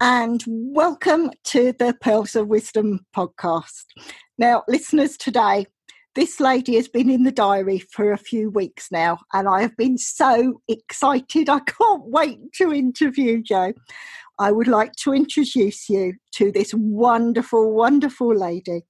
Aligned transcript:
And 0.00 0.44
welcome 0.46 1.30
to 1.44 1.72
the 1.72 1.96
Pearls 2.00 2.36
of 2.36 2.48
Wisdom 2.48 3.00
podcast. 3.16 3.84
Now, 4.36 4.62
listeners, 4.68 5.16
today, 5.16 5.66
this 6.14 6.38
lady 6.38 6.76
has 6.76 6.88
been 6.88 7.08
in 7.08 7.22
the 7.22 7.32
diary 7.32 7.78
for 7.78 8.12
a 8.12 8.18
few 8.18 8.50
weeks 8.50 8.88
now, 8.90 9.18
and 9.32 9.48
I 9.48 9.62
have 9.62 9.76
been 9.76 9.96
so 9.96 10.60
excited. 10.68 11.48
I 11.48 11.60
can't 11.60 12.04
wait 12.04 12.38
to 12.54 12.72
interview 12.72 13.42
Jo. 13.42 13.72
I 14.38 14.52
would 14.52 14.68
like 14.68 14.92
to 14.96 15.14
introduce 15.14 15.88
you 15.88 16.14
to 16.32 16.52
this 16.52 16.74
wonderful, 16.74 17.72
wonderful 17.72 18.34
lady, 18.36 18.82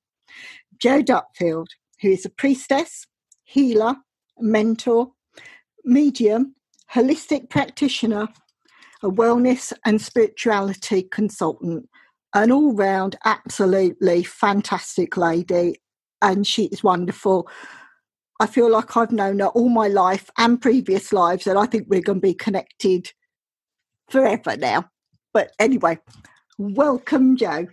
Jo 0.81 1.03
Dupfield, 1.03 1.69
who 2.03 2.11
is 2.11 2.25
a 2.25 2.31
priestess, 2.31 3.07
healer, 3.45 3.95
mentor, 4.41 5.13
medium, 5.85 6.57
holistic 6.93 7.49
practitioner, 7.49 8.29
a 9.03 9.11
wellness 9.11 9.73
and 9.85 10.01
spirituality 10.01 11.03
consultant, 11.03 11.89
an 12.35 12.51
all 12.51 12.75
round, 12.75 13.17
absolutely 13.25 14.23
fantastic 14.25 15.17
lady. 15.17 15.81
And 16.23 16.47
she 16.47 16.65
is 16.67 16.83
wonderful. 16.83 17.49
I 18.41 18.47
feel 18.47 18.71
like 18.71 18.97
I've 18.97 19.13
known 19.13 19.39
her 19.41 19.49
all 19.49 19.69
my 19.69 19.89
life 19.89 20.31
and 20.39 20.61
previous 20.61 21.13
lives, 21.13 21.47
and 21.47 21.59
I 21.59 21.67
think 21.67 21.87
we're 21.89 22.03
going 22.03 22.21
to 22.21 22.27
be 22.27 22.35
connected 22.35 23.13
forever 24.11 24.57
now. 24.57 24.89
But 25.33 25.53
anyway, 25.59 25.99
welcome, 26.59 27.37
Jo. 27.37 27.67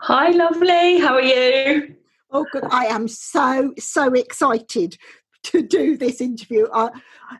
Hi, 0.00 0.30
lovely. 0.30 0.98
How 0.98 1.14
are 1.14 1.22
you? 1.22 1.94
Oh, 2.30 2.46
good. 2.52 2.64
I 2.70 2.86
am 2.86 3.08
so, 3.08 3.72
so 3.78 4.12
excited 4.12 4.96
to 5.44 5.62
do 5.62 5.96
this 5.96 6.20
interview. 6.20 6.66
Uh, 6.66 6.90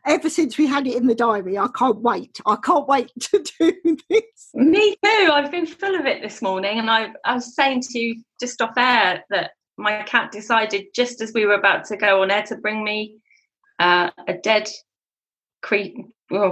ever 0.07 0.31
since 0.31 0.59
we 0.59 0.67
had 0.67 0.87
it 0.87 0.97
in 0.97 1.07
the 1.07 1.15
diary, 1.15 1.59
I 1.59 1.69
can't 1.77 2.01
wait. 2.01 2.41
I 2.47 2.57
can't 2.57 2.89
wait 2.89 3.13
to 3.21 3.45
do 3.59 3.97
this. 4.09 4.51
Me 4.55 4.97
too. 5.05 5.31
I've 5.33 5.51
been 5.51 5.67
full 5.67 5.95
of 5.95 6.07
it 6.07 6.23
this 6.23 6.43
morning, 6.43 6.79
and 6.79 6.91
I, 6.91 7.11
I 7.25 7.35
was 7.35 7.55
saying 7.55 7.83
to 7.83 7.99
you 7.99 8.23
just 8.41 8.61
off 8.63 8.77
air 8.77 9.25
that 9.31 9.53
my 9.77 10.03
cat 10.03 10.33
decided 10.33 10.87
just 10.95 11.21
as 11.21 11.33
we 11.33 11.47
were 11.47 11.55
about 11.55 11.85
to 11.85 11.97
go 11.97 12.23
on 12.23 12.31
air 12.31 12.43
to 12.45 12.57
bring 12.57 12.83
me 12.83 13.19
uh, 13.79 14.11
a 14.27 14.35
dead 14.35 14.69
cre- 15.63 16.03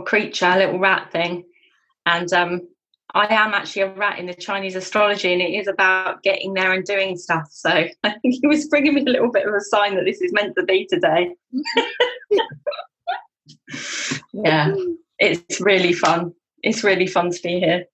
creature, 0.05 0.47
a 0.47 0.59
little 0.59 0.79
rat 0.79 1.11
thing, 1.11 1.45
and 2.07 2.33
um, 2.33 2.69
I 3.17 3.33
am 3.33 3.55
actually 3.55 3.83
a 3.83 3.95
rat 3.95 4.19
in 4.19 4.27
the 4.27 4.35
Chinese 4.35 4.75
astrology, 4.75 5.33
and 5.33 5.41
it 5.41 5.55
is 5.55 5.69
about 5.69 6.23
getting 6.23 6.53
there 6.53 6.75
and 6.75 6.85
doing 6.85 7.17
stuff. 7.17 7.49
So 7.51 7.71
I 7.71 8.11
think 8.11 8.35
he 8.41 8.47
was 8.47 8.69
bringing 8.69 8.93
me 8.95 9.01
a 9.01 9.11
little 9.11 9.33
bit 9.33 9.47
of 9.47 9.55
a 9.55 9.61
sign 9.61 9.97
that 9.97 10.05
this 10.05 10.21
is 10.21 10.35
meant 10.35 10.55
to 10.59 10.65
be 10.65 10.87
today. 10.87 11.35
yeah, 14.35 14.75
it's 15.19 15.63
really 15.63 15.95
fun. 15.95 16.35
It's 16.63 16.85
really 16.85 17.07
fun 17.07 17.31
to 17.31 17.43
be 17.43 17.59
here. 17.59 17.87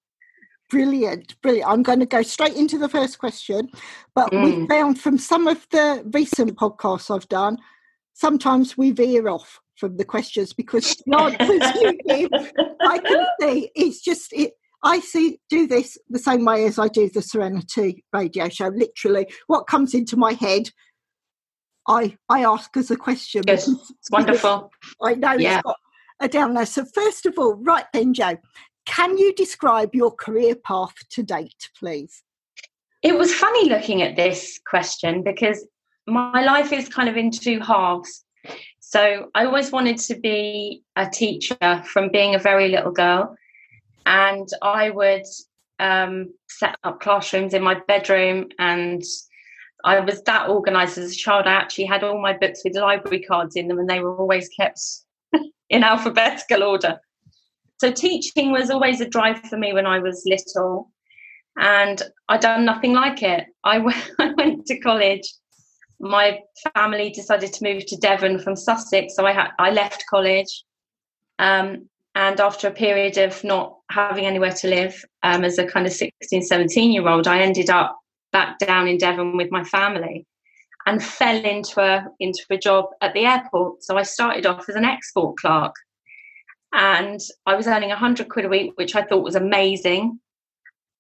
Brilliant, 0.70 1.41
brilliant. 1.41 1.70
I'm 1.70 1.84
going 1.84 2.00
to 2.00 2.06
go 2.06 2.23
straight 2.23 2.55
into 2.55 2.77
the 2.77 2.89
first 2.89 3.20
question. 3.20 3.70
But 4.16 4.32
mm. 4.32 4.43
we 4.43 4.66
found 4.66 5.00
from 5.00 5.19
some 5.19 5.47
of 5.47 5.65
the 5.71 6.03
recent 6.12 6.56
podcasts 6.56 7.15
I've 7.15 7.28
done, 7.28 7.59
sometimes 8.15 8.77
we 8.77 8.91
veer 8.91 9.28
off 9.28 9.61
from 9.77 9.99
the 9.99 10.05
questions 10.05 10.53
because 10.53 10.97
the 11.06 11.16
answers 11.16 11.81
you 11.81 11.97
give, 12.09 12.28
I 12.81 12.99
can 12.99 13.25
see 13.41 13.71
it's 13.77 14.00
just 14.00 14.32
it, 14.32 14.55
I 14.82 15.00
see 15.00 15.38
do 15.48 15.66
this 15.66 15.97
the 16.09 16.19
same 16.19 16.44
way 16.44 16.65
as 16.65 16.78
I 16.78 16.88
do 16.88 17.09
the 17.09 17.22
Serenity 17.22 18.04
radio 18.12 18.48
show. 18.48 18.69
Literally, 18.69 19.26
what 19.47 19.66
comes 19.66 19.94
into 19.94 20.16
my 20.16 20.32
head, 20.32 20.70
I 21.88 22.16
I 22.28 22.44
ask 22.44 22.76
as 22.76 22.91
a 22.91 22.97
question. 22.97 23.43
Yes, 23.47 23.69
it's 23.69 24.10
wonderful. 24.10 24.70
I 25.03 25.15
know 25.15 25.32
yeah. 25.32 25.56
it's 25.56 25.62
got 25.62 25.76
a 26.20 26.28
down 26.28 26.54
there. 26.54 26.66
So 26.66 26.84
first 26.94 27.26
of 27.26 27.38
all, 27.38 27.54
right 27.54 27.84
then, 27.93 28.12
Jo, 28.12 28.37
can 28.87 29.16
you 29.19 29.32
describe 29.34 29.94
your 29.94 30.10
career 30.10 30.56
path 30.56 30.94
to 31.10 31.22
date, 31.22 31.70
please? 31.78 32.22
It 33.03 33.16
was 33.16 33.34
funny 33.34 33.69
looking 33.69 34.03
at 34.03 34.16
this 34.16 34.60
question 34.66 35.22
because 35.22 35.66
my 36.06 36.43
life 36.43 36.72
is 36.72 36.88
kind 36.88 37.09
of 37.09 37.16
in 37.16 37.31
two 37.31 37.60
halves. 37.60 38.25
So 38.81 39.31
I 39.34 39.44
always 39.44 39.70
wanted 39.70 39.99
to 39.99 40.16
be 40.16 40.82
a 40.97 41.09
teacher 41.09 41.82
from 41.84 42.10
being 42.10 42.34
a 42.34 42.38
very 42.38 42.69
little 42.69 42.93
girl 42.93 43.37
and 44.06 44.48
I 44.62 44.90
would 44.90 45.24
um, 45.78 46.32
set 46.48 46.76
up 46.84 47.00
classrooms 47.00 47.54
in 47.54 47.62
my 47.62 47.80
bedroom 47.86 48.48
and 48.58 49.02
I 49.84 50.00
was 50.00 50.22
that 50.22 50.48
organized 50.48 50.98
as 50.98 51.12
a 51.12 51.16
child. 51.16 51.46
I 51.46 51.52
actually 51.52 51.86
had 51.86 52.04
all 52.04 52.20
my 52.20 52.36
books 52.36 52.62
with 52.64 52.76
library 52.76 53.22
cards 53.22 53.56
in 53.56 53.68
them 53.68 53.78
and 53.78 53.90
they 53.90 54.00
were 54.00 54.16
always 54.16 54.48
kept 54.48 54.80
in 55.70 55.82
alphabetical 55.82 56.62
order. 56.62 57.00
So 57.78 57.90
teaching 57.90 58.52
was 58.52 58.70
always 58.70 59.00
a 59.00 59.08
drive 59.08 59.40
for 59.40 59.58
me 59.58 59.72
when 59.72 59.86
I 59.86 59.98
was 59.98 60.22
little 60.24 60.92
and 61.56 62.00
I'd 62.28 62.40
done 62.40 62.64
nothing 62.64 62.92
like 62.92 63.22
it. 63.22 63.46
I, 63.64 63.78
went 63.78 64.66
to 64.66 64.78
college. 64.78 65.32
My 65.98 66.40
family 66.74 67.10
decided 67.10 67.52
to 67.52 67.64
move 67.64 67.86
to 67.86 67.96
Devon 67.96 68.38
from 68.38 68.56
Sussex, 68.56 69.14
so 69.14 69.26
I 69.26 69.50
I 69.58 69.70
left 69.70 70.04
college. 70.10 70.64
Um, 71.38 71.88
and 72.15 72.41
after 72.41 72.69
a 72.69 72.73
period 72.73 73.17
of 73.17 73.43
not 73.43 73.78
having 73.91 74.27
anywhere 74.27 74.53
to 74.53 74.69
live 74.69 75.03
um, 75.23 75.45
as 75.45 75.59
a 75.59 75.67
kind 75.67 75.87
of 75.87 75.93
16, 75.93 76.43
17 76.43 76.93
year 76.93 77.09
old, 77.09 77.27
I 77.27 77.41
ended 77.41 77.71
up 77.71 77.99
back 78.33 78.59
down 78.59 78.89
in 78.89 78.99
Devon 78.99 79.37
with 79.37 79.50
my 79.50 79.65
family 79.65 80.27
and 80.87 81.03
fell 81.03 81.43
into 81.45 81.81
a, 81.81 82.06
into 82.21 82.45
a 82.50 82.59
job 82.59 82.87
at 83.00 83.15
the 83.15 83.25
airport. 83.25 83.83
So 83.83 83.97
I 83.97 84.03
started 84.03 84.47
off 84.47 84.69
as 84.69 84.75
an 84.75 84.84
export 84.84 85.37
clerk 85.39 85.75
and 86.73 87.21
I 87.47 87.55
was 87.55 87.67
earning 87.67 87.91
100 87.91 88.29
quid 88.29 88.47
a 88.47 88.49
week, 88.49 88.73
which 88.77 88.94
I 88.97 89.03
thought 89.03 89.25
was 89.25 89.34
amazing. 89.34 90.19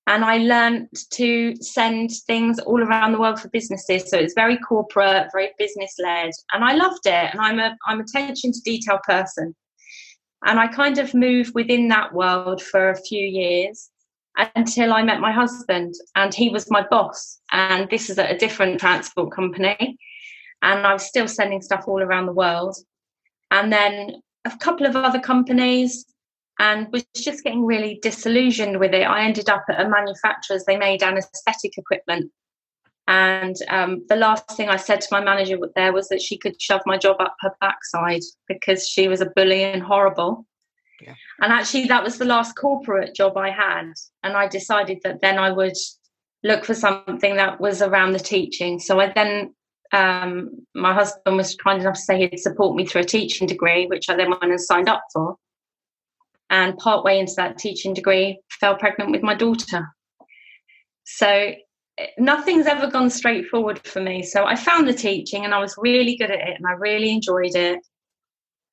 And 0.06 0.24
I 0.24 0.38
learned 0.38 0.88
to 1.12 1.54
send 1.56 2.10
things 2.26 2.58
all 2.58 2.82
around 2.82 3.12
the 3.12 3.20
world 3.20 3.40
for 3.40 3.48
businesses. 3.48 4.10
So 4.10 4.18
it's 4.18 4.34
very 4.34 4.58
corporate, 4.58 5.28
very 5.32 5.50
business 5.58 5.94
led, 5.98 6.32
and 6.52 6.64
I 6.64 6.74
loved 6.74 7.06
it. 7.06 7.32
And 7.32 7.40
I'm 7.40 7.60
a 7.60 7.76
I'm 7.86 8.00
attention 8.00 8.50
to 8.52 8.60
detail 8.64 8.98
person. 9.04 9.54
And 10.44 10.58
I 10.58 10.66
kind 10.66 10.98
of 10.98 11.14
moved 11.14 11.54
within 11.54 11.88
that 11.88 12.12
world 12.12 12.62
for 12.62 12.90
a 12.90 13.00
few 13.00 13.24
years 13.24 13.90
until 14.56 14.92
I 14.92 15.02
met 15.02 15.20
my 15.20 15.30
husband, 15.30 15.94
and 16.16 16.34
he 16.34 16.48
was 16.48 16.70
my 16.70 16.86
boss. 16.90 17.38
And 17.50 17.88
this 17.90 18.10
is 18.10 18.18
at 18.18 18.34
a 18.34 18.38
different 18.38 18.80
transport 18.80 19.32
company. 19.32 19.98
And 20.62 20.86
I 20.86 20.92
was 20.92 21.04
still 21.04 21.28
sending 21.28 21.60
stuff 21.60 21.84
all 21.86 22.02
around 22.02 22.26
the 22.26 22.32
world. 22.32 22.76
And 23.50 23.72
then 23.72 24.22
a 24.44 24.56
couple 24.58 24.86
of 24.86 24.96
other 24.96 25.20
companies, 25.20 26.06
and 26.58 26.90
was 26.92 27.04
just 27.16 27.44
getting 27.44 27.64
really 27.64 27.98
disillusioned 28.02 28.78
with 28.78 28.94
it. 28.94 29.02
I 29.02 29.24
ended 29.24 29.48
up 29.48 29.64
at 29.68 29.80
a 29.80 29.88
manufacturer's, 29.88 30.64
they 30.64 30.76
made 30.76 31.02
anesthetic 31.02 31.76
equipment. 31.76 32.30
And 33.08 33.56
um, 33.68 34.04
the 34.08 34.16
last 34.16 34.50
thing 34.52 34.68
I 34.68 34.76
said 34.76 35.00
to 35.00 35.08
my 35.10 35.20
manager 35.20 35.58
there 35.74 35.92
was 35.92 36.08
that 36.08 36.22
she 36.22 36.38
could 36.38 36.60
shove 36.60 36.82
my 36.86 36.96
job 36.96 37.16
up 37.20 37.34
her 37.40 37.52
backside 37.60 38.22
because 38.46 38.88
she 38.88 39.08
was 39.08 39.20
a 39.20 39.30
bully 39.34 39.64
and 39.64 39.82
horrible. 39.82 40.46
Yeah. 41.00 41.14
And 41.40 41.52
actually, 41.52 41.86
that 41.86 42.04
was 42.04 42.18
the 42.18 42.24
last 42.24 42.54
corporate 42.56 43.14
job 43.14 43.36
I 43.36 43.50
had. 43.50 43.92
And 44.22 44.36
I 44.36 44.46
decided 44.46 45.00
that 45.02 45.20
then 45.20 45.38
I 45.38 45.50
would 45.50 45.76
look 46.44 46.64
for 46.64 46.74
something 46.74 47.36
that 47.36 47.60
was 47.60 47.82
around 47.82 48.12
the 48.12 48.20
teaching. 48.20 48.78
So 48.78 49.00
I 49.00 49.12
then, 49.12 49.54
um, 49.92 50.64
my 50.74 50.94
husband 50.94 51.36
was 51.36 51.56
kind 51.56 51.80
enough 51.80 51.94
to 51.94 52.00
say 52.00 52.18
he'd 52.18 52.38
support 52.38 52.76
me 52.76 52.86
through 52.86 53.02
a 53.02 53.04
teaching 53.04 53.48
degree, 53.48 53.86
which 53.86 54.08
I 54.08 54.16
then 54.16 54.30
went 54.30 54.44
and 54.44 54.60
signed 54.60 54.88
up 54.88 55.02
for. 55.12 55.36
And 56.50 56.76
partway 56.78 57.18
into 57.18 57.34
that 57.36 57.58
teaching 57.58 57.94
degree, 57.94 58.38
fell 58.60 58.76
pregnant 58.76 59.10
with 59.10 59.22
my 59.22 59.34
daughter. 59.34 59.88
So 61.04 61.54
nothing's 62.18 62.66
ever 62.66 62.88
gone 62.88 63.10
straightforward 63.10 63.86
for 63.86 64.00
me. 64.00 64.22
So 64.22 64.44
I 64.44 64.56
found 64.56 64.88
the 64.88 64.94
teaching 64.94 65.44
and 65.44 65.54
I 65.54 65.60
was 65.60 65.74
really 65.78 66.16
good 66.16 66.30
at 66.30 66.40
it 66.40 66.56
and 66.56 66.66
I 66.66 66.72
really 66.72 67.10
enjoyed 67.10 67.54
it. 67.54 67.80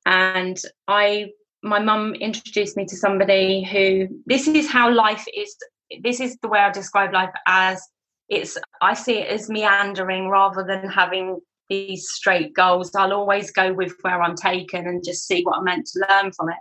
And 0.06 0.60
I 0.88 1.32
my 1.62 1.80
mum 1.80 2.16
introduced 2.16 2.78
me 2.78 2.86
to 2.86 2.96
somebody 2.96 3.64
who 3.64 4.08
this 4.26 4.48
is 4.48 4.70
how 4.70 4.92
life 4.92 5.26
is 5.36 5.56
this 6.02 6.20
is 6.20 6.38
the 6.42 6.48
way 6.48 6.60
I 6.60 6.72
describe 6.72 7.14
life 7.14 7.34
as 7.48 7.86
it's 8.30 8.58
I 8.82 8.94
see 8.94 9.20
it 9.20 9.28
as 9.28 9.50
meandering 9.50 10.30
rather 10.30 10.64
than 10.64 10.88
having 10.90 11.40
these 11.70 12.10
straight 12.10 12.54
goals. 12.54 12.96
I'll 12.96 13.14
always 13.14 13.52
go 13.52 13.74
with 13.74 13.94
where 14.02 14.22
I'm 14.22 14.36
taken 14.36 14.88
and 14.88 15.04
just 15.04 15.28
see 15.28 15.44
what 15.44 15.58
I'm 15.58 15.66
meant 15.66 15.88
to 15.88 16.06
learn 16.10 16.32
from 16.32 16.50
it. 16.50 16.58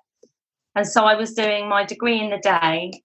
And 0.74 0.86
so 0.86 1.04
I 1.04 1.14
was 1.14 1.32
doing 1.34 1.68
my 1.68 1.84
degree 1.84 2.20
in 2.20 2.30
the 2.30 2.38
day, 2.38 3.02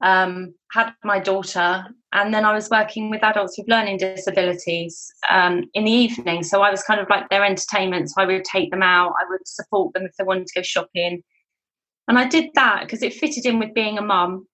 um, 0.00 0.54
had 0.72 0.92
my 1.04 1.20
daughter, 1.20 1.86
and 2.12 2.32
then 2.32 2.44
I 2.44 2.54
was 2.54 2.70
working 2.70 3.10
with 3.10 3.22
adults 3.22 3.58
with 3.58 3.68
learning 3.68 3.98
disabilities 3.98 5.12
um, 5.28 5.64
in 5.74 5.84
the 5.84 5.90
evening. 5.90 6.42
So 6.42 6.62
I 6.62 6.70
was 6.70 6.82
kind 6.82 7.00
of 7.00 7.08
like 7.10 7.28
their 7.28 7.44
entertainment. 7.44 8.08
So 8.08 8.22
I 8.22 8.26
would 8.26 8.44
take 8.44 8.70
them 8.70 8.82
out, 8.82 9.14
I 9.20 9.24
would 9.28 9.46
support 9.46 9.92
them 9.92 10.04
if 10.04 10.16
they 10.16 10.24
wanted 10.24 10.46
to 10.46 10.60
go 10.60 10.62
shopping. 10.62 11.22
And 12.08 12.18
I 12.18 12.26
did 12.26 12.48
that 12.54 12.80
because 12.82 13.02
it 13.02 13.12
fitted 13.12 13.44
in 13.44 13.58
with 13.58 13.74
being 13.74 13.98
a 13.98 14.02
mum. 14.02 14.46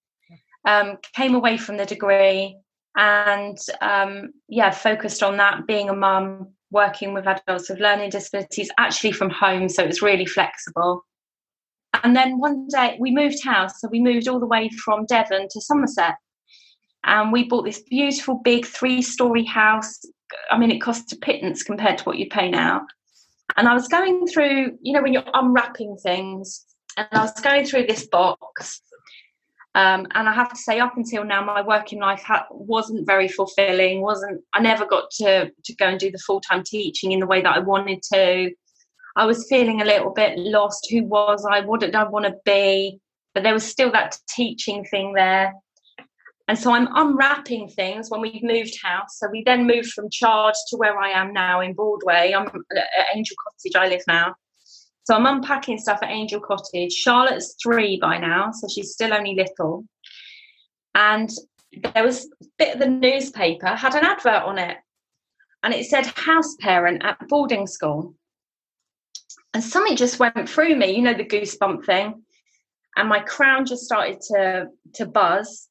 Um, 0.67 0.97
came 1.15 1.35
away 1.35 1.59
from 1.59 1.77
the 1.77 1.85
degree 1.85 2.56
and 2.97 3.59
um, 3.83 4.33
yeah, 4.49 4.71
focused 4.71 5.23
on 5.23 5.37
that, 5.37 5.67
being 5.67 5.91
a 5.91 5.95
mum, 5.95 6.49
working 6.71 7.12
with 7.12 7.27
adults 7.27 7.69
with 7.69 7.81
learning 7.81 8.11
disabilities, 8.11 8.71
actually 8.79 9.12
from 9.12 9.29
home. 9.31 9.69
So 9.69 9.83
it 9.83 9.89
was 9.89 10.00
really 10.00 10.25
flexible. 10.25 11.05
And 12.03 12.17
then 12.17 12.39
one 12.39 12.67
day 12.69 12.97
we 12.99 13.11
moved 13.11 13.45
house. 13.45 13.81
So 13.81 13.89
we 13.89 14.00
moved 14.00 14.27
all 14.27 14.41
the 14.41 14.47
way 14.47 14.71
from 14.85 15.05
Devon 15.07 15.49
to 15.50 15.61
Somerset. 15.61 16.15
And 17.05 17.33
we 17.33 17.45
bought 17.45 17.65
this 17.65 17.83
beautiful 17.83 18.41
big 18.43 18.65
three 18.65 19.03
story 19.03 19.45
house. 19.45 20.01
I 20.51 20.59
mean, 20.59 20.71
it 20.71 20.81
cost 20.81 21.12
a 21.12 21.17
pittance 21.17 21.62
compared 21.62 21.99
to 21.99 22.05
what 22.05 22.19
you 22.19 22.29
pay 22.29 22.51
now. 22.51 22.87
And 23.56 23.69
I 23.69 23.75
was 23.75 23.89
going 23.89 24.27
through, 24.27 24.79
you 24.81 24.93
know, 24.93 25.03
when 25.03 25.12
you're 25.12 25.23
unwrapping 25.33 25.97
things, 26.03 26.65
and 26.97 27.06
I 27.12 27.23
was 27.23 27.41
going 27.41 27.67
through 27.67 27.87
this 27.87 28.06
box. 28.06 28.81
Um, 29.77 30.06
and 30.15 30.29
I 30.29 30.33
have 30.33 30.51
to 30.51 30.56
say, 30.56 30.79
up 30.79 30.97
until 30.97 31.25
now, 31.25 31.45
my 31.45 31.61
working 31.61 32.01
life 32.01 32.23
ha- 32.23 32.47
wasn't 32.51 33.07
very 33.07 33.27
fulfilling. 33.27 34.03
wasn't 34.03 34.41
I 34.55 34.61
never 34.61 34.87
got 34.87 35.11
to 35.19 35.50
to 35.65 35.77
go 35.77 35.87
and 35.87 35.99
do 35.99 36.11
the 36.11 36.19
full 36.19 36.41
time 36.41 36.62
teaching 36.65 37.12
in 37.12 37.21
the 37.21 37.27
way 37.27 37.43
that 37.43 37.57
I 37.57 37.59
wanted 37.59 38.03
to. 38.12 38.53
I 39.17 39.27
was 39.27 39.47
feeling 39.49 39.83
a 39.83 39.85
little 39.85 40.12
bit 40.12 40.39
lost. 40.39 40.89
Who 40.91 41.05
was 41.05 41.45
I? 41.45 41.61
What 41.61 41.81
did 41.81 41.95
I 41.95 42.05
want 42.05 42.27
to 42.27 42.35
be? 42.45 43.00
But 43.35 43.43
there 43.43 43.53
was 43.53 43.65
still 43.65 43.91
that 43.93 44.17
teaching 44.29 44.85
thing 44.85 45.12
there. 45.15 45.53
And 46.46 46.58
so 46.58 46.73
I'm 46.73 46.88
unwrapping 46.94 47.69
things 47.69 48.11
when 48.11 48.20
we've 48.20 48.43
moved 48.43 48.79
house. 48.82 49.19
So 49.19 49.29
we 49.31 49.43
then 49.44 49.67
moved 49.67 49.93
from 49.93 50.11
Chard 50.11 50.55
to 50.69 50.76
where 50.76 50.99
I 50.99 51.11
am 51.11 51.32
now 51.32 51.61
in 51.61 51.73
Broadway. 51.73 52.35
I'm 52.37 52.46
at 52.46 53.06
Angel 53.14 53.37
Cottage, 53.43 53.76
I 53.76 53.88
live 53.88 54.02
now. 54.06 54.35
So 55.05 55.14
I'm 55.14 55.26
unpacking 55.26 55.79
stuff 55.79 56.00
at 56.02 56.11
Angel 56.11 56.41
Cottage. 56.41 56.93
Charlotte's 56.93 57.56
three 57.62 57.99
by 57.99 58.19
now, 58.19 58.50
so 58.52 58.69
she's 58.69 58.93
still 58.93 59.14
only 59.14 59.35
little. 59.35 59.85
And 60.94 61.31
there 61.94 62.05
was 62.05 62.26
a 62.43 62.47
bit 62.58 62.75
of 62.75 62.81
the 62.81 62.88
newspaper 62.88 63.69
had 63.69 63.94
an 63.94 64.05
advert 64.05 64.43
on 64.44 64.58
it. 64.58 64.76
And 65.62 65.73
it 65.73 65.87
said 65.87 66.06
house 66.06 66.56
parent 66.61 67.05
at 67.05 67.26
boarding 67.29 67.67
school 67.67 68.14
and 69.55 69.62
something 69.62 69.97
just 69.97 70.19
went 70.19 70.49
through 70.49 70.76
me 70.76 70.97
you 70.97 71.02
know 71.02 71.14
the 71.14 71.25
goosebump 71.25 71.85
thing 71.85 72.23
and 72.97 73.08
my 73.08 73.20
crown 73.20 73.64
just 73.64 73.85
started 73.85 74.20
to 74.20 74.67
to 74.93 75.06
buzz 75.06 75.69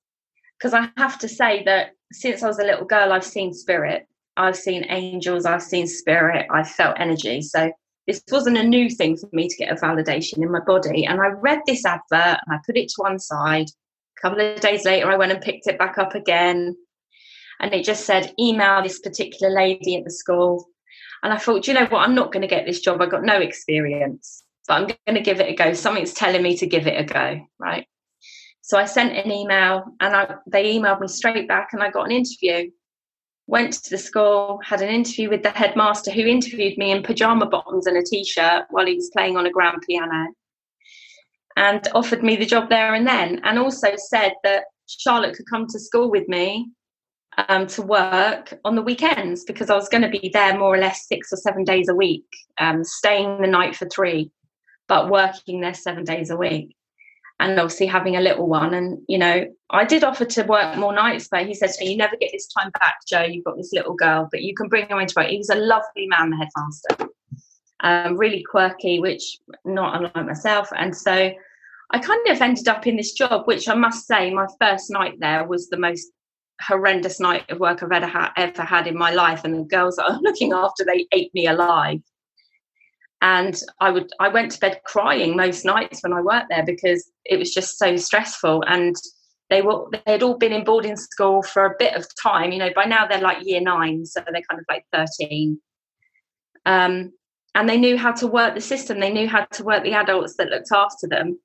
because 0.63 0.73
i 0.73 0.89
have 0.97 1.19
to 1.19 1.27
say 1.27 1.61
that 1.65 1.91
since 2.13 2.41
i 2.41 2.47
was 2.47 2.59
a 2.59 2.63
little 2.63 2.85
girl 2.85 3.11
i've 3.11 3.25
seen 3.25 3.53
spirit. 3.53 4.07
I've 4.37 4.55
seen 4.55 4.85
angels. 4.89 5.45
I've 5.45 5.61
seen 5.61 5.87
spirit. 5.87 6.47
I've 6.51 6.69
felt 6.69 6.99
energy. 6.99 7.41
So 7.41 7.71
this 8.07 8.21
wasn't 8.31 8.57
a 8.57 8.63
new 8.63 8.89
thing 8.89 9.15
for 9.15 9.29
me 9.31 9.47
to 9.47 9.55
get 9.55 9.71
a 9.71 9.75
validation 9.75 10.37
in 10.37 10.51
my 10.51 10.59
body. 10.59 11.05
And 11.05 11.21
i 11.21 11.27
read 11.27 11.61
this 11.65 11.85
advert 11.85 12.39
and 12.45 12.51
i 12.51 12.57
put 12.65 12.77
it 12.77 12.89
to 12.89 13.01
one 13.01 13.19
side. 13.19 13.67
A 14.17 14.21
couple 14.21 14.41
of 14.41 14.59
days 14.59 14.85
later 14.85 15.09
i 15.09 15.15
went 15.15 15.31
and 15.31 15.41
picked 15.41 15.67
it 15.67 15.79
back 15.79 15.97
up 15.97 16.15
again. 16.15 16.75
And 17.59 17.73
it 17.73 17.85
just 17.85 18.05
said 18.05 18.33
email 18.39 18.81
this 18.81 18.99
particular 18.99 19.53
lady 19.53 19.95
at 19.95 20.03
the 20.03 20.11
school. 20.11 20.67
And 21.21 21.31
I 21.31 21.37
thought, 21.37 21.67
you 21.67 21.73
know 21.73 21.85
what, 21.85 22.01
I'm 22.01 22.15
not 22.15 22.33
going 22.33 22.41
to 22.41 22.47
get 22.47 22.65
this 22.65 22.81
job. 22.81 23.01
I've 23.01 23.11
got 23.11 23.23
no 23.23 23.39
experience, 23.39 24.43
but 24.67 24.73
I'm 24.73 24.87
going 24.87 25.15
to 25.15 25.21
give 25.21 25.39
it 25.39 25.49
a 25.49 25.55
go. 25.55 25.73
Something's 25.73 26.13
telling 26.13 26.43
me 26.43 26.57
to 26.57 26.67
give 26.67 26.85
it 26.85 26.99
a 26.99 27.05
go, 27.05 27.39
right? 27.59 27.87
So 28.63 28.77
I 28.77 28.85
sent 28.85 29.13
an 29.13 29.29
email 29.29 29.83
and 29.99 30.15
I, 30.15 30.35
they 30.47 30.73
emailed 30.73 31.01
me 31.01 31.07
straight 31.09 31.49
back 31.49 31.69
and 31.73 31.83
I 31.83 31.91
got 31.91 32.05
an 32.05 32.11
interview. 32.11 32.71
Went 33.45 33.73
to 33.73 33.89
the 33.89 33.97
school, 33.97 34.61
had 34.63 34.81
an 34.81 34.87
interview 34.87 35.29
with 35.29 35.43
the 35.43 35.49
headmaster 35.49 36.11
who 36.11 36.21
interviewed 36.21 36.77
me 36.77 36.91
in 36.91 37.03
pajama 37.03 37.45
bottoms 37.45 37.87
and 37.87 37.97
a 37.97 38.03
t 38.03 38.23
shirt 38.23 38.63
while 38.69 38.85
he 38.85 38.95
was 38.95 39.11
playing 39.11 39.35
on 39.35 39.45
a 39.45 39.51
grand 39.51 39.83
piano 39.85 40.27
and 41.57 41.85
offered 41.93 42.23
me 42.23 42.37
the 42.37 42.45
job 42.45 42.69
there 42.69 42.93
and 42.93 43.05
then. 43.05 43.41
And 43.43 43.59
also 43.59 43.89
said 43.97 44.31
that 44.45 44.63
Charlotte 44.87 45.35
could 45.35 45.49
come 45.49 45.67
to 45.67 45.79
school 45.79 46.09
with 46.09 46.29
me 46.29 46.71
um, 47.49 47.67
to 47.67 47.81
work 47.81 48.57
on 48.63 48.75
the 48.75 48.81
weekends 48.81 49.43
because 49.43 49.69
I 49.69 49.75
was 49.75 49.89
going 49.89 50.03
to 50.03 50.09
be 50.09 50.31
there 50.33 50.57
more 50.57 50.73
or 50.73 50.79
less 50.79 51.05
six 51.05 51.33
or 51.33 51.37
seven 51.37 51.65
days 51.65 51.89
a 51.89 51.95
week, 51.95 52.25
um, 52.59 52.85
staying 52.85 53.41
the 53.41 53.47
night 53.47 53.75
for 53.75 53.89
three, 53.89 54.31
but 54.87 55.09
working 55.09 55.59
there 55.59 55.73
seven 55.73 56.05
days 56.05 56.29
a 56.29 56.37
week. 56.37 56.77
And 57.39 57.59
obviously 57.59 57.87
having 57.87 58.15
a 58.15 58.21
little 58.21 58.47
one. 58.47 58.73
And, 58.73 58.99
you 59.07 59.17
know, 59.17 59.45
I 59.69 59.85
did 59.85 60.03
offer 60.03 60.23
to 60.23 60.43
work 60.43 60.77
more 60.77 60.93
nights, 60.93 61.27
but 61.29 61.45
he 61.45 61.53
said 61.53 61.71
You 61.81 61.97
never 61.97 62.15
get 62.15 62.31
this 62.31 62.47
time 62.47 62.71
back, 62.79 62.97
Jo. 63.07 63.23
You've 63.23 63.43
got 63.43 63.57
this 63.57 63.73
little 63.73 63.95
girl, 63.95 64.29
but 64.31 64.43
you 64.43 64.55
can 64.55 64.69
bring 64.69 64.87
her 64.89 65.01
into 65.01 65.15
work. 65.17 65.27
He 65.27 65.37
was 65.37 65.49
a 65.49 65.55
lovely 65.55 66.07
man, 66.07 66.29
the 66.29 66.37
headmaster, 66.37 67.13
um, 67.81 68.17
really 68.17 68.43
quirky, 68.49 68.99
which 68.99 69.39
not 69.65 69.95
unlike 69.97 70.25
myself. 70.25 70.69
And 70.75 70.95
so 70.95 71.33
I 71.91 71.99
kind 71.99 72.27
of 72.27 72.41
ended 72.41 72.67
up 72.67 72.87
in 72.87 72.95
this 72.95 73.13
job, 73.13 73.45
which 73.45 73.67
I 73.67 73.75
must 73.75 74.07
say, 74.07 74.33
my 74.33 74.47
first 74.59 74.89
night 74.89 75.19
there 75.19 75.45
was 75.45 75.69
the 75.69 75.77
most 75.77 76.07
horrendous 76.61 77.19
night 77.19 77.49
of 77.49 77.59
work 77.59 77.83
I've 77.83 77.91
ever, 77.91 78.31
ever 78.37 78.61
had 78.63 78.87
in 78.87 78.97
my 78.97 79.11
life, 79.11 79.43
and 79.43 79.53
the 79.53 79.63
girls 79.63 79.97
that 79.97 80.09
I'm 80.09 80.19
looking 80.21 80.53
after 80.53 80.83
they 80.83 81.07
ate 81.11 81.33
me 81.33 81.47
alive. 81.47 82.01
And 83.23 83.57
I 83.79 83.89
would 83.89 84.11
I 84.19 84.27
went 84.27 84.51
to 84.51 84.59
bed 84.59 84.81
crying 84.83 85.37
most 85.37 85.63
nights 85.63 86.03
when 86.03 86.11
I 86.11 86.19
worked 86.19 86.47
there 86.49 86.65
because 86.65 87.09
it 87.23 87.39
was 87.39 87.53
just 87.53 87.79
so 87.79 87.95
stressful. 87.95 88.65
And 88.67 88.95
they 89.49 89.61
were 89.61 89.85
they 89.93 90.11
had 90.11 90.23
all 90.23 90.37
been 90.37 90.51
in 90.51 90.65
boarding 90.65 90.97
school 90.97 91.41
for 91.41 91.65
a 91.65 91.75
bit 91.79 91.95
of 91.95 92.05
time. 92.21 92.51
You 92.51 92.59
know, 92.59 92.71
by 92.75 92.83
now 92.83 93.07
they're 93.07 93.21
like 93.21 93.45
year 93.47 93.61
nine, 93.61 94.05
so 94.05 94.19
they're 94.19 94.41
kind 94.49 94.59
of 94.59 94.65
like 94.69 94.85
thirteen. 94.91 95.61
Um, 96.65 97.13
and 97.55 97.69
they 97.69 97.77
knew 97.77 97.97
how 97.97 98.11
to 98.11 98.27
work 98.27 98.55
the 98.55 98.61
system. 98.61 98.99
They 98.99 99.13
knew 99.13 99.29
how 99.29 99.45
to 99.45 99.63
work 99.63 99.83
the 99.83 99.93
adults 99.93 100.35
that 100.35 100.49
looked 100.49 100.73
after 100.73 101.07
them. 101.07 101.39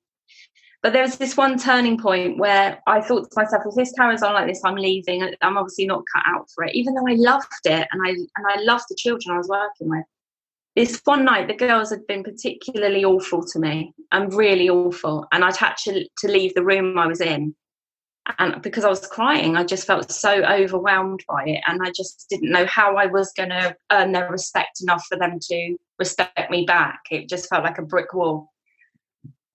But 0.83 0.91
there 0.91 1.03
was 1.03 1.17
this 1.17 1.37
one 1.37 1.57
turning 1.57 1.97
point 1.97 2.39
where 2.39 2.81
I 2.87 2.99
thought 2.99 3.23
to 3.31 3.41
myself, 3.41 3.63
if 3.65 3.75
this 3.75 3.93
carries 3.93 4.23
on 4.23 4.33
like 4.33 4.47
this, 4.47 4.61
I'm 4.65 4.75
leaving. 4.75 5.23
I'm 5.41 5.57
obviously 5.57 5.85
not 5.85 6.03
cut 6.13 6.23
out 6.25 6.47
for 6.53 6.65
it, 6.65 6.75
even 6.75 6.93
though 6.93 7.07
I 7.07 7.15
loved 7.15 7.65
it 7.65 7.87
and 7.89 8.01
I 8.05 8.09
and 8.09 8.47
I 8.49 8.61
loved 8.63 8.85
the 8.89 8.95
children 8.97 9.33
I 9.33 9.37
was 9.37 9.47
working 9.47 9.89
with. 9.89 10.03
This 10.79 11.01
one 11.03 11.25
night, 11.25 11.49
the 11.49 11.55
girls 11.55 11.89
had 11.89 12.07
been 12.07 12.23
particularly 12.23 13.03
awful 13.03 13.43
to 13.47 13.59
me 13.59 13.93
and 14.13 14.33
really 14.33 14.69
awful, 14.69 15.27
and 15.33 15.43
I'd 15.43 15.57
had 15.57 15.75
to, 15.79 16.07
to 16.19 16.27
leave 16.29 16.53
the 16.53 16.63
room 16.63 16.97
I 16.97 17.05
was 17.05 17.19
in. 17.19 17.53
And 18.37 18.61
because 18.61 18.85
I 18.85 18.89
was 18.89 19.05
crying, 19.05 19.57
I 19.57 19.65
just 19.65 19.85
felt 19.85 20.09
so 20.09 20.41
overwhelmed 20.41 21.25
by 21.27 21.43
it, 21.47 21.61
and 21.67 21.81
I 21.83 21.91
just 21.91 22.27
didn't 22.29 22.53
know 22.53 22.65
how 22.65 22.95
I 22.95 23.07
was 23.07 23.33
going 23.35 23.49
to 23.49 23.75
earn 23.91 24.13
their 24.13 24.31
respect 24.31 24.79
enough 24.81 25.05
for 25.09 25.17
them 25.17 25.37
to 25.49 25.75
respect 25.99 26.49
me 26.49 26.63
back. 26.63 27.01
It 27.11 27.27
just 27.27 27.49
felt 27.49 27.65
like 27.65 27.77
a 27.77 27.81
brick 27.81 28.13
wall. 28.13 28.47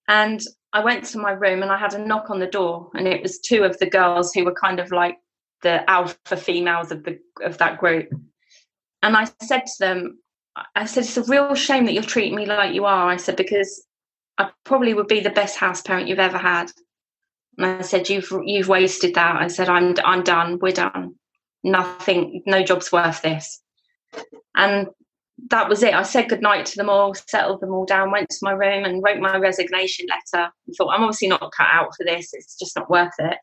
And 0.08 0.42
I 0.74 0.84
went 0.84 1.06
to 1.06 1.18
my 1.18 1.30
room 1.30 1.62
and 1.62 1.72
I 1.72 1.78
had 1.78 1.94
a 1.94 2.06
knock 2.06 2.28
on 2.28 2.38
the 2.38 2.46
door, 2.46 2.90
and 2.94 3.08
it 3.08 3.22
was 3.22 3.38
two 3.38 3.64
of 3.64 3.78
the 3.78 3.88
girls 3.88 4.34
who 4.34 4.44
were 4.44 4.52
kind 4.52 4.78
of 4.78 4.92
like 4.92 5.16
the 5.62 5.88
alpha 5.88 6.36
females 6.36 6.92
of 6.92 7.02
the 7.02 7.18
of 7.42 7.56
that 7.56 7.78
group. 7.78 8.10
And 9.02 9.16
I 9.16 9.24
said 9.40 9.64
to 9.64 9.74
them, 9.78 10.18
I 10.74 10.86
said, 10.86 11.04
it's 11.04 11.16
a 11.16 11.24
real 11.24 11.54
shame 11.54 11.84
that 11.86 11.94
you're 11.94 12.02
treating 12.02 12.36
me 12.36 12.46
like 12.46 12.74
you 12.74 12.84
are. 12.84 13.08
I 13.08 13.16
said, 13.16 13.36
because 13.36 13.84
I 14.38 14.50
probably 14.64 14.94
would 14.94 15.08
be 15.08 15.20
the 15.20 15.30
best 15.30 15.56
house 15.56 15.82
parent 15.82 16.08
you've 16.08 16.18
ever 16.18 16.38
had. 16.38 16.70
And 17.58 17.66
I 17.66 17.82
said, 17.82 18.08
you've 18.08 18.32
you've 18.44 18.68
wasted 18.68 19.14
that. 19.14 19.36
I 19.36 19.48
said, 19.48 19.68
I'm 19.68 19.94
I'm 20.04 20.22
done. 20.22 20.58
We're 20.60 20.72
done. 20.72 21.14
Nothing, 21.62 22.42
no 22.46 22.62
job's 22.62 22.92
worth 22.92 23.22
this. 23.22 23.60
And 24.54 24.88
that 25.50 25.68
was 25.68 25.82
it. 25.82 25.94
I 25.94 26.02
said 26.02 26.28
goodnight 26.28 26.66
to 26.66 26.76
them 26.76 26.90
all, 26.90 27.14
settled 27.14 27.60
them 27.60 27.72
all 27.72 27.86
down, 27.86 28.10
went 28.10 28.28
to 28.30 28.38
my 28.42 28.52
room 28.52 28.84
and 28.84 29.02
wrote 29.02 29.20
my 29.20 29.36
resignation 29.38 30.06
letter. 30.08 30.50
And 30.66 30.76
thought, 30.76 30.94
I'm 30.94 31.02
obviously 31.02 31.28
not 31.28 31.52
cut 31.56 31.68
out 31.72 31.90
for 31.96 32.04
this. 32.04 32.30
It's 32.32 32.56
just 32.58 32.76
not 32.76 32.90
worth 32.90 33.14
it. 33.18 33.38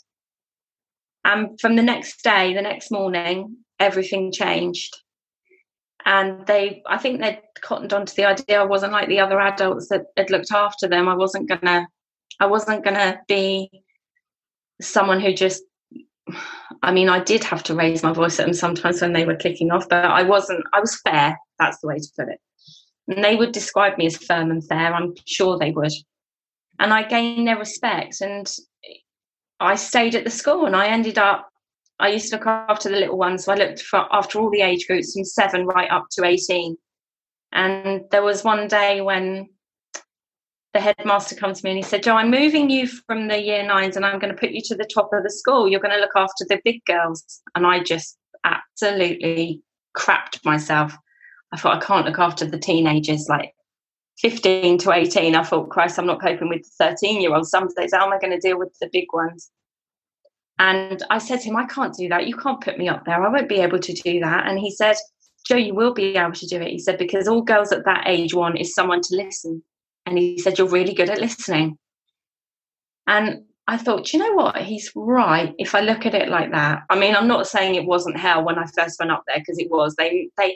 And 1.24 1.60
from 1.60 1.76
the 1.76 1.84
next 1.84 2.24
day, 2.24 2.54
the 2.54 2.62
next 2.62 2.92
morning, 2.92 3.58
everything 3.80 4.32
changed. 4.32 4.96
And 6.06 6.46
they, 6.48 6.82
I 6.88 6.98
think 6.98 7.22
they'd 7.22 7.42
cottoned 7.62 7.94
onto 7.94 8.14
the 8.16 8.26
idea 8.26 8.62
I 8.62 8.66
wasn't 8.66 8.94
like 8.94 9.08
the 9.08 9.20
other 9.20 9.40
adults 9.40 9.88
that 9.90 10.06
had 10.18 10.30
looked 10.30 10.52
after 10.52 10.88
them. 10.88 11.08
I 11.08 11.16
wasn't 11.16 11.50
gonna, 11.50 11.88
I 12.40 12.46
wasn't 12.48 12.84
gonna 12.84 13.22
be 13.28 13.70
someone 14.82 15.20
who 15.20 15.34
just 15.34 15.64
I 16.84 16.92
mean, 16.92 17.10
I 17.10 17.20
did 17.20 17.44
have 17.44 17.64
to 17.64 17.76
raise 17.76 18.04
my 18.04 18.14
voice 18.14 18.40
at 18.40 18.46
them 18.46 18.54
sometimes 18.54 19.02
when 19.02 19.14
they 19.14 19.26
were 19.26 19.36
kicking 19.36 19.72
off, 19.72 19.88
but 19.88 20.06
I 20.06 20.24
wasn't, 20.24 20.64
I 20.74 20.80
was 20.80 21.00
fair. 21.02 21.38
That's 21.60 21.80
the 21.80 21.88
way 21.88 22.00
to 22.00 22.12
put 22.18 22.30
it. 22.30 22.40
And 23.08 23.24
they 23.24 23.36
would 23.36 23.52
describe 23.52 23.98
me 23.98 24.08
as 24.08 24.18
firm 24.18 24.52
and 24.52 24.66
fair. 24.66 24.94
I'm 24.94 25.14
sure 25.26 25.58
they 25.58 25.72
would. 25.72 25.92
And 26.80 26.94
I 26.94 27.04
gained 27.04 27.48
their 27.48 27.58
respect. 27.58 28.22
And 28.22 28.52
I 29.60 29.76
stayed 29.76 30.16
at 30.16 30.24
the 30.24 30.32
school 30.32 30.66
and 30.66 30.76
I 30.76 30.88
ended 30.88 31.18
up, 31.18 31.51
I 32.02 32.10
used 32.10 32.30
to 32.32 32.38
look 32.38 32.48
after 32.48 32.90
the 32.90 32.98
little 32.98 33.18
ones. 33.18 33.46
So 33.46 33.52
I 33.52 33.56
looked 33.56 33.82
for, 33.82 34.08
after 34.12 34.40
all 34.40 34.50
the 34.50 34.62
age 34.62 34.88
groups 34.88 35.14
from 35.14 35.24
seven 35.24 35.66
right 35.66 35.90
up 35.90 36.08
to 36.14 36.26
18. 36.26 36.76
And 37.54 38.02
there 38.12 38.24
was 38.24 38.44
one 38.44 38.68
day 38.68 39.02
when 39.02 39.50
the 40.74 40.80
headmaster 40.80 41.36
come 41.36 41.54
to 41.54 41.64
me 41.64 41.72
and 41.72 41.78
he 41.78 41.84
said, 41.84 42.04
Jo, 42.04 42.16
I'm 42.16 42.32
moving 42.32 42.70
you 42.70 42.88
from 42.88 43.28
the 43.28 43.42
year 43.42 43.64
nines 43.64 43.98
and 43.98 44.06
I'm 44.06 44.20
going 44.20 44.34
to 44.34 44.40
put 44.40 44.52
you 44.52 44.62
to 44.66 44.76
the 44.76 44.90
top 44.92 45.10
of 45.14 45.24
the 45.24 45.30
school. 45.30 45.68
You're 45.68 45.82
going 45.82 45.94
to 45.94 46.00
look 46.00 46.16
after 46.16 46.46
the 46.48 46.62
big 46.64 46.84
girls. 46.86 47.42
And 47.56 47.68
I 47.68 47.84
just 47.84 48.18
absolutely 48.44 49.62
crapped 49.96 50.44
myself. 50.44 50.96
I 51.52 51.58
thought, 51.58 51.84
I 51.84 51.86
can't 51.86 52.06
look 52.06 52.20
after 52.20 52.46
the 52.46 52.58
teenagers 52.58 53.28
like 53.30 53.54
15 54.20 54.78
to 54.80 54.92
18. 54.94 55.36
I 55.36 55.44
thought, 55.44 55.70
Christ, 55.70 56.00
I'm 56.00 56.06
not 56.06 56.22
coping 56.22 56.50
with 56.50 56.64
the 56.64 56.86
13 56.86 57.22
year 57.22 57.36
olds. 57.36 57.50
Some 57.50 57.68
days, 57.76 57.94
how 57.94 58.06
am 58.06 58.14
I 58.14 58.20
going 58.20 58.32
to 58.32 58.40
deal 58.40 58.58
with 58.58 58.74
the 58.80 58.90
big 58.92 59.08
ones? 59.14 59.52
And 60.62 61.02
I 61.10 61.18
said 61.18 61.40
to 61.40 61.46
him, 61.46 61.56
I 61.56 61.66
can't 61.66 61.96
do 61.96 62.08
that. 62.10 62.28
You 62.28 62.38
can't 62.38 62.62
put 62.62 62.78
me 62.78 62.88
up 62.88 63.04
there. 63.04 63.16
I 63.16 63.28
won't 63.28 63.50
be 63.50 63.62
able 63.62 63.80
to 63.80 63.94
do 63.94 64.20
that. 64.20 64.46
And 64.46 64.60
he 64.60 64.70
said, 64.70 64.96
Jo, 65.48 65.56
you 65.56 65.74
will 65.74 65.92
be 65.92 66.16
able 66.16 66.34
to 66.34 66.46
do 66.46 66.62
it. 66.62 66.70
He 66.70 66.78
said, 66.78 67.00
because 67.00 67.28
all 67.28 67.42
girls 67.42 67.72
at 67.72 67.84
that 67.86 68.04
age 68.06 68.36
want 68.36 68.60
is 68.60 68.76
someone 68.76 69.02
to 69.02 69.16
listen. 69.16 69.64
And 70.06 70.20
he 70.20 70.38
said, 70.38 70.60
You're 70.60 70.70
really 70.70 70.94
good 70.94 71.10
at 71.10 71.20
listening. 71.20 71.80
And 73.08 73.42
I 73.68 73.78
thought, 73.78 74.14
you 74.14 74.20
know 74.20 74.34
what? 74.34 74.56
He's 74.58 74.92
right. 74.96 75.56
If 75.58 75.74
I 75.74 75.80
look 75.80 76.06
at 76.06 76.14
it 76.14 76.30
like 76.30 76.52
that, 76.52 76.84
I 76.92 77.00
mean, 77.00 77.16
I'm 77.16 77.28
not 77.28 77.48
saying 77.48 77.74
it 77.74 77.86
wasn't 77.86 78.20
hell 78.20 78.44
when 78.44 78.60
I 78.60 78.66
first 78.78 79.00
went 79.00 79.12
up 79.12 79.24
there 79.26 79.40
because 79.40 79.58
it 79.58 79.72
was. 79.72 79.96
They, 79.96 80.30
they, 80.38 80.56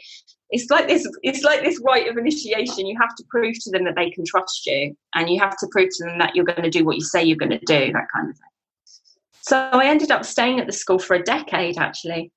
it's 0.52 0.70
like 0.70 0.88
this. 0.88 1.10
It's 1.24 1.42
like 1.42 1.64
this 1.64 1.82
rite 1.84 2.08
of 2.08 2.18
initiation. 2.18 2.86
You 2.86 2.98
have 3.02 3.16
to 3.16 3.24
prove 3.32 3.56
to 3.62 3.72
them 3.72 3.86
that 3.86 3.96
they 3.96 4.12
can 4.12 4.24
trust 4.24 4.68
you, 4.68 4.96
and 5.16 5.32
you 5.32 5.40
have 5.40 5.58
to 5.58 5.68
prove 5.72 5.90
to 5.98 6.06
them 6.06 6.20
that 6.20 6.36
you're 6.36 6.46
going 6.46 6.62
to 6.62 6.70
do 6.70 6.86
what 6.86 6.96
you 6.96 7.02
say 7.02 7.24
you're 7.24 7.38
going 7.38 7.50
to 7.50 7.66
do. 7.66 7.92
That 7.92 8.06
kind 8.14 8.30
of 8.30 8.36
thing. 8.36 8.55
So 9.48 9.58
I 9.58 9.86
ended 9.86 10.10
up 10.10 10.26
staying 10.26 10.60
at 10.60 10.66
the 10.66 10.74
school 10.74 10.98
for 10.98 11.14
a 11.16 11.22
decade, 11.22 11.78
actually, 11.78 12.32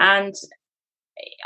and 0.00 0.34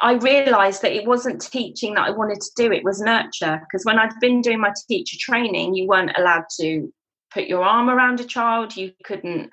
I 0.01 0.15
realized 0.15 0.81
that 0.81 0.95
it 0.95 1.07
wasn't 1.07 1.43
teaching 1.43 1.95
that 1.95 2.07
I 2.07 2.11
wanted 2.13 2.41
to 2.41 2.51
do, 2.57 2.73
it 2.73 2.83
was 2.83 3.01
nurture. 3.01 3.61
Because 3.61 3.85
when 3.85 3.99
I'd 3.99 4.19
been 4.21 4.41
doing 4.41 4.59
my 4.61 4.73
teacher 4.89 5.19
training, 5.21 5.75
you 5.75 5.87
weren't 5.87 6.17
allowed 6.17 6.45
to 6.61 6.91
put 7.31 7.45
your 7.45 7.63
arm 7.63 7.91
around 7.91 8.21
a 8.21 8.25
child, 8.25 8.75
you 8.75 8.93
couldn't 9.05 9.51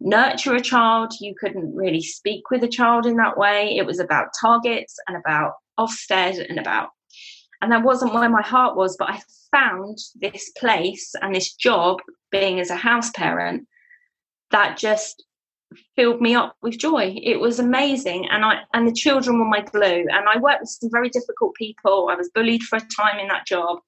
nurture 0.00 0.54
a 0.54 0.60
child, 0.60 1.12
you 1.20 1.34
couldn't 1.38 1.74
really 1.74 2.02
speak 2.02 2.50
with 2.50 2.62
a 2.62 2.68
child 2.68 3.04
in 3.04 3.16
that 3.16 3.36
way. 3.36 3.76
It 3.76 3.84
was 3.84 3.98
about 3.98 4.28
targets 4.40 4.96
and 5.06 5.18
about 5.18 5.52
Ofsted 5.78 6.48
and 6.48 6.58
about, 6.58 6.88
and 7.60 7.70
that 7.72 7.82
wasn't 7.82 8.14
where 8.14 8.30
my 8.30 8.42
heart 8.42 8.74
was. 8.74 8.96
But 8.98 9.10
I 9.10 9.20
found 9.50 9.98
this 10.14 10.50
place 10.56 11.14
and 11.20 11.34
this 11.34 11.52
job 11.54 11.98
being 12.30 12.58
as 12.58 12.70
a 12.70 12.76
house 12.76 13.10
parent 13.10 13.68
that 14.50 14.76
just 14.76 15.24
filled 15.96 16.20
me 16.20 16.34
up 16.34 16.56
with 16.62 16.78
joy. 16.78 17.14
It 17.22 17.40
was 17.40 17.58
amazing, 17.58 18.28
and 18.30 18.44
I 18.44 18.60
and 18.72 18.86
the 18.86 18.92
children 18.92 19.38
were 19.38 19.44
my 19.44 19.60
glue. 19.60 20.06
And 20.10 20.28
I 20.28 20.38
worked 20.38 20.60
with 20.60 20.70
some 20.70 20.90
very 20.90 21.08
difficult 21.08 21.54
people. 21.54 22.08
I 22.10 22.16
was 22.16 22.30
bullied 22.34 22.62
for 22.62 22.76
a 22.76 22.80
time 22.80 23.18
in 23.18 23.28
that 23.28 23.46
job, 23.46 23.78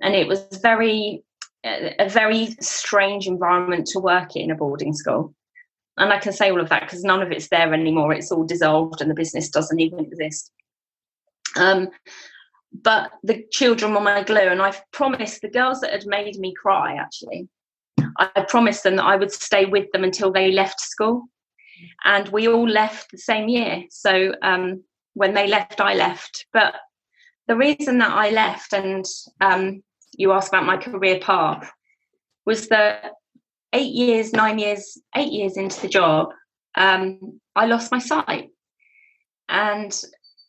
and 0.00 0.14
it 0.14 0.26
was 0.26 0.46
very 0.62 1.22
a 1.64 2.08
very 2.08 2.56
strange 2.60 3.28
environment 3.28 3.86
to 3.86 4.00
work 4.00 4.34
in 4.34 4.50
a 4.50 4.54
boarding 4.56 4.92
school. 4.92 5.32
And 5.96 6.12
I 6.12 6.18
can 6.18 6.32
say 6.32 6.50
all 6.50 6.60
of 6.60 6.70
that 6.70 6.82
because 6.82 7.04
none 7.04 7.22
of 7.22 7.30
it's 7.30 7.48
there 7.48 7.72
anymore. 7.72 8.12
It's 8.12 8.32
all 8.32 8.44
dissolved, 8.44 9.00
and 9.00 9.10
the 9.10 9.14
business 9.14 9.48
doesn't 9.48 9.80
even 9.80 10.00
exist. 10.00 10.50
Um, 11.56 11.90
but 12.72 13.12
the 13.22 13.44
children 13.52 13.92
were 13.92 14.00
my 14.00 14.22
glue, 14.24 14.38
and 14.38 14.62
I've 14.62 14.82
promised 14.90 15.42
the 15.42 15.50
girls 15.50 15.80
that 15.80 15.92
had 15.92 16.06
made 16.06 16.36
me 16.36 16.54
cry 16.54 16.96
actually 16.96 17.48
I 18.18 18.44
promised 18.48 18.82
them 18.82 18.96
that 18.96 19.04
I 19.04 19.16
would 19.16 19.32
stay 19.32 19.64
with 19.64 19.90
them 19.92 20.04
until 20.04 20.32
they 20.32 20.52
left 20.52 20.80
school. 20.80 21.24
And 22.04 22.28
we 22.28 22.48
all 22.48 22.68
left 22.68 23.10
the 23.10 23.18
same 23.18 23.48
year. 23.48 23.84
So 23.90 24.34
um, 24.42 24.84
when 25.14 25.34
they 25.34 25.48
left, 25.48 25.80
I 25.80 25.94
left. 25.94 26.46
But 26.52 26.74
the 27.48 27.56
reason 27.56 27.98
that 27.98 28.10
I 28.12 28.30
left, 28.30 28.72
and 28.72 29.04
um, 29.40 29.82
you 30.16 30.32
asked 30.32 30.48
about 30.48 30.66
my 30.66 30.76
career 30.76 31.18
path, 31.20 31.70
was 32.46 32.68
that 32.68 33.12
eight 33.72 33.92
years, 33.92 34.32
nine 34.32 34.58
years, 34.58 34.98
eight 35.16 35.32
years 35.32 35.56
into 35.56 35.80
the 35.80 35.88
job, 35.88 36.28
um, 36.76 37.40
I 37.56 37.66
lost 37.66 37.92
my 37.92 37.98
sight 37.98 38.50
and 39.48 39.92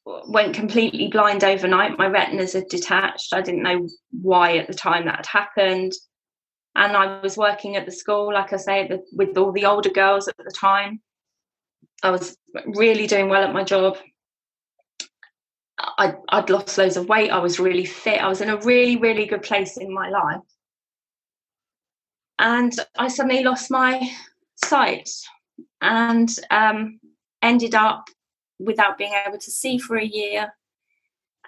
went 0.05 0.53
completely 0.53 1.07
blind 1.07 1.43
overnight. 1.43 1.97
My 1.97 2.07
retinas 2.07 2.53
had 2.53 2.67
detached. 2.69 3.33
I 3.33 3.41
didn't 3.41 3.63
know 3.63 3.87
why 4.11 4.57
at 4.57 4.67
the 4.67 4.73
time 4.73 5.05
that 5.05 5.17
had 5.17 5.25
happened 5.25 5.93
and 6.75 6.97
I 6.97 7.19
was 7.21 7.37
working 7.37 7.75
at 7.75 7.85
the 7.85 7.91
school, 7.91 8.33
like 8.33 8.51
I 8.51 8.57
say, 8.57 8.89
with 9.13 9.37
all 9.37 9.51
the 9.51 9.65
older 9.65 9.89
girls 9.89 10.27
at 10.27 10.37
the 10.37 10.51
time. 10.51 11.01
I 12.01 12.09
was 12.09 12.35
really 12.65 13.07
doing 13.07 13.29
well 13.29 13.43
at 13.43 13.53
my 13.53 13.63
job. 13.63 13.97
I, 15.77 16.15
I'd 16.29 16.49
lost 16.49 16.77
loads 16.77 16.97
of 16.97 17.07
weight. 17.07 17.29
I 17.29 17.39
was 17.39 17.59
really 17.59 17.85
fit. 17.85 18.21
I 18.21 18.27
was 18.27 18.41
in 18.41 18.49
a 18.49 18.57
really, 18.57 18.97
really 18.97 19.25
good 19.25 19.43
place 19.43 19.77
in 19.77 19.93
my 19.93 20.09
life. 20.09 20.41
And 22.39 22.73
I 22.97 23.07
suddenly 23.07 23.43
lost 23.43 23.69
my 23.69 24.09
sight 24.65 25.09
and 25.81 26.29
um, 26.49 26.99
ended 27.41 27.75
up 27.75 28.05
without 28.59 28.97
being 28.97 29.13
able 29.27 29.37
to 29.37 29.51
see 29.51 29.77
for 29.77 29.95
a 29.95 30.05
year. 30.05 30.53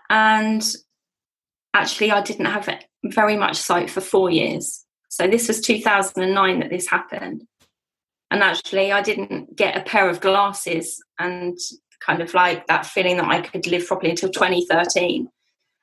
And 0.10 0.63
actually, 1.74 2.12
I 2.12 2.22
didn't 2.22 2.46
have 2.46 2.70
very 3.03 3.38
much 3.38 3.58
sight 3.58 3.89
for 3.89 4.01
four 4.01 4.29
years. 4.29 4.84
So 5.15 5.27
this 5.27 5.48
was 5.48 5.62
2009 5.62 6.60
that 6.60 6.69
this 6.69 6.89
happened. 6.89 7.48
And 8.31 8.43
actually, 8.43 8.91
I 8.91 9.01
didn't 9.01 9.55
get 9.55 9.77
a 9.77 9.89
pair 9.89 10.10
of 10.10 10.19
glasses 10.19 11.01
and 11.17 11.57
kind 12.05 12.22
of 12.22 12.34
like 12.34 12.67
that 12.67 12.86
feeling 12.86 13.15
that 13.15 13.29
I 13.29 13.39
could 13.39 13.65
live 13.65 13.88
properly 13.88 14.10
until 14.10 14.29
2013. 14.29 15.29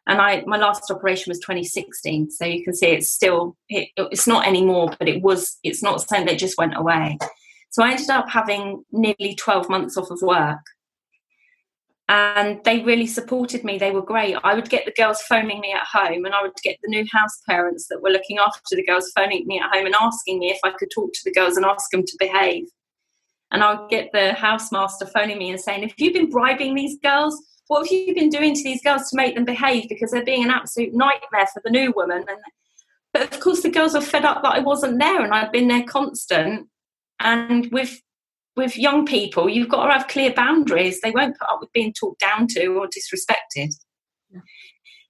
And 0.07 0.21
I, 0.21 0.43
my 0.47 0.59
last 0.59 0.91
operation 0.91 1.31
was 1.31 1.39
2016. 1.39 2.31
So 2.31 2.45
you 2.45 2.63
can 2.63 2.75
see 2.75 2.89
it's 2.89 3.09
still, 3.09 3.57
it, 3.71 3.89
it's 3.97 4.27
not 4.27 4.47
anymore, 4.47 4.95
but 4.99 5.09
it 5.09 5.23
was, 5.23 5.59
it's 5.63 5.83
not 5.83 6.03
something 6.03 6.27
that 6.27 6.39
just 6.39 6.59
went 6.59 6.77
away. 6.77 7.17
So 7.71 7.83
I 7.83 7.93
ended 7.93 8.11
up 8.11 8.29
having 8.29 8.85
nearly 8.93 9.35
12 9.35 9.71
months 9.71 9.97
off 9.97 10.11
of 10.11 10.21
work 10.21 10.61
and 12.13 12.63
they 12.65 12.81
really 12.81 13.07
supported 13.07 13.65
me. 13.65 13.79
They 13.79 13.91
were 13.91 14.03
great. 14.03 14.37
I 14.45 14.53
would 14.53 14.69
get 14.69 14.85
the 14.85 14.93
girls 14.93 15.23
phoning 15.23 15.61
me 15.61 15.73
at 15.73 15.87
home, 15.87 16.27
and 16.27 16.35
I 16.35 16.43
would 16.43 16.53
get 16.63 16.77
the 16.83 16.91
new 16.91 17.07
house 17.11 17.41
parents 17.49 17.87
that 17.89 18.03
were 18.03 18.11
looking 18.11 18.37
after 18.37 18.77
the 18.77 18.85
girls 18.85 19.11
phoning 19.17 19.47
me 19.47 19.59
at 19.59 19.75
home 19.75 19.87
and 19.87 19.95
asking 19.99 20.39
me 20.39 20.51
if 20.51 20.59
I 20.63 20.73
could 20.73 20.91
talk 20.95 21.15
to 21.15 21.21
the 21.25 21.33
girls 21.33 21.57
and 21.57 21.65
ask 21.65 21.91
them 21.91 22.05
to 22.05 22.17
behave. 22.19 22.67
And 23.51 23.65
I 23.65 23.75
would 23.75 23.89
get 23.89 24.11
the 24.13 24.35
housemaster 24.37 25.11
phoning 25.11 25.39
me 25.39 25.53
and 25.53 25.59
saying, 25.59 25.85
Have 25.85 25.95
you've 25.97 26.13
been 26.13 26.29
bribing 26.29 26.75
these 26.75 26.99
girls? 27.03 27.43
What 27.69 27.87
have 27.87 27.91
you 27.91 28.15
been 28.15 28.29
doing 28.29 28.55
to 28.55 28.63
these 28.63 28.83
girls 28.83 29.09
to 29.09 29.17
make 29.17 29.35
them 29.35 29.47
behave? 29.47 29.89
Because 29.89 30.11
they're 30.11 30.23
being 30.23 30.45
an 30.45 30.51
absolute 30.51 30.93
nightmare 30.93 31.47
for 31.47 31.63
the 31.65 31.71
new 31.71 31.95
woman. 31.97 32.27
And 32.29 32.39
but 33.15 33.33
of 33.33 33.41
course, 33.41 33.63
the 33.63 33.71
girls 33.71 33.95
were 33.95 34.03
fed 34.03 34.27
up 34.27 34.43
that 34.43 34.55
I 34.55 34.59
wasn't 34.59 34.99
there 34.99 35.23
and 35.23 35.33
I'd 35.33 35.51
been 35.51 35.69
there 35.69 35.85
constant. 35.85 36.69
And 37.21 37.73
with 37.73 38.03
with 38.57 38.77
young 38.77 39.07
people, 39.07 39.49
you've 39.49 39.69
got 39.69 39.87
to 39.87 39.93
have 39.93 40.09
clear 40.09 40.33
boundaries. 40.33 41.01
They 41.01 41.11
won't 41.11 41.39
put 41.39 41.49
up 41.49 41.61
with 41.61 41.73
being 41.73 41.93
talked 41.93 42.21
down 42.21 42.47
to 42.49 42.67
or 42.67 42.87
disrespected. 42.87 43.75
Yeah. 44.31 44.41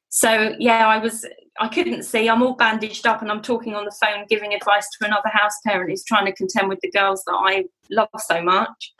So 0.09 0.55
yeah, 0.59 0.87
I 0.87 0.99
was 0.99 1.27
I 1.59 1.69
couldn't 1.69 2.05
see. 2.05 2.29
I'm 2.29 2.43
all 2.43 2.55
bandaged 2.55 3.07
up 3.07 3.23
and 3.23 3.31
I'm 3.31 3.43
talking 3.43 3.75
on 3.75 3.85
the 3.85 3.97
phone, 4.01 4.27
giving 4.29 4.55
advice 4.55 4.89
to 4.91 5.07
another 5.07 5.29
house 5.31 5.55
parent 5.67 5.91
who's 5.91 6.05
trying 6.05 6.27
to 6.27 6.33
contend 6.33 6.69
with 6.69 6.81
the 6.83 6.91
girls 6.91 7.23
that 7.27 7.35
I 7.35 7.65
love 7.91 8.09
so 8.27 8.43
much. 8.43 8.95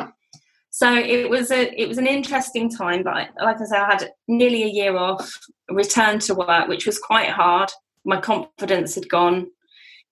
So 0.71 0.93
it 0.95 1.29
was 1.29 1.51
a 1.51 1.81
it 1.81 1.87
was 1.87 1.99
an 1.99 2.07
interesting 2.07 2.71
time, 2.71 3.03
but 3.03 3.29
like 3.41 3.61
I 3.61 3.65
said, 3.65 3.83
I 3.83 3.93
had 3.93 4.11
nearly 4.27 4.63
a 4.63 4.69
year 4.69 4.97
off, 4.97 5.39
returned 5.71 6.23
to 6.23 6.35
work, 6.35 6.67
which 6.67 6.87
was 6.87 6.99
quite 6.99 7.29
hard. 7.29 7.71
My 8.07 8.19
confidence 8.19 8.95
had 8.95 9.09
gone. 9.09 9.49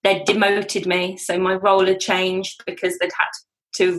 They'd 0.03 0.25
demoted 0.25 0.85
me, 0.85 1.17
so 1.17 1.39
my 1.39 1.55
role 1.55 1.85
had 1.85 1.99
changed 1.99 2.63
because 2.65 2.97
they'd 2.99 3.11
had 3.11 3.29
to 3.33 3.45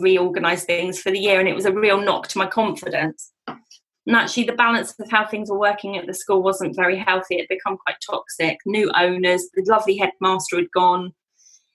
reorganize 0.01 0.63
things 0.63 0.99
for 0.99 1.11
the 1.11 1.19
year 1.19 1.39
and 1.39 1.49
it 1.49 1.55
was 1.55 1.65
a 1.65 1.73
real 1.73 1.99
knock 1.99 2.27
to 2.29 2.37
my 2.37 2.47
confidence. 2.47 3.31
And 3.47 4.15
actually 4.15 4.43
the 4.43 4.53
balance 4.53 4.93
of 4.99 5.09
how 5.09 5.25
things 5.25 5.49
were 5.49 5.59
working 5.59 5.97
at 5.97 6.05
the 6.05 6.13
school 6.13 6.43
wasn't 6.43 6.75
very 6.75 6.97
healthy. 6.97 7.35
It 7.35 7.49
become 7.49 7.77
quite 7.77 7.97
toxic. 8.05 8.57
New 8.65 8.91
owners 8.95 9.47
the 9.53 9.63
lovely 9.67 9.97
headmaster 9.97 10.57
had 10.57 10.71
gone. 10.71 11.13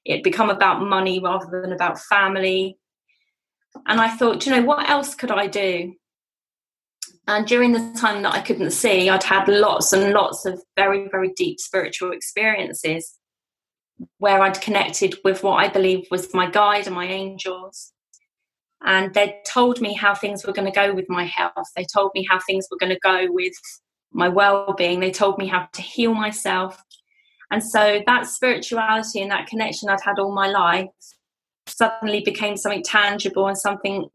It 0.04 0.22
become 0.22 0.50
about 0.50 0.82
money 0.82 1.20
rather 1.20 1.60
than 1.62 1.72
about 1.72 2.00
family. 2.00 2.78
And 3.86 4.00
i 4.00 4.08
thought 4.08 4.44
you 4.44 4.52
know 4.52 4.62
what 4.62 4.88
else 4.88 5.14
could 5.14 5.30
i 5.30 5.46
do? 5.46 5.94
And 7.26 7.46
during 7.46 7.72
the 7.72 7.94
time 7.98 8.22
that 8.22 8.34
i 8.34 8.40
couldn't 8.40 8.70
see 8.70 9.08
i'd 9.08 9.22
had 9.22 9.48
lots 9.48 9.92
and 9.92 10.12
lots 10.12 10.46
of 10.46 10.62
very 10.76 11.08
very 11.08 11.32
deep 11.36 11.60
spiritual 11.60 12.12
experiences 12.12 13.17
where 14.18 14.40
I'd 14.40 14.60
connected 14.60 15.16
with 15.24 15.42
what 15.42 15.56
I 15.56 15.68
believe 15.68 16.06
was 16.10 16.32
my 16.34 16.50
guide 16.50 16.86
and 16.86 16.94
my 16.94 17.06
angels. 17.06 17.92
And 18.84 19.12
they 19.12 19.40
told 19.46 19.80
me 19.80 19.94
how 19.94 20.14
things 20.14 20.46
were 20.46 20.52
going 20.52 20.70
to 20.70 20.74
go 20.74 20.94
with 20.94 21.06
my 21.08 21.24
health. 21.24 21.68
They 21.76 21.84
told 21.84 22.12
me 22.14 22.26
how 22.28 22.38
things 22.38 22.68
were 22.70 22.78
going 22.78 22.94
to 22.94 23.00
go 23.00 23.26
with 23.30 23.54
my 24.12 24.28
well 24.28 24.72
being. 24.76 25.00
They 25.00 25.10
told 25.10 25.38
me 25.38 25.46
how 25.46 25.68
to 25.72 25.82
heal 25.82 26.14
myself. 26.14 26.82
And 27.50 27.64
so 27.64 28.02
that 28.06 28.26
spirituality 28.26 29.20
and 29.20 29.30
that 29.30 29.46
connection 29.46 29.88
I'd 29.88 30.00
had 30.00 30.18
all 30.18 30.34
my 30.34 30.48
life 30.48 30.88
suddenly 31.66 32.20
became 32.20 32.56
something 32.56 32.82
tangible 32.82 33.46
and 33.48 33.58
something 33.58 34.08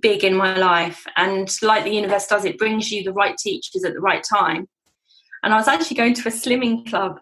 big 0.00 0.24
in 0.24 0.34
my 0.34 0.56
life. 0.56 1.04
And 1.16 1.50
like 1.62 1.84
the 1.84 1.94
universe 1.94 2.26
does, 2.26 2.44
it 2.44 2.58
brings 2.58 2.90
you 2.90 3.04
the 3.04 3.12
right 3.12 3.36
teachers 3.36 3.84
at 3.84 3.94
the 3.94 4.00
right 4.00 4.24
time. 4.24 4.68
And 5.42 5.52
I 5.54 5.56
was 5.56 5.68
actually 5.68 5.96
going 5.96 6.14
to 6.14 6.28
a 6.28 6.32
slimming 6.32 6.88
club 6.88 7.20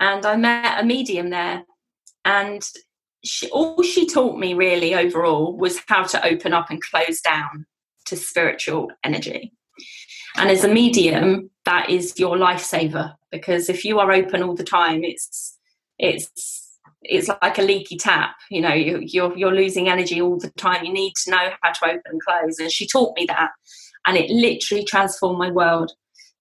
and 0.00 0.24
I 0.24 0.36
met 0.36 0.82
a 0.82 0.86
medium 0.86 1.30
there. 1.30 1.64
And 2.24 2.62
she, 3.24 3.48
all 3.50 3.82
she 3.82 4.06
taught 4.06 4.38
me 4.38 4.54
really 4.54 4.94
overall 4.94 5.56
was 5.56 5.80
how 5.86 6.04
to 6.04 6.24
open 6.24 6.52
up 6.52 6.70
and 6.70 6.82
close 6.82 7.20
down 7.20 7.66
to 8.06 8.16
spiritual 8.16 8.90
energy. 9.04 9.52
And 10.36 10.50
as 10.50 10.64
a 10.64 10.68
medium, 10.68 11.50
that 11.64 11.88
is 11.88 12.18
your 12.18 12.36
lifesaver 12.36 13.14
because 13.30 13.68
if 13.68 13.84
you 13.84 13.98
are 13.98 14.12
open 14.12 14.42
all 14.42 14.54
the 14.54 14.64
time, 14.64 15.04
it's 15.04 15.56
it's 15.98 16.78
it's 17.02 17.28
like 17.28 17.58
a 17.58 17.62
leaky 17.62 17.96
tap. 17.96 18.34
You 18.50 18.60
know, 18.60 18.72
you, 18.72 19.00
you're 19.02 19.36
you're 19.36 19.54
losing 19.54 19.88
energy 19.88 20.20
all 20.20 20.38
the 20.38 20.50
time. 20.50 20.84
You 20.84 20.92
need 20.92 21.14
to 21.24 21.30
know 21.30 21.50
how 21.62 21.72
to 21.72 21.86
open 21.86 22.02
and 22.06 22.22
close. 22.22 22.58
And 22.58 22.70
she 22.70 22.86
taught 22.86 23.16
me 23.16 23.26
that, 23.28 23.50
and 24.06 24.16
it 24.16 24.30
literally 24.30 24.84
transformed 24.84 25.38
my 25.38 25.50
world. 25.50 25.92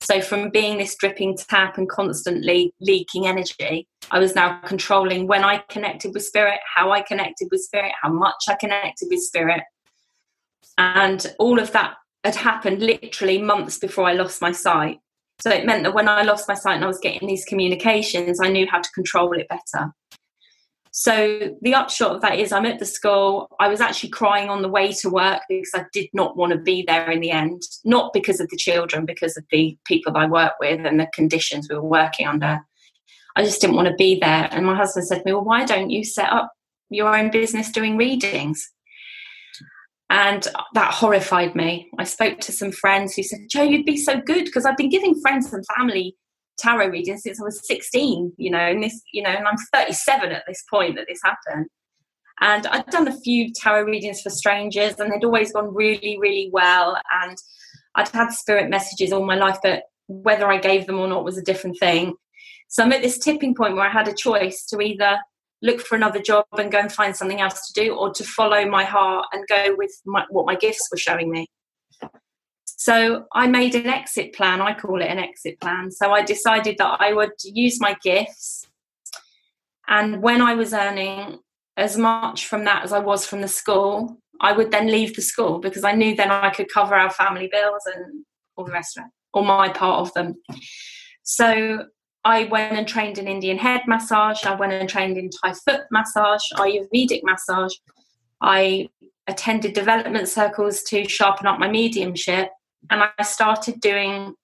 So 0.01 0.21
from 0.21 0.49
being 0.49 0.77
this 0.77 0.95
dripping 0.95 1.37
tap 1.37 1.77
and 1.77 1.89
constantly 1.89 2.73
leaking 2.79 3.27
energy, 3.27 3.87
I 4.11 4.19
was 4.19 4.35
now 4.35 4.59
controlling 4.65 5.27
when 5.27 5.43
I 5.43 5.63
connected 5.69 6.13
with 6.13 6.25
spirit, 6.25 6.59
how 6.75 6.91
I 6.91 7.01
connected 7.01 7.47
with 7.51 7.61
spirit, 7.61 7.91
how 8.01 8.09
much 8.09 8.43
I 8.47 8.55
connected 8.59 9.07
with 9.09 9.21
spirit. 9.21 9.63
And 10.77 11.25
all 11.39 11.59
of 11.59 11.71
that 11.71 11.95
had 12.23 12.35
happened 12.35 12.81
literally 12.81 13.41
months 13.41 13.79
before 13.79 14.05
I 14.05 14.13
lost 14.13 14.41
my 14.41 14.51
sight. 14.51 14.99
So 15.39 15.49
it 15.49 15.65
meant 15.65 15.83
that 15.83 15.93
when 15.93 16.07
I 16.07 16.23
lost 16.23 16.47
my 16.47 16.53
sight 16.53 16.75
and 16.75 16.83
I 16.83 16.87
was 16.87 16.99
getting 16.99 17.27
these 17.27 17.45
communications, 17.45 18.39
I 18.41 18.49
knew 18.49 18.67
how 18.69 18.81
to 18.81 18.91
control 18.91 19.33
it 19.33 19.47
better. 19.47 19.91
So 20.97 21.51
the 21.61 21.73
upshot 21.73 22.15
of 22.15 22.21
that 22.21 22.39
is 22.39 22.53
I'm 22.53 22.65
at 22.65 22.79
the 22.79 22.85
school. 22.85 23.53
I 23.59 23.67
was 23.67 23.81
actually 23.81 24.11
crying 24.11 24.49
on 24.49 24.61
the 24.61 24.69
way 24.69 24.93
to 24.93 25.09
work 25.09 25.41
because 25.49 25.71
I 25.75 25.83
did 25.91 26.07
not 26.13 26.37
want 26.37 26.53
to 26.53 26.57
be 26.57 26.85
there 26.87 27.11
in 27.11 27.19
the 27.19 27.31
end, 27.31 27.63
not 27.83 28.13
because 28.13 28.39
of 28.39 28.47
the 28.47 28.55
children, 28.55 29.05
because 29.05 29.35
of 29.35 29.43
the 29.51 29.77
people 29.85 30.15
I 30.15 30.25
work 30.25 30.53
with 30.61 30.85
and 30.85 30.97
the 30.97 31.09
conditions 31.13 31.67
we 31.69 31.75
were 31.75 31.83
working 31.83 32.27
under. 32.27 32.61
I 33.35 33.43
just 33.43 33.59
didn't 33.59 33.75
want 33.75 33.89
to 33.89 33.93
be 33.95 34.21
there. 34.21 34.47
And 34.49 34.65
my 34.65 34.73
husband 34.73 35.05
said 35.05 35.17
to 35.17 35.25
me, 35.25 35.33
Well, 35.33 35.43
why 35.43 35.65
don't 35.65 35.89
you 35.89 36.05
set 36.05 36.31
up 36.31 36.49
your 36.89 37.13
own 37.13 37.29
business 37.29 37.73
doing 37.73 37.97
readings? 37.97 38.65
And 40.09 40.47
that 40.75 40.93
horrified 40.93 41.55
me. 41.55 41.89
I 41.99 42.05
spoke 42.05 42.39
to 42.39 42.53
some 42.53 42.71
friends 42.71 43.15
who 43.15 43.23
said, 43.23 43.39
Jo, 43.49 43.63
you'd 43.63 43.85
be 43.85 43.97
so 43.97 44.21
good 44.21 44.45
because 44.45 44.63
I've 44.63 44.77
been 44.77 44.87
giving 44.87 45.19
friends 45.19 45.51
and 45.51 45.65
family 45.77 46.15
tarot 46.57 46.89
reading 46.89 47.17
since 47.17 47.39
I 47.39 47.43
was 47.43 47.65
16, 47.67 48.33
you 48.37 48.51
know, 48.51 48.59
and 48.59 48.83
this, 48.83 49.01
you 49.11 49.23
know, 49.23 49.29
and 49.29 49.47
I'm 49.47 49.57
37 49.73 50.31
at 50.31 50.43
this 50.47 50.63
point 50.69 50.95
that 50.95 51.05
this 51.07 51.19
happened. 51.23 51.67
And 52.41 52.67
I'd 52.67 52.85
done 52.87 53.07
a 53.07 53.19
few 53.21 53.51
tarot 53.53 53.83
readings 53.83 54.21
for 54.21 54.29
strangers 54.29 54.95
and 54.99 55.11
they'd 55.11 55.23
always 55.23 55.53
gone 55.53 55.73
really, 55.73 56.17
really 56.19 56.49
well. 56.51 56.97
And 57.23 57.37
I'd 57.95 58.09
had 58.09 58.31
spirit 58.31 58.69
messages 58.69 59.13
all 59.13 59.25
my 59.25 59.35
life, 59.35 59.57
but 59.63 59.83
whether 60.07 60.51
I 60.51 60.57
gave 60.57 60.85
them 60.85 60.99
or 60.99 61.07
not 61.07 61.23
was 61.23 61.37
a 61.37 61.43
different 61.43 61.79
thing. 61.79 62.15
So 62.67 62.83
I'm 62.83 62.91
at 62.91 63.01
this 63.01 63.17
tipping 63.17 63.55
point 63.55 63.75
where 63.75 63.87
I 63.87 63.91
had 63.91 64.07
a 64.07 64.13
choice 64.13 64.65
to 64.67 64.81
either 64.81 65.17
look 65.61 65.79
for 65.81 65.95
another 65.95 66.21
job 66.21 66.45
and 66.57 66.71
go 66.71 66.79
and 66.79 66.91
find 66.91 67.15
something 67.15 67.41
else 67.41 67.67
to 67.67 67.81
do 67.81 67.95
or 67.95 68.11
to 68.13 68.23
follow 68.23 68.65
my 68.65 68.83
heart 68.83 69.27
and 69.31 69.47
go 69.47 69.75
with 69.77 69.91
my, 70.05 70.25
what 70.29 70.45
my 70.45 70.55
gifts 70.55 70.87
were 70.91 70.97
showing 70.97 71.31
me. 71.31 71.47
So 72.77 73.25
I 73.33 73.47
made 73.47 73.75
an 73.75 73.87
exit 73.87 74.33
plan. 74.33 74.61
I 74.61 74.73
call 74.73 75.01
it 75.01 75.07
an 75.07 75.19
exit 75.19 75.59
plan. 75.59 75.91
So 75.91 76.11
I 76.11 76.21
decided 76.21 76.77
that 76.77 76.97
I 76.99 77.13
would 77.13 77.31
use 77.43 77.79
my 77.79 77.95
gifts. 78.03 78.67
And 79.87 80.21
when 80.21 80.41
I 80.41 80.55
was 80.55 80.73
earning 80.73 81.39
as 81.77 81.97
much 81.97 82.47
from 82.47 82.65
that 82.65 82.83
as 82.83 82.93
I 82.93 82.99
was 82.99 83.25
from 83.25 83.41
the 83.41 83.47
school, 83.47 84.17
I 84.41 84.51
would 84.51 84.71
then 84.71 84.87
leave 84.87 85.15
the 85.15 85.21
school 85.21 85.59
because 85.59 85.83
I 85.83 85.93
knew 85.93 86.15
then 86.15 86.31
I 86.31 86.49
could 86.49 86.71
cover 86.73 86.95
our 86.95 87.09
family 87.09 87.49
bills 87.51 87.83
and 87.93 88.25
all 88.55 88.65
the 88.65 88.71
rest 88.71 88.97
of 88.97 89.05
it, 89.05 89.11
or 89.33 89.43
my 89.43 89.69
part 89.69 90.01
of 90.01 90.13
them. 90.13 90.35
So 91.23 91.85
I 92.23 92.45
went 92.45 92.77
and 92.77 92.87
trained 92.87 93.17
in 93.17 93.27
Indian 93.27 93.57
head 93.57 93.81
massage. 93.87 94.43
I 94.45 94.55
went 94.55 94.73
and 94.73 94.89
trained 94.89 95.17
in 95.17 95.29
Thai 95.29 95.53
foot 95.53 95.81
massage, 95.91 96.43
Ayurvedic 96.55 97.21
massage. 97.23 97.73
I 98.41 98.89
attended 99.27 99.73
development 99.73 100.27
circles 100.27 100.83
to 100.83 101.07
sharpen 101.07 101.47
up 101.47 101.59
my 101.59 101.67
mediumship 101.67 102.49
and 102.89 103.03
I 103.17 103.23
started 103.23 103.81
doing 103.81 104.35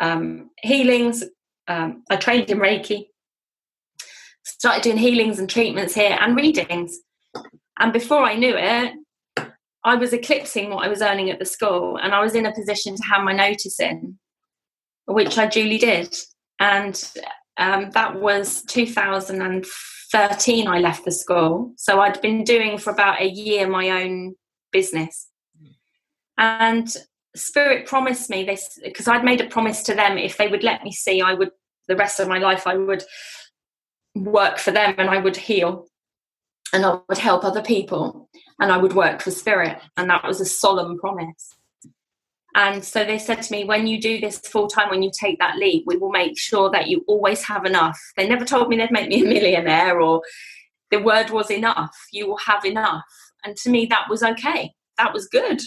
um, 0.00 0.50
healings. 0.62 1.24
Um, 1.68 2.02
I 2.10 2.16
trained 2.16 2.50
in 2.50 2.58
Reiki, 2.58 3.06
started 4.44 4.82
doing 4.82 4.98
healings 4.98 5.38
and 5.38 5.48
treatments 5.48 5.94
here 5.94 6.18
and 6.20 6.36
readings. 6.36 6.98
And 7.78 7.92
before 7.92 8.22
I 8.22 8.36
knew 8.36 8.54
it, 8.56 8.94
I 9.84 9.94
was 9.96 10.12
eclipsing 10.12 10.70
what 10.70 10.84
I 10.84 10.88
was 10.88 11.02
earning 11.02 11.30
at 11.30 11.38
the 11.38 11.44
school, 11.44 11.98
and 11.98 12.14
I 12.14 12.22
was 12.22 12.34
in 12.34 12.46
a 12.46 12.54
position 12.54 12.96
to 12.96 13.02
have 13.04 13.22
my 13.22 13.34
notice 13.34 13.78
in, 13.78 14.18
which 15.06 15.36
I 15.36 15.46
duly 15.46 15.76
did. 15.76 16.16
And 16.58 16.98
um, 17.58 17.90
that 17.90 18.18
was 18.20 18.62
2013. 18.62 20.68
I 20.68 20.78
left 20.78 21.04
the 21.04 21.12
school, 21.12 21.74
so 21.76 22.00
I'd 22.00 22.22
been 22.22 22.44
doing 22.44 22.78
for 22.78 22.90
about 22.90 23.20
a 23.20 23.28
year 23.28 23.68
my 23.68 24.02
own 24.02 24.36
business, 24.72 25.28
and 26.38 26.88
spirit 27.36 27.86
promised 27.86 28.30
me 28.30 28.44
this 28.44 28.78
because 28.82 29.08
I'd 29.08 29.24
made 29.24 29.40
a 29.40 29.48
promise 29.48 29.82
to 29.84 29.94
them 29.94 30.18
if 30.18 30.36
they 30.36 30.48
would 30.48 30.62
let 30.62 30.84
me 30.84 30.92
see, 30.92 31.20
I 31.20 31.34
would 31.34 31.50
the 31.88 31.96
rest 31.96 32.20
of 32.20 32.28
my 32.28 32.38
life 32.38 32.66
I 32.66 32.76
would 32.76 33.04
work 34.14 34.58
for 34.58 34.70
them 34.70 34.94
and 34.96 35.10
I 35.10 35.18
would 35.18 35.36
heal 35.36 35.86
and 36.72 36.84
I 36.84 36.98
would 37.08 37.18
help 37.18 37.44
other 37.44 37.62
people 37.62 38.28
and 38.58 38.72
I 38.72 38.78
would 38.78 38.94
work 38.94 39.20
for 39.20 39.30
spirit 39.30 39.78
and 39.96 40.08
that 40.08 40.24
was 40.24 40.40
a 40.40 40.46
solemn 40.46 40.98
promise. 40.98 41.50
And 42.56 42.84
so 42.84 43.04
they 43.04 43.18
said 43.18 43.42
to 43.42 43.52
me, 43.52 43.64
when 43.64 43.88
you 43.88 44.00
do 44.00 44.20
this 44.20 44.38
full 44.38 44.68
time, 44.68 44.88
when 44.88 45.02
you 45.02 45.10
take 45.12 45.40
that 45.40 45.56
leap, 45.56 45.82
we 45.86 45.96
will 45.96 46.12
make 46.12 46.38
sure 46.38 46.70
that 46.70 46.86
you 46.86 47.04
always 47.08 47.42
have 47.42 47.64
enough. 47.64 48.00
They 48.16 48.28
never 48.28 48.44
told 48.44 48.68
me 48.68 48.76
they'd 48.76 48.92
make 48.92 49.08
me 49.08 49.24
a 49.24 49.28
millionaire 49.28 50.00
or 50.00 50.22
the 50.92 51.02
word 51.02 51.30
was 51.30 51.50
enough. 51.50 51.94
You 52.12 52.28
will 52.28 52.38
have 52.38 52.64
enough. 52.64 53.02
And 53.44 53.56
to 53.56 53.70
me, 53.70 53.86
that 53.86 54.08
was 54.08 54.22
okay. 54.22 54.72
That 54.98 55.12
was 55.12 55.26
good 55.26 55.60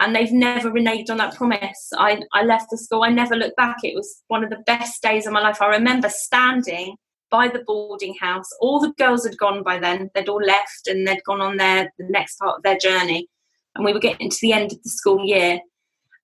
and 0.00 0.16
they've 0.16 0.32
never 0.32 0.70
reneged 0.70 1.10
on 1.10 1.18
that 1.18 1.34
promise. 1.36 1.90
I, 1.96 2.22
I 2.32 2.42
left 2.42 2.70
the 2.70 2.78
school, 2.78 3.04
I 3.04 3.10
never 3.10 3.36
looked 3.36 3.56
back. 3.56 3.76
It 3.84 3.94
was 3.94 4.22
one 4.28 4.42
of 4.42 4.50
the 4.50 4.62
best 4.66 5.02
days 5.02 5.26
of 5.26 5.32
my 5.32 5.40
life. 5.40 5.60
I 5.60 5.66
remember 5.66 6.08
standing 6.08 6.96
by 7.30 7.48
the 7.48 7.62
boarding 7.66 8.16
house. 8.20 8.48
All 8.60 8.80
the 8.80 8.92
girls 8.98 9.24
had 9.24 9.36
gone 9.36 9.62
by 9.62 9.78
then, 9.78 10.10
they'd 10.14 10.28
all 10.28 10.42
left 10.42 10.88
and 10.88 11.06
they'd 11.06 11.22
gone 11.24 11.42
on 11.42 11.58
their 11.58 11.92
the 11.98 12.06
next 12.08 12.38
part 12.38 12.56
of 12.56 12.62
their 12.62 12.78
journey. 12.78 13.28
And 13.74 13.84
we 13.84 13.92
were 13.92 14.00
getting 14.00 14.30
to 14.30 14.38
the 14.40 14.52
end 14.52 14.72
of 14.72 14.82
the 14.82 14.90
school 14.90 15.24
year. 15.24 15.60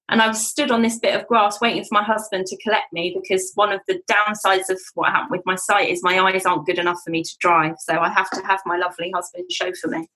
And 0.09 0.23
I 0.23 0.29
was 0.29 0.47
stood 0.47 0.71
on 0.71 0.83
this 0.83 0.99
bit 0.99 1.15
of 1.15 1.27
grass 1.27 1.61
waiting 1.61 1.83
for 1.83 1.95
my 1.95 2.03
husband 2.03 2.47
to 2.47 2.63
collect 2.63 2.93
me 2.93 3.17
because 3.21 3.53
one 3.57 3.73
of 3.73 3.81
the 3.89 4.01
downsides 4.11 4.71
of 4.71 4.81
what 4.95 5.11
happened 5.11 5.33
with 5.33 5.43
my 5.45 5.57
sight 5.57 5.91
is 5.91 6.03
my 6.03 6.19
eyes 6.19 6.47
aren't 6.47 6.67
good 6.67 6.79
enough 6.79 7.01
for 7.05 7.11
me 7.11 7.23
to 7.23 7.37
drive. 7.41 7.75
So 7.81 7.99
I 7.99 8.09
have 8.09 8.31
to 8.31 8.41
have 8.47 8.61
my 8.65 8.77
lovely 8.77 9.11
husband 9.15 9.51
chauffeur 9.51 9.89
me. 9.89 10.09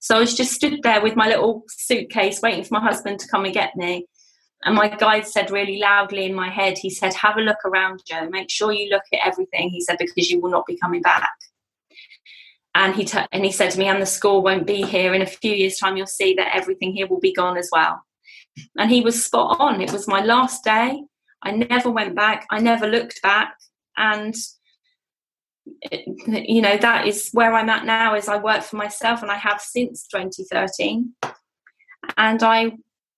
So 0.00 0.16
I 0.16 0.20
was 0.20 0.34
just 0.34 0.52
stood 0.52 0.82
there 0.82 1.02
with 1.02 1.14
my 1.14 1.28
little 1.28 1.64
suitcase 1.68 2.40
waiting 2.42 2.64
for 2.64 2.74
my 2.74 2.80
husband 2.80 3.20
to 3.20 3.28
come 3.28 3.44
and 3.44 3.54
get 3.54 3.76
me. 3.76 4.06
And 4.64 4.74
my 4.74 4.88
guide 4.88 5.26
said 5.26 5.50
really 5.50 5.78
loudly 5.78 6.24
in 6.24 6.34
my 6.34 6.50
head, 6.50 6.78
he 6.78 6.90
said, 6.90 7.14
Have 7.14 7.36
a 7.36 7.42
look 7.42 7.64
around, 7.64 8.02
Jo. 8.06 8.28
Make 8.28 8.50
sure 8.50 8.72
you 8.72 8.90
look 8.90 9.02
at 9.12 9.26
everything. 9.26 9.70
He 9.70 9.80
said, 9.80 9.96
Because 9.98 10.30
you 10.30 10.40
will 10.40 10.50
not 10.50 10.66
be 10.66 10.76
coming 10.78 11.02
back. 11.02 11.30
And 12.74 12.94
he, 12.94 13.04
t- 13.04 13.26
and 13.32 13.44
he 13.44 13.52
said 13.52 13.70
to 13.72 13.78
me, 13.78 13.86
And 13.86 14.00
the 14.00 14.06
school 14.06 14.42
won't 14.42 14.66
be 14.66 14.82
here. 14.82 15.14
In 15.14 15.22
a 15.22 15.26
few 15.26 15.52
years' 15.52 15.78
time, 15.78 15.96
you'll 15.96 16.06
see 16.06 16.34
that 16.34 16.54
everything 16.54 16.92
here 16.92 17.06
will 17.06 17.20
be 17.20 17.32
gone 17.32 17.56
as 17.56 17.68
well. 17.72 18.02
And 18.76 18.90
he 18.90 19.00
was 19.00 19.24
spot 19.24 19.58
on. 19.60 19.80
It 19.80 19.92
was 19.92 20.08
my 20.08 20.22
last 20.22 20.64
day. 20.64 21.02
I 21.42 21.52
never 21.52 21.90
went 21.90 22.14
back. 22.14 22.46
I 22.50 22.60
never 22.60 22.86
looked 22.86 23.22
back. 23.22 23.54
And 23.96 24.34
you 26.26 26.62
know 26.62 26.76
that 26.76 27.06
is 27.06 27.30
where 27.32 27.52
i'm 27.54 27.68
at 27.68 27.84
now 27.84 28.14
is 28.14 28.28
i 28.28 28.36
work 28.36 28.62
for 28.62 28.76
myself 28.76 29.22
and 29.22 29.30
i 29.30 29.36
have 29.36 29.60
since 29.60 30.06
2013 30.08 31.12
and 32.16 32.42
i 32.42 32.72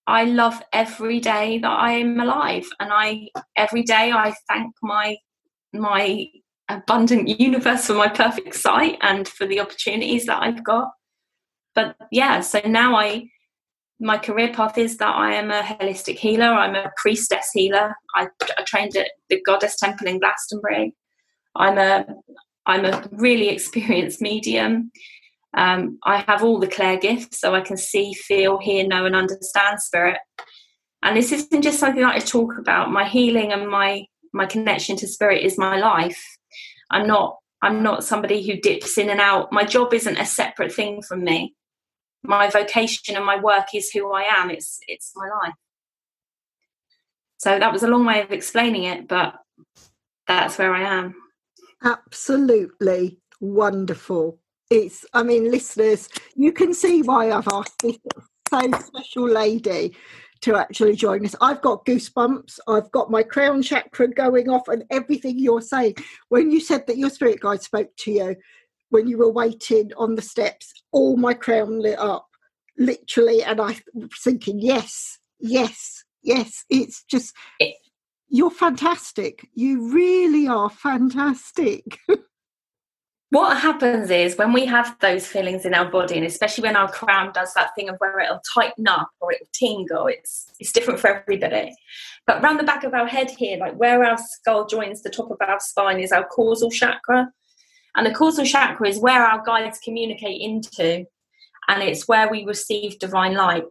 i 0.07 0.25
love 0.25 0.63
every 0.73 1.21
day 1.21 1.59
that 1.59 1.71
i 1.71 1.93
am 1.93 2.19
alive 2.21 2.67
and 2.81 2.91
i 2.93 3.29
every 3.57 3.83
day 3.83 4.13
i 4.13 4.35
thank 4.49 4.75
my 4.83 5.17
my 5.73 6.27
abundant 6.69 7.29
universe 7.41 7.87
for 7.87 7.95
my 7.95 8.09
perfect 8.09 8.55
sight 8.55 8.97
and 9.03 9.29
for 9.29 9.47
the 9.47 9.61
opportunities 9.61 10.27
that 10.27 10.43
i've 10.43 10.65
got 10.65 10.91
but 11.75 11.97
yeah 12.11 12.41
so 12.41 12.61
now 12.65 12.95
i 12.97 13.27
my 14.03 14.19
career 14.19 14.53
path 14.53 14.77
is 14.77 14.97
that 14.97 15.15
I 15.15 15.35
am 15.35 15.51
a 15.51 15.63
holistic 15.63 16.19
healer. 16.19 16.47
I'm 16.47 16.75
a 16.75 16.91
priestess 16.97 17.51
healer. 17.55 17.95
I, 18.17 18.27
I 18.59 18.63
trained 18.65 18.97
at 18.97 19.09
the 19.31 19.41
Goddess 19.47 19.77
Temple 19.77 20.09
in 20.09 20.19
Glastonbury. 20.19 20.95
I'm 21.55 21.79
a 21.79 22.07
I'm 22.67 22.85
a 22.85 23.09
really 23.13 23.49
experienced 23.49 24.21
medium. 24.21 24.91
Um, 25.55 25.99
I 26.05 26.19
have 26.29 26.43
all 26.43 26.59
the 26.59 26.67
Clair 26.67 26.97
gifts, 26.97 27.41
so 27.41 27.55
I 27.55 27.61
can 27.61 27.77
see, 27.77 28.15
feel, 28.15 28.59
hear, 28.59 28.87
know, 28.87 29.05
and 29.05 29.15
understand 29.15 29.81
spirit. 29.81 30.19
And 31.03 31.17
this 31.17 31.33
isn't 31.33 31.63
just 31.63 31.79
something 31.79 32.03
that 32.03 32.15
I 32.15 32.21
talk 32.21 32.57
about. 32.59 32.91
My 32.91 33.07
healing 33.07 33.53
and 33.53 33.69
my 33.69 34.07
my 34.33 34.47
connection 34.47 34.97
to 34.97 35.07
spirit 35.07 35.45
is 35.45 35.59
my 35.59 35.79
life. 35.79 36.23
I'm 36.91 37.07
not 37.07 37.39
I'm 37.63 37.83
not 37.83 38.05
somebody 38.05 38.47
who 38.47 38.61
dips 38.61 38.99
in 38.99 39.11
and 39.11 39.21
out. 39.21 39.53
My 39.53 39.65
job 39.65 39.93
isn't 39.93 40.19
a 40.19 40.27
separate 40.27 40.73
thing 40.73 41.03
from 41.03 41.25
me. 41.25 41.55
My 42.25 42.49
vocation 42.49 43.17
and 43.17 43.27
my 43.27 43.39
work 43.41 43.75
is 43.75 43.91
who 43.91 44.13
I 44.13 44.23
am. 44.23 44.51
It's 44.51 44.79
it's 44.89 45.13
my 45.15 45.29
life. 45.43 45.55
So 47.39 47.59
that 47.59 47.73
was 47.73 47.83
a 47.83 47.89
long 47.89 48.05
way 48.05 48.23
of 48.23 48.31
explaining 48.31 48.85
it, 48.85 49.09
but 49.09 49.35
that's 50.29 50.57
where 50.59 50.73
I 50.73 50.83
am. 50.83 51.17
Absolutely 51.85 53.19
wonderful. 53.41 54.39
It's, 54.71 55.05
I 55.13 55.23
mean, 55.23 55.51
listeners, 55.51 56.09
you 56.35 56.53
can 56.53 56.73
see 56.73 57.03
why 57.03 57.31
I've 57.31 57.49
asked 57.49 57.79
this 57.83 57.99
so 58.49 58.61
special 58.81 59.29
lady 59.29 59.97
to 60.43 60.57
actually 60.57 60.97
join 60.97 61.25
us. 61.25 61.35
I've 61.41 61.63
got 61.63 61.85
goosebumps. 61.85 62.59
I've 62.69 62.91
got 62.91 63.11
my 63.11 63.23
crown 63.23 63.63
chakra 63.63 64.09
going 64.09 64.49
off, 64.49 64.69
and 64.69 64.85
everything 64.91 65.39
you're 65.39 65.61
saying. 65.61 65.95
When 66.29 66.51
you 66.51 66.61
said 66.61 66.87
that 66.87 66.99
your 66.99 67.11
spirit 67.11 67.41
guide 67.41 67.63
spoke 67.63 67.91
to 67.99 68.11
you 68.11 68.37
when 68.91 69.09
you 69.09 69.17
were 69.17 69.33
waiting 69.33 69.91
on 69.97 70.15
the 70.15 70.23
steps, 70.23 70.73
all 70.93 71.17
my 71.17 71.33
crown 71.33 71.81
lit 71.81 71.99
up, 71.99 72.29
literally, 72.77 73.43
and 73.43 73.61
I 73.61 73.79
was 73.95 74.11
thinking, 74.23 74.61
yes, 74.61 75.19
yes, 75.41 76.05
yes. 76.23 76.65
It's 76.69 77.03
just 77.05 77.35
you're 78.33 78.51
fantastic. 78.51 79.47
You 79.53 79.93
really 79.93 80.49
are 80.49 80.71
fantastic. 80.71 81.99
what 83.29 83.59
happens 83.59 84.09
is 84.09 84.39
when 84.39 84.55
we 84.55 84.65
have 84.65 84.97
those 85.01 85.27
feelings 85.27 85.67
in 85.67 85.75
our 85.75 85.91
body, 85.91 86.17
and 86.17 86.25
especially 86.25 86.63
when 86.63 86.75
our 86.75 86.91
crown 86.91 87.33
does 87.35 87.53
that 87.53 87.75
thing 87.77 87.91
of 87.91 87.97
where 87.99 88.19
it'll 88.21 88.41
tighten 88.55 88.89
up 88.89 89.11
or 89.21 89.33
it'll 89.33 89.47
tingle, 89.53 90.07
it's 90.07 90.47
it's 90.59 90.73
different 90.73 90.99
for 90.99 91.09
everybody. 91.09 91.75
But 92.27 92.43
around 92.43 92.57
the 92.57 92.65
back 92.65 92.85
of 92.85 92.95
our 92.95 93.07
head 93.07 93.31
here, 93.31 93.59
like 93.59 93.75
where 93.75 94.03
our 94.03 94.17
skull 94.17 94.67
joins 94.67 95.03
the 95.03 95.11
top 95.11 95.31
of 95.31 95.37
our 95.47 95.61
spine, 95.61 96.01
is 96.01 96.11
our 96.11 96.25
causal 96.25 96.71
chakra. 96.71 97.31
And 97.97 98.07
the 98.07 98.15
causal 98.15 98.47
chakra 98.47 98.89
is 98.89 98.99
where 98.99 99.27
our 99.27 99.45
guides 99.45 99.79
communicate 99.85 100.41
into, 100.41 101.05
and 101.69 101.83
it's 101.83 102.09
where 102.09 102.31
we 102.31 102.47
receive 102.47 102.99
divine 102.99 103.35
light. 103.35 103.65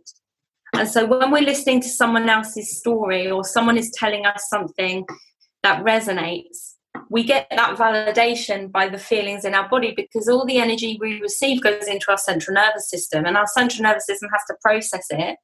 And 0.82 0.90
so 0.90 1.06
when 1.06 1.30
we're 1.30 1.44
listening 1.44 1.80
to 1.82 1.88
someone 1.88 2.28
else's 2.28 2.80
story 2.80 3.30
or 3.30 3.44
someone 3.44 3.78
is 3.78 3.92
telling 3.94 4.26
us 4.26 4.48
something 4.50 5.06
that 5.62 5.86
resonates, 5.86 6.74
we 7.08 7.24
get 7.24 7.46
that 7.52 7.78
validation 7.78 8.72
by 8.72 8.90
the 8.90 8.98
feelings 8.98 9.46
in 9.46 9.54
our 9.54 9.70
body 9.70 9.94
because 9.96 10.28
all 10.28 10.44
the 10.44 10.58
energy 10.58 10.98
we 11.00 11.22
receive 11.22 11.62
goes 11.62 11.88
into 11.88 12.10
our 12.10 12.18
central 12.18 12.56
nervous 12.56 12.90
system 12.90 13.28
and 13.28 13.38
our 13.38 13.46
central 13.46 13.84
nervous 13.84 14.08
system 14.08 14.28
has 14.34 14.42
to 14.48 14.56
process 14.64 15.06
it. 15.12 15.38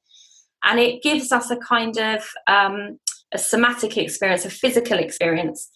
And 0.64 0.80
it 0.80 1.04
gives 1.04 1.30
us 1.30 1.52
a 1.52 1.56
kind 1.56 1.96
of 1.98 2.28
um, 2.48 2.98
a 3.32 3.38
somatic 3.38 3.96
experience, 3.96 4.44
a 4.44 4.50
physical 4.50 4.98
experience. 4.98 5.70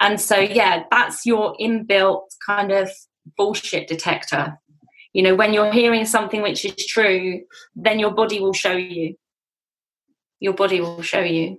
And 0.00 0.18
so, 0.22 0.38
yeah, 0.38 0.84
that's 0.90 1.26
your 1.26 1.54
inbuilt 1.60 2.28
kind 2.46 2.72
of 2.72 2.90
bullshit 3.36 3.88
detector 3.88 4.58
you 5.12 5.22
know 5.22 5.34
when 5.34 5.52
you're 5.52 5.72
hearing 5.72 6.06
something 6.06 6.42
which 6.42 6.64
is 6.64 6.86
true 6.86 7.42
then 7.74 7.98
your 7.98 8.12
body 8.12 8.40
will 8.40 8.52
show 8.52 8.72
you. 8.72 9.14
Your 10.40 10.54
body 10.54 10.80
will 10.80 11.02
show 11.02 11.20
you. 11.20 11.58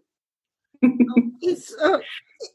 It's 1.46 1.74
uh, 1.82 2.00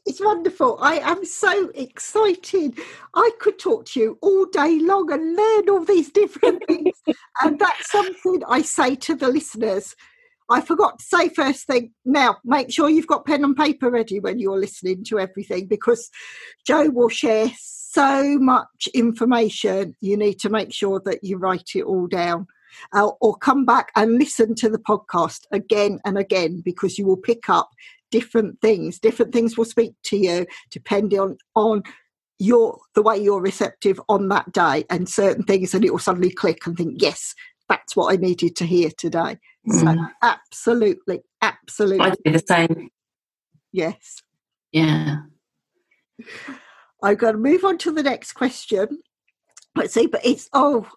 it's 0.05 0.19
wonderful. 0.19 0.77
I 0.81 0.95
am 0.95 1.23
so 1.25 1.69
excited. 1.75 2.79
I 3.13 3.31
could 3.39 3.59
talk 3.59 3.85
to 3.85 3.99
you 3.99 4.17
all 4.21 4.45
day 4.45 4.79
long 4.79 5.11
and 5.11 5.35
learn 5.35 5.69
all 5.69 5.85
these 5.85 6.11
different 6.11 6.65
things. 6.67 6.95
And 7.41 7.59
that's 7.59 7.91
something 7.91 8.43
i 8.47 8.61
say 8.61 8.95
to 8.95 9.15
the 9.15 9.27
listeners 9.27 9.95
I 10.49 10.61
forgot 10.61 10.99
to 10.99 11.05
say 11.05 11.29
first 11.29 11.67
thing. 11.67 11.91
Now, 12.05 12.37
make 12.43 12.71
sure 12.71 12.89
you've 12.89 13.07
got 13.07 13.25
pen 13.25 13.43
and 13.43 13.55
paper 13.55 13.89
ready 13.89 14.19
when 14.19 14.39
you're 14.39 14.59
listening 14.59 15.03
to 15.05 15.19
everything 15.19 15.67
because 15.67 16.09
Jo 16.65 16.89
will 16.89 17.09
share 17.09 17.51
so 17.91 18.37
much 18.39 18.87
information, 18.93 19.95
you 19.99 20.15
need 20.15 20.39
to 20.39 20.49
make 20.49 20.73
sure 20.73 21.01
that 21.05 21.23
you 21.23 21.37
write 21.37 21.71
it 21.75 21.83
all 21.83 22.07
down. 22.07 22.47
Uh, 22.93 23.09
or 23.19 23.35
come 23.35 23.65
back 23.65 23.91
and 23.95 24.19
listen 24.19 24.53
to 24.53 24.69
the 24.69 24.77
podcast 24.77 25.39
again 25.51 25.99
and 26.05 26.19
again 26.19 26.61
because 26.63 26.99
you 26.99 27.05
will 27.05 27.17
pick 27.17 27.49
up 27.49 27.71
different 28.11 28.61
things. 28.61 28.99
Different 28.99 29.33
things 29.33 29.57
will 29.57 29.65
speak 29.65 29.93
to 30.03 30.17
you 30.17 30.45
depending 30.69 31.19
on, 31.19 31.37
on 31.55 31.81
your 32.37 32.79
the 32.93 33.01
way 33.01 33.17
you're 33.17 33.41
receptive 33.41 33.99
on 34.07 34.29
that 34.29 34.51
day 34.53 34.85
and 34.89 35.09
certain 35.09 35.43
things 35.43 35.73
and 35.73 35.83
it 35.83 35.91
will 35.91 35.99
suddenly 35.99 36.29
click 36.29 36.65
and 36.67 36.77
think, 36.77 37.01
yes, 37.01 37.33
that's 37.69 37.95
what 37.95 38.11
I 38.11 38.17
needed 38.17 38.55
to 38.57 38.65
hear 38.65 38.89
today. 38.97 39.37
Mm. 39.67 39.79
So 39.79 40.07
absolutely, 40.21 41.21
absolutely. 41.41 42.05
I 42.05 42.15
do 42.25 42.31
the 42.31 42.43
same. 42.45 42.89
Yes. 43.71 44.21
Yeah. 44.71 45.17
I'm 47.01 47.15
going 47.15 47.33
to 47.33 47.39
move 47.39 47.63
on 47.63 47.77
to 47.79 47.91
the 47.91 48.03
next 48.03 48.33
question. 48.33 48.99
Let's 49.75 49.93
see, 49.93 50.07
but 50.07 50.25
it's 50.25 50.49
oh, 50.51 50.87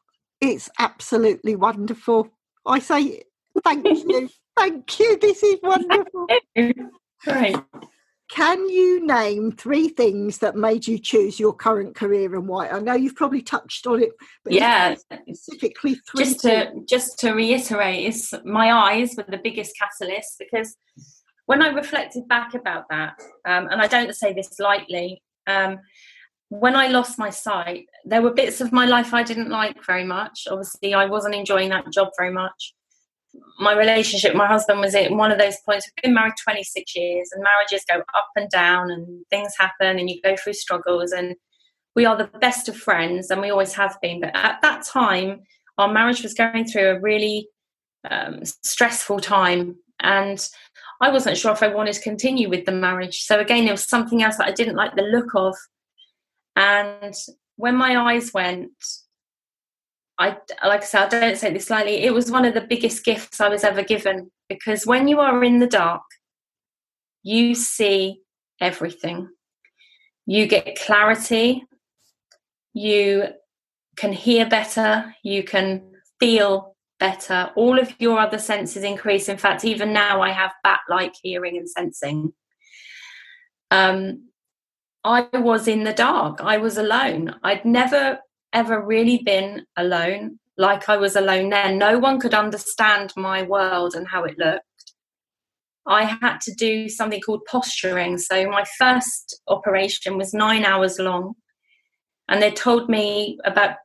it's 0.41 0.69
absolutely 0.79 1.55
wonderful. 1.55 2.29
I 2.67 2.81
say 2.81 3.23
thank 3.63 3.87
you, 3.87 4.29
thank 4.57 4.99
you. 4.99 5.19
This 5.19 5.43
is 5.43 5.59
wonderful. 5.63 6.27
Great. 7.25 7.57
Can 8.33 8.67
you 8.71 9.07
name 9.07 9.53
three 9.53 9.89
things 9.89 10.39
that 10.39 10.57
made 10.57 10.87
you 10.87 10.99
choose 10.99 11.39
your 11.39 11.53
current 11.53 11.95
career 11.95 12.35
and 12.35 12.49
why? 12.49 12.67
I 12.67 12.79
know 12.81 12.95
you've 12.95 13.15
probably 13.15 13.43
touched 13.43 13.87
on 13.87 14.03
it, 14.03 14.13
but 14.43 14.55
yeah, 14.55 14.95
specifically 14.95 15.97
three. 15.97 16.25
Just 16.25 16.41
to 16.41 16.73
just 16.89 17.19
to 17.19 17.33
reiterate, 17.33 18.07
is 18.07 18.33
my 18.43 18.73
eyes 18.73 19.15
were 19.19 19.27
the 19.29 19.37
biggest 19.37 19.77
catalyst 19.79 20.37
because 20.39 20.75
when 21.45 21.61
I 21.61 21.69
reflected 21.69 22.27
back 22.27 22.55
about 22.55 22.85
that, 22.89 23.21
um, 23.45 23.69
and 23.69 23.83
I 23.83 23.87
don't 23.87 24.17
say 24.17 24.33
this 24.33 24.59
lightly, 24.59 25.23
um, 25.47 25.81
when 26.49 26.75
I 26.75 26.87
lost 26.87 27.19
my 27.19 27.29
sight, 27.29 27.85
there 28.07 28.23
were 28.23 28.33
bits 28.33 28.63
of 28.63 28.73
my 28.73 28.87
life 28.87 29.13
I 29.13 29.25
didn't 29.25 29.51
like 29.51 29.85
very 29.85 30.05
much. 30.05 30.49
Obviously, 30.51 30.95
I 30.95 31.05
wasn't 31.05 31.35
enjoying 31.35 31.69
that 31.69 31.93
job 31.93 32.09
very 32.17 32.33
much. 32.33 32.73
My 33.59 33.75
relationship, 33.75 34.35
my 34.35 34.47
husband 34.47 34.81
was 34.81 34.95
at 34.95 35.11
one 35.11 35.33
of 35.33 35.39
those 35.39 35.57
points. 35.65 35.89
We've 35.89 36.03
been 36.03 36.15
married 36.15 36.35
26 36.43 36.97
years, 36.97 37.31
and 37.33 37.43
marriages 37.43 37.85
go 37.89 38.01
up 38.01 38.29
and 38.37 38.51
down, 38.51 38.91
and 38.91 39.25
things 39.31 39.53
happen, 39.59 39.99
and 39.99 40.11
you 40.11 40.21
go 40.23 40.37
through 40.37 40.55
struggles. 40.55 41.13
And 41.13 41.37
we 41.95 42.05
are 42.05 42.17
the 42.17 42.31
best 42.39 42.69
of 42.69 42.77
friends, 42.77 43.31
and 43.31 43.41
we 43.41 43.51
always 43.51 43.75
have 43.75 43.99
been. 44.03 44.21
But 44.21 44.35
at 44.35 44.61
that 44.63 44.85
time, 44.85 45.43
our 45.79 45.93
marriage 45.93 46.23
was 46.23 46.35
going 46.35 46.67
through 46.67 46.91
a 46.91 47.01
really 47.01 47.49
um, 48.11 48.41
stressful 48.45 49.21
time, 49.21 49.77
and 50.01 50.47
I 51.03 51.11
wasn't 51.11 51.37
sure 51.37 51.53
if 51.53 51.63
I 51.63 51.69
wanted 51.69 51.95
to 51.95 52.01
continue 52.01 52.49
with 52.49 52.65
the 52.65 52.73
marriage. 52.73 53.23
So 53.23 53.41
again, 53.41 53.65
there 53.65 53.75
was 53.75 53.85
something 53.85 54.23
else 54.23 54.37
that 54.37 54.47
I 54.47 54.53
didn't 54.53 54.77
like 54.77 54.95
the 54.95 55.03
look 55.03 55.35
of. 55.35 55.57
And 56.55 57.15
when 57.57 57.77
my 57.77 57.97
eyes 57.97 58.33
went, 58.33 58.71
I 60.23 60.67
like 60.67 60.83
I 60.83 60.85
said, 60.85 61.15
I 61.15 61.21
don't 61.21 61.37
say 61.37 61.53
this 61.53 61.69
lightly. 61.69 62.05
It 62.05 62.15
was 62.15 62.31
one 62.31 62.45
of 62.45 62.55
the 62.55 62.61
biggest 62.61 63.05
gifts 63.05 63.41
I 63.41 63.49
was 63.49 63.65
ever 63.65 63.83
given 63.83 64.31
because 64.49 64.87
when 64.87 65.09
you 65.09 65.19
are 65.19 65.43
in 65.43 65.59
the 65.59 65.67
dark, 65.67 66.03
you 67.25 67.57
see 67.57 68.21
everything. 68.61 69.29
You 70.27 70.47
get 70.47 70.79
clarity. 70.79 71.65
You 72.73 73.31
can 73.97 74.13
hear 74.13 74.49
better. 74.49 75.15
You 75.25 75.43
can 75.43 75.91
feel 76.21 76.77
better. 77.01 77.51
All 77.57 77.81
of 77.81 77.93
your 77.99 78.21
other 78.21 78.39
senses 78.39 78.85
increase. 78.85 79.29
In 79.29 79.39
fact, 79.39 79.65
even 79.65 79.93
now 79.93 80.23
I 80.23 80.31
have 80.31 80.53
bat 80.63 80.81
like 80.89 81.15
hearing 81.21 81.57
and 81.57 81.69
sensing. 81.69 82.33
Um, 83.73 84.29
I 85.03 85.27
was 85.35 85.67
in 85.67 85.83
the 85.83 85.93
dark. 85.93 86.41
I 86.41 86.59
was 86.59 86.79
alone. 86.79 87.35
I'd 87.43 87.65
never 87.65 88.21
ever 88.53 88.81
really 88.81 89.19
been 89.19 89.65
alone 89.77 90.39
like 90.59 90.89
I 90.89 90.97
was 90.97 91.17
alone 91.17 91.51
then. 91.51 91.79
No 91.79 91.99
one 91.99 92.21
could 92.21 92.35
understand 92.35 93.13
my 93.17 93.43
world 93.43 93.95
and 93.95 94.07
how 94.07 94.25
it 94.25 94.39
looked. 94.39 94.65
I 95.87 96.05
had 96.05 96.41
to 96.43 96.55
do 96.55 96.89
something 96.89 97.21
called 97.21 97.45
posturing. 97.51 98.19
So 98.19 98.49
my 98.49 98.65
first 98.79 99.41
operation 99.49 100.17
was 100.17 100.33
nine 100.33 100.65
hours 100.65 100.99
long. 100.99 101.35
And 102.29 102.41
they 102.41 102.51
told 102.51 102.89
me 102.89 103.39
about 103.45 103.77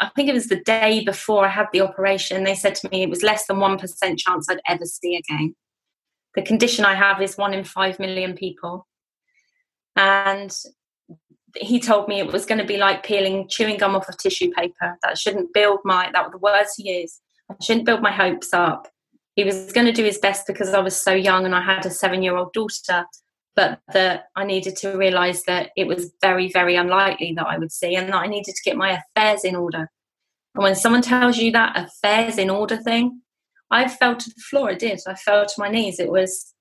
I 0.00 0.10
think 0.14 0.28
it 0.28 0.34
was 0.34 0.48
the 0.48 0.60
day 0.60 1.02
before 1.04 1.46
I 1.46 1.48
had 1.48 1.68
the 1.72 1.80
operation, 1.80 2.44
they 2.44 2.54
said 2.54 2.74
to 2.76 2.90
me 2.90 3.02
it 3.02 3.10
was 3.10 3.22
less 3.22 3.46
than 3.46 3.56
1% 3.56 4.18
chance 4.18 4.48
I'd 4.48 4.60
ever 4.68 4.84
see 4.84 5.16
again. 5.16 5.54
The 6.34 6.42
condition 6.42 6.84
I 6.84 6.94
have 6.94 7.22
is 7.22 7.38
one 7.38 7.54
in 7.54 7.64
five 7.64 7.98
million 7.98 8.34
people. 8.34 8.86
And 9.96 10.54
he 11.56 11.80
told 11.80 12.08
me 12.08 12.20
it 12.20 12.32
was 12.32 12.46
going 12.46 12.58
to 12.58 12.66
be 12.66 12.76
like 12.76 13.04
peeling 13.04 13.48
chewing 13.48 13.78
gum 13.78 13.96
off 13.96 14.08
of 14.08 14.16
tissue 14.18 14.50
paper. 14.52 14.96
That 15.02 15.18
shouldn't 15.18 15.52
build 15.52 15.80
my, 15.84 16.10
that 16.12 16.24
were 16.24 16.30
the 16.30 16.38
words 16.38 16.74
he 16.76 17.00
used. 17.00 17.20
I 17.50 17.54
shouldn't 17.62 17.86
build 17.86 18.02
my 18.02 18.12
hopes 18.12 18.52
up. 18.52 18.88
He 19.34 19.44
was 19.44 19.72
going 19.72 19.86
to 19.86 19.92
do 19.92 20.04
his 20.04 20.18
best 20.18 20.46
because 20.46 20.74
I 20.74 20.80
was 20.80 21.00
so 21.00 21.12
young 21.12 21.44
and 21.44 21.54
I 21.54 21.62
had 21.62 21.86
a 21.86 21.90
seven 21.90 22.22
year 22.22 22.36
old 22.36 22.52
daughter 22.52 23.06
but 23.58 23.80
that 23.92 24.26
I 24.36 24.44
needed 24.44 24.76
to 24.76 24.96
realize 24.96 25.42
that 25.48 25.70
it 25.76 25.88
was 25.88 26.12
very, 26.20 26.48
very 26.52 26.76
unlikely 26.76 27.32
that 27.34 27.48
I 27.48 27.58
would 27.58 27.72
see 27.72 27.96
and 27.96 28.08
that 28.08 28.14
I 28.14 28.28
needed 28.28 28.54
to 28.54 28.62
get 28.64 28.76
my 28.76 29.00
affairs 29.00 29.42
in 29.42 29.56
order. 29.56 29.90
And 30.54 30.62
when 30.62 30.76
someone 30.76 31.02
tells 31.02 31.38
you 31.38 31.50
that 31.50 31.76
affairs 31.76 32.38
in 32.38 32.50
order 32.50 32.76
thing, 32.76 33.22
I 33.68 33.88
fell 33.88 34.14
to 34.14 34.30
the 34.30 34.40
floor. 34.48 34.70
I 34.70 34.74
did. 34.74 35.00
I 35.08 35.14
fell 35.14 35.44
to 35.44 35.54
my 35.58 35.68
knees. 35.68 35.98
It 35.98 36.08
was 36.08 36.54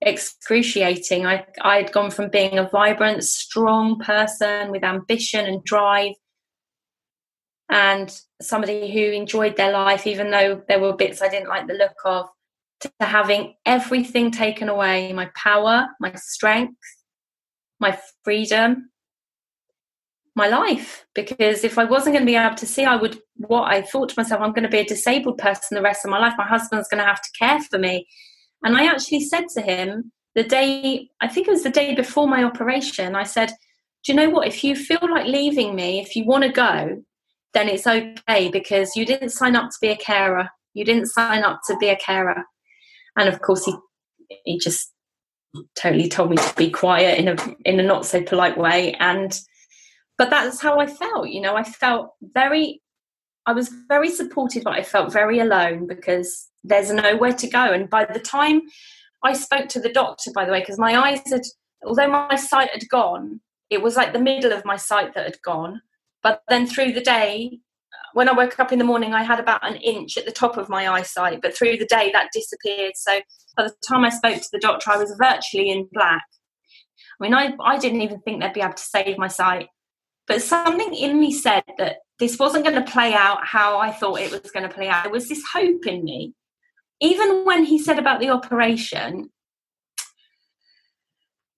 excruciating. 0.00 1.26
I 1.26 1.46
I'd 1.60 1.92
gone 1.92 2.10
from 2.10 2.30
being 2.30 2.58
a 2.58 2.68
vibrant, 2.68 3.24
strong 3.24 3.98
person 3.98 4.70
with 4.70 4.84
ambition 4.84 5.46
and 5.46 5.62
drive 5.64 6.14
and 7.70 8.18
somebody 8.40 8.90
who 8.92 9.00
enjoyed 9.00 9.56
their 9.56 9.72
life 9.72 10.06
even 10.06 10.30
though 10.30 10.62
there 10.68 10.80
were 10.80 10.96
bits 10.96 11.20
I 11.20 11.28
didn't 11.28 11.50
like 11.50 11.66
the 11.66 11.74
look 11.74 11.96
of 12.04 12.28
to 12.80 12.90
having 13.00 13.54
everything 13.66 14.30
taken 14.30 14.68
away 14.68 15.12
my 15.12 15.30
power, 15.34 15.88
my 16.00 16.14
strength, 16.14 16.78
my 17.80 17.98
freedom. 18.24 18.90
my 20.38 20.46
life 20.46 21.04
because 21.14 21.64
if 21.64 21.78
I 21.78 21.84
wasn't 21.84 22.14
going 22.14 22.24
to 22.24 22.32
be 22.32 22.36
able 22.36 22.54
to 22.54 22.66
see, 22.66 22.84
I 22.84 22.94
would, 22.94 23.18
what 23.34 23.64
I 23.64 23.82
thought 23.82 24.10
to 24.10 24.14
myself, 24.16 24.40
I'm 24.40 24.52
going 24.52 24.62
to 24.62 24.68
be 24.68 24.78
a 24.78 24.84
disabled 24.84 25.36
person 25.36 25.74
the 25.74 25.82
rest 25.82 26.04
of 26.04 26.12
my 26.12 26.18
life. 26.18 26.34
My 26.38 26.46
husband's 26.46 26.88
going 26.88 27.02
to 27.02 27.08
have 27.08 27.20
to 27.20 27.30
care 27.36 27.60
for 27.60 27.78
me. 27.78 28.06
And 28.62 28.76
I 28.76 28.86
actually 28.86 29.20
said 29.20 29.44
to 29.54 29.62
him 29.62 30.12
the 30.34 30.44
day, 30.44 31.08
I 31.20 31.28
think 31.28 31.48
it 31.48 31.52
was 31.52 31.62
the 31.62 31.70
day 31.70 31.94
before 31.94 32.28
my 32.28 32.44
operation, 32.44 33.14
I 33.14 33.24
said, 33.24 33.52
Do 34.04 34.12
you 34.12 34.14
know 34.14 34.30
what? 34.30 34.48
If 34.48 34.64
you 34.64 34.74
feel 34.76 35.00
like 35.02 35.26
leaving 35.26 35.74
me, 35.74 36.00
if 36.00 36.16
you 36.16 36.24
want 36.24 36.44
to 36.44 36.50
go, 36.50 37.02
then 37.54 37.68
it's 37.68 37.86
okay 37.86 38.48
because 38.48 38.94
you 38.94 39.06
didn't 39.06 39.30
sign 39.30 39.56
up 39.56 39.70
to 39.70 39.76
be 39.80 39.88
a 39.88 39.96
carer. 39.96 40.48
You 40.74 40.84
didn't 40.84 41.06
sign 41.06 41.42
up 41.42 41.60
to 41.68 41.76
be 41.78 41.88
a 41.88 41.96
carer. 41.96 42.44
And 43.16 43.28
of 43.28 43.40
course, 43.40 43.64
he, 43.64 43.74
he 44.44 44.58
just 44.58 44.92
totally 45.76 46.08
told 46.08 46.30
me 46.30 46.36
to 46.36 46.54
be 46.56 46.70
quiet 46.70 47.18
in 47.18 47.28
a 47.28 47.36
in 47.64 47.80
a 47.80 47.82
not 47.82 48.04
so 48.04 48.22
polite 48.22 48.58
way 48.58 48.92
and 49.00 49.40
but 50.18 50.30
that's 50.30 50.60
how 50.60 50.80
I 50.80 50.86
felt. 50.86 51.28
You 51.28 51.40
know, 51.40 51.54
I 51.54 51.62
felt 51.62 52.10
very, 52.20 52.82
I 53.46 53.52
was 53.52 53.70
very 53.88 54.10
supported, 54.10 54.64
but 54.64 54.74
I 54.74 54.82
felt 54.82 55.12
very 55.12 55.38
alone 55.38 55.86
because 55.86 56.47
there's 56.64 56.90
nowhere 56.90 57.32
to 57.32 57.48
go. 57.48 57.72
And 57.72 57.88
by 57.88 58.04
the 58.04 58.20
time 58.20 58.62
I 59.22 59.32
spoke 59.32 59.68
to 59.70 59.80
the 59.80 59.92
doctor, 59.92 60.30
by 60.34 60.44
the 60.44 60.52
way, 60.52 60.60
because 60.60 60.78
my 60.78 60.96
eyes 60.96 61.20
had, 61.26 61.42
although 61.84 62.08
my 62.08 62.36
sight 62.36 62.70
had 62.70 62.88
gone, 62.88 63.40
it 63.70 63.82
was 63.82 63.96
like 63.96 64.12
the 64.12 64.18
middle 64.18 64.52
of 64.52 64.64
my 64.64 64.76
sight 64.76 65.14
that 65.14 65.24
had 65.24 65.42
gone. 65.42 65.80
But 66.22 66.42
then 66.48 66.66
through 66.66 66.92
the 66.92 67.00
day, 67.00 67.60
when 68.14 68.28
I 68.28 68.32
woke 68.32 68.58
up 68.58 68.72
in 68.72 68.78
the 68.78 68.84
morning, 68.84 69.14
I 69.14 69.22
had 69.22 69.40
about 69.40 69.66
an 69.68 69.76
inch 69.76 70.16
at 70.16 70.24
the 70.24 70.32
top 70.32 70.56
of 70.56 70.68
my 70.68 70.88
eyesight, 70.88 71.40
but 71.42 71.56
through 71.56 71.76
the 71.76 71.86
day 71.86 72.10
that 72.12 72.30
disappeared. 72.32 72.92
So 72.96 73.20
by 73.56 73.64
the 73.64 73.74
time 73.86 74.04
I 74.04 74.10
spoke 74.10 74.36
to 74.36 74.48
the 74.52 74.58
doctor, 74.58 74.90
I 74.90 74.96
was 74.96 75.14
virtually 75.18 75.70
in 75.70 75.88
black. 75.92 76.24
I 77.20 77.24
mean, 77.24 77.34
I, 77.34 77.54
I 77.62 77.78
didn't 77.78 78.02
even 78.02 78.20
think 78.20 78.40
they'd 78.40 78.52
be 78.52 78.60
able 78.60 78.74
to 78.74 78.82
save 78.82 79.18
my 79.18 79.28
sight. 79.28 79.68
But 80.26 80.42
something 80.42 80.94
in 80.94 81.18
me 81.18 81.32
said 81.32 81.64
that 81.78 81.98
this 82.18 82.38
wasn't 82.38 82.64
going 82.64 82.82
to 82.82 82.90
play 82.90 83.14
out 83.14 83.46
how 83.46 83.78
I 83.78 83.90
thought 83.90 84.20
it 84.20 84.30
was 84.30 84.50
going 84.50 84.68
to 84.68 84.74
play 84.74 84.88
out. 84.88 85.04
There 85.04 85.12
was 85.12 85.28
this 85.28 85.42
hope 85.52 85.86
in 85.86 86.04
me. 86.04 86.34
Even 87.00 87.44
when 87.44 87.64
he 87.64 87.78
said 87.78 87.98
about 87.98 88.20
the 88.20 88.30
operation, 88.30 89.30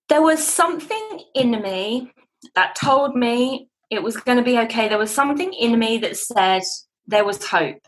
there 0.08 0.22
was 0.22 0.46
something 0.46 1.20
in 1.34 1.62
me 1.62 2.12
that 2.54 2.74
told 2.74 3.14
me 3.14 3.68
it 3.90 4.02
was 4.02 4.16
going 4.16 4.38
to 4.38 4.44
be 4.44 4.58
okay. 4.58 4.88
There 4.88 4.98
was 4.98 5.14
something 5.14 5.52
in 5.52 5.78
me 5.78 5.98
that 5.98 6.16
said 6.16 6.62
there 7.06 7.24
was 7.24 7.46
hope. 7.46 7.86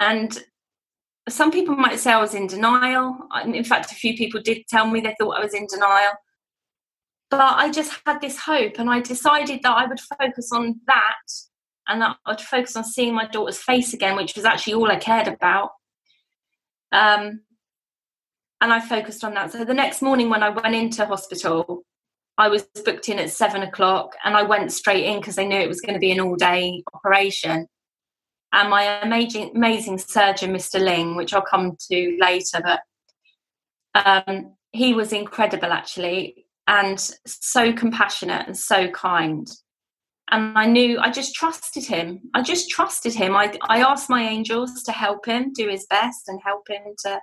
And 0.00 0.42
some 1.28 1.50
people 1.50 1.76
might 1.76 1.98
say 1.98 2.12
I 2.12 2.20
was 2.20 2.34
in 2.34 2.46
denial. 2.46 3.16
In 3.44 3.64
fact, 3.64 3.92
a 3.92 3.94
few 3.94 4.16
people 4.16 4.40
did 4.42 4.66
tell 4.68 4.86
me 4.86 5.00
they 5.00 5.14
thought 5.18 5.38
I 5.38 5.44
was 5.44 5.54
in 5.54 5.66
denial 5.66 6.12
but 7.32 7.54
I 7.56 7.70
just 7.70 7.98
had 8.04 8.20
this 8.20 8.38
hope, 8.38 8.78
and 8.78 8.90
I 8.90 9.00
decided 9.00 9.60
that 9.62 9.74
I 9.74 9.86
would 9.86 10.00
focus 10.20 10.50
on 10.52 10.78
that, 10.86 11.32
and 11.88 12.02
that 12.02 12.18
I'd 12.26 12.42
focus 12.42 12.76
on 12.76 12.84
seeing 12.84 13.14
my 13.14 13.26
daughter's 13.26 13.56
face 13.56 13.94
again, 13.94 14.16
which 14.16 14.36
was 14.36 14.44
actually 14.44 14.74
all 14.74 14.90
I 14.90 14.96
cared 14.96 15.28
about. 15.28 15.70
Um, 16.92 17.40
and 18.60 18.72
I 18.72 18.80
focused 18.80 19.24
on 19.24 19.34
that. 19.34 19.52
So 19.52 19.64
the 19.64 19.74
next 19.74 20.02
morning, 20.02 20.30
when 20.30 20.42
I 20.42 20.50
went 20.50 20.74
into 20.74 21.04
hospital, 21.04 21.82
I 22.38 22.48
was 22.48 22.62
booked 22.84 23.08
in 23.08 23.18
at 23.18 23.30
seven 23.30 23.62
o'clock, 23.62 24.14
and 24.24 24.36
I 24.36 24.42
went 24.42 24.72
straight 24.72 25.04
in 25.04 25.20
because 25.20 25.36
they 25.36 25.46
knew 25.46 25.58
it 25.58 25.68
was 25.68 25.80
going 25.80 25.94
to 25.94 26.00
be 26.00 26.12
an 26.12 26.20
all-day 26.20 26.82
operation. 26.94 27.66
And 28.52 28.70
my 28.70 29.02
amazing, 29.02 29.52
amazing 29.54 29.98
surgeon, 29.98 30.52
Mr. 30.52 30.80
Ling, 30.80 31.16
which 31.16 31.32
I'll 31.32 31.42
come 31.42 31.76
to 31.90 32.18
later, 32.20 32.60
but 32.62 32.80
um, 33.94 34.54
he 34.72 34.94
was 34.94 35.12
incredible 35.12 35.72
actually 35.72 36.46
and 36.66 36.98
so 37.26 37.72
compassionate 37.72 38.46
and 38.46 38.56
so 38.56 38.88
kind. 38.88 39.50
And 40.32 40.56
I 40.56 40.64
knew 40.64 40.98
I 40.98 41.10
just 41.10 41.34
trusted 41.34 41.84
him. 41.84 42.22
I 42.32 42.42
just 42.42 42.70
trusted 42.70 43.12
him. 43.12 43.36
I, 43.36 43.54
I 43.68 43.80
asked 43.80 44.08
my 44.08 44.22
angels 44.22 44.82
to 44.84 44.92
help 44.92 45.26
him 45.26 45.52
do 45.52 45.68
his 45.68 45.86
best 45.90 46.26
and 46.26 46.40
help 46.42 46.68
him 46.68 46.82
to 47.04 47.20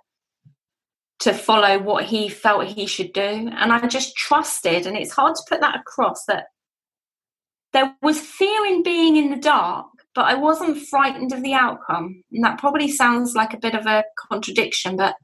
to 1.22 1.34
follow 1.34 1.80
what 1.80 2.06
he 2.06 2.30
felt 2.30 2.66
he 2.66 2.86
should 2.86 3.12
do. 3.12 3.22
And 3.22 3.74
I 3.74 3.86
just 3.88 4.16
trusted. 4.16 4.86
And 4.86 4.96
it's 4.96 5.12
hard 5.12 5.36
to 5.36 5.42
put 5.50 5.60
that 5.60 5.78
across 5.78 6.24
that 6.26 6.46
there 7.74 7.94
was 8.02 8.22
fear 8.22 8.66
in 8.66 8.84
being 8.84 9.18
in 9.18 9.32
the 9.32 9.36
dark, 9.36 9.88
but 10.16 10.26
I 10.26 10.36
wasn't 10.36 10.88
frightened 10.88 11.34
of 11.34 11.44
the 11.44 11.54
outcome. 11.54 12.24
And 12.32 12.44
that 12.46 12.60
probably 12.60 12.90
sounds 12.90 13.36
like 13.36 13.54
a 13.54 13.60
bit 13.60 13.76
of 13.76 13.86
a 13.86 14.06
contradiction, 14.30 14.96
but 14.96 15.16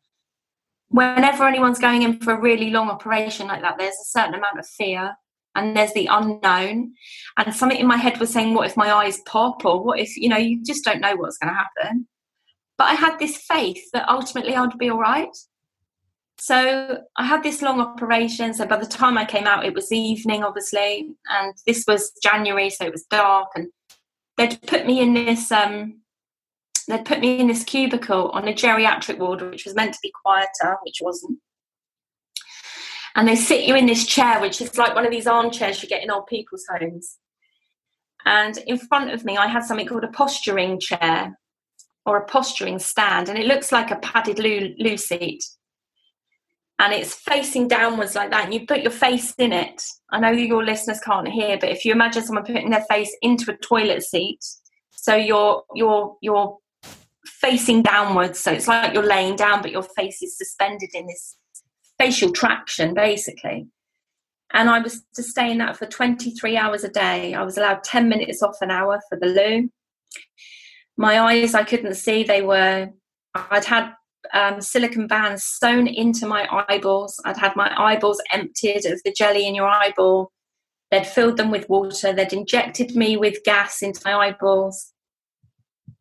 whenever 0.89 1.47
anyone's 1.47 1.79
going 1.79 2.01
in 2.01 2.19
for 2.19 2.33
a 2.33 2.41
really 2.41 2.71
long 2.71 2.89
operation 2.89 3.47
like 3.47 3.61
that, 3.61 3.77
there's 3.77 3.93
a 3.93 4.09
certain 4.09 4.35
amount 4.35 4.59
of 4.59 4.67
fear 4.67 5.13
and 5.55 5.75
there's 5.75 5.93
the 5.93 6.07
unknown. 6.11 6.93
And 7.37 7.55
something 7.55 7.79
in 7.79 7.87
my 7.87 7.97
head 7.97 8.19
was 8.19 8.31
saying, 8.31 8.53
What 8.53 8.67
if 8.67 8.77
my 8.77 8.91
eyes 8.91 9.21
pop? 9.25 9.65
Or 9.65 9.83
what 9.83 9.99
if, 9.99 10.15
you 10.17 10.29
know, 10.29 10.37
you 10.37 10.63
just 10.63 10.83
don't 10.83 11.01
know 11.01 11.15
what's 11.15 11.37
going 11.37 11.53
to 11.53 11.57
happen. 11.57 12.07
But 12.77 12.85
I 12.85 12.93
had 12.93 13.17
this 13.19 13.37
faith 13.37 13.83
that 13.93 14.09
ultimately 14.09 14.55
I'd 14.55 14.77
be 14.77 14.89
all 14.89 14.99
right. 14.99 15.35
So 16.37 16.99
I 17.15 17.25
had 17.25 17.43
this 17.43 17.61
long 17.61 17.79
operation. 17.79 18.53
So 18.53 18.65
by 18.65 18.77
the 18.77 18.85
time 18.85 19.17
I 19.17 19.25
came 19.25 19.47
out, 19.47 19.65
it 19.65 19.73
was 19.73 19.91
evening, 19.91 20.43
obviously, 20.43 21.09
and 21.29 21.53
this 21.65 21.85
was 21.87 22.11
January, 22.21 22.69
so 22.69 22.85
it 22.85 22.91
was 22.91 23.05
dark. 23.09 23.47
And 23.55 23.67
they'd 24.37 24.61
put 24.63 24.85
me 24.85 24.99
in 24.99 25.13
this 25.13 25.51
um, 25.51 26.01
they'd 26.87 27.05
put 27.05 27.19
me 27.19 27.39
in 27.39 27.47
this 27.47 27.63
cubicle 27.63 28.29
on 28.31 28.47
a 28.47 28.53
geriatric 28.53 29.17
ward, 29.17 29.41
which 29.41 29.65
was 29.65 29.75
meant 29.75 29.93
to 29.93 29.99
be 30.01 30.11
quieter, 30.23 30.77
which 30.83 30.99
wasn't. 31.01 31.39
And 33.15 33.27
they 33.27 33.35
sit 33.35 33.63
you 33.63 33.75
in 33.75 33.85
this 33.85 34.05
chair, 34.05 34.41
which 34.41 34.59
is 34.59 34.77
like 34.77 34.93
one 34.93 35.05
of 35.05 35.11
these 35.11 35.27
armchairs 35.27 35.81
you 35.81 35.87
get 35.87 36.03
in 36.03 36.11
old 36.11 36.27
people's 36.27 36.65
homes. 36.69 37.17
And 38.25 38.57
in 38.67 38.77
front 38.77 39.11
of 39.11 39.23
me, 39.23 39.37
I 39.37 39.47
had 39.47 39.63
something 39.63 39.87
called 39.87 40.03
a 40.03 40.09
posturing 40.09 40.79
chair 40.79 41.37
or 42.05 42.17
a 42.17 42.25
posturing 42.25 42.77
stand, 42.79 43.29
and 43.29 43.37
it 43.37 43.47
looks 43.47 43.71
like 43.71 43.89
a 43.89 43.95
padded 43.97 44.37
loo, 44.37 44.73
loo 44.77 44.97
seat. 44.97 45.43
And 46.77 46.93
it's 46.93 47.15
facing 47.15 47.67
downwards 47.67 48.15
like 48.15 48.31
that, 48.31 48.45
and 48.45 48.53
you 48.53 48.65
put 48.65 48.81
your 48.81 48.91
face 48.91 49.33
in 49.37 49.53
it. 49.53 49.81
I 50.11 50.19
know 50.19 50.31
your 50.31 50.63
listeners 50.63 50.99
can't 50.99 51.27
hear, 51.27 51.57
but 51.57 51.69
if 51.69 51.85
you 51.85 51.93
imagine 51.93 52.23
someone 52.23 52.43
putting 52.43 52.69
their 52.69 52.85
face 52.89 53.15
into 53.21 53.49
a 53.51 53.57
toilet 53.57 54.03
seat, 54.03 54.43
so 54.91 55.15
you're 55.15 55.63
you're 55.73 56.17
you're 56.21 56.57
facing 57.25 57.81
downwards. 57.81 58.39
So 58.39 58.51
it's 58.51 58.67
like 58.67 58.93
you're 58.93 59.05
laying 59.05 59.35
down, 59.35 59.61
but 59.61 59.71
your 59.71 59.83
face 59.83 60.21
is 60.21 60.37
suspended 60.37 60.89
in 60.93 61.07
this 61.07 61.37
facial 61.99 62.31
traction, 62.31 62.93
basically. 62.93 63.67
And 64.53 64.69
I 64.69 64.79
was 64.79 65.03
to 65.15 65.23
stay 65.23 65.51
in 65.51 65.57
that 65.57 65.77
for 65.77 65.85
23 65.85 66.55
hours 66.57 66.83
a 66.83 66.89
day. 66.89 67.33
I 67.33 67.43
was 67.43 67.57
allowed 67.57 67.83
10 67.83 68.07
minutes 68.07 68.41
off 68.41 68.57
an 68.61 68.71
hour 68.71 69.01
for 69.09 69.17
the 69.19 69.27
loo. 69.27 69.69
My 70.97 71.19
eyes, 71.19 71.53
I 71.53 71.63
couldn't 71.63 71.95
see. 71.95 72.23
They 72.23 72.41
were, 72.41 72.89
I'd 73.33 73.65
had 73.65 73.91
um, 74.33 74.61
silicon 74.61 75.07
bands 75.07 75.43
sewn 75.43 75.87
into 75.87 76.25
my 76.25 76.47
eyeballs. 76.69 77.19
I'd 77.25 77.37
had 77.37 77.55
my 77.55 77.73
eyeballs 77.77 78.21
emptied 78.31 78.85
of 78.85 79.01
the 79.03 79.11
jelly 79.11 79.47
in 79.47 79.55
your 79.55 79.67
eyeball. 79.67 80.31
They'd 80.91 81.07
filled 81.07 81.37
them 81.37 81.51
with 81.51 81.69
water. 81.69 82.13
They'd 82.13 82.31
injected 82.31 82.95
me 82.95 83.17
with 83.17 83.43
gas 83.43 83.81
into 83.81 84.01
my 84.05 84.13
eyeballs. 84.13 84.93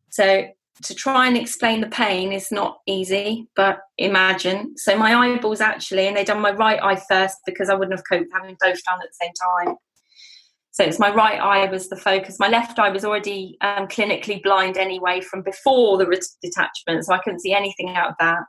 So 0.09 0.45
to 0.83 0.93
try 0.93 1.27
and 1.27 1.37
explain 1.37 1.81
the 1.81 1.87
pain 1.87 2.33
is 2.33 2.51
not 2.51 2.79
easy, 2.85 3.47
but 3.55 3.79
imagine. 3.97 4.77
So 4.77 4.97
my 4.97 5.15
eyeballs 5.15 5.61
actually, 5.61 6.07
and 6.07 6.17
they 6.17 6.23
done 6.23 6.41
my 6.41 6.51
right 6.51 6.81
eye 6.81 7.01
first 7.09 7.37
because 7.45 7.69
I 7.69 7.75
wouldn't 7.75 7.97
have 7.97 8.07
coped 8.09 8.31
having 8.33 8.57
both 8.59 8.83
done 8.83 8.99
at 9.01 9.07
the 9.07 9.25
same 9.25 9.31
time. 9.65 9.75
So 10.71 10.83
it's 10.83 10.99
my 10.99 11.13
right 11.13 11.39
eye 11.39 11.71
was 11.71 11.87
the 11.87 11.95
focus. 11.95 12.37
My 12.37 12.49
left 12.49 12.77
eye 12.79 12.89
was 12.89 13.05
already 13.05 13.57
um, 13.61 13.87
clinically 13.87 14.43
blind 14.43 14.77
anyway 14.77 15.21
from 15.21 15.41
before 15.41 15.97
the 15.97 16.05
detachment, 16.41 17.05
so 17.05 17.13
I 17.13 17.19
couldn't 17.19 17.39
see 17.39 17.53
anything 17.53 17.95
out 17.95 18.09
of 18.09 18.15
that. 18.19 18.43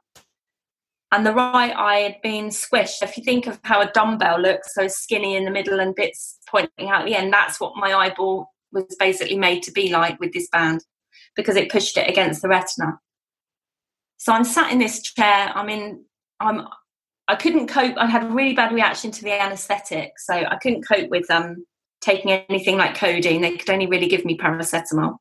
And 1.13 1.25
the 1.25 1.33
right 1.33 1.75
eye 1.77 2.01
had 2.01 2.21
been 2.23 2.49
squished. 2.49 3.03
If 3.03 3.17
you 3.17 3.23
think 3.23 3.47
of 3.47 3.61
how 3.63 3.81
a 3.81 3.93
dumbbell 3.93 4.41
looks, 4.41 4.75
so 4.75 4.89
skinny 4.89 5.37
in 5.37 5.45
the 5.45 5.53
middle 5.53 5.79
and 5.79 5.95
bits 5.95 6.39
pointing 6.51 6.91
out 6.91 7.07
the 7.07 7.15
end, 7.15 7.33
that's 7.33 7.61
what 7.61 7.77
my 7.77 7.95
eyeball 7.95 8.53
was 8.73 8.97
basically 8.99 9.39
made 9.39 9.63
to 9.63 9.71
be 9.71 9.93
like 9.93 10.19
with 10.19 10.33
this 10.33 10.49
band 10.49 10.83
because 11.37 11.57
it 11.57 11.71
pushed 11.71 11.97
it 11.97 12.09
against 12.09 12.43
the 12.43 12.49
retina. 12.49 12.99
So 14.17 14.33
I'm 14.33 14.45
sat 14.45 14.73
in 14.73 14.79
this 14.79 15.03
chair. 15.03 15.53
I'm 15.55 15.69
in. 15.69 16.05
I'm. 16.41 16.67
I 17.29 17.35
couldn't 17.37 17.69
cope. 17.69 17.97
I 17.97 18.07
had 18.07 18.25
a 18.25 18.29
really 18.29 18.55
bad 18.55 18.73
reaction 18.73 19.11
to 19.11 19.23
the 19.23 19.33
anaesthetic, 19.33 20.13
so 20.19 20.35
I 20.35 20.57
couldn't 20.63 20.87
cope 20.87 21.11
with 21.11 21.31
um, 21.31 21.65
taking 22.01 22.31
anything 22.33 22.79
like 22.79 22.97
codeine. 22.97 23.43
They 23.43 23.57
could 23.57 23.71
only 23.71 23.87
really 23.87 24.09
give 24.09 24.25
me 24.25 24.39
paracetamol. 24.39 25.17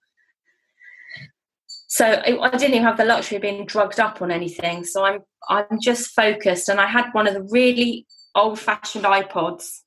So 1.87 2.05
I 2.05 2.49
didn't 2.49 2.73
even 2.75 2.83
have 2.83 2.97
the 2.97 3.05
luxury 3.05 3.37
of 3.37 3.41
being 3.41 3.65
drugged 3.65 3.99
up 3.99 4.21
on 4.21 4.31
anything. 4.31 4.83
So 4.83 5.03
I'm 5.03 5.21
I'm 5.49 5.79
just 5.81 6.11
focused, 6.11 6.69
and 6.69 6.79
I 6.79 6.87
had 6.87 7.09
one 7.11 7.27
of 7.27 7.33
the 7.33 7.47
really 7.51 8.05
old-fashioned 8.35 9.05
iPods, 9.05 9.79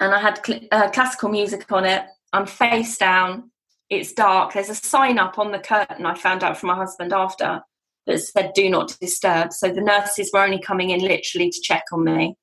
and 0.00 0.14
I 0.14 0.20
had 0.20 0.44
cl- 0.44 0.68
uh, 0.70 0.90
classical 0.90 1.30
music 1.30 1.70
on 1.72 1.84
it. 1.84 2.04
I'm 2.32 2.46
face 2.46 2.98
down, 2.98 3.50
it's 3.90 4.12
dark. 4.12 4.52
There's 4.52 4.70
a 4.70 4.74
sign 4.74 5.18
up 5.18 5.38
on 5.38 5.50
the 5.50 5.58
curtain 5.58 6.06
I 6.06 6.14
found 6.14 6.44
out 6.44 6.56
from 6.56 6.68
my 6.68 6.76
husband 6.76 7.12
after 7.12 7.60
that 8.06 8.20
said 8.20 8.52
do 8.54 8.70
not 8.70 8.96
disturb. 9.00 9.52
So 9.52 9.70
the 9.70 9.80
nurses 9.80 10.30
were 10.32 10.42
only 10.42 10.60
coming 10.60 10.90
in 10.90 11.00
literally 11.00 11.50
to 11.50 11.60
check 11.60 11.84
on 11.92 12.04
me. 12.04 12.36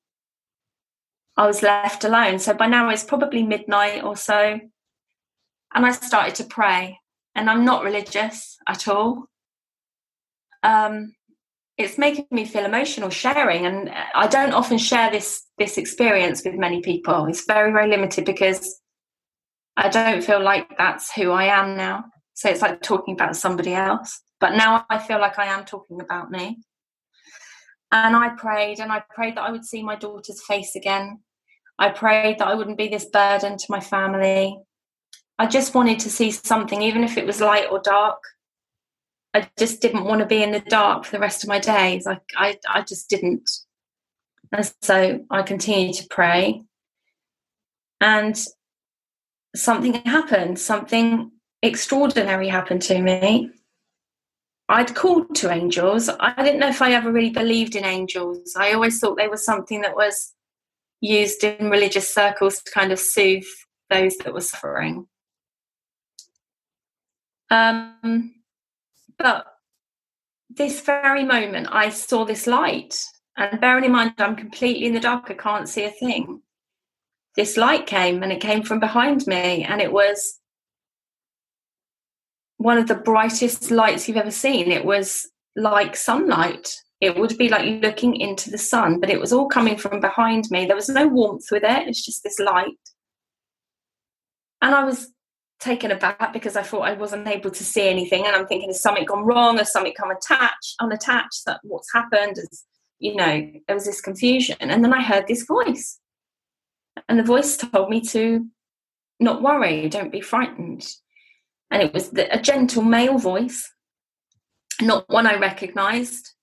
I 1.36 1.46
was 1.46 1.62
left 1.62 2.04
alone. 2.04 2.38
So 2.38 2.52
by 2.52 2.66
now 2.66 2.90
it's 2.90 3.04
probably 3.04 3.42
midnight 3.42 4.04
or 4.04 4.16
so. 4.16 4.60
And 5.74 5.86
I 5.86 5.92
started 5.92 6.34
to 6.36 6.44
pray. 6.44 6.98
And 7.34 7.48
I'm 7.48 7.64
not 7.64 7.84
religious 7.84 8.56
at 8.68 8.88
all. 8.88 9.26
Um, 10.62 11.14
it's 11.78 11.96
making 11.96 12.26
me 12.32 12.44
feel 12.44 12.64
emotional 12.64 13.08
sharing 13.08 13.64
and 13.64 13.88
i 14.12 14.26
don't 14.26 14.52
often 14.52 14.76
share 14.76 15.10
this 15.12 15.44
this 15.58 15.78
experience 15.78 16.42
with 16.44 16.54
many 16.56 16.82
people 16.82 17.26
it's 17.26 17.44
very 17.46 17.70
very 17.70 17.88
limited 17.88 18.24
because 18.24 18.80
i 19.78 19.88
don't 19.88 20.22
feel 20.22 20.42
like 20.42 20.76
that's 20.76 21.12
who 21.12 21.30
i 21.30 21.44
am 21.44 21.76
now 21.76 22.04
so 22.34 22.48
it's 22.48 22.62
like 22.62 22.80
talking 22.82 23.14
about 23.14 23.36
somebody 23.36 23.74
else 23.74 24.20
but 24.40 24.54
now 24.54 24.84
i 24.90 24.98
feel 24.98 25.18
like 25.18 25.38
i 25.38 25.46
am 25.46 25.64
talking 25.64 26.00
about 26.00 26.30
me 26.30 26.58
and 27.92 28.14
i 28.14 28.28
prayed 28.30 28.80
and 28.80 28.92
i 28.92 29.02
prayed 29.14 29.36
that 29.36 29.42
i 29.42 29.50
would 29.50 29.64
see 29.64 29.82
my 29.82 29.96
daughter's 29.96 30.42
face 30.44 30.74
again 30.76 31.18
i 31.78 31.88
prayed 31.88 32.38
that 32.38 32.48
i 32.48 32.54
wouldn't 32.54 32.78
be 32.78 32.88
this 32.88 33.06
burden 33.06 33.56
to 33.56 33.66
my 33.70 33.80
family 33.80 34.58
i 35.38 35.46
just 35.46 35.74
wanted 35.74 35.98
to 35.98 36.10
see 36.10 36.30
something 36.30 36.82
even 36.82 37.02
if 37.02 37.16
it 37.16 37.26
was 37.26 37.40
light 37.40 37.68
or 37.70 37.80
dark 37.80 38.18
I 39.34 39.48
just 39.58 39.80
didn't 39.80 40.04
want 40.04 40.20
to 40.20 40.26
be 40.26 40.42
in 40.42 40.52
the 40.52 40.60
dark 40.60 41.04
for 41.04 41.12
the 41.12 41.20
rest 41.20 41.44
of 41.44 41.48
my 41.48 41.58
days. 41.58 42.06
I, 42.06 42.18
I, 42.36 42.58
I 42.68 42.82
just 42.82 43.10
didn't. 43.10 43.48
And 44.52 44.72
so 44.82 45.20
I 45.30 45.42
continued 45.42 45.96
to 45.96 46.06
pray. 46.08 46.62
And 48.00 48.36
something 49.58 49.94
happened, 50.04 50.58
something 50.58 51.30
extraordinary 51.62 52.48
happened 52.48 52.82
to 52.82 53.00
me. 53.00 53.50
I'd 54.68 54.94
called 54.94 55.34
to 55.36 55.50
angels. 55.50 56.10
I 56.20 56.42
didn't 56.42 56.60
know 56.60 56.68
if 56.68 56.82
I 56.82 56.92
ever 56.92 57.10
really 57.10 57.30
believed 57.30 57.74
in 57.74 57.84
angels. 57.84 58.54
I 58.56 58.72
always 58.72 58.98
thought 59.00 59.16
they 59.16 59.28
were 59.28 59.38
something 59.38 59.80
that 59.80 59.96
was 59.96 60.34
used 61.00 61.42
in 61.42 61.70
religious 61.70 62.12
circles 62.12 62.60
to 62.62 62.70
kind 62.70 62.92
of 62.92 62.98
soothe 62.98 63.46
those 63.88 64.16
that 64.18 64.34
were 64.34 64.40
suffering. 64.40 65.06
Um, 67.50 68.34
but 69.18 69.46
this 70.50 70.82
very 70.82 71.24
moment, 71.24 71.68
I 71.70 71.88
saw 71.88 72.24
this 72.24 72.46
light. 72.46 73.02
And 73.38 73.60
bearing 73.60 73.84
in 73.84 73.92
mind, 73.92 74.14
I'm 74.18 74.36
completely 74.36 74.86
in 74.86 74.92
the 74.92 75.00
dark, 75.00 75.30
I 75.30 75.34
can't 75.34 75.68
see 75.68 75.84
a 75.84 75.90
thing. 75.90 76.42
This 77.38 77.56
light 77.56 77.86
came 77.86 78.24
and 78.24 78.32
it 78.32 78.40
came 78.40 78.64
from 78.64 78.80
behind 78.80 79.24
me, 79.28 79.62
and 79.62 79.80
it 79.80 79.92
was 79.92 80.40
one 82.56 82.78
of 82.78 82.88
the 82.88 82.96
brightest 82.96 83.70
lights 83.70 84.08
you've 84.08 84.16
ever 84.16 84.32
seen. 84.32 84.72
It 84.72 84.84
was 84.84 85.30
like 85.54 85.94
sunlight. 85.94 86.68
It 87.00 87.16
would 87.16 87.38
be 87.38 87.48
like 87.48 87.80
looking 87.80 88.16
into 88.16 88.50
the 88.50 88.58
sun, 88.58 88.98
but 88.98 89.08
it 89.08 89.20
was 89.20 89.32
all 89.32 89.46
coming 89.46 89.78
from 89.78 90.00
behind 90.00 90.50
me. 90.50 90.66
There 90.66 90.74
was 90.74 90.88
no 90.88 91.06
warmth 91.06 91.46
with 91.52 91.62
it, 91.62 91.86
it's 91.86 92.04
just 92.04 92.24
this 92.24 92.40
light. 92.40 92.74
And 94.60 94.74
I 94.74 94.82
was 94.82 95.12
taken 95.60 95.92
aback 95.92 96.32
because 96.32 96.56
I 96.56 96.64
thought 96.64 96.88
I 96.88 96.94
wasn't 96.94 97.28
able 97.28 97.52
to 97.52 97.64
see 97.64 97.88
anything, 97.88 98.26
and 98.26 98.34
I'm 98.34 98.48
thinking, 98.48 98.70
has 98.70 98.82
something 98.82 99.04
gone 99.04 99.24
wrong? 99.24 99.58
Has 99.58 99.70
something 99.70 99.94
come 99.96 100.10
attached, 100.10 100.74
unattached? 100.80 101.44
That 101.46 101.60
what's 101.62 101.92
happened? 101.94 102.38
Is 102.38 102.64
you 102.98 103.14
know, 103.14 103.48
there 103.68 103.76
was 103.76 103.86
this 103.86 104.00
confusion, 104.00 104.56
and 104.58 104.82
then 104.82 104.92
I 104.92 105.04
heard 105.04 105.28
this 105.28 105.44
voice, 105.44 106.00
and 107.08 107.18
the 107.18 107.24
voice 107.24 107.56
told 107.56 107.90
me 107.90 108.00
to 108.08 108.46
not 109.20 109.42
worry, 109.42 109.88
don't 109.88 110.12
be 110.12 110.20
frightened, 110.20 110.86
and 111.70 111.82
it 111.82 111.92
was 111.92 112.10
the, 112.10 112.32
a 112.32 112.40
gentle 112.40 112.82
male 112.82 113.18
voice, 113.18 113.72
not 114.80 115.08
one 115.08 115.26
I 115.26 115.36
recognised, 115.38 116.34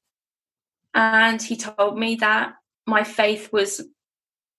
and 0.93 1.41
he 1.41 1.55
told 1.55 1.97
me 1.97 2.15
that 2.15 2.53
my 2.85 3.03
faith 3.03 3.51
was 3.51 3.81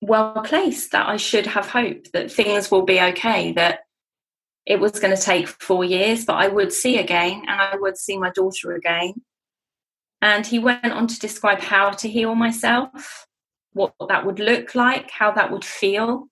well 0.01 0.43
placed, 0.45 0.93
that 0.93 1.09
I 1.09 1.17
should 1.17 1.47
have 1.47 1.71
hope, 1.71 2.11
that 2.13 2.31
things 2.31 2.71
will 2.71 2.85
be 2.85 3.01
okay, 3.01 3.53
that 3.53 3.81
it 4.67 4.81
was 4.81 4.99
going 4.99 5.17
to 5.17 5.23
take 5.23 5.49
four 5.49 5.85
years, 5.85 6.25
but 6.25 6.35
I 6.35 6.49
would 6.49 6.73
see 6.73 6.99
again 6.99 7.43
and 7.47 7.61
I 7.61 7.77
would 7.77 7.97
see 7.97 8.19
my 8.19 8.31
daughter 8.31 8.73
again. 8.73 9.15
And 10.21 10.47
he 10.47 10.59
went 10.59 10.85
on 10.85 11.07
to 11.07 11.19
describe 11.19 11.61
how 11.61 11.91
to 11.91 12.09
heal 12.09 12.35
myself, 12.35 13.27
what 13.77 13.95
that 14.09 14.25
would 14.25 14.41
look 14.41 14.75
like, 14.75 15.11
how 15.11 15.31
that 15.33 15.51
would 15.51 15.65
feel, 15.65 16.29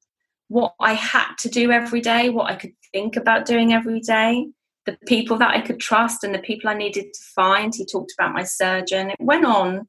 what 0.49 0.75
I 0.81 0.95
had 0.95 1.35
to 1.41 1.49
do 1.49 1.71
every 1.71 2.01
day, 2.01 2.31
what 2.31 2.51
I 2.51 2.57
could 2.57 2.73
think 2.93 3.17
about 3.17 3.47
doing 3.47 3.73
every 3.73 4.01
day, 4.01 4.49
the 4.87 4.97
people 5.07 5.37
that 5.39 5.51
I 5.51 5.61
could 5.61 5.79
trust 5.79 6.25
and 6.25 6.35
the 6.35 6.39
people 6.39 6.71
I 6.71 6.75
needed 6.75 7.13
to 7.13 7.25
find. 7.35 7.75
He 7.75 7.87
talked 7.87 8.13
about 8.19 8.35
my 8.35 8.45
surgeon. 8.45 9.11
It 9.11 9.17
went 9.21 9.45
on, 9.45 9.87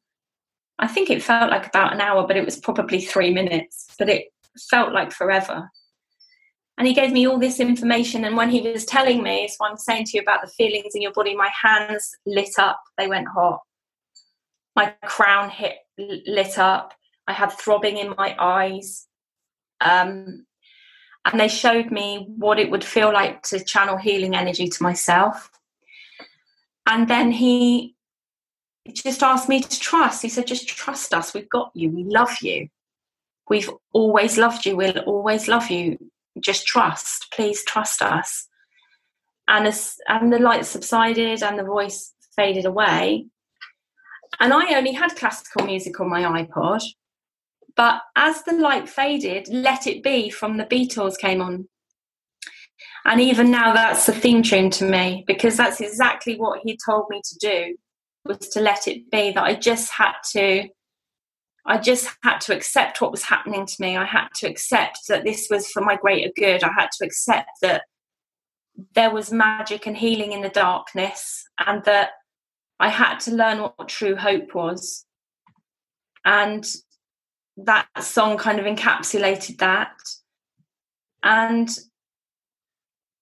I 0.80 0.88
think 0.88 1.10
it 1.10 1.24
felt 1.24 1.50
like 1.50 1.68
about 1.68 1.94
an 1.94 2.02
hour, 2.02 2.28
but 2.28 2.38
it 2.38 2.46
was 2.46 2.60
probably 2.60 3.02
three 3.02 3.34
minutes, 3.34 3.88
but 3.98 4.10
it 4.10 4.26
felt 4.70 4.94
like 4.94 5.12
forever 5.12 5.70
and 6.78 6.88
he 6.88 6.94
gave 6.94 7.12
me 7.12 7.26
all 7.26 7.40
this 7.40 7.60
information 7.60 8.26
and 8.26 8.36
when 8.36 8.50
he 8.50 8.62
was 8.62 8.86
telling 8.86 9.24
me 9.24 9.48
so 9.48 9.66
i'm 9.66 9.78
saying 9.78 10.06
to 10.06 10.18
you 10.18 10.22
about 10.22 10.42
the 10.42 10.52
feelings 10.52 10.96
in 10.96 11.02
your 11.02 11.12
body 11.14 11.36
my 11.36 11.50
hands 11.62 12.16
lit 12.26 12.58
up 12.58 12.82
they 12.98 13.08
went 13.08 13.28
hot 13.28 13.60
my 14.76 14.94
crown 15.06 15.50
hit 15.50 15.76
lit 15.98 16.58
up 16.58 16.94
i 17.28 17.34
had 17.34 17.52
throbbing 17.52 17.98
in 17.98 18.14
my 18.18 18.36
eyes. 18.40 19.08
Um, 19.82 20.46
and 21.26 21.40
they 21.40 21.48
showed 21.48 21.92
me 21.92 22.28
what 22.38 22.60
it 22.60 22.70
would 22.70 22.84
feel 22.84 23.12
like 23.12 23.42
to 23.44 23.64
channel 23.64 23.98
healing 23.98 24.36
energy 24.36 24.68
to 24.68 24.84
myself. 24.84 25.50
And 26.86 27.08
then 27.08 27.32
he 27.32 27.96
just 28.94 29.24
asked 29.24 29.50
me 29.50 29.62
to 29.62 29.80
trust. 29.80 30.22
He 30.22 30.30
said 30.30 30.46
just 30.46 30.68
trust 30.68 31.14
us. 31.14 31.34
We've 31.34 31.50
got 31.50 31.72
you. 31.74 31.90
We 31.90 32.04
love 32.04 32.38
you. 32.42 32.70
We've 33.50 33.70
always 33.94 34.38
loved 34.38 34.66
you. 34.66 34.76
We'll 34.76 35.00
always 35.00 35.48
love 35.48 35.70
you. 35.70 35.98
Just 36.40 36.66
trust, 36.68 37.28
please 37.32 37.64
trust 37.64 38.02
us. 38.02 38.48
And 39.48 39.68
as 39.68 39.98
and 40.08 40.34
the 40.34 40.40
light 40.40 40.66
subsided 40.66 41.44
and 41.44 41.58
the 41.58 41.64
voice 41.64 42.14
faded 42.36 42.66
away. 42.66 43.28
And 44.40 44.52
I 44.52 44.76
only 44.76 44.94
had 44.94 45.16
classical 45.16 45.66
music 45.66 46.00
on 46.00 46.10
my 46.10 46.24
iPod. 46.24 46.84
But 47.76 48.02
as 48.16 48.44
the 48.44 48.54
light 48.54 48.88
faded, 48.88 49.48
Let 49.50 49.88
It 49.88 50.04
Be 50.04 50.30
from 50.30 50.58
the 50.58 50.66
Beatles 50.66 51.18
came 51.18 51.42
on. 51.42 51.68
And 53.06 53.22
even 53.22 53.52
now, 53.52 53.74
that's 53.74 54.06
the 54.06 54.14
theme 54.14 54.42
tune 54.42 54.70
to 54.72 54.86
me 54.86 55.24
because 55.28 55.58
that's 55.58 55.82
exactly 55.82 56.38
what 56.38 56.62
he 56.64 56.78
told 56.84 57.06
me 57.10 57.22
to 57.24 57.36
do 57.40 57.76
was 58.26 58.40
to 58.50 58.62
let 58.62 58.88
it 58.88 59.12
be, 59.12 59.32
that 59.32 59.44
I 59.44 59.54
just 59.54 59.92
had 59.92 60.14
to 60.32 60.68
I 61.68 61.80
just 61.80 62.16
had 62.22 62.40
to 62.42 62.56
accept 62.56 63.02
what 63.02 63.12
was 63.12 63.24
happening 63.24 63.66
to 63.66 63.76
me. 63.80 63.98
I 63.98 64.06
had 64.06 64.28
to 64.36 64.48
accept 64.48 65.08
that 65.08 65.24
this 65.24 65.48
was 65.50 65.68
for 65.68 65.82
my 65.82 65.96
greater 65.96 66.32
good. 66.36 66.64
I 66.64 66.72
had 66.72 66.90
to 67.00 67.06
accept 67.06 67.50
that 67.62 67.84
there 68.94 69.10
was 69.10 69.32
magic 69.32 69.88
and 69.88 69.98
healing 69.98 70.32
in 70.32 70.42
the 70.42 70.50
darkness 70.50 71.44
and 71.66 71.84
that 71.86 72.12
I 72.80 72.90
had 72.90 73.20
to 73.22 73.32
learn 73.32 73.60
what 73.60 73.90
true 73.90 74.16
hope 74.16 74.54
was. 74.54 75.06
And 76.24 76.64
that 77.58 77.88
song 78.02 78.38
kind 78.38 78.60
of 78.60 78.66
encapsulated 78.66 79.58
that. 79.60 79.94
And 81.24 81.70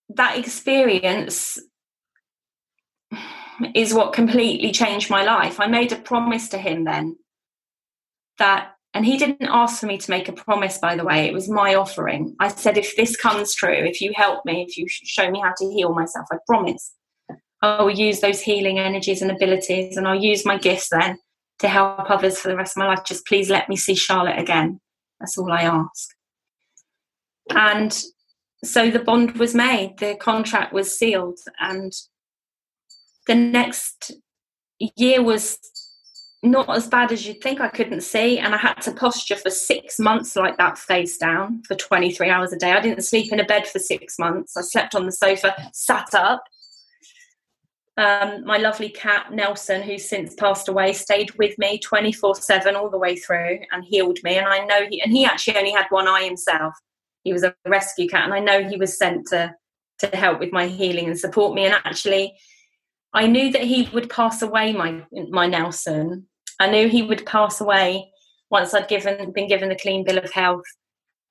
that 0.09 0.37
experience 0.37 1.59
is 3.73 3.93
what 3.93 4.13
completely 4.13 4.71
changed 4.71 5.09
my 5.09 5.23
life. 5.23 5.59
I 5.59 5.67
made 5.67 5.91
a 5.91 5.97
promise 5.97 6.49
to 6.49 6.57
him 6.57 6.83
then 6.83 7.17
that 8.39 8.73
and 8.93 9.05
he 9.05 9.17
didn't 9.17 9.49
ask 9.49 9.79
for 9.79 9.87
me 9.87 9.97
to 9.97 10.11
make 10.11 10.27
a 10.27 10.33
promise 10.33 10.77
by 10.77 10.95
the 10.95 11.03
way 11.03 11.25
it 11.25 11.33
was 11.33 11.49
my 11.49 11.75
offering 11.75 12.35
i 12.39 12.47
said 12.47 12.77
if 12.77 12.95
this 12.95 13.15
comes 13.15 13.53
true 13.53 13.71
if 13.73 14.01
you 14.01 14.11
help 14.15 14.43
me 14.45 14.65
if 14.67 14.77
you 14.77 14.85
show 14.87 15.29
me 15.29 15.39
how 15.39 15.53
to 15.57 15.69
heal 15.71 15.93
myself 15.93 16.25
i 16.31 16.37
promise 16.47 16.93
i 17.61 17.81
will 17.81 17.91
use 17.91 18.19
those 18.19 18.41
healing 18.41 18.79
energies 18.79 19.21
and 19.21 19.31
abilities 19.31 19.97
and 19.97 20.07
i'll 20.07 20.21
use 20.21 20.45
my 20.45 20.57
gifts 20.57 20.89
then 20.89 21.17
to 21.63 21.69
help 21.69 22.11
others 22.11 22.37
for 22.37 22.49
the 22.49 22.55
rest 22.55 22.77
of 22.77 22.81
my 22.81 22.87
life 22.87 23.03
just 23.05 23.25
please 23.25 23.49
let 23.49 23.67
me 23.69 23.75
see 23.75 23.95
charlotte 23.95 24.37
again 24.37 24.79
that's 25.19 25.37
all 25.37 25.51
i 25.51 25.63
ask 25.63 26.09
and 27.49 28.03
so 28.63 28.91
the 28.91 28.99
bond 28.99 29.37
was 29.37 29.55
made 29.55 29.97
the 29.99 30.15
contract 30.15 30.73
was 30.73 30.97
sealed 30.97 31.39
and 31.59 31.93
the 33.27 33.35
next 33.35 34.11
year 34.97 35.23
was 35.23 35.57
not 36.43 36.69
as 36.69 36.87
bad 36.87 37.11
as 37.11 37.25
you'd 37.25 37.41
think 37.41 37.61
I 37.61 37.69
couldn't 37.69 38.01
see. 38.01 38.37
And 38.37 38.53
I 38.53 38.57
had 38.57 38.81
to 38.81 38.91
posture 38.91 39.37
for 39.37 39.49
six 39.49 39.97
months 39.97 40.35
like 40.35 40.57
that, 40.57 40.77
face 40.77 41.17
down 41.17 41.63
for 41.63 41.75
23 41.75 42.29
hours 42.29 42.51
a 42.51 42.57
day. 42.57 42.73
I 42.73 42.81
didn't 42.81 43.05
sleep 43.05 43.31
in 43.31 43.39
a 43.39 43.45
bed 43.45 43.65
for 43.65 43.79
six 43.79 44.19
months. 44.19 44.57
I 44.57 44.61
slept 44.61 44.93
on 44.93 45.05
the 45.05 45.11
sofa, 45.11 45.55
sat 45.73 46.13
up. 46.13 46.43
Um, 47.95 48.43
my 48.43 48.57
lovely 48.57 48.89
cat, 48.89 49.31
Nelson, 49.31 49.83
who's 49.83 50.09
since 50.09 50.33
passed 50.33 50.67
away, 50.67 50.93
stayed 50.93 51.31
with 51.35 51.57
me 51.59 51.79
24 51.79 52.35
7 52.35 52.75
all 52.75 52.89
the 52.89 52.97
way 52.97 53.15
through 53.15 53.59
and 53.71 53.85
healed 53.85 54.17
me. 54.23 54.37
And 54.37 54.47
I 54.47 54.65
know 54.65 54.87
he, 54.89 55.01
and 55.01 55.11
he 55.11 55.25
actually 55.25 55.57
only 55.57 55.71
had 55.71 55.85
one 55.89 56.07
eye 56.07 56.23
himself. 56.23 56.73
He 57.23 57.33
was 57.33 57.43
a 57.43 57.55
rescue 57.67 58.07
cat. 58.07 58.25
And 58.25 58.33
I 58.33 58.39
know 58.39 58.67
he 58.67 58.77
was 58.77 58.97
sent 58.97 59.27
to, 59.27 59.53
to 59.99 60.07
help 60.07 60.39
with 60.39 60.51
my 60.51 60.67
healing 60.67 61.05
and 61.05 61.19
support 61.19 61.53
me. 61.53 61.65
And 61.65 61.75
actually, 61.85 62.33
I 63.13 63.27
knew 63.27 63.51
that 63.51 63.63
he 63.63 63.87
would 63.93 64.09
pass 64.09 64.41
away, 64.41 64.73
my 64.73 65.03
my 65.29 65.45
Nelson, 65.45 66.27
I 66.59 66.69
knew 66.69 66.87
he 66.87 67.03
would 67.03 67.25
pass 67.25 67.61
away 67.61 68.11
once 68.49 68.73
I'd 68.73 68.87
given 68.87 69.31
been 69.33 69.47
given 69.47 69.69
the 69.69 69.75
clean 69.75 70.03
bill 70.03 70.17
of 70.17 70.31
health 70.31 70.65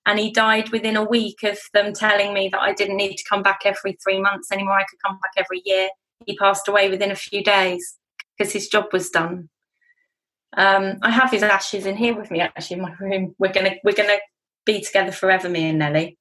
and 0.06 0.18
he 0.18 0.30
died 0.30 0.70
within 0.70 0.96
a 0.96 1.04
week 1.04 1.42
of 1.44 1.58
them 1.74 1.92
telling 1.92 2.34
me 2.34 2.48
that 2.48 2.60
I 2.60 2.72
didn't 2.74 2.96
need 2.96 3.16
to 3.16 3.24
come 3.28 3.42
back 3.42 3.60
every 3.64 3.96
three 4.02 4.20
months 4.20 4.50
anymore. 4.50 4.78
I 4.78 4.84
could 4.84 4.98
come 5.04 5.18
back 5.20 5.32
every 5.36 5.62
year. 5.64 5.88
He 6.26 6.36
passed 6.36 6.68
away 6.68 6.88
within 6.90 7.10
a 7.10 7.16
few 7.16 7.42
days 7.42 7.98
because 8.36 8.52
his 8.52 8.68
job 8.68 8.86
was 8.92 9.10
done. 9.10 9.48
Um, 10.56 10.98
I 11.02 11.10
have 11.10 11.30
his 11.30 11.42
ashes 11.42 11.86
in 11.86 11.96
here 11.96 12.14
with 12.14 12.30
me 12.30 12.40
actually 12.40 12.76
in 12.76 12.82
my 12.82 12.94
room. 13.00 13.34
We're 13.38 13.52
gonna 13.52 13.76
we're 13.84 13.94
gonna 13.94 14.18
be 14.66 14.80
together 14.80 15.12
forever, 15.12 15.48
me 15.48 15.68
and 15.68 15.78
Nellie. 15.78 16.18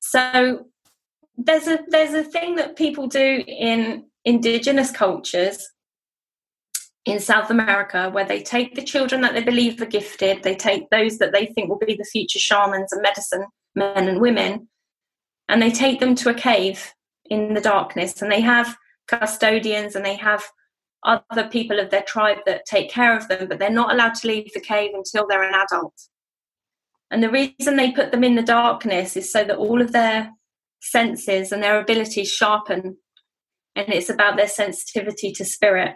So 0.00 0.66
there's 1.36 1.68
a 1.68 1.78
there's 1.88 2.14
a 2.14 2.24
thing 2.24 2.56
that 2.56 2.76
people 2.76 3.06
do 3.06 3.44
in 3.46 4.06
indigenous 4.24 4.90
cultures 4.90 5.68
in 7.04 7.20
South 7.20 7.50
America 7.50 8.10
where 8.10 8.24
they 8.24 8.42
take 8.42 8.74
the 8.74 8.82
children 8.82 9.20
that 9.20 9.32
they 9.32 9.42
believe 9.42 9.80
are 9.80 9.86
gifted, 9.86 10.42
they 10.42 10.56
take 10.56 10.90
those 10.90 11.18
that 11.18 11.32
they 11.32 11.46
think 11.46 11.68
will 11.68 11.78
be 11.78 11.94
the 11.94 12.04
future 12.04 12.40
shamans 12.40 12.92
and 12.92 13.00
medicine 13.00 13.46
men 13.76 14.08
and 14.08 14.20
women, 14.20 14.68
and 15.48 15.62
they 15.62 15.70
take 15.70 16.00
them 16.00 16.16
to 16.16 16.30
a 16.30 16.34
cave 16.34 16.92
in 17.30 17.54
the 17.54 17.60
darkness 17.60 18.22
and 18.22 18.30
they 18.30 18.40
have 18.40 18.76
custodians 19.08 19.94
and 19.94 20.04
they 20.04 20.16
have 20.16 20.44
other 21.02 21.48
people 21.48 21.78
of 21.78 21.90
their 21.90 22.02
tribe 22.02 22.38
that 22.46 22.66
take 22.66 22.90
care 22.90 23.16
of 23.16 23.28
them, 23.28 23.48
but 23.48 23.58
they're 23.58 23.70
not 23.70 23.92
allowed 23.92 24.14
to 24.14 24.26
leave 24.26 24.52
the 24.52 24.60
cave 24.60 24.90
until 24.94 25.26
they're 25.26 25.48
an 25.48 25.54
adult. 25.54 25.94
And 27.10 27.22
the 27.22 27.30
reason 27.30 27.76
they 27.76 27.92
put 27.92 28.10
them 28.10 28.24
in 28.24 28.34
the 28.34 28.42
darkness 28.42 29.16
is 29.16 29.30
so 29.30 29.44
that 29.44 29.56
all 29.56 29.80
of 29.80 29.92
their 29.92 30.32
senses 30.80 31.52
and 31.52 31.62
their 31.62 31.80
abilities 31.80 32.32
sharpen. 32.32 32.96
And 33.76 33.88
it's 33.88 34.10
about 34.10 34.36
their 34.36 34.48
sensitivity 34.48 35.32
to 35.32 35.44
spirit. 35.44 35.94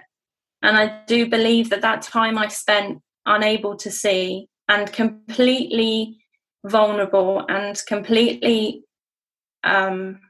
And 0.63 0.77
I 0.77 1.03
do 1.07 1.29
believe 1.29 1.71
that 1.71 1.83
that 1.83 2.03
time 2.03 2.39
I 2.39 2.49
spent 2.49 3.01
unable 3.27 3.77
to 3.79 3.91
see 3.91 4.49
and 4.69 4.93
completely 4.93 6.19
vulnerable 6.65 7.45
and 7.49 7.81
completely 7.89 8.85
um, 9.65 10.21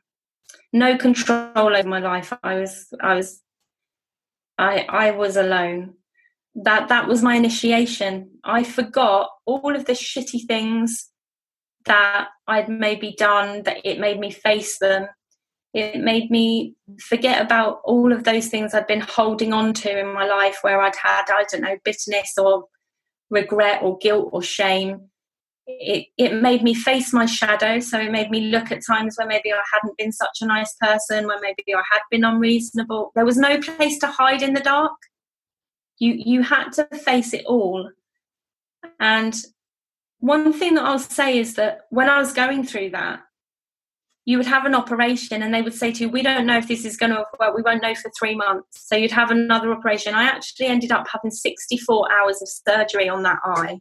no 0.73 0.97
control 0.97 1.77
over 1.77 1.89
my 1.89 1.99
life. 1.99 2.33
I 2.43 2.57
was, 2.57 2.93
I 3.01 3.15
was, 3.15 3.41
I, 4.59 4.87
I 4.89 5.11
was 5.13 5.37
alone. 5.37 5.95
That 6.55 6.89
that 6.89 7.07
was 7.07 7.23
my 7.23 7.37
initiation. 7.37 8.39
I 8.45 8.65
forgot 8.65 9.31
all 9.47 9.75
of 9.75 9.85
the 9.85 9.93
shitty 9.93 10.47
things 10.47 11.09
that 11.87 12.29
I'd 12.47 12.69
maybe 12.69 13.15
done. 13.17 13.63
That 13.63 13.79
it 13.85 14.01
made 14.01 14.19
me 14.19 14.31
face 14.31 14.79
them 14.79 15.07
it 15.73 16.01
made 16.01 16.31
me 16.31 16.75
forget 16.99 17.41
about 17.41 17.81
all 17.85 18.13
of 18.13 18.25
those 18.25 18.49
things 18.49 18.75
I'd 18.75 18.89
been 18.89 19.01
holding 19.01 19.53
on 19.53 19.73
to 19.75 19.99
in 20.01 20.13
my 20.13 20.27
life 20.27 20.59
where 20.63 20.81
I'd 20.81 20.97
had, 20.97 21.25
I 21.29 21.45
don't 21.51 21.63
know, 21.63 21.77
bitterness 21.85 22.35
or 22.37 22.65
regret 23.31 23.83
or 23.83 23.97
guilt 23.99 24.31
or 24.33 24.43
shame. 24.43 25.10
It, 25.81 26.07
it 26.19 26.43
made 26.43 26.63
me 26.63 26.75
face 26.75 27.13
my 27.13 27.27
shadow. 27.27 27.81
So 27.81 27.99
it 27.99 28.11
made 28.11 28.31
me 28.31 28.43
look 28.51 28.73
at 28.73 28.85
times 28.85 29.17
where 29.17 29.27
maybe 29.27 29.53
I 29.53 29.63
hadn't 29.73 29.97
been 29.99 30.13
such 30.13 30.39
a 30.41 30.47
nice 30.47 30.75
person, 30.81 31.27
where 31.27 31.41
maybe 31.41 31.75
I 31.75 31.83
had 31.91 32.01
been 32.11 32.25
unreasonable. 32.25 33.13
There 33.15 33.25
was 33.25 33.37
no 33.37 33.59
place 33.59 33.99
to 34.01 34.07
hide 34.07 34.43
in 34.43 34.55
the 34.55 34.61
dark. 34.61 34.93
You, 35.99 36.15
you 36.17 36.43
had 36.43 36.71
to 36.73 36.87
face 36.87 37.35
it 37.35 37.45
all. 37.47 37.91
And 38.99 39.35
one 40.19 40.53
thing 40.53 40.75
that 40.75 40.85
I'll 40.85 40.99
say 40.99 41.39
is 41.39 41.55
that 41.55 41.83
when 41.91 42.09
I 42.09 42.19
was 42.19 42.33
going 42.33 42.65
through 42.65 42.91
that, 42.91 43.21
you 44.27 44.37
would 44.37 44.47
have 44.47 44.65
an 44.65 44.75
operation 44.75 45.43
and 45.43 45.53
they 45.53 45.63
would 45.63 45.75
say 45.75 45.93
to 45.93 46.05
you, 46.05 46.09
We 46.09 46.23
don't 46.23 46.47
know 46.47 46.59
if 46.59 46.69
this 46.69 46.85
is 46.85 46.97
going 46.97 47.11
to 47.11 47.25
work. 47.39 47.55
We 47.57 47.63
won't 47.63 47.83
know 47.83 47.95
for 47.95 48.11
three 48.19 48.35
months. 48.35 48.87
So 48.87 48.97
you'd 48.97 49.11
have 49.11 49.31
another 49.31 49.73
operation. 49.73 50.15
I 50.15 50.25
actually 50.25 50.67
ended 50.67 50.93
up 50.93 51.07
having 51.11 51.31
64 51.31 52.09
hours 52.13 52.43
of 52.43 52.49
surgery 52.49 53.09
on 53.09 53.23
that 53.23 53.39
eye 53.45 53.81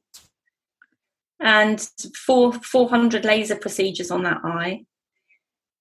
and 1.39 1.87
four, 2.15 2.53
400 2.53 3.25
laser 3.25 3.55
procedures 3.55 4.11
on 4.11 4.23
that 4.23 4.41
eye. 4.43 4.85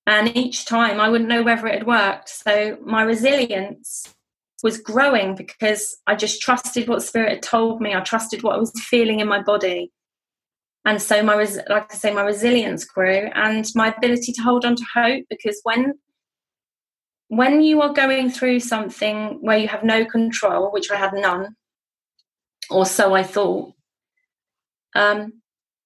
And 0.06 0.34
each 0.36 0.64
time 0.64 1.00
I 1.00 1.08
wouldn't 1.08 1.28
know 1.28 1.42
whether 1.42 1.66
it 1.66 1.74
had 1.74 1.86
worked. 1.86 2.28
So 2.28 2.78
my 2.84 3.02
resilience 3.02 4.14
was 4.62 4.80
growing 4.80 5.34
because 5.34 5.96
I 6.06 6.14
just 6.14 6.40
trusted 6.40 6.88
what 6.88 7.02
spirit 7.02 7.30
had 7.30 7.42
told 7.42 7.80
me. 7.80 7.94
I 7.94 8.00
trusted 8.00 8.42
what 8.42 8.54
I 8.54 8.58
was 8.58 8.72
feeling 8.88 9.20
in 9.20 9.28
my 9.28 9.42
body 9.42 9.92
and 10.84 11.02
so 11.02 11.22
my 11.22 11.34
res- 11.34 11.60
like 11.68 11.92
i 11.92 11.94
say 11.94 12.12
my 12.12 12.22
resilience 12.22 12.84
grew 12.84 13.30
and 13.34 13.66
my 13.74 13.88
ability 13.88 14.32
to 14.32 14.42
hold 14.42 14.64
on 14.64 14.74
to 14.74 14.84
hope 14.94 15.24
because 15.28 15.60
when 15.64 15.94
when 17.28 17.60
you 17.60 17.82
are 17.82 17.92
going 17.92 18.30
through 18.30 18.58
something 18.58 19.38
where 19.42 19.58
you 19.58 19.68
have 19.68 19.84
no 19.84 20.04
control 20.04 20.72
which 20.72 20.90
i 20.90 20.96
had 20.96 21.12
none 21.12 21.54
or 22.70 22.86
so 22.86 23.14
i 23.14 23.22
thought 23.22 23.72
um, 24.94 25.37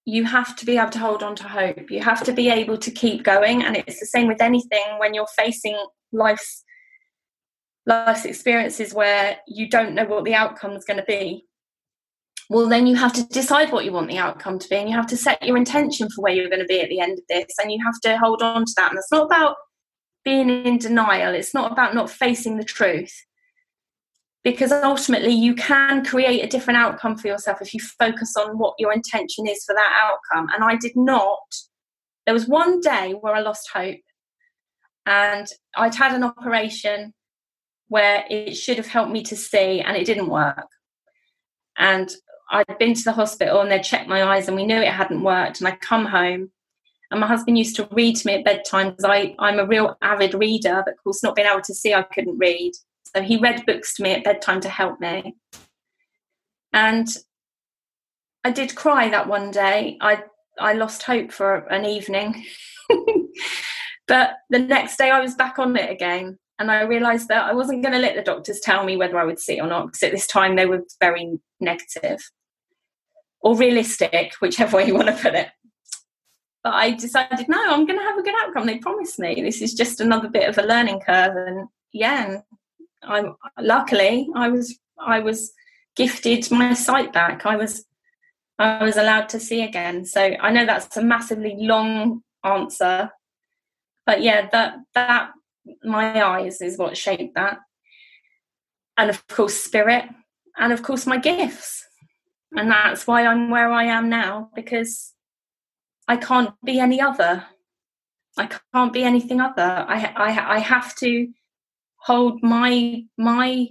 you 0.05 0.25
have 0.25 0.55
to 0.57 0.65
be 0.65 0.77
able 0.77 0.89
to 0.91 0.99
hold 0.99 1.23
on 1.23 1.35
to 1.37 1.47
hope. 1.47 1.89
You 1.89 2.01
have 2.01 2.23
to 2.23 2.33
be 2.33 2.49
able 2.49 2.77
to 2.77 2.91
keep 2.91 3.23
going. 3.23 3.63
And 3.63 3.77
it's 3.77 3.99
the 3.99 4.05
same 4.05 4.27
with 4.27 4.41
anything 4.41 4.97
when 4.97 5.13
you're 5.13 5.27
facing 5.37 5.77
life's 6.11 6.63
life's 7.85 8.25
experiences 8.25 8.93
where 8.93 9.37
you 9.47 9.69
don't 9.69 9.93
know 9.93 10.05
what 10.05 10.23
the 10.23 10.33
outcome 10.35 10.71
is 10.71 10.85
going 10.85 10.99
to 10.99 11.05
be. 11.05 11.45
Well 12.49 12.67
then 12.67 12.87
you 12.87 12.95
have 12.95 13.13
to 13.13 13.25
decide 13.27 13.71
what 13.71 13.85
you 13.85 13.91
want 13.91 14.09
the 14.09 14.17
outcome 14.17 14.59
to 14.59 14.69
be 14.69 14.75
and 14.75 14.89
you 14.89 14.95
have 14.95 15.07
to 15.07 15.17
set 15.17 15.43
your 15.43 15.57
intention 15.57 16.09
for 16.09 16.21
where 16.21 16.33
you're 16.33 16.49
going 16.49 16.61
to 16.61 16.65
be 16.65 16.81
at 16.81 16.89
the 16.89 16.99
end 16.99 17.17
of 17.17 17.23
this 17.29 17.53
and 17.61 17.71
you 17.71 17.79
have 17.83 17.99
to 18.03 18.17
hold 18.17 18.41
on 18.41 18.65
to 18.65 18.73
that. 18.77 18.91
And 18.91 18.97
it's 18.97 19.11
not 19.11 19.25
about 19.25 19.55
being 20.23 20.49
in 20.49 20.77
denial. 20.77 21.33
It's 21.33 21.53
not 21.53 21.71
about 21.71 21.95
not 21.95 22.09
facing 22.09 22.57
the 22.57 22.63
truth 22.63 23.13
because 24.43 24.71
ultimately 24.71 25.31
you 25.31 25.55
can 25.55 26.03
create 26.03 26.43
a 26.43 26.47
different 26.47 26.77
outcome 26.77 27.17
for 27.17 27.27
yourself 27.27 27.61
if 27.61 27.73
you 27.73 27.79
focus 27.79 28.35
on 28.37 28.57
what 28.57 28.75
your 28.77 28.91
intention 28.91 29.47
is 29.47 29.63
for 29.63 29.73
that 29.73 29.91
outcome 30.01 30.49
and 30.53 30.63
i 30.63 30.75
did 30.75 30.95
not 30.95 31.37
there 32.25 32.33
was 32.33 32.47
one 32.47 32.79
day 32.81 33.13
where 33.21 33.35
i 33.35 33.39
lost 33.39 33.69
hope 33.73 33.99
and 35.05 35.47
i'd 35.77 35.95
had 35.95 36.13
an 36.13 36.23
operation 36.23 37.13
where 37.87 38.25
it 38.29 38.53
should 38.53 38.77
have 38.77 38.87
helped 38.87 39.11
me 39.11 39.21
to 39.21 39.35
see 39.35 39.81
and 39.81 39.95
it 39.95 40.05
didn't 40.05 40.29
work 40.29 40.67
and 41.77 42.13
I'd 42.49 42.77
been 42.77 42.93
to 42.93 43.03
the 43.03 43.11
hospital 43.11 43.61
and 43.61 43.71
they'd 43.71 43.83
checked 43.83 44.07
my 44.07 44.23
eyes 44.23 44.47
and 44.47 44.55
we 44.55 44.65
knew 44.65 44.79
it 44.79 44.87
hadn't 44.87 45.23
worked. 45.23 45.59
And 45.59 45.67
I'd 45.67 45.81
come 45.81 46.05
home 46.05 46.51
and 47.11 47.19
my 47.19 47.27
husband 47.27 47.57
used 47.57 47.75
to 47.77 47.87
read 47.91 48.15
to 48.17 48.27
me 48.27 48.35
at 48.35 48.45
bedtime 48.45 48.91
because 48.91 49.33
I'm 49.39 49.59
a 49.59 49.65
real 49.65 49.97
avid 50.01 50.33
reader, 50.33 50.81
but 50.85 50.95
of 50.95 51.03
course, 51.03 51.23
not 51.23 51.35
being 51.35 51.47
able 51.47 51.61
to 51.61 51.73
see, 51.73 51.93
I 51.93 52.03
couldn't 52.03 52.37
read. 52.37 52.71
So 53.15 53.21
he 53.21 53.37
read 53.37 53.65
books 53.65 53.95
to 53.95 54.03
me 54.03 54.11
at 54.11 54.23
bedtime 54.23 54.61
to 54.61 54.69
help 54.69 54.99
me. 54.99 55.35
And 56.71 57.07
I 58.43 58.51
did 58.51 58.75
cry 58.75 59.09
that 59.09 59.27
one 59.27 59.51
day. 59.51 59.97
I 60.01 60.23
I 60.59 60.73
lost 60.73 61.03
hope 61.03 61.31
for 61.31 61.57
an 61.69 61.85
evening. 61.85 62.45
but 64.07 64.35
the 64.49 64.59
next 64.59 64.97
day 64.97 65.09
I 65.11 65.21
was 65.21 65.35
back 65.35 65.59
on 65.59 65.75
it 65.75 65.89
again. 65.89 66.37
And 66.59 66.69
I 66.69 66.81
realised 66.83 67.29
that 67.29 67.45
I 67.45 67.53
wasn't 67.53 67.81
going 67.81 67.93
to 67.93 67.99
let 67.99 68.15
the 68.15 68.21
doctors 68.21 68.59
tell 68.59 68.83
me 68.83 68.95
whether 68.95 69.17
I 69.17 69.25
would 69.25 69.39
see 69.39 69.59
or 69.59 69.67
not, 69.67 69.87
because 69.87 70.03
at 70.03 70.11
this 70.11 70.27
time 70.27 70.55
they 70.55 70.67
were 70.67 70.83
very 70.99 71.39
negative 71.59 72.19
or 73.41 73.57
realistic, 73.57 74.33
whichever 74.39 74.77
way 74.77 74.87
you 74.87 74.93
want 74.93 75.07
to 75.07 75.13
put 75.13 75.33
it. 75.33 75.49
But 76.63 76.73
I 76.75 76.91
decided, 76.91 77.49
no, 77.49 77.59
I'm 77.59 77.85
going 77.85 77.99
to 77.99 78.05
have 78.05 78.17
a 78.17 78.23
good 78.23 78.35
outcome. 78.41 78.67
They 78.67 78.77
promised 78.77 79.19
me 79.19 79.41
this 79.41 79.61
is 79.61 79.73
just 79.73 79.99
another 79.99 80.29
bit 80.29 80.47
of 80.47 80.57
a 80.57 80.65
learning 80.65 81.01
curve, 81.05 81.35
and 81.35 81.67
yeah, 81.91 82.39
I'm 83.05 83.35
luckily 83.59 84.27
I 84.35 84.49
was 84.49 84.77
I 84.99 85.19
was 85.19 85.53
gifted 85.95 86.49
my 86.51 86.73
sight 86.73 87.13
back. 87.13 87.45
I 87.45 87.55
was 87.55 87.85
I 88.59 88.83
was 88.83 88.97
allowed 88.97 89.29
to 89.29 89.39
see 89.39 89.63
again. 89.63 90.05
So 90.05 90.21
I 90.21 90.51
know 90.51 90.65
that's 90.65 90.95
a 90.97 91.03
massively 91.03 91.55
long 91.59 92.21
answer, 92.43 93.11
but 94.05 94.21
yeah, 94.21 94.49
that 94.51 94.75
that 94.93 95.31
my 95.83 96.23
eyes 96.23 96.61
is 96.61 96.77
what 96.77 96.97
shaped 96.97 97.35
that, 97.35 97.59
and 98.97 99.09
of 99.09 99.25
course 99.27 99.55
spirit, 99.55 100.05
and 100.57 100.73
of 100.73 100.83
course 100.83 101.05
my 101.05 101.17
gifts 101.17 101.83
and 102.55 102.69
that's 102.71 103.07
why 103.07 103.25
I'm 103.25 103.49
where 103.49 103.71
I 103.71 103.85
am 103.85 104.09
now 104.09 104.49
because 104.55 105.13
I 106.07 106.17
can't 106.17 106.53
be 106.63 106.79
any 106.79 107.01
other. 107.01 107.45
I 108.37 108.49
can't 108.73 108.93
be 108.93 109.03
anything 109.03 109.41
other. 109.41 109.85
I 109.87 110.13
I 110.15 110.55
I 110.55 110.59
have 110.59 110.95
to 110.97 111.27
hold 112.03 112.43
my 112.43 113.03
my 113.17 113.67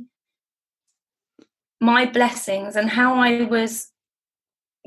my 1.81 2.07
blessings 2.07 2.77
and 2.77 2.89
how 2.89 3.15
I 3.15 3.43
was 3.43 3.89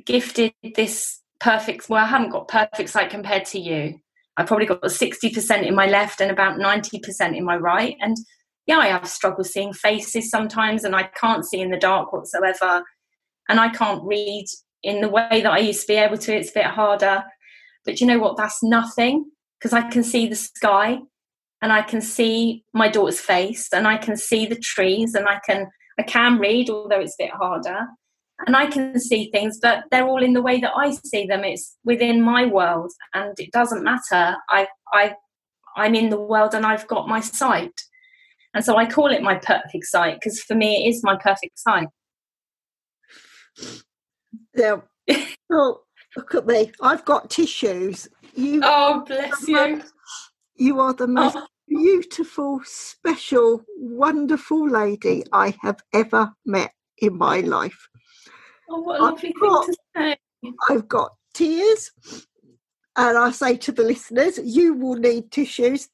gifted 0.05 0.53
this 0.75 1.21
perfect 1.39 1.89
well 1.89 2.03
I 2.03 2.07
haven't 2.07 2.31
got 2.31 2.47
perfect 2.47 2.89
sight 2.89 3.09
compared 3.09 3.45
to 3.45 3.59
you. 3.59 3.99
I 4.37 4.43
probably 4.43 4.65
got 4.65 4.81
60% 4.81 5.65
in 5.65 5.75
my 5.75 5.85
left 5.85 6.19
and 6.19 6.29
about 6.29 6.59
90% 6.59 7.37
in 7.37 7.45
my 7.45 7.55
right 7.55 7.95
and 8.01 8.17
yeah 8.67 8.79
I 8.79 8.87
have 8.87 9.07
struggle 9.07 9.43
seeing 9.43 9.73
faces 9.73 10.29
sometimes 10.29 10.83
and 10.83 10.95
I 10.95 11.03
can't 11.03 11.45
see 11.45 11.61
in 11.61 11.71
the 11.71 11.77
dark 11.77 12.11
whatsoever 12.11 12.83
and 13.47 13.59
I 13.59 13.69
can't 13.69 14.03
read 14.03 14.45
in 14.83 15.01
the 15.01 15.09
way 15.09 15.41
that 15.41 15.51
I 15.51 15.59
used 15.59 15.81
to 15.81 15.87
be 15.87 15.95
able 15.95 16.17
to. 16.17 16.35
It's 16.35 16.51
a 16.51 16.53
bit 16.53 16.65
harder. 16.65 17.23
But 17.85 18.01
you 18.01 18.07
know 18.07 18.19
what? 18.19 18.37
That's 18.37 18.63
nothing 18.63 19.25
because 19.59 19.73
I 19.73 19.89
can 19.89 20.03
see 20.03 20.27
the 20.27 20.35
sky 20.35 20.99
and 21.65 21.73
I 21.73 21.81
can 21.81 21.99
see 21.99 22.63
my 22.73 22.87
daughter's 22.87 23.19
face 23.19 23.73
and 23.73 23.87
I 23.87 23.97
can 23.97 24.17
see 24.17 24.45
the 24.45 24.55
trees 24.55 25.15
and 25.15 25.27
I 25.27 25.39
can 25.43 25.65
I 25.97 26.03
can 26.03 26.37
read, 26.37 26.69
although 26.69 26.99
it's 26.99 27.15
a 27.19 27.23
bit 27.23 27.31
harder. 27.31 27.87
and 28.45 28.55
I 28.55 28.67
can 28.67 28.99
see 28.99 29.31
things, 29.31 29.57
but 29.59 29.85
they're 29.89 30.05
all 30.05 30.21
in 30.21 30.33
the 30.33 30.43
way 30.43 30.59
that 30.59 30.73
I 30.75 30.91
see 30.91 31.25
them. 31.25 31.43
It's 31.43 31.75
within 31.83 32.21
my 32.21 32.45
world, 32.45 32.91
and 33.15 33.33
it 33.39 33.51
doesn't 33.51 33.83
matter. 33.83 34.35
I, 34.47 34.67
I, 34.93 35.15
I'm 35.75 35.95
in 35.95 36.11
the 36.11 36.19
world, 36.19 36.53
and 36.53 36.67
I've 36.67 36.87
got 36.87 37.07
my 37.07 37.19
sight, 37.19 37.81
and 38.53 38.63
so 38.63 38.77
I 38.77 38.85
call 38.85 39.11
it 39.11 39.23
my 39.23 39.35
perfect 39.35 39.85
sight 39.85 40.17
because 40.19 40.39
for 40.41 40.53
me, 40.53 40.85
it 40.85 40.89
is 40.89 41.01
my 41.01 41.15
perfect 41.15 41.57
sight. 41.57 41.87
Yeah. 44.53 44.81
oh, 45.51 45.79
look 46.15 46.35
at 46.35 46.45
me! 46.45 46.73
I've 46.79 47.05
got 47.05 47.31
tissues. 47.31 48.07
You. 48.35 48.61
Oh, 48.63 49.03
bless 49.07 49.47
you. 49.47 49.81
You 50.57 50.79
are 50.79 50.93
the 50.93 51.07
most 51.07 51.37
oh. 51.37 51.47
Beautiful, 51.67 52.61
special, 52.63 53.63
wonderful 53.77 54.69
lady 54.69 55.23
I 55.31 55.55
have 55.61 55.81
ever 55.93 56.33
met 56.45 56.71
in 56.99 57.17
my 57.17 57.41
life. 57.41 57.87
Oh, 58.69 58.81
what 58.81 58.99
a 58.99 59.03
lovely 59.03 59.33
got, 59.39 59.65
thing 59.65 59.75
to 59.75 59.77
say. 59.97 60.51
I've 60.69 60.87
got 60.87 61.11
tears, 61.33 61.91
and 62.95 63.17
I 63.17 63.31
say 63.31 63.57
to 63.57 63.71
the 63.71 63.83
listeners, 63.83 64.39
you 64.43 64.73
will 64.73 64.95
need 64.95 65.31
tissues. 65.31 65.89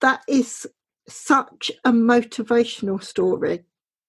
That 0.00 0.20
is 0.28 0.66
such 1.08 1.70
a 1.84 1.90
motivational 1.90 3.02
story 3.02 3.64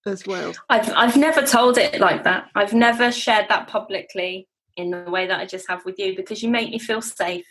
as 0.06 0.26
well. 0.26 0.54
I've 0.70 0.92
I've 0.96 1.18
never 1.18 1.42
told 1.42 1.78
it 1.78 2.00
like 2.00 2.24
that. 2.24 2.50
I've 2.56 2.74
never 2.74 3.12
shared 3.12 3.48
that 3.50 3.68
publicly 3.68 4.48
in 4.78 4.92
the 4.92 5.10
way 5.10 5.28
that 5.28 5.40
I 5.40 5.46
just 5.46 5.68
have 5.70 5.84
with 5.86 6.00
you 6.00 6.16
because 6.16 6.42
you 6.42 6.50
make 6.50 6.70
me 6.70 6.80
feel 6.80 7.02
safe. 7.02 7.46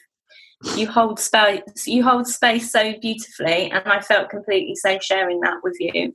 You 0.77 0.89
hold 0.89 1.21
space. 1.21 1.87
You 1.87 2.03
hold 2.03 2.27
space 2.27 2.73
so 2.73 2.95
beautifully, 3.01 3.71
and 3.71 3.87
I 3.87 4.01
felt 4.01 4.31
completely 4.31 4.75
safe 4.75 5.03
sharing 5.03 5.41
that 5.41 5.59
with 5.63 5.77
you. 5.79 6.15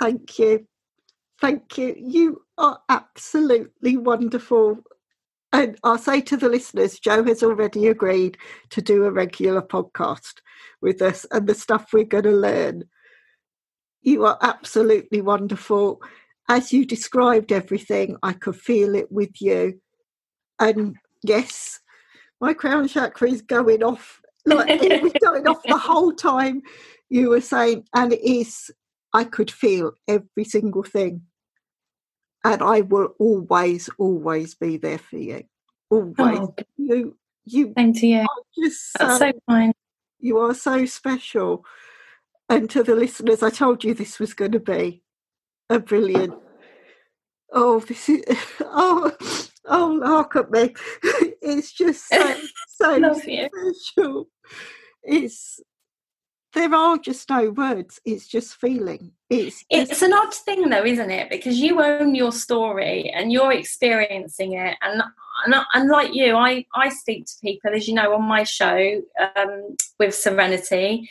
Thank 0.00 0.38
you. 0.38 0.66
Thank 1.40 1.78
you. 1.78 1.94
You 1.96 2.42
are 2.58 2.80
absolutely 2.88 3.96
wonderful. 3.96 4.78
And 5.52 5.78
I'll 5.84 5.98
say 5.98 6.20
to 6.22 6.36
the 6.36 6.48
listeners, 6.48 6.98
Jo 6.98 7.22
has 7.24 7.42
already 7.42 7.86
agreed 7.86 8.36
to 8.70 8.82
do 8.82 9.04
a 9.04 9.10
regular 9.10 9.62
podcast 9.62 10.40
with 10.82 11.00
us 11.00 11.24
and 11.30 11.46
the 11.46 11.54
stuff 11.54 11.92
we're 11.92 12.04
going 12.04 12.24
to 12.24 12.32
learn. 12.32 12.84
You 14.02 14.24
are 14.24 14.38
absolutely 14.42 15.20
wonderful. 15.20 16.02
As 16.48 16.72
you 16.72 16.84
described 16.84 17.52
everything, 17.52 18.16
I 18.22 18.32
could 18.32 18.56
feel 18.56 18.94
it 18.94 19.10
with 19.10 19.40
you. 19.40 19.80
And 20.58 20.96
yes, 21.22 21.80
my 22.40 22.54
crown 22.54 22.88
chakra 22.88 23.30
is 23.30 23.42
going 23.42 23.82
off. 23.82 24.20
Like 24.44 24.82
it 24.82 25.02
was 25.02 25.12
going 25.22 25.46
off 25.46 25.62
the 25.64 25.76
whole 25.76 26.12
time 26.12 26.62
you 27.08 27.30
were 27.30 27.40
saying, 27.40 27.84
and 27.94 28.12
it 28.12 28.22
is 28.22 28.70
I 29.12 29.24
could 29.24 29.50
feel 29.50 29.92
every 30.06 30.44
single 30.44 30.82
thing. 30.82 31.22
And 32.44 32.62
I 32.62 32.82
will 32.82 33.14
always, 33.18 33.88
always 33.98 34.54
be 34.54 34.76
there 34.76 34.98
for 34.98 35.16
you. 35.16 35.44
Always. 35.90 36.14
Oh, 36.18 36.54
you, 36.76 37.16
you. 37.44 37.72
Same 37.76 37.92
to 37.94 38.06
you. 38.06 38.26
Just 38.56 38.96
so 38.98 39.32
kind. 39.48 39.74
You 40.20 40.38
are 40.38 40.54
so 40.54 40.84
special. 40.84 41.64
And 42.48 42.70
to 42.70 42.82
the 42.82 42.94
listeners, 42.94 43.42
I 43.42 43.50
told 43.50 43.82
you 43.82 43.94
this 43.94 44.20
was 44.20 44.34
going 44.34 44.52
to 44.52 44.60
be 44.60 45.02
a 45.70 45.80
brilliant. 45.80 46.34
Oh, 47.52 47.80
this 47.80 48.08
is. 48.08 48.22
Oh, 48.60 49.12
oh, 49.68 50.00
look 50.02 50.36
at 50.36 50.50
me. 50.50 50.74
It's 51.48 51.70
just 51.70 52.08
so, 52.08 52.34
so 52.68 53.14
special. 53.14 54.28
It's 55.04 55.60
there 56.54 56.74
are 56.74 56.98
just 56.98 57.30
no 57.30 57.50
words. 57.50 58.00
It's 58.04 58.26
just 58.26 58.56
feeling. 58.56 59.12
It's 59.30 59.64
just... 59.70 59.92
it's 59.92 60.02
an 60.02 60.12
odd 60.12 60.34
thing 60.34 60.68
though 60.68 60.84
isn't 60.84 61.10
it? 61.10 61.30
Because 61.30 61.60
you 61.60 61.80
own 61.80 62.16
your 62.16 62.32
story 62.32 63.10
and 63.10 63.30
you're 63.30 63.52
experiencing 63.52 64.54
it. 64.54 64.76
And 64.82 65.02
and, 65.44 65.54
and 65.74 65.88
like 65.88 66.14
you 66.14 66.34
i 66.34 66.64
i 66.74 66.88
speak 66.88 67.26
to 67.26 67.32
people 67.42 67.70
as 67.74 67.86
you 67.86 67.94
know 67.94 68.14
on 68.14 68.22
my 68.22 68.42
show 68.42 69.02
um, 69.36 69.76
with 70.00 70.14
serenity. 70.14 71.08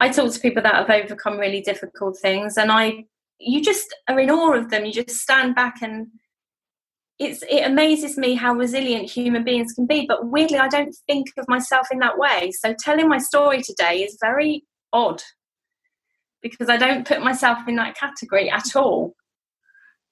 I 0.00 0.08
talk 0.08 0.32
to 0.32 0.40
people 0.40 0.62
that 0.62 0.74
have 0.74 0.90
overcome 0.90 1.38
really 1.38 1.60
difficult 1.60 2.18
things 2.18 2.56
and 2.56 2.72
i 2.72 3.04
you 3.38 3.62
just 3.62 3.94
are 4.08 4.18
in 4.18 4.30
awe 4.30 4.54
of 4.54 4.70
them. 4.70 4.84
You 4.86 4.92
just 4.92 5.10
stand 5.10 5.54
back 5.54 5.82
and 5.82 6.08
it's 7.18 7.42
it 7.48 7.64
amazes 7.64 8.18
me 8.18 8.34
how 8.34 8.52
resilient 8.52 9.10
human 9.10 9.42
beings 9.42 9.72
can 9.72 9.86
be 9.86 10.04
but 10.06 10.26
weirdly 10.26 10.58
i 10.58 10.68
don't 10.68 10.94
think 11.06 11.26
of 11.38 11.48
myself 11.48 11.86
in 11.90 11.98
that 11.98 12.18
way 12.18 12.50
so 12.50 12.74
telling 12.78 13.08
my 13.08 13.18
story 13.18 13.62
today 13.62 14.02
is 14.02 14.18
very 14.20 14.64
odd 14.92 15.22
because 16.42 16.68
I 16.68 16.76
don't 16.76 17.06
put 17.06 17.22
myself 17.22 17.58
in 17.66 17.76
that 17.76 17.96
category 17.96 18.50
at 18.50 18.76
all. 18.76 19.14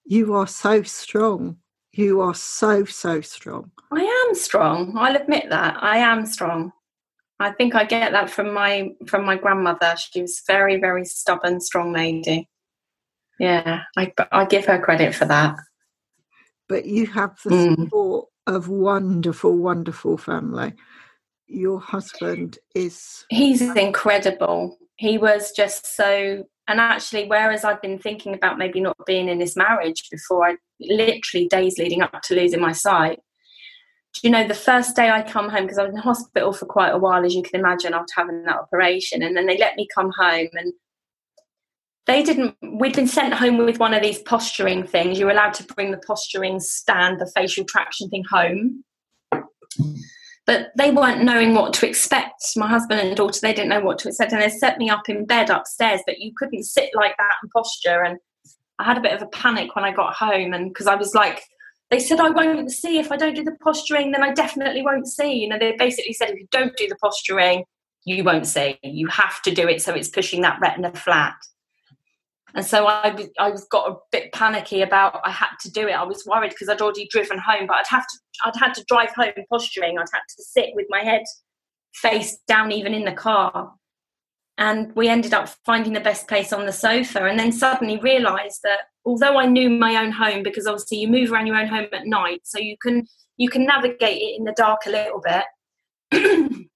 You 0.05 0.35
are 0.35 0.47
so 0.47 0.83
strong. 0.83 1.59
You 1.93 2.21
are 2.21 2.35
so, 2.35 2.85
so 2.85 3.21
strong. 3.21 3.71
I 3.93 4.27
am 4.29 4.35
strong. 4.35 4.95
I'll 4.97 5.17
admit 5.17 5.49
that. 5.51 5.77
I 5.81 5.99
am 5.99 6.27
strong. 6.27 6.73
I 7.39 7.53
think 7.53 7.75
I 7.75 7.85
get 7.85 8.13
that 8.13 8.31
from 8.31 8.53
my 8.53 8.91
from 9.07 9.25
my 9.25 9.37
grandmother. 9.37 9.95
She 9.97 10.23
was 10.23 10.43
very, 10.47 10.81
very 10.81 11.05
stubborn, 11.05 11.61
strong 11.61 11.93
lady. 11.93 12.49
Yeah, 13.39 13.83
I 13.97 14.13
I 14.31 14.45
give 14.45 14.67
her 14.67 14.79
credit 14.79 15.15
for 15.15 15.25
that. 15.27 15.57
But 16.69 16.87
you 16.87 17.07
have 17.07 17.39
the 17.45 17.51
mm. 17.51 17.77
support 17.77 18.29
of 18.47 18.69
wonderful, 18.69 19.57
wonderful 19.57 20.17
family 20.19 20.75
your 21.47 21.81
husband 21.81 22.59
is 22.75 23.25
he's 23.29 23.61
incredible 23.61 24.79
he 24.97 25.19
was 25.19 25.53
just 25.53 25.95
so 25.97 26.45
and 26.69 26.81
actually 26.81 27.27
whereas 27.27 27.65
i've 27.65 27.83
been 27.83 27.99
thinking 27.99 28.35
about 28.35 28.59
maybe 28.59 28.81
not 28.81 28.97
being 29.07 29.29
in 29.29 29.39
this 29.39 29.57
marriage 29.57 30.09
before 30.11 30.47
i 30.47 30.57
literally 30.81 31.47
days 31.49 31.79
leading 31.79 32.03
up 32.03 32.23
to 32.23 32.35
losing 32.35 32.61
my 32.61 32.73
sight 32.73 33.21
Do 34.15 34.21
you 34.23 34.31
know 34.31 34.47
the 34.47 34.55
first 34.55 34.97
day 34.97 35.11
i 35.11 35.23
come 35.23 35.51
home 35.51 35.65
because 35.65 35.79
i 35.79 35.85
was 35.85 35.95
in 35.95 36.01
hospital 36.01 36.53
for 36.53 36.67
quite 36.67 36.91
a 36.91 36.99
while 36.99 37.25
as 37.25 37.35
you 37.35 37.43
can 37.43 37.61
imagine 37.61 37.93
after 37.93 38.15
having 38.17 38.45
that 38.45 38.57
operation 38.57 39.23
and 39.23 39.37
then 39.37 39.47
they 39.47 39.59
let 39.59 39.77
me 39.77 39.87
come 39.95 40.11
home 40.17 40.49
and 40.55 40.73
they 42.07 42.23
didn't 42.23 42.57
we'd 42.63 42.95
been 42.95 43.07
sent 43.07 43.35
home 43.35 43.59
with 43.59 43.79
one 43.79 43.95
of 43.95 44.03
these 44.03 44.19
posturing 44.21 44.87
things 44.87 45.19
you're 45.19 45.31
allowed 45.31 45.55
to 45.55 45.65
bring 45.75 45.91
the 45.91 46.01
posturing 46.07 46.61
stand 46.61 47.21
the 47.21 47.31
facial 47.35 47.65
traction 47.65 48.09
thing 48.09 48.25
home 48.31 48.85
but 50.47 50.73
they 50.77 50.91
weren't 50.91 51.23
knowing 51.23 51.55
what 51.55 51.73
to 51.75 51.89
expect. 51.89 52.57
My 52.57 52.69
husband 52.69 53.01
and 53.01 53.17
daughter, 53.17 53.41
they 53.41 53.55
didn't 53.55 53.71
know 53.71 53.81
what 53.81 53.99
to 54.01 54.09
expect, 54.09 54.33
and 54.33 54.43
they 54.43 54.51
set 54.51 54.79
me 54.79 54.91
up 54.91 55.09
in 55.09 55.25
bed 55.25 55.51
upstairs. 55.51 56.01
But 56.07 56.19
you 56.19 56.33
couldn't 56.37 56.65
sit 56.65 56.91
like 56.95 57.17
that 57.17 57.35
and 57.43 57.51
posture. 57.51 58.03
And 58.03 58.19
I 58.79 58.85
had 58.85 58.99
a 58.99 59.01
bit 59.01 59.15
of 59.15 59.23
a 59.23 59.27
panic 59.29 59.75
when 59.75 59.85
I 59.85 59.93
got 59.93 60.15
home, 60.15 60.53
and 60.53 60.69
because 60.69 60.87
I 60.87 60.97
was 60.97 61.15
like, 61.15 61.43
they 61.91 61.99
said 61.99 62.21
I 62.21 62.31
won't 62.31 62.71
see 62.71 62.99
if 62.99 63.11
I 63.11 63.17
don't 63.17 63.35
do 63.35 63.45
the 63.45 63.57
posturing, 63.63 64.13
then 64.13 64.23
I 64.23 64.33
definitely 64.33 64.83
won't 64.83 65.07
see. 65.07 65.33
You 65.33 65.49
know, 65.49 65.59
they 65.59 65.77
basically 65.79 66.13
said 66.13 66.31
if 66.31 66.39
you 66.39 66.49
don't 66.51 66.77
do 66.77 66.89
the 66.89 66.97
posturing, 66.97 67.65
you 68.05 68.23
won't 68.23 68.47
see. 68.47 68.79
You 68.83 69.09
have 69.09 69.41
to 69.43 69.55
do 69.55 69.67
it 69.67 69.81
so 69.81 69.95
it's 69.95 70.09
pushing 70.09 70.43
that 70.43 70.59
retina 70.61 70.93
flat. 70.93 71.37
And 72.55 72.65
so 72.65 72.87
I, 72.87 73.29
I 73.39 73.51
was 73.51 73.65
got 73.65 73.91
a 73.91 73.97
bit 74.13 74.33
panicky 74.33 74.83
about 74.83 75.21
I 75.25 75.31
had 75.31 75.51
to 75.63 75.71
do 75.71 75.89
it. 75.89 75.93
I 75.93 76.05
was 76.05 76.25
worried 76.25 76.51
because 76.51 76.69
I'd 76.69 76.81
already 76.81 77.09
driven 77.11 77.39
home, 77.39 77.67
but 77.67 77.77
I'd 77.77 77.87
have 77.89 78.07
to 78.07 78.19
I'd 78.45 78.57
had 78.57 78.75
to 78.75 78.85
drive 78.87 79.11
home 79.11 79.33
posturing. 79.51 79.99
I'd 79.99 80.07
had 80.13 80.23
to 80.37 80.43
sit 80.43 80.71
with 80.75 80.87
my 80.89 81.01
head 81.01 81.23
face 81.95 82.39
down 82.47 82.73
even 82.73 82.95
in 82.95 83.05
the 83.05 83.13
car. 83.13 83.73
And 84.57 84.95
we 84.95 85.09
ended 85.09 85.35
up 85.35 85.49
finding 85.67 85.95
the 85.95 86.01
best 86.01 86.29
place 86.29 86.53
on 86.53 86.65
the 86.65 86.73
sofa 86.73 87.25
and 87.25 87.39
then 87.39 87.51
suddenly 87.51 87.99
realized 87.99 88.61
that 88.63 88.81
although 89.05 89.37
I 89.37 89.47
knew 89.47 89.69
my 89.69 89.97
own 89.97 90.13
home 90.13 90.45
because 90.45 90.67
obviously 90.69 90.99
you 90.99 91.09
move 91.09 91.33
around 91.33 91.49
your 91.49 91.57
own 91.57 91.67
home 91.67 91.89
at 91.93 92.07
night 92.07 92.43
so 92.45 92.61
you 92.61 92.77
can 92.81 93.07
you 93.37 93.51
can 93.51 93.67
navigate 93.67 94.23
it 94.23 94.39
in 94.39 94.45
the 94.45 94.55
dark 94.57 94.83
a 94.87 94.91
little 94.91 95.21
bit 95.21 95.45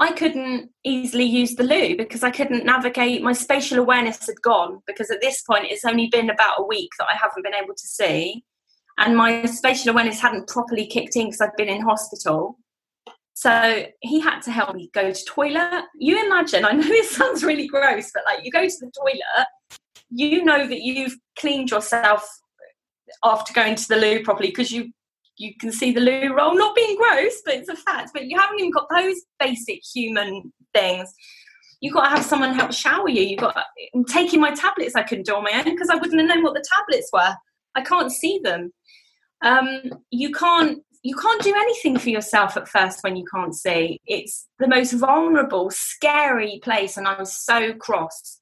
I 0.00 0.12
couldn't 0.12 0.70
easily 0.82 1.24
use 1.24 1.54
the 1.54 1.64
loo 1.64 1.96
because 1.96 2.22
I 2.22 2.30
couldn't 2.30 2.64
navigate. 2.64 3.22
My 3.22 3.32
spatial 3.32 3.78
awareness 3.78 4.26
had 4.26 4.40
gone 4.42 4.80
because 4.86 5.10
at 5.10 5.20
this 5.20 5.42
point 5.42 5.66
it's 5.70 5.84
only 5.84 6.08
been 6.08 6.30
about 6.30 6.60
a 6.60 6.64
week 6.64 6.90
that 6.98 7.08
I 7.10 7.16
haven't 7.16 7.42
been 7.44 7.54
able 7.54 7.74
to 7.74 7.86
see. 7.86 8.44
And 8.98 9.16
my 9.16 9.44
spatial 9.46 9.90
awareness 9.90 10.20
hadn't 10.20 10.48
properly 10.48 10.86
kicked 10.86 11.16
in 11.16 11.26
because 11.26 11.40
I'd 11.40 11.56
been 11.56 11.68
in 11.68 11.82
hospital. 11.82 12.58
So 13.34 13.86
he 14.00 14.20
had 14.20 14.40
to 14.42 14.52
help 14.52 14.74
me 14.74 14.90
go 14.94 15.12
to 15.12 15.24
toilet. 15.24 15.84
You 15.98 16.24
imagine, 16.24 16.64
I 16.64 16.72
know 16.72 16.82
this 16.82 17.10
sounds 17.16 17.44
really 17.44 17.66
gross, 17.66 18.10
but 18.14 18.24
like 18.24 18.44
you 18.44 18.50
go 18.50 18.66
to 18.66 18.76
the 18.80 18.92
toilet, 18.96 19.46
you 20.10 20.44
know 20.44 20.66
that 20.66 20.82
you've 20.82 21.16
cleaned 21.38 21.70
yourself 21.70 22.26
after 23.24 23.52
going 23.52 23.74
to 23.74 23.88
the 23.88 23.96
loo 23.96 24.22
properly 24.22 24.48
because 24.48 24.70
you 24.72 24.92
you 25.36 25.52
can 25.58 25.72
see 25.72 25.92
the 25.92 26.00
loo 26.00 26.34
roll, 26.34 26.56
not 26.56 26.74
being 26.74 26.96
gross, 26.96 27.42
but 27.44 27.54
it's 27.54 27.68
a 27.68 27.76
fact. 27.76 28.10
But 28.12 28.26
you 28.26 28.38
haven't 28.38 28.60
even 28.60 28.70
got 28.70 28.86
those 28.94 29.16
basic 29.38 29.80
human 29.94 30.52
things. 30.74 31.12
You've 31.80 31.94
got 31.94 32.04
to 32.04 32.16
have 32.16 32.24
someone 32.24 32.54
help 32.54 32.72
shower 32.72 33.08
you. 33.08 33.22
You've 33.22 33.40
got 33.40 33.56
I'm 33.94 34.04
taking 34.04 34.40
my 34.40 34.54
tablets 34.54 34.94
I 34.94 35.02
couldn't 35.02 35.26
do 35.26 35.34
on 35.34 35.44
my 35.44 35.52
own 35.54 35.64
because 35.64 35.90
I 35.90 35.96
wouldn't 35.96 36.20
have 36.20 36.28
known 36.28 36.42
what 36.42 36.54
the 36.54 36.64
tablets 36.76 37.10
were. 37.12 37.34
I 37.74 37.82
can't 37.82 38.12
see 38.12 38.40
them. 38.42 38.72
Um, 39.42 39.92
you 40.10 40.32
can't 40.32 40.82
you 41.02 41.14
can't 41.16 41.42
do 41.42 41.54
anything 41.54 41.98
for 41.98 42.08
yourself 42.08 42.56
at 42.56 42.68
first 42.68 43.04
when 43.04 43.14
you 43.14 43.26
can't 43.32 43.54
see. 43.54 44.00
It's 44.06 44.48
the 44.58 44.68
most 44.68 44.92
vulnerable, 44.92 45.70
scary 45.70 46.60
place, 46.62 46.96
and 46.96 47.06
I 47.06 47.18
was 47.18 47.36
so 47.36 47.74
cross 47.74 48.40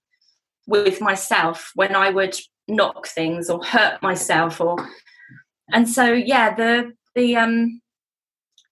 with 0.66 1.00
myself 1.00 1.72
when 1.74 1.96
I 1.96 2.10
would 2.10 2.36
knock 2.68 3.08
things 3.08 3.50
or 3.50 3.64
hurt 3.64 4.00
myself 4.00 4.60
or 4.60 4.76
and 5.72 5.88
so 5.88 6.12
yeah 6.12 6.54
the 6.54 6.92
the 7.14 7.36
um 7.36 7.80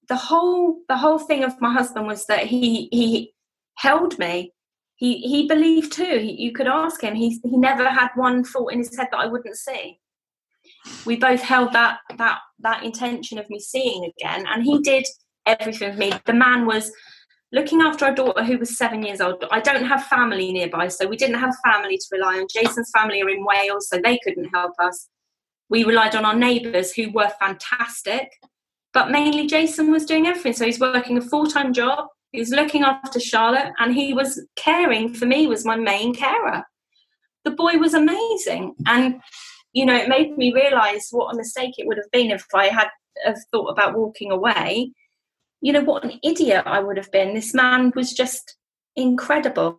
the 0.08 0.16
whole 0.16 0.78
the 0.88 0.96
whole 0.96 1.18
thing 1.18 1.44
of 1.44 1.60
my 1.60 1.72
husband 1.72 2.06
was 2.06 2.26
that 2.26 2.46
he 2.46 2.88
he 2.92 3.32
held 3.76 4.18
me 4.18 4.52
he 4.96 5.18
he 5.18 5.48
believed 5.48 5.92
too 5.92 6.18
he, 6.18 6.32
you 6.32 6.52
could 6.52 6.66
ask 6.66 7.02
him 7.02 7.14
he 7.14 7.40
he 7.44 7.56
never 7.56 7.88
had 7.88 8.08
one 8.14 8.44
thought 8.44 8.72
in 8.72 8.78
his 8.78 8.96
head 8.96 9.08
that 9.10 9.18
i 9.18 9.26
wouldn't 9.26 9.56
see 9.56 9.98
we 11.06 11.16
both 11.16 11.40
held 11.40 11.72
that 11.72 11.98
that 12.18 12.38
that 12.58 12.84
intention 12.84 13.38
of 13.38 13.48
me 13.50 13.58
seeing 13.58 14.04
again 14.04 14.46
and 14.48 14.62
he 14.64 14.78
did 14.80 15.06
everything 15.46 15.92
for 15.92 15.98
me 15.98 16.12
the 16.26 16.34
man 16.34 16.66
was 16.66 16.92
looking 17.52 17.80
after 17.80 18.04
our 18.04 18.14
daughter 18.14 18.44
who 18.44 18.58
was 18.58 18.76
seven 18.76 19.02
years 19.02 19.20
old. 19.20 19.44
I 19.50 19.60
don't 19.60 19.84
have 19.84 20.04
family 20.04 20.52
nearby, 20.52 20.88
so 20.88 21.06
we 21.06 21.16
didn't 21.16 21.40
have 21.40 21.54
family 21.64 21.96
to 21.96 22.06
rely 22.12 22.38
on. 22.38 22.46
Jason's 22.48 22.90
family 22.94 23.22
are 23.22 23.28
in 23.28 23.44
Wales, 23.44 23.88
so 23.88 24.00
they 24.02 24.18
couldn't 24.22 24.50
help 24.54 24.72
us. 24.78 25.08
We 25.70 25.84
relied 25.84 26.14
on 26.14 26.24
our 26.24 26.34
neighbours 26.34 26.92
who 26.92 27.10
were 27.12 27.32
fantastic, 27.40 28.30
but 28.92 29.10
mainly 29.10 29.46
Jason 29.46 29.90
was 29.90 30.04
doing 30.04 30.26
everything. 30.26 30.52
So 30.52 30.66
he's 30.66 30.80
working 30.80 31.16
a 31.16 31.22
full 31.22 31.46
time 31.46 31.72
job, 31.72 32.08
he 32.32 32.40
was 32.40 32.50
looking 32.50 32.82
after 32.82 33.18
Charlotte, 33.18 33.72
and 33.78 33.94
he 33.94 34.12
was 34.12 34.44
caring 34.56 35.14
for 35.14 35.26
me, 35.26 35.46
was 35.46 35.64
my 35.64 35.76
main 35.76 36.14
carer. 36.14 36.64
The 37.44 37.52
boy 37.52 37.78
was 37.78 37.94
amazing. 37.94 38.74
And, 38.86 39.20
you 39.72 39.86
know, 39.86 39.96
it 39.96 40.08
made 40.08 40.36
me 40.36 40.52
realise 40.52 41.08
what 41.10 41.32
a 41.32 41.36
mistake 41.36 41.78
it 41.78 41.86
would 41.86 41.96
have 41.96 42.10
been 42.12 42.30
if 42.30 42.44
I 42.54 42.66
had 42.66 42.88
have 43.24 43.38
thought 43.50 43.68
about 43.68 43.96
walking 43.96 44.30
away 44.30 44.92
you 45.60 45.72
know, 45.72 45.82
what 45.82 46.04
an 46.04 46.18
idiot 46.22 46.62
I 46.66 46.80
would 46.80 46.96
have 46.96 47.10
been. 47.12 47.34
This 47.34 47.54
man 47.54 47.92
was 47.94 48.12
just 48.12 48.56
incredible. 48.96 49.78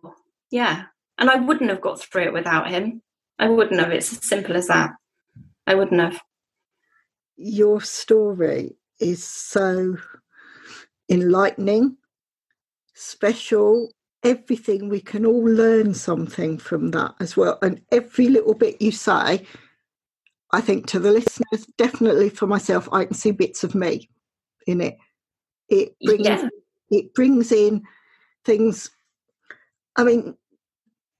Yeah. 0.50 0.84
And 1.18 1.28
I 1.28 1.36
wouldn't 1.36 1.70
have 1.70 1.80
got 1.80 2.00
through 2.00 2.24
it 2.24 2.32
without 2.32 2.70
him. 2.70 3.02
I 3.38 3.48
wouldn't 3.48 3.80
have. 3.80 3.90
It's 3.90 4.12
as 4.12 4.24
simple 4.24 4.56
as 4.56 4.68
that. 4.68 4.92
I 5.72 5.74
wouldn't 5.74 6.02
have. 6.02 6.20
Your 7.36 7.80
story 7.80 8.76
is 9.00 9.24
so 9.24 9.96
enlightening, 11.08 11.96
special, 12.92 13.90
everything. 14.22 14.90
We 14.90 15.00
can 15.00 15.24
all 15.24 15.42
learn 15.42 15.94
something 15.94 16.58
from 16.58 16.90
that 16.90 17.14
as 17.20 17.38
well. 17.38 17.58
And 17.62 17.80
every 17.90 18.28
little 18.28 18.52
bit 18.52 18.82
you 18.82 18.92
say, 18.92 19.46
I 20.52 20.60
think 20.60 20.86
to 20.88 21.00
the 21.00 21.10
listeners, 21.10 21.66
definitely 21.78 22.28
for 22.28 22.46
myself, 22.46 22.86
I 22.92 23.06
can 23.06 23.14
see 23.14 23.30
bits 23.30 23.64
of 23.64 23.74
me 23.74 24.10
in 24.66 24.82
it. 24.82 24.98
It 25.70 25.96
brings 26.04 26.26
yeah. 26.26 26.48
it 26.90 27.14
brings 27.14 27.50
in 27.50 27.82
things. 28.44 28.90
I 29.96 30.04
mean, 30.04 30.36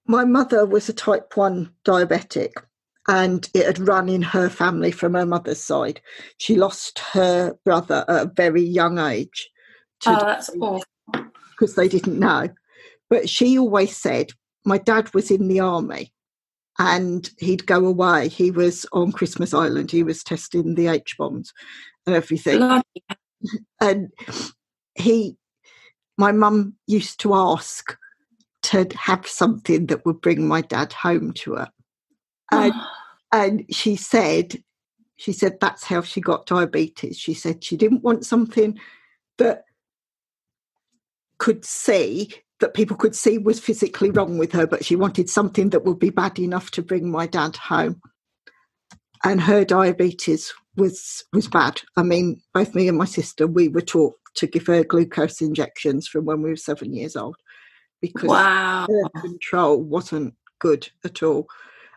my 0.07 0.26
mother 0.26 0.66
was 0.66 0.90
a 0.90 0.92
type 0.92 1.38
one 1.38 1.72
diabetic, 1.86 2.53
and 3.09 3.48
it 3.55 3.66
had 3.66 3.78
run 3.80 4.09
in 4.09 4.22
her 4.22 4.48
family 4.48 4.90
from 4.90 5.14
her 5.14 5.26
mother's 5.26 5.62
side. 5.62 6.00
She 6.38 6.57
lost 6.57 7.00
her 7.12 7.55
brother 7.64 8.05
at 8.09 8.26
a 8.26 8.32
very 8.34 8.62
young 8.62 8.98
age. 8.98 9.50
oh, 10.07 10.18
that's 10.20 10.50
awful. 10.61 10.84
Because 11.50 11.74
they 11.74 11.88
didn't 11.88 12.18
know. 12.18 12.48
But 13.11 13.28
she 13.28 13.59
always 13.59 13.96
said, 13.96 14.30
my 14.64 14.78
dad 14.78 15.12
was 15.14 15.30
in 15.30 15.48
the 15.48 15.61
army 15.61 16.12
and 16.78 17.28
he'd 17.38 17.66
go 17.66 17.84
away. 17.84 18.28
He 18.28 18.50
was 18.50 18.86
on 18.92 19.12
Christmas 19.12 19.53
Island. 19.53 19.90
He 19.90 20.03
was 20.03 20.22
testing 20.22 20.74
the 20.74 20.86
H 20.86 21.16
bombs 21.18 21.53
and 22.07 22.14
everything 22.14 22.82
and 23.80 24.11
he, 24.94 25.36
my 26.16 26.32
mum 26.32 26.74
used 26.86 27.20
to 27.20 27.34
ask 27.34 27.96
to 28.62 28.86
have 28.96 29.26
something 29.26 29.86
that 29.86 30.07
would 30.07 30.20
bring 30.20 30.46
my 30.46 30.61
dad 30.61 30.92
home 30.92 31.32
to 31.32 31.55
her, 31.55 31.68
and 32.53 32.72
ah. 32.74 32.92
and 33.32 33.64
she 33.70 33.96
said, 33.96 34.62
she 35.16 35.32
said 35.32 35.59
that's 35.61 35.84
how 35.84 36.03
she 36.03 36.20
got 36.20 36.46
diabetes. 36.46 37.18
She 37.18 37.34
said 37.34 37.64
she 37.64 37.76
didn't 37.76 38.03
want 38.03 38.26
something 38.26 38.78
that 39.38 39.64
could 41.38 41.64
see 41.64 42.32
that 42.61 42.74
people 42.74 42.96
could 42.96 43.16
see 43.16 43.38
was 43.38 43.59
physically 43.59 44.11
wrong 44.12 44.38
with 44.38 44.53
her, 44.53 44.66
but 44.66 44.84
she 44.84 44.94
wanted 44.94 45.28
something 45.28 45.70
that 45.70 45.84
would 45.84 45.98
be 45.98 46.11
bad 46.11 46.38
enough 46.38 46.70
to 46.70 46.82
bring 46.82 47.11
my 47.11 47.26
dad 47.26 47.57
home. 47.57 48.00
And 49.24 49.40
her 49.40 49.64
diabetes 49.64 50.53
was 50.76 51.24
was 51.32 51.48
bad. 51.48 51.80
I 51.96 52.03
mean, 52.03 52.40
both 52.55 52.74
me 52.74 52.88
and 52.88 52.98
my 52.98 53.05
sister, 53.05 53.46
we 53.46 53.68
were 53.68 53.80
taught 53.80 54.14
to 54.34 54.46
give 54.46 54.66
her 54.66 54.84
glucose 54.84 55.40
injections 55.40 56.09
from 56.09 56.24
when 56.24 56.42
we 56.42 56.50
were 56.50 56.57
seven 56.57 56.94
years 56.94 57.16
old 57.16 57.36
because 58.00 58.28
wow. 58.28 58.86
her 58.88 59.20
control 59.20 59.82
wasn't 59.82 60.34
good 60.59 60.88
at 61.05 61.22
all. 61.22 61.46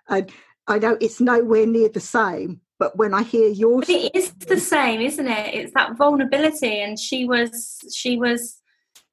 And 0.09 0.31
I 0.67 0.79
know 0.79 0.97
it's 0.99 1.19
nowhere 1.19 1.65
near 1.65 1.89
the 1.89 1.99
same, 1.99 2.61
but 2.79 2.97
when 2.97 3.13
I 3.13 3.23
hear 3.23 3.49
yours, 3.49 3.87
but 3.87 3.95
it 3.95 4.15
is 4.15 4.31
the 4.31 4.59
same, 4.59 5.01
isn't 5.01 5.27
it? 5.27 5.53
It's 5.53 5.73
that 5.73 5.97
vulnerability, 5.97 6.81
and 6.81 6.99
she 6.99 7.25
was 7.25 7.79
she 7.93 8.17
was 8.17 8.59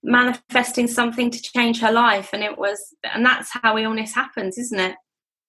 manifesting 0.03 0.89
something 0.89 1.31
to 1.31 1.43
change 1.43 1.81
her 1.81 1.93
life, 1.93 2.31
and 2.33 2.43
it 2.43 2.59
was, 2.59 2.95
and 3.15 3.25
that's 3.25 3.51
how 3.53 3.79
illness 3.79 4.15
happens, 4.15 4.59
isn't 4.59 4.81
it? 4.81 4.97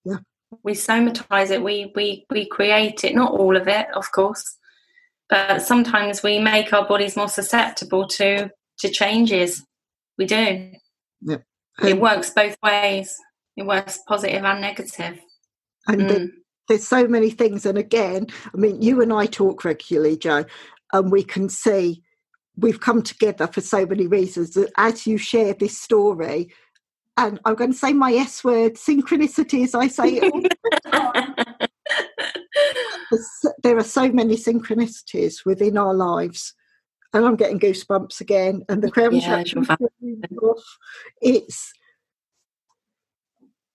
Yeah 0.06 0.18
we 0.64 0.74
somatize 0.74 1.50
it 1.50 1.64
we 1.64 1.92
we 1.96 2.26
we 2.30 2.46
create 2.46 3.04
it 3.04 3.16
not 3.16 3.32
all 3.32 3.58
of 3.58 3.68
it 3.68 3.88
of 3.96 4.12
course 4.12 4.58
but 5.30 5.62
sometimes 5.62 6.22
we 6.22 6.38
make 6.38 6.72
our 6.74 6.88
bodies 6.88 7.16
more 7.16 7.30
susceptible 7.30 8.08
to 8.08 8.50
to 8.78 8.90
changes 8.90 9.66
we 10.18 10.26
do 10.26 10.72
yeah. 11.22 11.38
it 11.84 12.00
works 12.00 12.30
both 12.30 12.56
ways 12.62 13.18
it 13.58 13.66
works 13.66 14.00
positive 14.08 14.44
and 14.44 14.62
negative 14.62 15.20
and 15.88 16.02
mm. 16.02 16.30
there's 16.68 16.88
so 16.88 17.08
many 17.08 17.30
things 17.30 17.66
and 17.66 17.78
again 17.78 18.28
i 18.54 18.58
mean 18.58 18.82
you 18.82 19.02
and 19.02 19.14
i 19.14 19.26
talk 19.26 19.64
regularly 19.64 20.18
jo 20.18 20.44
and 20.94 21.12
we 21.12 21.24
can 21.24 21.50
see 21.50 22.02
we've 22.58 22.80
come 22.80 23.02
together 23.02 23.48
for 23.48 23.62
so 23.62 23.86
many 23.86 24.08
reasons 24.08 24.52
that 24.52 24.72
as 24.78 25.08
you 25.08 25.18
share 25.18 25.54
this 25.54 25.78
story 25.78 26.52
and 27.16 27.40
I'm 27.46 27.54
going 27.54 27.72
to 27.72 27.78
say 27.78 27.94
my 27.94 28.12
S 28.12 28.44
word, 28.44 28.74
synchronicities. 28.74 29.76
I 29.76 29.88
say 29.88 30.20
it 30.20 30.58
there 33.64 33.78
are 33.78 33.84
so 33.84 34.12
many 34.12 34.36
synchronicities 34.36 35.46
within 35.46 35.78
our 35.78 35.94
lives. 35.94 36.54
And 37.14 37.26
I'm 37.26 37.36
getting 37.36 37.60
goosebumps 37.60 38.22
again. 38.22 38.64
And 38.70 38.82
the 38.82 38.90
crown 38.90 39.16
yeah, 39.16 39.44
off. 40.42 40.78
It's 41.22 41.72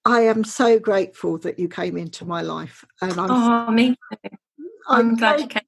I 0.09 0.23
am 0.23 0.43
so 0.43 0.79
grateful 0.79 1.37
that 1.41 1.59
you 1.59 1.69
came 1.69 1.99
into 1.99 2.25
my 2.25 2.41
life. 2.41 2.83
And 3.03 3.13
I'm 3.21 3.31
Oh, 3.31 3.71
me 3.71 3.91
too. 3.91 4.31
I'm, 4.89 5.11
I'm 5.11 5.17
glad 5.17 5.41
you 5.41 5.47
came. 5.49 5.63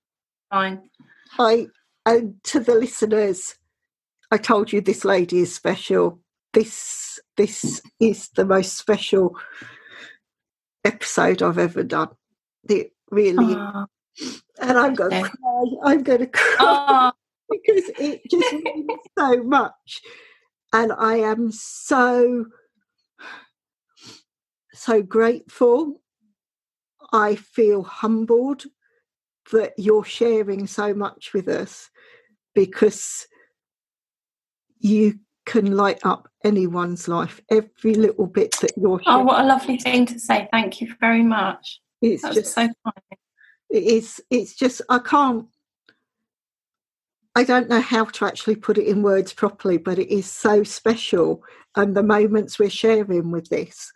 Fine. 0.51 0.91
I 1.39 1.67
and 2.07 2.43
to 2.45 2.61
the 2.61 2.75
listeners, 2.75 3.57
I 4.31 4.39
told 4.39 4.73
you 4.73 4.81
this 4.81 5.05
lady 5.05 5.41
is 5.41 5.55
special. 5.55 6.21
This 6.55 7.21
this 7.37 7.83
is 8.01 8.31
the 8.31 8.47
most 8.47 8.79
special 8.79 9.37
episode 10.87 11.43
I've 11.43 11.59
ever 11.59 11.83
done. 11.83 12.09
It 12.67 12.93
really, 13.11 13.55
oh, 13.55 13.85
and 14.59 14.79
I'm 14.79 14.95
going 14.95 15.23
to 15.23 15.29
cry. 15.29 15.65
I'm 15.85 16.03
going 16.03 16.21
to 16.21 16.27
cry 16.27 16.57
oh. 16.61 17.13
because 17.51 17.91
it 17.99 18.23
just 18.31 18.53
means 18.55 18.91
so 19.19 19.43
much, 19.43 20.01
and 20.73 20.93
I 20.93 21.17
am 21.17 21.53
so 21.53 22.47
so 24.73 25.03
grateful. 25.03 26.01
I 27.13 27.35
feel 27.35 27.83
humbled 27.83 28.65
that 29.53 29.73
you're 29.77 30.05
sharing 30.05 30.67
so 30.67 30.95
much 30.95 31.33
with 31.35 31.49
us 31.49 31.91
because 32.55 33.27
you 34.79 35.19
can 35.47 35.77
light 35.77 36.01
up 36.05 36.29
anyone's 36.45 37.09
life. 37.09 37.41
Every 37.51 37.95
little 37.95 38.27
bit 38.27 38.55
that 38.61 38.73
you're. 38.77 39.03
Sharing. 39.03 39.21
Oh, 39.21 39.25
what 39.25 39.45
a 39.45 39.47
lovely 39.47 39.79
thing 39.79 40.07
to 40.07 40.19
say! 40.19 40.49
Thank 40.53 40.81
you 40.81 40.95
very 41.01 41.23
much. 41.23 41.81
It's 42.01 42.23
That's 42.23 42.35
just 42.37 42.55
so 42.55 42.63
kind. 42.63 43.21
It 43.71 43.85
is. 43.85 44.21
It's 44.31 44.55
just 44.55 44.83
I 44.89 44.99
can't. 44.99 45.47
I 47.37 47.45
don't 47.45 47.69
know 47.69 47.81
how 47.81 48.05
to 48.05 48.27
actually 48.27 48.57
put 48.57 48.79
it 48.79 48.87
in 48.87 49.03
words 49.03 49.33
properly, 49.33 49.79
but 49.79 49.99
it 49.99 50.13
is 50.13 50.31
so 50.31 50.63
special, 50.63 51.43
and 51.77 51.97
the 51.97 52.03
moments 52.03 52.59
we're 52.59 52.71
sharing 52.71 53.31
with 53.31 53.49
this, 53.49 53.93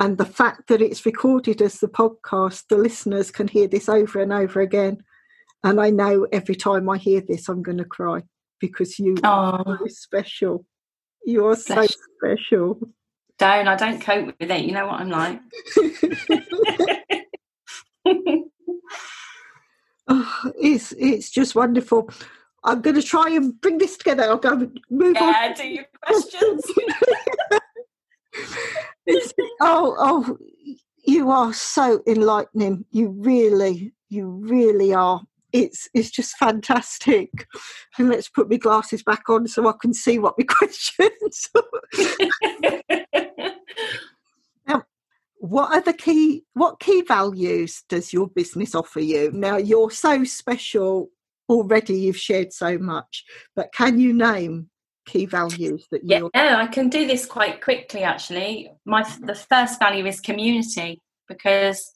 and 0.00 0.16
the 0.16 0.24
fact 0.24 0.68
that 0.68 0.80
it's 0.80 1.04
recorded 1.04 1.60
as 1.60 1.78
the 1.78 1.86
podcast, 1.86 2.64
the 2.68 2.76
listeners 2.78 3.30
can 3.30 3.46
hear 3.46 3.68
this 3.68 3.86
over 3.86 4.18
and 4.20 4.32
over 4.32 4.62
again. 4.62 5.04
And 5.62 5.78
I 5.78 5.90
know 5.90 6.26
every 6.32 6.54
time 6.54 6.88
I 6.88 6.96
hear 6.96 7.20
this, 7.20 7.50
I'm 7.50 7.62
going 7.62 7.76
to 7.78 7.84
cry 7.84 8.22
because 8.60 8.98
you 8.98 9.16
oh. 9.22 9.28
are 9.28 9.78
so 9.78 9.86
special. 9.88 10.64
You 11.26 11.46
are 11.48 11.56
so 11.56 11.86
special. 12.16 12.80
Don't 13.38 13.68
I 13.68 13.76
don't 13.76 14.00
cope 14.00 14.34
with 14.40 14.50
it. 14.50 14.64
You 14.64 14.72
know 14.72 14.86
what 14.86 15.00
I'm 15.00 15.10
like. 15.10 15.38
oh, 20.08 20.52
it's 20.58 20.92
it's 20.92 21.28
just 21.30 21.54
wonderful. 21.54 22.08
I'm 22.64 22.80
going 22.80 22.96
to 22.96 23.02
try 23.02 23.28
and 23.30 23.60
bring 23.60 23.76
this 23.76 23.98
together. 23.98 24.22
I'll 24.22 24.38
go 24.38 24.70
move 24.90 25.14
yeah, 25.14 25.22
on. 25.22 25.32
Yeah, 25.32 25.54
do 25.54 25.68
your 25.68 25.84
questions. 26.02 26.64
oh, 29.60 29.96
oh, 29.98 30.36
you 31.04 31.30
are 31.30 31.52
so 31.52 32.02
enlightening. 32.06 32.84
You 32.90 33.10
really, 33.10 33.92
you 34.08 34.28
really 34.28 34.92
are. 34.92 35.22
It's 35.52 35.88
it's 35.94 36.10
just 36.10 36.36
fantastic. 36.36 37.46
And 37.98 38.08
let's 38.08 38.28
put 38.28 38.48
my 38.48 38.56
glasses 38.56 39.02
back 39.02 39.28
on 39.28 39.48
so 39.48 39.68
I 39.68 39.72
can 39.80 39.92
see 39.92 40.18
what 40.18 40.36
my 40.38 40.44
questions. 40.48 41.48
now, 44.68 44.84
what 45.38 45.74
are 45.74 45.80
the 45.80 45.92
key? 45.92 46.44
What 46.54 46.80
key 46.80 47.02
values 47.02 47.82
does 47.88 48.12
your 48.12 48.28
business 48.28 48.74
offer 48.74 49.00
you? 49.00 49.32
Now 49.32 49.56
you're 49.56 49.90
so 49.90 50.22
special 50.24 51.10
already. 51.48 51.98
You've 51.98 52.16
shared 52.16 52.52
so 52.52 52.78
much, 52.78 53.24
but 53.56 53.72
can 53.72 53.98
you 53.98 54.12
name 54.12 54.70
key 55.10 55.26
values 55.26 55.86
that 55.90 56.02
you 56.04 56.30
yeah 56.34 56.56
i 56.58 56.66
can 56.66 56.88
do 56.88 57.06
this 57.06 57.26
quite 57.26 57.60
quickly 57.60 58.02
actually. 58.02 58.70
My 58.84 59.02
the 59.20 59.34
first 59.34 59.78
value 59.78 60.06
is 60.06 60.20
community 60.20 61.00
because 61.26 61.92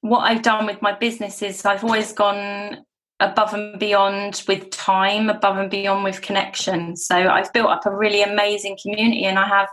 what 0.00 0.20
i've 0.20 0.42
done 0.42 0.66
with 0.66 0.80
my 0.80 0.92
business 0.96 1.42
is 1.42 1.64
i've 1.64 1.84
always 1.84 2.12
gone 2.12 2.78
above 3.20 3.52
and 3.52 3.78
beyond 3.78 4.42
with 4.48 4.70
time 4.70 5.28
above 5.28 5.58
and 5.58 5.70
beyond 5.70 6.04
with 6.04 6.22
connection. 6.22 6.96
So 6.96 7.16
i've 7.16 7.52
built 7.52 7.68
up 7.68 7.84
a 7.84 7.94
really 7.94 8.22
amazing 8.22 8.78
community 8.82 9.24
and 9.24 9.38
i 9.38 9.46
have 9.46 9.68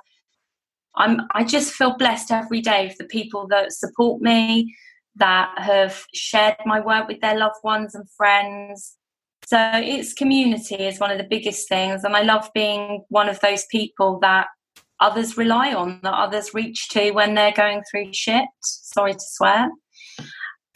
i'm 0.95 1.21
i 1.31 1.45
just 1.45 1.73
feel 1.73 1.95
blessed 1.97 2.31
every 2.31 2.61
day 2.61 2.89
for 2.89 3.03
the 3.03 3.07
people 3.07 3.47
that 3.47 3.71
support 3.71 4.21
me 4.21 4.75
that 5.15 5.49
have 5.57 6.03
shared 6.13 6.57
my 6.65 6.79
work 6.81 7.07
with 7.07 7.21
their 7.21 7.37
loved 7.37 7.63
ones 7.63 7.95
and 7.95 8.09
friends 8.11 8.96
so 9.47 9.71
it's 9.75 10.11
community 10.11 10.75
is 10.75 10.99
one 10.99 11.09
of 11.09 11.17
the 11.17 11.23
biggest 11.23 11.69
things. 11.69 12.03
And 12.03 12.17
I 12.17 12.21
love 12.21 12.49
being 12.53 13.05
one 13.07 13.29
of 13.29 13.39
those 13.39 13.63
people 13.71 14.19
that 14.21 14.47
others 14.99 15.37
rely 15.37 15.73
on, 15.73 16.01
that 16.03 16.11
others 16.13 16.53
reach 16.53 16.89
to 16.89 17.11
when 17.11 17.33
they're 17.33 17.53
going 17.53 17.81
through 17.89 18.11
shit. 18.11 18.43
Sorry 18.61 19.13
to 19.13 19.21
swear. 19.21 19.69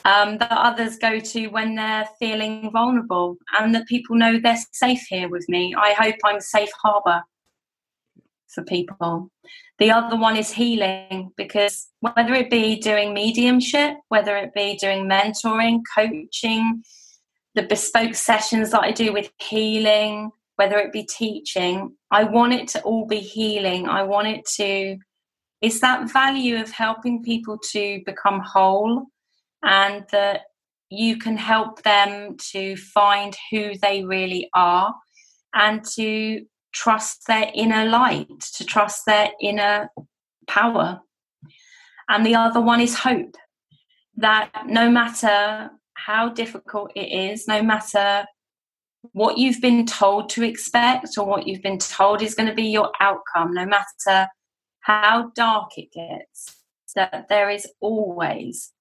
Um, 0.05 0.37
that 0.37 0.53
others 0.53 0.97
go 0.97 1.19
to 1.19 1.47
when 1.47 1.75
they're 1.75 2.07
feeling 2.17 2.71
vulnerable, 2.71 3.35
and 3.59 3.75
that 3.75 3.87
people 3.87 4.15
know 4.15 4.39
they're 4.39 4.55
safe 4.71 5.05
here 5.09 5.27
with 5.27 5.43
me. 5.49 5.75
I 5.77 5.91
hope 5.91 6.15
I'm 6.23 6.39
safe 6.39 6.71
harbour 6.81 7.23
for 8.47 8.63
people. 8.63 9.31
The 9.79 9.91
other 9.91 10.15
one 10.15 10.37
is 10.37 10.49
healing 10.49 11.33
because 11.35 11.89
whether 11.99 12.33
it 12.35 12.49
be 12.49 12.77
doing 12.77 13.13
mediumship, 13.13 13.97
whether 14.07 14.37
it 14.37 14.53
be 14.53 14.77
doing 14.77 15.09
mentoring, 15.09 15.81
coaching, 15.93 16.83
the 17.55 17.63
bespoke 17.63 18.15
sessions 18.15 18.71
that 18.71 18.81
I 18.81 18.91
do 18.91 19.13
with 19.13 19.31
healing, 19.39 20.31
whether 20.55 20.77
it 20.77 20.93
be 20.93 21.03
teaching, 21.03 21.95
I 22.11 22.23
want 22.23 22.53
it 22.53 22.67
to 22.69 22.81
all 22.81 23.05
be 23.05 23.19
healing. 23.19 23.87
I 23.87 24.03
want 24.03 24.27
it 24.27 24.45
to, 24.57 24.97
it's 25.61 25.81
that 25.81 26.11
value 26.11 26.59
of 26.61 26.69
helping 26.71 27.23
people 27.23 27.57
to 27.71 28.01
become 28.05 28.39
whole 28.39 29.07
and 29.63 30.05
that 30.11 30.41
you 30.89 31.17
can 31.17 31.37
help 31.37 31.83
them 31.83 32.35
to 32.51 32.75
find 32.75 33.35
who 33.49 33.77
they 33.81 34.03
really 34.03 34.49
are 34.53 34.93
and 35.53 35.83
to 35.95 36.45
trust 36.73 37.27
their 37.27 37.49
inner 37.53 37.85
light, 37.85 38.39
to 38.55 38.65
trust 38.65 39.05
their 39.05 39.31
inner 39.41 39.89
power. 40.47 41.01
And 42.09 42.25
the 42.25 42.35
other 42.35 42.61
one 42.61 42.81
is 42.81 42.99
hope 42.99 43.35
that 44.17 44.51
no 44.67 44.89
matter 44.89 45.71
how 46.05 46.29
difficult 46.29 46.91
it 46.95 47.11
is, 47.11 47.47
no 47.47 47.61
matter 47.61 48.25
what 49.13 49.37
you've 49.37 49.61
been 49.61 49.85
told 49.85 50.29
to 50.29 50.43
expect 50.43 51.17
or 51.17 51.25
what 51.25 51.47
you've 51.47 51.61
been 51.61 51.79
told 51.79 52.21
is 52.21 52.35
going 52.35 52.47
to 52.47 52.55
be 52.55 52.67
your 52.67 52.91
outcome, 52.99 53.53
no 53.53 53.65
matter 53.65 54.27
how 54.81 55.31
dark 55.35 55.71
it 55.77 55.91
gets, 55.91 56.55
that 56.95 57.27
there 57.29 57.49
is 57.49 57.67
always, 57.79 58.71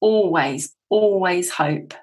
always, 0.00 0.74
always 0.88 1.50
hope. 1.50 1.94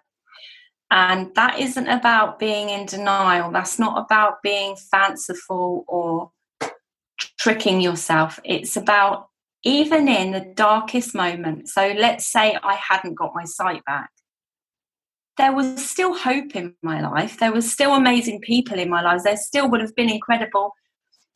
And 0.92 1.34
that 1.36 1.60
isn't 1.60 1.88
about 1.88 2.38
being 2.38 2.70
in 2.70 2.86
denial. 2.86 3.52
That's 3.52 3.80
not 3.80 4.06
about 4.06 4.44
being 4.44 4.76
fanciful 4.92 5.86
or 5.88 6.32
tricking 7.40 7.82
yourself. 7.82 8.40
It's 8.44 8.78
about 8.78 9.30
even 9.64 10.08
in 10.08 10.32
the 10.32 10.54
darkest 10.56 11.16
moment. 11.16 11.70
So 11.70 11.96
let's 11.98 12.28
say 12.32 12.58
I 12.62 12.76
hadn't 12.76 13.16
got 13.16 13.32
my 13.34 13.46
sight 13.46 13.84
back 13.86 14.10
there 15.38 15.54
was 15.54 15.84
still 15.84 16.14
hope 16.14 16.56
in 16.56 16.76
my 16.84 17.02
life. 17.02 17.40
There 17.40 17.52
was 17.52 17.72
still 17.72 17.96
amazing 17.96 18.42
people 18.42 18.78
in 18.78 18.90
my 18.90 19.02
life. 19.02 19.22
There 19.24 19.38
still 19.38 19.70
would 19.70 19.82
have 19.82 19.96
been 19.96 20.10
incredible 20.10 20.74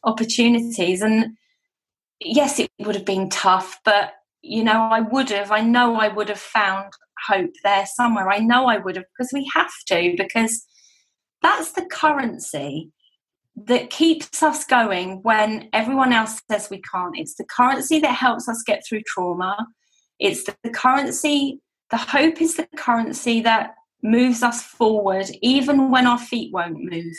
opportunities. 0.03 1.01
And 1.01 1.35
yes, 2.19 2.59
it 2.59 2.69
would 2.79 2.95
have 2.95 3.05
been 3.05 3.29
tough, 3.29 3.79
but 3.83 4.13
you 4.41 4.63
know, 4.63 4.83
I 4.83 5.01
would 5.01 5.29
have, 5.29 5.51
I 5.51 5.61
know 5.61 5.95
I 5.95 6.07
would 6.07 6.29
have 6.29 6.39
found 6.39 6.93
hope 7.27 7.51
there 7.63 7.85
somewhere. 7.85 8.29
I 8.29 8.37
know 8.37 8.67
I 8.67 8.77
would 8.77 8.95
have, 8.95 9.05
because 9.17 9.31
we 9.33 9.49
have 9.53 9.71
to, 9.87 10.13
because 10.17 10.65
that's 11.41 11.71
the 11.71 11.85
currency 11.85 12.91
that 13.65 13.89
keeps 13.89 14.43
us 14.43 14.63
going 14.63 15.23
when 15.23 15.67
everyone 15.73 16.13
else 16.13 16.39
says 16.49 16.69
we 16.69 16.81
can't. 16.81 17.17
It's 17.17 17.35
the 17.35 17.45
currency 17.45 17.99
that 17.99 18.13
helps 18.13 18.47
us 18.47 18.63
get 18.65 18.83
through 18.87 19.01
trauma. 19.07 19.67
It's 20.19 20.43
the 20.43 20.69
currency, 20.69 21.59
the 21.89 21.97
hope 21.97 22.39
is 22.39 22.55
the 22.55 22.67
currency 22.77 23.41
that 23.41 23.71
moves 24.03 24.43
us 24.43 24.61
forward 24.63 25.27
even 25.41 25.91
when 25.91 26.07
our 26.07 26.19
feet 26.19 26.53
won't 26.53 26.83
move. 26.83 27.15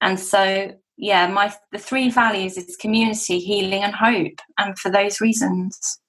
And 0.00 0.18
so, 0.18 0.74
yeah, 0.96 1.26
my 1.28 1.54
the 1.70 1.78
three 1.78 2.10
values 2.10 2.56
is 2.56 2.76
community, 2.76 3.38
healing, 3.38 3.82
and 3.82 3.94
hope. 3.94 4.38
And 4.58 4.78
for 4.78 4.90
those 4.90 5.20
reasons. 5.20 6.00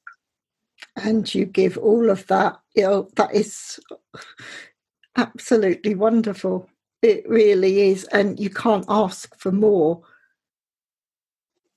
And 0.95 1.33
you 1.33 1.45
give 1.45 1.77
all 1.77 2.09
of 2.09 2.27
that, 2.27 2.57
you 2.75 2.83
know, 2.83 3.09
that 3.15 3.33
is 3.33 3.79
absolutely 5.15 5.95
wonderful. 5.95 6.69
It 7.01 7.27
really 7.27 7.91
is. 7.91 8.03
And 8.05 8.39
you 8.39 8.49
can't 8.49 8.85
ask 8.89 9.37
for 9.37 9.51
more 9.51 10.01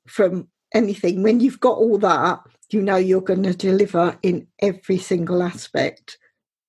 from 0.06 0.48
anything. 0.74 1.22
When 1.22 1.40
you've 1.40 1.60
got 1.60 1.78
all 1.78 1.98
that, 1.98 2.40
you 2.70 2.82
know 2.82 2.96
you're 2.96 3.20
going 3.20 3.44
to 3.44 3.54
deliver 3.54 4.18
in 4.22 4.46
every 4.60 4.98
single 4.98 5.42
aspect 5.42 6.18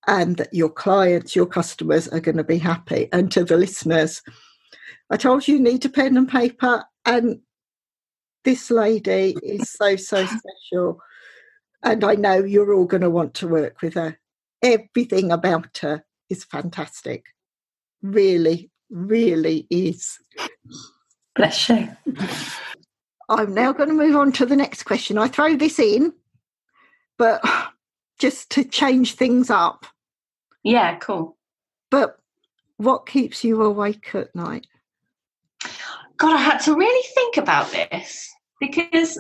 and 0.08 0.38
that 0.38 0.54
your 0.54 0.70
clients, 0.70 1.36
your 1.36 1.46
customers 1.46 2.08
are 2.08 2.22
going 2.22 2.38
to 2.38 2.44
be 2.44 2.58
happy. 2.58 3.10
And 3.12 3.32
to 3.34 3.44
the 3.44 3.58
listeners, 3.58 4.22
I 5.10 5.18
told 5.18 5.48
you 5.48 5.56
you 5.56 5.62
need 5.62 5.86
a 5.86 5.90
pen 5.90 6.18
and 6.18 6.30
paper, 6.30 6.86
and 7.06 7.42
this 8.44 8.72
lady 8.72 9.36
is 9.44 9.70
so, 9.70 9.98
so 9.98 10.26
special. 10.26 11.02
And 11.84 12.04
I 12.04 12.16
know 12.16 12.44
you're 12.44 12.74
all 12.74 12.86
going 12.86 13.02
to 13.02 13.10
want 13.10 13.34
to 13.36 13.48
work 13.48 13.82
with 13.82 13.94
her. 13.96 14.18
Everything 14.64 15.32
about 15.32 15.78
her 15.80 16.04
is 16.30 16.44
fantastic. 16.44 17.26
Really, 18.02 18.72
really 18.90 19.68
is. 19.70 20.18
Bless 21.36 21.70
you. 21.70 21.90
I'm 23.30 23.54
now 23.54 23.74
going 23.74 23.90
to 23.90 23.96
move 23.96 24.16
on 24.16 24.32
to 24.34 24.46
the 24.46 24.56
next 24.56 24.84
question. 24.84 25.18
I 25.18 25.28
throw 25.28 25.56
this 25.56 25.80
in, 25.80 26.14
but 27.18 27.44
just 28.20 28.50
to 28.52 28.64
change 28.64 29.16
things 29.16 29.50
up. 29.50 29.86
Yeah, 30.68 30.98
cool. 30.98 31.38
But 31.90 32.20
what 32.76 33.06
keeps 33.06 33.42
you 33.46 33.62
awake 33.62 34.14
at 34.14 34.36
night? 34.36 34.68
God, 36.18 36.36
I 36.36 36.42
had 36.42 36.58
to 36.64 36.76
really 36.76 37.08
think 37.16 37.38
about 37.38 37.72
this 37.72 38.30
because 38.60 39.18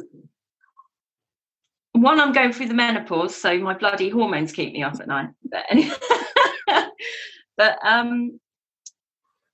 one, 1.93 2.20
I'm 2.20 2.34
going 2.34 2.52
through 2.52 2.68
the 2.68 2.74
menopause, 2.74 3.34
so 3.34 3.58
my 3.60 3.78
bloody 3.78 4.10
hormones 4.10 4.52
keep 4.52 4.74
me 4.74 4.84
up 4.84 5.00
at 5.00 5.08
night. 5.08 5.30
But 5.50 5.64
anyway, 5.70 5.95
but 7.58 7.80
um, 7.82 8.41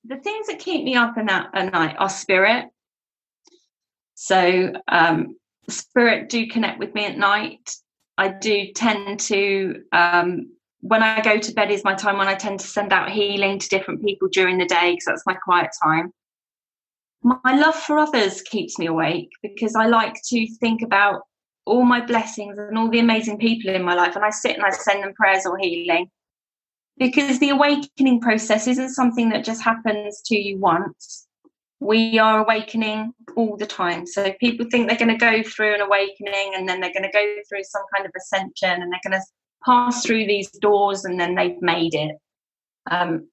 the 0.04 0.18
things 0.18 0.48
that 0.48 0.58
keep 0.58 0.84
me 0.84 0.96
up 0.96 1.16
at, 1.16 1.30
at 1.54 1.72
night 1.72 1.96
are 2.00 2.10
spirit. 2.10 2.70
So 4.16 4.74
um, 4.88 5.36
spirit 5.70 6.30
do 6.30 6.48
connect 6.48 6.80
with 6.80 6.96
me 6.96 7.06
at 7.06 7.20
night. 7.20 7.76
I 8.18 8.30
do 8.30 8.72
tend 8.74 9.20
to 9.20 9.84
um, 9.92 10.54
when 10.84 11.02
I 11.02 11.22
go 11.22 11.38
to 11.40 11.54
bed 11.54 11.72
is 11.72 11.86
my 11.86 11.96
time 11.96 12.18
when 12.18 12.28
I 12.28 12.36
tend 12.36 12.60
to 12.60 12.68
send 12.68 12.92
out 12.92 13.10
healing 13.10 13.58
to 13.58 13.70
different 13.70 14.04
people 14.04 14.28
during 14.28 14.58
the 14.58 14.66
day 14.66 14.92
because 14.92 15.06
that's 15.06 15.26
my 15.26 15.34
quiet 15.34 15.72
time. 15.82 16.12
My 17.24 17.56
love 17.56 17.76
for 17.76 17.98
others 17.98 18.42
keeps 18.42 18.78
me 18.78 18.88
awake 18.88 19.30
because 19.42 19.78
I 19.78 19.86
like 19.88 20.16
to 20.26 20.46
think 20.60 20.82
about 20.82 21.22
all 21.66 21.86
my 21.86 22.06
blessings 22.06 22.58
and 22.58 22.78
all 22.78 22.90
the 22.90 23.00
amazing 23.00 23.38
people 23.38 23.74
in 23.74 23.82
my 23.82 23.94
life, 23.94 24.18
and 24.18 24.26
I 24.26 24.30
sit 24.30 24.58
and 24.58 24.66
I 24.66 24.72
send 24.72 25.04
them 25.04 25.14
prayers 25.14 25.46
or 25.46 25.58
healing. 25.58 26.10
Because 26.98 27.40
the 27.40 27.52
awakening 27.52 28.20
process 28.20 28.68
isn't 28.68 28.90
something 28.90 29.30
that 29.30 29.46
just 29.46 29.64
happens 29.64 30.22
to 30.26 30.36
you 30.36 30.60
once. 30.60 31.28
We 31.80 32.20
are 32.20 32.44
awakening 32.44 33.14
all 33.38 33.56
the 33.56 33.66
time. 33.66 34.06
So 34.06 34.34
people 34.42 34.66
think 34.70 34.90
they're 34.90 34.98
going 34.98 35.18
to 35.18 35.26
go 35.26 35.44
through 35.44 35.76
an 35.76 35.82
awakening 35.82 36.52
and 36.56 36.68
then 36.68 36.82
they're 36.82 36.94
going 36.94 37.10
to 37.10 37.18
go 37.18 37.36
through 37.48 37.64
some 37.64 37.84
kind 37.96 38.06
of 38.06 38.12
ascension 38.18 38.82
and 38.82 38.92
they're 38.92 39.10
going 39.10 39.20
to 39.20 39.26
passed 39.66 40.06
through 40.06 40.26
these 40.26 40.50
doors 40.52 41.06
and 41.06 41.20
then 41.20 41.36
they've 41.36 41.62
made 41.62 41.94
it. 41.94 42.18
Um, 42.90 43.28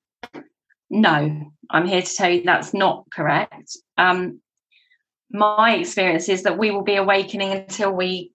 no, 0.88 1.52
I'm 1.70 1.86
here 1.86 2.02
to 2.02 2.14
tell 2.14 2.30
you 2.30 2.42
that's 2.42 2.74
not 2.74 3.04
correct. 3.12 3.76
Um, 3.96 4.40
my 5.30 5.76
experience 5.76 6.28
is 6.28 6.42
that 6.42 6.58
we 6.58 6.70
will 6.70 6.82
be 6.82 6.96
awakening 6.96 7.52
until 7.52 7.92
we 7.92 8.32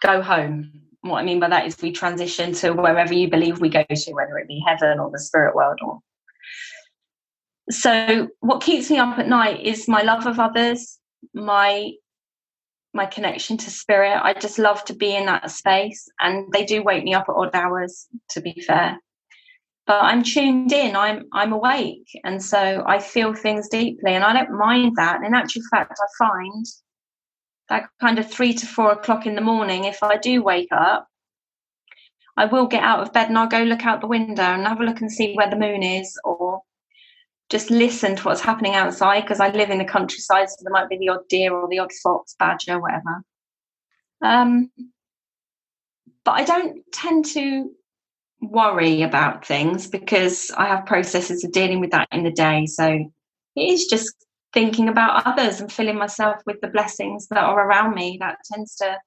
go 0.00 0.20
home. 0.22 0.72
What 1.02 1.18
I 1.18 1.22
mean 1.22 1.38
by 1.38 1.48
that 1.48 1.66
is 1.66 1.80
we 1.80 1.92
transition 1.92 2.52
to 2.54 2.72
wherever 2.72 3.14
you 3.14 3.30
believe 3.30 3.60
we 3.60 3.68
go 3.68 3.84
to, 3.88 4.12
whether 4.12 4.36
it 4.38 4.48
be 4.48 4.62
heaven 4.66 4.98
or 4.98 5.10
the 5.10 5.20
spirit 5.20 5.54
world 5.54 5.78
or 5.82 6.00
so 7.70 8.28
what 8.40 8.62
keeps 8.62 8.90
me 8.90 8.98
up 8.98 9.18
at 9.18 9.28
night 9.28 9.60
is 9.60 9.88
my 9.88 10.02
love 10.02 10.26
of 10.26 10.38
others 10.38 10.98
my 11.34 11.90
my 12.96 13.06
connection 13.06 13.56
to 13.58 13.70
spirit. 13.70 14.18
I 14.20 14.32
just 14.32 14.58
love 14.58 14.84
to 14.86 14.94
be 14.94 15.14
in 15.14 15.26
that 15.26 15.50
space 15.50 16.08
and 16.20 16.52
they 16.52 16.64
do 16.64 16.82
wake 16.82 17.04
me 17.04 17.14
up 17.14 17.26
at 17.28 17.36
odd 17.36 17.54
hours 17.54 18.08
to 18.30 18.40
be 18.40 18.64
fair. 18.66 18.98
But 19.86 20.02
i'm 20.02 20.24
tuned 20.24 20.72
in 20.72 20.96
i'm 20.96 21.26
i'm 21.32 21.52
awake 21.52 22.08
and 22.24 22.42
so 22.42 22.82
i 22.88 22.98
feel 22.98 23.34
things 23.34 23.68
deeply 23.68 24.14
and 24.14 24.24
i 24.24 24.32
don't 24.32 24.58
mind 24.58 24.96
that. 24.96 25.22
In 25.22 25.32
actual 25.32 25.62
fact 25.70 25.96
i 26.02 26.26
find 26.26 26.66
that 27.68 27.84
kind 28.00 28.18
of 28.18 28.28
three 28.28 28.52
to 28.54 28.66
four 28.66 28.92
o'clock 28.92 29.26
in 29.26 29.36
the 29.36 29.40
morning 29.40 29.84
if 29.84 30.02
i 30.02 30.16
do 30.16 30.42
wake 30.42 30.72
up 30.72 31.06
i 32.36 32.46
will 32.46 32.66
get 32.66 32.82
out 32.82 33.00
of 33.00 33.12
bed 33.12 33.28
and 33.28 33.38
i'll 33.38 33.46
go 33.46 33.62
look 33.62 33.86
out 33.86 34.00
the 34.00 34.06
window 34.08 34.42
and 34.42 34.66
have 34.66 34.80
a 34.80 34.84
look 34.84 35.00
and 35.00 35.12
see 35.12 35.34
where 35.34 35.50
the 35.50 35.56
moon 35.56 35.82
is 35.82 36.18
or 36.24 36.55
just 37.48 37.70
listen 37.70 38.16
to 38.16 38.22
what's 38.24 38.40
happening 38.40 38.74
outside 38.74 39.20
because 39.20 39.40
I 39.40 39.50
live 39.50 39.70
in 39.70 39.78
the 39.78 39.84
countryside, 39.84 40.48
so 40.48 40.56
there 40.62 40.72
might 40.72 40.88
be 40.88 40.98
the 40.98 41.10
odd 41.10 41.28
deer 41.28 41.54
or 41.54 41.68
the 41.68 41.78
odd 41.78 41.92
fox, 42.02 42.34
badger, 42.38 42.80
whatever. 42.80 43.22
Um, 44.22 44.70
but 46.24 46.32
I 46.32 46.44
don't 46.44 46.80
tend 46.92 47.26
to 47.26 47.70
worry 48.40 49.02
about 49.02 49.46
things 49.46 49.86
because 49.86 50.50
I 50.56 50.66
have 50.66 50.86
processes 50.86 51.44
of 51.44 51.52
dealing 51.52 51.80
with 51.80 51.92
that 51.92 52.08
in 52.10 52.24
the 52.24 52.32
day. 52.32 52.66
So 52.66 52.86
it 53.54 53.60
is 53.60 53.86
just 53.86 54.12
thinking 54.52 54.88
about 54.88 55.26
others 55.26 55.60
and 55.60 55.70
filling 55.70 55.96
myself 55.96 56.42
with 56.46 56.60
the 56.60 56.68
blessings 56.68 57.28
that 57.28 57.44
are 57.44 57.68
around 57.68 57.94
me 57.94 58.16
that 58.20 58.38
tends 58.50 58.76
to 58.76 58.98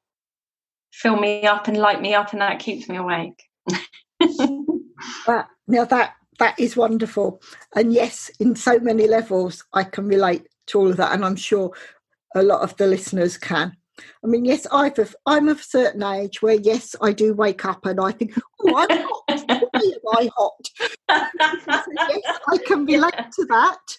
fill 0.92 1.18
me 1.18 1.44
up 1.46 1.68
and 1.68 1.78
light 1.78 2.02
me 2.02 2.14
up, 2.14 2.32
and 2.32 2.42
that 2.42 2.60
keeps 2.60 2.88
me 2.88 2.98
awake. 2.98 3.44
Well, 5.28 5.48
now 5.68 5.86
that 5.86 6.14
that 6.40 6.60
is 6.60 6.76
wonderful. 6.76 7.42
And 7.76 7.94
yes, 7.94 8.32
in 8.40 8.56
so 8.56 8.80
many 8.80 9.08
levels, 9.08 9.64
I 9.74 9.84
can 9.84 10.08
relate 10.08 10.48
to 10.68 10.80
all 10.80 10.90
of 10.90 10.98
that. 10.98 11.14
And 11.14 11.24
I'm 11.24 11.36
sure 11.36 11.72
a 12.36 12.44
lot 12.44 12.62
of 12.62 12.76
the 12.78 12.88
listeners 12.88 13.38
can. 13.38 13.76
I 14.24 14.28
mean, 14.28 14.46
yes, 14.46 14.66
I've 14.72 14.98
a, 14.98 15.08
I'm 15.26 15.50
of 15.50 15.60
a 15.60 15.64
certain 15.64 16.04
age 16.04 16.42
where, 16.42 16.56
yes, 16.56 16.96
I 17.02 17.12
do 17.12 17.34
wake 17.34 17.66
up 17.66 17.86
and 17.86 18.00
I 18.00 18.12
think, 18.12 18.34
oh, 18.62 18.86
I'm 18.90 19.02
hot. 19.02 19.24
Why 19.28 19.58
am 19.58 20.00
I 20.18 20.30
hot? 20.38 20.70
so, 21.66 21.92
yes, 22.10 22.40
I 22.48 22.58
can 22.66 22.86
relate 22.86 23.14
to 23.14 23.46
that. 23.46 23.98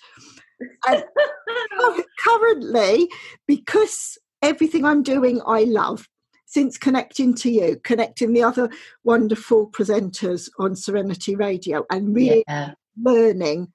And 0.88 1.04
currently, 2.18 3.08
because 3.46 4.18
everything 4.42 4.84
I'm 4.84 5.02
doing 5.02 5.40
I 5.46 5.64
love, 5.64 6.08
since 6.50 6.76
connecting 6.76 7.32
to 7.32 7.48
you, 7.48 7.80
connecting 7.84 8.32
the 8.32 8.42
other 8.42 8.68
wonderful 9.04 9.70
presenters 9.70 10.50
on 10.58 10.74
Serenity 10.74 11.36
Radio, 11.36 11.86
and 11.90 12.12
really 12.12 12.42
yeah. 12.48 12.72
learning 13.00 13.68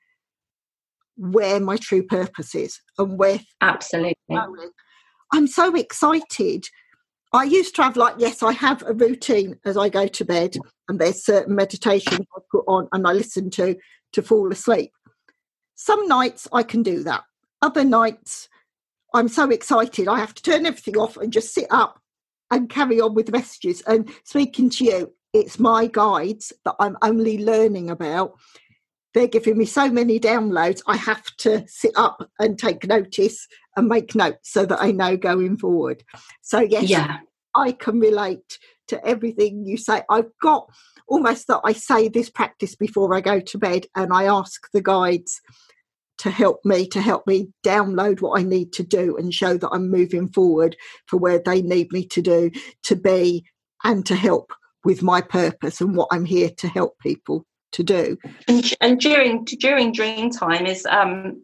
where 1.15 1.61
my 1.61 1.77
true 1.77 2.03
purpose 2.03 2.53
is 2.53 2.81
and 2.97 3.17
where 3.17 3.39
absolutely 3.61 4.13
I'm 5.31 5.47
so 5.47 5.73
excited. 5.73 6.65
I 7.31 7.45
used 7.45 7.77
to 7.77 7.83
have 7.83 7.95
like 7.95 8.15
yes, 8.17 8.43
I 8.43 8.51
have 8.51 8.83
a 8.83 8.93
routine 8.93 9.55
as 9.65 9.77
I 9.77 9.87
go 9.87 10.07
to 10.07 10.25
bed, 10.25 10.57
and 10.89 10.99
there's 10.99 11.25
certain 11.25 11.55
meditations 11.55 12.27
I 12.35 12.41
put 12.51 12.65
on 12.67 12.89
and 12.91 13.07
I 13.07 13.13
listen 13.13 13.49
to 13.51 13.77
to 14.11 14.21
fall 14.21 14.51
asleep. 14.51 14.91
Some 15.75 16.09
nights 16.09 16.45
I 16.51 16.63
can 16.63 16.83
do 16.83 17.03
that. 17.03 17.23
Other 17.61 17.85
nights 17.85 18.49
I'm 19.13 19.29
so 19.29 19.49
excited 19.49 20.09
I 20.09 20.19
have 20.19 20.33
to 20.33 20.43
turn 20.43 20.65
everything 20.65 20.97
off 20.97 21.15
and 21.15 21.31
just 21.31 21.53
sit 21.53 21.67
up 21.69 22.01
and 22.51 22.69
carry 22.69 22.99
on 22.99 23.13
with 23.13 23.27
the 23.27 23.31
messages. 23.31 23.81
And 23.87 24.09
speaking 24.23 24.69
to 24.71 24.85
you, 24.85 25.13
it's 25.33 25.59
my 25.59 25.87
guides 25.87 26.53
that 26.63 26.75
I'm 26.79 26.97
only 27.01 27.43
learning 27.43 27.89
about. 27.89 28.33
They're 29.13 29.27
giving 29.27 29.57
me 29.57 29.65
so 29.65 29.89
many 29.89 30.19
downloads, 30.19 30.81
I 30.87 30.97
have 30.97 31.23
to 31.37 31.63
sit 31.67 31.93
up 31.95 32.29
and 32.37 32.59
take 32.59 32.85
notice 32.85 33.47
and 33.77 33.87
make 33.87 34.13
notes 34.13 34.51
so 34.51 34.65
that 34.65 34.81
I 34.81 34.91
know 34.91 35.15
going 35.15 35.57
forward. 35.57 36.03
So, 36.41 36.59
yes, 36.59 36.89
yeah. 36.89 37.19
I 37.55 37.71
can 37.71 37.99
relate 37.99 38.59
to 38.89 39.05
everything 39.05 39.65
you 39.65 39.77
say. 39.77 40.03
I've 40.09 40.31
got 40.41 40.69
almost 41.07 41.47
that 41.47 41.61
I 41.63 41.71
say 41.73 42.09
this 42.09 42.29
practice 42.29 42.75
before 42.75 43.15
I 43.15 43.21
go 43.21 43.39
to 43.39 43.57
bed 43.57 43.85
and 43.95 44.11
I 44.13 44.25
ask 44.25 44.69
the 44.73 44.81
guides 44.81 45.41
to 46.17 46.29
help 46.29 46.59
me 46.63 46.87
to 46.87 47.01
help 47.01 47.27
me 47.27 47.49
download 47.63 48.21
what 48.21 48.39
I 48.39 48.43
need 48.43 48.73
to 48.73 48.83
do 48.83 49.17
and 49.17 49.33
show 49.33 49.57
that 49.57 49.69
I'm 49.71 49.89
moving 49.89 50.29
forward 50.29 50.75
for 51.07 51.17
where 51.17 51.39
they 51.39 51.61
need 51.61 51.91
me 51.91 52.05
to 52.07 52.21
do 52.21 52.51
to 52.83 52.95
be 52.95 53.45
and 53.83 54.05
to 54.05 54.15
help 54.15 54.53
with 54.83 55.01
my 55.01 55.21
purpose 55.21 55.81
and 55.81 55.95
what 55.95 56.07
I'm 56.11 56.25
here 56.25 56.49
to 56.57 56.67
help 56.67 56.97
people 56.99 57.45
to 57.73 57.83
do. 57.83 58.17
And, 58.47 58.73
and 58.79 58.99
during 58.99 59.43
during 59.43 59.91
dream 59.91 60.29
time 60.29 60.65
is 60.65 60.85
um 60.85 61.43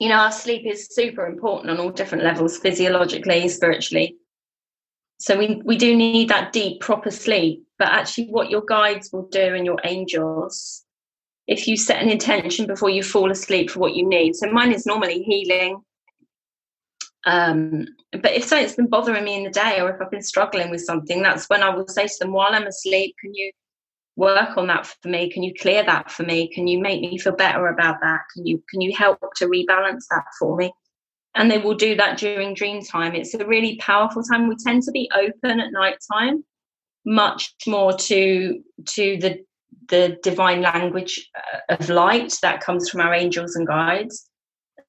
you 0.00 0.08
know 0.08 0.16
our 0.16 0.32
sleep 0.32 0.66
is 0.66 0.88
super 0.90 1.26
important 1.26 1.70
on 1.70 1.78
all 1.78 1.90
different 1.90 2.24
levels 2.24 2.58
physiologically 2.58 3.48
spiritually 3.48 4.16
so 5.18 5.38
we, 5.38 5.60
we 5.64 5.76
do 5.76 5.96
need 5.96 6.28
that 6.28 6.52
deep 6.52 6.80
proper 6.80 7.10
sleep 7.10 7.64
but 7.78 7.88
actually 7.88 8.26
what 8.26 8.50
your 8.50 8.62
guides 8.66 9.10
will 9.12 9.28
do 9.28 9.54
and 9.54 9.64
your 9.64 9.78
angels 9.84 10.83
if 11.46 11.66
you 11.66 11.76
set 11.76 12.02
an 12.02 12.08
intention 12.08 12.66
before 12.66 12.90
you 12.90 13.02
fall 13.02 13.30
asleep 13.30 13.70
for 13.70 13.80
what 13.80 13.94
you 13.94 14.08
need. 14.08 14.34
So 14.34 14.50
mine 14.50 14.72
is 14.72 14.86
normally 14.86 15.22
healing. 15.22 15.82
Um, 17.26 17.86
but 18.12 18.32
if 18.32 18.44
something's 18.44 18.74
been 18.74 18.88
bothering 18.88 19.24
me 19.24 19.36
in 19.36 19.44
the 19.44 19.50
day 19.50 19.80
or 19.80 19.90
if 19.90 20.00
I've 20.00 20.10
been 20.10 20.22
struggling 20.22 20.70
with 20.70 20.82
something, 20.82 21.22
that's 21.22 21.48
when 21.48 21.62
I 21.62 21.74
will 21.74 21.88
say 21.88 22.06
to 22.06 22.14
them, 22.20 22.32
while 22.32 22.54
I'm 22.54 22.66
asleep, 22.66 23.14
can 23.20 23.34
you 23.34 23.50
work 24.16 24.56
on 24.56 24.66
that 24.68 24.86
for 24.86 25.08
me? 25.08 25.30
Can 25.30 25.42
you 25.42 25.52
clear 25.58 25.82
that 25.84 26.10
for 26.10 26.22
me? 26.22 26.48
Can 26.48 26.66
you 26.66 26.80
make 26.80 27.00
me 27.00 27.18
feel 27.18 27.34
better 27.34 27.66
about 27.68 27.96
that? 28.02 28.20
Can 28.34 28.46
you 28.46 28.62
can 28.70 28.80
you 28.80 28.94
help 28.96 29.18
to 29.36 29.46
rebalance 29.46 30.04
that 30.10 30.24
for 30.38 30.56
me? 30.56 30.72
And 31.34 31.50
they 31.50 31.58
will 31.58 31.74
do 31.74 31.96
that 31.96 32.18
during 32.18 32.54
dream 32.54 32.82
time. 32.82 33.14
It's 33.14 33.34
a 33.34 33.44
really 33.44 33.76
powerful 33.78 34.22
time. 34.22 34.48
We 34.48 34.56
tend 34.56 34.82
to 34.84 34.92
be 34.92 35.10
open 35.14 35.60
at 35.60 35.72
night 35.72 35.96
time, 36.12 36.44
much 37.04 37.54
more 37.66 37.92
to 37.92 38.62
to 38.90 39.16
the 39.18 39.44
the 39.88 40.18
divine 40.22 40.62
language 40.62 41.30
uh, 41.36 41.74
of 41.74 41.88
light 41.88 42.34
that 42.42 42.60
comes 42.60 42.88
from 42.88 43.00
our 43.00 43.14
angels 43.14 43.56
and 43.56 43.66
guides. 43.66 44.28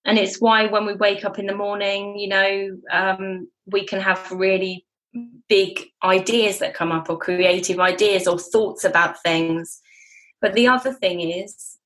And 0.06 0.18
it's 0.18 0.40
why 0.40 0.68
when 0.68 0.86
we 0.86 0.94
wake 0.94 1.26
up 1.26 1.40
in 1.40 1.48
the 1.48 1.56
morning, 1.56 2.18
you 2.18 2.28
know, 2.28 2.78
um, 2.92 3.48
we 3.66 3.86
can 3.86 4.00
have 4.00 4.32
really 4.32 4.86
big 5.50 5.82
ideas 6.04 6.60
that 6.60 6.74
come 6.74 6.92
up 6.92 7.10
or 7.10 7.18
creative 7.18 7.80
ideas 7.80 8.28
or 8.28 8.38
thoughts 8.38 8.84
about 8.84 9.22
things. 9.24 9.82
But 10.42 10.54
the 10.54 10.68
other 10.68 10.94
thing 10.94 11.22
is 11.22 11.78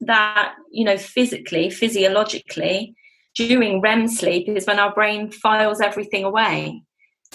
that, 0.00 0.54
you 0.70 0.84
know, 0.84 0.96
physically, 0.96 1.70
physiologically, 1.70 2.94
during 3.34 3.80
REM 3.80 4.08
sleep 4.08 4.48
is 4.48 4.66
when 4.66 4.80
our 4.80 4.92
brain 4.92 5.30
files 5.30 5.80
everything 5.80 6.24
away. 6.24 6.82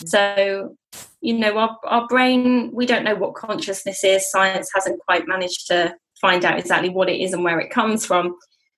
So 0.06 0.76
you 1.24 1.34
know 1.34 1.58
our, 1.58 1.78
our 1.86 2.08
brain 2.08 2.70
we 2.74 2.86
don't 2.86 3.04
know 3.04 3.16
what 3.16 3.34
consciousness 3.34 4.04
is. 4.04 4.30
Science 4.30 4.70
hasn't 4.74 5.00
quite 5.08 5.28
managed 5.28 5.68
to 5.68 5.96
find 6.22 6.46
out 6.46 6.60
exactly 6.60 6.90
what 6.90 7.10
it 7.10 7.20
is 7.20 7.34
and 7.34 7.44
where 7.44 7.60
it 7.60 7.72
comes 7.72 8.06
from 8.06 8.36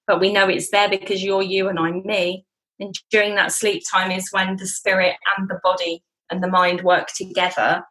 but 0.07 0.19
we 0.19 0.31
know 0.31 0.47
it's 0.47 0.69
there 0.69 0.89
because 0.89 1.23
you're 1.23 1.41
you 1.41 1.67
and 1.67 1.79
i'm 1.79 2.03
me. 2.05 2.45
And 2.79 2.93
during 3.09 3.35
that 3.35 3.51
sleep 3.51 3.83
time 3.89 4.11
is 4.11 4.29
when 4.31 4.57
the 4.57 4.67
spirit 4.67 5.15
and 5.37 5.49
the 5.49 5.59
body 5.63 6.03
and 6.29 6.43
the 6.43 6.49
mind 6.49 6.81
work 6.81 7.07
together 7.15 7.83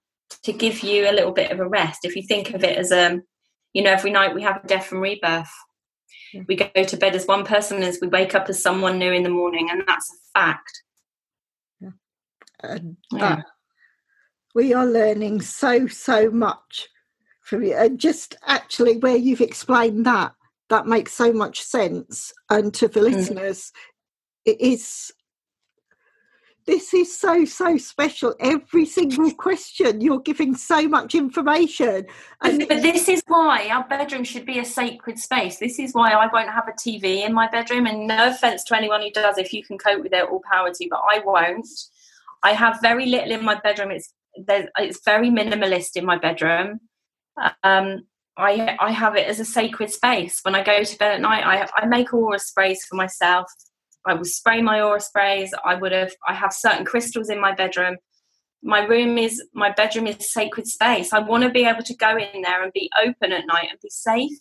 to 0.43 0.53
give 0.53 0.83
you 0.83 1.09
a 1.09 1.13
little 1.13 1.33
bit 1.33 1.51
of 1.51 1.59
a 1.59 1.69
rest. 1.69 2.01
If 2.05 2.17
you 2.17 2.23
think 2.23 2.51
of 2.51 2.63
it 2.63 2.77
as 2.77 2.91
a 2.91 3.13
um, 3.13 3.23
you 3.73 3.83
know 3.83 3.93
every 3.93 4.11
night 4.11 4.35
we 4.35 4.43
have 4.43 4.63
a 4.63 4.67
death 4.67 4.93
and 4.93 5.01
rebirth. 5.01 5.51
We 6.49 6.57
go 6.57 6.85
to 6.85 6.97
bed 6.97 7.15
as 7.15 7.27
one 7.27 7.45
person 7.45 7.83
as 7.83 7.99
we 8.03 8.09
wake 8.09 8.35
up 8.35 8.49
as 8.49 8.61
someone 8.61 8.99
new 8.99 9.13
in 9.13 9.23
the 9.23 9.29
morning 9.31 9.69
and 9.71 9.85
that's 9.87 10.11
a 10.11 10.39
fact. 10.39 10.83
Yeah. 11.81 11.91
Uh, 12.63 12.79
yeah 13.13 13.43
we 14.55 14.73
are 14.73 14.87
learning 14.87 15.41
so 15.41 15.87
so 15.87 16.31
much 16.31 16.89
from 17.41 17.63
you 17.63 17.75
and 17.75 17.99
just 17.99 18.37
actually 18.47 18.97
where 18.99 19.17
you've 19.17 19.41
explained 19.41 20.07
that 20.07 20.33
that 20.71 20.87
makes 20.87 21.13
so 21.13 21.33
much 21.33 21.61
sense. 21.63 22.33
And 22.51 22.73
to 22.75 22.89
the 22.89 23.01
mm. 23.01 23.15
listeners 23.15 23.73
it 24.45 24.61
is 24.61 25.13
this 26.67 26.95
is 26.95 27.19
so 27.19 27.45
so 27.45 27.77
special. 27.77 28.35
Every 28.41 28.87
single 28.87 29.31
question 29.33 30.01
you're 30.01 30.21
giving 30.21 30.55
so 30.55 30.89
much 30.89 31.15
information. 31.15 32.07
And 32.41 32.67
but 32.67 32.81
this 32.81 33.09
is 33.09 33.23
why 33.27 33.69
our 33.69 33.87
bedroom 33.87 34.25
should 34.25 34.47
be 34.47 34.59
a 34.59 34.65
sacred 34.65 35.19
space. 35.19 35.59
This 35.59 35.79
is 35.79 35.93
why 35.93 36.13
i 36.13 36.27
won't 36.33 36.49
have 36.49 36.69
a 36.69 36.73
tv 36.73 37.27
in 37.27 37.35
my 37.35 37.49
bedroom. 37.49 37.87
And 37.87 38.07
no 38.07 38.29
offense 38.29 38.65
to 38.65 38.77
anyone 38.77 39.03
who 39.03 39.11
does 39.11 39.37
if 39.37 39.53
you 39.53 39.63
can 39.63 39.77
cope 39.77 40.03
with 40.03 40.15
it 40.15 40.29
all 40.29 40.43
power 40.51 40.71
to 40.73 40.85
you 40.85 40.89
but 40.91 41.03
i 41.11 41.19
won't. 41.19 41.69
I 42.43 42.53
have 42.53 42.81
very 42.83 43.07
little 43.07 43.33
in 43.33 43.45
my 43.45 43.55
bedroom. 43.55 43.91
It's 43.91 44.13
it's 44.37 45.01
very 45.05 45.30
minimalist 45.30 45.97
in 45.97 46.05
my 46.05 46.18
bedroom. 46.18 46.80
Um, 47.62 48.03
I 48.37 48.76
I 48.80 48.91
have 48.91 49.16
it 49.16 49.26
as 49.28 49.41
a 49.41 49.45
sacred 49.45 49.91
space. 49.91 50.41
When 50.43 50.55
I 50.55 50.62
go 50.64 50.82
to 50.85 50.99
bed 50.99 51.14
at 51.14 51.20
night, 51.20 51.45
I 51.45 51.68
I 51.82 51.87
make 51.87 52.12
aura 52.12 52.39
sprays 52.39 52.85
for 52.85 52.97
myself. 52.97 53.47
I 54.07 54.14
will 54.14 54.24
spray 54.24 54.61
my 54.62 54.80
aura 54.82 55.01
sprays. 55.01 55.55
I 55.64 55.74
would 55.76 55.93
have 55.93 56.12
I 56.28 56.35
have 56.35 56.53
certain 56.53 56.85
crystals 56.85 57.30
in 57.30 57.41
my 57.41 57.55
bedroom. 57.55 57.97
my 58.62 58.85
room 58.85 59.18
is 59.18 59.43
my 59.53 59.70
bedroom 59.72 60.07
is 60.07 60.32
sacred 60.32 60.66
space. 60.66 61.12
I 61.12 61.18
want 61.20 61.45
to 61.45 61.51
be 61.51 61.64
able 61.66 61.82
to 61.82 61.95
go 61.97 62.16
in 62.16 62.43
there 62.43 62.62
and 62.62 62.72
be 62.72 62.91
open 63.05 63.30
at 63.30 63.47
night 63.47 63.68
and 63.70 63.78
be 63.80 63.91
safe. 63.91 64.39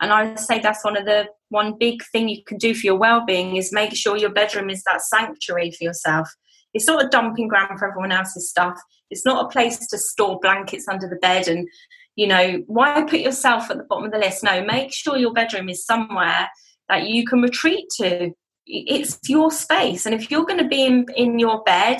And 0.00 0.12
I 0.12 0.34
say 0.34 0.60
that's 0.60 0.84
one 0.84 0.96
of 0.96 1.06
the 1.06 1.26
one 1.48 1.78
big 1.78 2.02
thing 2.12 2.28
you 2.28 2.44
can 2.44 2.58
do 2.58 2.74
for 2.74 2.86
your 2.86 2.98
well-being 2.98 3.56
is 3.56 3.72
make 3.72 3.94
sure 3.96 4.18
your 4.18 4.32
bedroom 4.32 4.68
is 4.68 4.82
that 4.84 5.00
sanctuary 5.00 5.70
for 5.70 5.84
yourself. 5.84 6.28
It's 6.74 6.86
not 6.86 7.02
a 7.02 7.08
dumping 7.08 7.48
ground 7.48 7.78
for 7.78 7.88
everyone 7.88 8.12
else's 8.12 8.50
stuff. 8.50 8.78
It's 9.10 9.24
not 9.24 9.44
a 9.44 9.48
place 9.48 9.86
to 9.88 9.98
store 9.98 10.38
blankets 10.40 10.88
under 10.88 11.08
the 11.08 11.16
bed 11.16 11.48
and 11.48 11.68
you 12.16 12.26
know 12.26 12.62
why 12.66 13.02
put 13.02 13.20
yourself 13.20 13.70
at 13.70 13.76
the 13.76 13.84
bottom 13.84 14.06
of 14.06 14.12
the 14.12 14.18
list. 14.18 14.42
No, 14.42 14.64
make 14.64 14.92
sure 14.92 15.16
your 15.16 15.32
bedroom 15.32 15.68
is 15.68 15.84
somewhere 15.84 16.48
that 16.88 17.08
you 17.08 17.26
can 17.26 17.42
retreat 17.42 17.86
to. 17.98 18.30
It's 18.66 19.18
your 19.28 19.50
space, 19.50 20.06
and 20.06 20.14
if 20.14 20.30
you're 20.30 20.44
going 20.44 20.62
to 20.62 20.68
be 20.68 20.84
in, 20.84 21.06
in 21.14 21.38
your 21.38 21.62
bed 21.62 21.98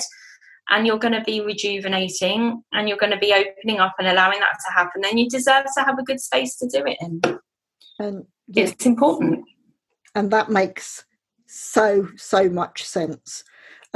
and 0.69 0.85
you're 0.85 0.99
going 0.99 1.13
to 1.13 1.23
be 1.23 1.41
rejuvenating 1.41 2.61
and 2.73 2.89
you're 2.89 2.97
going 2.97 3.13
to 3.13 3.17
be 3.17 3.33
opening 3.33 3.79
up 3.79 3.95
and 3.99 4.07
allowing 4.07 4.39
that 4.39 4.57
to 4.65 4.73
happen, 4.73 5.01
then 5.01 5.17
you 5.17 5.29
deserve 5.29 5.65
to 5.77 5.83
have 5.83 5.97
a 5.97 6.03
good 6.03 6.19
space 6.19 6.57
to 6.57 6.67
do 6.67 6.83
it 6.85 6.97
in. 6.99 7.21
And 7.99 8.25
yes, 8.47 8.71
it's 8.71 8.85
important. 8.85 9.45
And 10.13 10.31
that 10.31 10.49
makes 10.49 11.05
so, 11.47 12.09
so 12.17 12.49
much 12.49 12.83
sense. 12.83 13.43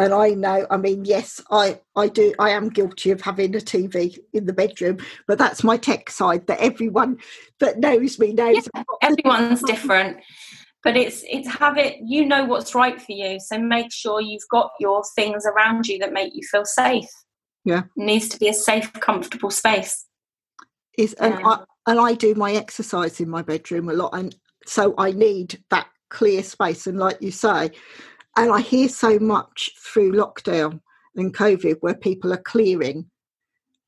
And 0.02 0.14
I 0.14 0.30
know, 0.30 0.66
I 0.70 0.78
mean, 0.78 1.06
yes, 1.06 1.42
I, 1.52 1.80
I 1.96 2.08
do, 2.08 2.34
I 2.40 2.52
am 2.52 2.70
guilty 2.70 3.12
of 3.12 3.22
having 3.22 3.56
a 3.56 3.60
TV 3.60 4.18
in 4.34 4.46
the 4.46 4.54
bedroom, 4.54 4.98
but 5.28 5.38
that's 5.38 5.64
my 5.64 5.78
tech 5.78 6.10
side 6.10 6.48
that 6.48 6.60
everyone 6.60 7.18
that 7.60 7.80
knows 7.80 8.18
me 8.20 8.34
knows. 8.34 8.68
Yeah, 8.76 8.84
everyone's 9.02 9.64
different 9.64 10.18
but 10.84 10.98
it's 10.98 11.24
it's 11.30 11.48
have 11.48 11.78
it 11.78 11.98
you 12.04 12.26
know 12.26 12.44
what's 12.44 12.74
right 12.74 13.00
for 13.00 13.12
you 13.12 13.40
so 13.40 13.58
make 13.60 13.92
sure 13.92 14.20
you've 14.20 14.48
got 14.50 14.72
your 14.80 15.04
things 15.16 15.46
around 15.46 15.86
you 15.86 16.00
that 16.00 16.12
make 16.12 16.34
you 16.34 16.42
feel 16.50 16.66
safe 16.66 17.10
yeah 17.66 17.84
it 17.96 18.04
needs 18.04 18.28
to 18.28 18.40
be 18.40 18.48
a 18.48 18.54
safe 18.54 18.92
comfortable 18.94 19.52
space 19.52 20.08
is 20.98 21.14
and. 21.14 21.36
I, 21.46 21.60
and 21.88 22.00
I 22.00 22.14
do 22.14 22.36
my 22.36 22.54
exercise 22.54 23.20
in 23.20 23.30
my 23.30 23.42
bedroom 23.42 23.90
a 23.90 23.94
lot 23.94 24.12
and 24.14 24.36
so 24.66 24.94
I 24.98 25.12
need 25.12 25.64
that 25.70 25.88
clear 26.10 26.44
space 26.44 26.88
and 26.88 27.00
like 27.00 27.22
you 27.22 27.32
say 27.32 27.72
and 28.38 28.52
I 28.52 28.62
hear 28.62 28.90
so 28.90 29.20
much 29.20 29.72
through 29.80 30.14
lockdown 30.14 30.82
and 31.16 31.36
covid 31.36 31.78
where 31.82 31.96
people 31.96 32.32
are 32.34 32.42
clearing 32.42 33.10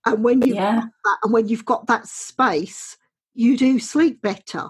and 0.05 0.23
when 0.23 0.41
you 0.41 0.55
yeah. 0.55 0.81
that, 1.05 1.17
and 1.23 1.31
when 1.31 1.47
you've 1.47 1.65
got 1.65 1.87
that 1.87 2.07
space 2.07 2.97
you 3.33 3.57
do 3.57 3.79
sleep 3.79 4.21
better 4.21 4.69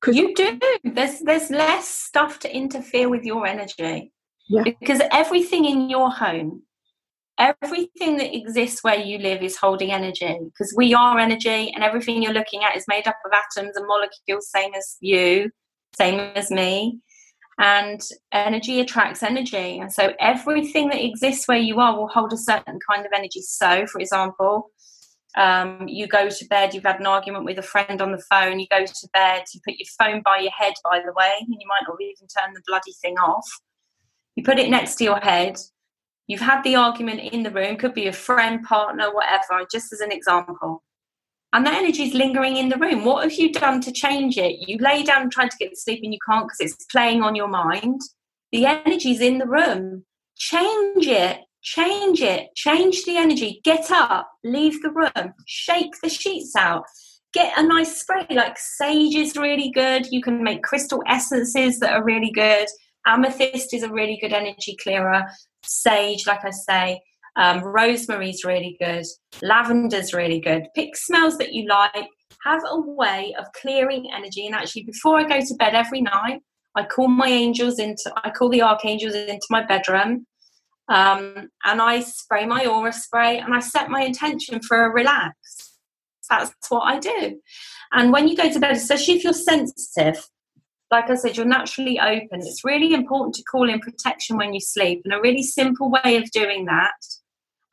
Because 0.00 0.16
you 0.16 0.34
do. 0.34 0.58
There's 0.84 1.20
there's 1.20 1.50
less 1.50 1.88
stuff 1.88 2.38
to 2.40 2.54
interfere 2.54 3.08
with 3.08 3.24
your 3.24 3.46
energy. 3.46 4.12
Yeah. 4.48 4.64
Because 4.64 5.00
everything 5.12 5.64
in 5.64 5.88
your 5.88 6.10
home, 6.10 6.62
everything 7.38 8.16
that 8.16 8.34
exists 8.34 8.82
where 8.82 8.98
you 8.98 9.18
live 9.18 9.42
is 9.42 9.56
holding 9.56 9.92
energy. 9.92 10.38
Because 10.44 10.74
we 10.76 10.92
are 10.94 11.18
energy, 11.18 11.70
and 11.74 11.84
everything 11.84 12.22
you're 12.22 12.32
looking 12.32 12.64
at 12.64 12.76
is 12.76 12.84
made 12.88 13.06
up 13.06 13.16
of 13.24 13.32
atoms 13.32 13.76
and 13.76 13.86
molecules, 13.86 14.50
same 14.50 14.74
as 14.74 14.96
you, 15.00 15.50
same 15.96 16.18
as 16.34 16.50
me. 16.50 16.98
And 17.62 18.00
energy 18.32 18.80
attracts 18.80 19.22
energy. 19.22 19.78
And 19.78 19.92
so 19.92 20.14
everything 20.18 20.88
that 20.88 21.02
exists 21.02 21.46
where 21.46 21.58
you 21.58 21.78
are 21.78 21.96
will 21.96 22.08
hold 22.08 22.32
a 22.32 22.36
certain 22.36 22.80
kind 22.90 23.06
of 23.06 23.12
energy. 23.14 23.40
So, 23.40 23.86
for 23.86 24.00
example, 24.00 24.72
um, 25.36 25.86
you 25.86 26.08
go 26.08 26.28
to 26.28 26.44
bed, 26.46 26.74
you've 26.74 26.82
had 26.82 26.98
an 26.98 27.06
argument 27.06 27.44
with 27.44 27.58
a 27.58 27.62
friend 27.62 28.02
on 28.02 28.10
the 28.10 28.22
phone, 28.30 28.58
you 28.58 28.66
go 28.68 28.84
to 28.84 29.08
bed, 29.14 29.44
you 29.54 29.60
put 29.64 29.76
your 29.78 29.86
phone 29.96 30.22
by 30.24 30.38
your 30.38 30.50
head, 30.50 30.74
by 30.82 30.98
the 30.98 31.12
way, 31.12 31.30
and 31.38 31.48
you 31.48 31.68
might 31.68 31.88
not 31.88 32.00
even 32.00 32.26
turn 32.26 32.52
the 32.52 32.62
bloody 32.66 32.92
thing 33.00 33.14
off. 33.14 33.48
You 34.34 34.42
put 34.42 34.58
it 34.58 34.68
next 34.68 34.96
to 34.96 35.04
your 35.04 35.20
head. 35.20 35.56
You've 36.26 36.40
had 36.40 36.62
the 36.62 36.76
argument 36.76 37.20
in 37.20 37.44
the 37.44 37.50
room, 37.50 37.76
could 37.76 37.94
be 37.94 38.08
a 38.08 38.12
friend, 38.12 38.62
partner, 38.64 39.14
whatever, 39.14 39.64
just 39.70 39.92
as 39.92 40.00
an 40.00 40.10
example. 40.10 40.82
And 41.52 41.66
the 41.66 41.70
energy 41.70 42.04
is 42.04 42.14
lingering 42.14 42.56
in 42.56 42.70
the 42.70 42.78
room. 42.78 43.04
What 43.04 43.24
have 43.24 43.32
you 43.34 43.52
done 43.52 43.80
to 43.82 43.92
change 43.92 44.38
it? 44.38 44.68
You 44.68 44.78
lay 44.78 45.02
down 45.02 45.30
trying 45.30 45.50
to 45.50 45.56
get 45.58 45.70
to 45.70 45.76
sleep 45.76 46.00
and 46.02 46.12
you 46.12 46.18
can't 46.26 46.46
because 46.46 46.60
it's 46.60 46.86
playing 46.86 47.22
on 47.22 47.34
your 47.34 47.48
mind. 47.48 48.00
The 48.52 48.66
energy 48.66 49.12
is 49.12 49.20
in 49.20 49.38
the 49.38 49.46
room. 49.46 50.04
Change 50.36 51.06
it 51.06 51.40
change 51.62 52.20
it, 52.20 52.54
change 52.54 53.04
the 53.04 53.16
energy, 53.16 53.60
get 53.64 53.90
up, 53.90 54.28
leave 54.44 54.82
the 54.82 54.90
room, 54.90 55.32
shake 55.46 55.94
the 56.02 56.08
sheets 56.08 56.54
out, 56.56 56.84
get 57.32 57.56
a 57.56 57.62
nice 57.62 58.00
spray. 58.00 58.26
Like 58.30 58.58
sage 58.58 59.14
is 59.14 59.36
really 59.36 59.70
good. 59.70 60.06
You 60.10 60.20
can 60.20 60.42
make 60.42 60.62
crystal 60.62 61.02
essences 61.06 61.78
that 61.78 61.92
are 61.92 62.04
really 62.04 62.30
good. 62.30 62.66
Amethyst 63.06 63.72
is 63.72 63.82
a 63.82 63.92
really 63.92 64.18
good 64.20 64.32
energy 64.32 64.76
clearer. 64.80 65.24
Sage, 65.64 66.26
like 66.26 66.44
I 66.44 66.50
say, 66.50 67.00
um, 67.36 67.62
rosemary's 67.62 68.44
really 68.44 68.76
good. 68.78 69.04
Lavender's 69.42 70.12
really 70.12 70.40
good. 70.40 70.64
Pick 70.74 70.96
smells 70.96 71.38
that 71.38 71.52
you 71.52 71.68
like. 71.68 72.08
Have 72.44 72.62
a 72.68 72.80
way 72.80 73.34
of 73.38 73.46
clearing 73.60 74.10
energy. 74.14 74.46
And 74.46 74.54
actually, 74.54 74.84
before 74.84 75.18
I 75.18 75.24
go 75.24 75.40
to 75.40 75.54
bed 75.54 75.74
every 75.74 76.00
night, 76.00 76.40
I 76.74 76.84
call 76.84 77.08
my 77.08 77.28
angels 77.28 77.78
into, 77.78 78.12
I 78.24 78.30
call 78.30 78.48
the 78.48 78.62
archangels 78.62 79.14
into 79.14 79.46
my 79.50 79.64
bedroom 79.64 80.26
um, 80.88 81.48
and 81.64 81.80
I 81.80 82.00
spray 82.00 82.46
my 82.46 82.66
aura 82.66 82.92
spray 82.92 83.38
and 83.38 83.54
I 83.54 83.60
set 83.60 83.90
my 83.90 84.02
intention 84.02 84.60
for 84.60 84.84
a 84.84 84.90
relax. 84.92 85.34
That's 86.28 86.52
what 86.68 86.82
I 86.82 86.98
do. 86.98 87.40
And 87.92 88.12
when 88.12 88.28
you 88.28 88.36
go 88.36 88.50
to 88.50 88.60
bed, 88.60 88.72
especially 88.76 89.14
if 89.14 89.24
you're 89.24 89.32
sensitive, 89.32 90.26
like 90.90 91.08
I 91.08 91.14
said, 91.14 91.36
you're 91.36 91.46
naturally 91.46 91.98
open. 91.98 92.40
It's 92.40 92.64
really 92.64 92.92
important 92.94 93.34
to 93.36 93.42
call 93.44 93.68
in 93.68 93.80
protection 93.80 94.36
when 94.36 94.52
you 94.52 94.60
sleep. 94.60 95.02
And 95.04 95.14
a 95.14 95.20
really 95.20 95.42
simple 95.42 95.90
way 95.90 96.16
of 96.16 96.30
doing 96.30 96.66
that. 96.66 96.92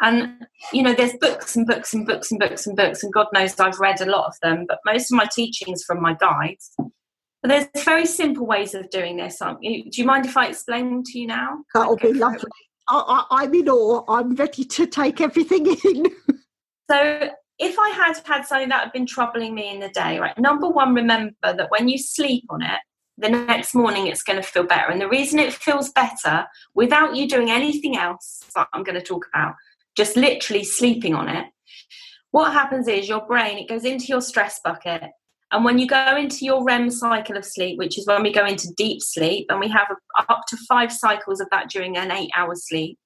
And, 0.01 0.45
you 0.71 0.81
know, 0.81 0.93
there's 0.93 1.13
books 1.19 1.55
and 1.55 1.67
books 1.67 1.93
and 1.93 2.05
books 2.05 2.31
and 2.31 2.39
books 2.39 2.65
and 2.65 2.75
books, 2.75 3.03
and 3.03 3.11
God 3.11 3.27
knows 3.33 3.59
I've 3.59 3.79
read 3.79 3.99
a 4.01 4.05
lot 4.05 4.27
of 4.27 4.35
them, 4.41 4.65
but 4.67 4.79
most 4.85 5.11
of 5.11 5.17
my 5.17 5.25
teachings 5.25 5.83
from 5.83 6.01
my 6.01 6.13
guides. 6.13 6.71
But 7.41 7.49
there's 7.49 7.85
very 7.85 8.05
simple 8.05 8.45
ways 8.45 8.73
of 8.73 8.89
doing 8.89 9.17
this. 9.17 9.41
Um, 9.41 9.57
do 9.61 9.89
you 9.91 10.05
mind 10.05 10.25
if 10.25 10.35
I 10.37 10.47
explain 10.47 11.03
to 11.05 11.19
you 11.19 11.27
now? 11.27 11.63
That 11.73 11.89
would 11.89 11.99
be 11.99 12.13
lovely. 12.13 12.49
I, 12.89 13.43
am 13.43 13.53
in 13.53 13.69
awe. 13.69 14.03
I'm 14.07 14.35
ready 14.35 14.63
to 14.65 14.87
take 14.87 15.21
everything 15.21 15.67
in. 15.85 16.05
so, 16.89 17.29
if 17.59 17.77
I 17.77 17.89
had 17.89 18.17
had 18.25 18.45
something 18.45 18.69
that 18.69 18.83
had 18.85 18.93
been 18.93 19.05
troubling 19.05 19.53
me 19.53 19.69
in 19.69 19.79
the 19.79 19.89
day, 19.89 20.17
right? 20.17 20.37
Number 20.37 20.69
one, 20.69 20.93
remember 20.93 21.35
that 21.43 21.69
when 21.69 21.89
you 21.89 21.97
sleep 21.97 22.45
on 22.49 22.61
it, 22.61 22.79
the 23.17 23.29
next 23.29 23.75
morning 23.75 24.07
it's 24.07 24.23
going 24.23 24.41
to 24.41 24.47
feel 24.47 24.63
better. 24.63 24.89
And 24.89 25.01
the 25.01 25.09
reason 25.09 25.39
it 25.39 25.53
feels 25.53 25.91
better 25.91 26.45
without 26.73 27.15
you 27.15 27.27
doing 27.27 27.51
anything 27.51 27.97
else 27.97 28.43
that 28.55 28.67
I'm 28.73 28.83
going 28.83 28.95
to 28.95 29.05
talk 29.05 29.27
about, 29.33 29.55
just 29.99 30.15
literally 30.15 30.63
sleeping 30.63 31.13
on 31.13 31.29
it, 31.29 31.45
what 32.31 32.53
happens 32.53 32.87
is 32.87 33.07
your 33.07 33.25
brain, 33.25 33.57
it 33.57 33.69
goes 33.69 33.85
into 33.85 34.05
your 34.05 34.21
stress 34.21 34.59
bucket 34.63 35.03
and 35.51 35.65
when 35.65 35.79
you 35.79 35.87
go 35.87 36.15
into 36.15 36.45
your 36.45 36.63
REM 36.63 36.91
cycle 36.91 37.35
of 37.35 37.43
sleep, 37.43 37.77
which 37.77 37.97
is 37.97 38.05
when 38.05 38.21
we 38.21 38.31
go 38.31 38.45
into 38.45 38.71
deep 38.77 39.01
sleep, 39.01 39.47
and 39.49 39.59
we 39.59 39.67
have 39.69 39.87
up 40.29 40.41
to 40.47 40.57
five 40.67 40.91
cycles 40.91 41.39
of 41.39 41.47
that 41.51 41.69
during 41.69 41.97
an 41.97 42.11
eight 42.11 42.29
hour 42.35 42.53
sleep, 42.55 42.97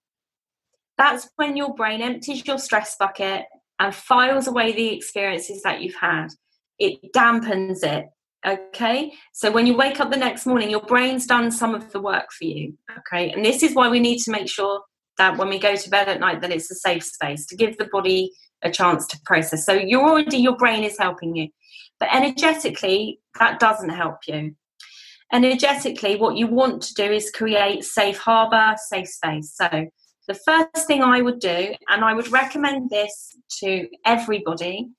that's 0.98 1.30
when 1.38 1.56
your 1.56 1.74
brain 1.74 2.02
empties 2.02 2.46
your 2.46 2.60
stress 2.60 2.96
bucket 3.00 3.46
and 3.80 3.96
files 3.96 4.48
away 4.48 4.74
the 4.74 4.94
experiences 4.94 5.62
that 5.64 5.82
you've 5.82 5.96
had. 5.96 6.28
It 6.80 7.00
dampens 7.16 7.84
it. 7.84 8.08
Okay. 8.46 9.14
So 9.32 9.50
when 9.50 9.66
you 9.66 9.78
wake 9.78 10.02
up 10.02 10.12
the 10.12 10.18
next 10.18 10.46
morning, 10.46 10.70
your 10.70 10.82
brain's 10.82 11.26
done 11.26 11.50
some 11.50 11.74
of 11.74 11.94
the 11.94 12.02
work 12.02 12.28
for 12.38 12.44
you. 12.44 12.78
Okay. 12.98 13.32
And 13.32 13.46
this 13.46 13.64
is 13.64 13.74
why 13.74 13.88
we 13.88 14.02
need 14.02 14.20
to 14.20 14.32
make 14.32 14.50
sure 14.50 14.82
that 15.18 15.38
when 15.38 15.50
we 15.50 15.60
go 15.60 15.76
to 15.76 15.90
bed 15.90 16.10
at 16.10 16.20
night, 16.20 16.42
that 16.42 16.52
it's 16.52 16.72
a 16.72 16.76
safe 16.76 17.04
space 17.04 17.46
to 17.48 17.56
give 17.56 17.78
the 17.78 17.90
body 17.92 18.32
a 18.64 18.72
chance 18.72 19.06
to 19.08 19.20
process. 19.26 19.66
So 19.66 19.74
you're 19.74 20.08
already, 20.08 20.38
your 20.38 20.58
brain 20.58 20.84
is 20.84 20.98
helping 20.98 21.36
you. 21.36 21.50
But 22.00 22.14
energetically, 22.14 23.20
that 23.40 23.60
doesn't 23.60 23.90
help 23.90 24.18
you. 24.28 24.56
Energetically, 25.32 26.16
what 26.16 26.36
you 26.36 26.48
want 26.48 26.82
to 26.84 26.94
do 26.94 27.04
is 27.04 27.32
create 27.32 27.84
safe 27.84 28.18
harbor, 28.18 28.76
safe 28.78 29.08
space. 29.08 29.56
So 29.56 29.88
the 30.28 30.34
first 30.34 30.88
thing 30.88 31.02
I 31.02 31.22
would 31.22 31.40
do, 31.40 31.74
and 31.90 32.04
I 32.04 32.14
would 32.14 32.32
recommend 32.32 32.90
this 32.90 33.36
to 33.60 33.88
everybody, 34.06 34.90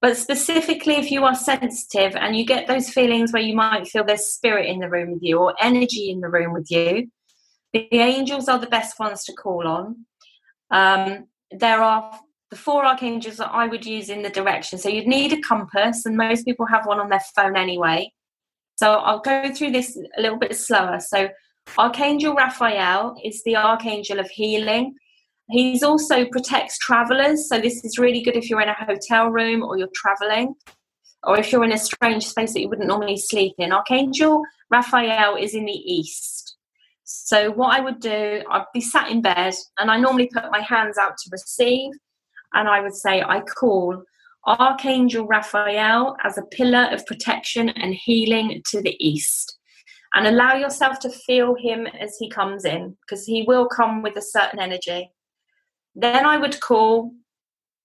but 0.00 0.16
specifically 0.16 0.94
if 0.94 1.10
you 1.10 1.24
are 1.24 1.34
sensitive 1.34 2.16
and 2.16 2.34
you 2.34 2.46
get 2.46 2.66
those 2.66 2.88
feelings 2.88 3.32
where 3.32 3.42
you 3.42 3.54
might 3.54 3.86
feel 3.86 4.04
there's 4.04 4.26
spirit 4.26 4.66
in 4.66 4.78
the 4.78 4.88
room 4.88 5.12
with 5.12 5.22
you 5.22 5.38
or 5.38 5.54
energy 5.60 6.10
in 6.10 6.20
the 6.20 6.30
room 6.30 6.52
with 6.54 6.70
you, 6.70 7.10
the 7.72 7.88
angels 7.92 8.48
are 8.48 8.58
the 8.58 8.66
best 8.66 8.98
ones 8.98 9.24
to 9.24 9.32
call 9.32 9.66
on. 9.66 10.06
Um, 10.70 11.26
there 11.50 11.82
are 11.82 12.18
the 12.50 12.56
four 12.56 12.84
archangels 12.84 13.36
that 13.36 13.50
I 13.52 13.66
would 13.66 13.86
use 13.86 14.08
in 14.08 14.22
the 14.22 14.30
direction. 14.30 14.78
So 14.78 14.88
you'd 14.88 15.06
need 15.06 15.32
a 15.32 15.40
compass, 15.40 16.04
and 16.04 16.16
most 16.16 16.44
people 16.44 16.66
have 16.66 16.86
one 16.86 17.00
on 17.00 17.08
their 17.08 17.22
phone 17.34 17.56
anyway. 17.56 18.12
So 18.76 18.94
I'll 18.94 19.20
go 19.20 19.52
through 19.52 19.72
this 19.72 19.96
a 20.16 20.20
little 20.20 20.38
bit 20.38 20.56
slower. 20.56 21.00
So 21.00 21.28
Archangel 21.78 22.34
Raphael 22.34 23.14
is 23.22 23.42
the 23.44 23.56
archangel 23.56 24.18
of 24.18 24.28
healing. 24.30 24.94
He's 25.50 25.82
also 25.82 26.24
protects 26.26 26.78
travelers. 26.78 27.48
So 27.48 27.60
this 27.60 27.84
is 27.84 27.98
really 27.98 28.22
good 28.22 28.36
if 28.36 28.48
you're 28.48 28.60
in 28.60 28.68
a 28.68 28.84
hotel 28.84 29.28
room 29.28 29.62
or 29.62 29.76
you're 29.76 29.88
traveling, 29.94 30.54
or 31.22 31.38
if 31.38 31.52
you're 31.52 31.64
in 31.64 31.72
a 31.72 31.78
strange 31.78 32.26
space 32.26 32.54
that 32.54 32.60
you 32.60 32.68
wouldn't 32.68 32.88
normally 32.88 33.16
sleep 33.16 33.54
in. 33.58 33.72
Archangel 33.72 34.42
Raphael 34.70 35.36
is 35.36 35.54
in 35.54 35.66
the 35.66 35.72
east. 35.72 36.49
So, 37.12 37.50
what 37.50 37.76
I 37.76 37.80
would 37.80 37.98
do, 37.98 38.42
I'd 38.48 38.66
be 38.72 38.80
sat 38.80 39.10
in 39.10 39.20
bed 39.20 39.54
and 39.78 39.90
I 39.90 39.98
normally 39.98 40.30
put 40.32 40.50
my 40.52 40.60
hands 40.60 40.96
out 40.96 41.18
to 41.18 41.30
receive, 41.32 41.90
and 42.54 42.68
I 42.68 42.80
would 42.80 42.94
say, 42.94 43.20
I 43.20 43.40
call 43.40 44.04
Archangel 44.46 45.26
Raphael 45.26 46.16
as 46.24 46.38
a 46.38 46.46
pillar 46.46 46.88
of 46.92 47.04
protection 47.06 47.68
and 47.70 47.94
healing 47.94 48.62
to 48.70 48.80
the 48.80 48.96
east. 49.04 49.58
And 50.14 50.28
allow 50.28 50.54
yourself 50.54 51.00
to 51.00 51.10
feel 51.10 51.56
him 51.56 51.88
as 51.88 52.16
he 52.16 52.30
comes 52.30 52.64
in, 52.64 52.96
because 53.02 53.26
he 53.26 53.42
will 53.42 53.66
come 53.66 54.02
with 54.02 54.16
a 54.16 54.22
certain 54.22 54.60
energy. 54.60 55.10
Then 55.96 56.24
I 56.24 56.36
would 56.36 56.60
call 56.60 57.12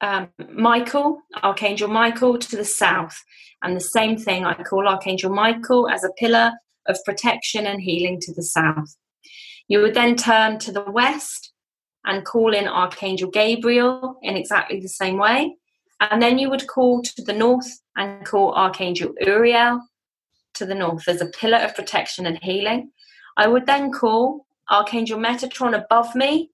um, 0.02 0.30
Michael, 0.54 1.20
Archangel 1.42 1.88
Michael, 1.88 2.38
to 2.38 2.56
the 2.56 2.66
south. 2.66 3.24
And 3.64 3.76
the 3.76 3.82
same 3.82 4.18
thing, 4.18 4.46
I 4.46 4.54
call 4.54 4.88
Archangel 4.88 5.34
Michael 5.34 5.90
as 5.90 6.04
a 6.04 6.14
pillar 6.20 6.52
of 6.88 7.00
protection 7.06 7.66
and 7.66 7.82
healing 7.82 8.20
to 8.22 8.34
the 8.34 8.44
south. 8.44 8.96
You 9.68 9.82
would 9.82 9.94
then 9.94 10.16
turn 10.16 10.60
to 10.60 10.72
the 10.72 10.84
west 10.84 11.54
and 12.06 12.26
call 12.26 12.54
in 12.54 12.68
Archangel 12.68 13.30
Gabriel 13.30 14.20
in 14.22 14.38
exactly 14.38 14.80
the 14.80 14.90
same 14.90 15.18
way. 15.18 15.56
And 16.00 16.22
then 16.22 16.38
you 16.38 16.50
would 16.50 16.68
call 16.68 17.02
to 17.02 17.22
the 17.24 17.34
north 17.34 17.70
and 17.96 18.26
call 18.26 18.54
Archangel 18.54 19.14
Uriel 19.20 19.82
to 20.56 20.66
the 20.66 20.76
north 20.76 21.08
as 21.08 21.22
a 21.22 21.28
pillar 21.28 21.58
of 21.58 21.76
protection 21.76 22.26
and 22.26 22.38
healing. 22.42 22.92
I 23.38 23.48
would 23.48 23.66
then 23.66 23.92
call 23.92 24.46
Archangel 24.70 25.20
Metatron 25.20 25.76
above 25.76 26.16
me 26.16 26.52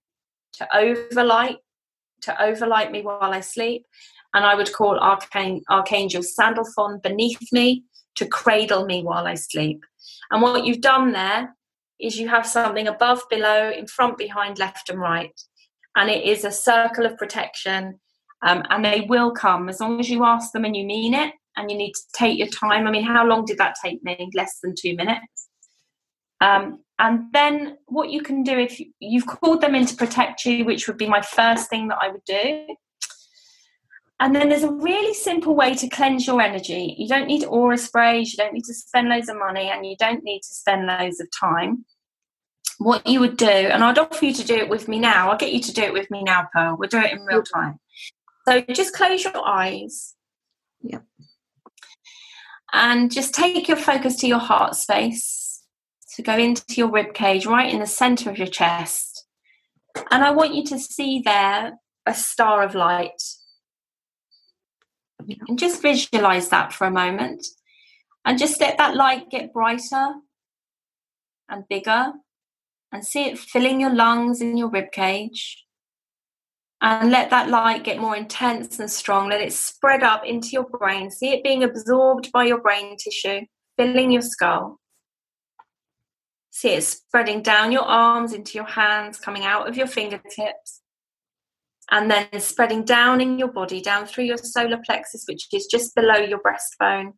to 0.53 0.67
overlight 0.75 1.57
to 2.21 2.41
overlight 2.41 2.91
me 2.91 3.01
while 3.01 3.33
I 3.33 3.39
sleep. 3.39 3.85
And 4.33 4.45
I 4.45 4.55
would 4.55 4.71
call 4.71 4.99
Archang- 4.99 5.63
Archangel 5.69 6.23
Sandalphon 6.23 6.99
beneath 7.01 7.51
me 7.51 7.83
to 8.15 8.27
cradle 8.27 8.85
me 8.85 9.03
while 9.03 9.25
I 9.25 9.33
sleep. 9.33 9.83
And 10.29 10.41
what 10.41 10.65
you've 10.65 10.81
done 10.81 11.11
there 11.13 11.55
is 12.01 12.19
you 12.19 12.27
have 12.29 12.45
something 12.45 12.87
above, 12.87 13.21
below, 13.29 13.69
in 13.69 13.87
front, 13.87 14.17
behind, 14.17 14.59
left, 14.59 14.89
and 14.89 14.99
right. 14.99 15.39
And 15.95 16.09
it 16.09 16.23
is 16.23 16.43
a 16.43 16.51
circle 16.51 17.05
of 17.05 17.17
protection. 17.17 17.99
Um, 18.43 18.63
and 18.69 18.83
they 18.83 19.01
will 19.01 19.31
come 19.31 19.69
as 19.69 19.79
long 19.79 19.99
as 19.99 20.09
you 20.09 20.25
ask 20.25 20.51
them 20.51 20.65
and 20.65 20.75
you 20.75 20.85
mean 20.85 21.13
it. 21.13 21.33
And 21.57 21.69
you 21.69 21.77
need 21.77 21.93
to 21.93 22.01
take 22.15 22.37
your 22.37 22.47
time. 22.47 22.87
I 22.87 22.91
mean, 22.91 23.03
how 23.03 23.25
long 23.25 23.43
did 23.45 23.57
that 23.57 23.75
take 23.83 24.01
me? 24.03 24.29
Less 24.33 24.59
than 24.63 24.73
two 24.77 24.95
minutes. 24.95 25.49
Um, 26.39 26.79
and 26.97 27.25
then 27.33 27.77
what 27.87 28.09
you 28.09 28.21
can 28.21 28.43
do 28.43 28.57
if 28.57 28.79
you, 28.79 29.19
have 29.19 29.27
called 29.27 29.61
them 29.61 29.75
in 29.75 29.85
to 29.85 29.95
protect 29.95 30.45
you, 30.45 30.65
which 30.65 30.87
would 30.87 30.97
be 30.97 31.09
my 31.09 31.21
first 31.21 31.69
thing 31.69 31.87
that 31.89 31.99
I 32.01 32.09
would 32.09 32.23
do. 32.25 32.67
And 34.19 34.35
then 34.35 34.49
there's 34.49 34.63
a 34.63 34.71
really 34.71 35.15
simple 35.15 35.55
way 35.55 35.73
to 35.73 35.89
cleanse 35.89 36.27
your 36.27 36.39
energy. 36.39 36.95
You 36.97 37.07
don't 37.07 37.25
need 37.25 37.43
aura 37.43 37.77
sprays, 37.77 38.31
you 38.31 38.37
don't 38.37 38.53
need 38.53 38.65
to 38.65 38.73
spend 38.73 39.09
loads 39.09 39.29
of 39.29 39.37
money, 39.37 39.71
and 39.71 39.83
you 39.83 39.95
don't 39.97 40.23
need 40.23 40.41
to 40.41 40.53
spend 40.53 40.85
loads 40.85 41.19
of 41.19 41.27
time. 41.31 41.85
What 42.83 43.05
you 43.05 43.19
would 43.19 43.37
do, 43.37 43.45
and 43.45 43.83
I'd 43.83 43.99
offer 43.99 44.25
you 44.25 44.33
to 44.33 44.43
do 44.43 44.55
it 44.55 44.67
with 44.67 44.87
me 44.87 44.99
now, 44.99 45.29
I'll 45.29 45.37
get 45.37 45.53
you 45.53 45.61
to 45.61 45.73
do 45.73 45.83
it 45.83 45.93
with 45.93 46.09
me 46.09 46.23
now, 46.23 46.47
Pearl. 46.51 46.75
We'll 46.77 46.89
do 46.89 46.99
it 46.99 47.11
in 47.11 47.21
real 47.25 47.43
time. 47.43 47.79
So 48.47 48.61
just 48.61 48.95
close 48.95 49.23
your 49.23 49.47
eyes. 49.47 50.15
Yep. 50.81 51.03
And 52.73 53.11
just 53.11 53.35
take 53.35 53.67
your 53.67 53.77
focus 53.77 54.15
to 54.17 54.27
your 54.27 54.39
heart 54.39 54.75
space 54.75 55.41
So 56.11 56.23
go 56.23 56.37
into 56.37 56.73
your 56.75 56.91
rib 56.91 57.13
cage, 57.13 57.45
right 57.45 57.71
in 57.71 57.79
the 57.79 57.87
center 57.87 58.29
of 58.29 58.37
your 58.37 58.47
chest. 58.47 59.25
And 60.11 60.25
I 60.25 60.31
want 60.31 60.53
you 60.53 60.65
to 60.65 60.77
see 60.77 61.21
there 61.23 61.79
a 62.05 62.13
star 62.13 62.63
of 62.63 62.75
light. 62.75 63.21
And 65.47 65.57
just 65.57 65.81
visualize 65.81 66.49
that 66.49 66.73
for 66.73 66.85
a 66.85 66.91
moment. 66.91 67.47
And 68.25 68.37
just 68.37 68.59
let 68.59 68.77
that 68.77 68.97
light 68.97 69.29
get 69.29 69.53
brighter 69.53 70.15
and 71.47 71.63
bigger. 71.69 72.11
And 72.91 73.05
see 73.05 73.25
it 73.25 73.39
filling 73.39 73.79
your 73.79 73.93
lungs 73.93 74.41
and 74.41 74.59
your 74.59 74.69
rib 74.69 74.91
cage. 74.91 75.65
And 76.81 77.11
let 77.11 77.29
that 77.29 77.49
light 77.49 77.83
get 77.83 77.99
more 77.99 78.15
intense 78.15 78.79
and 78.79 78.89
strong. 78.89 79.29
Let 79.29 79.41
it 79.41 79.53
spread 79.53 80.03
up 80.03 80.25
into 80.25 80.49
your 80.49 80.67
brain. 80.67 81.11
See 81.11 81.29
it 81.29 81.43
being 81.43 81.63
absorbed 81.63 82.31
by 82.31 82.45
your 82.45 82.59
brain 82.59 82.97
tissue, 82.97 83.41
filling 83.77 84.11
your 84.11 84.23
skull. 84.23 84.79
See 86.49 86.71
it 86.71 86.83
spreading 86.83 87.41
down 87.43 87.71
your 87.71 87.83
arms 87.83 88.33
into 88.33 88.57
your 88.57 88.67
hands, 88.67 89.17
coming 89.17 89.45
out 89.45 89.69
of 89.69 89.77
your 89.77 89.87
fingertips, 89.87 90.81
and 91.89 92.11
then 92.11 92.27
spreading 92.39 92.83
down 92.83 93.21
in 93.21 93.39
your 93.39 93.51
body, 93.51 93.79
down 93.79 94.05
through 94.05 94.25
your 94.25 94.37
solar 94.37 94.79
plexus, 94.85 95.23
which 95.27 95.47
is 95.53 95.67
just 95.67 95.95
below 95.95 96.17
your 96.17 96.39
breastbone, 96.39 97.13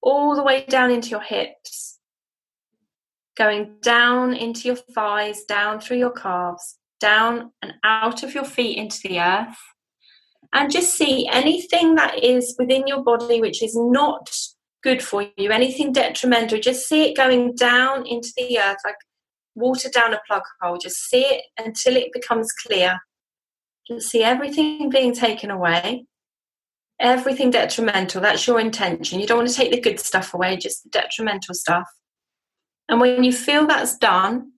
all 0.00 0.34
the 0.34 0.42
way 0.42 0.64
down 0.66 0.90
into 0.90 1.10
your 1.10 1.20
hips, 1.20 1.95
going 3.36 3.76
down 3.82 4.34
into 4.34 4.68
your 4.68 4.76
thighs, 4.76 5.44
down 5.44 5.80
through 5.80 5.98
your 5.98 6.10
calves, 6.10 6.78
down 7.00 7.52
and 7.62 7.74
out 7.84 8.22
of 8.22 8.34
your 8.34 8.44
feet 8.44 8.78
into 8.78 8.98
the 9.04 9.20
earth. 9.20 9.58
And 10.52 10.70
just 10.70 10.94
see 10.94 11.28
anything 11.30 11.96
that 11.96 12.22
is 12.22 12.54
within 12.58 12.86
your 12.86 13.02
body 13.02 13.40
which 13.40 13.62
is 13.62 13.76
not 13.76 14.30
good 14.82 15.02
for 15.02 15.26
you, 15.36 15.50
anything 15.50 15.92
detrimental, 15.92 16.60
just 16.60 16.88
see 16.88 17.10
it 17.10 17.16
going 17.16 17.54
down 17.56 18.06
into 18.06 18.32
the 18.36 18.58
earth 18.58 18.78
like 18.84 18.96
water 19.56 19.88
down 19.88 20.14
a 20.14 20.20
plug 20.26 20.42
hole. 20.60 20.78
Just 20.78 21.08
see 21.10 21.22
it 21.22 21.42
until 21.58 21.96
it 21.96 22.12
becomes 22.12 22.52
clear. 22.52 22.98
Just 23.88 24.10
see 24.10 24.22
everything 24.22 24.90
being 24.90 25.12
taken 25.12 25.50
away, 25.50 26.06
everything 27.00 27.50
detrimental. 27.50 28.20
That's 28.20 28.46
your 28.46 28.60
intention. 28.60 29.18
You 29.18 29.26
don't 29.26 29.38
want 29.38 29.48
to 29.48 29.54
take 29.54 29.72
the 29.72 29.80
good 29.80 29.98
stuff 29.98 30.34
away, 30.34 30.56
just 30.56 30.84
the 30.84 30.90
detrimental 30.90 31.54
stuff. 31.54 31.88
And 32.88 33.00
when 33.00 33.24
you 33.24 33.32
feel 33.32 33.66
that's 33.66 33.96
done, 33.98 34.52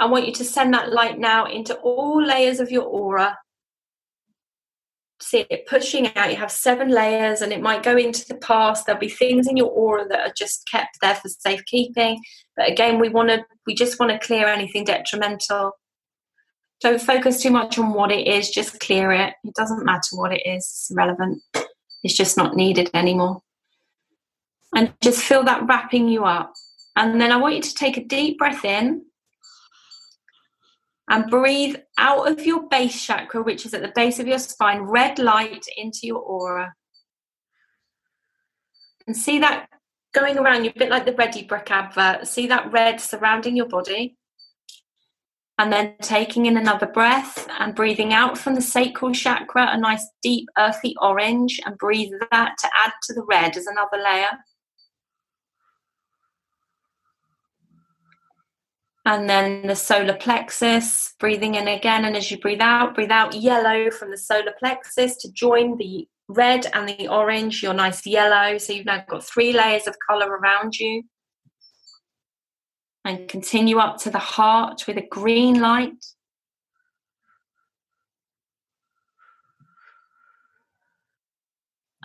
I 0.00 0.06
want 0.06 0.26
you 0.26 0.32
to 0.34 0.44
send 0.44 0.74
that 0.74 0.92
light 0.92 1.18
now 1.18 1.46
into 1.46 1.74
all 1.76 2.22
layers 2.24 2.58
of 2.60 2.70
your 2.70 2.84
aura 2.84 3.36
see 5.24 5.46
it 5.50 5.66
pushing 5.66 6.14
out. 6.16 6.30
You 6.30 6.36
have 6.36 6.50
seven 6.50 6.90
layers, 6.90 7.40
and 7.40 7.52
it 7.52 7.62
might 7.62 7.82
go 7.82 7.96
into 7.96 8.26
the 8.26 8.36
past. 8.36 8.86
There'll 8.86 9.00
be 9.00 9.08
things 9.08 9.46
in 9.46 9.56
your 9.56 9.68
aura 9.68 10.06
that 10.08 10.20
are 10.20 10.32
just 10.36 10.68
kept 10.70 10.98
there 11.00 11.14
for 11.14 11.28
safekeeping. 11.28 12.20
But 12.56 12.70
again, 12.70 13.00
we 13.00 13.08
want 13.08 13.30
to, 13.30 13.44
we 13.66 13.74
just 13.74 13.98
want 13.98 14.12
to 14.12 14.24
clear 14.26 14.46
anything 14.46 14.84
detrimental. 14.84 15.72
Don't 16.80 17.00
focus 17.00 17.40
too 17.42 17.50
much 17.50 17.78
on 17.78 17.94
what 17.94 18.12
it 18.12 18.26
is. 18.26 18.50
Just 18.50 18.80
clear 18.80 19.12
it. 19.12 19.34
It 19.44 19.54
doesn't 19.54 19.84
matter 19.84 20.16
what 20.16 20.32
it 20.32 20.42
is. 20.44 20.64
It's 20.64 20.90
irrelevant. 20.90 21.42
It's 22.02 22.16
just 22.16 22.36
not 22.36 22.56
needed 22.56 22.90
anymore. 22.92 23.40
And 24.74 24.92
just 25.00 25.22
feel 25.22 25.44
that 25.44 25.66
wrapping 25.66 26.08
you 26.08 26.24
up. 26.24 26.52
And 26.96 27.20
then 27.20 27.32
I 27.32 27.36
want 27.36 27.56
you 27.56 27.62
to 27.62 27.74
take 27.74 27.96
a 27.96 28.04
deep 28.04 28.38
breath 28.38 28.64
in 28.64 29.04
and 31.10 31.30
breathe 31.30 31.76
out 31.98 32.30
of 32.30 32.46
your 32.46 32.68
base 32.68 33.04
chakra, 33.04 33.42
which 33.42 33.66
is 33.66 33.74
at 33.74 33.82
the 33.82 33.92
base 33.94 34.18
of 34.18 34.26
your 34.26 34.38
spine, 34.38 34.82
red 34.82 35.18
light 35.18 35.66
into 35.76 36.00
your 36.04 36.20
aura. 36.20 36.74
And 39.06 39.16
see 39.16 39.38
that 39.40 39.68
going 40.14 40.38
around 40.38 40.64
you, 40.64 40.70
a 40.74 40.78
bit 40.78 40.88
like 40.88 41.04
the 41.04 41.12
Ready 41.12 41.46
Brek 41.46 41.70
advert. 41.70 42.26
See 42.26 42.46
that 42.46 42.72
red 42.72 43.00
surrounding 43.00 43.56
your 43.56 43.68
body. 43.68 44.16
And 45.58 45.72
then 45.72 45.94
taking 46.00 46.46
in 46.46 46.56
another 46.56 46.86
breath 46.86 47.46
and 47.60 47.74
breathing 47.76 48.12
out 48.12 48.38
from 48.38 48.54
the 48.54 48.60
sacral 48.60 49.12
chakra, 49.12 49.68
a 49.70 49.78
nice 49.78 50.04
deep 50.22 50.48
earthy 50.58 50.96
orange, 51.00 51.60
and 51.64 51.78
breathe 51.78 52.10
that 52.30 52.54
to 52.58 52.68
add 52.76 52.92
to 53.04 53.14
the 53.14 53.24
red 53.24 53.56
as 53.56 53.66
another 53.66 54.02
layer. 54.02 54.30
And 59.06 59.28
then 59.28 59.66
the 59.66 59.76
solar 59.76 60.14
plexus, 60.14 61.14
breathing 61.18 61.56
in 61.56 61.68
again. 61.68 62.04
And 62.04 62.16
as 62.16 62.30
you 62.30 62.38
breathe 62.38 62.62
out, 62.62 62.94
breathe 62.94 63.10
out 63.10 63.34
yellow 63.34 63.90
from 63.90 64.10
the 64.10 64.16
solar 64.16 64.54
plexus 64.58 65.16
to 65.18 65.32
join 65.32 65.76
the 65.76 66.08
red 66.28 66.66
and 66.72 66.88
the 66.88 67.08
orange, 67.08 67.62
your 67.62 67.74
nice 67.74 68.06
yellow. 68.06 68.56
So 68.56 68.72
you've 68.72 68.86
now 68.86 69.04
got 69.06 69.24
three 69.24 69.52
layers 69.52 69.86
of 69.86 69.96
color 70.08 70.28
around 70.28 70.78
you. 70.78 71.02
And 73.04 73.28
continue 73.28 73.78
up 73.78 73.98
to 73.98 74.10
the 74.10 74.18
heart 74.18 74.86
with 74.86 74.96
a 74.96 75.06
green 75.06 75.60
light. 75.60 76.02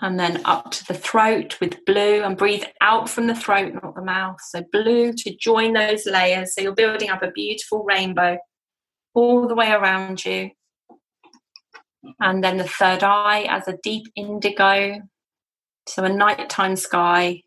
And 0.01 0.19
then 0.19 0.41
up 0.45 0.71
to 0.71 0.85
the 0.85 0.93
throat 0.93 1.59
with 1.59 1.83
blue 1.85 2.23
and 2.23 2.37
breathe 2.37 2.63
out 2.81 3.09
from 3.09 3.27
the 3.27 3.35
throat, 3.35 3.73
not 3.73 3.95
the 3.95 4.01
mouth. 4.01 4.37
So, 4.41 4.63
blue 4.71 5.13
to 5.13 5.35
join 5.35 5.73
those 5.73 6.05
layers. 6.05 6.55
So, 6.55 6.61
you're 6.61 6.75
building 6.75 7.09
up 7.09 7.21
a 7.21 7.31
beautiful 7.31 7.83
rainbow 7.83 8.37
all 9.13 9.47
the 9.47 9.55
way 9.55 9.71
around 9.71 10.23
you. 10.23 10.51
And 12.19 12.43
then 12.43 12.57
the 12.57 12.67
third 12.67 13.03
eye 13.03 13.45
as 13.49 13.67
a 13.67 13.77
deep 13.83 14.07
indigo. 14.15 15.01
So, 15.87 16.03
a 16.03 16.09
nighttime 16.09 16.75
sky. 16.75 17.43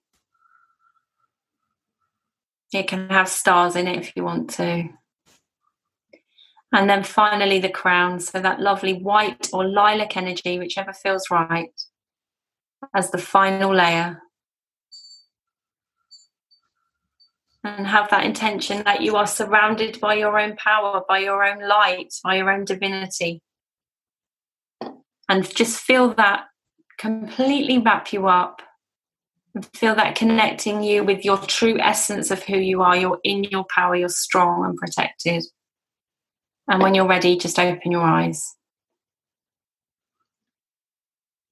It 2.73 2.89
can 2.89 3.09
have 3.11 3.29
stars 3.29 3.77
in 3.77 3.87
it 3.87 3.99
if 3.99 4.13
you 4.17 4.25
want 4.25 4.51
to. 4.51 4.89
And 6.75 6.89
then 6.89 7.05
finally, 7.05 7.61
the 7.61 7.69
crown. 7.71 8.21
So, 8.21 8.41
that 8.41 8.61
lovely 8.61 8.93
white 8.93 9.49
or 9.55 9.67
lilac 9.67 10.19
energy, 10.19 10.59
whichever 10.59 10.93
feels 10.93 11.31
right 11.31 11.73
as 12.95 13.11
the 13.11 13.19
final 13.19 13.75
layer. 13.75 14.19
and 17.65 17.87
have 17.87 18.11
that 18.11 18.25
intention 18.25 18.83
that 18.83 19.03
you 19.03 19.15
are 19.15 19.27
surrounded 19.27 20.01
by 20.01 20.15
your 20.15 20.37
own 20.37 20.57
power, 20.57 21.01
by 21.09 21.19
your 21.19 21.45
own 21.45 21.69
light, 21.69 22.13
by 22.25 22.35
your 22.35 22.51
own 22.51 22.65
divinity. 22.65 23.41
And 25.29 25.49
just 25.55 25.79
feel 25.79 26.13
that 26.15 26.47
completely 26.99 27.79
wrap 27.79 28.13
you 28.13 28.27
up 28.27 28.63
feel 29.75 29.95
that 29.95 30.15
connecting 30.15 30.83
you 30.83 31.05
with 31.05 31.25
your 31.25 31.37
true 31.37 31.79
essence 31.81 32.31
of 32.31 32.43
who 32.43 32.57
you 32.57 32.83
are. 32.83 32.97
You're 32.97 33.19
in 33.23 33.45
your 33.45 33.65
power, 33.75 33.95
you're 33.95 34.09
strong 34.09 34.65
and 34.65 34.77
protected. 34.77 35.45
And 36.69 36.83
when 36.83 36.95
you're 36.95 37.07
ready, 37.07 37.37
just 37.37 37.59
open 37.59 37.93
your 37.93 38.03
eyes. 38.03 38.55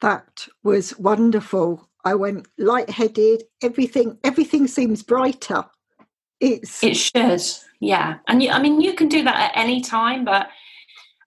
That 0.01 0.47
was 0.63 0.99
wonderful. 0.99 1.89
I 2.05 2.15
went 2.15 2.49
lightheaded. 2.59 3.45
Everything, 3.63 4.19
everything 4.25 4.67
seems 4.67 5.03
brighter. 5.03 5.65
It's 6.41 6.83
it 6.83 6.97
should, 6.97 7.43
yeah. 7.81 8.19
And 8.27 8.43
you, 8.43 8.51
I 8.51 8.63
mean, 8.63 8.81
you 8.81 8.95
can 8.95 9.09
do 9.09 9.23
that 9.25 9.51
at 9.51 9.61
any 9.61 9.83
time, 9.83 10.25
but 10.25 10.49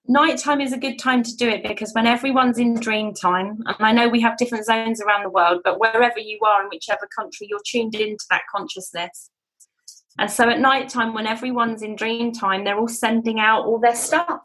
nighttime 0.06 0.60
is 0.60 0.72
a 0.72 0.78
good 0.78 0.98
time 0.98 1.22
to 1.22 1.36
do 1.36 1.48
it 1.48 1.62
because 1.62 1.92
when 1.92 2.06
everyone's 2.06 2.58
in 2.58 2.74
dream 2.74 3.14
time, 3.14 3.58
and 3.66 3.76
I 3.78 3.92
know 3.92 4.08
we 4.08 4.20
have 4.22 4.36
different 4.36 4.66
zones 4.66 5.00
around 5.00 5.22
the 5.22 5.30
world, 5.30 5.60
but 5.64 5.78
wherever 5.78 6.18
you 6.18 6.40
are 6.44 6.62
in 6.62 6.68
whichever 6.68 7.08
country, 7.16 7.46
you're 7.48 7.60
tuned 7.64 7.94
into 7.94 8.24
that 8.30 8.42
consciousness. 8.54 9.30
And 10.18 10.30
so 10.30 10.48
at 10.48 10.60
night 10.60 10.88
time, 10.88 11.14
when 11.14 11.26
everyone's 11.26 11.82
in 11.82 11.96
dream 11.96 12.32
time, 12.32 12.64
they're 12.64 12.78
all 12.78 12.88
sending 12.88 13.40
out 13.40 13.64
all 13.64 13.78
their 13.78 13.96
stuff. 13.96 14.42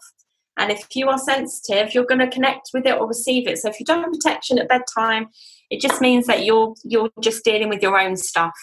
And 0.59 0.71
if 0.71 0.85
you 0.93 1.07
are 1.07 1.17
sensitive, 1.17 1.93
you're 1.93 2.05
going 2.05 2.19
to 2.19 2.29
connect 2.29 2.71
with 2.73 2.85
it 2.85 2.95
or 2.95 3.07
receive 3.07 3.47
it. 3.47 3.57
So 3.57 3.69
if 3.69 3.79
you 3.79 3.85
don't 3.85 4.03
have 4.03 4.11
protection 4.11 4.59
at 4.59 4.67
bedtime, 4.67 5.29
it 5.69 5.79
just 5.79 6.01
means 6.01 6.27
that 6.27 6.43
you're 6.43 6.75
you're 6.83 7.09
just 7.21 7.43
dealing 7.43 7.69
with 7.69 7.81
your 7.81 7.97
own 7.97 8.17
stuff. 8.17 8.57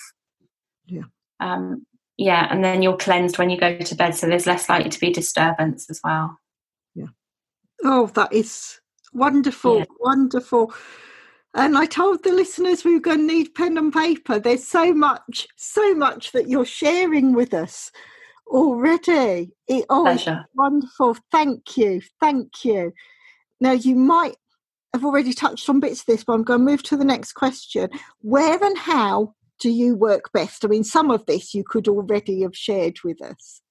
Yeah. 0.86 1.04
Um, 1.40 1.86
yeah, 2.18 2.46
and 2.50 2.64
then 2.64 2.82
you're 2.82 2.96
cleansed 2.96 3.38
when 3.38 3.50
you 3.50 3.58
go 3.58 3.76
to 3.76 3.94
bed, 3.94 4.14
so 4.14 4.26
there's 4.26 4.46
less 4.46 4.68
likely 4.68 4.90
to 4.90 5.00
be 5.00 5.10
disturbance 5.10 5.90
as 5.90 6.00
well. 6.02 6.38
Yeah. 6.94 7.08
Oh, 7.84 8.06
that 8.14 8.32
is 8.32 8.80
wonderful, 9.12 9.78
yeah. 9.78 9.84
wonderful. 10.00 10.72
And 11.54 11.76
I 11.76 11.86
told 11.86 12.22
the 12.22 12.32
listeners 12.32 12.84
we 12.84 12.94
were 12.94 13.00
going 13.00 13.26
to 13.26 13.34
need 13.34 13.54
pen 13.54 13.78
and 13.78 13.92
paper. 13.92 14.38
There's 14.38 14.66
so 14.66 14.92
much, 14.92 15.46
so 15.56 15.94
much 15.94 16.32
that 16.32 16.48
you're 16.48 16.66
sharing 16.66 17.34
with 17.34 17.54
us 17.54 17.90
Oh, 18.48 18.68
already. 18.70 19.52
It, 19.66 19.84
oh, 19.88 20.04
Pleasure. 20.04 20.44
wonderful. 20.54 21.16
Thank 21.32 21.76
you. 21.76 22.00
Thank 22.20 22.64
you. 22.64 22.92
Now, 23.60 23.72
you 23.72 23.96
might 23.96 24.36
have 24.92 25.04
already 25.04 25.32
touched 25.32 25.68
on 25.68 25.80
bits 25.80 26.00
of 26.00 26.06
this, 26.06 26.24
but 26.24 26.34
I'm 26.34 26.44
going 26.44 26.60
to 26.60 26.64
move 26.64 26.82
to 26.84 26.96
the 26.96 27.04
next 27.04 27.32
question. 27.32 27.90
Where 28.20 28.62
and 28.62 28.78
how 28.78 29.34
do 29.60 29.70
you 29.70 29.96
work 29.96 30.32
best? 30.32 30.64
I 30.64 30.68
mean, 30.68 30.84
some 30.84 31.10
of 31.10 31.26
this 31.26 31.54
you 31.54 31.64
could 31.64 31.88
already 31.88 32.42
have 32.42 32.56
shared 32.56 32.98
with 33.04 33.22
us. 33.22 33.62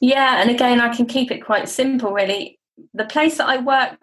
Yeah, 0.00 0.40
and 0.40 0.50
again, 0.50 0.80
I 0.80 0.94
can 0.94 1.06
keep 1.06 1.30
it 1.30 1.44
quite 1.44 1.68
simple, 1.68 2.12
really. 2.12 2.60
The 2.94 3.04
place 3.04 3.38
that 3.38 3.48
I 3.48 3.58
work 3.58 3.98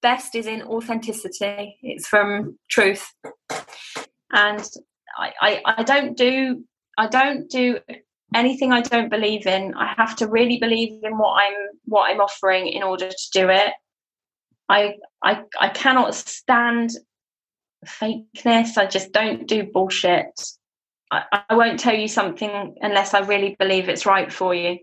best 0.00 0.34
is 0.34 0.46
in 0.46 0.62
authenticity, 0.62 1.78
it's 1.82 2.06
from 2.06 2.58
truth. 2.68 3.06
And 4.32 4.66
I, 5.18 5.32
I, 5.40 5.62
I 5.64 5.82
don't 5.82 6.16
do 6.16 6.64
I 6.96 7.08
don't 7.08 7.50
do 7.50 7.78
anything 8.34 8.72
I 8.72 8.80
don't 8.80 9.08
believe 9.08 9.46
in. 9.46 9.74
I 9.74 9.94
have 9.96 10.16
to 10.16 10.26
really 10.26 10.58
believe 10.58 11.00
in 11.02 11.18
what 11.18 11.42
I'm 11.42 11.54
what 11.86 12.10
I'm 12.10 12.20
offering 12.20 12.68
in 12.68 12.82
order 12.82 13.08
to 13.08 13.30
do 13.32 13.48
it. 13.48 13.72
I 14.68 14.94
I 15.22 15.42
I 15.60 15.68
cannot 15.68 16.14
stand 16.14 16.90
fakeness. 17.86 18.76
I 18.76 18.86
just 18.86 19.12
don't 19.12 19.46
do 19.46 19.64
bullshit. 19.64 20.40
I, 21.10 21.42
I 21.48 21.54
won't 21.54 21.78
tell 21.78 21.94
you 21.94 22.08
something 22.08 22.76
unless 22.80 23.14
I 23.14 23.20
really 23.20 23.56
believe 23.58 23.88
it's 23.88 24.06
right 24.06 24.32
for 24.32 24.54
you. 24.54 24.78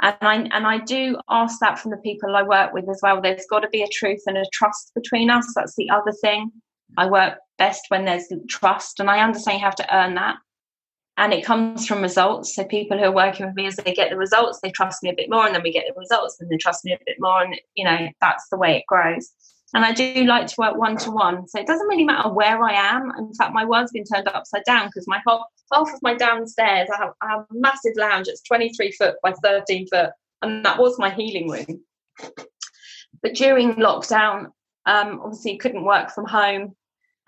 And 0.00 0.16
I 0.20 0.34
and 0.36 0.66
I 0.66 0.78
do 0.78 1.16
ask 1.28 1.58
that 1.60 1.78
from 1.78 1.90
the 1.90 1.96
people 1.98 2.36
I 2.36 2.42
work 2.42 2.72
with 2.72 2.88
as 2.88 3.00
well. 3.02 3.20
There's 3.20 3.46
got 3.50 3.60
to 3.60 3.68
be 3.68 3.82
a 3.82 3.88
truth 3.88 4.22
and 4.26 4.38
a 4.38 4.44
trust 4.52 4.92
between 4.94 5.30
us. 5.30 5.52
That's 5.54 5.74
the 5.76 5.90
other 5.90 6.12
thing. 6.12 6.52
I 6.96 7.06
work 7.06 7.38
best 7.58 7.82
when 7.88 8.04
there's 8.04 8.32
trust, 8.48 9.00
and 9.00 9.10
I 9.10 9.20
understand 9.20 9.58
you 9.58 9.64
have 9.64 9.74
to 9.76 9.94
earn 9.94 10.14
that. 10.14 10.36
And 11.18 11.34
it 11.34 11.44
comes 11.44 11.86
from 11.86 12.00
results. 12.00 12.54
So 12.54 12.64
people 12.64 12.96
who 12.96 13.04
are 13.04 13.12
working 13.12 13.44
with 13.44 13.56
me, 13.56 13.66
as 13.66 13.76
they 13.76 13.92
get 13.92 14.08
the 14.08 14.16
results, 14.16 14.60
they 14.62 14.70
trust 14.70 15.02
me 15.02 15.10
a 15.10 15.14
bit 15.14 15.28
more, 15.28 15.44
and 15.44 15.54
then 15.54 15.62
we 15.62 15.72
get 15.72 15.84
the 15.86 15.98
results, 15.98 16.38
and 16.40 16.48
they 16.48 16.56
trust 16.56 16.84
me 16.84 16.92
a 16.92 16.98
bit 17.04 17.16
more, 17.18 17.42
and 17.42 17.60
you 17.74 17.84
know 17.84 18.08
that's 18.20 18.48
the 18.50 18.56
way 18.56 18.76
it 18.76 18.84
grows. 18.86 19.30
And 19.74 19.84
I 19.84 19.92
do 19.92 20.24
like 20.24 20.46
to 20.46 20.54
work 20.56 20.76
one 20.76 20.96
to 20.98 21.10
one. 21.10 21.46
So 21.46 21.60
it 21.60 21.66
doesn't 21.66 21.88
really 21.88 22.04
matter 22.04 22.30
where 22.30 22.62
I 22.62 22.72
am. 22.72 23.12
In 23.18 23.34
fact, 23.34 23.52
my 23.52 23.66
world's 23.66 23.92
been 23.92 24.04
turned 24.04 24.28
upside 24.28 24.64
down 24.64 24.86
because 24.86 25.06
my 25.06 25.20
whole 25.26 25.44
half 25.72 25.92
of 25.92 26.00
my 26.00 26.14
downstairs, 26.14 26.88
I 26.94 26.96
have, 26.96 27.12
I 27.20 27.30
have 27.30 27.40
a 27.40 27.54
massive 27.54 27.92
lounge. 27.96 28.28
It's 28.28 28.40
23 28.42 28.92
foot 28.92 29.16
by 29.22 29.34
13 29.42 29.86
foot. 29.88 30.10
And 30.40 30.64
that 30.64 30.78
was 30.78 30.98
my 30.98 31.10
healing 31.10 31.50
room. 31.50 31.82
But 33.22 33.34
during 33.34 33.74
lockdown, 33.74 34.46
um, 34.86 35.20
obviously 35.22 35.58
couldn't 35.58 35.84
work 35.84 36.12
from 36.12 36.24
home. 36.24 36.74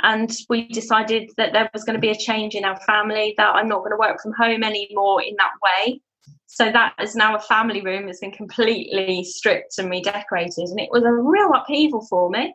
And 0.03 0.31
we 0.49 0.69
decided 0.69 1.31
that 1.37 1.53
there 1.53 1.71
was 1.73 1.85
going 1.85 1.95
to 1.95 2.01
be 2.01 2.11
a 2.11 2.17
change 2.17 2.55
in 2.55 2.65
our 2.65 2.81
family, 2.81 3.35
that 3.37 3.55
I'm 3.55 3.69
not 3.69 3.81
going 3.81 3.93
to 3.93 3.97
work 3.97 4.21
from 4.23 4.33
home 4.33 4.63
anymore 4.63 5.23
in 5.23 5.35
that 5.39 5.53
way. 5.63 6.01
So 6.47 6.71
that 6.73 6.95
is 7.01 7.15
now 7.15 7.37
a 7.37 7.41
family 7.41 7.81
room. 7.81 8.09
It's 8.09 8.21
been 8.21 8.33
completely 8.33 9.25
stripped 9.25 9.79
and 9.79 9.91
redecorated, 9.91 10.69
and 10.69 10.81
it 10.81 10.91
was 10.91 11.05
a 11.05 11.13
real 11.13 11.53
upheaval 11.55 12.07
for 12.09 12.29
me. 12.31 12.55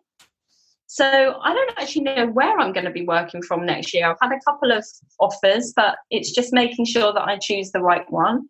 So 0.88 1.06
I 1.42 1.54
don't 1.54 1.74
actually 1.78 2.04
know 2.04 2.28
where 2.28 2.60
I'm 2.60 2.74
going 2.74 2.86
to 2.86 2.92
be 2.92 3.06
working 3.06 3.42
from 3.42 3.66
next 3.66 3.94
year. 3.94 4.10
I've 4.10 4.18
had 4.22 4.32
a 4.32 4.40
couple 4.46 4.72
of 4.72 4.86
offers, 5.20 5.74
but 5.76 5.96
it's 6.12 6.32
just 6.32 6.54
making 6.54 6.86
sure 6.86 7.14
that 7.14 7.24
I 7.24 7.38
choose 7.42 7.72
the 7.72 7.82
right 7.82 8.06
one. 8.12 8.50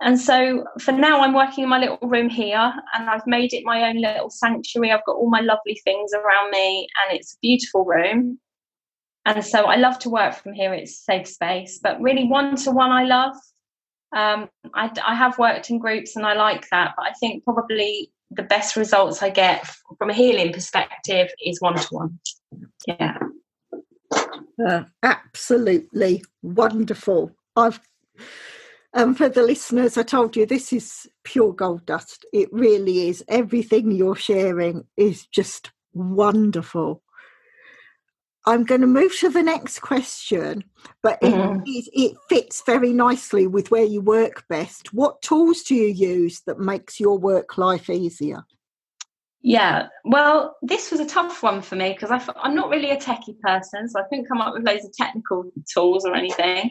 And 0.00 0.20
so 0.20 0.64
for 0.78 0.92
now, 0.92 1.22
I'm 1.22 1.32
working 1.32 1.64
in 1.64 1.70
my 1.70 1.78
little 1.78 1.98
room 2.02 2.28
here, 2.28 2.72
and 2.94 3.08
I've 3.08 3.26
made 3.26 3.54
it 3.54 3.64
my 3.64 3.88
own 3.88 4.00
little 4.00 4.30
sanctuary. 4.30 4.92
I've 4.92 5.04
got 5.06 5.16
all 5.16 5.30
my 5.30 5.40
lovely 5.40 5.80
things 5.84 6.12
around 6.12 6.50
me, 6.50 6.86
and 7.02 7.18
it's 7.18 7.34
a 7.34 7.38
beautiful 7.40 7.84
room. 7.84 8.38
And 9.24 9.44
so 9.44 9.64
I 9.64 9.76
love 9.76 9.98
to 10.00 10.10
work 10.10 10.34
from 10.34 10.52
here. 10.52 10.72
It's 10.72 11.04
safe 11.04 11.26
space, 11.26 11.80
but 11.82 12.00
really 12.00 12.28
one 12.28 12.54
to 12.56 12.70
one, 12.70 12.92
I 12.92 13.04
love. 13.04 13.34
Um, 14.14 14.48
I, 14.72 14.90
I 15.04 15.14
have 15.16 15.36
worked 15.36 15.68
in 15.68 15.78
groups 15.78 16.14
and 16.14 16.24
I 16.24 16.34
like 16.34 16.68
that, 16.70 16.94
but 16.96 17.06
I 17.06 17.12
think 17.12 17.44
probably 17.44 18.12
the 18.30 18.44
best 18.44 18.76
results 18.76 19.22
I 19.22 19.30
get 19.30 19.66
from 19.98 20.10
a 20.10 20.14
healing 20.14 20.52
perspective 20.52 21.28
is 21.44 21.60
one 21.60 21.74
to 21.74 21.88
one. 21.90 22.18
Yeah. 22.86 23.18
Uh, 24.64 24.84
absolutely 25.02 26.24
wonderful. 26.42 27.32
I've 27.56 27.80
um, 28.94 29.14
for 29.14 29.28
the 29.28 29.42
listeners, 29.42 29.96
I 29.96 30.02
told 30.02 30.36
you 30.36 30.46
this 30.46 30.72
is 30.72 31.06
pure 31.24 31.52
gold 31.52 31.86
dust. 31.86 32.24
It 32.32 32.48
really 32.52 33.08
is. 33.08 33.24
Everything 33.28 33.90
you're 33.90 34.16
sharing 34.16 34.84
is 34.96 35.26
just 35.26 35.70
wonderful. 35.92 37.02
I'm 38.48 38.62
going 38.64 38.80
to 38.80 38.86
move 38.86 39.12
to 39.18 39.28
the 39.28 39.42
next 39.42 39.80
question, 39.80 40.62
but 41.02 41.20
mm-hmm. 41.20 41.62
it, 41.66 41.88
it, 41.92 42.16
fits 42.28 42.62
very 42.64 42.92
nicely 42.92 43.48
with 43.48 43.72
where 43.72 43.84
you 43.84 44.00
work 44.00 44.44
best. 44.48 44.94
What 44.94 45.20
tools 45.20 45.62
do 45.62 45.74
you 45.74 45.88
use 45.88 46.42
that 46.46 46.60
makes 46.60 47.00
your 47.00 47.18
work 47.18 47.58
life 47.58 47.90
easier? 47.90 48.44
Yeah, 49.42 49.88
well, 50.04 50.56
this 50.62 50.92
was 50.92 51.00
a 51.00 51.06
tough 51.06 51.42
one 51.42 51.60
for 51.60 51.74
me 51.74 51.92
because 51.92 52.10
I'm 52.36 52.54
not 52.54 52.70
really 52.70 52.90
a 52.90 52.96
techie 52.96 53.38
person, 53.40 53.88
so 53.88 53.98
I 53.98 54.04
couldn't 54.08 54.26
come 54.26 54.40
up 54.40 54.54
with 54.54 54.64
loads 54.64 54.84
of 54.84 54.92
technical 54.92 55.50
tools 55.72 56.04
or 56.04 56.14
anything. 56.14 56.70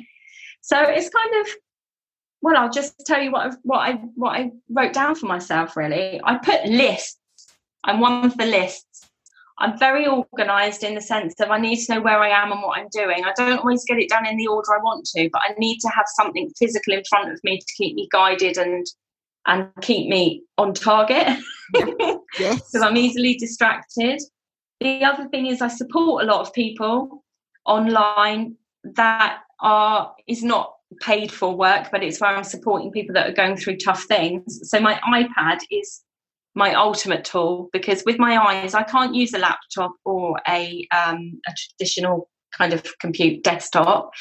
So 0.61 0.81
it's 0.81 1.09
kind 1.09 1.45
of 1.45 1.47
well, 2.45 2.57
I'll 2.57 2.69
just 2.69 3.03
tell 3.07 3.19
you 3.19 3.31
what 3.31 3.47
I, 3.47 3.55
what 3.63 3.79
I 3.79 3.93
what 4.13 4.39
I 4.39 4.51
wrote 4.69 4.93
down 4.93 5.15
for 5.15 5.25
myself. 5.25 5.75
Really, 5.75 6.21
I 6.23 6.37
put 6.37 6.63
lists. 6.67 7.17
I'm 7.83 7.99
one 7.99 8.29
for 8.29 8.45
lists. 8.45 9.09
I'm 9.57 9.79
very 9.79 10.07
organised 10.07 10.83
in 10.83 10.93
the 10.93 11.01
sense 11.01 11.33
of 11.39 11.49
I 11.49 11.57
need 11.57 11.77
to 11.77 11.95
know 11.95 12.01
where 12.01 12.19
I 12.19 12.29
am 12.29 12.51
and 12.51 12.61
what 12.61 12.77
I'm 12.77 12.89
doing. 12.91 13.23
I 13.23 13.33
don't 13.35 13.57
always 13.57 13.83
get 13.85 13.97
it 13.97 14.09
done 14.09 14.27
in 14.27 14.37
the 14.37 14.45
order 14.45 14.75
I 14.75 14.83
want 14.83 15.05
to, 15.15 15.27
but 15.33 15.41
I 15.43 15.55
need 15.57 15.79
to 15.79 15.87
have 15.87 16.05
something 16.07 16.51
physical 16.59 16.93
in 16.93 17.01
front 17.09 17.31
of 17.31 17.39
me 17.43 17.57
to 17.57 17.65
keep 17.75 17.95
me 17.95 18.07
guided 18.11 18.59
and 18.59 18.85
and 19.47 19.69
keep 19.81 20.07
me 20.07 20.43
on 20.59 20.75
target. 20.75 21.39
yes. 21.73 22.21
Because 22.37 22.81
I'm 22.83 22.97
easily 22.97 23.37
distracted. 23.37 24.21
The 24.81 25.03
other 25.03 25.27
thing 25.29 25.47
is 25.47 25.63
I 25.63 25.69
support 25.69 26.23
a 26.23 26.27
lot 26.27 26.41
of 26.41 26.53
people 26.53 27.23
online 27.65 28.57
that 28.83 29.39
are 29.61 30.13
is 30.27 30.43
not 30.43 30.74
paid 31.01 31.31
for 31.31 31.55
work, 31.55 31.89
but 31.91 32.03
it's 32.03 32.19
where 32.19 32.35
I'm 32.35 32.43
supporting 32.43 32.91
people 32.91 33.13
that 33.13 33.29
are 33.29 33.33
going 33.33 33.57
through 33.57 33.77
tough 33.77 34.03
things. 34.03 34.59
So 34.69 34.79
my 34.79 34.99
iPad 35.07 35.59
is 35.71 36.01
my 36.55 36.73
ultimate 36.73 37.25
tool 37.25 37.69
because 37.73 38.03
with 38.05 38.17
my 38.17 38.37
eyes 38.37 38.73
I 38.73 38.83
can't 38.83 39.13
use 39.13 39.33
a 39.33 39.37
laptop 39.37 39.91
or 40.05 40.39
a 40.47 40.87
um, 40.95 41.39
a 41.47 41.51
traditional 41.53 42.29
kind 42.57 42.73
of 42.73 42.85
compute 42.99 43.43
desktop 43.43 44.11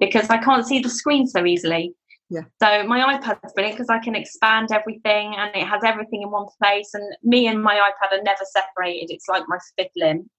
because 0.00 0.30
I 0.30 0.38
can't 0.38 0.66
see 0.66 0.80
the 0.80 0.88
screen 0.88 1.26
so 1.26 1.44
easily. 1.44 1.94
Yeah. 2.30 2.42
So 2.62 2.86
my 2.86 3.14
iPad's 3.14 3.52
brilliant 3.52 3.76
because 3.76 3.90
I 3.90 3.98
can 3.98 4.14
expand 4.14 4.72
everything 4.72 5.34
and 5.36 5.54
it 5.54 5.66
has 5.66 5.82
everything 5.84 6.22
in 6.22 6.30
one 6.30 6.46
place. 6.60 6.94
And 6.94 7.04
me 7.22 7.46
and 7.46 7.62
my 7.62 7.74
iPad 7.74 8.18
are 8.18 8.22
never 8.22 8.44
separated. 8.44 9.10
It's 9.10 9.28
like 9.28 9.44
my 9.48 9.58
fifth 9.76 9.92
limb. 9.96 10.30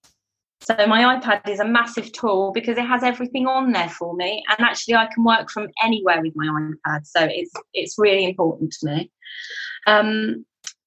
So 0.64 0.88
my 0.88 1.18
iPad 1.18 1.48
is 1.49 1.60
a 1.60 1.68
massive 1.68 2.11
tool 2.14 2.52
because 2.53 2.77
it 2.77 2.85
has 2.85 3.03
everything 3.03 3.48
on 3.48 3.73
there 3.73 3.90
for 3.90 4.15
me, 4.15 4.44
and 4.48 4.60
actually 4.61 4.95
I 4.95 5.07
can 5.14 5.23
work 5.23 5.52
from 5.52 5.68
anywhere 5.84 6.22
with 6.22 6.34
my 6.35 6.45
iPad. 6.45 7.06
So 7.06 7.19
it's 7.22 7.52
it's 7.73 7.95
really 7.98 8.23
important 8.23 8.73
to 8.80 8.85
me. 8.88 9.11
Um, 9.88 10.45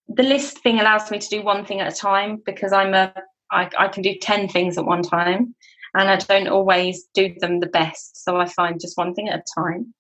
the 0.09 0.23
list 0.23 0.61
thing 0.61 0.81
allows 0.81 1.11
me 1.11 1.19
to 1.19 1.29
do 1.29 1.43
one 1.43 1.65
thing 1.65 1.81
at 1.81 1.93
a 1.93 1.97
time 1.97 2.43
because 2.47 2.73
I'm 2.73 2.95
a 2.95 3.13
I, 3.51 3.69
I 3.79 3.89
can 3.89 4.03
do 4.03 4.15
ten 4.21 4.49
things 4.49 4.79
at 4.79 4.87
one 4.87 5.03
time, 5.03 5.55
and 5.95 6.09
I 6.09 6.17
don't 6.17 6.49
always 6.49 7.05
do 7.13 7.35
them 7.41 7.61
the 7.61 7.67
best. 7.67 8.25
So 8.25 8.39
I 8.39 8.47
find 8.47 8.81
just 8.81 8.97
one 8.97 9.15
thing 9.15 9.29
at 9.29 9.41
a 9.41 9.61
time. 9.61 9.93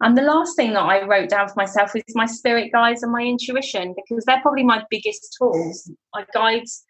And 0.00 0.18
the 0.18 0.22
last 0.22 0.56
thing 0.56 0.74
that 0.74 0.82
I 0.82 1.06
wrote 1.06 1.30
down 1.30 1.48
for 1.48 1.54
myself 1.56 1.96
is 1.96 2.02
my 2.14 2.26
spirit 2.26 2.72
guides 2.72 3.02
and 3.02 3.12
my 3.12 3.22
intuition 3.22 3.94
because 3.96 4.24
they're 4.24 4.42
probably 4.42 4.64
my 4.64 4.84
biggest 4.90 5.34
tools. 5.38 5.90
My 6.12 6.26
guides 6.34 6.84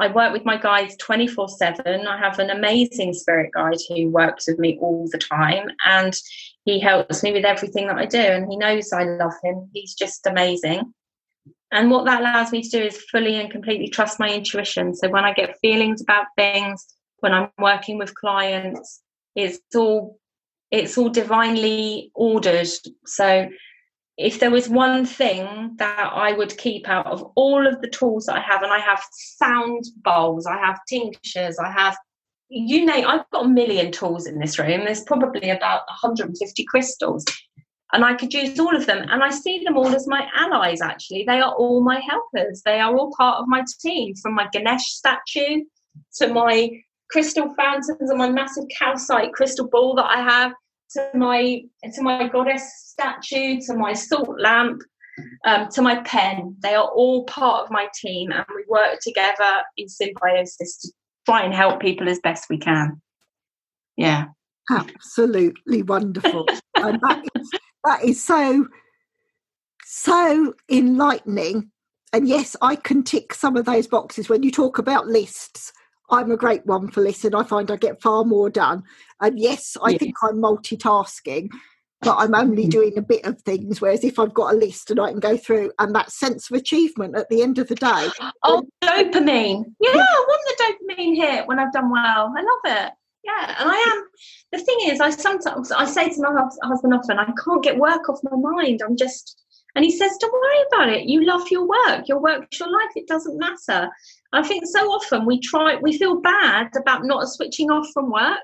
I 0.00 0.08
work 0.08 0.32
with 0.32 0.44
my 0.44 0.56
guides 0.56 0.96
24 0.96 1.48
7. 1.48 2.06
I 2.06 2.18
have 2.18 2.38
an 2.38 2.50
amazing 2.50 3.14
spirit 3.14 3.50
guide 3.52 3.78
who 3.88 4.10
works 4.10 4.46
with 4.46 4.58
me 4.58 4.78
all 4.80 5.08
the 5.10 5.18
time 5.18 5.70
and 5.84 6.14
he 6.64 6.78
helps 6.78 7.22
me 7.22 7.32
with 7.32 7.44
everything 7.44 7.86
that 7.88 7.96
I 7.96 8.06
do. 8.06 8.18
And 8.18 8.50
he 8.50 8.56
knows 8.56 8.92
I 8.92 9.04
love 9.04 9.32
him. 9.42 9.70
He's 9.72 9.94
just 9.94 10.26
amazing. 10.26 10.92
And 11.70 11.90
what 11.90 12.06
that 12.06 12.20
allows 12.20 12.52
me 12.52 12.62
to 12.62 12.70
do 12.70 12.82
is 12.82 13.04
fully 13.10 13.36
and 13.36 13.50
completely 13.50 13.88
trust 13.88 14.18
my 14.18 14.32
intuition. 14.32 14.94
So 14.94 15.08
when 15.08 15.24
I 15.24 15.32
get 15.34 15.58
feelings 15.60 16.00
about 16.00 16.26
things, 16.36 16.86
when 17.20 17.34
I'm 17.34 17.50
working 17.58 17.98
with 17.98 18.14
clients, 18.14 19.00
it's 19.34 19.60
all 19.74 20.18
it's 20.70 20.98
all 20.98 21.08
divinely 21.08 22.10
ordered. 22.14 22.68
So 23.06 23.48
if 24.18 24.40
there 24.40 24.50
was 24.50 24.68
one 24.68 25.06
thing 25.06 25.76
that 25.78 26.10
I 26.12 26.32
would 26.32 26.58
keep 26.58 26.88
out 26.88 27.06
of 27.06 27.22
all 27.36 27.66
of 27.66 27.80
the 27.80 27.88
tools 27.88 28.26
that 28.26 28.36
I 28.36 28.40
have, 28.40 28.62
and 28.62 28.72
I 28.72 28.80
have 28.80 29.00
sound 29.12 29.84
bowls, 30.02 30.44
I 30.44 30.58
have 30.58 30.80
tinctures, 30.88 31.58
I 31.58 31.70
have 31.70 31.96
you 32.50 32.86
name 32.86 33.06
I've 33.06 33.28
got 33.30 33.44
a 33.44 33.48
million 33.48 33.92
tools 33.92 34.26
in 34.26 34.38
this 34.38 34.58
room. 34.58 34.84
There's 34.84 35.02
probably 35.02 35.50
about 35.50 35.82
150 35.88 36.64
crystals. 36.64 37.24
And 37.92 38.04
I 38.04 38.14
could 38.14 38.32
use 38.34 38.58
all 38.58 38.74
of 38.74 38.86
them. 38.86 39.06
And 39.08 39.22
I 39.22 39.30
see 39.30 39.62
them 39.64 39.76
all 39.76 39.94
as 39.94 40.06
my 40.06 40.26
allies, 40.34 40.80
actually. 40.82 41.24
They 41.26 41.40
are 41.40 41.52
all 41.52 41.82
my 41.82 42.00
helpers. 42.00 42.62
They 42.64 42.80
are 42.80 42.96
all 42.96 43.12
part 43.16 43.38
of 43.38 43.48
my 43.48 43.64
team, 43.80 44.14
from 44.16 44.34
my 44.34 44.48
Ganesh 44.52 44.86
statue 44.86 45.64
to 46.16 46.28
my 46.28 46.70
crystal 47.10 47.54
fountains 47.54 48.10
and 48.10 48.18
my 48.18 48.30
massive 48.30 48.64
calcite 48.78 49.32
crystal 49.32 49.68
ball 49.68 49.94
that 49.94 50.06
I 50.06 50.20
have 50.20 50.52
to 50.90 51.10
my 51.14 51.62
to 51.94 52.02
my 52.02 52.28
goddess 52.28 52.64
statue, 52.86 53.60
to 53.66 53.74
my 53.74 53.92
salt 53.92 54.40
lamp, 54.40 54.82
um, 55.44 55.68
to 55.70 55.82
my 55.82 56.02
pen. 56.02 56.56
They 56.62 56.74
are 56.74 56.88
all 56.88 57.24
part 57.24 57.64
of 57.64 57.70
my 57.70 57.88
team, 57.94 58.30
and 58.32 58.44
we 58.54 58.64
work 58.68 58.98
together 59.02 59.62
in 59.76 59.88
symbiosis 59.88 60.78
to 60.78 60.92
try 61.26 61.42
and 61.42 61.54
help 61.54 61.80
people 61.80 62.08
as 62.08 62.20
best 62.20 62.46
we 62.48 62.58
can. 62.58 63.00
Yeah, 63.96 64.26
absolutely 64.70 65.82
wonderful, 65.82 66.46
and 66.76 67.00
that 67.00 67.24
is 67.34 67.50
that 67.84 68.04
is 68.04 68.24
so 68.24 68.66
so 69.84 70.54
enlightening. 70.70 71.70
And 72.12 72.26
yes, 72.26 72.56
I 72.62 72.76
can 72.76 73.02
tick 73.02 73.34
some 73.34 73.56
of 73.56 73.66
those 73.66 73.86
boxes 73.86 74.28
when 74.28 74.42
you 74.42 74.50
talk 74.50 74.78
about 74.78 75.08
lists. 75.08 75.72
I'm 76.10 76.30
a 76.30 76.36
great 76.36 76.64
one 76.66 76.88
for 76.90 77.02
listening. 77.02 77.34
I 77.34 77.44
find 77.44 77.70
I 77.70 77.76
get 77.76 78.00
far 78.00 78.24
more 78.24 78.50
done. 78.50 78.82
And 79.20 79.38
yes, 79.38 79.76
I 79.82 79.90
yes. 79.90 79.98
think 80.00 80.14
I'm 80.22 80.36
multitasking, 80.36 81.50
but 82.00 82.16
I'm 82.16 82.34
only 82.34 82.66
mm. 82.66 82.70
doing 82.70 82.96
a 82.96 83.02
bit 83.02 83.24
of 83.24 83.40
things. 83.42 83.80
Whereas 83.80 84.04
if 84.04 84.18
I've 84.18 84.34
got 84.34 84.54
a 84.54 84.56
list 84.56 84.90
and 84.90 85.00
I 85.00 85.10
can 85.10 85.20
go 85.20 85.36
through, 85.36 85.72
and 85.78 85.94
that 85.94 86.10
sense 86.10 86.50
of 86.50 86.56
achievement 86.56 87.16
at 87.16 87.28
the 87.28 87.42
end 87.42 87.58
of 87.58 87.68
the 87.68 87.74
day. 87.74 88.08
Oh, 88.44 88.62
dopamine. 88.82 89.64
Yeah, 89.80 89.94
yeah. 89.94 90.00
I 90.00 90.24
want 90.28 90.42
the 90.46 90.94
dopamine 90.94 91.16
hit 91.16 91.46
when 91.46 91.58
I've 91.58 91.72
done 91.72 91.90
well. 91.90 92.32
I 92.36 92.40
love 92.40 92.86
it. 92.86 92.92
Yeah, 93.24 93.56
and 93.58 93.70
I 93.70 93.76
am. 93.76 94.04
The 94.52 94.64
thing 94.64 94.78
is, 94.84 95.00
I 95.00 95.10
sometimes 95.10 95.72
I 95.72 95.84
say 95.84 96.08
to 96.08 96.20
my 96.20 96.48
husband 96.62 96.94
often, 96.94 97.18
I 97.18 97.30
can't 97.44 97.62
get 97.62 97.76
work 97.76 98.08
off 98.08 98.20
my 98.22 98.36
mind. 98.36 98.80
I'm 98.82 98.96
just 98.96 99.38
and 99.74 99.84
he 99.84 99.90
says, 99.90 100.16
Don't 100.20 100.32
worry 100.32 100.64
about 100.72 100.88
it. 100.88 101.08
You 101.08 101.24
love 101.24 101.48
your 101.50 101.66
work. 101.66 102.08
Your 102.08 102.20
work's 102.20 102.58
your 102.58 102.70
life. 102.70 102.90
It 102.96 103.06
doesn't 103.06 103.38
matter. 103.38 103.88
I 104.32 104.42
think 104.42 104.64
so 104.66 104.90
often 104.90 105.24
we 105.24 105.40
try, 105.40 105.76
we 105.76 105.96
feel 105.96 106.20
bad 106.20 106.70
about 106.76 107.04
not 107.04 107.28
switching 107.28 107.70
off 107.70 107.88
from 107.92 108.10
work. 108.10 108.40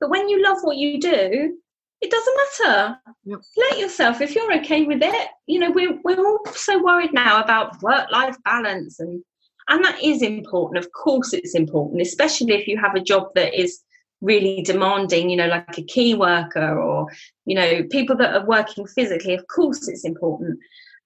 But 0.00 0.10
when 0.10 0.28
you 0.28 0.42
love 0.42 0.58
what 0.62 0.76
you 0.76 1.00
do, 1.00 1.58
it 2.00 2.10
doesn't 2.10 2.68
matter. 2.68 2.98
Yep. 3.24 3.40
Let 3.56 3.78
yourself, 3.78 4.20
if 4.20 4.34
you're 4.34 4.54
okay 4.58 4.84
with 4.84 5.02
it, 5.02 5.28
you 5.46 5.58
know, 5.58 5.70
we're, 5.70 5.98
we're 6.04 6.26
all 6.26 6.44
so 6.52 6.82
worried 6.82 7.12
now 7.12 7.42
about 7.42 7.82
work 7.82 8.10
life 8.10 8.36
balance. 8.44 9.00
And, 9.00 9.22
and 9.68 9.84
that 9.84 10.02
is 10.02 10.22
important. 10.22 10.84
Of 10.84 10.92
course, 10.92 11.32
it's 11.32 11.54
important, 11.54 12.02
especially 12.02 12.54
if 12.54 12.66
you 12.66 12.78
have 12.78 12.94
a 12.94 13.00
job 13.00 13.28
that 13.34 13.58
is 13.58 13.80
really 14.20 14.62
demanding, 14.62 15.30
you 15.30 15.36
know, 15.36 15.46
like 15.46 15.78
a 15.78 15.82
key 15.82 16.14
worker 16.14 16.78
or, 16.78 17.06
you 17.44 17.54
know, 17.54 17.82
people 17.90 18.16
that 18.16 18.34
are 18.34 18.46
working 18.46 18.86
physically, 18.86 19.34
of 19.34 19.46
course 19.48 19.88
it's 19.88 20.04
important. 20.04 20.58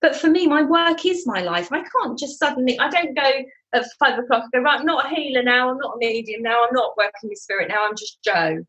But 0.03 0.17
for 0.17 0.29
me, 0.29 0.47
my 0.47 0.63
work 0.63 1.05
is 1.05 1.27
my 1.27 1.43
life. 1.43 1.71
I 1.73 1.83
can't 1.83 2.19
just 2.19 2.39
suddenly, 2.39 2.79
I 2.79 2.89
don't 2.89 3.15
go 3.15 3.31
at 3.75 3.87
five 3.99 4.19
o'clock 4.19 4.45
and 4.45 4.53
go, 4.53 4.61
right, 4.61 4.81
I'm 4.81 4.87
not 4.87 5.07
a 5.07 5.15
healer 5.15 5.43
now, 5.43 5.71
I'm 5.71 5.79
not 5.79 5.95
a 5.95 5.99
medium 5.99 6.43
now, 6.43 6.65
I'm 6.67 6.75
not 6.75 6.97
working 6.97 7.29
with 7.29 7.39
spirit 7.39 7.69
now, 7.69 7.87
I'm 7.87 7.97
just 7.97 8.23
Jo. 8.23 8.65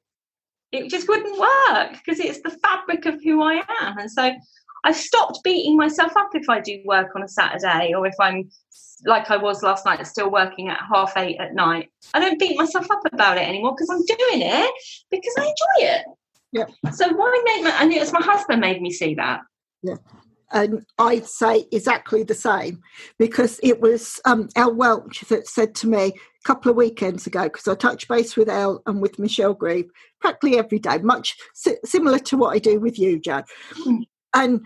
It 0.72 0.90
just 0.90 1.08
wouldn't 1.08 1.40
work 1.40 1.94
because 1.94 2.20
it's 2.20 2.41
the 2.41 2.58
fabric 2.62 3.06
of 3.06 3.22
who 3.24 3.41
I 3.41 3.64
am. 3.82 3.98
And 3.98 4.10
so 4.10 4.32
I've 4.84 4.95
stopped 4.95 5.44
beating 5.44 5.78
myself 5.78 6.16
up 6.16 6.30
if 6.34 6.49
I 6.49 6.60
do 6.60 6.82
work 6.86 7.10
on 7.16 7.24
a 7.24 7.28
Saturday 7.28 7.94
or 7.94 8.08
if 8.08 8.16
I'm 8.20 8.49
like 9.06 9.30
I 9.32 9.38
was 9.38 9.64
last 9.64 9.86
night, 9.86 10.06
still 10.08 10.32
working 10.32 10.70
at 10.70 10.80
half 10.90 11.18
eight 11.18 11.40
at 11.40 11.53
night. 11.53 11.90
I 12.14 12.20
don't 12.20 12.40
beat 12.40 12.58
myself 12.58 12.90
up 12.90 13.02
about 13.12 13.38
it 13.38 13.48
anymore 13.48 13.76
because 13.76 13.90
I'm 13.90 14.06
doing 14.06 14.41
it 14.48 14.74
because 15.10 15.34
I 15.38 15.41
enjoy 15.41 15.91
it. 15.94 16.06
Yeah. 16.52 16.91
So 16.91 17.10
why 17.14 17.41
make 17.45 17.64
my 17.64 17.72
and 17.82 17.91
it's 17.94 18.14
my 18.14 18.22
husband 18.22 18.62
made 18.62 18.82
me 18.82 18.91
see 18.91 19.16
that. 19.16 19.41
Yeah. 19.84 19.95
And 20.53 20.86
I'd 20.98 21.28
say 21.28 21.65
exactly 21.72 22.23
the 22.23 22.34
same 22.36 22.82
because 23.18 23.60
it 23.64 23.80
was 23.80 24.19
um, 24.26 24.49
El 24.56 24.76
Welch 24.76 25.22
that 25.30 25.48
said 25.48 25.76
to 25.76 25.88
me 25.88 25.98
a 26.07 26.14
couple 26.44 26.69
of 26.69 26.78
weekends 26.78 27.28
ago, 27.28 27.44
because 27.44 27.68
I 27.68 27.76
touch 27.76 28.07
base 28.07 28.36
with 28.36 28.49
El 28.49 28.82
and 28.86 29.02
with 29.02 29.19
Michelle 29.19 29.53
Grieve 29.53 29.90
practically 30.19 30.57
every 30.57 30.80
day, 30.80 30.98
much 30.99 31.36
si- 31.53 31.78
similar 31.86 32.19
to 32.19 32.38
what 32.38 32.56
I 32.56 32.60
do 32.60 32.80
with 32.80 32.99
you, 32.99 33.19
Jo. 33.19 33.44
Mm. 33.86 34.03
And 34.34 34.61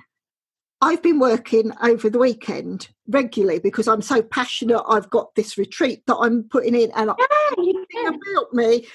I've 0.81 1.01
been 1.01 1.19
working 1.19 1.71
over 1.81 2.09
the 2.09 2.19
weekend 2.19 2.89
regularly 3.07 3.59
because 3.59 3.87
I'm 3.87 4.01
so 4.01 4.21
passionate. 4.21 4.83
I've 4.87 5.09
got 5.09 5.33
this 5.35 5.57
retreat 5.57 6.03
that 6.07 6.17
I'm 6.17 6.43
putting 6.49 6.75
in, 6.75 6.91
and 6.95 7.11
yeah, 7.17 7.73
yeah. 7.93 8.09
about 8.09 8.53
me, 8.53 8.85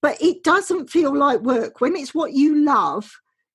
but 0.00 0.20
it 0.22 0.44
doesn't 0.44 0.90
feel 0.90 1.16
like 1.16 1.40
work. 1.40 1.80
When 1.80 1.96
it's 1.96 2.14
what 2.14 2.32
you 2.32 2.64
love, 2.64 3.10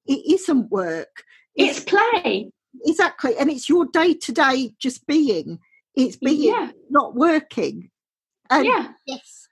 it 0.05 0.21
isn't 0.33 0.69
work. 0.69 1.23
It's, 1.55 1.79
it's 1.79 1.85
play. 1.89 2.51
Exactly, 2.85 3.35
and 3.37 3.49
it's 3.49 3.69
your 3.69 3.85
day 3.85 4.13
to 4.13 4.31
day 4.31 4.73
just 4.79 5.05
being. 5.07 5.59
It's 5.95 6.17
being, 6.17 6.53
yeah. 6.53 6.71
not 6.89 7.15
working. 7.15 7.89
And 8.49 8.65
yeah. 8.65 8.89
Yes, 9.05 9.47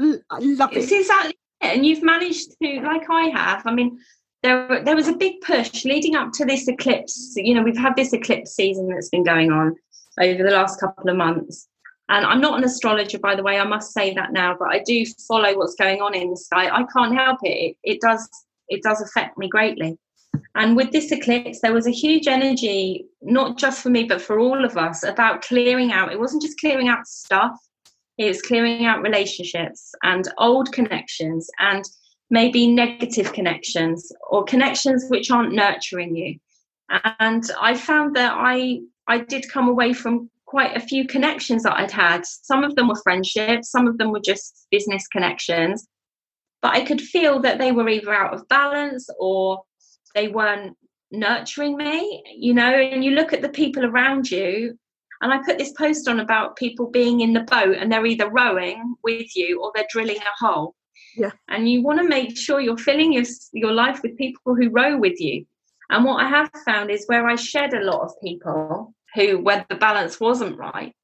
I 0.00 0.38
love 0.38 0.76
it. 0.76 0.90
Exactly 0.90 1.30
it. 1.60 1.66
And 1.66 1.86
you've 1.86 2.02
managed 2.02 2.56
to, 2.62 2.80
like 2.80 3.08
I 3.10 3.28
have. 3.28 3.66
I 3.66 3.72
mean, 3.72 3.98
there, 4.42 4.82
there 4.84 4.96
was 4.96 5.08
a 5.08 5.16
big 5.16 5.40
push 5.40 5.84
leading 5.84 6.16
up 6.16 6.32
to 6.34 6.44
this 6.44 6.68
eclipse. 6.68 7.32
You 7.36 7.54
know, 7.54 7.62
we've 7.62 7.76
had 7.76 7.96
this 7.96 8.12
eclipse 8.12 8.54
season 8.54 8.88
that's 8.88 9.08
been 9.08 9.24
going 9.24 9.50
on 9.50 9.74
over 10.20 10.42
the 10.42 10.50
last 10.50 10.80
couple 10.80 11.10
of 11.10 11.16
months. 11.16 11.68
And 12.10 12.24
I'm 12.24 12.40
not 12.40 12.56
an 12.56 12.64
astrologer, 12.64 13.18
by 13.18 13.34
the 13.34 13.42
way, 13.42 13.58
I 13.58 13.64
must 13.64 13.92
say 13.92 14.14
that 14.14 14.32
now, 14.32 14.56
but 14.58 14.68
I 14.68 14.82
do 14.82 15.04
follow 15.26 15.54
what's 15.56 15.74
going 15.74 16.00
on 16.00 16.14
in 16.14 16.30
the 16.30 16.36
sky. 16.36 16.68
I 16.68 16.84
can't 16.84 17.14
help 17.14 17.40
it. 17.42 17.48
It, 17.48 17.76
it 17.82 18.00
does 18.00 18.28
it 18.68 18.82
does 18.82 19.00
affect 19.00 19.38
me 19.38 19.48
greatly. 19.48 19.98
And 20.54 20.76
with 20.76 20.92
this 20.92 21.12
eclipse, 21.12 21.60
there 21.60 21.72
was 21.72 21.86
a 21.86 21.92
huge 21.92 22.26
energy, 22.26 23.06
not 23.22 23.58
just 23.58 23.82
for 23.82 23.90
me, 23.90 24.04
but 24.04 24.20
for 24.20 24.38
all 24.38 24.64
of 24.64 24.76
us, 24.76 25.02
about 25.02 25.42
clearing 25.42 25.92
out. 25.92 26.12
It 26.12 26.20
wasn't 26.20 26.42
just 26.42 26.60
clearing 26.60 26.88
out 26.88 27.06
stuff, 27.06 27.58
it 28.18 28.26
was 28.26 28.42
clearing 28.42 28.84
out 28.84 29.02
relationships 29.02 29.94
and 30.02 30.28
old 30.38 30.72
connections 30.72 31.48
and 31.60 31.84
maybe 32.30 32.66
negative 32.66 33.32
connections 33.32 34.12
or 34.28 34.44
connections 34.44 35.06
which 35.08 35.30
aren't 35.30 35.54
nurturing 35.54 36.16
you. 36.16 36.38
And 37.20 37.44
I 37.60 37.74
found 37.74 38.16
that 38.16 38.34
I 38.36 38.80
I 39.06 39.18
did 39.18 39.50
come 39.50 39.68
away 39.68 39.92
from 39.92 40.30
quite 40.46 40.76
a 40.76 40.80
few 40.80 41.06
connections 41.06 41.62
that 41.62 41.76
I'd 41.76 41.90
had. 41.90 42.26
Some 42.26 42.64
of 42.64 42.74
them 42.74 42.88
were 42.88 43.00
friendships, 43.02 43.70
some 43.70 43.86
of 43.86 43.98
them 43.98 44.10
were 44.10 44.20
just 44.20 44.66
business 44.70 45.06
connections. 45.06 45.86
But 46.60 46.74
I 46.74 46.84
could 46.84 47.00
feel 47.00 47.40
that 47.40 47.58
they 47.58 47.70
were 47.70 47.88
either 47.88 48.12
out 48.12 48.34
of 48.34 48.48
balance 48.48 49.08
or 49.18 49.62
they 50.18 50.28
weren't 50.28 50.76
nurturing 51.10 51.76
me, 51.76 52.22
you 52.36 52.52
know. 52.52 52.74
And 52.74 53.04
you 53.04 53.12
look 53.12 53.32
at 53.32 53.42
the 53.42 53.48
people 53.48 53.84
around 53.84 54.30
you, 54.30 54.76
and 55.20 55.32
I 55.32 55.38
put 55.44 55.58
this 55.58 55.72
post 55.72 56.08
on 56.08 56.20
about 56.20 56.56
people 56.56 56.90
being 56.90 57.20
in 57.20 57.32
the 57.32 57.40
boat 57.40 57.76
and 57.76 57.90
they're 57.90 58.06
either 58.06 58.30
rowing 58.30 58.94
with 59.02 59.34
you 59.34 59.60
or 59.60 59.72
they're 59.74 59.86
drilling 59.90 60.18
a 60.18 60.46
hole. 60.46 60.74
Yeah. 61.16 61.32
And 61.48 61.68
you 61.68 61.82
want 61.82 61.98
to 62.00 62.08
make 62.08 62.36
sure 62.36 62.60
you're 62.60 62.78
filling 62.78 63.12
your, 63.12 63.24
your 63.52 63.72
life 63.72 64.00
with 64.02 64.16
people 64.16 64.54
who 64.54 64.70
row 64.70 64.96
with 64.96 65.20
you. 65.20 65.44
And 65.90 66.04
what 66.04 66.24
I 66.24 66.28
have 66.28 66.50
found 66.64 66.90
is 66.90 67.06
where 67.06 67.26
I 67.26 67.34
shed 67.34 67.74
a 67.74 67.84
lot 67.84 68.02
of 68.02 68.12
people 68.22 68.94
who, 69.14 69.38
when 69.38 69.64
the 69.68 69.74
balance 69.74 70.20
wasn't 70.20 70.58
right, 70.58 70.94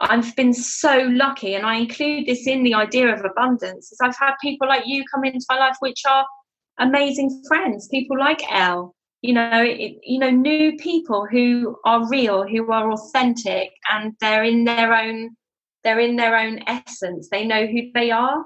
I've 0.00 0.34
been 0.36 0.54
so 0.54 1.08
lucky, 1.10 1.54
and 1.54 1.66
I 1.66 1.74
include 1.74 2.26
this 2.26 2.46
in 2.46 2.62
the 2.62 2.74
idea 2.74 3.12
of 3.12 3.24
abundance. 3.24 3.90
Is 3.90 3.98
I've 4.00 4.16
had 4.16 4.34
people 4.40 4.68
like 4.68 4.84
you 4.86 5.04
come 5.12 5.24
into 5.24 5.44
my 5.48 5.58
life, 5.58 5.76
which 5.80 6.02
are 6.08 6.24
amazing 6.78 7.42
friends. 7.46 7.88
People 7.88 8.18
like 8.18 8.40
Elle, 8.50 8.94
you 9.22 9.34
know, 9.34 9.62
it, 9.62 9.96
you 10.02 10.18
know, 10.18 10.30
new 10.30 10.76
people 10.76 11.26
who 11.30 11.76
are 11.84 12.08
real, 12.08 12.46
who 12.46 12.70
are 12.70 12.92
authentic, 12.92 13.70
and 13.90 14.14
they're 14.20 14.44
in 14.44 14.64
their 14.64 14.94
own, 14.94 15.30
they're 15.84 16.00
in 16.00 16.16
their 16.16 16.36
own 16.36 16.60
essence. 16.66 17.28
They 17.30 17.44
know 17.44 17.66
who 17.66 17.90
they 17.94 18.10
are, 18.10 18.44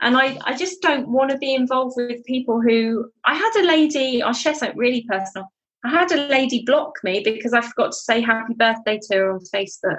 and 0.00 0.16
I, 0.16 0.38
I 0.44 0.56
just 0.56 0.82
don't 0.82 1.08
want 1.08 1.30
to 1.30 1.38
be 1.38 1.54
involved 1.54 1.94
with 1.96 2.24
people 2.24 2.60
who. 2.60 3.10
I 3.24 3.34
had 3.34 3.52
a 3.56 3.66
lady. 3.66 4.22
I'll 4.22 4.32
share 4.32 4.54
something 4.54 4.78
really 4.78 5.04
personal. 5.08 5.48
I 5.84 5.90
had 5.90 6.12
a 6.12 6.28
lady 6.28 6.62
block 6.64 6.92
me 7.02 7.22
because 7.24 7.52
I 7.52 7.60
forgot 7.60 7.90
to 7.92 7.98
say 7.98 8.20
happy 8.20 8.54
birthday 8.54 9.00
to 9.08 9.16
her 9.16 9.32
on 9.32 9.40
Facebook 9.52 9.98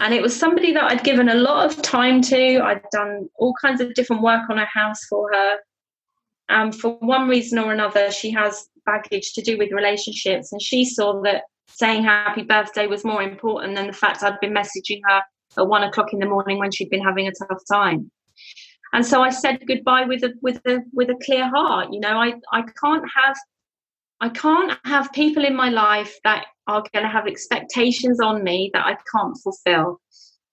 and 0.00 0.14
it 0.14 0.22
was 0.22 0.38
somebody 0.38 0.72
that 0.72 0.84
I'd 0.84 1.02
given 1.02 1.28
a 1.28 1.34
lot 1.34 1.66
of 1.66 1.82
time 1.82 2.22
to. 2.22 2.60
I'd 2.60 2.82
done 2.92 3.28
all 3.36 3.54
kinds 3.60 3.80
of 3.80 3.94
different 3.94 4.22
work 4.22 4.48
on 4.48 4.58
her 4.58 4.68
house 4.72 5.04
for 5.06 5.30
her. 5.32 5.56
And 6.48 6.74
for 6.74 6.96
one 7.00 7.28
reason 7.28 7.58
or 7.58 7.72
another, 7.72 8.10
she 8.10 8.30
has 8.32 8.68
baggage 8.84 9.32
to 9.34 9.42
do 9.42 9.58
with 9.58 9.72
relationships. 9.72 10.52
And 10.52 10.62
she 10.62 10.84
saw 10.84 11.20
that 11.22 11.42
saying 11.68 12.04
happy 12.04 12.42
birthday 12.42 12.86
was 12.86 13.04
more 13.04 13.22
important 13.22 13.74
than 13.74 13.88
the 13.88 13.92
fact 13.92 14.22
I'd 14.22 14.40
been 14.40 14.54
messaging 14.54 15.00
her 15.08 15.22
at 15.58 15.68
one 15.68 15.82
o'clock 15.82 16.12
in 16.12 16.20
the 16.20 16.26
morning 16.26 16.58
when 16.58 16.70
she'd 16.70 16.90
been 16.90 17.02
having 17.02 17.26
a 17.26 17.32
tough 17.32 17.62
time. 17.70 18.10
And 18.92 19.04
so 19.04 19.22
I 19.22 19.30
said 19.30 19.66
goodbye 19.66 20.04
with 20.04 20.22
a 20.22 20.32
with 20.40 20.60
a 20.66 20.78
with 20.92 21.10
a 21.10 21.18
clear 21.24 21.48
heart. 21.48 21.92
You 21.92 22.00
know, 22.00 22.18
I, 22.18 22.34
I 22.52 22.62
can't 22.62 23.04
have 23.14 23.36
I 24.20 24.28
can't 24.28 24.78
have 24.84 25.12
people 25.12 25.44
in 25.44 25.54
my 25.54 25.68
life 25.68 26.16
that 26.24 26.46
are 26.66 26.82
going 26.92 27.04
to 27.04 27.10
have 27.10 27.26
expectations 27.26 28.20
on 28.20 28.42
me 28.42 28.70
that 28.72 28.86
I 28.86 28.96
can't 29.12 29.36
fulfill. 29.42 30.00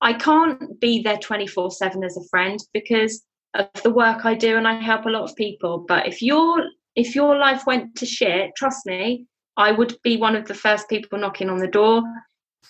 I 0.02 0.14
can't 0.14 0.80
be 0.82 1.02
there 1.02 1.18
24 1.18 1.72
7 1.72 2.04
as 2.04 2.18
a 2.18 2.28
friend 2.30 2.60
because 2.74 3.24
of 3.54 3.70
the 3.84 3.90
work 3.90 4.26
I 4.26 4.34
do 4.34 4.58
and 4.58 4.68
I 4.68 4.80
help 4.82 5.06
a 5.06 5.10
lot 5.10 5.30
of 5.30 5.36
people. 5.36 5.86
But 5.88 6.08
if 6.08 6.22
your 6.22 6.64
if 6.96 7.16
your 7.16 7.38
life 7.38 7.66
went 7.66 7.96
to 7.98 8.06
shit, 8.06 8.52
trust 8.56 8.86
me, 8.86 9.26
I 9.58 9.72
would 9.72 9.96
be 10.04 10.18
one 10.18 10.36
of 10.36 10.48
the 10.48 10.54
first 10.54 10.90
people 10.90 11.20
knocking 11.20 11.50
on 11.50 11.58
the 11.58 11.68
door. 11.68 12.04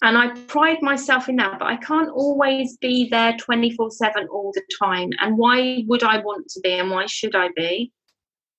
And 0.01 0.17
I 0.17 0.29
pride 0.47 0.81
myself 0.81 1.29
in 1.29 1.35
that, 1.37 1.59
but 1.59 1.67
I 1.67 1.77
can't 1.77 2.09
always 2.09 2.77
be 2.77 3.07
there 3.09 3.37
24 3.37 3.91
7 3.91 4.27
all 4.27 4.51
the 4.53 4.63
time. 4.81 5.09
And 5.19 5.37
why 5.37 5.83
would 5.87 6.03
I 6.03 6.19
want 6.19 6.47
to 6.49 6.59
be 6.61 6.73
and 6.73 6.89
why 6.89 7.05
should 7.05 7.35
I 7.35 7.49
be? 7.55 7.91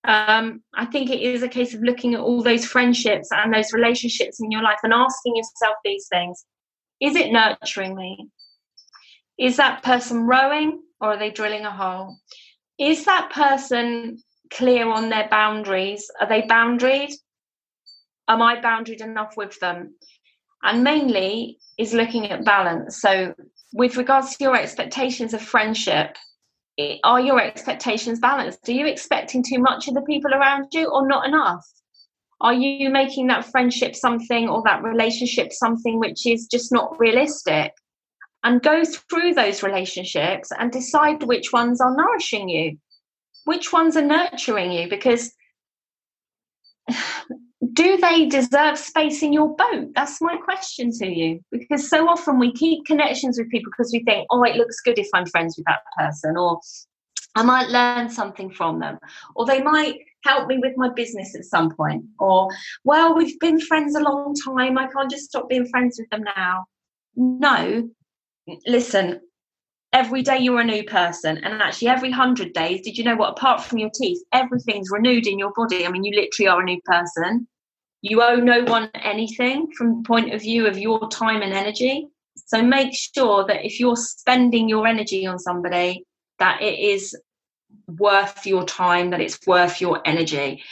um, 0.06 0.62
I 0.74 0.84
think 0.84 1.10
it 1.10 1.22
is 1.22 1.42
a 1.42 1.48
case 1.48 1.74
of 1.74 1.82
looking 1.82 2.14
at 2.14 2.20
all 2.20 2.42
those 2.42 2.66
friendships 2.66 3.28
and 3.32 3.52
those 3.52 3.72
relationships 3.72 4.38
in 4.40 4.50
your 4.50 4.62
life 4.62 4.78
and 4.82 4.92
asking 4.92 5.36
yourself 5.36 5.76
these 5.84 6.06
things 6.08 6.44
Is 7.00 7.16
it 7.16 7.32
nurturing 7.32 7.96
me? 7.96 8.28
Is 9.38 9.56
that 9.56 9.82
person 9.82 10.26
rowing 10.26 10.82
or 11.04 11.12
are 11.12 11.18
they 11.18 11.30
drilling 11.30 11.66
a 11.66 11.70
hole? 11.70 12.16
Is 12.78 13.04
that 13.04 13.30
person 13.32 14.22
clear 14.50 14.88
on 14.88 15.10
their 15.10 15.28
boundaries? 15.28 16.10
Are 16.18 16.28
they 16.28 16.42
boundaried? 16.42 17.12
Am 18.26 18.40
I 18.40 18.56
boundaried 18.60 19.02
enough 19.02 19.36
with 19.36 19.60
them? 19.60 19.94
And 20.62 20.82
mainly 20.82 21.58
is 21.76 21.92
looking 21.92 22.30
at 22.30 22.44
balance. 22.44 23.02
So, 23.02 23.34
with 23.74 23.98
regards 23.98 24.36
to 24.36 24.44
your 24.44 24.56
expectations 24.56 25.34
of 25.34 25.42
friendship, 25.42 26.16
are 27.04 27.20
your 27.20 27.40
expectations 27.40 28.18
balanced? 28.18 28.66
Are 28.68 28.72
you 28.72 28.86
expecting 28.86 29.42
too 29.42 29.58
much 29.58 29.88
of 29.88 29.94
the 29.94 30.02
people 30.02 30.32
around 30.32 30.68
you 30.72 30.86
or 30.86 31.06
not 31.06 31.26
enough? 31.26 31.66
Are 32.40 32.54
you 32.54 32.88
making 32.88 33.26
that 33.26 33.44
friendship 33.44 33.94
something 33.94 34.48
or 34.48 34.62
that 34.64 34.82
relationship 34.82 35.52
something 35.52 35.98
which 35.98 36.26
is 36.26 36.46
just 36.46 36.72
not 36.72 36.98
realistic? 36.98 37.72
And 38.44 38.62
go 38.62 38.84
through 38.84 39.34
those 39.34 39.62
relationships 39.62 40.52
and 40.58 40.70
decide 40.70 41.22
which 41.22 41.52
ones 41.52 41.80
are 41.80 41.96
nourishing 41.96 42.48
you, 42.48 42.76
which 43.44 43.72
ones 43.72 43.96
are 43.96 44.02
nurturing 44.02 44.70
you, 44.70 44.88
because 44.88 45.32
do 47.72 47.96
they 47.96 48.26
deserve 48.26 48.78
space 48.78 49.22
in 49.22 49.32
your 49.32 49.56
boat? 49.56 49.88
That's 49.94 50.20
my 50.20 50.36
question 50.36 50.90
to 50.98 51.06
you. 51.06 51.40
Because 51.50 51.88
so 51.88 52.08
often 52.08 52.38
we 52.38 52.52
keep 52.52 52.84
connections 52.84 53.38
with 53.38 53.50
people 53.50 53.72
because 53.76 53.90
we 53.92 54.04
think, 54.04 54.26
oh, 54.30 54.42
it 54.42 54.56
looks 54.56 54.80
good 54.80 54.98
if 54.98 55.08
I'm 55.14 55.26
friends 55.26 55.56
with 55.56 55.64
that 55.66 55.80
person, 55.98 56.36
or 56.36 56.60
I 57.34 57.42
might 57.42 57.68
learn 57.68 58.10
something 58.10 58.50
from 58.50 58.78
them, 58.78 58.98
or 59.34 59.46
they 59.46 59.62
might 59.62 59.98
help 60.24 60.48
me 60.48 60.58
with 60.58 60.74
my 60.76 60.88
business 60.90 61.34
at 61.34 61.44
some 61.44 61.74
point, 61.74 62.04
or 62.18 62.48
well, 62.84 63.14
we've 63.14 63.38
been 63.40 63.60
friends 63.60 63.94
a 63.94 64.00
long 64.00 64.34
time, 64.34 64.78
I 64.78 64.86
can't 64.86 65.10
just 65.10 65.26
stop 65.26 65.48
being 65.48 65.66
friends 65.66 65.96
with 65.98 66.08
them 66.10 66.24
now. 66.36 66.66
No, 67.16 67.90
listen, 68.66 69.20
every 69.92 70.22
day 70.22 70.38
you're 70.38 70.60
a 70.60 70.64
new 70.64 70.84
person 70.84 71.38
and 71.38 71.62
actually 71.62 71.88
every 71.88 72.10
100 72.10 72.52
days 72.52 72.80
did 72.82 72.98
you 72.98 73.04
know 73.04 73.14
what 73.14 73.30
apart 73.30 73.62
from 73.62 73.78
your 73.78 73.90
teeth 73.94 74.20
everything's 74.32 74.90
renewed 74.90 75.24
in 75.24 75.38
your 75.38 75.52
body 75.54 75.86
i 75.86 75.88
mean 75.88 76.02
you 76.02 76.12
literally 76.16 76.48
are 76.48 76.60
a 76.60 76.64
new 76.64 76.80
person 76.84 77.46
you 78.04 78.22
owe 78.22 78.36
no 78.36 78.62
one 78.64 78.90
anything 78.92 79.72
from 79.72 79.96
the 79.96 80.06
point 80.06 80.34
of 80.34 80.42
view 80.42 80.66
of 80.66 80.76
your 80.76 81.08
time 81.08 81.40
and 81.40 81.54
energy. 81.54 82.06
So 82.34 82.60
make 82.60 82.92
sure 82.92 83.46
that 83.46 83.64
if 83.64 83.80
you're 83.80 83.96
spending 83.96 84.68
your 84.68 84.86
energy 84.86 85.26
on 85.26 85.38
somebody, 85.38 86.04
that 86.38 86.60
it 86.60 86.78
is 86.78 87.16
worth 87.88 88.44
your 88.44 88.66
time, 88.66 89.08
that 89.08 89.22
it's 89.22 89.38
worth 89.46 89.80
your 89.80 90.02
energy. 90.04 90.62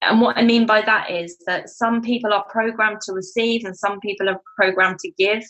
And 0.00 0.22
what 0.22 0.38
I 0.38 0.42
mean 0.42 0.64
by 0.64 0.80
that 0.80 1.10
is 1.10 1.36
that 1.46 1.68
some 1.68 2.00
people 2.00 2.32
are 2.32 2.46
programmed 2.48 3.02
to 3.02 3.12
receive 3.12 3.66
and 3.66 3.76
some 3.76 4.00
people 4.00 4.30
are 4.30 4.40
programmed 4.56 5.00
to 5.00 5.10
give. 5.18 5.42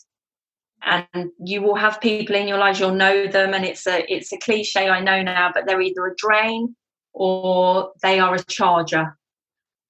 And 0.83 1.31
you 1.39 1.61
will 1.63 1.75
have 1.75 2.01
people 2.01 2.37
in 2.37 2.49
your 2.49 2.59
life, 2.59 2.79
you'll 2.79 2.93
know 2.93 3.27
them, 3.27 3.53
and 3.53 3.65
it's 3.65 3.87
a 3.87 4.11
it's 4.13 4.33
a 4.33 4.39
cliche 4.39 4.89
I 4.89 5.01
know 5.01 5.23
now, 5.23 5.51
but 5.53 5.67
they're 5.67 5.81
either 5.81 6.07
a 6.07 6.17
drain 6.17 6.77
or 7.13 7.93
they 8.03 8.21
are 8.21 8.35
a 8.35 8.43
charger 8.45 9.19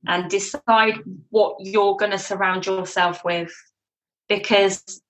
and 0.06 0.31
decide 0.31 1.01
what 1.31 1.56
you're 1.60 1.97
going 1.97 2.12
to 2.12 2.19
surround 2.19 2.66
yourself 2.66 3.24
with 3.24 3.52
because 4.28 5.02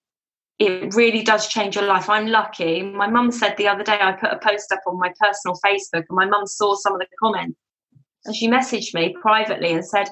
it 0.59 0.95
really 0.95 1.23
does 1.23 1.47
change 1.47 1.77
your 1.77 1.85
life. 1.85 2.09
I'm 2.09 2.27
lucky. 2.27 2.83
My 2.83 3.07
mum 3.07 3.31
said 3.31 3.57
the 3.57 3.69
other 3.69 3.85
day 3.85 3.99
I 4.01 4.13
put 4.13 4.33
a 4.33 4.39
post 4.39 4.73
up 4.73 4.81
on 4.87 4.99
my 4.99 5.13
personal 5.21 5.59
Facebook 5.65 6.05
and 6.09 6.17
my 6.17 6.27
mum 6.27 6.47
saw 6.47 6.75
some 6.75 6.95
of 6.95 6.99
the 6.99 7.07
comments 7.23 7.57
and 8.25 8.35
she 8.35 8.49
messaged 8.49 8.95
me 8.95 9.15
privately 9.21 9.73
and 9.73 9.85
said, 9.85 10.09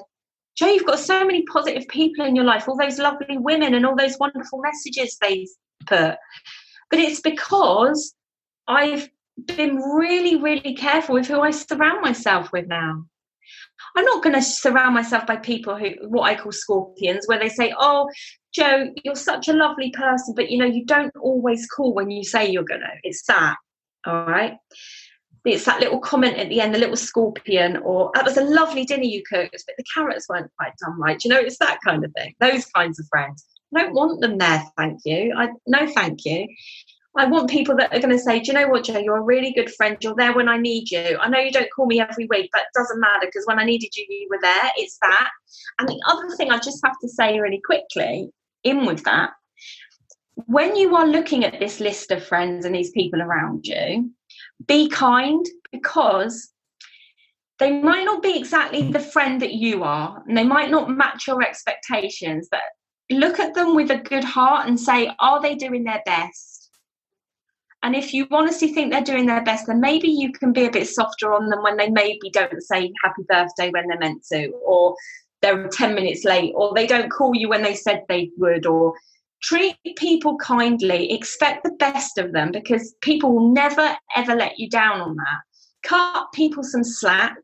Jo, 0.57 0.67
you've 0.67 0.85
got 0.85 0.99
so 0.99 1.23
many 1.23 1.43
positive 1.43 1.87
people 1.87 2.25
in 2.25 2.35
your 2.35 2.45
life, 2.45 2.67
all 2.67 2.77
those 2.77 2.97
lovely 2.97 3.37
women 3.37 3.75
and 3.75 3.85
all 3.85 3.95
those 3.95 4.17
wonderful 4.19 4.59
messages 4.59 5.17
they 5.21 5.47
put. 5.85 6.15
But 6.89 6.99
it's 6.99 7.19
because 7.19 8.15
I've 8.67 9.09
been 9.45 9.75
really, 9.77 10.41
really 10.41 10.73
careful 10.73 11.15
with 11.15 11.27
who 11.27 11.41
I 11.41 11.51
surround 11.51 12.01
myself 12.01 12.51
with 12.51 12.67
now. 12.67 13.05
I'm 13.95 14.05
not 14.05 14.23
going 14.23 14.35
to 14.35 14.41
surround 14.41 14.95
myself 14.95 15.27
by 15.27 15.37
people 15.37 15.77
who, 15.77 15.91
what 16.07 16.23
I 16.23 16.35
call 16.35 16.51
scorpions, 16.51 17.27
where 17.27 17.39
they 17.39 17.49
say, 17.49 17.73
Oh, 17.77 18.09
Jo, 18.53 18.91
you're 19.03 19.15
such 19.15 19.47
a 19.47 19.53
lovely 19.53 19.91
person, 19.91 20.33
but 20.35 20.49
you 20.49 20.57
know, 20.57 20.65
you 20.65 20.85
don't 20.85 21.15
always 21.17 21.67
call 21.67 21.93
when 21.93 22.09
you 22.09 22.23
say 22.23 22.49
you're 22.49 22.63
going 22.63 22.81
to. 22.81 22.93
It's 23.03 23.23
that. 23.27 23.55
All 24.05 24.25
right. 24.25 24.57
It's 25.45 25.65
that 25.65 25.79
little 25.79 25.99
comment 25.99 26.37
at 26.37 26.49
the 26.49 26.61
end, 26.61 26.73
the 26.73 26.79
little 26.79 26.97
scorpion, 26.97 27.77
or 27.77 28.11
that 28.13 28.25
was 28.25 28.37
a 28.37 28.43
lovely 28.43 28.85
dinner 28.85 29.03
you 29.03 29.23
cooked, 29.29 29.63
but 29.65 29.75
the 29.77 29.83
carrots 29.93 30.27
weren't 30.29 30.51
quite 30.57 30.73
done 30.83 30.99
right. 30.99 31.23
You 31.23 31.29
know, 31.29 31.39
it's 31.39 31.59
that 31.59 31.79
kind 31.85 32.03
of 32.03 32.11
thing. 32.17 32.33
Those 32.39 32.65
kinds 32.65 32.99
of 32.99 33.07
friends. 33.07 33.45
I 33.75 33.83
don't 33.83 33.93
want 33.93 34.21
them 34.21 34.37
there, 34.37 34.63
thank 34.77 34.99
you. 35.05 35.33
I 35.37 35.49
no 35.65 35.87
thank 35.87 36.25
you. 36.25 36.47
I 37.15 37.25
want 37.25 37.49
people 37.49 37.75
that 37.77 37.93
are 37.93 37.99
going 37.99 38.15
to 38.15 38.19
say, 38.19 38.39
Do 38.39 38.51
you 38.51 38.53
know 38.53 38.67
what, 38.67 38.83
Jo? 38.83 38.99
You're 38.99 39.17
a 39.17 39.21
really 39.21 39.51
good 39.51 39.73
friend. 39.73 39.97
You're 40.01 40.15
there 40.15 40.33
when 40.33 40.47
I 40.47 40.57
need 40.57 40.91
you. 40.91 41.17
I 41.19 41.27
know 41.29 41.39
you 41.39 41.51
don't 41.51 41.71
call 41.75 41.87
me 41.87 41.99
every 41.99 42.27
week, 42.29 42.49
but 42.53 42.61
it 42.61 42.67
doesn't 42.75 42.99
matter 42.99 43.25
because 43.25 43.45
when 43.45 43.59
I 43.59 43.65
needed 43.65 43.95
you, 43.95 44.05
you 44.07 44.27
were 44.29 44.39
there. 44.41 44.71
It's 44.77 44.97
that. 45.01 45.29
And 45.79 45.89
the 45.89 45.99
other 46.07 46.35
thing 46.35 46.51
I 46.51 46.59
just 46.59 46.79
have 46.85 46.95
to 47.01 47.09
say 47.09 47.39
really 47.39 47.61
quickly 47.65 48.29
in 48.63 48.85
with 48.85 49.03
that 49.05 49.31
when 50.45 50.75
you 50.75 50.95
are 50.95 51.07
looking 51.07 51.43
at 51.43 51.59
this 51.59 51.79
list 51.79 52.11
of 52.11 52.23
friends 52.23 52.65
and 52.65 52.75
these 52.75 52.91
people 52.91 53.21
around 53.21 53.65
you, 53.65 54.11
be 54.65 54.89
kind 54.89 55.45
because 55.71 56.51
they 57.59 57.81
might 57.81 58.05
not 58.05 58.21
be 58.21 58.37
exactly 58.37 58.91
the 58.91 58.99
friend 58.99 59.41
that 59.41 59.53
you 59.53 59.83
are 59.83 60.23
and 60.27 60.37
they 60.37 60.43
might 60.43 60.69
not 60.69 60.89
match 60.89 61.27
your 61.27 61.41
expectations, 61.41 62.47
but 62.49 62.61
look 63.09 63.39
at 63.39 63.53
them 63.55 63.75
with 63.75 63.89
a 63.89 63.97
good 63.97 64.23
heart 64.23 64.67
and 64.67 64.79
say, 64.79 65.11
Are 65.19 65.41
they 65.41 65.55
doing 65.55 65.83
their 65.83 66.01
best? 66.05 66.69
And 67.83 67.95
if 67.95 68.13
you 68.13 68.27
honestly 68.31 68.73
think 68.73 68.91
they're 68.91 69.01
doing 69.01 69.27
their 69.27 69.43
best, 69.43 69.67
then 69.67 69.79
maybe 69.79 70.07
you 70.07 70.31
can 70.31 70.51
be 70.51 70.65
a 70.65 70.71
bit 70.71 70.87
softer 70.87 71.33
on 71.33 71.49
them 71.49 71.61
when 71.63 71.77
they 71.77 71.89
maybe 71.89 72.29
don't 72.31 72.61
say 72.61 72.91
happy 73.03 73.23
birthday 73.29 73.69
when 73.69 73.87
they're 73.87 73.99
meant 73.99 74.23
to, 74.31 74.49
or 74.65 74.95
they're 75.41 75.67
10 75.67 75.93
minutes 75.93 76.25
late, 76.25 76.53
or 76.55 76.73
they 76.73 76.87
don't 76.87 77.09
call 77.09 77.35
you 77.35 77.49
when 77.49 77.61
they 77.61 77.75
said 77.75 78.03
they 78.09 78.31
would, 78.37 78.65
or 78.65 78.93
treat 79.41 79.75
people 79.97 80.37
kindly, 80.37 81.11
expect 81.11 81.63
the 81.63 81.71
best 81.71 82.17
of 82.17 82.31
them 82.33 82.51
because 82.51 82.95
people 83.01 83.33
will 83.33 83.53
never 83.53 83.95
ever 84.15 84.35
let 84.35 84.57
you 84.57 84.69
down 84.69 85.01
on 85.01 85.15
that. 85.15 85.39
Cut 85.83 86.27
people 86.33 86.63
some 86.63 86.83
slack 86.83 87.35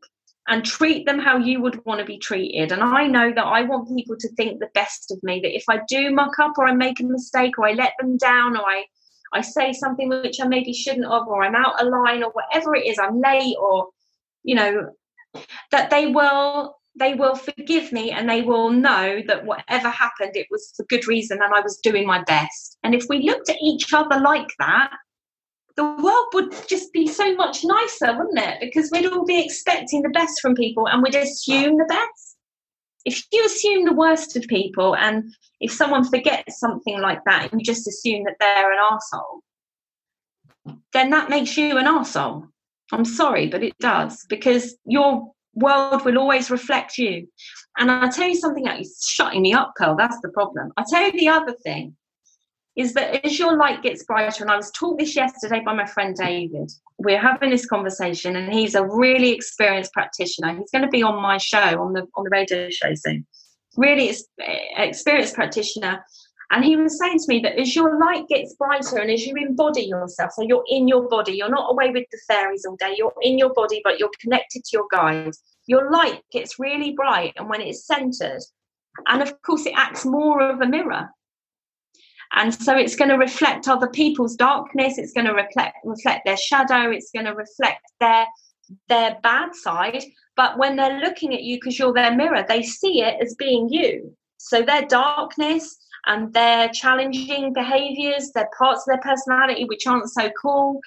and 0.48 0.64
treat 0.64 1.06
them 1.06 1.18
how 1.18 1.38
you 1.38 1.60
would 1.62 1.84
want 1.86 2.00
to 2.00 2.04
be 2.04 2.18
treated. 2.18 2.70
And 2.70 2.82
I 2.82 3.06
know 3.06 3.32
that 3.32 3.44
I 3.44 3.62
want 3.62 3.96
people 3.96 4.16
to 4.18 4.28
think 4.34 4.60
the 4.60 4.68
best 4.74 5.10
of 5.10 5.22
me, 5.22 5.40
that 5.40 5.56
if 5.56 5.64
I 5.68 5.80
do 5.88 6.10
muck 6.10 6.38
up 6.38 6.58
or 6.58 6.66
I 6.66 6.74
make 6.74 7.00
a 7.00 7.04
mistake 7.04 7.58
or 7.58 7.66
I 7.66 7.72
let 7.72 7.92
them 7.98 8.18
down 8.18 8.56
or 8.56 8.62
I, 8.62 8.84
I 9.32 9.40
say 9.40 9.72
something 9.72 10.08
which 10.10 10.40
I 10.40 10.46
maybe 10.46 10.72
shouldn't 10.72 11.10
have 11.10 11.26
or 11.26 11.44
I'm 11.44 11.54
out 11.54 11.80
of 11.80 11.88
line 11.88 12.22
or 12.22 12.30
whatever 12.32 12.74
it 12.74 12.86
is, 12.86 12.98
I'm 12.98 13.20
late 13.20 13.56
or, 13.58 13.88
you 14.42 14.54
know, 14.54 14.90
that 15.70 15.90
they 15.90 16.06
will 16.06 16.76
they 16.98 17.14
will 17.14 17.34
forgive 17.34 17.92
me 17.92 18.10
and 18.10 18.28
they 18.28 18.42
will 18.42 18.70
know 18.70 19.20
that 19.26 19.44
whatever 19.44 19.88
happened 19.88 20.36
it 20.36 20.46
was 20.50 20.72
for 20.76 20.84
good 20.84 21.06
reason 21.08 21.40
and 21.42 21.52
I 21.52 21.60
was 21.60 21.78
doing 21.78 22.06
my 22.06 22.22
best. 22.22 22.78
And 22.84 22.94
if 22.94 23.06
we 23.08 23.22
looked 23.22 23.48
at 23.48 23.60
each 23.60 23.92
other 23.92 24.20
like 24.20 24.50
that, 24.60 24.90
the 25.76 25.84
world 25.84 26.26
would 26.34 26.52
just 26.68 26.92
be 26.92 27.08
so 27.08 27.34
much 27.34 27.64
nicer, 27.64 28.16
wouldn't 28.16 28.38
it? 28.38 28.58
Because 28.60 28.90
we'd 28.92 29.06
all 29.06 29.24
be 29.24 29.44
expecting 29.44 30.02
the 30.02 30.08
best 30.10 30.40
from 30.40 30.54
people 30.54 30.86
and 30.86 31.02
we'd 31.02 31.16
assume 31.16 31.78
the 31.78 31.86
best. 31.88 32.36
If 33.04 33.24
you 33.32 33.44
assume 33.44 33.84
the 33.84 33.92
worst 33.92 34.36
of 34.36 34.44
people 34.44 34.94
and 34.96 35.34
if 35.60 35.72
someone 35.72 36.04
forgets 36.04 36.60
something 36.60 37.00
like 37.00 37.20
that 37.26 37.50
and 37.50 37.60
you 37.60 37.64
just 37.64 37.88
assume 37.88 38.24
that 38.24 38.36
they're 38.38 38.72
an 38.72 38.78
asshole, 38.92 39.40
then 40.92 41.10
that 41.10 41.28
makes 41.28 41.56
you 41.56 41.76
an 41.76 41.86
asshole. 41.86 42.46
I'm 42.92 43.04
sorry, 43.04 43.48
but 43.48 43.64
it 43.64 43.76
does 43.80 44.24
because 44.28 44.76
your 44.86 45.33
world 45.54 46.04
will 46.04 46.18
always 46.18 46.50
reflect 46.50 46.98
you. 46.98 47.28
And 47.78 47.90
I'll 47.90 48.10
tell 48.10 48.28
you 48.28 48.36
something 48.36 48.64
that 48.64 48.80
is 48.80 49.04
shutting 49.08 49.42
me 49.42 49.52
up, 49.52 49.72
Pearl. 49.76 49.96
That's 49.96 50.20
the 50.22 50.28
problem. 50.28 50.72
I'll 50.76 50.84
tell 50.84 51.02
you 51.02 51.12
the 51.12 51.28
other 51.28 51.52
thing 51.52 51.96
is 52.76 52.94
that 52.94 53.24
as 53.24 53.38
your 53.38 53.56
light 53.56 53.82
gets 53.82 54.02
brighter, 54.02 54.42
and 54.42 54.50
I 54.50 54.56
was 54.56 54.70
taught 54.72 54.98
this 54.98 55.14
yesterday 55.14 55.60
by 55.64 55.74
my 55.74 55.86
friend 55.86 56.16
David, 56.16 56.72
we're 56.98 57.20
having 57.20 57.50
this 57.50 57.66
conversation, 57.66 58.34
and 58.34 58.52
he's 58.52 58.74
a 58.74 58.84
really 58.84 59.30
experienced 59.30 59.92
practitioner. 59.92 60.56
He's 60.56 60.70
going 60.70 60.82
to 60.82 60.90
be 60.90 61.02
on 61.02 61.22
my 61.22 61.38
show, 61.38 61.80
on 61.80 61.92
the 61.92 62.06
on 62.16 62.24
the 62.24 62.30
radio 62.30 62.68
show 62.70 62.94
soon. 62.94 63.26
Really 63.76 64.12
experienced 64.76 65.34
practitioner. 65.34 66.04
And 66.54 66.64
he 66.64 66.76
was 66.76 66.96
saying 67.00 67.18
to 67.18 67.24
me 67.26 67.40
that 67.40 67.58
as 67.58 67.74
your 67.74 67.98
light 67.98 68.28
gets 68.28 68.54
brighter 68.54 68.98
and 68.98 69.10
as 69.10 69.26
you 69.26 69.34
embody 69.34 69.82
yourself, 69.86 70.30
so 70.34 70.42
you're 70.42 70.62
in 70.68 70.86
your 70.86 71.08
body, 71.08 71.32
you're 71.32 71.50
not 71.50 71.72
away 71.72 71.90
with 71.90 72.04
the 72.12 72.20
fairies 72.28 72.64
all 72.64 72.76
day, 72.76 72.94
you're 72.96 73.12
in 73.22 73.38
your 73.38 73.52
body, 73.52 73.80
but 73.82 73.98
you're 73.98 74.12
connected 74.20 74.62
to 74.62 74.70
your 74.72 74.86
guides. 74.92 75.42
Your 75.66 75.90
light 75.90 76.22
gets 76.30 76.60
really 76.60 76.92
bright, 76.92 77.32
and 77.34 77.48
when 77.48 77.60
it's 77.60 77.88
centered, 77.88 78.40
and 79.08 79.20
of 79.20 79.42
course, 79.42 79.66
it 79.66 79.72
acts 79.74 80.04
more 80.04 80.48
of 80.48 80.60
a 80.60 80.66
mirror. 80.68 81.08
And 82.34 82.54
so 82.54 82.76
it's 82.76 82.94
going 82.94 83.10
to 83.10 83.16
reflect 83.16 83.66
other 83.66 83.88
people's 83.88 84.36
darkness 84.36 84.98
it's 84.98 85.12
going 85.12 85.26
to 85.26 85.34
reflect 85.34 85.76
reflect 85.84 86.24
their 86.24 86.36
shadow 86.36 86.90
it's 86.90 87.10
going 87.12 87.26
to 87.26 87.34
reflect 87.34 87.80
their 88.00 88.26
their 88.88 89.18
bad 89.22 89.54
side. 89.54 90.02
But 90.34 90.58
when 90.58 90.74
they're 90.74 91.00
looking 91.00 91.32
at 91.32 91.42
you 91.42 91.56
because 91.56 91.78
you're 91.78 91.92
their 91.92 92.14
mirror 92.14 92.44
they 92.48 92.62
see 92.62 93.02
it 93.02 93.20
as 93.20 93.34
being 93.34 93.68
you. 93.68 94.16
So 94.38 94.62
their 94.62 94.82
darkness 94.82 95.78
and 96.06 96.32
their 96.32 96.68
challenging 96.68 97.52
behaviors 97.52 98.30
their 98.32 98.48
parts 98.56 98.86
of 98.86 98.92
their 98.92 99.12
personality 99.12 99.64
which 99.64 99.86
aren't 99.86 100.10
so 100.10 100.30
cool 100.40 100.80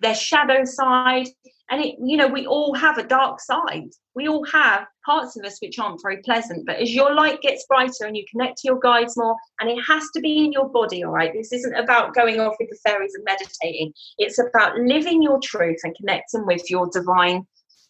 their 0.00 0.14
shadow 0.14 0.64
side 0.64 1.28
and 1.70 1.82
it 1.82 1.96
you 2.02 2.16
know 2.16 2.26
we 2.26 2.46
all 2.46 2.74
have 2.74 2.98
a 2.98 3.06
dark 3.06 3.40
side. 3.40 3.90
We 4.14 4.28
all 4.28 4.44
have 4.46 4.86
parts 5.04 5.36
of 5.36 5.44
us 5.44 5.58
which 5.60 5.78
aren't 5.78 6.02
very 6.02 6.18
pleasant 6.18 6.66
but 6.66 6.76
as 6.76 6.94
your 6.94 7.14
light 7.14 7.40
gets 7.40 7.64
brighter 7.66 8.04
and 8.06 8.16
you 8.16 8.24
connect 8.30 8.58
to 8.58 8.68
your 8.68 8.78
guides 8.78 9.16
more 9.16 9.36
and 9.60 9.70
it 9.70 9.82
has 9.88 10.04
to 10.14 10.20
be 10.20 10.44
in 10.44 10.52
your 10.52 10.68
body 10.68 11.04
all 11.04 11.12
right? 11.12 11.32
This 11.32 11.52
isn't 11.52 11.74
about 11.74 12.14
going 12.14 12.40
off 12.40 12.56
with 12.60 12.70
the 12.70 12.78
fairies 12.84 13.14
and 13.14 13.24
meditating. 13.24 13.92
It's 14.18 14.38
about 14.38 14.76
living 14.78 15.22
your 15.22 15.40
truth 15.42 15.78
and 15.84 15.94
connecting 15.96 16.46
with 16.46 16.70
your 16.70 16.88
divine 16.92 17.46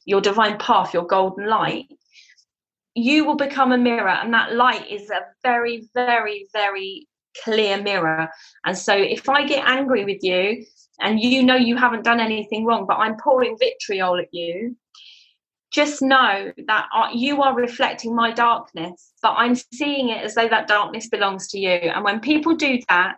your 0.07 0.21
divine 0.21 0.59
path 0.59 0.93
your 0.93 1.07
golden 1.07 1.49
light 1.49 1.87
you 2.95 3.25
will 3.25 3.37
become 3.37 3.73
a 3.73 3.79
mirror 3.79 4.09
and 4.09 4.33
that 4.33 4.55
light 4.55 4.91
is 4.91 5.11
a 5.11 5.21
very 5.43 5.89
very 5.95 6.47
very 6.53 7.07
clear 7.43 7.83
mirror 7.83 8.29
and 8.65 8.79
so 8.79 8.95
if 8.95 9.29
i 9.29 9.45
get 9.45 9.67
angry 9.67 10.05
with 10.05 10.23
you 10.23 10.65
and 11.01 11.21
you 11.21 11.43
know 11.43 11.57
you 11.57 11.77
haven't 11.77 12.05
done 12.05 12.21
anything 12.21 12.65
wrong, 12.65 12.87
but 12.87 12.99
I'm 12.99 13.17
pouring 13.17 13.57
vitriol 13.59 14.19
at 14.19 14.33
you, 14.33 14.77
just 15.73 16.03
know 16.03 16.53
that 16.67 16.87
you 17.15 17.43
are 17.43 17.55
reflecting 17.55 18.15
my 18.15 18.33
darkness, 18.33 19.13
but 19.21 19.35
I'm 19.37 19.57
seeing 19.57 20.11
it 20.11 20.23
as 20.23 20.35
though 20.35 20.49
that 20.49 20.69
darkness 20.69 21.09
belongs 21.09 21.49
to 21.49 21.59
you. 21.59 21.71
And 21.71 22.05
when 22.05 22.21
people 22.21 22.55
do 22.55 22.79
that, 22.89 23.17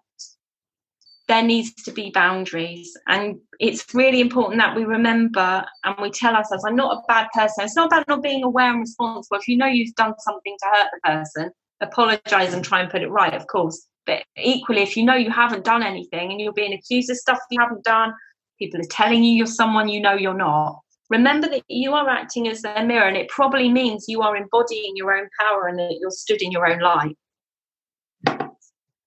there 1.28 1.42
needs 1.42 1.72
to 1.74 1.90
be 1.90 2.10
boundaries. 2.10 2.96
And 3.08 3.40
it's 3.58 3.94
really 3.94 4.20
important 4.20 4.60
that 4.60 4.76
we 4.76 4.84
remember 4.84 5.64
and 5.84 5.96
we 6.00 6.10
tell 6.10 6.34
ourselves, 6.34 6.64
I'm 6.64 6.76
not 6.76 6.96
a 6.96 7.02
bad 7.08 7.28
person. 7.34 7.64
It's 7.64 7.76
not 7.76 7.88
about 7.88 8.06
not 8.08 8.22
being 8.22 8.44
aware 8.44 8.70
and 8.70 8.80
responsible. 8.80 9.38
If 9.38 9.48
you 9.48 9.56
know 9.56 9.66
you've 9.66 9.94
done 9.94 10.14
something 10.18 10.56
to 10.62 10.68
hurt 10.72 10.90
the 10.92 11.00
person, 11.10 11.50
apologize 11.80 12.54
and 12.54 12.64
try 12.64 12.80
and 12.80 12.90
put 12.90 13.02
it 13.02 13.10
right, 13.10 13.34
of 13.34 13.46
course. 13.48 13.88
But 14.06 14.22
equally, 14.36 14.82
if 14.82 14.96
you 14.96 15.04
know 15.04 15.16
you 15.16 15.30
haven't 15.30 15.64
done 15.64 15.82
anything 15.82 16.30
and 16.30 16.40
you're 16.40 16.52
being 16.52 16.72
accused 16.72 17.10
of 17.10 17.16
stuff 17.16 17.38
you 17.50 17.60
haven't 17.60 17.82
done, 17.82 18.12
people 18.58 18.80
are 18.80 18.88
telling 18.88 19.24
you 19.24 19.32
you're 19.32 19.46
someone 19.46 19.88
you 19.88 20.00
know 20.00 20.14
you're 20.14 20.32
not. 20.32 20.78
Remember 21.10 21.48
that 21.48 21.62
you 21.68 21.92
are 21.92 22.08
acting 22.08 22.48
as 22.48 22.62
their 22.62 22.84
mirror, 22.84 23.06
and 23.06 23.16
it 23.16 23.28
probably 23.28 23.68
means 23.68 24.06
you 24.08 24.22
are 24.22 24.36
embodying 24.36 24.92
your 24.96 25.16
own 25.16 25.28
power 25.40 25.66
and 25.66 25.78
that 25.78 25.98
you're 26.00 26.10
stood 26.10 26.42
in 26.42 26.52
your 26.52 26.66
own 26.66 26.80
light. 26.80 27.16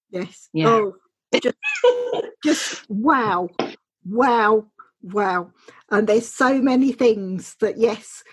Yes. 0.09 0.49
Yeah. 0.53 0.67
Oh, 0.67 0.93
just, 1.34 1.57
just 2.43 2.89
wow, 2.89 3.49
wow, 4.06 4.65
wow. 5.01 5.51
And 5.91 6.07
there's 6.07 6.27
so 6.27 6.61
many 6.61 6.91
things 6.91 7.56
that, 7.61 7.77
yes, 7.77 8.23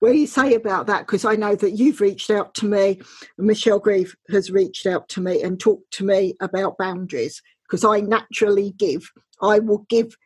where 0.00 0.12
you 0.12 0.26
say 0.26 0.54
about 0.54 0.86
that, 0.86 1.06
because 1.06 1.24
I 1.24 1.36
know 1.36 1.54
that 1.54 1.72
you've 1.72 2.00
reached 2.00 2.30
out 2.30 2.54
to 2.54 2.66
me, 2.66 3.00
Michelle 3.38 3.78
Grieve 3.78 4.14
has 4.30 4.50
reached 4.50 4.86
out 4.86 5.08
to 5.10 5.20
me 5.20 5.42
and 5.42 5.58
talked 5.58 5.90
to 5.94 6.04
me 6.04 6.34
about 6.40 6.78
boundaries, 6.78 7.42
because 7.62 7.84
I 7.84 8.00
naturally 8.00 8.74
give. 8.76 9.10
I 9.42 9.58
will 9.58 9.86
give 9.88 10.16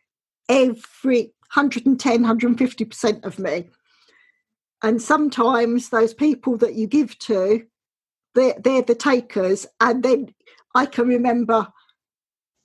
every 0.49 1.33
110, 1.53 2.23
150% 2.23 3.25
of 3.25 3.39
me. 3.39 3.69
And 4.83 5.01
sometimes 5.01 5.89
those 5.89 6.13
people 6.13 6.57
that 6.57 6.75
you 6.75 6.87
give 6.87 7.17
to, 7.19 7.65
they're, 8.35 8.55
they're 8.61 8.81
the 8.81 8.95
takers. 8.95 9.67
And 9.79 10.03
then 10.03 10.33
I 10.75 10.85
can 10.85 11.07
remember 11.07 11.67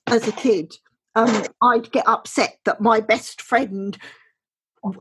as 0.07 0.27
a 0.27 0.31
kid, 0.31 0.75
um, 1.15 1.43
I'd 1.61 1.91
get 1.91 2.07
upset 2.07 2.57
that 2.65 2.81
my 2.81 2.99
best 2.99 3.41
friend 3.41 3.97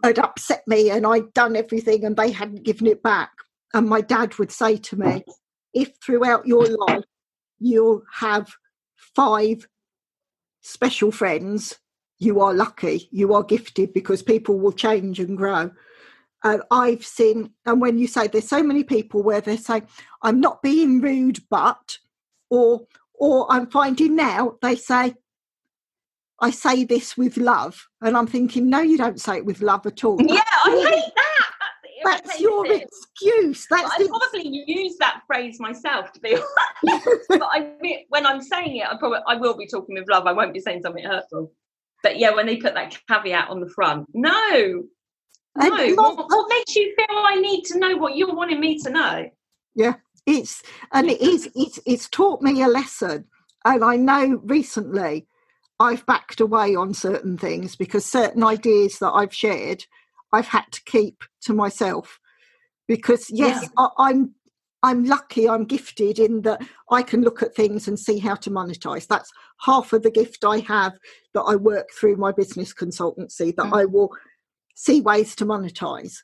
had 0.02 0.18
upset 0.18 0.62
me 0.66 0.90
and 0.90 1.06
I'd 1.06 1.32
done 1.34 1.56
everything 1.56 2.04
and 2.04 2.16
they 2.16 2.30
hadn't 2.30 2.64
given 2.64 2.86
it 2.86 3.02
back. 3.02 3.30
And 3.74 3.88
my 3.88 4.00
dad 4.00 4.36
would 4.38 4.50
say 4.50 4.76
to 4.78 4.96
me, 4.96 5.24
if 5.74 5.96
throughout 6.02 6.46
your 6.46 6.66
life 6.66 7.04
you'll 7.58 8.02
have 8.12 8.50
five 8.96 9.68
special 10.62 11.12
friends, 11.12 11.78
you 12.18 12.40
are 12.40 12.54
lucky, 12.54 13.08
you 13.12 13.34
are 13.34 13.42
gifted 13.42 13.92
because 13.92 14.22
people 14.22 14.58
will 14.58 14.72
change 14.72 15.20
and 15.20 15.36
grow. 15.36 15.70
Uh, 16.42 16.58
I've 16.70 17.04
seen, 17.04 17.50
and 17.66 17.80
when 17.80 17.98
you 17.98 18.06
say 18.06 18.26
there's 18.26 18.48
so 18.48 18.62
many 18.62 18.84
people 18.84 19.22
where 19.22 19.40
they 19.40 19.56
say, 19.56 19.82
I'm 20.22 20.40
not 20.40 20.62
being 20.62 21.00
rude, 21.00 21.40
but, 21.50 21.98
or, 22.50 22.86
or 23.18 23.46
I'm 23.50 23.70
finding 23.70 24.16
now 24.16 24.56
they 24.62 24.76
say, 24.76 25.14
I 26.40 26.50
say 26.50 26.84
this 26.84 27.16
with 27.16 27.36
love. 27.36 27.86
And 28.00 28.16
I'm 28.16 28.26
thinking, 28.26 28.68
no, 28.68 28.80
you 28.80 28.98
don't 28.98 29.20
say 29.20 29.38
it 29.38 29.46
with 29.46 29.62
love 29.62 29.86
at 29.86 30.04
all. 30.04 30.20
Yeah, 30.20 30.42
I 30.64 30.90
hate 30.90 31.12
that. 31.14 31.26
That's, 32.04 32.40
your 32.40 32.66
excuse. 32.66 33.66
That's 33.70 33.90
I 33.90 34.06
probably 34.06 34.64
use 34.66 34.96
that 34.98 35.22
phrase 35.26 35.58
myself 35.58 36.12
to 36.12 36.20
be 36.20 36.36
honest. 36.84 37.20
but 37.28 37.48
I, 37.50 37.72
mean 37.80 38.04
when 38.10 38.26
I'm 38.26 38.40
saying 38.40 38.76
it, 38.76 38.86
I 38.86 38.96
probably 38.96 39.20
I 39.26 39.36
will 39.36 39.56
be 39.56 39.66
talking 39.66 39.96
with 39.96 40.08
love. 40.08 40.26
I 40.26 40.32
won't 40.32 40.52
be 40.52 40.60
saying 40.60 40.82
something 40.82 41.04
hurtful. 41.04 41.52
But 42.02 42.18
yeah, 42.18 42.34
when 42.34 42.46
they 42.46 42.58
put 42.58 42.74
that 42.74 42.96
caveat 43.08 43.48
on 43.48 43.60
the 43.60 43.70
front, 43.70 44.06
no, 44.14 44.84
no. 45.56 45.94
What, 45.94 46.16
what 46.28 46.48
makes 46.50 46.76
you 46.76 46.94
feel 46.94 47.16
I 47.18 47.40
need 47.40 47.64
to 47.64 47.78
know 47.78 47.96
what 47.96 48.16
you're 48.16 48.34
wanting 48.34 48.60
me 48.60 48.78
to 48.80 48.90
know? 48.90 49.30
Yeah, 49.74 49.94
it's 50.26 50.62
and 50.92 51.08
it 51.08 51.20
is 51.20 51.48
it's 51.54 51.78
it's 51.86 52.08
taught 52.08 52.42
me 52.42 52.62
a 52.62 52.68
lesson, 52.68 53.24
and 53.64 53.84
I 53.84 53.96
know 53.96 54.40
recently 54.44 55.26
I've 55.78 56.04
backed 56.06 56.40
away 56.40 56.74
on 56.74 56.94
certain 56.94 57.38
things 57.38 57.76
because 57.76 58.04
certain 58.04 58.42
ideas 58.42 58.98
that 58.98 59.12
I've 59.12 59.34
shared, 59.34 59.84
I've 60.32 60.48
had 60.48 60.64
to 60.72 60.82
keep 60.84 61.22
to 61.42 61.52
myself. 61.52 62.18
Because 62.88 63.30
yes, 63.30 63.62
yeah. 63.62 63.68
I, 63.76 63.88
I'm 63.98 64.34
I'm 64.82 65.04
lucky, 65.04 65.48
I'm 65.48 65.64
gifted 65.64 66.18
in 66.18 66.42
that 66.42 66.62
I 66.90 67.02
can 67.02 67.22
look 67.22 67.42
at 67.42 67.54
things 67.54 67.88
and 67.88 67.98
see 67.98 68.18
how 68.18 68.36
to 68.36 68.50
monetize. 68.50 69.06
That's 69.06 69.30
half 69.60 69.92
of 69.92 70.02
the 70.02 70.10
gift 70.10 70.44
I 70.44 70.58
have 70.60 70.92
that 71.34 71.42
I 71.42 71.56
work 71.56 71.88
through 71.98 72.16
my 72.16 72.30
business 72.30 72.72
consultancy, 72.72 73.54
that 73.56 73.66
mm. 73.66 73.76
I 73.76 73.84
will 73.84 74.10
see 74.74 75.00
ways 75.00 75.34
to 75.36 75.46
monetize. 75.46 76.18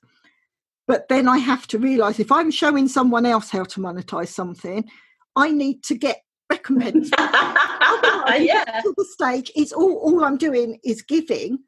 But 0.87 1.09
then 1.09 1.29
I 1.29 1.39
have 1.39 1.67
to 1.69 1.79
realize 1.79 2.19
if 2.19 2.33
I'm 2.33 2.51
showing 2.51 2.89
someone 2.89 3.25
else 3.25 3.51
how 3.51 3.65
to 3.65 3.81
monetize 3.81 4.29
something, 4.29 4.85
I 5.37 5.51
need 5.51 5.83
to 5.85 5.95
get 5.95 6.23
recompense. 6.51 7.11
yeah. 7.19 8.81
To 8.83 8.95
the 8.97 9.05
stage, 9.05 9.51
it's 9.55 9.73
all 9.73 9.97
all 9.99 10.25
I'm 10.25 10.37
doing 10.37 10.79
is 10.85 11.03
giving, 11.03 11.61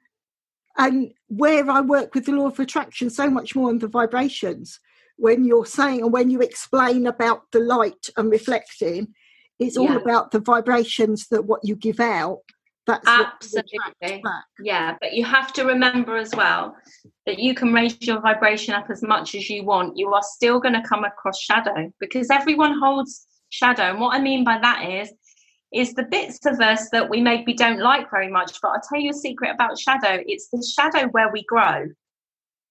And 0.77 1.13
where 1.29 1.71
I 1.71 1.81
work 1.81 2.15
with 2.15 2.27
the 2.27 2.33
law 2.33 2.49
of 2.49 2.59
attraction 2.59 3.11
so 3.11 3.31
much 3.31 3.55
more 3.55 3.69
on 3.69 3.79
the 3.79 3.89
vibrations, 3.89 4.81
when 5.17 5.45
you're 5.45 5.67
saying 5.67 6.03
and 6.03 6.13
when 6.13 6.31
you 6.31 6.41
explain 6.41 7.07
about 7.07 7.51
the 7.53 7.61
light 7.61 8.09
and 8.17 8.31
reflecting, 8.31 9.15
it's 9.59 9.77
all 9.77 9.91
yeah. 9.91 9.97
about 9.97 10.33
the 10.33 10.41
vibrations 10.41 11.29
that 11.29 11.45
what 11.45 11.61
you 11.63 11.77
give 11.77 12.01
out. 12.01 12.41
That's 12.87 13.07
absolutely 13.09 14.23
yeah. 14.61 14.97
But 15.01 15.15
you 15.15 15.25
have 15.25 15.53
to 15.55 15.65
remember 15.65 16.17
as 16.17 16.35
well 16.35 16.77
that 17.25 17.39
you 17.39 17.55
can 17.55 17.73
raise 17.73 17.97
your 18.03 18.21
vibration 18.21 18.75
up 18.75 18.91
as 18.91 19.03
much 19.03 19.35
as 19.35 19.49
you 19.49 19.65
want. 19.65 19.97
You 19.97 20.13
are 20.13 20.23
still 20.23 20.61
going 20.61 20.75
to 20.75 20.87
come 20.87 21.05
across 21.05 21.41
shadow 21.41 21.91
because 21.99 22.31
everyone 22.31 22.79
holds 22.79 23.27
shadow. 23.49 23.85
And 23.85 24.01
what 24.01 24.15
I 24.15 24.21
mean 24.21 24.45
by 24.45 24.59
that 24.59 24.89
is 24.89 25.13
is 25.73 25.95
the 25.95 26.05
bits 26.05 26.47
of 26.47 26.61
us 26.61 26.89
that 26.91 27.11
we 27.11 27.21
maybe 27.21 27.53
don't 27.53 27.81
like 27.81 28.11
very 28.11 28.29
much. 28.29 28.61
But 28.61 28.69
I'll 28.69 28.83
tell 28.89 29.01
you 29.01 29.11
a 29.11 29.15
secret 29.15 29.51
about 29.53 29.79
shadow. 29.79 30.23
It's 30.27 30.49
the 30.49 30.63
shadow 30.63 31.09
where 31.09 31.33
we 31.33 31.43
grow. 31.45 31.89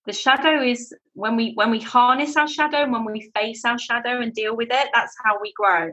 The 0.06 0.14
shadow 0.14 0.62
is 0.62 0.94
when 1.14 1.36
we 1.36 1.54
when 1.56 1.72
we 1.72 1.80
harness 1.80 2.36
our 2.38 2.48
shadow, 2.48 2.84
and 2.84 2.92
when 2.92 3.06
we 3.06 3.32
face 3.36 3.66
our 3.66 3.80
shadow 3.80 4.22
and 4.22 4.34
deal 4.34 4.56
with 4.56 4.70
it, 4.70 4.90
that's 4.94 5.16
how 5.24 5.40
we 5.42 5.54
grow. 5.54 5.92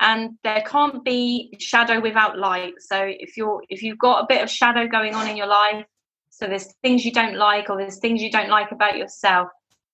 And 0.00 0.38
there 0.42 0.62
can't 0.66 1.04
be 1.04 1.56
shadow 1.60 2.00
without 2.00 2.38
light. 2.38 2.74
So 2.80 2.96
if 3.00 3.36
you're 3.36 3.62
if 3.68 3.82
you've 3.82 3.98
got 3.98 4.24
a 4.24 4.26
bit 4.28 4.42
of 4.42 4.50
shadow 4.50 4.88
going 4.88 5.14
on 5.14 5.28
in 5.28 5.36
your 5.36 5.46
life, 5.46 5.86
so 6.30 6.46
there's 6.46 6.72
things 6.82 7.04
you 7.04 7.12
don't 7.12 7.36
like 7.36 7.70
or 7.70 7.76
there's 7.76 7.98
things 7.98 8.20
you 8.20 8.30
don't 8.30 8.48
like 8.48 8.72
about 8.72 8.96
yourself, 8.96 9.48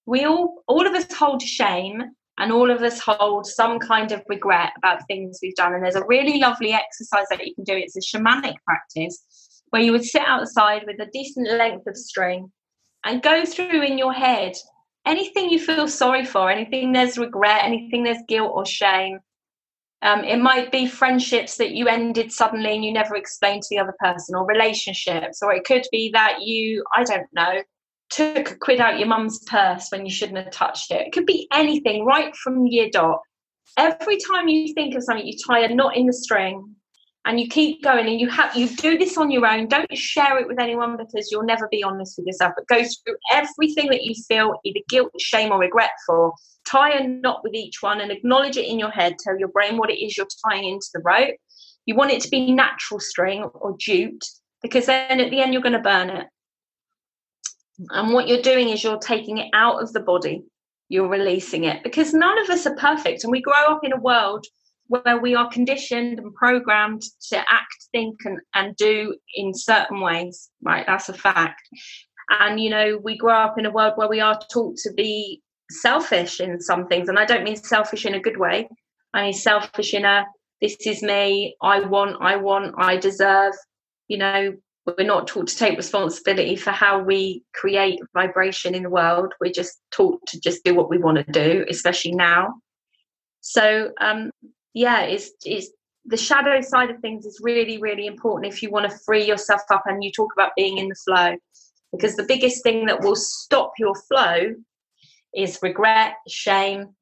we 0.06 0.24
all 0.24 0.62
all 0.66 0.86
of 0.86 0.94
us 0.94 1.12
hold 1.12 1.42
shame 1.42 2.02
and 2.38 2.50
all 2.50 2.70
of 2.70 2.82
us 2.82 2.98
hold 2.98 3.46
some 3.46 3.78
kind 3.78 4.12
of 4.12 4.22
regret 4.28 4.72
about 4.78 5.06
things 5.06 5.38
we've 5.42 5.54
done. 5.54 5.74
And 5.74 5.84
there's 5.84 5.94
a 5.94 6.06
really 6.06 6.38
lovely 6.38 6.72
exercise 6.72 7.26
that 7.28 7.46
you 7.46 7.54
can 7.54 7.64
do. 7.64 7.74
It's 7.74 7.96
a 7.96 8.00
shamanic 8.00 8.54
practice 8.64 9.22
where 9.68 9.82
you 9.82 9.92
would 9.92 10.04
sit 10.04 10.22
outside 10.26 10.84
with 10.86 10.98
a 11.00 11.10
decent 11.12 11.50
length 11.52 11.86
of 11.86 11.96
string 11.96 12.50
and 13.04 13.22
go 13.22 13.44
through 13.44 13.82
in 13.82 13.98
your 13.98 14.14
head 14.14 14.54
anything 15.06 15.50
you 15.50 15.58
feel 15.58 15.88
sorry 15.88 16.24
for, 16.24 16.50
anything 16.50 16.92
there's 16.92 17.18
regret, 17.18 17.64
anything 17.64 18.04
there's 18.04 18.22
guilt 18.28 18.52
or 18.54 18.66
shame. 18.66 19.20
Um, 20.02 20.24
it 20.24 20.38
might 20.38 20.72
be 20.72 20.86
friendships 20.86 21.56
that 21.58 21.72
you 21.72 21.86
ended 21.86 22.32
suddenly 22.32 22.74
and 22.74 22.84
you 22.84 22.92
never 22.92 23.16
explained 23.16 23.62
to 23.62 23.68
the 23.70 23.78
other 23.78 23.94
person, 24.00 24.34
or 24.34 24.46
relationships, 24.46 25.40
or 25.42 25.52
it 25.52 25.64
could 25.64 25.86
be 25.92 26.10
that 26.14 26.40
you, 26.40 26.84
I 26.96 27.04
don't 27.04 27.26
know, 27.32 27.62
took 28.08 28.50
a 28.50 28.56
quid 28.56 28.80
out 28.80 28.98
your 28.98 29.08
mum's 29.08 29.40
purse 29.44 29.88
when 29.90 30.04
you 30.04 30.10
shouldn't 30.10 30.38
have 30.38 30.50
touched 30.50 30.90
it. 30.90 31.06
It 31.06 31.12
could 31.12 31.26
be 31.26 31.46
anything 31.52 32.04
right 32.04 32.34
from 32.34 32.66
year 32.66 32.88
dot. 32.90 33.20
Every 33.76 34.16
time 34.16 34.48
you 34.48 34.72
think 34.74 34.94
of 34.94 35.04
something, 35.04 35.26
you 35.26 35.36
tie 35.46 35.60
a 35.60 35.74
knot 35.74 35.96
in 35.96 36.06
the 36.06 36.12
string 36.12 36.74
and 37.26 37.38
you 37.38 37.48
keep 37.48 37.82
going 37.82 38.06
and 38.06 38.20
you 38.20 38.28
have 38.30 38.56
you 38.56 38.68
do 38.68 38.96
this 38.96 39.18
on 39.18 39.30
your 39.30 39.46
own. 39.46 39.68
Don't 39.68 39.96
share 39.96 40.38
it 40.38 40.48
with 40.48 40.58
anyone 40.58 40.96
because 40.96 41.30
you'll 41.30 41.44
never 41.44 41.68
be 41.68 41.82
honest 41.82 42.16
with 42.16 42.26
yourself. 42.26 42.54
But 42.56 42.66
go 42.66 42.82
through 42.82 43.16
everything 43.32 43.88
that 43.90 44.04
you 44.04 44.14
feel 44.26 44.54
either 44.64 44.80
guilt, 44.88 45.12
shame, 45.18 45.52
or 45.52 45.58
regret 45.58 45.90
for. 46.06 46.32
Tie 46.66 46.92
a 46.92 47.06
knot 47.06 47.40
with 47.42 47.54
each 47.54 47.82
one 47.82 48.00
and 48.00 48.10
acknowledge 48.10 48.56
it 48.56 48.66
in 48.66 48.78
your 48.78 48.90
head. 48.90 49.16
Tell 49.18 49.38
your 49.38 49.48
brain 49.48 49.76
what 49.76 49.90
it 49.90 50.02
is 50.02 50.16
you're 50.16 50.26
tying 50.48 50.64
into 50.64 50.86
the 50.94 51.00
rope. 51.00 51.36
You 51.84 51.94
want 51.94 52.12
it 52.12 52.22
to 52.22 52.30
be 52.30 52.52
natural 52.52 53.00
string 53.00 53.42
or 53.42 53.76
jute 53.78 54.24
because 54.62 54.86
then 54.86 55.20
at 55.20 55.30
the 55.30 55.40
end 55.40 55.52
you're 55.52 55.62
going 55.62 55.72
to 55.72 55.78
burn 55.78 56.10
it. 56.10 56.26
And 57.90 58.12
what 58.12 58.28
you're 58.28 58.42
doing 58.42 58.68
is 58.68 58.84
you're 58.84 58.98
taking 58.98 59.38
it 59.38 59.48
out 59.54 59.82
of 59.82 59.92
the 59.92 60.00
body, 60.00 60.44
you're 60.88 61.08
releasing 61.08 61.64
it 61.64 61.82
because 61.82 62.12
none 62.12 62.38
of 62.38 62.50
us 62.50 62.66
are 62.66 62.76
perfect. 62.76 63.24
And 63.24 63.30
we 63.30 63.40
grow 63.40 63.64
up 63.68 63.84
in 63.84 63.92
a 63.92 64.00
world 64.00 64.46
where 64.90 65.18
we 65.18 65.36
are 65.36 65.48
conditioned 65.48 66.18
and 66.18 66.34
programmed 66.34 67.02
to 67.28 67.38
act, 67.38 67.86
think, 67.92 68.18
and, 68.24 68.40
and 68.54 68.74
do 68.74 69.16
in 69.34 69.54
certain 69.54 70.00
ways, 70.00 70.50
right? 70.62 70.84
That's 70.84 71.08
a 71.08 71.14
fact. 71.14 71.62
And, 72.40 72.58
you 72.58 72.70
know, 72.70 72.98
we 73.00 73.16
grow 73.16 73.34
up 73.34 73.56
in 73.56 73.66
a 73.66 73.70
world 73.70 73.92
where 73.94 74.08
we 74.08 74.20
are 74.20 74.38
taught 74.52 74.76
to 74.78 74.92
be 74.92 75.42
selfish 75.70 76.40
in 76.40 76.60
some 76.60 76.88
things. 76.88 77.08
And 77.08 77.20
I 77.20 77.24
don't 77.24 77.44
mean 77.44 77.54
selfish 77.54 78.04
in 78.04 78.14
a 78.14 78.20
good 78.20 78.36
way, 78.36 78.68
I 79.14 79.22
mean 79.22 79.32
selfish 79.32 79.94
in 79.94 80.04
a 80.04 80.26
this 80.60 80.76
is 80.84 81.02
me, 81.02 81.56
I 81.62 81.80
want, 81.80 82.16
I 82.20 82.36
want, 82.36 82.74
I 82.76 82.96
deserve. 82.96 83.54
You 84.08 84.18
know, 84.18 84.54
we're 84.86 85.06
not 85.06 85.26
taught 85.26 85.46
to 85.46 85.56
take 85.56 85.76
responsibility 85.76 86.56
for 86.56 86.70
how 86.70 87.00
we 87.00 87.44
create 87.54 88.00
vibration 88.12 88.74
in 88.74 88.82
the 88.82 88.90
world. 88.90 89.32
We're 89.40 89.52
just 89.52 89.80
taught 89.90 90.20
to 90.26 90.40
just 90.40 90.62
do 90.64 90.74
what 90.74 90.90
we 90.90 90.98
want 90.98 91.16
to 91.16 91.32
do, 91.32 91.64
especially 91.70 92.12
now. 92.12 92.54
So 93.40 93.92
um, 94.00 94.30
yeah, 94.74 95.02
it's, 95.02 95.30
it's 95.44 95.68
the 96.04 96.16
shadow 96.16 96.60
side 96.60 96.90
of 96.90 97.00
things 97.00 97.26
is 97.26 97.40
really, 97.42 97.78
really 97.78 98.06
important 98.06 98.52
if 98.52 98.62
you 98.62 98.70
want 98.70 98.90
to 98.90 98.98
free 99.04 99.24
yourself 99.24 99.62
up 99.70 99.82
and 99.86 100.02
you 100.02 100.10
talk 100.10 100.32
about 100.32 100.52
being 100.56 100.78
in 100.78 100.88
the 100.88 100.94
flow. 100.94 101.36
Because 101.92 102.16
the 102.16 102.24
biggest 102.24 102.62
thing 102.62 102.86
that 102.86 103.00
will 103.00 103.16
stop 103.16 103.72
your 103.78 103.94
flow 103.94 104.54
is 105.34 105.58
regret, 105.62 106.14
shame, 106.28 106.94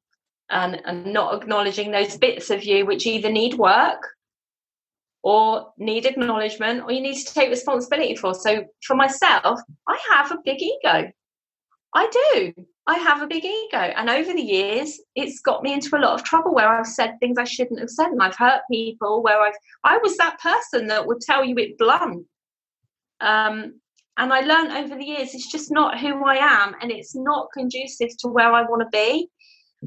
and, 0.49 0.81
and 0.85 1.13
not 1.13 1.41
acknowledging 1.41 1.91
those 1.91 2.17
bits 2.17 2.49
of 2.49 2.63
you 2.63 2.85
which 2.85 3.05
either 3.05 3.31
need 3.31 3.53
work 3.53 4.01
or 5.21 5.71
need 5.77 6.05
acknowledgement 6.05 6.83
or 6.83 6.91
you 6.91 7.01
need 7.01 7.23
to 7.23 7.33
take 7.33 7.49
responsibility 7.49 8.15
for. 8.15 8.33
So 8.33 8.65
for 8.83 8.95
myself, 8.95 9.59
I 9.87 9.99
have 10.11 10.31
a 10.31 10.39
big 10.43 10.61
ego. 10.61 11.11
I 11.93 12.31
do. 12.33 12.65
I 12.89 12.97
have 12.97 13.21
a 13.21 13.27
big 13.27 13.45
ego. 13.45 13.77
And 13.77 14.09
over 14.09 14.33
the 14.33 14.41
years, 14.41 14.99
it's 15.13 15.41
got 15.41 15.61
me 15.61 15.73
into 15.73 15.95
a 15.95 16.01
lot 16.01 16.15
of 16.15 16.23
trouble 16.23 16.55
where 16.55 16.67
I've 16.67 16.87
said 16.87 17.19
things 17.19 17.37
I 17.37 17.43
shouldn't 17.43 17.79
have 17.79 17.91
said 17.91 18.07
and 18.07 18.19
I've 18.19 18.35
hurt 18.35 18.61
people 18.71 19.21
where 19.21 19.39
I've 19.39 19.53
I 19.83 19.99
was 19.99 20.17
that 20.17 20.39
person 20.39 20.87
that 20.87 21.05
would 21.05 21.21
tell 21.21 21.45
you 21.45 21.55
it 21.57 21.77
blunt. 21.77 22.25
Um, 23.21 23.79
and 24.17 24.33
I 24.33 24.41
learned 24.41 24.71
over 24.71 24.97
the 24.97 25.05
years 25.05 25.35
it's 25.35 25.51
just 25.51 25.71
not 25.71 25.99
who 25.99 26.25
I 26.25 26.37
am 26.37 26.73
and 26.81 26.91
it's 26.91 27.15
not 27.15 27.49
conducive 27.53 28.09
to 28.21 28.27
where 28.27 28.51
I 28.51 28.63
want 28.63 28.81
to 28.81 28.89
be. 28.91 29.29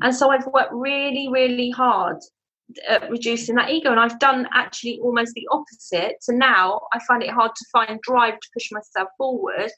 And 0.01 0.15
so 0.15 0.31
I've 0.31 0.47
worked 0.47 0.73
really, 0.73 1.29
really 1.29 1.70
hard 1.70 2.19
at 2.89 3.11
reducing 3.11 3.57
that 3.57 3.70
ego. 3.70 3.91
And 3.91 3.99
I've 3.99 4.20
done 4.20 4.47
actually 4.55 5.01
almost 5.03 5.35
the 5.35 5.49
opposite. 5.51 6.19
So 6.20 6.33
now 6.33 6.83
I 6.93 7.01
find 7.01 7.24
it 7.24 7.31
hard 7.31 7.51
to 7.57 7.65
find 7.73 8.01
drive 8.01 8.39
to 8.39 8.49
push 8.55 8.70
myself 8.70 9.09
forward 9.19 9.73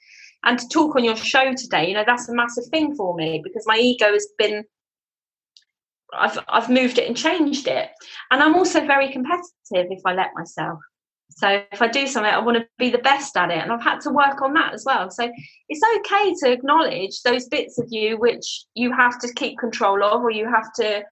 and 0.44 0.58
to 0.58 0.68
talk 0.68 0.96
on 0.96 1.04
your 1.04 1.16
show 1.16 1.52
today. 1.54 1.88
You 1.88 1.94
know, 1.94 2.04
that's 2.06 2.28
a 2.28 2.34
massive 2.34 2.66
thing 2.66 2.94
for 2.94 3.14
me 3.14 3.40
because 3.42 3.64
my 3.66 3.76
ego 3.76 4.12
has 4.12 4.28
been. 4.38 4.64
I've 6.16 6.38
I've 6.48 6.70
moved 6.70 6.98
it 6.98 7.08
and 7.08 7.16
changed 7.16 7.66
it, 7.66 7.90
and 8.30 8.42
I'm 8.42 8.54
also 8.54 8.86
very 8.86 9.10
competitive 9.10 9.48
if 9.70 10.00
I 10.04 10.14
let 10.14 10.30
myself. 10.34 10.78
So 11.30 11.62
if 11.72 11.82
I 11.82 11.88
do 11.88 12.06
something, 12.06 12.32
I 12.32 12.38
want 12.38 12.58
to 12.58 12.66
be 12.78 12.90
the 12.90 12.98
best 12.98 13.36
at 13.36 13.50
it, 13.50 13.58
and 13.58 13.72
I've 13.72 13.82
had 13.82 14.00
to 14.02 14.10
work 14.10 14.40
on 14.42 14.52
that 14.54 14.74
as 14.74 14.84
well. 14.86 15.10
So 15.10 15.28
it's 15.68 15.82
okay 15.98 16.34
to 16.42 16.52
acknowledge 16.52 17.22
those 17.22 17.48
bits 17.48 17.78
of 17.78 17.86
you 17.90 18.18
which 18.18 18.66
you 18.74 18.92
have 18.92 19.18
to 19.20 19.32
keep 19.34 19.58
control 19.58 20.04
of, 20.04 20.22
or 20.22 20.30
you 20.30 20.48
have 20.48 20.72
to 20.74 21.02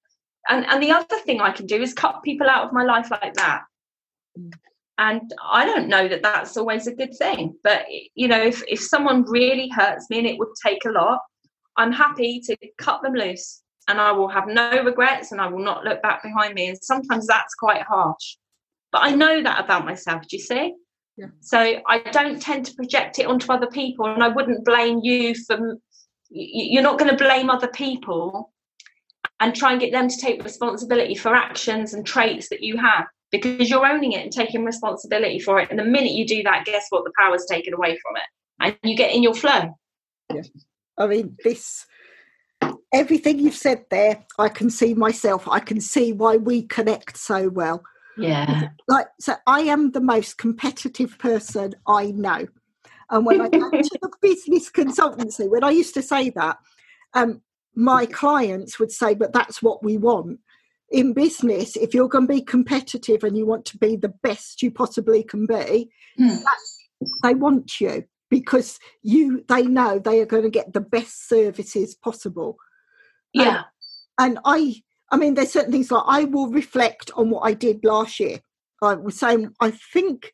and 0.48 0.66
and 0.66 0.82
the 0.82 0.90
other 0.90 1.18
thing 1.24 1.40
i 1.40 1.50
can 1.50 1.66
do 1.66 1.80
is 1.80 1.92
cut 1.92 2.22
people 2.22 2.48
out 2.48 2.66
of 2.66 2.72
my 2.72 2.84
life 2.84 3.10
like 3.10 3.34
that 3.34 3.62
and 5.02 5.34
i 5.50 5.64
don't 5.64 5.88
know 5.88 6.06
that 6.08 6.22
that's 6.22 6.56
always 6.56 6.86
a 6.86 6.94
good 6.94 7.14
thing 7.16 7.54
but 7.64 7.84
you 8.14 8.28
know 8.28 8.40
if, 8.40 8.62
if 8.68 8.80
someone 8.80 9.24
really 9.28 9.68
hurts 9.68 10.08
me 10.08 10.18
and 10.18 10.26
it 10.26 10.38
would 10.38 10.54
take 10.64 10.84
a 10.84 10.90
lot 10.90 11.20
i'm 11.76 11.92
happy 11.92 12.40
to 12.40 12.56
cut 12.78 13.02
them 13.02 13.14
loose 13.14 13.62
and 13.88 14.00
i 14.00 14.12
will 14.12 14.28
have 14.28 14.46
no 14.46 14.82
regrets 14.84 15.32
and 15.32 15.40
i 15.40 15.48
will 15.48 15.64
not 15.64 15.84
look 15.84 16.00
back 16.02 16.22
behind 16.22 16.54
me. 16.54 16.68
And 16.68 16.78
sometimes 16.80 17.26
that's 17.26 17.54
quite 17.54 17.82
harsh 17.82 18.36
but 18.92 19.02
i 19.02 19.10
know 19.10 19.42
that 19.42 19.64
about 19.64 19.84
myself 19.84 20.22
do 20.28 20.36
you 20.36 20.42
see? 20.42 20.74
Yeah. 21.16 21.26
so 21.40 21.58
i 21.86 21.98
don't 21.98 22.40
tend 22.40 22.64
to 22.66 22.74
project 22.74 23.18
it 23.18 23.26
onto 23.26 23.52
other 23.52 23.66
people 23.66 24.06
and 24.06 24.22
i 24.22 24.28
wouldn't 24.28 24.64
blame 24.64 25.00
you 25.02 25.34
for 25.34 25.78
you're 26.30 26.82
not 26.82 26.98
going 26.98 27.10
to 27.10 27.24
blame 27.24 27.50
other 27.50 27.68
people 27.68 28.50
and 29.40 29.54
try 29.54 29.72
and 29.72 29.80
get 29.80 29.92
them 29.92 30.08
to 30.08 30.16
take 30.16 30.42
responsibility 30.44 31.14
for 31.14 31.34
actions 31.34 31.92
and 31.92 32.06
traits 32.06 32.48
that 32.48 32.62
you 32.62 32.78
have 32.78 33.04
because 33.32 33.70
you're 33.70 33.86
owning 33.86 34.12
it 34.12 34.22
and 34.22 34.32
taking 34.32 34.64
responsibility 34.64 35.40
for 35.40 35.58
it. 35.58 35.70
And 35.70 35.78
the 35.78 35.84
minute 35.84 36.12
you 36.12 36.26
do 36.26 36.42
that, 36.44 36.66
guess 36.66 36.86
what? 36.90 37.04
The 37.04 37.12
power's 37.18 37.46
taken 37.46 37.74
away 37.74 37.98
from 37.98 38.16
it 38.16 38.22
and 38.60 38.90
you 38.90 38.96
get 38.96 39.14
in 39.14 39.22
your 39.22 39.34
flow. 39.34 39.76
Yeah. 40.32 40.42
I 40.98 41.06
mean, 41.06 41.36
this, 41.42 41.86
everything 42.92 43.38
you've 43.38 43.54
said 43.54 43.86
there, 43.90 44.24
I 44.38 44.50
can 44.50 44.68
see 44.70 44.92
myself. 44.92 45.48
I 45.48 45.60
can 45.60 45.80
see 45.80 46.12
why 46.12 46.36
we 46.36 46.62
connect 46.62 47.16
so 47.16 47.48
well. 47.48 47.82
Yeah. 48.18 48.68
Like, 48.86 49.06
so 49.18 49.36
I 49.46 49.60
am 49.60 49.92
the 49.92 50.02
most 50.02 50.36
competitive 50.36 51.18
person 51.18 51.74
I 51.86 52.10
know. 52.10 52.46
And 53.10 53.24
when 53.24 53.40
I 53.40 53.48
go 53.48 53.70
to 53.70 53.98
the 54.00 54.10
business 54.20 54.70
consultancy, 54.70 55.48
when 55.48 55.64
I 55.64 55.70
used 55.70 55.94
to 55.94 56.02
say 56.02 56.28
that, 56.30 56.58
um, 57.14 57.40
my 57.74 58.04
clients 58.04 58.78
would 58.78 58.92
say, 58.92 59.14
but 59.14 59.32
that's 59.32 59.62
what 59.62 59.82
we 59.82 59.96
want. 59.96 60.40
In 60.92 61.14
business, 61.14 61.76
if 61.76 61.94
you're 61.94 62.08
going 62.08 62.26
to 62.26 62.34
be 62.34 62.42
competitive 62.42 63.24
and 63.24 63.36
you 63.36 63.46
want 63.46 63.64
to 63.66 63.78
be 63.78 63.96
the 63.96 64.12
best 64.22 64.62
you 64.62 64.70
possibly 64.70 65.22
can 65.22 65.46
be, 65.46 65.90
mm. 66.20 66.42
they 67.22 67.34
want 67.34 67.80
you 67.80 68.04
because 68.32 68.78
you 69.02 69.44
they 69.48 69.62
know 69.62 69.98
they 69.98 70.20
are 70.20 70.26
going 70.26 70.42
to 70.42 70.50
get 70.50 70.72
the 70.72 70.80
best 70.80 71.28
services 71.28 71.94
possible. 71.94 72.56
Yeah. 73.32 73.62
and 74.18 74.38
I 74.44 74.82
I 75.10 75.16
mean 75.16 75.34
there's 75.34 75.52
certain 75.52 75.72
things 75.72 75.90
like 75.90 76.04
I 76.06 76.24
will 76.24 76.48
reflect 76.48 77.10
on 77.14 77.30
what 77.30 77.40
I 77.40 77.52
did 77.52 77.84
last 77.84 78.20
year. 78.20 78.40
I 78.82 78.94
was 78.94 79.18
saying 79.18 79.54
I 79.60 79.70
think 79.70 80.32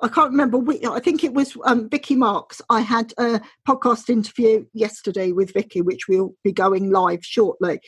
I 0.00 0.08
can't 0.08 0.30
remember 0.30 0.58
which, 0.58 0.84
I 0.84 1.00
think 1.00 1.24
it 1.24 1.34
was 1.34 1.56
um, 1.64 1.88
Vicky 1.88 2.14
Marks. 2.14 2.62
I 2.70 2.80
had 2.80 3.12
a 3.18 3.40
podcast 3.68 4.08
interview 4.08 4.64
yesterday 4.72 5.32
with 5.32 5.52
Vicky, 5.52 5.80
which 5.80 6.06
will 6.08 6.34
be 6.44 6.52
going 6.52 6.90
live 6.90 7.24
shortly. 7.24 7.80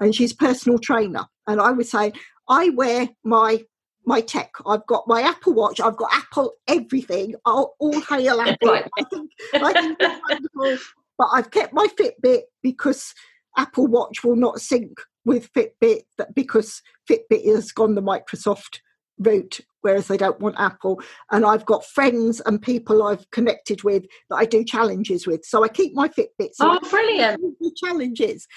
And 0.00 0.14
she's 0.14 0.32
personal 0.32 0.78
trainer. 0.78 1.26
And 1.46 1.60
I 1.60 1.70
would 1.70 1.86
say, 1.86 2.12
I 2.48 2.70
wear 2.70 3.08
my 3.22 3.64
my 4.06 4.20
tech. 4.20 4.50
I've 4.66 4.86
got 4.86 5.04
my 5.06 5.22
Apple 5.22 5.54
Watch. 5.54 5.80
I've 5.80 5.96
got 5.96 6.10
Apple 6.12 6.52
everything. 6.68 7.34
I'll, 7.46 7.74
all 7.78 8.00
hail 8.02 8.40
Apple. 8.40 8.70
I 8.98 9.04
think, 9.04 9.30
I 9.54 9.72
think 9.72 9.98
wonderful. 10.28 10.92
But 11.16 11.28
I've 11.32 11.50
kept 11.50 11.72
my 11.72 11.86
Fitbit 11.98 12.42
because 12.62 13.14
Apple 13.56 13.86
Watch 13.86 14.24
will 14.24 14.36
not 14.36 14.60
sync 14.60 15.00
with 15.24 15.50
Fitbit 15.52 16.02
because 16.34 16.82
Fitbit 17.08 17.46
has 17.46 17.72
gone 17.72 17.94
the 17.94 18.02
Microsoft 18.02 18.80
route, 19.18 19.60
whereas 19.84 20.08
they 20.08 20.16
don't 20.16 20.40
want 20.40 20.56
Apple. 20.58 21.00
And 21.30 21.44
I've 21.44 21.66
got 21.66 21.84
friends 21.84 22.40
and 22.46 22.60
people 22.60 23.02
I've 23.02 23.30
connected 23.30 23.84
with 23.84 24.04
that 24.30 24.36
I 24.36 24.46
do 24.46 24.64
challenges 24.64 25.26
with. 25.26 25.44
So 25.44 25.62
I 25.62 25.68
keep 25.68 25.94
my 25.94 26.08
Fitbits. 26.08 26.56
Oh, 26.58 26.80
brilliant! 26.90 27.40
Challenges, 27.76 28.48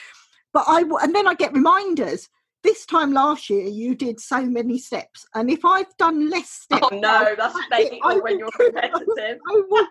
but 0.53 0.63
I 0.67 0.83
and 1.01 1.13
then 1.13 1.27
I 1.27 1.35
get 1.35 1.53
reminders. 1.53 2.29
This 2.63 2.85
time 2.85 3.13
last 3.13 3.49
year, 3.49 3.67
you 3.67 3.93
did 3.93 4.19
so 4.19 4.41
many 4.41 4.79
steps, 4.79 5.25
and 5.35 5.49
if 5.49 5.63
I've 5.63 5.95
done 5.97 6.29
less 6.29 6.65
oh, 6.71 6.77
steps, 6.77 6.89
oh 6.91 6.99
no, 6.99 7.35
that's 7.37 7.57
making 7.69 8.01
when 8.03 8.39
you're 8.39 8.49
competitive. 8.51 9.39
I 9.47 9.61
will, 9.69 9.87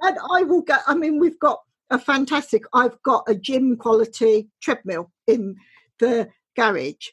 and 0.00 0.18
I 0.32 0.42
will 0.44 0.62
go. 0.62 0.76
I 0.86 0.94
mean, 0.94 1.18
we've 1.20 1.38
got 1.38 1.60
a 1.90 1.98
fantastic. 1.98 2.64
I've 2.72 3.00
got 3.02 3.24
a 3.28 3.34
gym 3.34 3.76
quality 3.76 4.48
treadmill 4.62 5.12
in 5.26 5.56
the 6.00 6.30
garage, 6.56 7.08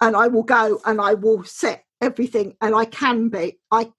and 0.00 0.16
I 0.16 0.26
will 0.28 0.42
go 0.42 0.80
and 0.84 1.00
I 1.00 1.14
will 1.14 1.44
set 1.44 1.84
everything 2.00 2.56
and 2.60 2.74
I 2.74 2.84
can 2.84 3.28
be 3.28 3.58
I 3.70 3.90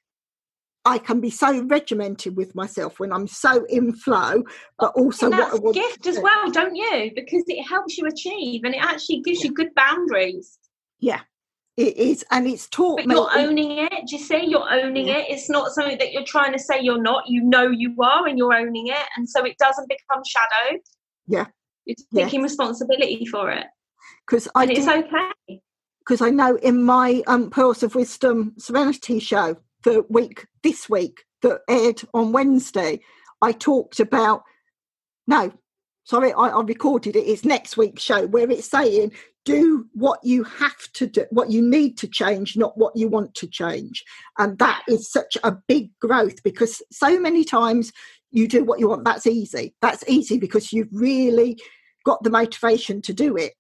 I 0.84 0.98
can 0.98 1.22
be 1.22 1.30
so 1.30 1.64
regimented 1.66 2.36
with 2.36 2.56
myself 2.56 3.00
when 3.00 3.14
I'm 3.14 3.28
so 3.28 3.66
in 3.66 3.94
flow, 3.94 4.44
but 4.80 4.94
also 4.96 5.28
and 5.28 5.34
that's 5.34 5.60
what 5.60 5.76
a 5.76 5.80
gift 5.80 6.08
as 6.08 6.20
well, 6.20 6.50
don't 6.50 6.76
you? 6.76 7.12
Because 7.16 7.44
it 7.48 7.64
helps 7.64 8.00
you 8.00 8.08
achieve 8.08 8.64
and 8.64 8.74
it 8.74 8.84
actually 8.84 9.22
gives 9.22 9.44
you 9.44 9.54
good 9.54 9.70
boundaries. 9.76 10.58
Yeah, 11.00 11.22
it 11.78 11.98
is, 11.98 12.26
and 12.32 12.48
it's 12.48 12.68
taught 12.68 12.98
but 12.98 13.08
me. 13.08 13.14
You're 13.14 13.30
owning 13.32 13.78
it. 13.78 14.08
Do 14.08 14.16
you 14.16 14.24
see? 14.24 14.46
You're 14.46 14.72
owning 14.72 15.08
yeah. 15.08 15.20
it. 15.20 15.28
It's 15.30 15.50
not 15.50 15.72
something 15.72 16.00
that 16.00 16.12
you're 16.12 16.26
trying 16.26 16.54
to 16.54 16.60
say 16.60 16.82
you're 16.82 17.02
not. 17.02 17.26
You 17.28 17.44
know 17.44 17.70
you 17.70 17.96
are, 18.02 18.28
and 18.28 18.38
you're 18.38 18.54
owning 18.54 18.88
it, 18.88 19.06
and 19.16 19.30
so 19.30 19.46
it 19.46 19.58
doesn't 19.60 19.88
become 19.88 20.24
shadowed. 20.26 20.82
Yeah, 21.28 21.46
you're 21.86 21.96
taking 22.16 22.40
yeah. 22.40 22.46
responsibility 22.46 23.26
for 23.28 23.52
it. 23.52 23.66
Because 24.26 24.48
I, 24.56 24.66
it's 24.66 24.88
okay 24.88 25.62
because 26.06 26.22
I 26.22 26.30
know 26.30 26.56
in 26.58 26.84
my 26.84 27.22
um, 27.28 27.50
Pearls 27.50 27.84
of 27.84 27.96
Wisdom 27.96 28.54
Serenity 28.58 29.20
show 29.20 29.58
the 29.84 30.06
week 30.10 30.48
this 30.64 30.90
week 30.90 31.24
that 31.42 31.62
aired 31.70 32.02
on 32.14 32.32
Wednesday, 32.32 33.00
I 33.42 33.52
talked 33.52 34.00
about 34.00 34.44
no, 35.28 35.52
sorry, 36.04 36.34
I, 36.34 36.48
I 36.48 36.62
recorded 36.62 37.16
it. 37.16 37.28
It's 37.28 37.46
next 37.46 37.78
week's 37.78 38.02
show 38.02 38.28
where 38.28 38.50
it's 38.50 38.70
saying 38.70 39.12
do 39.44 39.88
what 39.94 40.20
you 40.24 40.44
have 40.44 40.92
to 40.94 41.08
do, 41.08 41.26
what 41.32 41.50
you 41.50 41.62
need 41.62 41.98
to 41.98 42.08
change, 42.08 42.56
not 42.56 42.78
what 42.78 42.96
you 42.96 43.08
want 43.08 43.34
to 43.36 43.48
change. 43.48 44.04
And 44.38 44.58
that 44.60 44.84
is 44.88 45.12
such 45.12 45.36
a 45.44 45.58
big 45.68 45.90
growth 46.00 46.44
because 46.44 46.82
so 46.92 47.20
many 47.20 47.44
times 47.44 47.92
you 48.30 48.48
do 48.48 48.64
what 48.64 48.80
you 48.80 48.88
want. 48.88 49.04
That's 49.04 49.26
easy. 49.26 49.74
That's 49.82 50.04
easy 50.08 50.38
because 50.38 50.72
you've 50.72 50.92
really 50.92 51.58
got 52.06 52.24
the 52.24 52.30
motivation 52.30 53.02
to 53.04 53.14
do 53.14 53.36
it. 53.36 53.54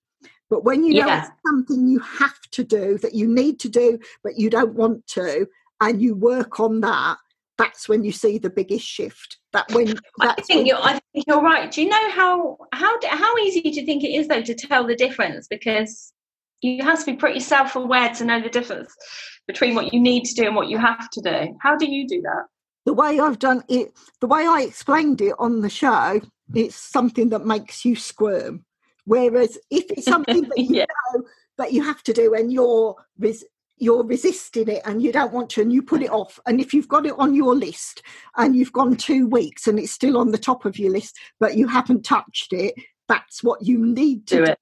But 0.52 0.65
when 0.65 0.84
you 0.84 0.95
know 0.95 1.07
yeah. 1.07 1.22
it's 1.22 1.32
something 1.48 1.88
you 1.88 1.99
have 1.99 2.40
to 2.52 2.64
do, 2.64 2.98
that 2.99 3.15
you 3.15 3.26
need 3.26 3.60
to 3.61 3.69
do, 3.69 3.98
but 4.22 4.38
you 4.38 4.49
don't 4.49 4.76
want 4.76 5.07
to, 5.07 5.48
and 5.80 6.02
you 6.02 6.14
work 6.14 6.60
on 6.60 6.82
that, 6.82 7.18
that's 7.57 7.88
when 7.88 8.03
you 8.03 8.11
see 8.11 8.38
the 8.38 8.49
biggest 8.49 8.86
shift. 8.86 9.38
That 9.53 9.72
when 9.72 9.98
I 10.19 10.34
think 10.34 10.49
when, 10.49 10.65
you're, 10.65 10.82
I 10.82 10.99
think 11.14 11.26
you're 11.26 11.41
right. 11.41 11.72
Do 11.72 11.82
you 11.82 11.90
know 11.90 12.11
how 12.11 12.57
how 12.73 12.99
how 13.07 13.38
easy 13.38 13.61
do 13.61 13.69
you 13.69 13.86
think 13.86 14.03
it 14.03 14.10
is 14.10 14.28
though 14.28 14.41
to 14.41 14.53
tell 14.53 14.86
the 14.86 14.95
difference? 14.95 15.48
Because 15.48 16.11
you 16.61 16.84
have 16.84 16.99
to 16.99 17.06
be 17.06 17.15
pretty 17.15 17.40
self-aware 17.40 18.14
to 18.15 18.26
know 18.26 18.41
the 18.41 18.49
difference 18.49 18.94
between 19.48 19.73
what 19.73 19.94
you 19.94 20.02
need 20.02 20.26
to 20.26 20.36
do 20.36 20.48
and 20.48 20.56
what 20.56 20.68
you 20.68 20.78
have 20.78 21.10
to 21.11 21.22
do. 21.22 21.57
How 21.61 21.78
do 21.78 21.90
you 21.90 22.07
do 22.07 22.22
that? 22.23 22.44
The 22.86 22.94
way 22.94 23.19
I've 23.22 23.40
done 23.40 23.64
it, 23.69 23.94
the 24.19 24.28
way 24.28 24.45
I 24.45 24.64
explained 24.68 25.22
it 25.22 25.34
on 25.40 25.61
the 25.61 25.69
show, 25.69 26.19
it's 26.53 26.76
something 26.76 27.30
that 27.30 27.45
makes 27.45 27.86
you 27.86 27.95
squirm. 27.95 28.65
Whereas 29.06 29.57
if 29.69 29.90
it's 29.91 30.06
something 30.06 30.44
that 30.44 30.57
you 30.57 30.76
yeah. 30.76 30.86
know 31.14 31.23
that 31.57 31.73
you 31.73 31.84
have 31.84 32.03
to 32.03 32.14
do 32.14 32.34
and 32.34 32.52
you're 32.52 32.95
res- 33.18 33.45
you're 33.78 34.03
resisting 34.03 34.69
it 34.69 34.82
and 34.86 35.02
you 35.02 35.11
don't 35.11 35.34
want 35.34 35.49
to 35.49 35.61
and 35.61 35.73
you 35.73 35.82
put 35.82 36.03
it 36.03 36.11
off 36.11 36.40
and 36.45 36.61
if 36.61 36.73
you've 36.73 36.88
got 36.88 37.06
it 37.06 37.18
on 37.18 37.34
your 37.34 37.56
list 37.56 38.03
and 38.38 38.56
you've 38.56 38.72
gone 38.72 38.95
two 38.95 39.28
weeks 39.28 39.65
and 39.65 39.80
it's 39.80 39.91
still 39.91 40.18
on 40.18 40.32
the 40.32 40.38
top 40.38 40.65
of 40.65 40.78
your 40.78 40.91
list 40.91 41.18
but 41.40 41.57
you 41.57 41.68
haven't 41.68 42.03
touched 42.03 42.53
it 42.53 42.76
that's 43.07 43.44
what 43.44 43.65
you 43.65 43.84
need 43.84 44.28
to 44.28 44.38
do, 44.38 44.45
do. 44.45 44.52
it 44.52 44.60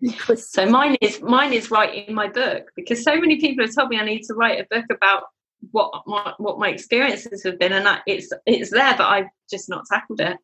because 0.00 0.50
so 0.50 0.66
mine 0.66 0.96
is 1.00 1.20
mine 1.22 1.52
is 1.52 1.70
writing 1.70 2.14
my 2.14 2.28
book 2.28 2.70
because 2.76 3.02
so 3.02 3.16
many 3.16 3.40
people 3.40 3.64
have 3.64 3.74
told 3.74 3.88
me 3.88 3.98
I 3.98 4.04
need 4.04 4.22
to 4.24 4.34
write 4.34 4.60
a 4.60 4.66
book 4.70 4.84
about 4.90 5.24
what 5.72 5.90
my, 6.06 6.34
what 6.38 6.58
my 6.58 6.68
experiences 6.68 7.42
have 7.44 7.58
been 7.58 7.72
and 7.72 7.86
that 7.86 8.02
it's 8.06 8.30
it's 8.46 8.70
there 8.70 8.94
but 8.96 9.08
I've 9.08 9.28
just 9.50 9.68
not 9.68 9.86
tackled 9.90 10.20
it 10.20 10.36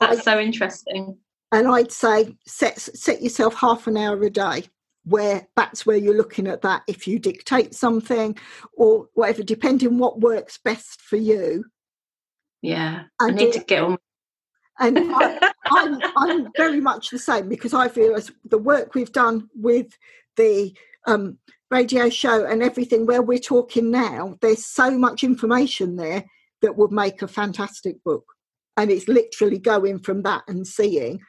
that's 0.00 0.20
I, 0.20 0.22
so 0.22 0.40
interesting 0.40 1.18
and 1.52 1.68
I'd 1.68 1.92
say 1.92 2.36
set 2.46 2.78
set 2.80 3.22
yourself 3.22 3.54
half 3.54 3.86
an 3.86 3.96
hour 3.96 4.20
a 4.22 4.30
day 4.30 4.64
where 5.04 5.48
that's 5.56 5.86
where 5.86 5.96
you're 5.96 6.16
looking 6.16 6.46
at 6.46 6.62
that 6.62 6.82
if 6.86 7.06
you 7.06 7.18
dictate 7.18 7.74
something 7.74 8.36
or 8.74 9.08
whatever 9.14 9.42
depending 9.42 9.98
what 9.98 10.20
works 10.20 10.58
best 10.62 11.00
for 11.00 11.16
you. 11.16 11.64
Yeah 12.62 13.04
i 13.20 13.30
need 13.30 13.48
it, 13.48 13.52
to 13.54 13.60
get 13.60 13.82
on 13.82 13.96
and 14.78 14.98
I, 15.14 15.52
I'm, 15.70 15.98
I'm 16.16 16.48
very 16.56 16.80
much 16.80 17.08
the 17.08 17.18
same 17.18 17.48
because 17.48 17.72
i 17.72 17.88
feel 17.88 18.14
as 18.14 18.30
the 18.44 18.58
work 18.58 18.94
we've 18.94 19.12
done 19.12 19.48
with 19.54 19.96
the 20.36 20.76
um, 21.06 21.38
radio 21.70 22.10
show 22.10 22.44
and 22.44 22.62
everything 22.62 23.06
where 23.06 23.22
we're 23.22 23.38
talking 23.38 23.90
now 23.90 24.36
there's 24.42 24.66
so 24.66 24.90
much 24.90 25.24
information 25.24 25.96
there 25.96 26.26
that 26.62 26.76
would 26.76 26.92
make 26.92 27.22
a 27.22 27.28
fantastic 27.28 28.02
book. 28.04 28.24
And 28.76 28.90
it's 28.90 29.08
literally 29.08 29.58
going 29.58 29.98
from 29.98 30.22
that 30.22 30.42
and 30.48 30.66
seeing 30.66 31.20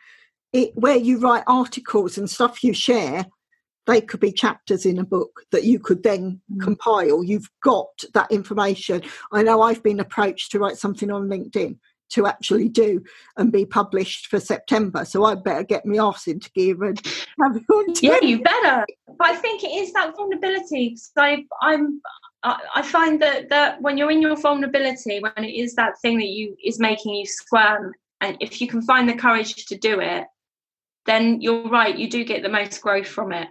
it 0.53 0.71
where 0.75 0.97
you 0.97 1.19
write 1.19 1.43
articles 1.47 2.17
and 2.17 2.29
stuff 2.29 2.63
you 2.63 2.73
share 2.73 3.25
they 3.87 4.01
could 4.01 4.19
be 4.19 4.31
chapters 4.31 4.85
in 4.85 4.99
a 4.99 5.03
book 5.03 5.41
that 5.51 5.63
you 5.63 5.79
could 5.79 6.03
then 6.03 6.39
mm. 6.51 6.61
compile. 6.61 7.23
You've 7.23 7.49
got 7.63 7.89
that 8.13 8.31
information. 8.31 9.01
I 9.31 9.43
know 9.43 9.61
i've 9.61 9.83
been 9.83 9.99
approached 9.99 10.51
to 10.51 10.59
write 10.59 10.77
something 10.77 11.11
on 11.11 11.29
linkedin 11.29 11.77
to 12.11 12.27
actually 12.27 12.67
do 12.67 13.01
and 13.37 13.53
be 13.53 13.65
published 13.65 14.27
for 14.27 14.39
september 14.39 15.05
so 15.05 15.23
I'd 15.23 15.45
better 15.45 15.63
get 15.63 15.85
my 15.85 15.97
arse 15.97 16.27
into 16.27 16.51
gear 16.51 16.83
and 16.83 17.01
have 17.41 17.55
it 17.55 18.03
yeah 18.03 18.19
you 18.21 18.41
better. 18.41 18.85
But 19.17 19.29
i 19.29 19.35
think 19.35 19.63
it 19.63 19.69
is 19.69 19.93
that 19.93 20.15
vulnerability 20.15 20.89
because 20.89 21.11
I, 21.17 21.45
i'm 21.61 22.01
I 22.43 22.81
find 22.81 23.21
that 23.21 23.49
that 23.49 23.81
when 23.81 23.97
you're 23.97 24.09
in 24.09 24.21
your 24.21 24.35
vulnerability, 24.35 25.19
when 25.19 25.45
it 25.45 25.53
is 25.53 25.75
that 25.75 25.99
thing 26.01 26.17
that 26.17 26.29
you 26.29 26.57
is 26.63 26.79
making 26.79 27.13
you 27.13 27.25
squirm, 27.25 27.93
and 28.19 28.35
if 28.39 28.59
you 28.59 28.67
can 28.67 28.81
find 28.81 29.07
the 29.07 29.13
courage 29.13 29.67
to 29.67 29.77
do 29.77 29.99
it, 29.99 30.25
then 31.05 31.41
you're 31.41 31.67
right, 31.69 31.97
you 31.97 32.09
do 32.09 32.23
get 32.23 32.43
the 32.43 32.49
most 32.49 32.81
growth 32.81 33.07
from 33.07 33.31
it. 33.31 33.47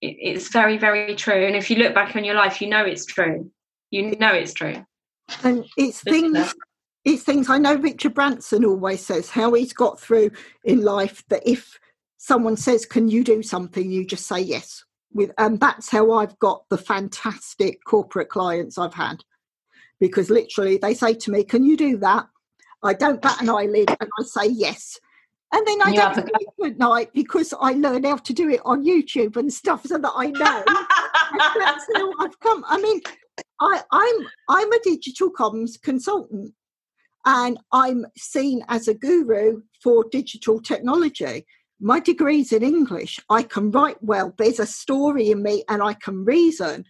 it. 0.00 0.16
It's 0.20 0.48
very, 0.48 0.78
very 0.78 1.14
true. 1.14 1.46
And 1.46 1.56
if 1.56 1.70
you 1.70 1.76
look 1.76 1.94
back 1.94 2.16
on 2.16 2.24
your 2.24 2.34
life, 2.34 2.60
you 2.60 2.68
know 2.68 2.84
it's 2.84 3.06
true. 3.06 3.50
You 3.90 4.16
know 4.16 4.32
it's 4.32 4.54
true. 4.54 4.84
And 5.42 5.64
it's 5.76 6.06
uh, 6.06 6.10
things 6.10 6.54
it's 7.04 7.24
things 7.24 7.50
I 7.50 7.58
know 7.58 7.74
Richard 7.74 8.14
Branson 8.14 8.64
always 8.64 9.04
says 9.04 9.28
how 9.28 9.54
he's 9.54 9.72
got 9.72 9.98
through 9.98 10.30
in 10.64 10.82
life 10.82 11.24
that 11.28 11.42
if 11.44 11.78
someone 12.16 12.56
says, 12.56 12.86
Can 12.86 13.08
you 13.08 13.24
do 13.24 13.42
something? 13.42 13.90
you 13.90 14.06
just 14.06 14.26
say 14.26 14.40
yes. 14.40 14.84
With 15.12 15.32
and 15.36 15.58
that's 15.60 15.90
how 15.90 16.12
I've 16.12 16.38
got 16.38 16.64
the 16.70 16.78
fantastic 16.78 17.84
corporate 17.84 18.28
clients 18.28 18.78
I've 18.78 18.94
had. 18.94 19.24
Because 20.00 20.30
literally 20.30 20.78
they 20.78 20.94
say 20.94 21.14
to 21.14 21.30
me, 21.30 21.42
Can 21.44 21.64
you 21.64 21.76
do 21.76 21.96
that? 21.98 22.26
I 22.84 22.94
don't 22.94 23.22
bat 23.22 23.40
an 23.40 23.50
eyelid 23.50 23.90
and 24.00 24.10
I 24.18 24.22
say 24.24 24.46
yes. 24.46 24.98
And 25.52 25.66
then 25.66 25.82
I 25.82 25.90
you 25.90 25.96
don't 25.96 26.14
sleep 26.14 26.72
at 26.72 26.78
night 26.78 27.10
because 27.12 27.52
I 27.60 27.72
learn 27.72 28.04
how 28.04 28.16
to 28.16 28.32
do 28.32 28.48
it 28.48 28.60
on 28.64 28.84
YouTube 28.84 29.36
and 29.36 29.52
stuff 29.52 29.86
so 29.86 29.98
that 29.98 30.12
I 30.14 30.28
know. 30.28 30.64
I've 32.20 32.40
come. 32.40 32.64
I 32.66 32.80
mean, 32.80 33.00
I, 33.60 33.82
I'm 33.90 34.28
I'm 34.48 34.72
a 34.72 34.78
digital 34.82 35.30
comms 35.30 35.80
consultant 35.80 36.54
and 37.24 37.58
I'm 37.70 38.06
seen 38.16 38.64
as 38.68 38.88
a 38.88 38.94
guru 38.94 39.62
for 39.82 40.04
digital 40.10 40.60
technology. 40.60 41.46
My 41.80 42.00
degree's 42.00 42.52
in 42.52 42.62
English. 42.62 43.20
I 43.28 43.42
can 43.42 43.70
write 43.70 44.02
well. 44.02 44.32
There's 44.38 44.60
a 44.60 44.66
story 44.66 45.30
in 45.30 45.42
me 45.42 45.64
and 45.68 45.82
I 45.82 45.94
can 45.94 46.24
reason, 46.24 46.84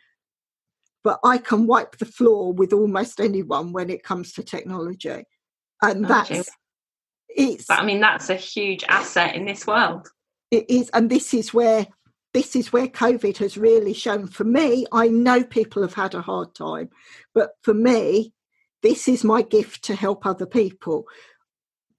but 1.03 1.19
I 1.25 1.39
can 1.39 1.67
wipe 1.67 1.97
the 1.99 2.05
floor 2.05 2.53
with 2.53 2.73
almost 2.73 3.21
anyone 3.21 3.73
when 3.73 3.91
it 3.91 4.05
comes 4.05 4.33
to 4.35 4.43
technology. 4.43 5.25
And 5.83 6.05
that's 6.05 6.49
it's, 7.37 7.71
I 7.71 7.85
mean, 7.85 8.01
that's 8.01 8.31
a 8.31 8.37
huge 8.37 8.85
asset 8.89 9.35
in 9.35 9.45
this 9.45 9.67
world. 9.67 10.09
It 10.51 10.69
is, 10.69 10.91
and 10.91 11.11
this 11.11 11.33
is 11.33 11.55
where 11.55 11.87
this 12.35 12.57
is 12.57 12.73
where 12.73 12.89
COVID 12.89 13.37
has 13.39 13.59
really 13.59 13.93
shown 13.93 14.27
for 14.27 14.45
me. 14.45 14.87
I 14.93 15.09
know 15.09 15.45
people 15.45 15.83
have 15.83 15.95
had 15.95 16.15
a 16.15 16.23
hard 16.23 16.55
time, 16.55 16.89
but 17.35 17.51
for 17.63 17.75
me, 17.75 18.33
this 18.83 19.07
is 19.07 19.23
my 19.23 19.43
gift 19.43 19.85
to 19.85 19.95
help 19.95 20.25
other 20.25 20.47
people. 20.47 21.05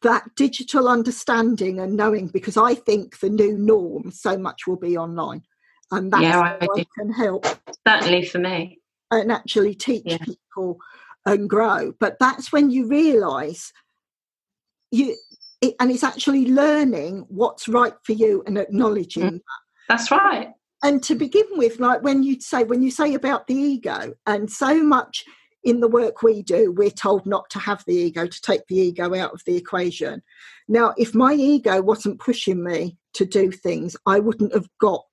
That 0.01 0.35
digital 0.35 0.89
understanding 0.89 1.79
and 1.79 1.95
knowing, 1.95 2.27
because 2.27 2.57
I 2.57 2.75
think 2.75 3.19
the 3.19 3.29
new 3.29 3.57
norm 3.57 4.11
so 4.11 4.37
much 4.37 4.67
will 4.67 4.77
be 4.77 4.97
online. 4.97 5.43
And 5.91 6.11
that's 6.11 6.23
yeah, 6.23 6.39
I, 6.39 6.65
I 6.65 6.85
can 6.97 7.13
help. 7.13 7.45
Certainly 7.87 8.25
for 8.25 8.39
me. 8.39 8.79
And 9.11 9.31
actually 9.31 9.75
teach 9.75 10.03
yeah. 10.05 10.17
people 10.17 10.79
and 11.25 11.49
grow. 11.49 11.93
But 11.99 12.17
that's 12.19 12.51
when 12.51 12.71
you 12.71 12.87
realise 12.87 13.71
you 14.93 15.15
it, 15.61 15.75
and 15.79 15.91
it's 15.91 16.03
actually 16.03 16.45
learning 16.47 17.25
what's 17.29 17.67
right 17.67 17.93
for 18.03 18.13
you 18.13 18.43
and 18.45 18.57
acknowledging 18.57 19.23
mm. 19.23 19.41
That's 19.89 20.11
right. 20.11 20.49
And 20.83 21.01
to 21.03 21.15
begin 21.15 21.45
with, 21.51 21.79
like 21.79 22.03
when 22.03 22.23
you 22.23 22.39
say 22.41 22.63
when 22.63 22.81
you 22.81 22.91
say 22.91 23.13
about 23.13 23.47
the 23.47 23.55
ego, 23.55 24.13
and 24.25 24.51
so 24.51 24.83
much 24.83 25.23
in 25.63 25.79
the 25.79 25.87
work 25.87 26.23
we 26.23 26.43
do, 26.43 26.73
we're 26.73 26.89
told 26.89 27.25
not 27.25 27.49
to 27.51 27.59
have 27.59 27.83
the 27.87 27.95
ego, 27.95 28.27
to 28.27 28.41
take 28.41 28.67
the 28.67 28.77
ego 28.77 29.15
out 29.15 29.33
of 29.33 29.41
the 29.45 29.55
equation. 29.55 30.21
Now, 30.67 30.93
if 30.97 31.15
my 31.15 31.33
ego 31.33 31.81
wasn't 31.81 32.19
pushing 32.19 32.63
me 32.63 32.97
to 33.13 33.25
do 33.25 33.51
things, 33.51 33.95
I 34.05 34.19
wouldn't 34.19 34.53
have 34.53 34.67
got. 34.79 35.05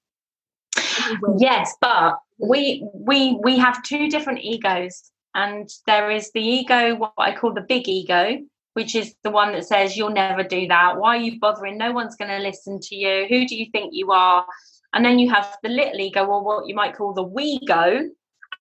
Yes, 1.38 1.74
but 1.80 2.16
we 2.38 2.84
we 2.92 3.38
we 3.42 3.58
have 3.58 3.82
two 3.84 4.08
different 4.08 4.40
egos, 4.40 5.10
and 5.34 5.68
there 5.86 6.10
is 6.10 6.32
the 6.32 6.42
ego, 6.42 6.96
what 6.96 7.12
I 7.16 7.36
call 7.36 7.52
the 7.54 7.66
big 7.68 7.88
ego, 7.88 8.38
which 8.74 8.94
is 8.94 9.14
the 9.22 9.30
one 9.30 9.52
that 9.52 9.66
says 9.66 9.96
you'll 9.96 10.10
never 10.10 10.42
do 10.42 10.66
that. 10.68 10.96
Why 10.98 11.16
are 11.16 11.20
you 11.20 11.38
bothering? 11.40 11.78
No 11.78 11.92
one's 11.92 12.16
going 12.16 12.30
to 12.30 12.38
listen 12.38 12.78
to 12.80 12.94
you. 12.94 13.26
Who 13.28 13.46
do 13.46 13.56
you 13.56 13.66
think 13.72 13.90
you 13.92 14.12
are? 14.12 14.44
And 14.92 15.04
then 15.04 15.18
you 15.18 15.30
have 15.30 15.56
the 15.62 15.68
little 15.68 16.00
ego, 16.00 16.24
or 16.24 16.44
what 16.44 16.66
you 16.66 16.74
might 16.74 16.96
call 16.96 17.14
the 17.14 17.22
we 17.22 17.60
go. 17.66 18.08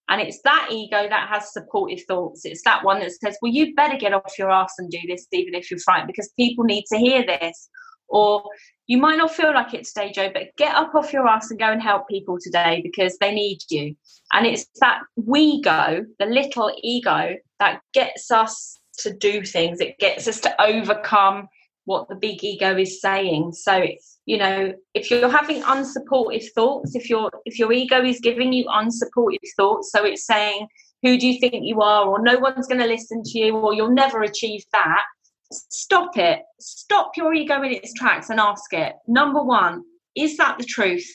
And 0.09 0.21
it's 0.21 0.41
that 0.43 0.69
ego 0.71 1.07
that 1.07 1.29
has 1.29 1.53
supportive 1.53 2.03
thoughts. 2.07 2.43
It's 2.43 2.63
that 2.63 2.83
one 2.83 2.99
that 2.99 3.11
says, 3.11 3.37
well, 3.41 3.51
you 3.51 3.75
better 3.75 3.95
get 3.97 4.13
off 4.13 4.39
your 4.39 4.49
ass 4.49 4.73
and 4.79 4.89
do 4.89 4.99
this, 5.07 5.27
even 5.31 5.53
if 5.53 5.69
you're 5.69 5.79
frightened, 5.79 6.07
because 6.07 6.33
people 6.35 6.63
need 6.63 6.85
to 6.91 6.97
hear 6.97 7.23
this. 7.25 7.69
Or 8.07 8.43
you 8.87 8.97
might 8.97 9.17
not 9.19 9.31
feel 9.31 9.53
like 9.53 9.75
it 9.75 9.85
today, 9.85 10.11
Jo, 10.11 10.31
but 10.33 10.47
get 10.57 10.75
up 10.75 10.95
off 10.95 11.13
your 11.13 11.27
ass 11.27 11.51
and 11.51 11.59
go 11.59 11.71
and 11.71 11.79
help 11.79 12.07
people 12.07 12.39
today 12.41 12.81
because 12.83 13.19
they 13.19 13.31
need 13.31 13.59
you. 13.69 13.95
And 14.33 14.47
it's 14.47 14.65
that 14.81 15.01
we 15.15 15.61
go, 15.61 16.03
the 16.17 16.25
little 16.25 16.71
ego, 16.81 17.35
that 17.59 17.81
gets 17.93 18.31
us 18.31 18.78
to 19.03 19.13
do 19.13 19.43
things. 19.43 19.79
It 19.79 19.97
gets 19.99 20.27
us 20.27 20.39
to 20.41 20.61
overcome 20.61 21.47
what 21.89 22.07
the 22.07 22.15
big 22.15 22.43
ego 22.43 22.77
is 22.77 23.01
saying. 23.01 23.51
So, 23.53 23.83
you 24.27 24.37
know, 24.37 24.73
if 24.93 25.09
you're 25.09 25.27
having 25.27 25.63
unsupportive 25.63 26.45
thoughts, 26.53 26.95
if 26.95 27.09
your 27.09 27.31
if 27.45 27.57
your 27.57 27.73
ego 27.73 28.03
is 28.03 28.19
giving 28.19 28.53
you 28.53 28.65
unsupportive 28.65 29.49
thoughts, 29.57 29.91
so 29.91 30.05
it's 30.05 30.25
saying, 30.25 30.67
"Who 31.01 31.17
do 31.17 31.27
you 31.27 31.39
think 31.39 31.55
you 31.65 31.81
are?" 31.81 32.05
or 32.05 32.21
"No 32.21 32.37
one's 32.37 32.67
going 32.67 32.81
to 32.81 32.87
listen 32.87 33.23
to 33.23 33.39
you," 33.39 33.57
or 33.57 33.73
"You'll 33.73 33.99
never 34.03 34.21
achieve 34.21 34.63
that." 34.71 35.03
Stop 35.51 36.15
it. 36.17 36.43
Stop 36.59 37.17
your 37.17 37.33
ego 37.33 37.63
in 37.63 37.73
its 37.73 37.91
tracks 37.93 38.29
and 38.29 38.39
ask 38.39 38.71
it. 38.71 38.93
Number 39.07 39.41
one, 39.41 39.83
is 40.13 40.37
that 40.37 40.59
the 40.59 40.65
truth? 40.65 41.09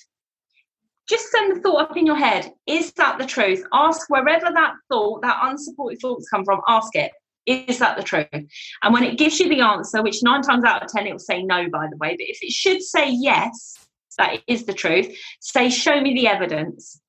Just 1.08 1.30
send 1.30 1.54
the 1.54 1.60
thought 1.60 1.82
up 1.82 1.96
in 1.96 2.04
your 2.04 2.16
head. 2.16 2.52
Is 2.66 2.92
that 2.94 3.18
the 3.18 3.26
truth? 3.26 3.62
Ask 3.72 4.10
wherever 4.10 4.50
that 4.50 4.74
thought, 4.88 5.22
that 5.22 5.38
unsupported 5.42 6.00
thoughts 6.00 6.28
come 6.28 6.44
from, 6.44 6.62
ask 6.66 6.96
it 6.96 7.12
is 7.46 7.78
that 7.78 7.96
the 7.96 8.02
truth? 8.02 8.28
And 8.32 8.92
when 8.92 9.04
it 9.04 9.18
gives 9.18 9.38
you 9.38 9.48
the 9.48 9.60
answer, 9.60 10.02
which 10.02 10.22
nine 10.22 10.42
times 10.42 10.64
out 10.64 10.82
of 10.82 10.88
ten 10.88 11.06
it 11.06 11.12
will 11.12 11.18
say 11.18 11.42
no, 11.42 11.68
by 11.68 11.88
the 11.90 11.96
way, 11.96 12.10
but 12.10 12.26
if 12.26 12.38
it 12.42 12.52
should 12.52 12.82
say 12.82 13.10
yes, 13.10 13.74
that 14.18 14.40
is 14.46 14.64
the 14.64 14.72
truth, 14.72 15.16
say, 15.40 15.70
show 15.70 16.00
me 16.00 16.14
the 16.14 16.28
evidence. 16.28 17.00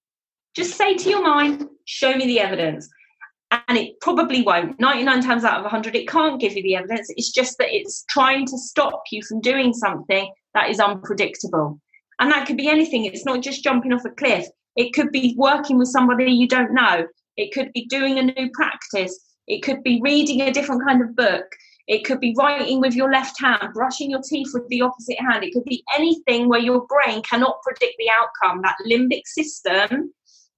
Just 0.55 0.77
say 0.77 0.95
to 0.95 1.09
your 1.09 1.23
mind, 1.23 1.67
show 1.85 2.15
me 2.15 2.25
the 2.25 2.39
evidence. 2.39 2.89
And 3.67 3.77
it 3.77 3.99
probably 4.01 4.41
won't. 4.41 4.79
99 4.79 5.21
times 5.21 5.43
out 5.43 5.57
of 5.57 5.63
100, 5.63 5.95
it 5.95 6.07
can't 6.07 6.41
give 6.41 6.55
you 6.55 6.63
the 6.63 6.75
evidence. 6.75 7.11
It's 7.15 7.31
just 7.31 7.57
that 7.59 7.73
it's 7.75 8.03
trying 8.09 8.45
to 8.47 8.57
stop 8.57 9.03
you 9.11 9.21
from 9.23 9.41
doing 9.41 9.73
something 9.73 10.31
that 10.53 10.69
is 10.69 10.79
unpredictable. 10.79 11.79
And 12.19 12.31
that 12.31 12.47
could 12.47 12.57
be 12.57 12.69
anything. 12.69 13.05
It's 13.05 13.25
not 13.25 13.41
just 13.41 13.63
jumping 13.63 13.93
off 13.93 14.05
a 14.05 14.09
cliff. 14.09 14.47
It 14.75 14.93
could 14.93 15.11
be 15.11 15.35
working 15.37 15.77
with 15.77 15.89
somebody 15.89 16.31
you 16.31 16.47
don't 16.47 16.73
know. 16.73 17.05
It 17.37 17.53
could 17.53 17.71
be 17.73 17.85
doing 17.85 18.17
a 18.17 18.23
new 18.23 18.49
practice. 18.53 19.19
It 19.47 19.61
could 19.61 19.83
be 19.83 20.01
reading 20.01 20.41
a 20.41 20.51
different 20.51 20.83
kind 20.87 21.01
of 21.01 21.15
book. 21.15 21.45
It 21.87 22.03
could 22.03 22.19
be 22.19 22.33
writing 22.37 22.81
with 22.81 22.95
your 22.95 23.11
left 23.11 23.39
hand, 23.39 23.73
brushing 23.73 24.09
your 24.09 24.21
teeth 24.21 24.49
with 24.53 24.67
the 24.69 24.81
opposite 24.81 25.19
hand. 25.19 25.43
It 25.43 25.53
could 25.53 25.65
be 25.65 25.83
anything 25.95 26.49
where 26.49 26.59
your 26.59 26.87
brain 26.87 27.21
cannot 27.21 27.61
predict 27.61 27.95
the 27.99 28.09
outcome. 28.09 28.61
That 28.63 28.77
limbic 28.89 29.21
system 29.25 30.11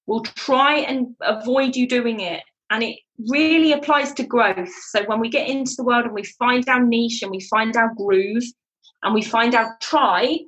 will 0.05 0.21
try 0.21 0.77
and 0.77 1.15
avoid 1.21 1.75
you 1.75 1.87
doing 1.87 2.21
it. 2.21 2.43
And 2.69 2.83
it 2.83 2.99
really 3.29 3.73
applies 3.73 4.13
to 4.13 4.23
growth. 4.23 4.73
So 4.89 5.03
when 5.05 5.19
we 5.19 5.29
get 5.29 5.49
into 5.49 5.73
the 5.77 5.83
world 5.83 6.05
and 6.05 6.13
we 6.13 6.23
find 6.23 6.67
our 6.69 6.83
niche 6.83 7.21
and 7.21 7.31
we 7.31 7.41
find 7.41 7.75
our 7.75 7.93
groove 7.95 8.43
and 9.03 9.13
we 9.13 9.21
find 9.21 9.53
our 9.53 9.77
tribe, 9.81 10.39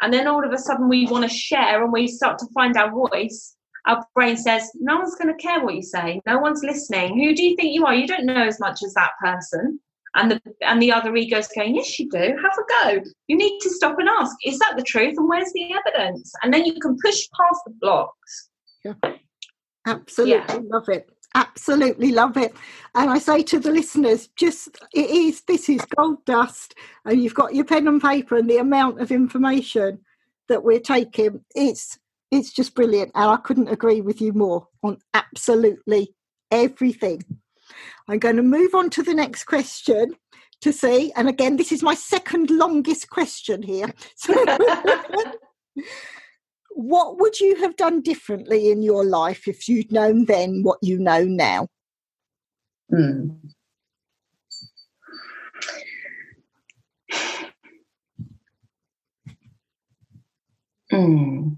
and 0.00 0.12
then 0.12 0.28
all 0.28 0.44
of 0.44 0.52
a 0.52 0.58
sudden 0.58 0.88
we 0.88 1.06
want 1.06 1.28
to 1.28 1.36
share 1.36 1.82
and 1.82 1.92
we 1.92 2.06
start 2.06 2.38
to 2.38 2.46
find 2.54 2.76
our 2.76 2.90
voice, 2.90 3.56
our 3.86 4.04
brain 4.14 4.36
says, 4.36 4.70
no 4.74 4.96
one's 4.98 5.14
going 5.14 5.34
to 5.34 5.42
care 5.42 5.64
what 5.64 5.74
you 5.74 5.82
say. 5.82 6.20
No 6.26 6.38
one's 6.38 6.62
listening. 6.62 7.18
Who 7.18 7.34
do 7.34 7.42
you 7.42 7.56
think 7.56 7.74
you 7.74 7.86
are? 7.86 7.94
You 7.94 8.06
don't 8.06 8.26
know 8.26 8.46
as 8.46 8.60
much 8.60 8.82
as 8.82 8.94
that 8.94 9.12
person. 9.22 9.80
And 10.14 10.30
the 10.30 10.40
and 10.62 10.80
the 10.80 10.90
other 10.90 11.14
ego's 11.16 11.48
going, 11.48 11.76
yes, 11.76 11.98
you 11.98 12.08
do. 12.10 12.18
Have 12.18 12.36
a 12.36 12.96
go. 12.96 13.02
You 13.28 13.36
need 13.36 13.60
to 13.60 13.70
stop 13.70 13.98
and 13.98 14.08
ask, 14.08 14.34
is 14.44 14.58
that 14.58 14.74
the 14.76 14.82
truth? 14.82 15.14
And 15.16 15.28
where's 15.28 15.52
the 15.52 15.72
evidence? 15.74 16.32
And 16.42 16.52
then 16.52 16.64
you 16.64 16.80
can 16.80 16.96
push 17.04 17.28
past 17.38 17.60
the 17.66 17.74
blocks. 17.80 18.48
Yeah. 18.84 18.94
Absolutely 19.86 20.54
yeah. 20.54 20.60
love 20.70 20.88
it. 20.88 21.10
Absolutely 21.34 22.10
love 22.10 22.36
it. 22.36 22.54
And 22.94 23.10
I 23.10 23.18
say 23.18 23.42
to 23.44 23.58
the 23.58 23.70
listeners, 23.70 24.28
just 24.36 24.68
it 24.94 25.10
is 25.10 25.42
this 25.42 25.68
is 25.68 25.84
gold 25.96 26.24
dust, 26.24 26.74
and 27.04 27.22
you've 27.22 27.34
got 27.34 27.54
your 27.54 27.66
pen 27.66 27.86
and 27.86 28.00
paper 28.00 28.36
and 28.36 28.48
the 28.48 28.56
amount 28.56 29.00
of 29.00 29.12
information 29.12 30.00
that 30.48 30.64
we're 30.64 30.80
taking. 30.80 31.44
It's 31.54 31.98
it's 32.30 32.52
just 32.52 32.74
brilliant. 32.74 33.12
And 33.14 33.30
I 33.30 33.36
couldn't 33.36 33.68
agree 33.68 34.00
with 34.00 34.20
you 34.20 34.32
more 34.32 34.66
on 34.82 34.98
absolutely 35.14 36.14
everything. 36.50 37.22
I'm 38.08 38.18
going 38.18 38.36
to 38.36 38.42
move 38.42 38.74
on 38.74 38.90
to 38.90 39.02
the 39.02 39.14
next 39.14 39.44
question 39.44 40.14
to 40.60 40.72
see. 40.72 41.12
And 41.16 41.28
again, 41.28 41.56
this 41.56 41.72
is 41.72 41.82
my 41.82 41.94
second 41.94 42.50
longest 42.50 43.10
question 43.10 43.62
here. 43.62 43.92
So, 44.16 44.34
what 46.70 47.18
would 47.20 47.40
you 47.40 47.56
have 47.56 47.76
done 47.76 48.00
differently 48.00 48.70
in 48.70 48.82
your 48.82 49.04
life 49.04 49.48
if 49.48 49.68
you'd 49.68 49.92
known 49.92 50.26
then 50.26 50.62
what 50.62 50.78
you 50.82 50.98
know 50.98 51.24
now? 51.24 51.68
Hmm. 52.90 53.28
Hmm. 60.90 61.48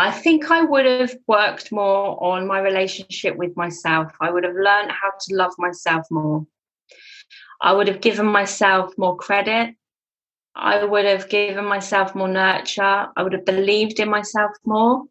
I 0.00 0.10
think 0.10 0.50
I 0.50 0.62
would 0.62 0.86
have 0.86 1.14
worked 1.26 1.70
more 1.70 2.22
on 2.24 2.46
my 2.46 2.58
relationship 2.60 3.36
with 3.36 3.54
myself. 3.54 4.10
I 4.18 4.30
would 4.30 4.44
have 4.44 4.54
learned 4.54 4.90
how 4.90 5.10
to 5.10 5.34
love 5.34 5.52
myself 5.58 6.06
more. 6.10 6.46
I 7.60 7.74
would 7.74 7.86
have 7.86 8.00
given 8.00 8.24
myself 8.24 8.96
more 8.96 9.14
credit. 9.16 9.76
I 10.54 10.82
would 10.82 11.04
have 11.04 11.28
given 11.28 11.66
myself 11.66 12.14
more 12.14 12.28
nurture. 12.28 13.08
I 13.14 13.22
would 13.22 13.34
have 13.34 13.44
believed 13.44 14.00
in 14.00 14.08
myself 14.08 14.52
more. 14.64 15.04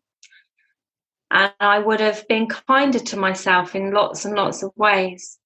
And 1.30 1.53
I 1.60 1.78
would 1.78 1.99
have 1.99 2.28
been 2.28 2.48
kinder 2.48 2.98
to 2.98 3.16
myself 3.16 3.76
in 3.76 3.91
lots 3.91 4.26
and 4.26 4.34
lots 4.34 4.64
of 4.64 4.72
ways. 4.76 5.38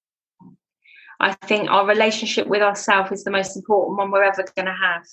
I 1.20 1.34
think 1.34 1.70
our 1.70 1.86
relationship 1.86 2.46
with 2.46 2.62
ourselves 2.62 3.12
is 3.12 3.24
the 3.24 3.30
most 3.30 3.56
important 3.56 3.98
one 3.98 4.10
we're 4.10 4.24
ever 4.24 4.46
going 4.56 4.72
to 4.72 4.72
have. 4.72 5.04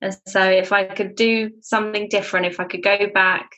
And 0.00 0.16
so, 0.26 0.42
if 0.42 0.72
I 0.72 0.84
could 0.84 1.16
do 1.16 1.50
something 1.60 2.08
different, 2.08 2.46
if 2.46 2.60
I 2.60 2.64
could 2.64 2.82
go 2.82 3.08
back 3.12 3.50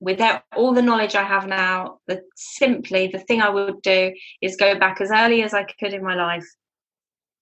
without 0.00 0.42
all 0.56 0.72
the 0.72 0.82
knowledge 0.82 1.14
I 1.14 1.22
have 1.22 1.46
now, 1.46 1.98
the 2.06 2.22
simply 2.34 3.08
the 3.08 3.18
thing 3.18 3.40
I 3.40 3.48
would 3.48 3.82
do 3.82 4.12
is 4.40 4.56
go 4.56 4.78
back 4.78 5.00
as 5.00 5.10
early 5.10 5.42
as 5.42 5.54
I 5.54 5.64
could 5.64 5.94
in 5.94 6.04
my 6.04 6.14
life 6.14 6.46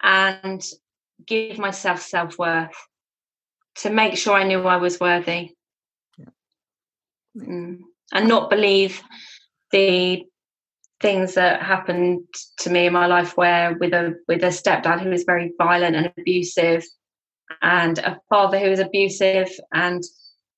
and 0.03 0.63
give 1.27 1.59
myself 1.59 2.03
self 2.03 2.39
worth 2.39 2.77
to 3.77 3.91
make 3.91 4.17
sure 4.17 4.35
I 4.35 4.45
knew 4.45 4.63
I 4.63 4.77
was 4.77 5.01
worthy. 5.01 5.55
Yeah. 6.19 6.27
Mm. 7.37 7.81
And 8.13 8.29
not 8.29 8.51
believe 8.51 9.03
the 9.73 10.25
things 11.01 11.35
that 11.35 11.63
happened 11.63 12.27
to 12.59 12.71
me 12.71 12.87
in 12.87 12.93
my 12.93 13.07
life 13.07 13.37
where 13.37 13.75
with 13.79 13.95
a 13.95 14.17
with 14.29 14.43
a 14.43 14.49
stepdad 14.49 15.01
who 15.01 15.11
was 15.11 15.25
very 15.25 15.53
violent 15.57 15.97
and 15.97 16.13
abusive 16.19 16.85
and 17.63 17.99
a 17.99 18.21
father 18.29 18.59
who 18.59 18.71
was 18.71 18.81
abusive 18.81 19.51
and 19.73 20.03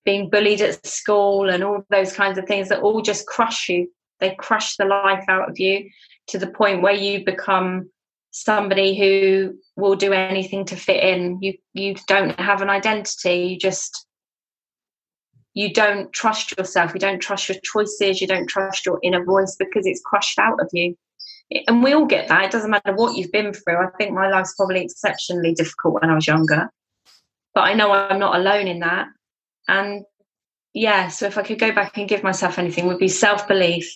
being 0.05 0.31
bullied 0.31 0.61
at 0.61 0.85
school 0.87 1.49
and 1.49 1.63
all 1.63 1.85
those 1.91 2.13
kinds 2.13 2.39
of 2.39 2.47
things 2.47 2.69
that 2.69 2.83
all 2.83 3.03
just 3.03 3.27
crush 3.27 3.69
you. 3.69 3.89
They 4.21 4.35
crush 4.39 4.77
the 4.77 4.85
life 4.85 5.25
out 5.29 5.49
of 5.49 5.59
you 5.59 5.91
to 6.29 6.39
the 6.39 6.47
point 6.47 6.83
where 6.83 6.95
you 6.95 7.25
become 7.25 7.91
somebody 8.31 8.99
who 8.99 9.55
will 9.77 9.95
do 9.95 10.13
anything 10.13 10.65
to 10.67 10.77
fit 10.77 11.03
in. 11.03 11.39
You 11.41 11.55
you 11.73 11.95
don't 12.07 12.39
have 12.39 12.63
an 12.63 12.71
identity. 12.71 13.49
You 13.51 13.59
just 13.59 14.07
you 15.55 15.73
don't 15.73 16.13
trust 16.13 16.57
yourself. 16.57 16.95
You 16.95 17.01
don't 17.01 17.21
trust 17.21 17.49
your 17.49 17.59
choices. 17.63 18.21
You 18.21 18.27
don't 18.27 18.49
trust 18.49 18.87
your 18.87 18.99
inner 19.03 19.25
voice 19.25 19.57
because 19.59 19.87
it's 19.87 20.01
crushed 20.01 20.39
out 20.39 20.61
of 20.61 20.69
you. 20.73 20.97
And 21.69 21.83
we 21.83 21.93
all 21.93 22.07
get 22.07 22.29
that. 22.29 22.45
It 22.47 22.51
doesn't 22.51 22.71
matter 22.71 22.95
what 22.95 23.17
you've 23.17 23.33
been 23.33 23.53
through. 23.53 23.77
I 23.77 23.91
think 23.99 24.13
my 24.13 24.31
life's 24.31 24.55
probably 24.55 24.83
exceptionally 24.83 25.53
difficult 25.53 26.01
when 26.01 26.11
I 26.11 26.15
was 26.15 26.27
younger, 26.27 26.71
but 27.55 27.63
I 27.63 27.75
know 27.75 27.93
I'm 27.93 28.19
not 28.19 28.37
alone 28.37 28.67
in 28.67 28.81
that. 28.81 29.09
And 29.69 30.05
yeah, 30.75 31.09
so 31.09 31.27
if 31.27 31.37
I 31.37 31.43
could 31.43 31.59
go 31.59 31.73
back 31.73 31.99
and 31.99 32.09
give 32.09 32.23
myself 32.23 32.59
anything, 32.59 32.87
would 32.87 32.99
be 32.99 33.09
self 33.09 33.47
belief, 33.47 33.93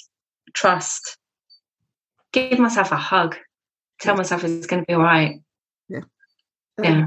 trust, 0.54 1.18
give 2.32 2.58
myself 2.58 2.92
a 2.92 2.96
hug, 2.96 3.36
tell 4.00 4.16
myself 4.16 4.44
it's 4.44 4.66
going 4.66 4.82
to 4.82 4.86
be 4.86 4.94
all 4.94 5.02
right. 5.02 5.40
Yeah. 5.88 6.00
Um, 6.78 6.84
yeah. 6.84 7.06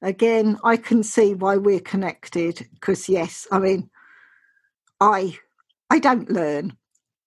Again, 0.00 0.58
I 0.64 0.76
can 0.76 1.02
see 1.02 1.34
why 1.34 1.56
we're 1.56 1.80
connected 1.80 2.66
because 2.74 3.08
yes, 3.08 3.46
I 3.50 3.58
mean, 3.58 3.90
I 5.00 5.38
I 5.90 5.98
don't 5.98 6.30
learn. 6.30 6.76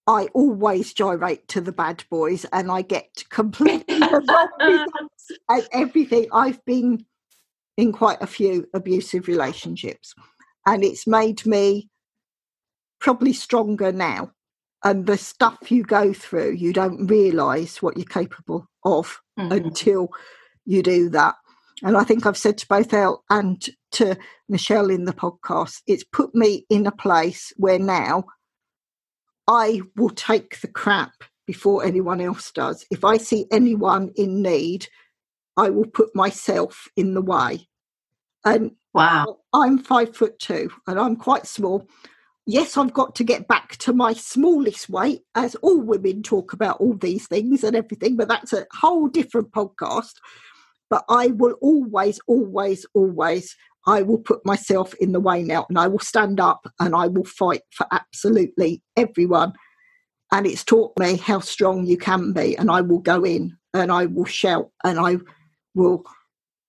I 0.07 0.27
always 0.33 0.93
gyrate 0.93 1.47
to 1.49 1.61
the 1.61 1.71
bad 1.71 2.03
boys 2.11 2.45
and 2.53 2.71
I 2.71 2.83
get 2.83 3.23
completely 3.29 3.99
wrong 4.11 4.87
at 5.49 5.67
everything. 5.71 6.27
I've 6.31 6.63
been 6.65 7.05
in 7.77 7.91
quite 7.91 8.22
a 8.22 8.27
few 8.27 8.68
abusive 8.73 9.27
relationships 9.27 10.14
and 10.65 10.84
it's 10.84 11.06
made 11.06 11.45
me 11.45 11.89
probably 12.99 13.34
stronger 13.34 13.91
now. 13.91 14.31
And 14.84 15.06
the 15.07 15.18
stuff 15.18 15.72
you 15.72 15.84
go 15.84 16.14
through, 16.14 16.52
you 16.53 16.72
don't 16.72 17.07
realize 17.07 17.81
what 17.81 17.97
you're 17.97 18.06
capable 18.06 18.68
of 18.84 19.19
mm-hmm. 19.38 19.52
until 19.52 20.10
you 20.65 20.84
do 20.84 21.10
that. 21.10 21.35
And 21.84 21.97
I 21.97 22.03
think 22.03 22.26
I've 22.26 22.38
said 22.38 22.57
to 22.60 22.68
both 22.68 22.93
Elle 22.93 23.23
and 23.30 23.64
to 23.93 24.18
Michelle 24.47 24.89
in 24.89 25.06
the 25.06 25.14
podcast, 25.14 25.81
it's 25.88 26.03
put 26.03 26.34
me 26.35 26.65
in 26.69 26.88
a 26.88 26.91
place 26.91 27.52
where 27.57 27.80
now 27.80 28.26
I 29.47 29.81
will 29.95 30.11
take 30.11 30.61
the 30.61 30.68
crap 30.68 31.14
before 31.47 31.84
anyone 31.84 32.22
else 32.22 32.52
does. 32.52 32.85
If 32.91 33.03
I 33.03 33.18
see 33.18 33.45
anyone 33.52 34.11
in 34.15 34.41
need, 34.41 34.88
I 35.57 35.69
will 35.69 35.86
put 35.86 36.15
myself 36.15 36.88
in 36.95 37.14
the 37.14 37.22
way. 37.22 37.68
And 38.44 38.72
wow, 38.94 39.40
I'm 39.53 39.80
five 39.80 40.15
foot 40.15 40.38
two 40.40 40.69
and 40.88 40.99
I'm 40.99 41.15
quite 41.15 41.48
small. 41.48 41.88
Yes, 42.45 42.77
I've 42.77 42.94
got 42.94 43.15
to 43.15 43.23
get 43.23 43.48
back 43.48 43.77
to 43.77 43.94
my 43.94 44.14
smallest 44.14 44.88
weight, 44.88 45.22
as 45.34 45.56
all 45.56 45.82
women 45.82 46.22
talk 46.22 46.53
about 46.53 46.80
all 46.80 46.94
these 46.94 47.27
things 47.27 47.64
and 47.64 47.76
everything, 47.76 48.15
but 48.15 48.27
that's 48.27 48.53
a 48.53 48.68
whole 48.72 49.07
different 49.07 49.52
podcast. 49.52 50.14
But 50.90 51.06
I 51.10 51.27
will 51.27 51.53
always, 51.61 52.19
always, 52.27 52.86
always, 52.94 53.56
I 53.88 54.02
will 54.02 54.19
put 54.19 54.45
myself 54.45 54.94
in 54.95 55.11
the 55.11 55.19
way 55.19 55.44
now 55.44 55.65
and 55.69 55.80
I 55.80 55.88
will 55.88 55.99
stand 55.99 56.40
up 56.40 56.68
and 56.80 56.95
I 56.95 57.07
will 57.07 57.26
fight 57.26 57.61
for 57.72 57.88
absolutely 57.91 58.84
everyone. 58.95 59.53
And 60.32 60.45
it's 60.45 60.64
taught 60.64 60.98
me 60.99 61.18
how 61.18 61.40
strong 61.40 61.86
you 61.86 61.98
can 61.98 62.34
be. 62.34 62.57
And 62.57 62.69
I 62.69 62.82
will 62.82 62.99
go 62.99 63.23
in 63.23 63.57
and 63.73 63.91
I 63.91 64.06
will 64.06 64.26
shout 64.26 64.69
and 64.84 64.99
I 64.99 65.18
will 65.76 66.03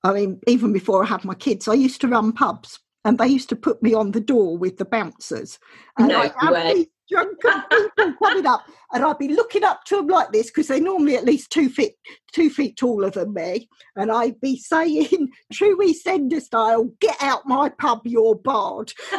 I 0.06 0.12
mean, 0.12 0.40
even 0.46 0.72
before 0.72 1.02
I 1.02 1.06
had 1.06 1.24
my 1.24 1.34
kids, 1.34 1.66
I 1.66 1.74
used 1.74 2.00
to 2.02 2.08
run 2.08 2.32
pubs 2.32 2.78
and 3.04 3.18
they 3.18 3.26
used 3.26 3.48
to 3.48 3.56
put 3.56 3.82
me 3.82 3.92
on 3.92 4.12
the 4.12 4.20
door 4.20 4.56
with 4.56 4.76
the 4.76 4.84
bouncers. 4.84 5.58
And 5.98 6.08
no 6.08 6.30
I'd 6.40 6.52
way. 6.52 6.86
drunken 7.10 7.62
people 7.70 8.14
coming 8.22 8.46
up 8.46 8.64
and 8.92 9.04
I'd 9.04 9.18
be 9.18 9.34
looking 9.34 9.64
up 9.64 9.82
to 9.84 9.96
them 9.96 10.06
like 10.06 10.30
this 10.30 10.46
because 10.46 10.68
they're 10.68 10.80
normally 10.80 11.16
at 11.16 11.24
least 11.24 11.50
two 11.50 11.68
feet 11.68 11.94
two 12.32 12.50
feet 12.50 12.76
taller 12.76 13.10
than 13.10 13.34
me. 13.34 13.68
And 13.96 14.12
I'd 14.12 14.40
be 14.40 14.58
saying, 14.58 15.32
true 15.52 15.76
EastEnder 15.78 16.40
style, 16.40 16.90
get 17.00 17.16
out 17.20 17.46
my 17.46 17.68
pub, 17.70 18.02
you're 18.04 18.36
barred. 18.36 18.92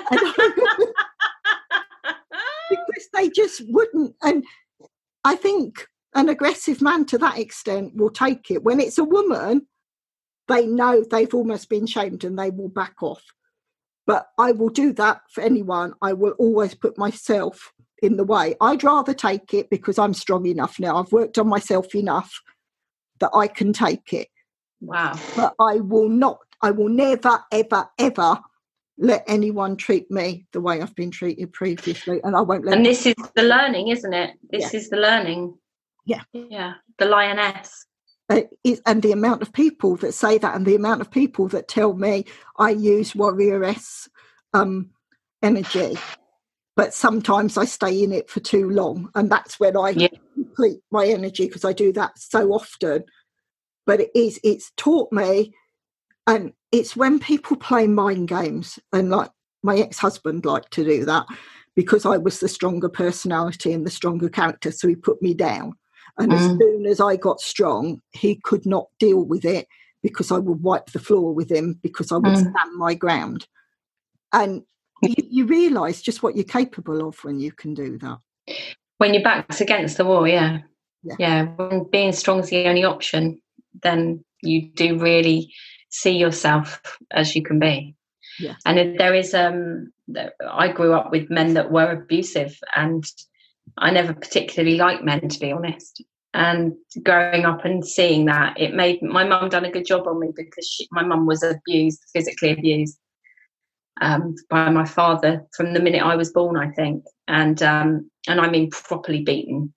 because 2.70 3.10
they 3.14 3.30
just 3.30 3.62
wouldn't. 3.68 4.16
And 4.22 4.46
I 5.26 5.36
think 5.36 5.86
an 6.16 6.30
aggressive 6.30 6.82
man 6.82 7.06
to 7.06 7.18
that 7.18 7.38
extent 7.38 7.96
will 7.96 8.10
take 8.10 8.52
it. 8.52 8.64
When 8.64 8.80
it's 8.80 8.98
a 8.98 9.04
woman, 9.04 9.68
they 10.48 10.66
know 10.66 11.04
they've 11.04 11.34
almost 11.34 11.70
been 11.70 11.86
shamed 11.86 12.24
and 12.24 12.38
they 12.38 12.50
will 12.50 12.70
back 12.70 13.02
off. 13.02 13.24
But 14.06 14.28
I 14.40 14.54
will 14.54 14.70
do 14.70 14.94
that 14.94 15.22
for 15.30 15.42
anyone. 15.42 15.94
I 16.02 16.14
will 16.14 16.32
always 16.40 16.74
put 16.74 16.98
myself 16.98 17.74
in 18.02 18.16
the 18.16 18.24
way. 18.24 18.56
I'd 18.62 18.84
rather 18.84 19.14
take 19.14 19.54
it 19.54 19.70
because 19.70 20.00
I'm 20.00 20.14
strong 20.14 20.46
enough 20.46 20.80
now. 20.80 20.98
I've 20.98 21.12
worked 21.12 21.38
on 21.38 21.48
myself 21.48 21.94
enough 21.94 22.32
that 23.20 23.32
I 23.34 23.48
can 23.48 23.74
take 23.74 24.14
it. 24.14 24.30
Wow. 24.80 25.20
But 25.36 25.56
I 25.60 25.78
will 25.78 26.08
not, 26.08 26.40
I 26.62 26.72
will 26.72 26.90
never, 26.90 27.44
ever, 27.52 27.90
ever 28.00 28.40
let 28.98 29.24
anyone 29.28 29.76
treat 29.76 30.10
me 30.10 30.48
the 30.54 30.62
way 30.62 30.82
I've 30.82 30.96
been 30.96 31.12
treated 31.12 31.52
previously. 31.52 32.22
And 32.24 32.36
I 32.36 32.42
won't 32.42 32.66
let 32.66 32.78
And 32.78 32.86
this 32.86 33.06
is 33.06 33.16
the 33.36 33.44
learning, 33.44 33.90
isn't 33.90 34.14
it? 34.14 34.36
This 34.50 34.74
yeah. 34.74 34.80
is 34.80 34.90
the 34.90 34.98
learning. 34.98 35.58
Yeah. 36.06 36.22
Yeah. 36.32 36.76
The 36.98 37.06
lioness 37.06 37.86
is, 38.64 38.82
and 38.86 39.02
the 39.02 39.12
amount 39.12 39.42
of 39.42 39.54
people 39.54 39.96
that 39.98 40.14
say 40.14 40.38
that, 40.38 40.56
and 40.56 40.66
the 40.66 40.76
amount 40.76 41.02
of 41.02 41.12
people 41.12 41.48
that 41.50 41.68
tell 41.68 41.94
me 41.94 42.26
I 42.58 42.72
use 42.72 43.14
warrioress 43.14 44.10
um, 44.54 44.90
energy, 45.42 45.98
but 46.76 46.94
sometimes 46.94 47.58
I 47.58 47.66
stay 47.66 48.04
in 48.04 48.12
it 48.12 48.30
for 48.30 48.40
too 48.40 48.70
long, 48.70 49.10
and 49.16 49.30
that's 49.32 49.60
when 49.60 49.78
I 49.78 49.90
yeah. 49.90 50.08
complete 50.34 50.80
my 50.92 51.06
energy 51.06 51.48
because 51.48 51.66
I 51.66 51.74
do 51.74 51.94
that 51.94 52.20
so 52.20 52.52
often. 52.52 53.06
But 53.86 54.02
it 54.02 54.12
is 54.14 54.40
it's 54.44 54.72
taught 54.76 55.12
me, 55.12 55.54
and 56.26 56.52
it's 56.72 56.96
when 56.96 57.20
people 57.20 57.56
play 57.56 57.88
mind 57.88 58.28
games, 58.28 58.78
and 58.92 59.10
like 59.10 59.32
my 59.64 59.78
ex-husband 59.78 60.46
liked 60.46 60.72
to 60.74 60.84
do 60.84 61.06
that 61.06 61.26
because 61.76 62.06
I 62.06 62.18
was 62.18 62.40
the 62.40 62.50
stronger 62.50 62.90
personality 62.90 63.72
and 63.72 63.86
the 63.86 63.92
stronger 63.92 64.30
character, 64.30 64.72
so 64.72 64.88
he 64.88 64.96
put 64.96 65.22
me 65.22 65.34
down 65.34 65.74
and 66.18 66.32
mm. 66.32 66.36
as 66.36 66.58
soon 66.58 66.86
as 66.86 67.00
I 67.00 67.16
got 67.16 67.40
strong, 67.40 68.02
he 68.12 68.36
could 68.36 68.66
not 68.66 68.88
deal 69.00 69.24
with 69.24 69.46
it 69.46 69.68
because 70.02 70.32
I 70.32 70.38
would 70.38 70.62
wipe 70.62 70.88
the 70.88 71.00
floor 71.00 71.34
with 71.34 71.52
him 71.52 71.80
because 71.82 72.12
I 72.12 72.16
would 72.16 72.26
mm. 72.26 72.40
stand 72.40 72.78
my 72.78 72.94
ground. 72.94 73.48
And 74.34 74.64
you, 75.02 75.16
you 75.30 75.46
realise 75.46 76.02
just 76.02 76.24
what 76.24 76.36
you're 76.36 76.44
capable 76.44 77.08
of 77.08 77.24
when 77.24 77.40
you 77.40 77.52
can 77.52 77.74
do 77.74 77.98
that. 78.00 78.18
When 78.98 79.14
your 79.14 79.24
back's 79.24 79.62
against 79.62 79.98
the 79.98 80.06
wall, 80.06 80.28
yeah. 80.28 80.60
Yeah. 81.04 81.16
yeah. 81.20 81.44
When 81.44 81.84
being 81.92 82.12
strong 82.12 82.40
is 82.40 82.50
the 82.50 82.68
only 82.68 82.84
option, 82.84 83.42
then 83.84 84.24
you 84.42 84.70
do 84.70 84.98
really 84.98 85.54
see 85.90 86.18
yourself 86.18 86.82
as 87.12 87.36
you 87.36 87.44
can 87.44 87.60
be. 87.60 87.96
Yeah. 88.40 88.56
And 88.66 89.00
there 89.00 89.14
is 89.14 89.34
um 89.34 89.92
I 90.50 90.70
grew 90.70 90.94
up 90.94 91.12
with 91.12 91.30
men 91.30 91.54
that 91.56 91.72
were 91.72 91.92
abusive 91.92 92.58
and 92.76 93.06
I 93.78 93.92
never 93.92 94.14
particularly 94.14 94.78
liked 94.78 95.04
men, 95.04 95.28
to 95.28 95.40
be 95.40 95.52
honest. 95.52 96.04
And 96.34 96.74
growing 97.04 97.46
up 97.46 97.66
and 97.66 97.86
seeing 97.86 98.26
that, 98.26 98.60
it 98.60 98.74
made 98.74 99.02
my 99.02 99.24
mum 99.24 99.50
done 99.50 99.66
a 99.66 99.72
good 99.72 99.86
job 99.86 100.08
on 100.08 100.20
me 100.20 100.30
because 100.36 100.68
she, 100.68 100.88
my 100.92 101.04
mum 101.04 101.26
was 101.26 101.44
abused, 101.44 102.04
physically 102.14 102.52
abused 102.52 103.00
um, 104.02 104.36
by 104.50 104.70
my 104.70 104.86
father 104.86 105.46
from 105.56 105.74
the 105.74 105.80
minute 105.80 106.04
I 106.04 106.16
was 106.16 106.32
born, 106.32 106.58
I 106.58 106.72
think, 106.72 107.04
and 107.28 107.62
um, 107.64 108.10
and 108.28 108.40
I 108.40 108.50
mean 108.50 108.70
properly 108.70 109.24
beaten. 109.24 109.74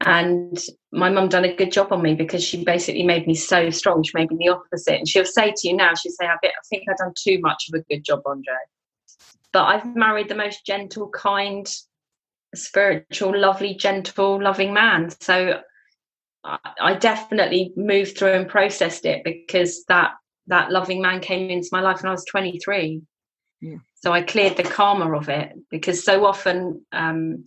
And 0.00 0.58
my 0.92 1.08
mum 1.08 1.28
done 1.28 1.44
a 1.44 1.54
good 1.54 1.72
job 1.72 1.92
on 1.92 2.02
me 2.02 2.14
because 2.14 2.42
she 2.42 2.64
basically 2.64 3.04
made 3.04 3.26
me 3.26 3.34
so 3.34 3.70
strong. 3.70 4.02
She 4.02 4.10
made 4.14 4.30
me 4.30 4.36
the 4.38 4.52
opposite, 4.52 4.98
and 4.98 5.08
she'll 5.08 5.24
say 5.24 5.52
to 5.56 5.68
you 5.68 5.76
now, 5.76 5.94
she'll 5.94 6.12
say, 6.12 6.26
"I, 6.26 6.36
think 6.68 6.84
I've 6.90 6.98
done 6.98 7.14
too 7.16 7.38
much 7.40 7.68
of 7.68 7.80
a 7.80 7.84
good 7.84 8.04
job, 8.04 8.22
Andre." 8.26 8.54
But 9.52 9.64
I've 9.64 9.96
married 9.96 10.28
the 10.28 10.34
most 10.34 10.66
gentle, 10.66 11.08
kind, 11.10 11.66
spiritual, 12.54 13.38
lovely, 13.38 13.74
gentle, 13.74 14.42
loving 14.42 14.72
man. 14.72 15.10
So 15.20 15.60
I 16.44 16.94
definitely 16.94 17.72
moved 17.76 18.18
through 18.18 18.32
and 18.32 18.48
processed 18.48 19.06
it 19.06 19.24
because 19.24 19.84
that 19.88 20.12
that 20.46 20.70
loving 20.70 21.00
man 21.00 21.20
came 21.20 21.48
into 21.48 21.68
my 21.72 21.80
life 21.80 22.02
when 22.02 22.10
I 22.10 22.12
was 22.12 22.24
23. 22.26 23.00
Yeah. 23.62 23.76
So 23.94 24.12
I 24.12 24.20
cleared 24.20 24.58
the 24.58 24.62
karma 24.62 25.16
of 25.16 25.30
it 25.30 25.54
because 25.70 26.04
so 26.04 26.26
often 26.26 26.84
um, 26.92 27.44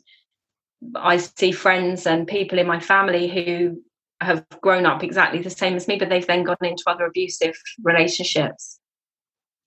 I 0.96 1.18
see 1.18 1.52
friends 1.52 2.08
and 2.08 2.28
people 2.28 2.58
in 2.58 2.66
my 2.66 2.80
family 2.80 3.28
who 3.28 3.84
have 4.20 4.44
grown 4.62 4.88
up 4.88 5.04
exactly 5.04 5.44
the 5.44 5.52
same 5.52 5.76
as 5.76 5.88
me, 5.88 5.98
but 5.98 6.10
they've 6.10 6.26
then 6.26 6.44
gone 6.44 6.58
into 6.62 6.84
other 6.88 7.06
abusive 7.06 7.56
relationships 7.84 8.77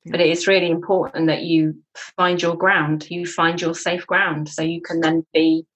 but 0.06 0.20
it 0.20 0.31
is 0.31 0.47
really 0.47 0.70
important 0.70 1.27
that 1.27 1.43
you 1.43 1.74
find 2.16 2.40
your 2.40 2.56
ground 2.56 3.09
you 3.10 3.27
find 3.27 3.60
your 3.60 3.74
safe 3.74 4.06
ground 4.06 4.48
so 4.48 4.62
you 4.62 4.81
can 4.81 5.01
then 5.01 5.24
be 5.32 5.66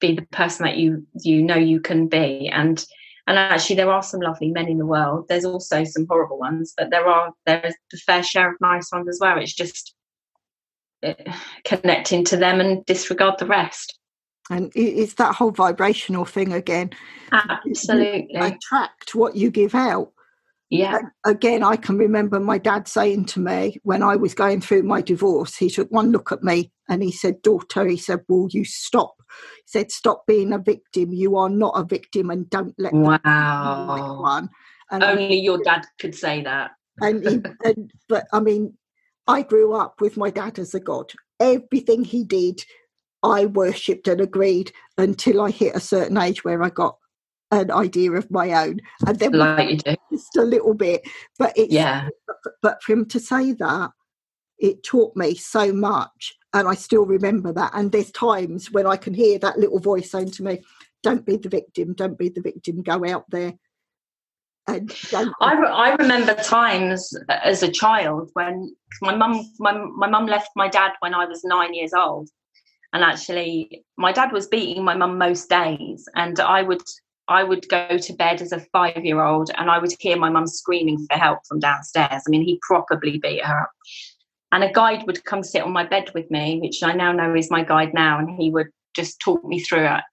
be 0.00 0.14
the 0.14 0.26
person 0.32 0.64
that 0.64 0.76
you 0.76 1.06
you 1.20 1.42
know 1.42 1.56
you 1.56 1.80
can 1.80 2.06
be 2.06 2.48
and 2.48 2.84
and 3.26 3.38
actually 3.38 3.76
there 3.76 3.90
are 3.90 4.02
some 4.02 4.20
lovely 4.20 4.50
men 4.50 4.68
in 4.68 4.78
the 4.78 4.86
world 4.86 5.26
there's 5.28 5.44
also 5.44 5.84
some 5.84 6.06
horrible 6.08 6.38
ones 6.38 6.72
but 6.76 6.90
there 6.90 7.06
are 7.06 7.32
there's 7.46 7.74
a 7.92 7.96
fair 7.98 8.22
share 8.22 8.50
of 8.50 8.60
nice 8.60 8.90
ones 8.92 9.08
as 9.08 9.18
well 9.20 9.38
it's 9.38 9.54
just 9.54 9.94
uh, 11.02 11.14
connecting 11.64 12.24
to 12.24 12.36
them 12.36 12.60
and 12.60 12.84
disregard 12.86 13.38
the 13.38 13.46
rest 13.46 13.98
And 14.50 14.72
it's 14.74 15.14
that 15.14 15.34
whole 15.34 15.50
vibrational 15.50 16.24
thing 16.24 16.52
again. 16.52 16.90
Absolutely. 17.32 18.28
You 18.30 18.44
attract 18.44 19.14
what 19.14 19.36
you 19.36 19.50
give 19.50 19.74
out. 19.74 20.12
Yeah. 20.70 20.98
again, 21.24 21.62
I 21.62 21.76
can 21.76 21.96
remember 21.96 22.38
my 22.38 22.58
dad 22.58 22.88
saying 22.88 23.26
to 23.26 23.40
me 23.40 23.78
when 23.84 24.02
I 24.02 24.16
was 24.16 24.34
going 24.34 24.60
through 24.60 24.82
my 24.82 25.00
divorce, 25.00 25.56
he 25.56 25.70
took 25.70 25.90
one 25.90 26.12
look 26.12 26.30
at 26.30 26.42
me 26.42 26.70
and 26.88 27.02
he 27.02 27.10
said, 27.10 27.40
Daughter, 27.42 27.86
he 27.86 27.96
said, 27.96 28.20
Will 28.28 28.48
you 28.50 28.64
stop? 28.64 29.14
He 29.56 29.62
said, 29.66 29.90
Stop 29.90 30.26
being 30.26 30.52
a 30.52 30.58
victim. 30.58 31.12
You 31.12 31.36
are 31.36 31.48
not 31.48 31.72
a 31.74 31.84
victim 31.84 32.28
and 32.30 32.50
don't 32.50 32.74
let 32.78 32.92
wow. 32.92 34.20
one. 34.20 34.50
And 34.90 35.02
Only 35.02 35.38
I, 35.38 35.42
your 35.42 35.58
dad 35.62 35.86
could 35.98 36.14
say 36.14 36.42
that. 36.42 36.72
And, 37.00 37.26
he, 37.26 37.40
and 37.64 37.90
but 38.08 38.26
I 38.32 38.40
mean, 38.40 38.74
I 39.26 39.42
grew 39.42 39.74
up 39.74 40.00
with 40.00 40.16
my 40.16 40.30
dad 40.30 40.58
as 40.58 40.74
a 40.74 40.80
god. 40.80 41.12
Everything 41.40 42.04
he 42.04 42.24
did, 42.24 42.60
I 43.22 43.46
worshipped 43.46 44.08
and 44.08 44.20
agreed 44.20 44.72
until 44.96 45.40
I 45.40 45.50
hit 45.50 45.76
a 45.76 45.80
certain 45.80 46.18
age 46.18 46.44
where 46.44 46.62
I 46.62 46.70
got 46.70 46.96
an 47.50 47.70
idea 47.70 48.12
of 48.12 48.30
my 48.30 48.52
own, 48.52 48.80
and 49.06 49.18
then 49.18 49.32
like 49.32 49.70
you 49.70 49.76
do. 49.76 49.96
just 50.12 50.36
a 50.36 50.42
little 50.42 50.74
bit. 50.74 51.02
But 51.38 51.52
it's 51.56 51.72
yeah. 51.72 52.08
But 52.62 52.82
for 52.82 52.92
him 52.92 53.06
to 53.06 53.20
say 53.20 53.52
that, 53.52 53.90
it 54.58 54.82
taught 54.82 55.16
me 55.16 55.34
so 55.34 55.72
much, 55.72 56.34
and 56.52 56.68
I 56.68 56.74
still 56.74 57.06
remember 57.06 57.52
that. 57.52 57.72
And 57.74 57.92
there's 57.92 58.10
times 58.10 58.70
when 58.70 58.86
I 58.86 58.96
can 58.96 59.14
hear 59.14 59.38
that 59.38 59.58
little 59.58 59.80
voice 59.80 60.10
saying 60.10 60.32
to 60.32 60.42
me, 60.42 60.62
"Don't 61.02 61.24
be 61.24 61.36
the 61.36 61.48
victim. 61.48 61.94
Don't 61.94 62.18
be 62.18 62.28
the 62.28 62.42
victim. 62.42 62.82
Go 62.82 63.04
out 63.06 63.24
there." 63.30 63.54
And 64.66 64.94
I, 65.40 65.54
I 65.54 65.94
remember 65.94 66.34
times 66.34 67.10
uh, 67.30 67.38
as 67.42 67.62
a 67.62 67.72
child 67.72 68.30
when 68.34 68.76
my 69.00 69.14
mum 69.14 69.50
my, 69.58 69.72
my 69.72 70.08
mum 70.08 70.26
left 70.26 70.50
my 70.56 70.68
dad 70.68 70.92
when 71.00 71.14
I 71.14 71.24
was 71.24 71.42
nine 71.42 71.72
years 71.72 71.94
old 71.94 72.28
and 72.92 73.02
actually 73.02 73.84
my 73.96 74.12
dad 74.12 74.30
was 74.30 74.46
beating 74.46 74.84
my 74.84 74.94
mum 74.94 75.16
most 75.16 75.48
days 75.48 76.06
and 76.14 76.38
I 76.38 76.62
would 76.62 76.82
I 77.28 77.44
would 77.44 77.68
go 77.68 77.98
to 77.98 78.12
bed 78.14 78.40
as 78.40 78.52
a 78.52 78.60
five 78.72 79.04
year 79.04 79.22
old 79.22 79.50
and 79.56 79.70
I 79.70 79.78
would 79.78 79.92
hear 80.00 80.16
my 80.16 80.30
mum 80.30 80.46
screaming 80.46 81.06
for 81.10 81.18
help 81.18 81.40
from 81.46 81.60
downstairs. 81.60 82.22
I 82.26 82.30
mean, 82.30 82.42
he 82.42 82.58
probably 82.62 83.18
beat 83.18 83.44
her 83.44 83.60
up. 83.62 83.70
And 84.50 84.64
a 84.64 84.72
guide 84.72 85.06
would 85.06 85.24
come 85.24 85.42
sit 85.42 85.62
on 85.62 85.72
my 85.72 85.84
bed 85.84 86.10
with 86.14 86.30
me, 86.30 86.58
which 86.60 86.82
I 86.82 86.92
now 86.92 87.12
know 87.12 87.34
is 87.34 87.50
my 87.50 87.62
guide 87.62 87.92
now, 87.92 88.18
and 88.18 88.30
he 88.30 88.50
would 88.50 88.68
just 88.96 89.20
talk 89.20 89.44
me 89.44 89.60
through 89.60 89.86
it. 89.86 90.04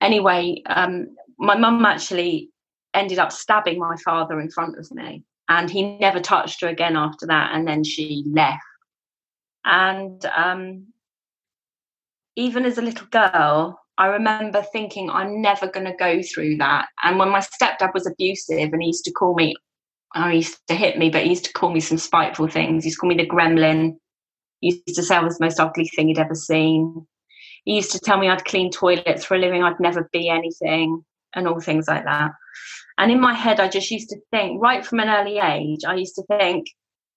Anyway, 0.00 0.62
um, 0.66 1.06
my 1.38 1.56
mum 1.56 1.84
actually 1.86 2.50
ended 2.94 3.20
up 3.20 3.30
stabbing 3.30 3.78
my 3.78 3.96
father 4.04 4.40
in 4.40 4.50
front 4.50 4.76
of 4.76 4.90
me, 4.90 5.22
and 5.48 5.70
he 5.70 5.96
never 5.98 6.18
touched 6.18 6.60
her 6.62 6.68
again 6.68 6.96
after 6.96 7.26
that. 7.26 7.54
And 7.54 7.66
then 7.66 7.84
she 7.84 8.24
left. 8.26 8.60
And 9.64 10.24
um, 10.26 10.86
even 12.34 12.64
as 12.64 12.76
a 12.76 12.82
little 12.82 13.06
girl, 13.06 13.79
I 14.00 14.06
remember 14.06 14.62
thinking, 14.62 15.10
I'm 15.10 15.42
never 15.42 15.68
going 15.68 15.84
to 15.84 15.92
go 15.92 16.22
through 16.22 16.56
that. 16.56 16.86
And 17.04 17.18
when 17.18 17.28
my 17.28 17.40
stepdad 17.40 17.92
was 17.92 18.06
abusive 18.06 18.72
and 18.72 18.80
he 18.80 18.88
used 18.88 19.04
to 19.04 19.12
call 19.12 19.34
me, 19.34 19.54
oh, 20.14 20.30
he 20.30 20.36
used 20.36 20.56
to 20.68 20.74
hit 20.74 20.96
me, 20.96 21.10
but 21.10 21.24
he 21.24 21.28
used 21.28 21.44
to 21.44 21.52
call 21.52 21.70
me 21.70 21.80
some 21.80 21.98
spiteful 21.98 22.48
things. 22.48 22.82
He 22.82 22.88
used 22.88 22.96
to 22.96 23.00
call 23.00 23.10
me 23.10 23.16
the 23.16 23.28
gremlin. 23.28 23.96
He 24.60 24.82
used 24.86 24.96
to 24.96 25.02
say 25.02 25.16
I 25.16 25.22
was 25.22 25.36
the 25.36 25.44
most 25.44 25.60
ugly 25.60 25.86
thing 25.94 26.08
he'd 26.08 26.18
ever 26.18 26.34
seen. 26.34 27.06
He 27.64 27.76
used 27.76 27.92
to 27.92 27.98
tell 27.98 28.18
me 28.18 28.30
I'd 28.30 28.46
clean 28.46 28.70
toilets 28.70 29.22
for 29.22 29.34
a 29.34 29.38
living, 29.38 29.62
I'd 29.62 29.78
never 29.80 30.08
be 30.14 30.30
anything, 30.30 31.04
and 31.34 31.46
all 31.46 31.60
things 31.60 31.86
like 31.86 32.04
that. 32.04 32.30
And 32.96 33.12
in 33.12 33.20
my 33.20 33.34
head, 33.34 33.60
I 33.60 33.68
just 33.68 33.90
used 33.90 34.08
to 34.10 34.16
think, 34.30 34.62
right 34.62 34.84
from 34.84 35.00
an 35.00 35.10
early 35.10 35.38
age, 35.40 35.80
I 35.86 35.96
used 35.96 36.14
to 36.14 36.22
think, 36.22 36.68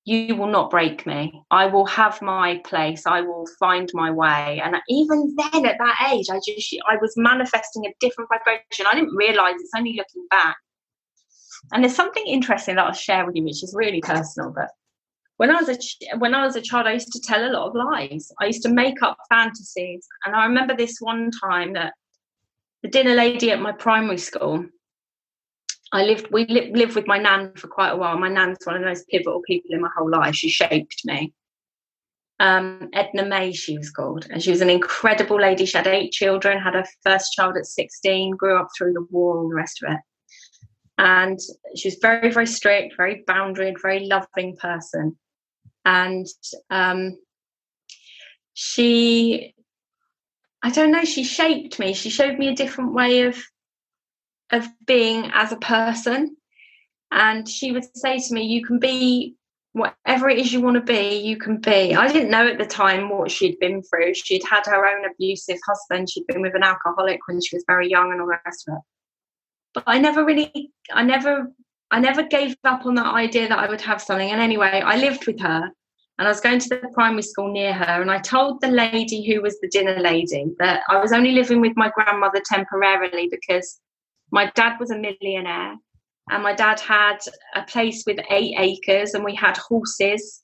you 0.05 0.35
will 0.35 0.47
not 0.47 0.69
break 0.69 1.05
me. 1.05 1.41
I 1.49 1.67
will 1.67 1.85
have 1.85 2.21
my 2.21 2.61
place. 2.65 3.03
I 3.05 3.21
will 3.21 3.47
find 3.57 3.89
my 3.93 4.11
way. 4.11 4.61
And 4.63 4.75
even 4.89 5.35
then, 5.37 5.65
at 5.65 5.77
that 5.77 6.11
age, 6.11 6.27
I 6.29 6.39
just 6.45 6.75
I 6.87 6.97
was 7.01 7.13
manifesting 7.15 7.85
a 7.85 7.93
different 8.01 8.29
vibration. 8.29 8.85
I 8.85 8.95
didn't 8.95 9.15
realize 9.15 9.55
it's 9.57 9.71
only 9.75 9.93
looking 9.93 10.27
back. 10.29 10.57
And 11.71 11.83
there's 11.83 11.95
something 11.95 12.25
interesting 12.27 12.75
that 12.75 12.85
I'll 12.85 12.93
share 12.93 13.25
with 13.25 13.35
you, 13.35 13.43
which 13.43 13.63
is 13.63 13.73
really 13.75 14.01
personal. 14.01 14.51
But 14.53 14.69
when 15.37 15.49
I 15.49 15.61
was 15.61 15.69
a 15.69 16.17
when 16.17 16.35
I 16.35 16.45
was 16.45 16.57
a 16.57 16.61
child, 16.61 16.87
I 16.87 16.93
used 16.93 17.13
to 17.13 17.21
tell 17.21 17.45
a 17.45 17.51
lot 17.51 17.69
of 17.69 17.75
lies. 17.75 18.29
I 18.41 18.45
used 18.45 18.63
to 18.63 18.69
make 18.69 19.01
up 19.01 19.17
fantasies. 19.29 20.05
And 20.25 20.35
I 20.35 20.45
remember 20.45 20.75
this 20.75 20.97
one 20.99 21.31
time 21.31 21.73
that 21.73 21.93
the 22.81 22.89
dinner 22.89 23.15
lady 23.15 23.51
at 23.51 23.61
my 23.61 23.71
primary 23.71 24.17
school 24.17 24.65
I 25.93 26.03
lived, 26.03 26.27
we 26.31 26.47
li- 26.47 26.71
lived 26.73 26.95
with 26.95 27.05
my 27.05 27.19
nan 27.19 27.53
for 27.55 27.67
quite 27.67 27.91
a 27.91 27.95
while. 27.95 28.17
My 28.17 28.27
nan's 28.27 28.57
one 28.63 28.75
of 28.75 28.81
the 28.81 28.87
most 28.87 29.07
pivotal 29.07 29.43
people 29.45 29.69
in 29.73 29.81
my 29.81 29.89
whole 29.95 30.09
life. 30.09 30.33
She 30.33 30.49
shaped 30.49 31.01
me. 31.05 31.33
Um, 32.39 32.89
Edna 32.93 33.25
May, 33.25 33.53
she 33.53 33.77
was 33.77 33.91
called, 33.91 34.25
and 34.31 34.41
she 34.41 34.49
was 34.49 34.61
an 34.61 34.71
incredible 34.71 35.39
lady. 35.39 35.65
She 35.65 35.77
had 35.77 35.85
eight 35.85 36.11
children, 36.11 36.59
had 36.59 36.73
her 36.73 36.85
first 37.03 37.33
child 37.33 37.57
at 37.57 37.67
16, 37.67 38.31
grew 38.31 38.59
up 38.59 38.69
through 38.75 38.93
the 38.93 39.05
war, 39.11 39.37
all 39.37 39.49
the 39.49 39.55
rest 39.55 39.83
of 39.83 39.93
it. 39.93 39.99
And 40.97 41.39
she 41.75 41.89
was 41.89 41.99
very, 42.01 42.31
very 42.31 42.47
strict, 42.47 42.95
very 42.97 43.23
boundaried, 43.27 43.75
very 43.79 44.07
loving 44.07 44.57
person. 44.57 45.15
And 45.85 46.25
um, 46.71 47.19
she, 48.55 49.53
I 50.63 50.71
don't 50.71 50.91
know, 50.91 51.05
she 51.05 51.23
shaped 51.23 51.77
me. 51.77 51.93
She 51.93 52.09
showed 52.09 52.39
me 52.39 52.47
a 52.47 52.55
different 52.55 52.93
way 52.93 53.21
of 53.21 53.37
of 54.53 54.67
being 54.85 55.29
as 55.33 55.51
a 55.51 55.57
person. 55.57 56.37
And 57.11 57.47
she 57.47 57.71
would 57.71 57.85
say 57.97 58.19
to 58.19 58.33
me, 58.33 58.43
You 58.43 58.65
can 58.65 58.79
be 58.79 59.35
whatever 59.73 60.29
it 60.29 60.37
is 60.37 60.53
you 60.53 60.61
want 60.61 60.75
to 60.75 60.81
be, 60.81 61.17
you 61.17 61.35
can 61.35 61.57
be. 61.57 61.95
I 61.95 62.07
didn't 62.07 62.29
know 62.29 62.47
at 62.47 62.59
the 62.59 62.65
time 62.65 63.09
what 63.09 63.31
she'd 63.31 63.59
been 63.59 63.81
through. 63.81 64.13
She'd 64.13 64.43
had 64.49 64.65
her 64.67 64.85
own 64.85 65.03
abusive 65.05 65.57
husband, 65.67 66.09
she'd 66.09 66.27
been 66.27 66.41
with 66.41 66.55
an 66.55 66.63
alcoholic 66.63 67.19
when 67.27 67.41
she 67.41 67.55
was 67.55 67.65
very 67.67 67.89
young 67.89 68.11
and 68.11 68.21
all 68.21 68.27
the 68.27 68.39
rest 68.45 68.67
of 68.67 68.75
it. 68.75 68.81
But 69.73 69.83
I 69.87 69.97
never 69.97 70.23
really, 70.23 70.71
I 70.91 71.03
never, 71.03 71.51
I 71.89 71.99
never 71.99 72.23
gave 72.23 72.55
up 72.63 72.85
on 72.85 72.95
that 72.95 73.13
idea 73.13 73.49
that 73.49 73.57
I 73.57 73.67
would 73.67 73.81
have 73.81 74.01
something. 74.01 74.29
And 74.29 74.39
anyway, 74.39 74.83
I 74.85 74.97
lived 74.97 75.25
with 75.25 75.39
her 75.41 75.71
and 76.19 76.27
I 76.27 76.29
was 76.29 76.39
going 76.39 76.59
to 76.59 76.69
the 76.69 76.89
primary 76.93 77.23
school 77.23 77.51
near 77.51 77.73
her. 77.73 78.01
And 78.01 78.11
I 78.11 78.19
told 78.19 78.61
the 78.61 78.67
lady 78.67 79.25
who 79.25 79.41
was 79.41 79.59
the 79.59 79.69
dinner 79.69 79.99
lady 79.99 80.45
that 80.59 80.83
I 80.87 80.99
was 80.99 81.11
only 81.11 81.31
living 81.31 81.59
with 81.59 81.73
my 81.75 81.89
grandmother 81.89 82.41
temporarily 82.45 83.27
because 83.31 83.79
my 84.33 84.51
dad 84.55 84.79
was 84.79 84.89
a 84.89 84.97
millionaire 84.97 85.75
and 86.31 86.43
my 86.43 86.53
dad 86.53 86.79
had 86.79 87.19
a 87.55 87.61
place 87.61 88.03
with 88.07 88.17
eight 88.31 88.55
acres 88.57 89.13
and 89.13 89.23
we 89.23 89.35
had 89.35 89.55
horses 89.57 90.41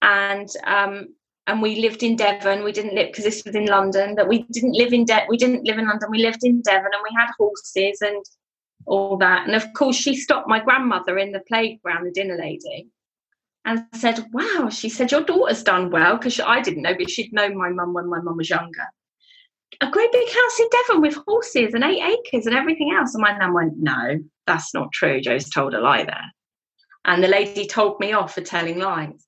and 0.00 0.48
um, 0.66 1.08
and 1.46 1.60
we 1.60 1.76
lived 1.76 2.02
in 2.02 2.16
Devon. 2.16 2.64
We 2.64 2.72
didn't 2.72 2.94
live 2.94 3.08
because 3.08 3.24
this 3.24 3.44
was 3.44 3.54
in 3.54 3.66
London. 3.66 4.14
That 4.14 4.28
we 4.28 4.44
didn't 4.44 4.72
live 4.72 4.94
in 4.94 5.04
De- 5.04 5.26
we 5.28 5.36
didn't 5.36 5.66
live 5.66 5.78
in 5.78 5.88
London. 5.88 6.08
We 6.10 6.22
lived 6.22 6.42
in 6.42 6.62
Devon, 6.62 6.90
and 6.92 7.02
we 7.02 7.14
had 7.14 7.30
horses 7.36 8.00
and 8.00 8.24
all 8.86 9.18
that. 9.18 9.46
And 9.46 9.54
of 9.56 9.66
course, 9.74 9.96
she 9.96 10.16
stopped 10.16 10.48
my 10.48 10.60
grandmother 10.60 11.18
in 11.18 11.32
the 11.32 11.42
playground, 11.48 12.06
the 12.06 12.12
dinner 12.12 12.38
lady, 12.38 12.88
and 13.64 13.84
said, 13.92 14.24
"Wow." 14.32 14.70
She 14.70 14.88
said, 14.88 15.10
"Your 15.10 15.24
daughter's 15.24 15.64
done 15.64 15.90
well," 15.90 16.16
because 16.16 16.40
I 16.40 16.60
didn't 16.62 16.82
know, 16.82 16.94
but 16.94 17.10
she'd 17.10 17.32
known 17.32 17.58
my 17.58 17.68
mum 17.68 17.92
when 17.92 18.08
my 18.08 18.20
mum 18.20 18.36
was 18.36 18.48
younger 18.48 18.86
a 19.80 19.90
great 19.90 20.12
big 20.12 20.28
house 20.28 20.60
in 20.60 20.68
Devon 20.70 21.02
with 21.02 21.14
horses 21.26 21.74
and 21.74 21.84
eight 21.84 22.02
acres 22.02 22.46
and 22.46 22.54
everything 22.54 22.92
else. 22.92 23.14
And 23.14 23.22
my 23.22 23.36
nan 23.36 23.52
went, 23.52 23.74
No, 23.78 24.18
that's 24.46 24.74
not 24.74 24.92
true. 24.92 25.20
Jo's 25.20 25.48
told 25.48 25.74
a 25.74 25.80
lie 25.80 26.04
there. 26.04 26.32
And 27.04 27.22
the 27.22 27.28
lady 27.28 27.66
told 27.66 27.98
me 27.98 28.12
off 28.12 28.34
for 28.34 28.42
telling 28.42 28.78
lies. 28.78 29.26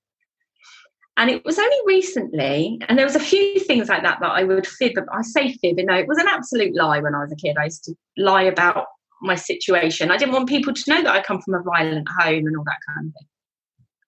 And 1.16 1.30
it 1.30 1.44
was 1.44 1.58
only 1.58 1.76
recently, 1.86 2.80
and 2.88 2.98
there 2.98 3.06
was 3.06 3.14
a 3.14 3.20
few 3.20 3.60
things 3.60 3.88
like 3.88 4.02
that 4.02 4.18
that 4.20 4.32
I 4.32 4.42
would 4.42 4.66
fib. 4.66 4.94
I 5.12 5.22
say 5.22 5.52
fib, 5.52 5.78
you 5.78 5.86
know, 5.86 5.94
it 5.94 6.08
was 6.08 6.18
an 6.18 6.26
absolute 6.26 6.74
lie 6.74 6.98
when 6.98 7.14
I 7.14 7.20
was 7.20 7.30
a 7.30 7.36
kid. 7.36 7.56
I 7.56 7.64
used 7.64 7.84
to 7.84 7.94
lie 8.16 8.42
about 8.42 8.86
my 9.22 9.36
situation. 9.36 10.10
I 10.10 10.16
didn't 10.16 10.34
want 10.34 10.48
people 10.48 10.74
to 10.74 10.90
know 10.90 11.02
that 11.02 11.14
I 11.14 11.22
come 11.22 11.40
from 11.40 11.54
a 11.54 11.62
violent 11.62 12.08
home 12.18 12.46
and 12.46 12.56
all 12.56 12.64
that 12.64 12.80
kind 12.88 13.08
of 13.08 13.12
thing. 13.12 13.28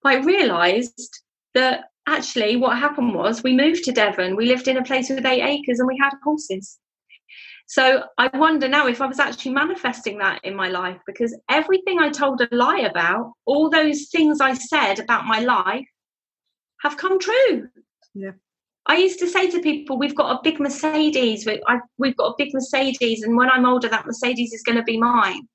But 0.03 0.13
I 0.13 0.17
realised 0.17 1.23
that 1.55 1.85
actually 2.07 2.57
what 2.57 2.79
happened 2.79 3.15
was 3.15 3.43
we 3.43 3.55
moved 3.55 3.85
to 3.85 3.93
Devon. 3.93 4.37
We 4.37 4.47
lived 4.47 4.69
in 4.69 4.77
a 4.77 4.85
place 4.85 5.09
with 5.11 5.27
eight 5.27 5.43
acres 5.43 5.79
and 5.79 5.89
we 5.89 5.99
had 6.01 6.13
horses. 6.23 6.79
So 7.69 8.05
I 8.17 8.29
wonder 8.37 8.69
now 8.69 8.87
if 8.87 9.01
I 9.01 9.07
was 9.07 9.19
actually 9.19 9.53
manifesting 9.53 10.19
that 10.19 10.45
in 10.45 10.55
my 10.55 10.69
life 10.69 10.99
because 11.05 11.37
everything 11.51 11.99
I 11.99 12.11
told 12.11 12.41
a 12.41 12.49
lie 12.53 12.87
about, 12.89 13.33
all 13.45 13.69
those 13.69 14.09
things 14.09 14.41
I 14.41 14.55
said 14.55 15.01
about 15.01 15.27
my 15.27 15.41
life 15.41 15.87
have 16.83 16.97
come 16.97 17.19
true. 17.19 17.69
Yeah. 18.15 18.33
I 18.87 18.99
used 18.99 19.19
to 19.19 19.27
say 19.27 19.51
to 19.51 19.61
people, 19.61 19.99
"We've 19.99 20.15
got 20.15 20.39
a 20.39 20.43
big 20.45 20.61
Mercedes. 20.61 21.45
We've 21.45 22.17
got 22.17 22.29
a 22.29 22.35
big 22.39 22.55
Mercedes, 22.55 23.25
and 23.25 23.37
when 23.37 23.51
I'm 23.51 23.67
older, 23.67 23.89
that 23.89 24.07
Mercedes 24.07 24.53
is 24.53 24.63
going 24.63 24.79
to 24.79 24.85
be 24.85 24.97
mine." 24.97 25.49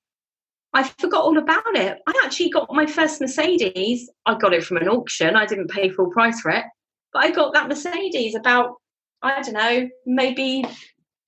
I 0.73 0.83
forgot 0.83 1.23
all 1.23 1.37
about 1.37 1.75
it. 1.75 1.97
I 2.07 2.21
actually 2.23 2.49
got 2.49 2.71
my 2.71 2.85
first 2.85 3.19
Mercedes. 3.19 4.09
I 4.25 4.35
got 4.35 4.53
it 4.53 4.63
from 4.63 4.77
an 4.77 4.87
auction. 4.87 5.35
I 5.35 5.45
didn't 5.45 5.69
pay 5.69 5.89
full 5.89 6.09
price 6.11 6.39
for 6.39 6.51
it, 6.51 6.63
but 7.11 7.25
I 7.25 7.31
got 7.31 7.53
that 7.53 7.67
Mercedes 7.67 8.35
about 8.35 8.75
I 9.23 9.41
don't 9.41 9.53
know, 9.53 9.89
maybe 10.05 10.65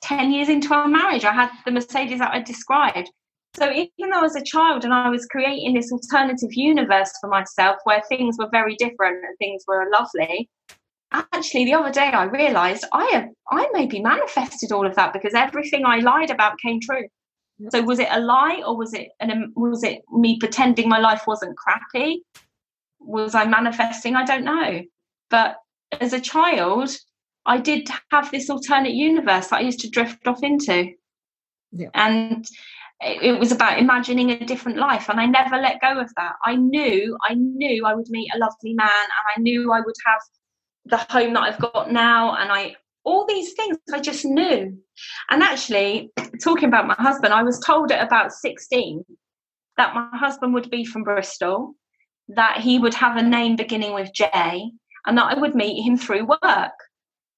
ten 0.02 0.32
years 0.32 0.50
into 0.50 0.74
our 0.74 0.88
marriage. 0.88 1.26
I 1.26 1.34
had 1.34 1.52
the 1.66 1.72
Mercedes 1.72 2.20
that 2.20 2.34
I 2.34 2.42
described. 2.42 3.10
So 3.56 3.72
even 3.72 4.10
though 4.10 4.20
I 4.20 4.22
was 4.22 4.36
a 4.36 4.44
child 4.44 4.84
and 4.84 4.94
I 4.94 5.10
was 5.10 5.28
creating 5.28 5.76
this 5.76 5.92
alternative 5.92 6.54
universe 6.54 7.12
for 7.22 7.30
myself 7.30 7.78
where 7.84 8.02
things 8.10 8.36
were 8.40 8.50
very 8.52 8.76
different 8.76 9.24
and 9.24 9.38
things 9.38 9.64
were 9.68 9.92
lovely, 9.92 10.50
actually 11.12 11.66
the 11.66 11.76
other 11.76 11.92
day 11.92 12.08
I 12.08 12.24
realized 12.24 12.86
I 12.92 13.06
have 13.14 13.30
I 13.52 13.70
maybe 13.74 14.02
manifested 14.02 14.72
all 14.72 14.88
of 14.88 14.96
that 14.96 15.14
because 15.14 15.36
everything 15.36 15.86
I 15.86 16.00
lied 16.00 16.32
about 16.32 16.58
came 16.58 16.80
true. 16.80 17.08
So 17.70 17.82
was 17.82 18.00
it 18.00 18.08
a 18.12 18.20
lie 18.20 18.62
or 18.66 18.76
was 18.76 18.94
it 18.94 19.10
an 19.20 19.54
was 19.56 19.84
it 19.84 20.02
me 20.12 20.38
pretending 20.40 20.90
my 20.90 21.00
life 21.00 21.24
wasn't 21.28 21.56
crappy? 21.56 22.24
Was 23.00 23.36
I 23.36 23.46
manifesting? 23.46 24.16
I 24.16 24.26
don't 24.26 24.44
know. 24.44 24.82
But 25.30 25.58
as 26.00 26.14
a 26.14 26.20
child, 26.20 26.90
I 27.46 27.60
did 27.60 27.88
have 28.12 28.32
this 28.32 28.50
alternate 28.50 28.94
universe 28.94 29.48
that 29.48 29.58
I 29.58 29.62
used 29.62 29.80
to 29.82 29.90
drift 29.90 30.28
off 30.28 30.44
into. 30.44 30.92
Yeah. 31.72 31.90
And 31.94 32.46
it, 33.02 33.40
was 33.40 33.52
about 33.52 33.80
imagining 33.80 34.32
a 34.32 34.46
different 34.46 34.78
life 34.78 35.10
and 35.10 35.20
I 35.20 35.26
never 35.26 35.58
let 35.58 35.82
go 35.82 36.00
of 36.00 36.10
that. 36.16 36.34
I 36.44 36.56
knew, 36.56 37.18
I 37.28 37.34
knew 37.34 37.86
I 37.86 37.94
would 37.94 38.10
meet 38.10 38.30
a 38.34 38.38
lovely 38.38 38.74
man 38.74 38.88
and 38.88 39.36
I 39.36 39.42
knew 39.42 39.72
I 39.72 39.82
would 39.82 39.96
have 40.06 40.22
the 40.86 40.98
home 41.12 41.34
that 41.34 41.42
I've 41.42 41.60
got 41.60 41.92
now 41.92 42.36
and 42.36 42.52
I 42.52 42.76
all 43.04 43.26
these 43.28 43.54
things 43.54 43.78
I 43.92 44.00
just 44.00 44.26
knew. 44.26 44.78
And 45.30 45.44
actually, 45.44 46.12
talking 46.44 46.68
about 46.68 46.88
my 46.88 46.96
husband, 46.98 47.34
I 47.34 47.44
was 47.44 47.60
told 47.60 47.92
at 47.92 48.06
about 48.06 48.32
16 48.32 49.04
that 49.78 49.96
my 49.96 50.10
husband 50.18 50.54
would 50.54 50.70
be 50.70 50.86
from 50.86 51.04
Bristol, 51.04 51.76
that 52.30 52.60
he 52.60 52.80
would 52.80 52.94
have 52.94 53.18
a 53.18 53.22
name 53.22 53.56
beginning 53.56 53.94
with 53.94 54.14
J, 54.14 54.72
and 55.06 55.18
that 55.18 55.36
I 55.36 55.40
would 55.40 55.56
meet 55.56 55.84
him 55.84 55.98
through 55.98 56.26
work. 56.26 56.72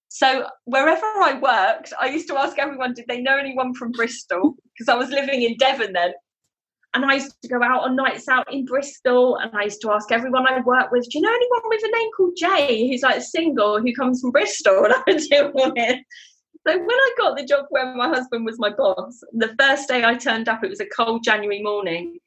So 0.09 0.47
wherever 0.65 1.05
I 1.05 1.39
worked, 1.41 1.93
I 1.99 2.07
used 2.07 2.27
to 2.29 2.37
ask 2.37 2.57
everyone, 2.59 2.93
did 2.93 3.05
they 3.07 3.21
know 3.21 3.37
anyone 3.37 3.73
from 3.73 3.91
Bristol? 3.91 4.55
Because 4.73 4.87
I 4.87 4.95
was 4.95 5.09
living 5.09 5.41
in 5.41 5.57
Devon 5.57 5.93
then. 5.93 6.13
And 6.95 7.03
I 7.03 7.15
used 7.15 7.35
to 7.41 7.49
go 7.49 7.61
out 7.61 7.83
on 7.83 7.97
nights 7.97 8.29
out 8.29 8.51
in 8.51 8.63
Bristol 8.63 9.35
and 9.35 9.51
I 9.53 9.65
used 9.65 9.81
to 9.81 9.91
ask 9.91 10.13
everyone 10.13 10.47
I 10.47 10.61
worked 10.61 10.93
with, 10.93 11.03
do 11.03 11.19
you 11.19 11.21
know 11.21 11.29
anyone 11.29 11.61
with 11.65 11.83
a 11.83 11.91
name 11.91 12.09
called 12.15 12.37
Jay 12.37 12.87
who's 12.87 13.01
like 13.01 13.21
single 13.21 13.81
who 13.81 13.93
comes 13.93 14.21
from 14.21 14.31
Bristol? 14.31 14.85
And 14.85 14.93
I 14.93 15.03
would 15.05 15.17
do 15.17 15.51
it. 15.75 16.05
So 16.65 16.77
when 16.77 16.89
I 16.89 17.11
got 17.17 17.37
the 17.37 17.45
job 17.45 17.65
where 17.69 17.93
my 17.93 18.07
husband 18.07 18.45
was 18.45 18.57
my 18.59 18.69
boss, 18.69 19.19
the 19.33 19.53
first 19.59 19.89
day 19.89 20.05
I 20.05 20.15
turned 20.15 20.47
up, 20.47 20.63
it 20.63 20.69
was 20.69 20.79
a 20.79 20.85
cold 20.85 21.21
January 21.21 21.61
morning. 21.61 22.17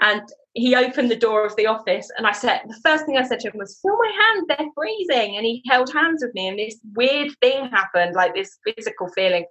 And 0.00 0.22
he 0.52 0.74
opened 0.74 1.12
the 1.12 1.16
door 1.16 1.46
of 1.46 1.54
the 1.54 1.66
office 1.66 2.10
and 2.18 2.26
I 2.26 2.32
said, 2.32 2.62
the 2.66 2.80
first 2.84 3.06
thing 3.06 3.16
I 3.16 3.26
said 3.26 3.38
to 3.40 3.50
him 3.50 3.58
was, 3.58 3.78
feel 3.80 3.96
my 3.96 4.12
hands, 4.20 4.46
they're 4.48 4.68
freezing. 4.74 5.36
And 5.36 5.46
he 5.46 5.62
held 5.68 5.92
hands 5.92 6.24
with 6.24 6.34
me 6.34 6.48
and 6.48 6.58
this 6.58 6.80
weird 6.96 7.30
thing 7.40 7.70
happened, 7.70 8.16
like 8.16 8.34
this 8.34 8.58
physical 8.66 9.08
feeling. 9.10 9.46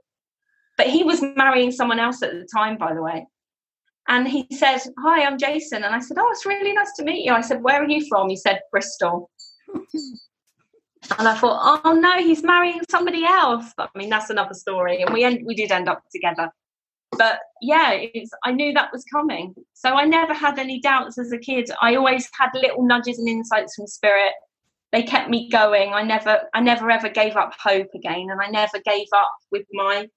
But 0.77 0.88
he 0.88 1.06
was 1.06 1.23
marrying 1.38 1.72
someone 1.72 1.99
else 1.99 2.22
at 2.22 2.34
the 2.34 2.48
time, 2.53 2.77
by 2.77 2.94
the 2.94 3.02
way. 3.02 3.26
And 4.07 4.27
he 4.27 4.47
said, 4.51 4.79
Hi, 4.99 5.25
I'm 5.25 5.38
Jason. 5.38 5.84
And 5.84 5.93
I 5.93 5.99
said, 5.99 6.17
Oh, 6.19 6.29
it's 6.31 6.45
really 6.45 6.73
nice 6.73 6.93
to 6.97 7.03
meet 7.03 7.25
you. 7.25 7.34
I 7.34 7.41
said, 7.41 7.61
Where 7.61 7.81
are 7.81 7.89
you 7.89 8.05
from? 8.07 8.29
He 8.29 8.38
said, 8.38 8.61
Bristol. 8.71 9.29
and 9.73 11.27
I 11.27 11.35
thought, 11.35 11.81
Oh 11.84 11.93
no, 11.93 12.17
he's 12.17 12.43
marrying 12.43 12.81
somebody 12.89 13.25
else. 13.25 13.73
But, 13.75 13.89
I 13.93 13.97
mean, 13.97 14.09
that's 14.09 14.29
another 14.29 14.53
story. 14.53 15.01
And 15.01 15.13
we 15.13 15.23
end, 15.23 15.41
we 15.45 15.55
did 15.55 15.71
end 15.71 15.89
up 15.89 16.03
together 16.11 16.51
but 17.17 17.39
yeah 17.61 17.99
i 18.43 18.51
knew 18.51 18.73
that 18.73 18.91
was 18.91 19.03
coming 19.05 19.53
so 19.73 19.93
i 19.93 20.05
never 20.05 20.34
had 20.34 20.59
any 20.59 20.79
doubts 20.79 21.17
as 21.17 21.31
a 21.31 21.38
kid 21.38 21.69
i 21.81 21.95
always 21.95 22.29
had 22.38 22.49
little 22.53 22.85
nudges 22.85 23.19
and 23.19 23.29
insights 23.29 23.75
from 23.75 23.88
spirit 23.88 24.34
they 24.91 25.03
kept 25.03 25.29
me 25.29 25.49
going 25.49 25.93
i 25.93 26.01
never 26.03 26.41
i 26.53 26.59
never 26.59 26.89
ever 26.91 27.09
gave 27.09 27.35
up 27.35 27.53
hope 27.61 27.88
again 27.95 28.27
and 28.29 28.41
i 28.41 28.47
never 28.47 28.79
gave 28.85 29.07
up 29.15 29.34
with 29.51 29.65
my 29.71 30.07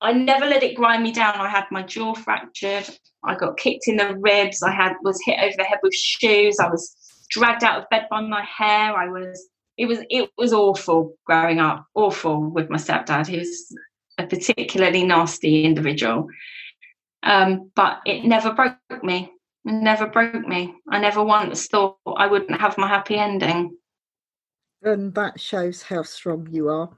i 0.00 0.12
never 0.12 0.46
let 0.46 0.62
it 0.62 0.76
grind 0.76 1.02
me 1.02 1.12
down 1.12 1.34
i 1.36 1.48
had 1.48 1.64
my 1.70 1.82
jaw 1.82 2.14
fractured 2.14 2.88
i 3.24 3.34
got 3.34 3.56
kicked 3.56 3.88
in 3.88 3.96
the 3.96 4.16
ribs 4.16 4.62
i 4.62 4.70
had 4.70 4.94
was 5.02 5.20
hit 5.24 5.38
over 5.40 5.54
the 5.56 5.64
head 5.64 5.78
with 5.82 5.94
shoes 5.94 6.58
i 6.58 6.68
was 6.68 6.96
dragged 7.30 7.64
out 7.64 7.80
of 7.80 7.88
bed 7.90 8.06
by 8.10 8.20
my 8.20 8.44
hair 8.44 8.96
i 8.96 9.08
was 9.08 9.48
it 9.76 9.86
was 9.86 9.98
it 10.10 10.30
was 10.36 10.52
awful 10.52 11.16
growing 11.26 11.58
up 11.58 11.84
awful 11.94 12.50
with 12.50 12.70
my 12.70 12.76
stepdad 12.76 13.26
he 13.26 13.38
was 13.38 13.74
a 14.18 14.26
particularly 14.26 15.04
nasty 15.04 15.64
individual. 15.64 16.28
Um, 17.22 17.70
but 17.74 18.00
it 18.06 18.24
never 18.24 18.52
broke 18.52 19.02
me. 19.02 19.32
It 19.64 19.72
never 19.72 20.06
broke 20.06 20.46
me. 20.46 20.74
I 20.90 20.98
never 20.98 21.24
once 21.24 21.66
thought 21.66 21.96
I 22.16 22.26
wouldn't 22.26 22.60
have 22.60 22.78
my 22.78 22.86
happy 22.86 23.16
ending. 23.16 23.76
And 24.82 25.14
that 25.14 25.40
shows 25.40 25.82
how 25.82 26.02
strong 26.02 26.48
you 26.50 26.68
are. 26.68 26.90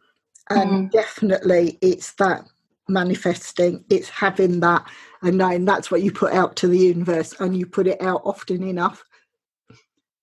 And 0.50 0.70
mm. 0.70 0.90
definitely 0.90 1.78
it's 1.80 2.12
that 2.14 2.44
manifesting, 2.88 3.84
it's 3.90 4.08
having 4.08 4.60
that 4.60 4.88
and 5.22 5.38
knowing 5.38 5.64
that's 5.64 5.90
what 5.90 6.02
you 6.02 6.12
put 6.12 6.32
out 6.32 6.56
to 6.56 6.68
the 6.68 6.78
universe 6.78 7.34
and 7.40 7.56
you 7.56 7.66
put 7.66 7.86
it 7.86 8.00
out 8.00 8.22
often 8.24 8.62
enough. 8.62 9.04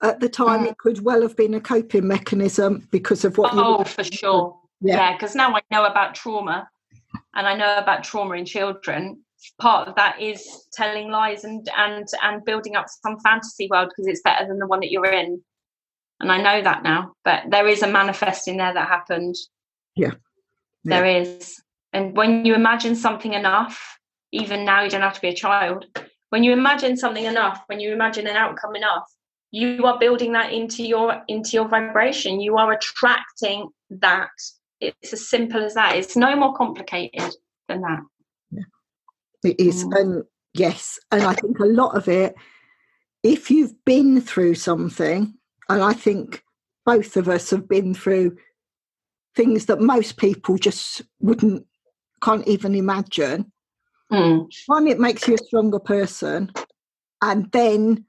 At 0.01 0.19
the 0.19 0.29
time, 0.29 0.65
it 0.65 0.77
could 0.77 1.01
well 1.03 1.21
have 1.21 1.37
been 1.37 1.53
a 1.53 1.61
coping 1.61 2.07
mechanism 2.07 2.87
because 2.91 3.23
of 3.23 3.37
what 3.37 3.53
oh, 3.53 3.55
you. 3.55 3.63
Oh, 3.63 3.83
for 3.85 4.03
sure. 4.03 4.59
Yeah, 4.81 5.13
because 5.13 5.33
yeah, 5.33 5.47
now 5.47 5.55
I 5.55 5.61
know 5.71 5.85
about 5.85 6.13
trauma 6.13 6.67
and 7.35 7.47
I 7.47 7.55
know 7.55 7.77
about 7.77 8.03
trauma 8.03 8.35
in 8.35 8.45
children, 8.45 9.23
part 9.59 9.87
of 9.87 9.95
that 9.95 10.21
is 10.21 10.67
telling 10.73 11.09
lies 11.09 11.43
and 11.43 11.67
and 11.77 12.07
and 12.21 12.45
building 12.45 12.75
up 12.75 12.85
some 12.87 13.19
fantasy 13.19 13.67
world 13.69 13.89
because 13.89 14.07
it's 14.07 14.21
better 14.21 14.47
than 14.47 14.59
the 14.59 14.67
one 14.67 14.79
that 14.81 14.91
you're 14.91 15.05
in. 15.05 15.41
And 16.19 16.31
I 16.31 16.41
know 16.41 16.61
that 16.61 16.83
now, 16.83 17.13
but 17.25 17.43
there 17.49 17.67
is 17.67 17.81
a 17.81 17.87
manifesting 17.87 18.57
there 18.57 18.73
that 18.73 18.87
happened. 18.87 19.35
Yeah. 19.95 20.07
yeah. 20.07 20.13
There 20.85 21.05
is. 21.05 21.61
And 21.93 22.15
when 22.17 22.45
you 22.45 22.55
imagine 22.55 22.95
something 22.95 23.33
enough, 23.33 23.99
even 24.31 24.65
now 24.65 24.83
you 24.83 24.89
don't 24.89 25.01
have 25.01 25.13
to 25.13 25.21
be 25.21 25.29
a 25.29 25.35
child. 25.35 25.85
When 26.29 26.43
you 26.43 26.51
imagine 26.51 26.97
something 26.97 27.25
enough, 27.25 27.61
when 27.67 27.79
you 27.79 27.93
imagine 27.93 28.25
an 28.25 28.35
outcome 28.35 28.75
enough, 28.75 29.03
you 29.51 29.85
are 29.85 29.99
building 29.99 30.31
that 30.33 30.51
into 30.51 30.83
your 30.83 31.21
into 31.27 31.51
your 31.51 31.67
vibration. 31.67 32.41
You 32.41 32.57
are 32.57 32.73
attracting 32.73 33.69
that 33.91 34.29
it's 34.81 35.13
as 35.13 35.29
simple 35.29 35.63
as 35.63 35.75
that. 35.75 35.95
It's 35.95 36.17
no 36.17 36.35
more 36.35 36.55
complicated 36.55 37.31
than 37.69 37.81
that. 37.81 37.99
Yeah. 38.51 38.63
It 39.43 39.59
is. 39.59 39.85
Mm. 39.85 39.99
And 39.99 40.23
yes, 40.55 40.99
and 41.11 41.21
I 41.21 41.33
think 41.33 41.59
a 41.59 41.65
lot 41.65 41.95
of 41.95 42.07
it, 42.07 42.33
if 43.21 43.51
you've 43.51 43.85
been 43.85 44.19
through 44.19 44.55
something, 44.55 45.35
and 45.69 45.83
I 45.83 45.93
think 45.93 46.43
both 46.85 47.15
of 47.15 47.29
us 47.29 47.51
have 47.51 47.69
been 47.69 47.93
through 47.93 48.35
things 49.35 49.67
that 49.67 49.79
most 49.79 50.17
people 50.17 50.57
just 50.57 51.03
wouldn't, 51.19 51.65
can't 52.23 52.47
even 52.47 52.75
imagine. 52.75 53.51
Mm. 54.11 54.47
One, 54.67 54.87
it 54.87 54.99
makes 54.99 55.27
you 55.27 55.35
a 55.35 55.45
stronger 55.45 55.79
person. 55.79 56.51
And 57.21 57.51
then 57.51 58.05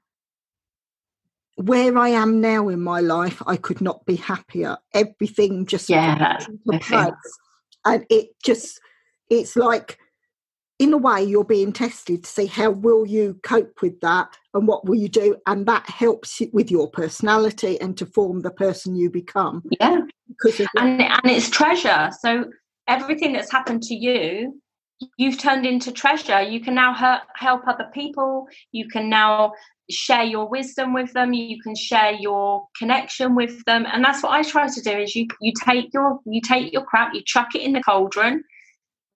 where 1.55 1.97
I 1.97 2.09
am 2.09 2.41
now 2.41 2.67
in 2.69 2.81
my 2.81 2.99
life, 2.99 3.41
I 3.47 3.57
could 3.57 3.81
not 3.81 4.05
be 4.05 4.15
happier. 4.15 4.77
Everything 4.93 5.65
just 5.65 5.89
yeah, 5.89 6.37
place. 6.81 7.11
and 7.85 8.05
it 8.09 8.29
just 8.43 8.79
it's 9.29 9.55
like 9.55 9.97
in 10.77 10.91
a 10.91 10.97
way 10.97 11.23
you're 11.23 11.45
being 11.45 11.71
tested 11.71 12.23
to 12.23 12.29
see 12.29 12.45
how 12.45 12.69
will 12.69 13.05
you 13.05 13.39
cope 13.43 13.81
with 13.81 13.99
that 14.01 14.27
and 14.53 14.67
what 14.67 14.85
will 14.85 14.95
you 14.95 15.07
do 15.07 15.35
and 15.47 15.65
that 15.65 15.89
helps 15.89 16.41
with 16.51 16.69
your 16.69 16.89
personality 16.89 17.79
and 17.79 17.97
to 17.97 18.05
form 18.05 18.41
the 18.41 18.51
person 18.51 18.95
you 18.95 19.09
become 19.09 19.63
yeah 19.79 20.01
because 20.27 20.59
and, 20.77 21.01
and 21.01 21.21
it's 21.25 21.49
treasure 21.49 22.11
so 22.19 22.45
everything 22.87 23.33
that's 23.33 23.51
happened 23.51 23.83
to 23.83 23.95
you 23.95 24.59
you've 25.17 25.37
turned 25.37 25.65
into 25.65 25.91
treasure. 25.91 26.41
You 26.41 26.59
can 26.59 26.75
now 26.75 26.93
help 27.35 27.67
other 27.67 27.89
people. 27.93 28.47
You 28.71 28.87
can 28.87 29.09
now 29.09 29.53
share 29.89 30.23
your 30.23 30.47
wisdom 30.47 30.93
with 30.93 31.13
them. 31.13 31.33
You 31.33 31.61
can 31.61 31.75
share 31.75 32.13
your 32.13 32.67
connection 32.77 33.35
with 33.35 33.63
them. 33.65 33.85
And 33.91 34.03
that's 34.03 34.23
what 34.23 34.31
i 34.31 34.41
try 34.41 34.67
to 34.67 34.81
do 34.81 34.91
is 34.91 35.15
you 35.15 35.27
you 35.41 35.53
take 35.63 35.93
your 35.93 36.19
you 36.25 36.41
take 36.41 36.73
your 36.73 36.83
crap 36.83 37.13
you 37.13 37.21
chuck 37.23 37.55
it 37.55 37.61
in 37.61 37.73
the 37.73 37.81
cauldron. 37.81 38.43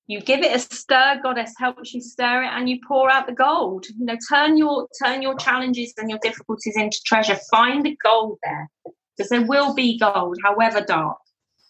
You 0.08 0.22
give 0.22 0.42
it 0.42 0.56
a 0.56 0.60
stir. 0.60 1.20
Goddess 1.22 1.54
helps 1.58 1.94
you 1.94 2.02
stir 2.02 2.44
it 2.44 2.48
and 2.48 2.68
you 2.68 2.80
pour 2.88 3.12
out 3.12 3.28
the 3.28 3.34
gold. 3.34 3.86
You 3.88 4.06
know 4.06 4.18
turn 4.30 4.58
your 4.58 4.88
turn 5.04 5.22
your 5.22 5.36
challenges 5.38 5.94
and 5.98 6.10
your 6.10 6.20
difficulties 6.22 6.76
into 6.78 7.00
treasure. 7.06 7.38
Find 7.52 7.86
the 7.86 7.98
gold 8.04 8.38
there. 8.44 8.70
Because 9.18 9.30
there 9.30 9.46
will 9.46 9.74
be 9.74 9.98
gold 10.00 10.38
however 10.44 10.82
dark. 10.82 11.18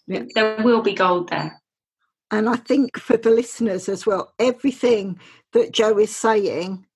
Yeah. 0.06 0.24
there 0.34 0.56
will 0.62 0.82
be 0.82 0.94
gold 0.94 1.28
there 1.28 1.59
and 2.30 2.48
i 2.48 2.56
think 2.56 2.98
for 2.98 3.16
the 3.16 3.30
listeners 3.30 3.88
as 3.88 4.06
well 4.06 4.32
everything 4.38 5.18
that 5.52 5.72
Jo 5.72 5.98
is 5.98 6.14
saying 6.14 6.86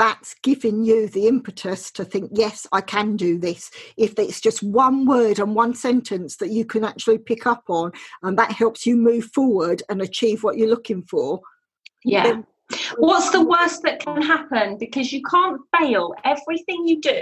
that's 0.00 0.34
giving 0.42 0.82
you 0.82 1.08
the 1.08 1.26
impetus 1.26 1.90
to 1.90 2.06
think, 2.06 2.30
yes, 2.32 2.66
I 2.72 2.80
can 2.80 3.16
do 3.16 3.38
this. 3.38 3.70
If 3.98 4.18
it's 4.18 4.40
just 4.40 4.62
one 4.62 5.04
word 5.04 5.38
and 5.38 5.54
one 5.54 5.74
sentence 5.74 6.36
that 6.36 6.48
you 6.48 6.64
can 6.64 6.84
actually 6.84 7.18
pick 7.18 7.46
up 7.46 7.64
on, 7.68 7.92
and 8.22 8.38
that 8.38 8.50
helps 8.50 8.86
you 8.86 8.96
move 8.96 9.26
forward 9.26 9.82
and 9.90 10.00
achieve 10.00 10.42
what 10.42 10.56
you're 10.56 10.70
looking 10.70 11.02
for. 11.02 11.42
Yeah. 12.02 12.22
Then- 12.22 12.46
What's 12.96 13.28
the 13.28 13.42
worst 13.44 13.82
that 13.82 14.00
can 14.00 14.22
happen? 14.22 14.78
Because 14.78 15.12
you 15.12 15.20
can't 15.22 15.60
fail. 15.78 16.14
Everything 16.24 16.86
you 16.86 16.98
do, 17.02 17.20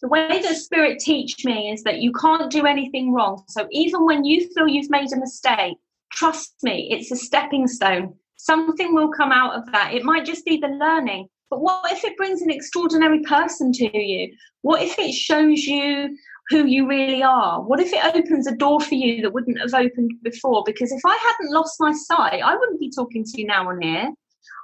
the 0.00 0.08
way 0.08 0.40
that 0.40 0.56
spirit 0.56 1.00
teach 1.00 1.44
me 1.44 1.72
is 1.72 1.82
that 1.82 2.00
you 2.00 2.12
can't 2.12 2.48
do 2.48 2.64
anything 2.64 3.12
wrong. 3.12 3.42
So 3.48 3.66
even 3.72 4.04
when 4.04 4.24
you 4.24 4.48
feel 4.54 4.68
you've 4.68 4.90
made 4.90 5.12
a 5.12 5.18
mistake, 5.18 5.78
trust 6.12 6.54
me, 6.62 6.88
it's 6.90 7.10
a 7.10 7.16
stepping 7.16 7.66
stone. 7.66 8.14
Something 8.36 8.94
will 8.94 9.10
come 9.10 9.32
out 9.32 9.56
of 9.56 9.70
that. 9.72 9.94
It 9.94 10.04
might 10.04 10.24
just 10.24 10.44
be 10.44 10.58
the 10.58 10.68
learning. 10.68 11.28
But 11.50 11.60
what 11.60 11.90
if 11.90 12.04
it 12.04 12.16
brings 12.16 12.42
an 12.42 12.50
extraordinary 12.50 13.20
person 13.20 13.72
to 13.72 13.98
you? 13.98 14.34
What 14.62 14.82
if 14.82 14.98
it 14.98 15.12
shows 15.12 15.64
you 15.64 16.16
who 16.50 16.66
you 16.66 16.86
really 16.88 17.22
are? 17.22 17.62
What 17.62 17.80
if 17.80 17.92
it 17.92 18.04
opens 18.04 18.46
a 18.46 18.54
door 18.54 18.80
for 18.80 18.94
you 18.94 19.22
that 19.22 19.32
wouldn't 19.32 19.58
have 19.60 19.74
opened 19.74 20.12
before? 20.22 20.62
Because 20.64 20.92
if 20.92 21.00
I 21.06 21.16
hadn't 21.16 21.54
lost 21.54 21.76
my 21.80 21.92
sight, 21.92 22.42
I 22.42 22.54
wouldn't 22.54 22.80
be 22.80 22.90
talking 22.90 23.24
to 23.24 23.40
you 23.40 23.46
now 23.46 23.68
on 23.68 23.80
here. 23.80 24.10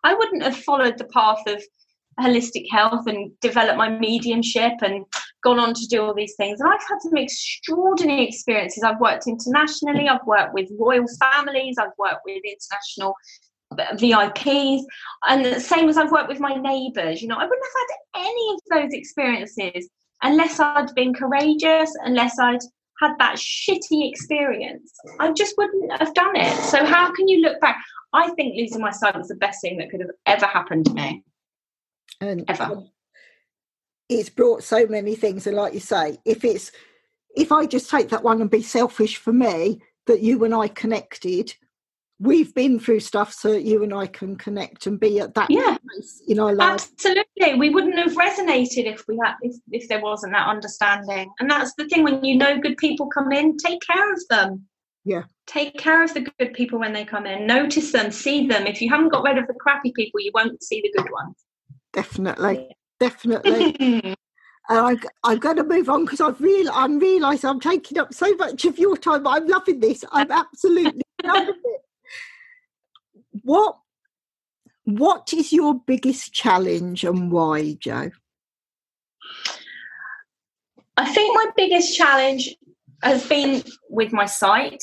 I 0.02 0.14
wouldn't 0.14 0.42
have 0.42 0.56
followed 0.56 0.98
the 0.98 1.06
path 1.06 1.42
of 1.46 1.62
holistic 2.20 2.70
health 2.70 3.06
and 3.06 3.32
developed 3.40 3.78
my 3.78 3.88
mediumship 3.88 4.74
and 4.82 5.04
gone 5.44 5.58
on 5.58 5.74
to 5.74 5.86
do 5.86 6.02
all 6.02 6.14
these 6.14 6.34
things. 6.36 6.60
And 6.60 6.68
I've 6.68 6.80
had 6.88 7.00
some 7.00 7.16
extraordinary 7.16 8.26
experiences. 8.26 8.82
I've 8.82 9.00
worked 9.00 9.26
internationally, 9.26 10.08
I've 10.08 10.26
worked 10.26 10.54
with 10.54 10.68
royal 10.78 11.06
families, 11.20 11.76
I've 11.78 11.96
worked 11.98 12.22
with 12.24 12.42
international 12.44 13.14
VIPs, 13.72 14.82
and 15.28 15.44
the 15.44 15.60
same 15.60 15.88
as 15.88 15.96
I've 15.96 16.10
worked 16.10 16.28
with 16.28 16.40
my 16.40 16.54
neighbours. 16.54 17.22
You 17.22 17.28
know, 17.28 17.36
I 17.36 17.44
wouldn't 17.44 17.62
have 17.64 18.22
had 18.22 18.26
any 18.26 18.54
of 18.54 18.60
those 18.82 18.92
experiences 18.92 19.88
unless 20.22 20.58
I'd 20.58 20.94
been 20.94 21.14
courageous, 21.14 21.94
unless 22.04 22.38
I'd 22.38 22.62
had 23.00 23.12
that 23.18 23.36
shitty 23.36 24.08
experience. 24.08 24.92
I 25.20 25.32
just 25.32 25.54
wouldn't 25.58 26.00
have 26.00 26.14
done 26.14 26.36
it. 26.36 26.56
So 26.62 26.84
how 26.84 27.12
can 27.12 27.28
you 27.28 27.42
look 27.42 27.60
back? 27.60 27.82
I 28.12 28.30
think 28.30 28.54
losing 28.56 28.80
my 28.80 28.92
sight 28.92 29.16
was 29.16 29.28
the 29.28 29.34
best 29.34 29.60
thing 29.60 29.78
that 29.78 29.90
could 29.90 30.00
have 30.00 30.10
ever 30.26 30.46
happened 30.46 30.86
to 30.86 30.94
me. 30.94 31.24
And 32.20 32.44
ever. 32.48 32.84
It's 34.08 34.28
brought 34.28 34.62
so 34.62 34.86
many 34.86 35.14
things, 35.14 35.46
and 35.46 35.56
like 35.56 35.74
you 35.74 35.80
say, 35.80 36.18
if 36.24 36.44
it's 36.44 36.70
if 37.36 37.50
I 37.50 37.66
just 37.66 37.90
take 37.90 38.10
that 38.10 38.22
one 38.22 38.40
and 38.40 38.50
be 38.50 38.62
selfish 38.62 39.16
for 39.16 39.32
me, 39.32 39.82
that 40.06 40.20
you 40.20 40.44
and 40.44 40.54
I 40.54 40.68
connected, 40.68 41.54
we've 42.20 42.54
been 42.54 42.78
through 42.78 43.00
stuff 43.00 43.32
so 43.32 43.50
that 43.52 43.64
you 43.64 43.82
and 43.82 43.92
I 43.92 44.06
can 44.06 44.36
connect 44.36 44.86
and 44.86 45.00
be 45.00 45.18
at 45.18 45.34
that 45.34 45.50
Yeah. 45.50 45.76
place 45.78 46.22
in 46.28 46.38
our 46.38 46.54
lives. 46.54 46.90
Absolutely, 46.92 47.58
we 47.58 47.70
wouldn't 47.70 47.98
have 47.98 48.12
resonated 48.12 48.86
if 48.86 49.04
we 49.08 49.18
had 49.22 49.34
if, 49.42 49.56
if 49.72 49.88
there 49.88 50.00
wasn't 50.00 50.32
that 50.32 50.46
understanding. 50.46 51.32
And 51.40 51.50
that's 51.50 51.74
the 51.74 51.88
thing 51.88 52.04
when 52.04 52.24
you 52.24 52.36
know 52.36 52.58
good 52.60 52.76
people 52.76 53.08
come 53.08 53.32
in, 53.32 53.56
take 53.56 53.80
care 53.82 54.12
of 54.12 54.20
them. 54.30 54.66
Yeah. 55.04 55.24
Take 55.46 55.76
care 55.76 56.02
of 56.02 56.14
the 56.14 56.22
good 56.38 56.54
people 56.54 56.78
when 56.78 56.92
they 56.92 57.04
come 57.04 57.26
in. 57.26 57.46
Notice 57.46 57.92
them, 57.92 58.10
see 58.10 58.46
them. 58.46 58.66
If 58.66 58.80
you 58.80 58.88
haven't 58.88 59.10
got 59.10 59.24
rid 59.24 59.36
of 59.36 59.46
the 59.46 59.54
crappy 59.54 59.92
people, 59.92 60.20
you 60.20 60.30
won't 60.32 60.62
see 60.62 60.80
the 60.80 60.92
good 60.96 61.10
ones. 61.10 61.36
Definitely, 61.92 62.74
definitely. 63.00 63.76
and 63.80 64.16
I, 64.68 64.96
I'm 65.22 65.38
going 65.38 65.56
to 65.56 65.64
move 65.64 65.88
on 65.88 66.04
because 66.04 66.20
I've 66.20 66.40
real 66.40 66.70
I'm 66.72 66.98
realising 66.98 67.50
I'm 67.50 67.60
taking 67.60 67.98
up 67.98 68.14
so 68.14 68.34
much 68.36 68.64
of 68.64 68.78
your 68.78 68.96
time. 68.96 69.26
I'm 69.26 69.46
loving 69.46 69.80
this. 69.80 70.04
I'm 70.12 70.30
absolutely 70.30 71.02
loving 71.22 71.54
it. 71.64 71.80
What 73.42 73.76
What 74.84 75.32
is 75.32 75.52
your 75.52 75.80
biggest 75.86 76.32
challenge 76.32 77.04
and 77.04 77.30
why, 77.30 77.76
Jo? 77.78 78.10
I 80.96 81.12
think 81.12 81.34
my 81.34 81.50
biggest 81.56 81.96
challenge 81.96 82.54
has 83.02 83.26
been 83.28 83.62
with 83.90 84.12
my 84.12 84.26
sight, 84.26 84.82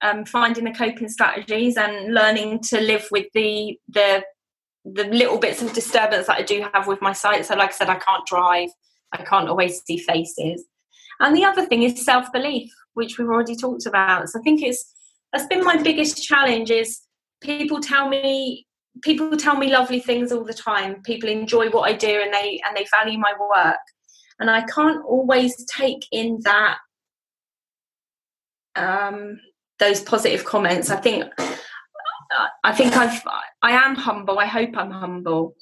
um, 0.00 0.24
finding 0.24 0.64
the 0.64 0.72
coping 0.72 1.08
strategies 1.08 1.76
and 1.76 2.14
learning 2.14 2.60
to 2.60 2.80
live 2.80 3.06
with 3.10 3.26
the 3.34 3.78
the 3.88 4.24
the 4.84 5.04
little 5.04 5.38
bits 5.38 5.62
of 5.62 5.72
disturbance 5.72 6.26
that 6.26 6.38
I 6.38 6.42
do 6.42 6.66
have 6.72 6.86
with 6.86 7.02
my 7.02 7.12
sight. 7.12 7.46
So, 7.46 7.54
like 7.54 7.70
I 7.70 7.72
said, 7.72 7.88
I 7.88 7.96
can't 7.98 8.26
drive, 8.26 8.70
I 9.12 9.22
can't 9.22 9.48
always 9.48 9.82
see 9.84 9.98
faces, 9.98 10.64
and 11.20 11.36
the 11.36 11.44
other 11.44 11.66
thing 11.66 11.82
is 11.82 12.04
self 12.04 12.32
belief, 12.32 12.70
which 12.94 13.18
we've 13.18 13.28
already 13.28 13.56
talked 13.56 13.86
about. 13.86 14.28
So, 14.28 14.40
I 14.40 14.42
think 14.42 14.62
it's 14.62 14.92
that's 15.32 15.46
been 15.46 15.64
my 15.64 15.76
biggest 15.76 16.22
challenge. 16.22 16.70
Is 16.70 17.00
people 17.40 17.80
tell 17.80 18.08
me 18.08 18.66
people 19.02 19.36
tell 19.36 19.56
me 19.56 19.72
lovely 19.72 20.00
things 20.00 20.32
all 20.32 20.44
the 20.44 20.54
time. 20.54 21.02
People 21.02 21.28
enjoy 21.28 21.70
what 21.70 21.88
I 21.88 21.92
do 21.92 22.20
and 22.22 22.32
they 22.32 22.60
and 22.66 22.76
they 22.76 22.86
value 22.90 23.18
my 23.18 23.32
work 23.38 23.78
and 24.40 24.50
I 24.50 24.62
can't 24.62 25.04
always 25.04 25.64
take 25.66 26.06
in 26.10 26.40
that 26.44 26.78
um, 28.74 29.38
those 29.78 30.00
positive 30.00 30.44
comments. 30.44 30.90
I 30.90 30.96
think 30.96 31.24
I 32.64 32.72
think 32.72 32.96
I've 32.96 33.22
I 33.62 33.72
am 33.72 33.96
humble. 33.96 34.38
I 34.38 34.46
hope 34.46 34.76
I'm 34.76 34.90
humble. 34.90 35.54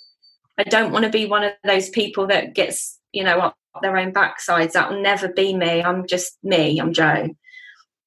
I 0.59 0.65
don't 0.65 0.93
want 0.93 1.05
to 1.05 1.11
be 1.11 1.27
one 1.27 1.45
of 1.45 1.53
those 1.65 1.89
people 1.91 2.27
that 2.29 2.55
gets 2.55 2.99
you 3.13 3.25
know 3.25 3.39
up 3.39 3.57
their 3.83 3.97
own 3.97 4.13
backsides. 4.13 4.73
That 4.73 4.91
will 4.91 5.03
never 5.03 5.29
be 5.29 5.55
me. 5.57 5.83
I'm 5.83 6.07
just 6.07 6.39
me. 6.43 6.79
I'm 6.81 6.93
Jo. 6.93 7.29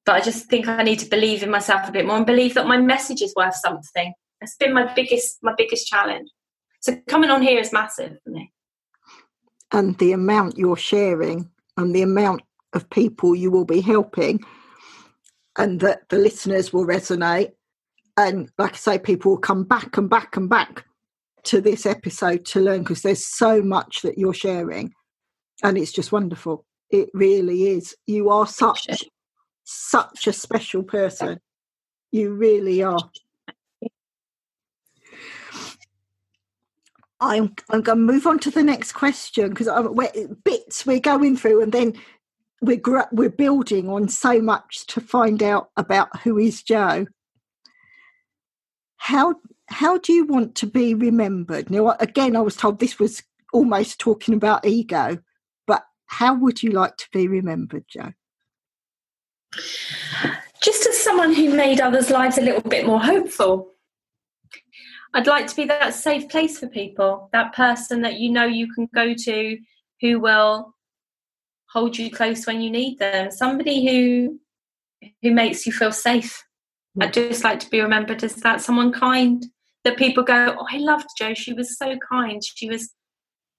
But 0.05 0.15
I 0.15 0.21
just 0.21 0.47
think 0.47 0.67
I 0.67 0.83
need 0.83 0.99
to 0.99 1.09
believe 1.09 1.43
in 1.43 1.51
myself 1.51 1.88
a 1.88 1.91
bit 1.91 2.05
more 2.05 2.17
and 2.17 2.25
believe 2.25 2.55
that 2.55 2.67
my 2.67 2.77
message 2.77 3.21
is 3.21 3.33
worth 3.35 3.55
something. 3.55 4.13
That's 4.39 4.55
been 4.57 4.73
my 4.73 4.91
biggest 4.93 5.38
my 5.41 5.53
biggest 5.57 5.88
challenge. 5.88 6.29
So 6.81 6.97
coming 7.07 7.29
on 7.29 7.41
here 7.41 7.59
is 7.59 7.71
massive 7.71 8.17
for 8.23 8.29
me. 8.31 8.51
and 9.71 9.97
the 9.99 10.11
amount 10.11 10.57
you're 10.57 10.75
sharing 10.77 11.49
and 11.77 11.95
the 11.95 12.01
amount 12.01 12.41
of 12.73 12.89
people 12.89 13.35
you 13.35 13.51
will 13.51 13.65
be 13.65 13.81
helping 13.81 14.39
and 15.57 15.79
that 15.79 16.07
the 16.09 16.17
listeners 16.17 16.71
will 16.73 16.85
resonate 16.85 17.51
and 18.17 18.49
like 18.57 18.73
i 18.73 18.77
say 18.77 18.99
people 18.99 19.31
will 19.31 19.38
come 19.38 19.63
back 19.63 19.97
and 19.97 20.09
back 20.09 20.35
and 20.38 20.49
back 20.49 20.85
to 21.43 21.61
this 21.61 21.85
episode 21.85 22.45
to 22.45 22.59
learn 22.59 22.79
because 22.79 23.01
there's 23.01 23.25
so 23.25 23.61
much 23.61 24.01
that 24.01 24.17
you're 24.17 24.33
sharing 24.33 24.93
and 25.63 25.77
it's 25.77 25.91
just 25.91 26.11
wonderful. 26.11 26.65
It 26.89 27.09
really 27.13 27.67
is. 27.67 27.95
You 28.05 28.29
are 28.29 28.47
such 28.47 28.88
such 29.63 30.27
a 30.27 30.33
special 30.33 30.83
person. 30.83 31.39
You 32.11 32.33
really 32.33 32.83
are. 32.83 32.99
I'm 37.19 37.53
I'm 37.69 37.81
going 37.81 37.99
to 37.99 38.03
move 38.03 38.25
on 38.25 38.39
to 38.39 38.51
the 38.51 38.63
next 38.63 38.93
question 38.93 39.49
because 39.49 39.69
bits 40.43 40.85
we're 40.85 40.99
going 40.99 41.38
through, 41.38 41.61
and 41.61 41.71
then 41.71 41.93
we're 42.61 42.81
we're 43.11 43.29
building 43.29 43.89
on 43.89 44.09
so 44.09 44.41
much 44.41 44.88
to 44.88 44.99
find 44.99 45.43
out 45.43 45.69
about 45.77 46.21
who 46.21 46.38
is 46.38 46.63
Jo. 46.63 47.05
How 49.01 49.33
how 49.67 49.97
do 49.97 50.13
you 50.13 50.25
want 50.25 50.53
to 50.55 50.67
be 50.67 50.93
remembered? 50.93 51.71
Now, 51.71 51.95
again, 51.99 52.35
I 52.35 52.41
was 52.41 52.55
told 52.55 52.77
this 52.77 52.99
was 52.99 53.23
almost 53.51 53.97
talking 53.97 54.35
about 54.35 54.63
ego, 54.63 55.17
but 55.65 55.83
how 56.05 56.35
would 56.35 56.61
you 56.61 56.69
like 56.69 56.97
to 56.97 57.07
be 57.11 57.27
remembered, 57.27 57.85
Jo? 57.87 58.13
Just 60.61 60.85
as 60.85 61.01
someone 61.01 61.33
who 61.33 61.51
made 61.51 61.81
others' 61.81 62.11
lives 62.11 62.37
a 62.37 62.41
little 62.41 62.61
bit 62.61 62.85
more 62.85 63.01
hopeful. 63.01 63.71
I'd 65.15 65.25
like 65.25 65.47
to 65.47 65.55
be 65.55 65.65
that 65.65 65.95
safe 65.95 66.29
place 66.29 66.59
for 66.59 66.67
people, 66.67 67.27
that 67.33 67.55
person 67.55 68.03
that 68.03 68.19
you 68.19 68.29
know 68.29 68.45
you 68.45 68.71
can 68.71 68.87
go 68.93 69.15
to 69.15 69.57
who 69.99 70.19
will 70.19 70.75
hold 71.73 71.97
you 71.97 72.11
close 72.11 72.45
when 72.45 72.61
you 72.61 72.69
need 72.69 72.99
them, 72.99 73.31
somebody 73.31 73.83
who 73.87 74.39
who 75.23 75.31
makes 75.31 75.65
you 75.65 75.71
feel 75.71 75.91
safe. 75.91 76.43
I'd 76.99 77.13
just 77.13 77.43
like 77.43 77.59
to 77.61 77.69
be 77.69 77.81
remembered 77.81 78.23
as 78.23 78.35
that 78.35 78.61
someone 78.61 78.91
kind 78.91 79.45
that 79.84 79.97
people 79.97 80.23
go, 80.23 80.55
"Oh, 80.59 80.68
I 80.69 80.77
loved 80.77 81.07
Jo. 81.18 81.34
She 81.34 81.53
was 81.53 81.77
so 81.77 81.97
kind. 81.97 82.43
She 82.43 82.69
was 82.69 82.93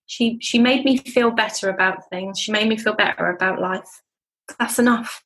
she 0.07 0.39
she 0.41 0.59
made 0.59 0.85
me 0.85 0.99
feel 0.99 1.31
better 1.31 1.71
about 1.71 2.09
things. 2.11 2.39
She 2.39 2.53
made 2.53 2.69
me 2.69 2.77
feel 2.77 2.95
better 2.95 3.31
about 3.31 3.61
life." 3.61 4.03
That's 4.59 4.79
enough. 4.79 5.23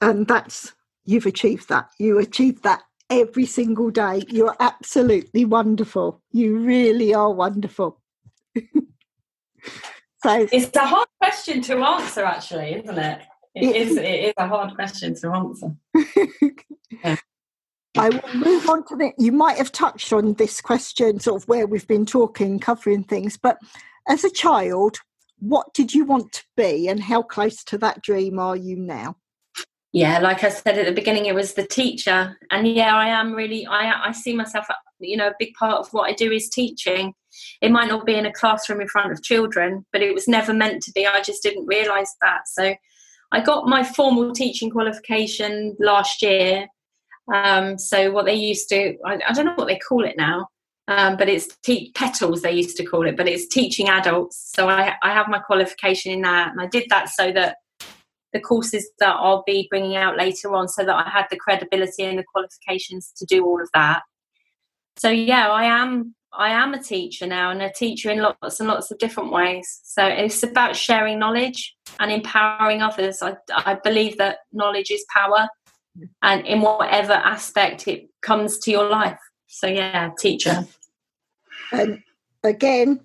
And 0.00 0.26
that's 0.26 0.72
you've 1.04 1.26
achieved 1.26 1.68
that. 1.68 1.90
You 1.98 2.18
achieved 2.18 2.62
that 2.62 2.82
every 3.10 3.46
single 3.46 3.90
day. 3.90 4.22
You're 4.28 4.56
absolutely 4.60 5.44
wonderful. 5.44 6.22
You 6.32 6.58
really 6.58 7.14
are 7.14 7.32
wonderful. 7.32 8.00
so 10.22 10.46
It's 10.52 10.76
a 10.76 10.86
hard 10.86 11.08
question 11.20 11.60
to 11.62 11.78
answer, 11.78 12.24
actually, 12.24 12.74
isn't 12.74 12.98
it? 12.98 13.20
It 13.56 13.74
is. 13.74 13.96
It 13.96 14.04
is 14.04 14.34
a 14.36 14.46
hard 14.46 14.74
question 14.74 15.14
to 15.16 15.28
answer. 15.30 15.74
I 17.98 18.10
will 18.10 18.34
move 18.34 18.68
on 18.68 18.84
to 18.88 18.96
the. 18.96 19.12
You 19.18 19.32
might 19.32 19.56
have 19.56 19.72
touched 19.72 20.12
on 20.12 20.34
this 20.34 20.60
question, 20.60 21.20
sort 21.20 21.42
of 21.42 21.48
where 21.48 21.66
we've 21.66 21.88
been 21.88 22.04
talking, 22.04 22.60
covering 22.60 23.02
things. 23.02 23.38
But 23.38 23.56
as 24.06 24.24
a 24.24 24.30
child, 24.30 24.98
what 25.38 25.72
did 25.72 25.94
you 25.94 26.04
want 26.04 26.32
to 26.32 26.44
be, 26.54 26.86
and 26.88 27.02
how 27.02 27.22
close 27.22 27.64
to 27.64 27.78
that 27.78 28.02
dream 28.02 28.38
are 28.38 28.56
you 28.56 28.76
now? 28.76 29.16
Yeah, 29.92 30.18
like 30.18 30.44
I 30.44 30.50
said 30.50 30.76
at 30.76 30.84
the 30.84 30.92
beginning, 30.92 31.24
it 31.24 31.34
was 31.34 31.54
the 31.54 31.66
teacher, 31.66 32.36
and 32.50 32.68
yeah, 32.68 32.94
I 32.94 33.08
am 33.08 33.32
really. 33.32 33.66
I 33.66 34.08
I 34.08 34.12
see 34.12 34.34
myself. 34.34 34.66
You 34.98 35.16
know, 35.16 35.28
a 35.28 35.34
big 35.38 35.54
part 35.54 35.78
of 35.78 35.88
what 35.92 36.10
I 36.10 36.12
do 36.12 36.30
is 36.30 36.50
teaching. 36.50 37.14
It 37.62 37.70
might 37.70 37.88
not 37.88 38.04
be 38.04 38.16
in 38.16 38.26
a 38.26 38.32
classroom 38.32 38.82
in 38.82 38.88
front 38.88 39.12
of 39.12 39.22
children, 39.22 39.86
but 39.92 40.02
it 40.02 40.12
was 40.12 40.28
never 40.28 40.52
meant 40.52 40.82
to 40.82 40.92
be. 40.92 41.06
I 41.06 41.22
just 41.22 41.42
didn't 41.42 41.64
realise 41.64 42.14
that. 42.20 42.40
So, 42.46 42.74
I 43.32 43.40
got 43.40 43.66
my 43.66 43.82
formal 43.82 44.32
teaching 44.32 44.70
qualification 44.70 45.76
last 45.80 46.22
year. 46.22 46.68
Um, 47.32 47.78
so 47.78 48.12
what 48.12 48.24
they 48.24 48.34
used 48.34 48.68
to, 48.68 48.96
I, 49.04 49.18
I, 49.28 49.32
don't 49.32 49.46
know 49.46 49.54
what 49.56 49.66
they 49.66 49.78
call 49.78 50.04
it 50.04 50.16
now, 50.16 50.46
um, 50.86 51.16
but 51.16 51.28
it's 51.28 51.48
te- 51.64 51.92
PTLLS 51.92 52.42
they 52.42 52.52
used 52.52 52.76
to 52.76 52.84
call 52.84 53.06
it, 53.06 53.16
but 53.16 53.28
it's 53.28 53.48
teaching 53.48 53.88
adults. 53.88 54.52
So 54.54 54.68
I, 54.68 54.94
I 55.02 55.12
have 55.12 55.28
my 55.28 55.40
qualification 55.40 56.12
in 56.12 56.22
that, 56.22 56.52
and 56.52 56.60
I 56.60 56.66
did 56.66 56.84
that 56.90 57.08
so 57.08 57.32
that 57.32 57.56
the 58.32 58.40
courses 58.40 58.88
that 59.00 59.16
I'll 59.16 59.42
be 59.44 59.66
bringing 59.70 59.96
out 59.96 60.16
later 60.16 60.54
on, 60.54 60.68
so 60.68 60.84
that 60.84 60.94
I 60.94 61.10
had 61.10 61.26
the 61.30 61.36
credibility 61.36 62.04
and 62.04 62.18
the 62.18 62.24
qualifications 62.32 63.12
to 63.16 63.26
do 63.26 63.44
all 63.44 63.60
of 63.60 63.68
that. 63.74 64.02
So 64.98 65.10
yeah, 65.10 65.48
I 65.48 65.64
am. 65.64 66.14
I 66.36 66.50
am 66.50 66.74
a 66.74 66.82
teacher 66.82 67.26
now 67.26 67.50
and 67.50 67.62
a 67.62 67.72
teacher 67.72 68.10
in 68.10 68.18
lots 68.18 68.60
and 68.60 68.68
lots 68.68 68.90
of 68.90 68.98
different 68.98 69.32
ways. 69.32 69.80
So 69.84 70.04
it's 70.06 70.42
about 70.42 70.76
sharing 70.76 71.18
knowledge 71.18 71.74
and 71.98 72.10
empowering 72.12 72.82
others. 72.82 73.22
I, 73.22 73.36
I 73.50 73.78
believe 73.82 74.18
that 74.18 74.38
knowledge 74.52 74.90
is 74.90 75.04
power 75.12 75.48
and 76.22 76.46
in 76.46 76.60
whatever 76.60 77.14
aspect 77.14 77.88
it 77.88 78.08
comes 78.22 78.58
to 78.60 78.70
your 78.70 78.88
life. 78.88 79.18
So 79.46 79.66
yeah, 79.66 80.10
teacher. 80.18 80.66
And 81.72 82.02
again, 82.44 83.00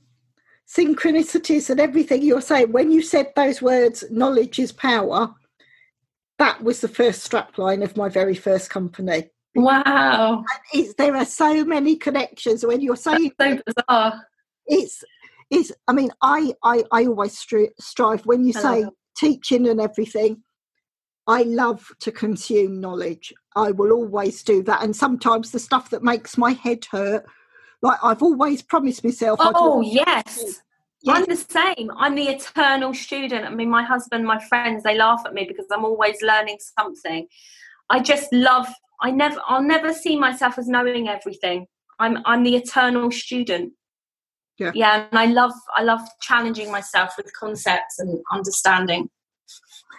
synchronicities 0.67 1.69
and 1.69 1.79
everything 1.79 2.21
you're 2.21 2.41
saying, 2.41 2.71
when 2.71 2.91
you 2.91 3.01
said 3.01 3.31
those 3.35 3.61
words, 3.61 4.03
knowledge 4.11 4.59
is 4.59 4.71
power, 4.71 5.33
that 6.37 6.63
was 6.63 6.81
the 6.81 6.87
first 6.87 7.29
strapline 7.29 7.83
of 7.83 7.95
my 7.95 8.09
very 8.09 8.35
first 8.35 8.69
company. 8.69 9.29
Wow. 9.55 10.45
there 10.97 11.15
are 11.15 11.25
so 11.25 11.65
many 11.65 11.97
connections 11.97 12.65
when 12.65 12.81
you're 12.81 12.95
saying 12.95 13.31
That's 13.37 13.57
so 13.57 13.63
bizarre. 13.65 14.27
It's 14.65 15.03
it's 15.49 15.71
I 15.87 15.93
mean 15.93 16.11
I 16.21 16.53
I, 16.63 16.83
I 16.91 17.05
always 17.05 17.35
stri- 17.35 17.71
strive 17.79 18.25
when 18.25 18.45
you 18.45 18.53
say 18.53 18.85
teaching 19.17 19.67
and 19.67 19.81
everything 19.81 20.43
I 21.27 21.43
love 21.43 21.91
to 21.99 22.11
consume 22.11 22.81
knowledge. 22.81 23.33
I 23.55 23.71
will 23.71 23.91
always 23.91 24.41
do 24.43 24.63
that 24.63 24.83
and 24.83 24.95
sometimes 24.95 25.51
the 25.51 25.59
stuff 25.59 25.89
that 25.89 26.03
makes 26.03 26.37
my 26.37 26.53
head 26.53 26.85
hurt 26.89 27.25
like 27.81 27.99
I've 28.03 28.23
always 28.23 28.61
promised 28.61 29.03
myself 29.03 29.39
Oh 29.41 29.81
yes. 29.81 30.61
Yes. 31.03 31.17
I'm 31.17 31.25
the 31.25 31.35
same. 31.35 31.89
I'm 31.97 32.13
the 32.13 32.27
eternal 32.27 32.93
student. 32.93 33.45
I 33.45 33.49
mean, 33.49 33.71
my 33.71 33.83
husband, 33.83 34.23
my 34.23 34.37
friends, 34.37 34.83
they 34.83 34.95
laugh 34.95 35.23
at 35.25 35.33
me 35.33 35.45
because 35.47 35.65
I'm 35.71 35.83
always 35.83 36.21
learning 36.21 36.59
something. 36.77 37.27
I 37.89 37.99
just 37.99 38.31
love 38.31 38.67
I 39.01 39.11
never 39.11 39.41
I'll 39.47 39.63
never 39.63 39.93
see 39.93 40.17
myself 40.17 40.57
as 40.57 40.67
knowing 40.67 41.07
everything. 41.07 41.67
I'm 41.99 42.19
I'm 42.25 42.43
the 42.43 42.55
eternal 42.55 43.11
student. 43.11 43.73
Yeah. 44.57 44.71
Yeah, 44.75 45.07
and 45.09 45.19
I 45.19 45.25
love 45.25 45.53
I 45.75 45.83
love 45.83 46.01
challenging 46.21 46.71
myself 46.71 47.13
with 47.17 47.31
concepts 47.33 47.99
and 47.99 48.19
understanding. 48.31 49.09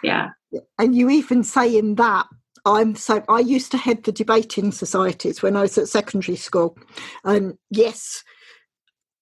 Yeah. 0.01 0.29
And 0.77 0.95
you 0.95 1.09
even 1.09 1.43
say 1.43 1.77
in 1.77 1.95
that 1.95 2.27
I'm 2.65 2.95
so 2.95 3.23
I 3.27 3.39
used 3.39 3.71
to 3.71 3.77
head 3.77 4.03
the 4.03 4.11
debating 4.11 4.71
societies 4.71 5.41
when 5.41 5.57
I 5.57 5.61
was 5.61 5.77
at 5.77 5.89
secondary 5.89 6.37
school. 6.37 6.77
And 7.25 7.57
yes, 7.69 8.23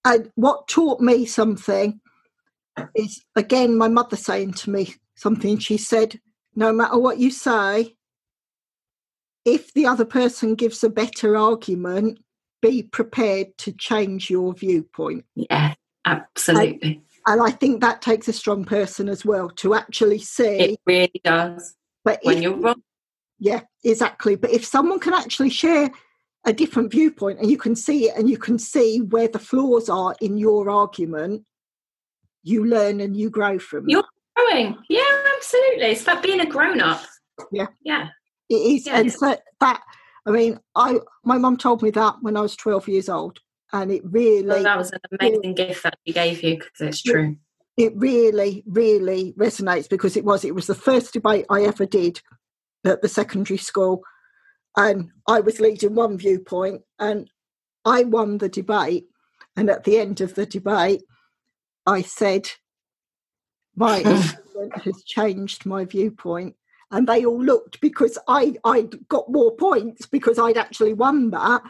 and 0.06 0.32
what 0.36 0.68
taught 0.68 1.02
me 1.02 1.26
something 1.26 2.00
is 2.96 3.24
again 3.36 3.78
my 3.78 3.88
mother 3.88 4.16
saying 4.16 4.54
to 4.54 4.70
me 4.70 4.96
something 5.16 5.58
she 5.58 5.78
said, 5.78 6.20
no 6.56 6.72
matter 6.72 6.98
what 6.98 7.18
you 7.18 7.32
say, 7.32 7.96
if 9.46 9.74
the 9.74 9.86
other 9.86 10.06
person 10.06 10.56
gives 10.56 10.84
a 10.84 10.90
better 10.90 11.36
argument, 11.38 12.20
be 12.62 12.84
prepared 12.84 13.58
to 13.58 13.72
change 13.72 14.30
your 14.30 14.54
viewpoint. 14.54 15.26
Yeah, 15.36 15.74
absolutely. 16.06 17.04
And, 17.28 17.40
and 17.40 17.42
I 17.42 17.52
think 17.52 17.82
that 17.82 18.02
takes 18.02 18.28
a 18.28 18.34
strong 18.34 18.66
person 18.66 19.10
as 19.10 19.26
well 19.26 19.50
to 19.58 19.74
actually 19.74 20.20
see. 20.20 20.60
It 20.60 20.80
really 20.86 21.22
does. 21.24 21.76
But 22.04 22.20
when 22.24 22.38
if, 22.38 22.44
you're 22.44 22.56
wrong. 22.56 22.82
Yeah, 23.40 23.62
exactly. 23.84 24.36
But 24.36 24.52
if 24.52 24.64
someone 24.66 25.00
can 25.00 25.14
actually 25.14 25.50
share 25.50 25.90
a 26.46 26.54
different 26.54 26.92
viewpoint 26.92 27.40
and 27.40 27.50
you 27.50 27.58
can 27.58 27.76
see 27.76 28.10
it 28.10 28.18
and 28.18 28.30
you 28.30 28.38
can 28.38 28.58
see 28.58 29.00
where 29.00 29.28
the 29.28 29.40
flaws 29.40 29.90
are 29.90 30.16
in 30.22 30.38
your 30.38 30.70
argument, 30.70 31.44
you 32.44 32.66
learn 32.66 33.02
and 33.02 33.16
you 33.16 33.30
grow 33.30 33.60
from 33.60 33.86
it. 33.88 33.92
You're 33.92 34.04
growing. 34.36 34.78
Yeah, 34.90 35.24
absolutely. 35.36 35.88
It's 35.88 36.04
about 36.04 36.24
being 36.24 36.42
a 36.42 36.46
grown 36.46 36.82
up. 36.82 37.04
Yeah. 37.52 37.68
Yeah. 37.84 38.10
It 38.52 38.56
is, 38.56 38.86
yeah, 38.86 39.00
and 39.00 39.14
so 39.14 39.38
that 39.62 39.82
I 40.26 40.32
mean, 40.32 40.60
I 40.76 41.00
my 41.24 41.38
mum 41.38 41.56
told 41.56 41.82
me 41.82 41.90
that 41.92 42.16
when 42.20 42.36
I 42.36 42.42
was 42.42 42.58
twelve 42.58 42.86
years 42.90 43.08
old, 43.08 43.40
and 43.72 43.90
it 43.90 44.02
really 44.04 44.46
well, 44.46 44.64
that 44.64 44.78
was 44.78 44.92
an 44.92 45.00
amazing 45.20 45.52
it, 45.52 45.56
gift 45.56 45.84
that 45.84 45.98
she 46.06 46.12
gave 46.12 46.44
you 46.44 46.58
because 46.58 46.82
it's 46.82 47.02
true. 47.02 47.38
It 47.78 47.94
really, 47.96 48.66
really 48.68 49.34
resonates 49.40 49.88
because 49.88 50.18
it 50.18 50.26
was 50.26 50.44
it 50.44 50.54
was 50.54 50.68
the 50.68 50.76
first 50.76 51.14
debate 51.14 51.46
I 51.50 51.62
ever 51.62 51.86
did 51.86 52.22
at 52.84 53.02
the 53.02 53.08
secondary 53.08 53.58
school, 53.58 54.04
and 54.76 55.12
I 55.30 55.40
was 55.40 55.62
leading 55.62 55.96
one 55.96 56.18
viewpoint, 56.18 56.82
and 57.00 57.30
I 57.86 58.04
won 58.04 58.38
the 58.38 58.50
debate. 58.50 59.06
And 59.56 59.70
at 59.70 59.86
the 59.86 59.98
end 59.98 60.20
of 60.20 60.36
the 60.36 60.46
debate, 60.46 61.04
I 61.86 62.02
said, 62.02 62.50
"My 63.78 64.00
has 64.84 65.04
changed 65.06 65.66
my 65.66 65.86
viewpoint." 65.86 66.56
And 66.92 67.08
they 67.08 67.26
all 67.26 67.44
looked 67.44 67.80
because 67.82 68.18
I 68.28 68.56
I 68.64 68.88
got 69.08 69.32
more 69.32 69.56
points 69.56 70.06
because 70.06 70.38
I'd 70.38 70.58
actually 70.58 70.94
won 70.94 71.32
that, 71.32 71.62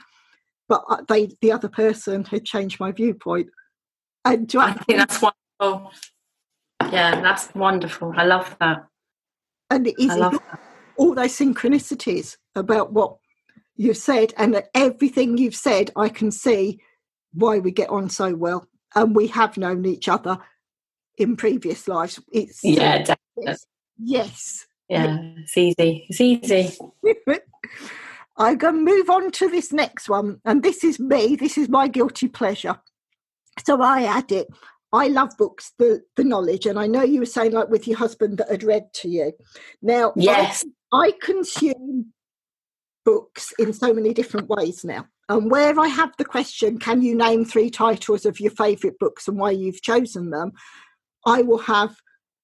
but 0.67 0.83
uh, 0.89 1.03
they 1.07 1.29
the 1.41 1.51
other 1.51 1.69
person 1.69 2.25
had 2.25 2.45
changed 2.45 2.79
my 2.79 2.91
viewpoint. 2.91 3.47
And 4.25 4.53
I 4.55 4.73
think 4.73 4.99
that's 4.99 5.21
wonderful. 5.21 5.91
Yeah, 6.91 7.21
that's 7.21 7.53
wonderful. 7.55 8.13
I 8.15 8.25
love 8.25 8.55
that. 8.59 8.85
And 9.69 9.87
it 9.87 9.95
is 9.97 10.11
all 10.97 11.15
those 11.15 11.37
synchronicities 11.37 12.37
about 12.55 12.91
what 12.93 13.17
you've 13.75 13.97
said, 13.97 14.33
and 14.37 14.61
everything 14.75 15.37
you've 15.37 15.55
said, 15.55 15.91
I 15.95 16.09
can 16.09 16.31
see 16.31 16.79
why 17.33 17.59
we 17.59 17.71
get 17.71 17.89
on 17.89 18.09
so 18.09 18.35
well, 18.35 18.67
and 18.95 19.15
we 19.15 19.27
have 19.27 19.57
known 19.57 19.85
each 19.85 20.09
other 20.09 20.37
in 21.17 21.35
previous 21.35 21.87
lives. 21.87 22.19
It's 22.31 22.63
yeah, 22.63 23.03
it's, 23.37 23.65
yes, 23.97 24.65
yeah, 24.91 25.17
it's 25.37 25.57
easy. 25.57 26.05
It's 26.09 26.21
easy. 26.21 26.77
I'm 28.37 28.57
going 28.57 28.75
to 28.75 28.81
move 28.81 29.09
on 29.09 29.31
to 29.31 29.49
this 29.49 29.71
next 29.71 30.09
one. 30.09 30.41
And 30.45 30.63
this 30.63 30.83
is 30.83 30.99
me. 30.99 31.35
This 31.35 31.57
is 31.57 31.69
my 31.69 31.87
guilty 31.87 32.27
pleasure. 32.27 32.79
So 33.65 33.81
I 33.81 34.03
add 34.03 34.31
it. 34.31 34.47
I 34.93 35.07
love 35.07 35.37
books, 35.37 35.71
the, 35.79 36.01
the 36.17 36.23
knowledge. 36.23 36.65
And 36.65 36.77
I 36.77 36.87
know 36.87 37.03
you 37.03 37.19
were 37.19 37.25
saying, 37.25 37.51
like 37.53 37.69
with 37.69 37.87
your 37.87 37.97
husband 37.97 38.37
that 38.39 38.49
had 38.49 38.63
read 38.63 38.93
to 38.95 39.09
you. 39.09 39.31
Now, 39.81 40.11
yes, 40.15 40.65
I, 40.91 40.97
I 40.97 41.11
consume 41.21 42.13
books 43.05 43.53
in 43.57 43.73
so 43.73 43.93
many 43.93 44.13
different 44.13 44.49
ways 44.49 44.83
now. 44.83 45.07
And 45.29 45.49
where 45.49 45.79
I 45.79 45.87
have 45.87 46.11
the 46.17 46.25
question, 46.25 46.77
can 46.77 47.01
you 47.01 47.15
name 47.15 47.45
three 47.45 47.69
titles 47.69 48.25
of 48.25 48.41
your 48.41 48.51
favourite 48.51 48.99
books 48.99 49.29
and 49.29 49.37
why 49.37 49.51
you've 49.51 49.81
chosen 49.81 50.31
them? 50.31 50.51
I 51.25 51.41
will 51.43 51.59
have 51.59 51.95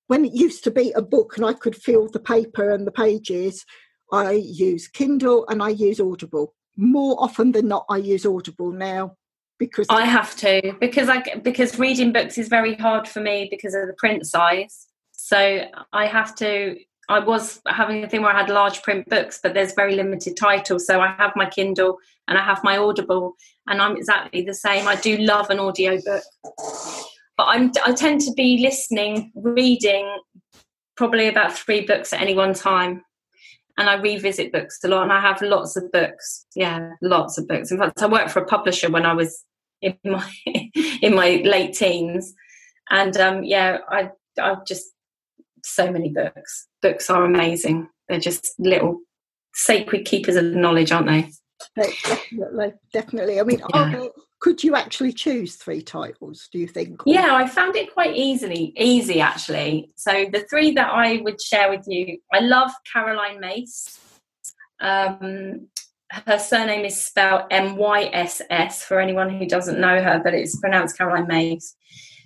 when 0.08 0.26
it 0.26 0.34
used 0.34 0.64
to 0.64 0.72
be 0.72 0.92
a 0.94 1.02
book 1.02 1.38
and 1.38 1.46
I 1.46 1.54
could 1.54 1.76
feel 1.76 2.08
the 2.08 2.20
paper 2.20 2.72
and 2.72 2.88
the 2.88 2.92
pages, 2.92 3.66
I 4.12 4.32
use 4.32 4.88
Kindle 4.88 5.46
and 5.48 5.62
I 5.62 5.70
use 5.70 6.00
Audible. 6.00 6.54
More 6.78 7.22
often 7.22 7.52
than 7.52 7.68
not, 7.68 7.86
I 7.90 7.98
use 7.98 8.26
Audible 8.26 8.72
now 8.72 9.16
because 9.60 9.88
I 9.90 10.06
have 10.06 10.36
to 10.38 10.76
because 10.80 11.10
I 11.10 11.22
because 11.44 11.80
reading 11.80 12.14
books 12.14 12.38
is 12.38 12.48
very 12.48 12.76
hard 12.76 13.08
for 13.08 13.20
me 13.20 13.48
because 13.50 13.74
of 13.74 13.88
the 13.88 13.94
print 13.94 14.26
size. 14.26 14.88
So 15.12 15.62
I 15.92 16.06
have 16.06 16.36
to. 16.36 16.78
I 17.10 17.20
was 17.20 17.62
having 17.68 18.04
a 18.04 18.10
thing 18.10 18.22
where 18.22 18.34
I 18.34 18.38
had 18.38 18.50
large 18.50 18.84
print 18.84 19.08
books, 19.10 19.40
but 19.42 19.54
there's 19.54 19.74
very 19.74 19.96
limited 19.96 20.36
titles. 20.36 20.86
So 20.86 21.00
I 21.00 21.14
have 21.14 21.32
my 21.38 21.50
Kindle 21.50 21.98
and 22.28 22.38
I 22.38 22.44
have 22.44 22.64
my 22.64 22.78
Audible, 22.78 23.34
and 23.68 23.82
I'm 23.82 23.98
exactly 23.98 24.44
the 24.44 24.54
same. 24.54 24.88
I 24.88 24.96
do 24.96 25.18
love 25.18 25.50
an 25.50 25.60
audio 25.60 26.00
book 26.02 26.24
but 27.38 27.46
I'm, 27.46 27.72
I 27.86 27.94
tend 27.94 28.22
to 28.22 28.34
be 28.34 28.60
listening, 28.62 29.32
reading 29.36 30.20
probably 30.96 31.28
about 31.28 31.54
three 31.54 31.86
books 31.86 32.12
at 32.12 32.22
any 32.22 32.34
one 32.34 32.54
time. 32.54 33.04
And 33.78 33.88
I 33.88 33.94
revisit 34.02 34.52
books 34.52 34.80
a 34.84 34.88
lot, 34.88 35.04
and 35.04 35.14
I 35.14 35.22
have 35.22 35.40
lots 35.44 35.76
of 35.76 35.92
books. 35.92 36.48
Yeah, 36.56 36.94
lots 37.04 37.38
of 37.38 37.48
books. 37.48 37.72
In 37.72 37.78
fact, 37.78 38.02
I 38.02 38.08
worked 38.08 38.32
for 38.32 38.42
a 38.42 38.46
publisher 38.46 38.90
when 38.90 39.06
I 39.06 39.14
was 39.14 39.44
in 39.84 39.96
my 40.04 40.28
in 41.04 41.14
my 41.14 41.44
late 41.46 41.76
teens, 41.76 42.34
and 42.90 43.16
um, 43.18 43.44
yeah, 43.44 43.78
I 43.88 44.10
I 44.42 44.56
just 44.68 44.88
so 45.64 45.92
many 45.92 46.10
books. 46.10 46.68
Books 46.82 47.08
are 47.12 47.24
amazing. 47.24 47.88
They're 48.10 48.20
just 48.20 48.56
little 48.58 49.02
sacred 49.54 50.06
keepers 50.06 50.38
of 50.38 50.46
knowledge, 50.46 50.92
aren't 50.92 51.08
they? 51.08 51.30
Definitely, 51.76 52.74
definitely. 52.92 53.40
I 53.40 53.44
mean, 53.44 53.62
yeah 53.76 54.08
could 54.40 54.64
you 54.64 54.76
actually 54.76 55.12
choose 55.14 55.56
three 55.56 55.82
titles 55.82 56.48
do 56.52 56.60
you 56.60 56.68
think? 56.68 57.02
Yeah 57.06 57.36
i 57.36 57.48
found 57.48 57.76
it 57.76 57.94
quite 57.94 58.16
easily 58.16 58.74
easy 58.78 59.22
actually. 59.22 59.92
So 59.96 60.26
the 60.32 60.46
three 60.50 60.72
that 60.72 60.92
i 60.92 61.18
would 61.24 61.42
share 61.42 61.70
with 61.70 61.86
you 61.88 62.18
i 62.34 62.40
love 62.40 62.72
Caroline 62.92 63.40
Myss. 63.40 64.00
Um, 64.80 65.68
her 66.10 66.40
surname 66.40 66.86
is 66.86 67.02
spelled 67.02 67.44
m-y-s-s 67.52 68.84
for 68.84 69.00
anyone 69.00 69.30
who 69.30 69.46
doesn't 69.46 69.80
know 69.80 70.02
her 70.02 70.22
but 70.24 70.34
it's 70.34 70.60
pronounced 70.60 70.98
caroline 70.98 71.28
myss 71.28 71.76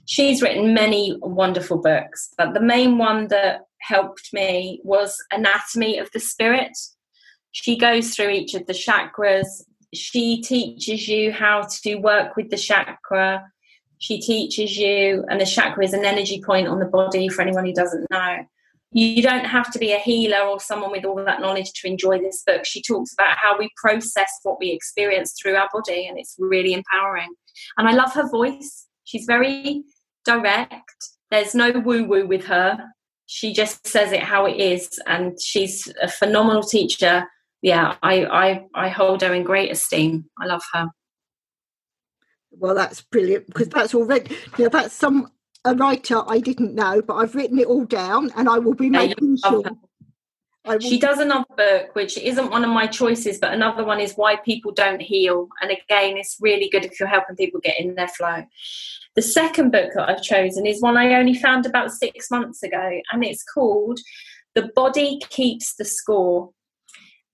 she's 0.05 0.41
written 0.41 0.73
many 0.73 1.17
wonderful 1.21 1.81
books 1.81 2.33
but 2.37 2.53
the 2.53 2.61
main 2.61 2.97
one 2.97 3.27
that 3.29 3.61
helped 3.81 4.29
me 4.33 4.79
was 4.83 5.17
anatomy 5.31 5.97
of 5.97 6.09
the 6.13 6.19
spirit. 6.19 6.77
She 7.51 7.77
goes 7.77 8.15
through 8.15 8.29
each 8.29 8.53
of 8.53 8.65
the 8.65 8.73
chakras 8.73 9.63
she 9.93 10.41
teaches 10.41 11.07
you 11.07 11.31
how 11.31 11.67
to 11.83 11.95
work 11.95 12.35
with 12.35 12.49
the 12.49 12.57
chakra. 12.57 13.45
She 13.99 14.19
teaches 14.19 14.77
you, 14.77 15.25
and 15.29 15.39
the 15.39 15.45
chakra 15.45 15.83
is 15.83 15.93
an 15.93 16.05
energy 16.05 16.41
point 16.41 16.67
on 16.67 16.79
the 16.79 16.85
body 16.85 17.29
for 17.29 17.41
anyone 17.41 17.65
who 17.65 17.73
doesn't 17.73 18.09
know. 18.09 18.37
You 18.93 19.21
don't 19.21 19.45
have 19.45 19.71
to 19.71 19.79
be 19.79 19.93
a 19.93 19.99
healer 19.99 20.39
or 20.39 20.59
someone 20.59 20.91
with 20.91 21.05
all 21.05 21.23
that 21.23 21.39
knowledge 21.39 21.71
to 21.73 21.87
enjoy 21.87 22.19
this 22.19 22.43
book. 22.45 22.65
She 22.65 22.81
talks 22.81 23.13
about 23.13 23.37
how 23.37 23.57
we 23.57 23.69
process 23.77 24.29
what 24.43 24.59
we 24.59 24.71
experience 24.71 25.33
through 25.39 25.55
our 25.55 25.69
body, 25.71 26.07
and 26.07 26.17
it's 26.17 26.35
really 26.39 26.73
empowering. 26.73 27.29
And 27.77 27.87
I 27.87 27.93
love 27.93 28.13
her 28.13 28.27
voice. 28.29 28.87
She's 29.03 29.25
very 29.25 29.83
direct. 30.25 31.09
There's 31.29 31.55
no 31.55 31.71
woo 31.71 32.05
woo 32.05 32.27
with 32.27 32.45
her. 32.45 32.77
She 33.27 33.53
just 33.53 33.87
says 33.87 34.11
it 34.11 34.23
how 34.23 34.45
it 34.45 34.57
is. 34.57 34.99
And 35.07 35.39
she's 35.39 35.91
a 36.01 36.09
phenomenal 36.09 36.63
teacher. 36.63 37.25
Yeah, 37.61 37.95
I, 38.01 38.25
I, 38.25 38.65
I 38.73 38.89
hold 38.89 39.21
her 39.21 39.33
in 39.33 39.43
great 39.43 39.71
esteem. 39.71 40.25
I 40.39 40.45
love 40.45 40.63
her. 40.73 40.87
Well, 42.51 42.75
that's 42.75 43.01
brilliant 43.01 43.47
because 43.47 43.69
that's 43.69 43.95
already, 43.95 44.35
you 44.57 44.65
know, 44.65 44.69
that's 44.69 44.93
some 44.93 45.31
a 45.63 45.75
writer 45.75 46.23
I 46.27 46.39
didn't 46.39 46.73
know, 46.73 47.01
but 47.01 47.15
I've 47.15 47.35
written 47.35 47.59
it 47.59 47.67
all 47.67 47.85
down 47.85 48.31
and 48.35 48.49
I 48.49 48.59
will 48.59 48.73
be 48.73 48.89
making 48.89 49.37
sure. 49.37 49.63
She 50.79 50.99
does 50.99 51.19
another 51.19 51.45
book, 51.57 51.95
which 51.95 52.17
isn't 52.17 52.51
one 52.51 52.63
of 52.63 52.69
my 52.69 52.85
choices, 52.85 53.39
but 53.39 53.53
another 53.53 53.83
one 53.83 53.99
is 53.99 54.13
Why 54.13 54.35
People 54.35 54.71
Don't 54.71 55.01
Heal. 55.01 55.47
And 55.61 55.71
again, 55.71 56.17
it's 56.17 56.37
really 56.39 56.69
good 56.69 56.85
if 56.85 56.99
you're 56.99 57.09
helping 57.09 57.35
people 57.35 57.59
get 57.61 57.79
in 57.79 57.95
their 57.95 58.07
flow. 58.07 58.43
The 59.15 59.23
second 59.23 59.71
book 59.71 59.91
that 59.95 60.07
I've 60.07 60.21
chosen 60.21 60.67
is 60.67 60.81
one 60.81 60.97
I 60.97 61.15
only 61.15 61.33
found 61.33 61.65
about 61.65 61.91
six 61.91 62.29
months 62.29 62.61
ago, 62.61 63.01
and 63.11 63.23
it's 63.23 63.43
called 63.43 63.99
The 64.53 64.69
Body 64.75 65.19
Keeps 65.29 65.75
the 65.75 65.85
Score. 65.85 66.51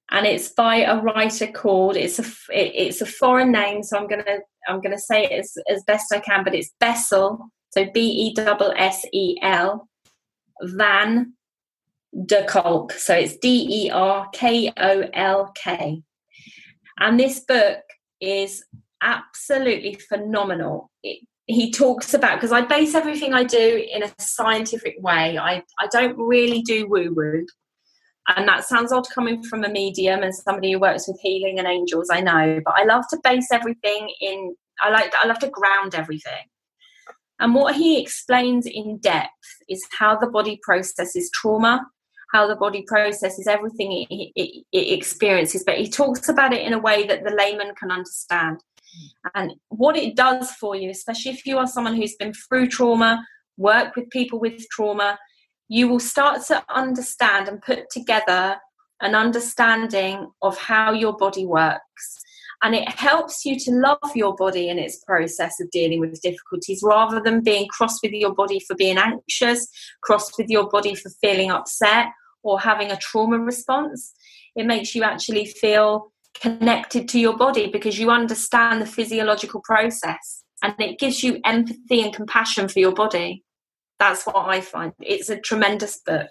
And 0.10 0.26
it's 0.26 0.50
by 0.50 0.78
a 0.78 1.02
writer 1.02 1.48
called 1.48 1.98
it's 1.98 2.18
a 2.20 2.24
it, 2.54 2.72
it's 2.76 3.02
a 3.02 3.06
foreign 3.06 3.52
name, 3.52 3.84
so 3.84 3.98
I'm 3.98 4.08
gonna 4.08 4.40
I'm 4.68 4.82
gonna 4.82 5.00
say 5.00 5.26
it 5.26 5.32
as, 5.34 5.58
as 5.70 5.84
best 5.84 6.14
I 6.14 6.20
can, 6.20 6.44
but 6.44 6.56
it's 6.56 6.72
Bessel, 6.80 7.52
so 7.70 7.86
b-e-w-s-e-l 7.94 9.88
Van 10.62 11.34
der 12.26 12.46
Kolk. 12.46 12.94
So 12.94 13.14
it's 13.14 13.38
D 13.38 13.68
E 13.70 13.90
R 13.92 14.28
K 14.34 14.72
O 14.78 15.04
L 15.14 15.52
K. 15.56 16.02
And 17.00 17.20
this 17.20 17.42
book 17.42 17.80
is 18.20 18.64
absolutely 19.02 20.00
phenomenal. 20.10 20.90
It, 21.04 21.28
he 21.46 21.72
talks 21.72 22.14
about 22.14 22.36
because 22.36 22.52
I 22.52 22.62
base 22.62 22.94
everything 22.94 23.34
I 23.34 23.44
do 23.44 23.86
in 23.90 24.04
a 24.04 24.12
scientific 24.20 24.96
way. 25.00 25.38
I, 25.38 25.64
I 25.80 25.88
don't 25.92 26.18
really 26.18 26.62
do 26.62 26.88
woo 26.90 27.14
woo. 27.16 27.46
And 28.36 28.48
that 28.48 28.66
sounds 28.66 28.91
odd 28.91 29.08
coming 29.14 29.41
from 29.44 29.64
a 29.64 29.70
medium 29.70 30.22
and 30.22 30.36
somebody 30.36 30.74
who 30.74 30.80
works 30.80 31.08
with 31.08 31.20
healing 31.22 31.60
and 31.60 31.68
angels, 31.68 32.10
I 32.12 32.20
know, 32.20 32.60
but 32.66 32.74
I 32.78 32.84
love 32.84 33.06
to 33.12 33.20
base 33.24 33.48
everything 33.52 34.14
in 34.20 34.56
I 34.82 34.90
like 34.90 35.14
I 35.22 35.28
love 35.28 35.40
to 35.40 35.49
ground 35.49 35.95
everything. 35.95 36.45
And 37.40 37.54
what 37.54 37.76
he 37.76 38.02
explains 38.02 38.66
in 38.66 38.98
depth 38.98 39.30
is 39.70 39.86
how 39.98 40.18
the 40.18 40.28
body 40.28 40.60
processes 40.64 41.30
trauma, 41.34 41.86
how 42.34 42.48
the 42.48 42.56
body 42.56 42.84
processes 42.88 43.48
everything 43.48 44.06
it, 44.10 44.32
it, 44.36 44.64
it, 44.72 44.98
experiences, 44.98 45.64
but 45.66 45.78
he 45.78 45.90
talks 45.90 46.30
about 46.30 46.54
it 46.54 46.66
in 46.66 46.74
a 46.74 46.80
way 46.80 47.06
that 47.06 47.24
the 47.24 47.36
layman 47.36 47.76
can 47.76 47.91
understand. 47.91 48.60
And 49.36 49.54
what 49.70 49.95
it 49.95 50.16
does 50.16 50.52
for 50.52 50.76
you, 50.76 50.90
especially 50.90 51.32
if 51.32 51.45
you 51.45 51.58
are 51.60 51.68
someone 51.68 51.95
who's 51.95 52.16
been 52.16 52.34
through 52.34 52.70
trauma, 52.70 53.24
work 53.58 53.95
with 53.95 54.10
people 54.10 54.40
with 54.40 54.68
trauma, 54.70 55.20
you 55.68 55.88
will 55.88 55.99
start 55.99 56.45
to 56.48 56.64
understand 56.73 57.48
and 57.48 57.61
put 57.61 57.89
together 57.89 58.57
an 59.02 59.15
understanding 59.15 60.31
of 60.41 60.57
how 60.57 60.91
your 60.91 61.15
body 61.15 61.45
works 61.45 62.18
and 62.64 62.73
it 62.73 62.89
helps 62.89 63.45
you 63.45 63.60
to 63.60 63.72
love 63.72 64.11
your 64.15 64.35
body 64.35 64.69
in 64.69 64.80
its 64.80 65.03
process 65.03 65.60
of 65.60 65.69
dealing 65.69 65.99
with 65.99 66.22
difficulties 66.22 66.81
rather 66.84 67.22
than 67.22 67.44
being 67.44 67.68
cross 67.68 68.02
with 68.02 68.14
your 68.14 68.34
body 68.34 68.60
for 68.60 68.76
being 68.76 68.98
anxious, 68.98 69.68
cross 70.02 70.35
with 70.38 70.49
your 70.49 70.68
body 70.69 70.95
for 70.95 71.10
feeling 71.22 71.52
upset 71.52 72.07
or 72.41 72.60
having 72.60 72.91
a 72.91 72.98
trauma 72.98 73.38
response. 73.38 74.14
It 74.56 74.65
makes 74.65 74.95
you 74.95 75.03
actually 75.03 75.45
feel 75.45 76.11
connected 76.34 77.07
to 77.10 77.19
your 77.19 77.38
body 77.38 77.68
because 77.68 77.99
you 77.99 78.10
understand 78.10 78.81
the 78.81 78.88
physiological 78.88 79.61
process 79.64 80.44
and 80.64 80.73
it 80.80 80.98
gives 80.98 81.23
you 81.23 81.39
empathy 81.45 82.02
and 82.02 82.14
compassion 82.14 82.68
for 82.68 82.80
your 82.80 82.94
body. 82.94 83.44
That's 83.99 84.26
what 84.26 84.36
I 84.36 84.61
find. 84.61 84.94
It's 84.99 85.30
a 85.30 85.40
tremendous 85.40 85.99
book. 86.06 86.28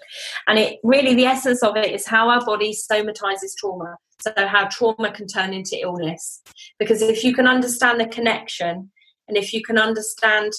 And 0.47 0.57
it 0.57 0.79
really, 0.83 1.15
the 1.15 1.25
essence 1.25 1.63
of 1.63 1.75
it 1.75 1.91
is 1.91 2.07
how 2.07 2.29
our 2.29 2.45
body 2.45 2.73
somatizes 2.73 3.55
trauma. 3.57 3.97
So, 4.19 4.33
how 4.35 4.67
trauma 4.67 5.11
can 5.11 5.27
turn 5.27 5.53
into 5.53 5.79
illness. 5.79 6.41
Because 6.79 7.01
if 7.01 7.23
you 7.23 7.35
can 7.35 7.47
understand 7.47 7.99
the 7.99 8.07
connection 8.07 8.89
and 9.27 9.37
if 9.37 9.53
you 9.53 9.61
can 9.63 9.77
understand 9.77 10.53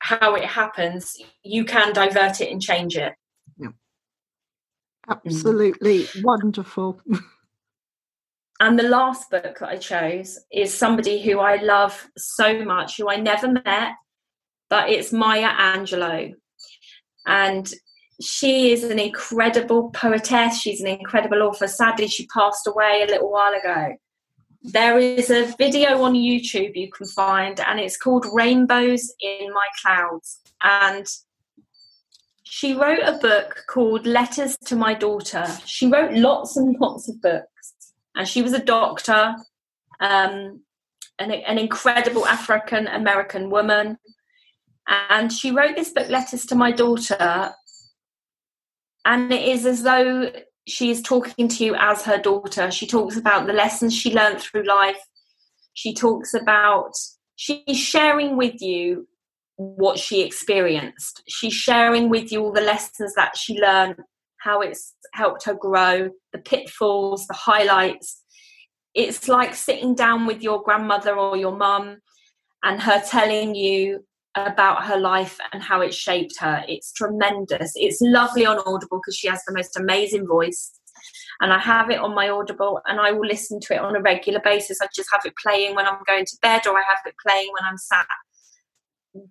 how 0.00 0.34
it 0.34 0.44
happens, 0.44 1.16
you 1.44 1.64
can 1.64 1.92
divert 1.92 2.40
it 2.40 2.50
and 2.50 2.60
change 2.60 2.96
it. 2.96 3.12
Yeah. 3.58 3.68
Absolutely 5.08 6.04
mm. 6.04 6.24
wonderful. 6.24 7.00
and 8.60 8.78
the 8.78 8.88
last 8.88 9.30
book 9.30 9.58
that 9.60 9.68
I 9.68 9.76
chose 9.76 10.38
is 10.52 10.72
somebody 10.72 11.22
who 11.22 11.38
I 11.38 11.56
love 11.56 12.08
so 12.16 12.64
much, 12.64 12.96
who 12.96 13.08
I 13.08 13.16
never 13.16 13.48
met, 13.48 13.92
but 14.70 14.88
it's 14.88 15.12
Maya 15.12 15.50
Angelou. 15.50 16.34
And 17.26 17.70
she 18.22 18.72
is 18.72 18.84
an 18.84 18.98
incredible 18.98 19.90
poetess. 19.90 20.60
She's 20.60 20.80
an 20.80 20.86
incredible 20.86 21.42
author. 21.42 21.66
Sadly, 21.66 22.06
she 22.06 22.26
passed 22.28 22.66
away 22.66 23.02
a 23.02 23.10
little 23.10 23.30
while 23.30 23.52
ago. 23.52 23.96
There 24.62 24.98
is 24.98 25.30
a 25.30 25.54
video 25.56 26.02
on 26.02 26.12
YouTube 26.14 26.76
you 26.76 26.90
can 26.90 27.06
find, 27.06 27.58
and 27.60 27.80
it's 27.80 27.96
called 27.96 28.26
Rainbows 28.32 29.12
in 29.20 29.52
My 29.52 29.66
Clouds. 29.82 30.40
And 30.62 31.06
she 32.42 32.74
wrote 32.74 33.00
a 33.02 33.18
book 33.18 33.64
called 33.68 34.06
Letters 34.06 34.58
to 34.66 34.76
My 34.76 34.92
Daughter. 34.92 35.46
She 35.64 35.86
wrote 35.86 36.12
lots 36.12 36.58
and 36.58 36.76
lots 36.78 37.08
of 37.08 37.22
books, 37.22 37.74
and 38.14 38.28
she 38.28 38.42
was 38.42 38.52
a 38.52 38.62
doctor, 38.62 39.34
um, 40.00 40.60
an, 41.18 41.30
an 41.30 41.58
incredible 41.58 42.26
African 42.26 42.86
American 42.86 43.48
woman. 43.48 43.98
And 44.90 45.32
she 45.32 45.52
wrote 45.52 45.76
this 45.76 45.90
book, 45.90 46.08
Letters 46.08 46.44
to 46.46 46.56
My 46.56 46.72
Daughter, 46.72 47.54
and 49.04 49.32
it 49.32 49.48
is 49.48 49.64
as 49.64 49.82
though 49.84 50.32
she 50.66 50.90
is 50.90 51.00
talking 51.00 51.48
to 51.48 51.64
you 51.64 51.74
as 51.76 52.02
her 52.02 52.18
daughter. 52.18 52.70
She 52.70 52.86
talks 52.86 53.16
about 53.16 53.46
the 53.46 53.52
lessons 53.52 53.94
she 53.94 54.12
learned 54.12 54.40
through 54.40 54.64
life. 54.64 55.00
She 55.74 55.94
talks 55.94 56.34
about, 56.34 56.92
she's 57.36 57.78
sharing 57.78 58.36
with 58.36 58.60
you 58.60 59.06
what 59.56 59.98
she 59.98 60.22
experienced. 60.22 61.22
She's 61.28 61.54
sharing 61.54 62.08
with 62.08 62.32
you 62.32 62.42
all 62.42 62.52
the 62.52 62.60
lessons 62.60 63.14
that 63.14 63.36
she 63.36 63.60
learned, 63.60 63.96
how 64.40 64.60
it's 64.60 64.94
helped 65.14 65.44
her 65.44 65.54
grow, 65.54 66.10
the 66.32 66.38
pitfalls, 66.38 67.26
the 67.26 67.34
highlights. 67.34 68.22
It's 68.94 69.28
like 69.28 69.54
sitting 69.54 69.94
down 69.94 70.26
with 70.26 70.42
your 70.42 70.62
grandmother 70.62 71.16
or 71.16 71.36
your 71.36 71.56
mum 71.56 71.98
and 72.62 72.82
her 72.82 73.00
telling 73.00 73.54
you 73.54 74.04
about 74.34 74.84
her 74.84 74.98
life 74.98 75.38
and 75.52 75.62
how 75.62 75.80
it 75.80 75.92
shaped 75.92 76.38
her. 76.38 76.64
It's 76.68 76.92
tremendous. 76.92 77.72
It's 77.74 78.00
lovely 78.00 78.46
on 78.46 78.58
Audible 78.58 78.98
because 78.98 79.16
she 79.16 79.28
has 79.28 79.42
the 79.44 79.54
most 79.54 79.76
amazing 79.78 80.26
voice. 80.26 80.72
And 81.40 81.52
I 81.52 81.58
have 81.58 81.90
it 81.90 81.98
on 81.98 82.14
my 82.14 82.28
Audible 82.28 82.80
and 82.86 83.00
I 83.00 83.12
will 83.12 83.26
listen 83.26 83.60
to 83.60 83.74
it 83.74 83.80
on 83.80 83.96
a 83.96 84.00
regular 84.00 84.40
basis. 84.40 84.80
I 84.80 84.86
just 84.94 85.08
have 85.10 85.22
it 85.24 85.34
playing 85.36 85.74
when 85.74 85.86
I'm 85.86 85.98
going 86.06 86.26
to 86.26 86.38
bed 86.42 86.66
or 86.66 86.76
I 86.76 86.82
have 86.88 86.98
it 87.06 87.14
playing 87.24 87.48
when 87.52 87.68
I'm 87.68 87.78
sat 87.78 88.06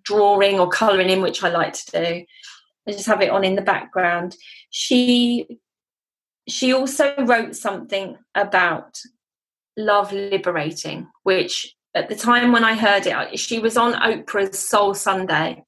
drawing 0.04 0.60
or 0.60 0.68
colouring 0.68 1.08
in, 1.08 1.22
which 1.22 1.42
I 1.42 1.48
like 1.48 1.72
to 1.72 1.90
do. 1.92 2.24
I 2.86 2.92
just 2.92 3.06
have 3.06 3.22
it 3.22 3.30
on 3.30 3.44
in 3.44 3.56
the 3.56 3.62
background. 3.62 4.36
She 4.70 5.46
she 6.48 6.72
also 6.72 7.14
wrote 7.24 7.54
something 7.54 8.16
about 8.34 8.98
love 9.76 10.12
liberating, 10.12 11.08
which 11.22 11.74
at 11.94 12.08
the 12.08 12.14
time 12.14 12.52
when 12.52 12.64
I 12.64 12.74
heard 12.74 13.06
it, 13.06 13.38
she 13.38 13.58
was 13.58 13.76
on 13.76 13.94
Oprah's 13.94 14.58
Soul 14.58 14.94
Sunday. 14.94 15.64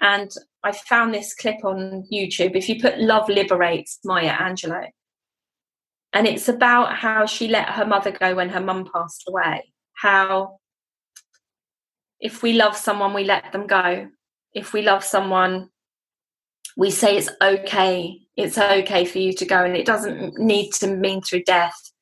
And 0.00 0.30
I 0.62 0.72
found 0.72 1.12
this 1.12 1.34
clip 1.34 1.64
on 1.64 2.04
YouTube. 2.12 2.56
If 2.56 2.68
you 2.68 2.80
put 2.80 2.98
Love 2.98 3.28
Liberates 3.28 3.98
Maya 4.04 4.32
Angelou, 4.32 4.86
and 6.12 6.26
it's 6.26 6.48
about 6.48 6.96
how 6.96 7.26
she 7.26 7.48
let 7.48 7.68
her 7.70 7.86
mother 7.86 8.10
go 8.10 8.34
when 8.34 8.48
her 8.48 8.60
mum 8.60 8.88
passed 8.92 9.24
away. 9.28 9.72
How 9.94 10.58
if 12.20 12.42
we 12.42 12.52
love 12.52 12.76
someone, 12.76 13.14
we 13.14 13.24
let 13.24 13.52
them 13.52 13.66
go. 13.66 14.08
If 14.52 14.72
we 14.72 14.82
love 14.82 15.04
someone, 15.04 15.70
we 16.76 16.90
say 16.90 17.16
it's 17.16 17.30
okay. 17.40 18.20
It's 18.36 18.58
okay 18.58 19.04
for 19.04 19.18
you 19.18 19.32
to 19.34 19.44
go, 19.44 19.64
and 19.64 19.76
it 19.76 19.86
doesn't 19.86 20.38
need 20.38 20.72
to 20.74 20.88
mean 20.88 21.22
through 21.22 21.44
death. 21.44 21.92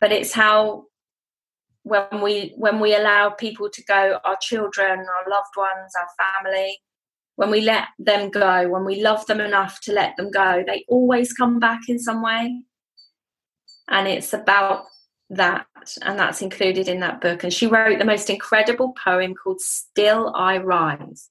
But 0.00 0.12
it's 0.12 0.32
how 0.32 0.84
when 1.84 2.22
we 2.22 2.52
when 2.56 2.80
we 2.80 2.94
allow 2.94 3.30
people 3.30 3.70
to 3.70 3.84
go 3.84 4.18
our 4.24 4.36
children 4.40 4.98
our 4.98 5.30
loved 5.30 5.54
ones 5.56 5.92
our 5.96 6.42
family 6.42 6.78
when 7.36 7.50
we 7.50 7.60
let 7.60 7.88
them 7.98 8.30
go 8.30 8.68
when 8.68 8.84
we 8.84 9.02
love 9.02 9.24
them 9.26 9.40
enough 9.40 9.80
to 9.80 9.92
let 9.92 10.16
them 10.16 10.30
go 10.30 10.64
they 10.66 10.84
always 10.88 11.32
come 11.32 11.58
back 11.58 11.82
in 11.88 11.98
some 11.98 12.22
way. 12.22 12.62
And 13.88 14.08
it's 14.08 14.32
about 14.32 14.84
that 15.30 15.66
and 16.02 16.18
that's 16.18 16.42
included 16.42 16.88
in 16.88 17.00
that 17.00 17.20
book. 17.20 17.44
And 17.44 17.52
she 17.52 17.66
wrote 17.66 17.98
the 17.98 18.04
most 18.04 18.30
incredible 18.30 18.94
poem 19.02 19.34
called 19.34 19.60
still 19.60 20.32
i 20.34 20.58
rise. 20.58 21.30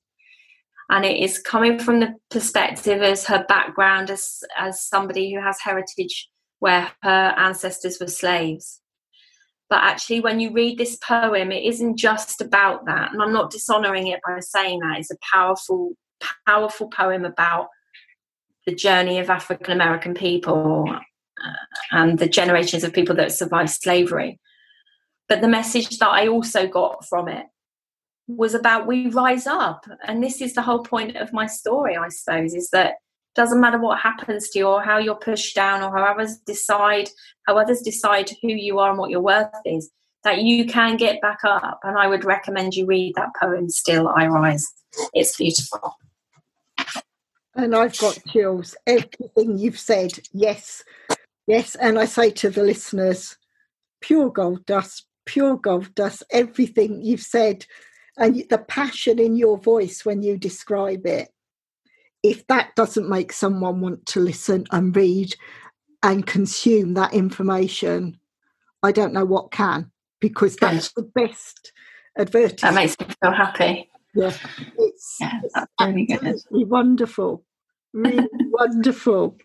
And 0.90 1.06
it 1.06 1.18
is 1.18 1.40
coming 1.40 1.80
from 1.80 2.02
the 2.02 2.16
perspective 2.30 3.02
as 3.02 3.26
her 3.26 3.46
background 3.48 4.12
as 4.12 4.44
as 4.58 4.84
somebody 4.84 5.34
who 5.34 5.42
has 5.42 5.60
heritage 5.62 6.30
where 6.60 6.92
her 7.02 7.34
ancestors 7.38 8.00
were 8.00 8.08
slaves 8.08 8.80
but 9.70 9.84
actually 9.84 10.20
when 10.20 10.40
you 10.40 10.52
read 10.52 10.78
this 10.78 10.96
poem 10.98 11.52
it 11.52 11.64
isn't 11.64 11.98
just 11.98 12.42
about 12.42 12.86
that. 12.86 13.12
And 13.12 13.22
i'm 13.22 13.34
not 13.34 13.52
dishonoring 13.52 14.08
it 14.08 14.20
by 14.26 14.40
saying 14.40 14.80
that. 14.80 15.00
It's 15.00 15.12
a 15.12 15.18
powerful 15.32 15.94
powerful 16.48 16.88
poem 16.88 17.26
about 17.26 17.68
the 18.66 18.74
journey 18.74 19.20
of 19.20 19.30
african 19.30 19.74
american 19.74 20.14
people 20.14 20.86
uh, 20.90 21.66
and 21.92 22.18
the 22.18 22.30
generations 22.30 22.84
of 22.84 22.94
people 22.94 23.16
that 23.16 23.32
survived 23.32 23.70
slavery. 23.70 24.40
But 25.28 25.42
the 25.42 25.48
message 25.48 25.98
that 26.00 26.10
i 26.10 26.28
also 26.28 26.68
got 26.68 27.06
from 27.08 27.28
it 27.28 27.46
was 28.28 28.54
about 28.54 28.88
we 28.88 29.10
rise 29.10 29.46
up. 29.48 29.86
And 30.08 30.24
this 30.24 30.42
is 30.42 30.54
the 30.54 30.62
whole 30.62 30.84
point 30.84 31.18
of 31.18 31.34
my 31.34 31.46
story 31.46 31.98
i 31.98 32.10
suppose 32.10 32.54
is 32.54 32.70
that 32.70 32.96
doesn't 33.36 33.62
matter 33.62 33.80
what 33.80 34.00
happens 34.00 34.50
to 34.50 34.60
you 34.60 34.68
or 34.68 34.82
how 34.82 34.98
you're 34.98 35.16
pushed 35.16 35.56
down 35.56 35.82
or 35.82 35.96
how 35.96 36.04
others 36.04 36.38
decide 36.46 37.10
how 37.48 37.58
others 37.58 37.82
decide 37.82 38.30
who 38.42 38.50
you 38.50 38.80
are 38.80 38.90
and 38.90 39.00
what 39.00 39.10
your 39.10 39.22
worth 39.22 39.48
is 39.66 39.90
that 40.24 40.40
you 40.40 40.66
can 40.66 40.96
get 40.96 41.22
back 41.22 41.40
up. 41.44 41.80
And 41.84 41.98
i 41.98 42.08
would 42.08 42.26
recommend 42.26 42.76
you 42.76 42.86
read 42.86 43.14
that 43.16 43.30
poem 43.40 43.70
still 43.70 44.08
i 44.10 44.28
rise. 44.28 44.66
It's 45.14 45.36
beautiful. 45.38 45.98
And 47.56 47.76
i've 47.76 47.98
got 47.98 48.20
chills. 48.28 48.76
Everything 48.86 49.58
you've 49.58 49.80
said 49.80 50.20
yes. 50.32 50.84
Yes 51.48 51.76
and 51.76 52.00
i 52.00 52.06
say 52.06 52.30
to 52.32 52.50
the 52.50 52.64
listeners 52.64 53.38
pure 54.02 54.30
gold 54.30 54.66
dust 54.66 55.06
pure 55.26 55.58
gold 55.58 55.94
dust 55.96 56.24
everything 56.32 57.02
you've 57.02 57.22
said 57.22 57.66
and 58.18 58.44
the 58.50 58.58
passion 58.58 59.20
in 59.20 59.36
your 59.36 59.58
voice 59.58 60.06
when 60.06 60.22
you 60.22 60.38
describe 60.38 61.06
it 61.06 61.30
if 62.24 62.48
that 62.48 62.76
doesn't 62.76 63.10
make 63.10 63.34
someone 63.34 63.82
want 63.82 64.06
to 64.08 64.20
listen 64.22 64.66
and 64.72 64.96
read 64.96 65.36
and 66.02 66.26
consume 66.26 66.94
that 66.94 67.14
information, 67.14 68.18
I 68.82 68.92
don't 68.92 69.14
know 69.14 69.26
what 69.26 69.52
can, 69.52 69.92
because 70.20 70.56
that's 70.56 70.92
the 70.94 71.04
best 71.04 71.72
advertisement. 72.18 72.62
That 72.62 72.74
makes 72.76 73.00
me 73.00 73.08
feel 73.22 73.34
happy. 73.34 73.90
Yeah, 74.16 74.36
it's, 74.78 75.18
yeah, 75.20 75.42
that's 75.54 75.68
really 75.82 76.06
good. 76.06 76.70
wonderful, 76.70 77.44
really 77.94 78.28
wonderful. 78.52 79.38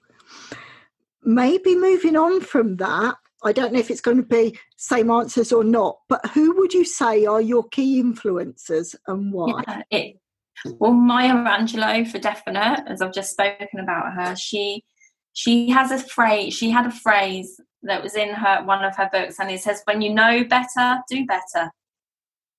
Maybe 1.25 1.75
moving 1.75 2.17
on 2.17 2.41
from 2.41 2.77
that, 2.77 3.17
I 3.43 3.53
don't 3.53 3.73
know 3.73 3.79
if 3.79 3.91
it's 3.91 4.01
going 4.01 4.17
to 4.19 4.23
be 4.23 4.59
same 4.77 5.11
answers 5.11 5.53
or 5.53 5.65
not, 5.65 5.99
but 6.09 6.25
who 6.31 6.57
would 6.57 6.75
you 6.75 6.85
say 6.85 7.25
are 7.25 7.41
your 7.41 7.65
key 7.69 8.03
influencers 8.03 8.95
and 9.07 9.33
why? 9.33 9.63
Yeah, 9.67 9.83
it, 9.91 10.21
well, 10.65 10.93
Maya 10.93 11.35
Angelou, 11.35 12.11
for 12.11 12.19
definite, 12.19 12.85
as 12.87 13.01
I've 13.01 13.13
just 13.13 13.33
spoken 13.33 13.81
about 13.81 14.13
her, 14.15 14.37
she 14.37 14.85
she 15.33 15.69
has 15.71 15.91
a 15.91 15.99
phrase. 15.99 16.55
She 16.55 16.71
had 16.71 16.87
a 16.87 16.91
phrase 16.91 17.61
that 17.83 18.03
was 18.03 18.17
in 18.17 18.31
her 18.31 18.65
one 18.65 18.85
of 18.85 18.97
her 18.97 19.09
books, 19.13 19.39
and 19.39 19.51
it 19.51 19.61
says, 19.61 19.83
"When 19.85 20.03
you 20.03 20.13
know 20.13 20.45
better, 20.45 21.01
do 21.09 21.25
better. 21.27 21.71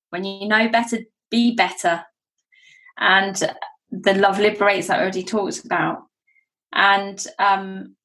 When 0.10 0.24
you 0.24 0.48
know 0.48 0.70
better, 0.70 1.00
be 1.30 1.56
better." 1.56 2.04
And 2.98 3.36
the 3.92 4.14
love 4.14 4.40
liberates 4.40 4.90
I 4.90 5.00
already 5.00 5.24
talked 5.24 5.66
about, 5.66 6.04
and 6.74 7.24
um, 7.38 7.96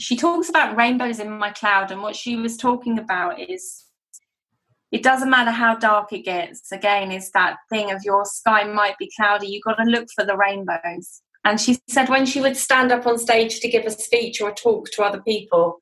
she 0.00 0.16
talks 0.16 0.48
about 0.48 0.76
rainbows 0.76 1.20
in 1.20 1.30
my 1.30 1.50
cloud, 1.50 1.90
and 1.90 2.02
what 2.02 2.16
she 2.16 2.36
was 2.36 2.56
talking 2.56 2.98
about 2.98 3.38
is 3.40 3.83
it 4.94 5.02
doesn't 5.02 5.28
matter 5.28 5.50
how 5.50 5.74
dark 5.74 6.12
it 6.12 6.20
gets. 6.20 6.70
Again, 6.70 7.10
is 7.10 7.32
that 7.32 7.56
thing 7.68 7.90
of 7.90 8.04
your 8.04 8.24
sky 8.24 8.62
might 8.62 8.96
be 8.96 9.10
cloudy. 9.16 9.48
You've 9.48 9.64
got 9.64 9.74
to 9.74 9.90
look 9.90 10.06
for 10.14 10.24
the 10.24 10.36
rainbows. 10.36 11.20
And 11.44 11.60
she 11.60 11.80
said 11.88 12.08
when 12.08 12.24
she 12.26 12.40
would 12.40 12.56
stand 12.56 12.92
up 12.92 13.04
on 13.04 13.18
stage 13.18 13.58
to 13.58 13.68
give 13.68 13.86
a 13.86 13.90
speech 13.90 14.40
or 14.40 14.50
a 14.50 14.54
talk 14.54 14.88
to 14.92 15.02
other 15.02 15.20
people, 15.20 15.80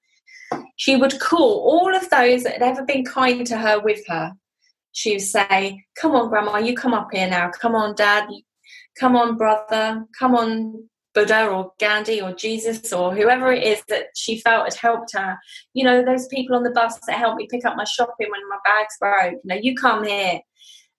she 0.76 0.96
would 0.96 1.20
call 1.20 1.60
all 1.60 1.94
of 1.94 2.08
those 2.08 2.42
that 2.44 2.54
had 2.54 2.62
ever 2.62 2.86
been 2.86 3.04
kind 3.04 3.46
to 3.48 3.58
her 3.58 3.80
with 3.80 4.00
her. 4.08 4.32
She 4.92 5.12
would 5.12 5.20
say, 5.20 5.84
Come 5.94 6.12
on, 6.12 6.30
Grandma, 6.30 6.56
you 6.56 6.74
come 6.74 6.94
up 6.94 7.08
here 7.12 7.28
now. 7.28 7.50
Come 7.50 7.74
on, 7.74 7.94
Dad. 7.94 8.26
Come 8.98 9.14
on, 9.14 9.36
brother. 9.36 10.06
Come 10.18 10.34
on, 10.34 10.88
Buddha 11.14 11.46
or 11.46 11.72
Gandhi 11.78 12.20
or 12.20 12.32
Jesus 12.32 12.92
or 12.92 13.14
whoever 13.14 13.52
it 13.52 13.62
is 13.62 13.82
that 13.88 14.06
she 14.14 14.40
felt 14.40 14.64
had 14.64 14.74
helped 14.74 15.14
her. 15.14 15.36
You 15.74 15.84
know, 15.84 16.04
those 16.04 16.26
people 16.28 16.56
on 16.56 16.62
the 16.62 16.70
bus 16.70 16.98
that 17.06 17.18
helped 17.18 17.36
me 17.36 17.48
pick 17.50 17.64
up 17.64 17.76
my 17.76 17.84
shopping 17.84 18.28
when 18.30 18.48
my 18.48 18.58
bags 18.64 18.96
broke. 18.98 19.40
You 19.44 19.54
know, 19.54 19.60
you 19.60 19.74
come 19.76 20.04
here. 20.04 20.40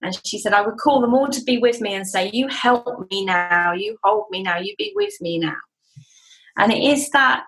And 0.02 0.20
she 0.26 0.38
said, 0.38 0.54
I 0.54 0.62
would 0.62 0.78
call 0.78 1.00
them 1.00 1.14
all 1.14 1.30
to 1.30 1.44
be 1.44 1.58
with 1.58 1.80
me 1.80 1.94
and 1.94 2.08
say, 2.08 2.30
You 2.34 2.48
help 2.50 3.10
me 3.10 3.26
now, 3.26 3.72
you 3.74 3.98
hold 4.04 4.26
me 4.32 4.44
now, 4.44 4.58
you 4.58 4.76
be 4.78 4.92
with 4.96 5.14
me 5.22 5.40
now. 5.40 5.56
And 6.58 6.72
it 6.72 6.84
is 6.84 7.10
that 7.12 7.46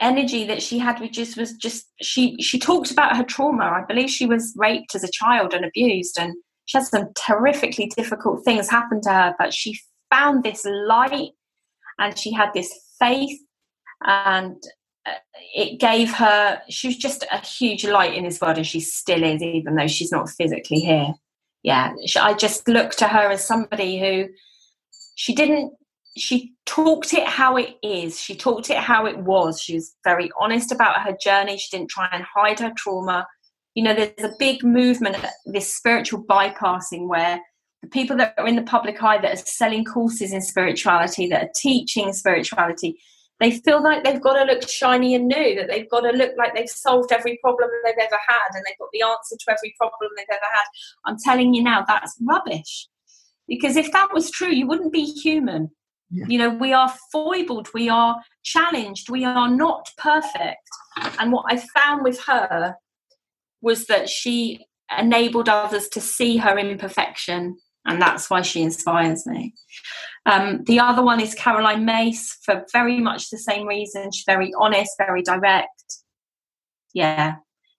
energy 0.00 0.44
that 0.44 0.62
she 0.62 0.78
had, 0.78 1.00
which 1.00 1.12
just 1.12 1.36
was 1.36 1.54
just 1.54 1.86
she 2.02 2.36
she 2.40 2.58
talked 2.58 2.90
about 2.90 3.16
her 3.16 3.24
trauma. 3.24 3.64
I 3.64 3.84
believe 3.88 4.10
she 4.10 4.26
was 4.26 4.52
raped 4.56 4.94
as 4.94 5.02
a 5.02 5.10
child 5.10 5.54
and 5.54 5.64
abused, 5.64 6.18
and 6.18 6.34
she 6.66 6.78
had 6.78 6.86
some 6.86 7.08
terrifically 7.16 7.90
difficult 7.96 8.44
things 8.44 8.68
happen 8.68 9.00
to 9.02 9.12
her, 9.12 9.34
but 9.38 9.54
she 9.54 9.78
found 10.10 10.44
this 10.44 10.64
light 10.64 11.30
and 11.98 12.18
she 12.18 12.32
had 12.32 12.50
this 12.54 12.72
faith 12.98 13.38
and 14.02 14.56
uh, 15.06 15.12
it 15.54 15.78
gave 15.78 16.12
her 16.12 16.60
she 16.68 16.88
was 16.88 16.96
just 16.96 17.24
a 17.30 17.38
huge 17.38 17.84
light 17.84 18.14
in 18.14 18.24
this 18.24 18.40
world 18.40 18.56
and 18.56 18.66
she 18.66 18.80
still 18.80 19.22
is 19.22 19.42
even 19.42 19.76
though 19.76 19.86
she's 19.86 20.12
not 20.12 20.30
physically 20.30 20.80
here. 20.80 21.14
Yeah 21.62 21.94
i 22.20 22.34
just 22.34 22.68
look 22.68 22.92
to 22.92 23.08
her 23.08 23.30
as 23.30 23.46
somebody 23.46 23.98
who 23.98 24.28
she 25.14 25.34
didn't 25.34 25.72
she 26.16 26.54
talked 26.64 27.12
it 27.12 27.26
how 27.26 27.56
it 27.56 27.76
is. 27.82 28.20
She 28.20 28.36
talked 28.36 28.70
it 28.70 28.78
how 28.78 29.06
it 29.06 29.18
was. 29.18 29.60
She 29.60 29.74
was 29.74 29.94
very 30.04 30.30
honest 30.38 30.70
about 30.70 31.02
her 31.02 31.16
journey. 31.20 31.56
She 31.58 31.76
didn't 31.76 31.90
try 31.90 32.08
and 32.12 32.24
hide 32.24 32.60
her 32.60 32.72
trauma. 32.76 33.26
You 33.74 33.82
know 33.82 33.94
there's 33.94 34.32
a 34.32 34.36
big 34.38 34.62
movement 34.62 35.16
this 35.46 35.74
spiritual 35.74 36.24
bypassing 36.24 37.08
where 37.08 37.40
people 37.90 38.16
that 38.18 38.34
are 38.38 38.46
in 38.46 38.56
the 38.56 38.62
public 38.62 39.02
eye 39.02 39.18
that 39.18 39.34
are 39.34 39.36
selling 39.36 39.84
courses 39.84 40.32
in 40.32 40.40
spirituality, 40.40 41.26
that 41.28 41.42
are 41.42 41.50
teaching 41.56 42.12
spirituality, 42.12 42.98
they 43.40 43.50
feel 43.50 43.82
like 43.82 44.04
they've 44.04 44.20
got 44.20 44.34
to 44.34 44.44
look 44.44 44.68
shiny 44.68 45.14
and 45.14 45.26
new, 45.26 45.56
that 45.56 45.68
they've 45.68 45.90
got 45.90 46.00
to 46.00 46.10
look 46.10 46.32
like 46.38 46.54
they've 46.54 46.68
solved 46.68 47.12
every 47.12 47.38
problem 47.42 47.68
they've 47.84 47.94
ever 47.98 48.18
had 48.28 48.54
and 48.54 48.64
they've 48.64 48.78
got 48.78 48.88
the 48.92 49.02
answer 49.02 49.36
to 49.38 49.50
every 49.50 49.74
problem 49.76 50.10
they've 50.16 50.26
ever 50.30 50.40
had. 50.52 50.64
I'm 51.04 51.16
telling 51.18 51.52
you 51.52 51.62
now, 51.62 51.84
that's 51.86 52.16
rubbish. 52.20 52.88
Because 53.48 53.76
if 53.76 53.92
that 53.92 54.14
was 54.14 54.30
true, 54.30 54.50
you 54.50 54.66
wouldn't 54.66 54.92
be 54.92 55.04
human. 55.04 55.70
Yeah. 56.10 56.26
You 56.28 56.38
know, 56.38 56.50
we 56.50 56.72
are 56.72 56.94
foibled, 57.10 57.68
we 57.74 57.88
are 57.88 58.20
challenged, 58.44 59.10
we 59.10 59.24
are 59.24 59.50
not 59.50 59.88
perfect. 59.98 60.68
And 61.18 61.32
what 61.32 61.46
I 61.48 61.62
found 61.74 62.04
with 62.04 62.22
her 62.24 62.76
was 63.60 63.86
that 63.86 64.08
she 64.08 64.64
enabled 64.96 65.48
others 65.48 65.88
to 65.88 66.00
see 66.00 66.36
her 66.36 66.56
imperfection 66.58 67.56
and 67.86 68.00
that's 68.00 68.30
why 68.30 68.42
she 68.42 68.62
inspires 68.62 69.26
me. 69.26 69.54
Um, 70.26 70.64
the 70.64 70.80
other 70.80 71.02
one 71.02 71.20
is 71.20 71.34
Caroline 71.34 71.84
Myss 71.84 72.38
for 72.42 72.64
very 72.72 72.98
much 73.00 73.30
the 73.30 73.38
same 73.38 73.66
reason. 73.66 74.10
She's 74.10 74.24
very 74.24 74.52
honest, 74.58 74.92
very 74.98 75.22
direct. 75.22 75.68
Yeah, 76.94 77.36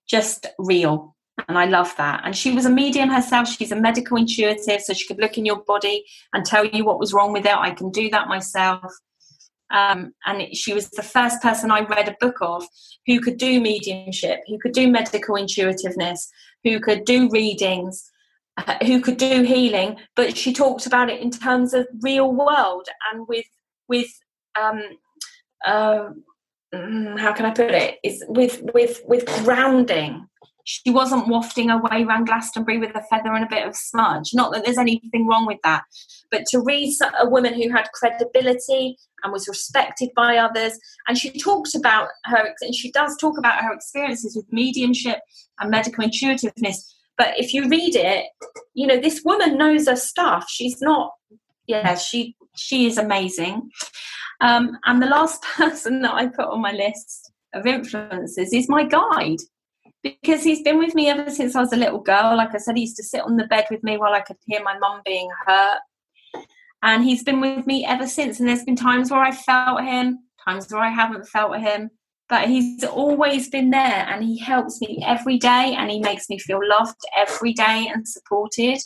just 0.08 0.45
real. 0.59 1.16
And 1.48 1.58
I 1.58 1.66
love 1.66 1.93
that. 1.98 2.22
And 2.24 2.35
she 2.35 2.51
was 2.51 2.66
a 2.66 2.69
medium 2.69 3.09
herself. 3.09 3.50
She's 3.50 3.72
a 3.72 3.75
medical 3.75 4.17
intuitive, 4.17 4.82
so 4.82 4.93
she 4.93 5.08
could 5.08 5.19
look 5.19 5.38
in 5.38 5.45
your 5.45 5.64
body 5.64 6.06
and 6.34 6.45
tell 6.45 6.66
you 6.66 6.85
what 6.85 7.00
was 7.00 7.14
wrong 7.14 7.34
with 7.34 7.45
it. 7.45 7.56
I 7.56 7.72
can 7.72 7.90
do 7.90 8.09
that 8.11 8.27
myself. 8.27 8.93
Um, 9.74 10.14
and 10.25 10.56
she 10.56 10.74
was 10.74 10.90
the 10.92 11.03
first 11.03 11.42
person 11.42 11.72
I 11.72 11.82
read 11.82 12.08
a 12.08 12.16
book 12.19 12.38
of 12.42 12.66
who 13.08 13.19
could 13.19 13.38
do 13.38 13.59
mediumship, 13.59 14.42
who 14.48 14.59
could 14.59 14.74
do 14.74 14.88
medical 14.88 15.35
intuitiveness, 15.35 16.30
who 16.64 16.80
could 16.80 17.03
do 17.03 17.30
readings, 17.30 18.11
who 18.85 19.01
could 19.01 19.17
do 19.17 19.43
healing, 19.43 19.98
but 20.16 20.38
she 20.38 20.53
talked 20.53 20.85
about 20.85 21.09
it 21.09 21.22
in 21.22 21.32
terms 21.32 21.74
of 21.74 21.88
real 22.01 22.32
world 22.32 22.88
and 23.11 23.27
with 23.27 23.45
with 23.88 24.08
um, 24.59 24.82
uh, 25.66 26.09
mm, 26.74 27.19
how 27.19 27.34
can 27.34 27.45
I 27.45 27.51
put 27.51 27.72
it? 27.72 28.00
Is 28.03 28.24
with 28.27 28.61
with 28.74 29.01
with 29.06 29.25
grounding. 29.43 30.27
She 30.67 30.90
wasn't 30.90 31.27
wafting 31.27 31.69
her 31.69 31.80
way 31.80 32.03
around 32.03 32.25
Glastonbury 32.25 32.80
with 32.80 32.95
a 32.95 33.03
feather 33.03 33.32
and 33.35 33.43
a 33.43 33.48
bit 33.48 33.67
of 33.67 33.75
smudge. 33.75 34.32
Not 34.34 34.51
that 34.51 34.66
there's 34.66 34.80
anything 34.80 35.27
wrong 35.27 35.45
with 35.45 35.59
that, 35.64 35.84
but 36.32 36.48
to 36.48 36.59
read 36.59 36.92
a 37.19 37.30
woman 37.30 37.53
who 37.53 37.69
had 37.69 37.92
credibility 37.93 38.98
and 39.24 39.32
was 39.32 39.48
respected 39.48 40.09
by 40.16 40.38
others, 40.38 40.80
and 41.08 41.19
she 41.19 41.38
talked 41.38 41.75
about 41.75 42.08
her, 42.24 42.51
and 42.61 42.74
she 42.74 42.92
does 42.92 43.16
talk 43.17 43.38
about 43.38 43.61
her 43.61 43.74
experiences 43.74 44.35
with 44.35 44.51
mediumship 44.51 45.19
and 45.59 45.69
medical 45.69 46.03
intuitiveness 46.03 46.94
but 47.18 47.40
if 47.40 47.53
you 47.53 47.69
read 47.69 47.95
it, 47.95 48.26
you 48.74 48.88
know, 48.88 49.00
this 49.00 49.22
woman 49.24 49.58
knows 49.58 49.88
her 49.88 49.95
stuff. 49.95 50.50
She's 50.50 50.82
not, 50.82 51.11
yeah, 51.68 51.95
she 51.95 52.35
she 52.56 52.88
is 52.88 52.98
amazing. 52.98 53.69
Um, 54.42 54.77
and 54.85 55.02
the 55.02 55.08
last 55.08 55.42
person 55.56 56.02
that 56.02 56.14
I 56.14 56.27
put 56.27 56.48
on 56.48 56.61
my 56.61 56.72
list 56.72 57.32
of 57.53 57.66
influences 57.66 58.53
is 58.53 58.69
my 58.69 58.84
guide 58.84 59.40
because 60.03 60.44
he's 60.44 60.61
been 60.61 60.77
with 60.77 60.94
me 60.94 61.10
ever 61.10 61.32
since 61.32 61.56
I 61.56 61.61
was 61.61 61.74
a 61.74 61.77
little 61.77 62.00
girl. 62.00 62.38
Like 62.38 62.53
I 62.53 62.60
said, 62.60 62.76
he 62.76 62.84
used 62.84 62.98
to 62.98 63.03
sit 63.03 63.22
on 63.22 63.38
the 63.38 63.48
bed 63.48 63.66
with 63.72 63.84
me 63.84 63.98
while 63.98 64.14
I 64.14 64.22
could 64.22 64.38
hear 64.45 64.61
my 64.61 64.77
mum 64.77 65.02
being 65.03 65.30
hurt. 65.48 65.80
And 66.84 67.03
he's 67.03 67.24
been 67.24 67.42
with 67.42 67.66
me 67.66 67.85
ever 67.85 68.06
since. 68.06 68.40
And 68.40 68.48
there's 68.48 68.64
been 68.64 68.76
times 68.76 69.10
where 69.10 69.22
I 69.22 69.32
felt 69.32 69.82
him, 69.82 70.19
times 70.44 70.72
where 70.72 70.84
I 70.84 70.90
haven't 70.90 71.27
felt 71.27 71.58
him. 71.58 71.90
But 72.28 72.48
he's 72.48 72.84
always 72.84 73.50
been 73.50 73.70
there 73.70 74.08
and 74.10 74.24
he 74.24 74.40
helps 74.40 74.82
me 74.82 75.04
every 75.06 75.38
day 75.38 75.76
and 75.78 75.92
he 75.92 76.00
makes 76.00 76.30
me 76.30 76.40
feel 76.40 76.60
loved 76.68 77.00
every 77.16 77.54
day 77.54 77.90
and 77.94 78.08
supported. 78.08 78.80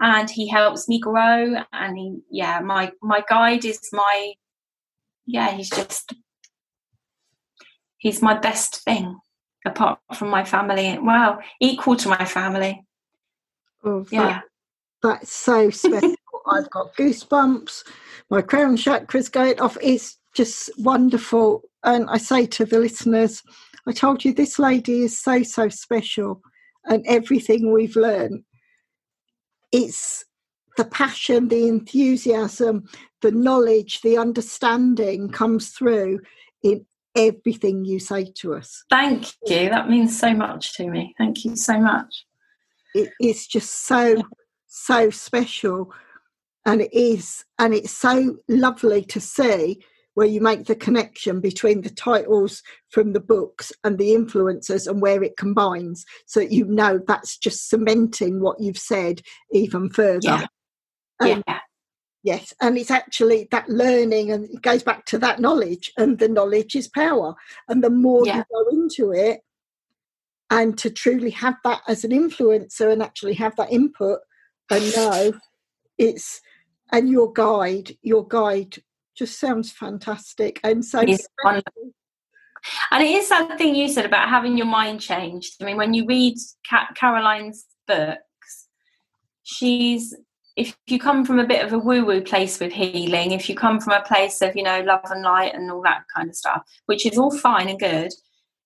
And 0.00 0.30
he 0.30 0.48
helps 0.48 0.88
me 0.88 1.00
grow 1.00 1.56
and 1.72 1.98
he 1.98 2.18
yeah 2.30 2.60
my 2.60 2.92
my 3.02 3.24
guide 3.28 3.64
is 3.64 3.80
my 3.92 4.32
yeah 5.26 5.50
he's 5.50 5.70
just 5.70 6.14
he's 7.96 8.22
my 8.22 8.38
best 8.38 8.76
thing 8.84 9.18
apart 9.66 9.98
from 10.14 10.28
my 10.28 10.44
family. 10.44 10.98
Well 11.02 11.40
equal 11.60 11.96
to 11.96 12.08
my 12.08 12.24
family. 12.24 12.84
Oh, 13.82 14.06
yeah. 14.10 14.40
that's 15.02 15.32
so 15.32 15.70
special. 15.70 16.14
I've 16.46 16.70
got 16.70 16.94
goosebumps. 16.94 17.84
My 18.30 18.40
crown 18.40 18.76
chakra's 18.76 19.28
going 19.28 19.60
off. 19.60 19.76
It's 19.82 20.18
just 20.32 20.70
wonderful 20.78 21.62
and 21.84 22.08
i 22.10 22.18
say 22.18 22.46
to 22.46 22.64
the 22.64 22.78
listeners 22.78 23.42
i 23.86 23.92
told 23.92 24.24
you 24.24 24.32
this 24.32 24.58
lady 24.58 25.02
is 25.02 25.20
so 25.20 25.42
so 25.42 25.68
special 25.68 26.40
and 26.84 27.04
everything 27.06 27.72
we've 27.72 27.96
learned 27.96 28.42
it's 29.72 30.24
the 30.78 30.84
passion, 30.84 31.48
the 31.48 31.66
enthusiasm, 31.66 32.84
the 33.20 33.32
knowledge, 33.32 34.00
the 34.00 34.16
understanding 34.16 35.28
comes 35.28 35.70
through 35.70 36.20
in 36.62 36.86
everything 37.16 37.84
you 37.84 37.98
say 37.98 38.32
to 38.36 38.54
us. 38.54 38.84
Thank 38.88 39.26
you. 39.46 39.68
That 39.68 39.90
means 39.90 40.18
so 40.18 40.32
much 40.32 40.74
to 40.76 40.88
me. 40.88 41.14
Thank 41.18 41.44
you 41.44 41.56
so 41.56 41.78
much. 41.80 42.24
It 42.94 43.10
is 43.20 43.46
just 43.46 43.86
so, 43.86 44.22
so 44.68 45.10
special. 45.10 45.92
And 46.64 46.80
it 46.82 46.94
is, 46.94 47.44
and 47.58 47.74
it's 47.74 47.90
so 47.92 48.36
lovely 48.48 49.02
to 49.06 49.20
see 49.20 49.82
where 50.18 50.26
you 50.26 50.40
make 50.40 50.64
the 50.64 50.74
connection 50.74 51.40
between 51.40 51.82
the 51.82 51.90
titles 51.90 52.60
from 52.90 53.12
the 53.12 53.20
books 53.20 53.70
and 53.84 53.98
the 53.98 54.08
influencers 54.08 54.88
and 54.88 55.00
where 55.00 55.22
it 55.22 55.36
combines 55.36 56.04
so 56.26 56.40
that 56.40 56.50
you 56.50 56.64
know 56.64 56.98
that's 57.06 57.38
just 57.38 57.70
cementing 57.70 58.40
what 58.40 58.58
you've 58.58 58.76
said 58.76 59.22
even 59.52 59.88
further. 59.88 60.18
Yeah. 60.24 60.46
Um, 61.20 61.44
yeah. 61.46 61.60
Yes, 62.24 62.52
and 62.60 62.76
it's 62.76 62.90
actually 62.90 63.46
that 63.52 63.68
learning, 63.68 64.32
and 64.32 64.46
it 64.46 64.60
goes 64.60 64.82
back 64.82 65.06
to 65.06 65.18
that 65.18 65.38
knowledge, 65.38 65.92
and 65.96 66.18
the 66.18 66.26
knowledge 66.26 66.74
is 66.74 66.88
power. 66.88 67.36
And 67.68 67.84
the 67.84 67.88
more 67.88 68.26
yeah. 68.26 68.38
you 68.38 68.44
go 68.50 68.68
into 68.70 69.12
it, 69.12 69.42
and 70.50 70.76
to 70.78 70.90
truly 70.90 71.30
have 71.30 71.54
that 71.62 71.82
as 71.86 72.02
an 72.02 72.10
influencer 72.10 72.92
and 72.92 73.04
actually 73.04 73.34
have 73.34 73.54
that 73.54 73.72
input 73.72 74.18
and 74.68 74.96
know 74.96 75.32
it's 75.96 76.40
and 76.90 77.08
your 77.08 77.32
guide, 77.32 77.96
your 78.02 78.26
guide 78.26 78.78
just 79.18 79.40
sounds 79.40 79.72
fantastic. 79.72 80.60
And 80.62 80.84
so 80.84 81.00
and 82.90 83.02
it 83.02 83.10
is 83.10 83.28
something 83.28 83.74
you 83.74 83.88
said 83.88 84.04
about 84.04 84.28
having 84.28 84.56
your 84.56 84.66
mind 84.66 85.00
changed. 85.00 85.56
I 85.60 85.64
mean 85.64 85.76
when 85.76 85.94
you 85.94 86.06
read 86.06 86.36
caroline's 86.94 87.66
books 87.86 88.68
she's 89.42 90.14
if 90.56 90.76
you 90.88 90.98
come 90.98 91.24
from 91.24 91.38
a 91.38 91.46
bit 91.46 91.64
of 91.64 91.72
a 91.72 91.78
woo 91.78 92.04
woo 92.04 92.20
place 92.20 92.60
with 92.60 92.72
healing 92.72 93.32
if 93.32 93.48
you 93.48 93.54
come 93.54 93.80
from 93.80 93.94
a 93.94 94.02
place 94.02 94.42
of 94.42 94.54
you 94.54 94.62
know 94.62 94.80
love 94.82 95.00
and 95.10 95.22
light 95.22 95.54
and 95.54 95.70
all 95.70 95.80
that 95.82 96.02
kind 96.14 96.28
of 96.28 96.36
stuff 96.36 96.62
which 96.86 97.06
is 97.06 97.16
all 97.16 97.36
fine 97.38 97.68
and 97.68 97.80
good 97.80 98.12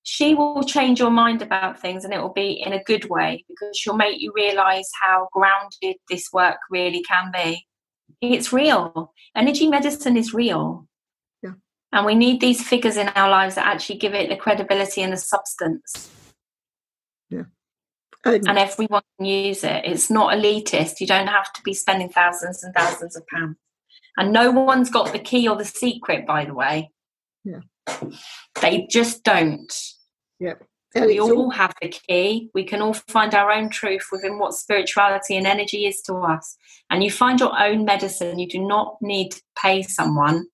she 0.03 0.35
will 0.35 0.65
change 0.65 0.99
your 0.99 1.11
mind 1.11 1.43
about 1.43 1.79
things 1.79 2.05
and 2.05 2.13
it 2.13 2.21
will 2.21 2.33
be 2.33 2.61
in 2.67 2.73
a 2.73 2.83
good 2.83 3.09
way 3.09 3.45
because 3.49 3.79
she'll 3.79 3.97
make 3.97 4.21
you 4.21 4.33
realize 4.35 4.91
how 5.01 5.29
grounded 5.33 5.97
this 6.11 6.29
work 6.33 6.57
really 6.71 7.03
can 7.03 7.31
be 7.33 7.65
it's 8.23 8.53
real. 8.53 9.13
Energy 9.37 9.67
medicine 9.67 10.17
is 10.17 10.33
real. 10.33 10.87
Yeah. 11.43 11.55
And 11.93 12.07
we 12.07 12.15
need 12.15 12.41
these 12.41 12.67
figures 12.67 12.97
in 12.97 13.09
our 13.09 13.29
lives 13.29 13.57
that 13.57 13.67
actually 13.67 13.99
give 13.99 14.15
it 14.15 14.29
the 14.29 14.37
credibility 14.37 15.03
and 15.03 15.13
the 15.13 15.17
substance. 15.17 16.11
Yeah. 17.29 17.43
And, 18.25 18.49
and 18.49 18.59
everyone 18.59 19.03
can 19.19 19.27
use 19.27 19.65
it. 19.65 19.85
It's 19.85 20.11
not 20.11 20.35
elitist. 20.35 21.01
You 21.01 21.09
don't 21.09 21.27
have 21.27 21.53
to 21.55 21.63
be 21.63 21.75
spending 21.75 22.09
thousands 22.09 22.63
and 22.63 22.73
thousands 22.75 23.17
of 23.17 23.27
pounds. 23.27 23.57
And 24.17 24.33
no 24.33 24.51
one's 24.51 24.91
got 24.91 25.13
the 25.13 25.19
key 25.19 25.49
or 25.49 25.57
the 25.57 25.65
secret, 25.65 26.27
by 26.27 26.45
the 26.45 26.55
way. 26.55 26.91
Yeah. 27.45 27.61
They 28.61 28.87
just 28.89 29.25
don't. 29.25 29.73
Yeah. 30.39 30.55
We 30.95 31.21
all, 31.21 31.51
have 31.51 31.75
the 31.81 31.89
key. 31.89 32.51
We 32.55 32.65
can 32.65 32.83
all 32.83 32.95
find 32.95 33.35
our 33.35 33.51
own 33.51 33.71
truth 33.71 34.09
within 34.13 34.39
what 34.39 34.55
spirituality 34.55 35.37
and 35.37 35.47
energy 35.47 35.87
is 35.87 36.01
to 36.03 36.15
us. 36.15 36.57
And 36.91 37.03
you 37.03 37.11
find 37.11 37.41
your 37.41 37.59
own 37.59 37.85
medicine. 37.85 38.39
You 38.39 38.49
do 38.49 38.59
not 38.59 38.97
need 39.01 39.33
to 39.33 39.43
pay 39.57 39.83
someone 39.83 40.47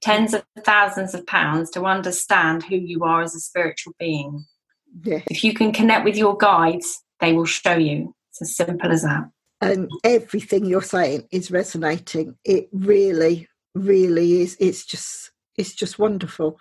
tens 0.00 0.34
of 0.34 0.44
thousands 0.60 1.14
of 1.14 1.26
pounds 1.26 1.70
to 1.70 1.84
understand 1.84 2.62
who 2.62 2.76
you 2.76 3.04
are 3.04 3.22
as 3.22 3.34
a 3.34 3.40
spiritual 3.40 3.94
being. 3.98 4.44
Yeah. 5.02 5.20
If 5.30 5.44
you 5.44 5.52
can 5.52 5.72
connect 5.72 6.04
with 6.04 6.16
your 6.16 6.36
guides, 6.36 7.02
they 7.20 7.32
will 7.32 7.46
show 7.46 7.76
you. 7.76 8.14
It's 8.30 8.42
as 8.42 8.56
simple 8.56 8.92
as 8.92 9.02
that. 9.02 9.28
And 9.60 9.90
everything 10.04 10.64
you're 10.64 10.82
saying 10.82 11.26
is 11.30 11.50
resonating. 11.50 12.36
It 12.44 12.68
really, 12.72 13.48
really 13.74 14.42
is. 14.42 14.56
It's 14.60 14.84
just, 14.84 15.32
it's 15.56 15.74
just 15.74 15.98
wonderful 15.98 16.58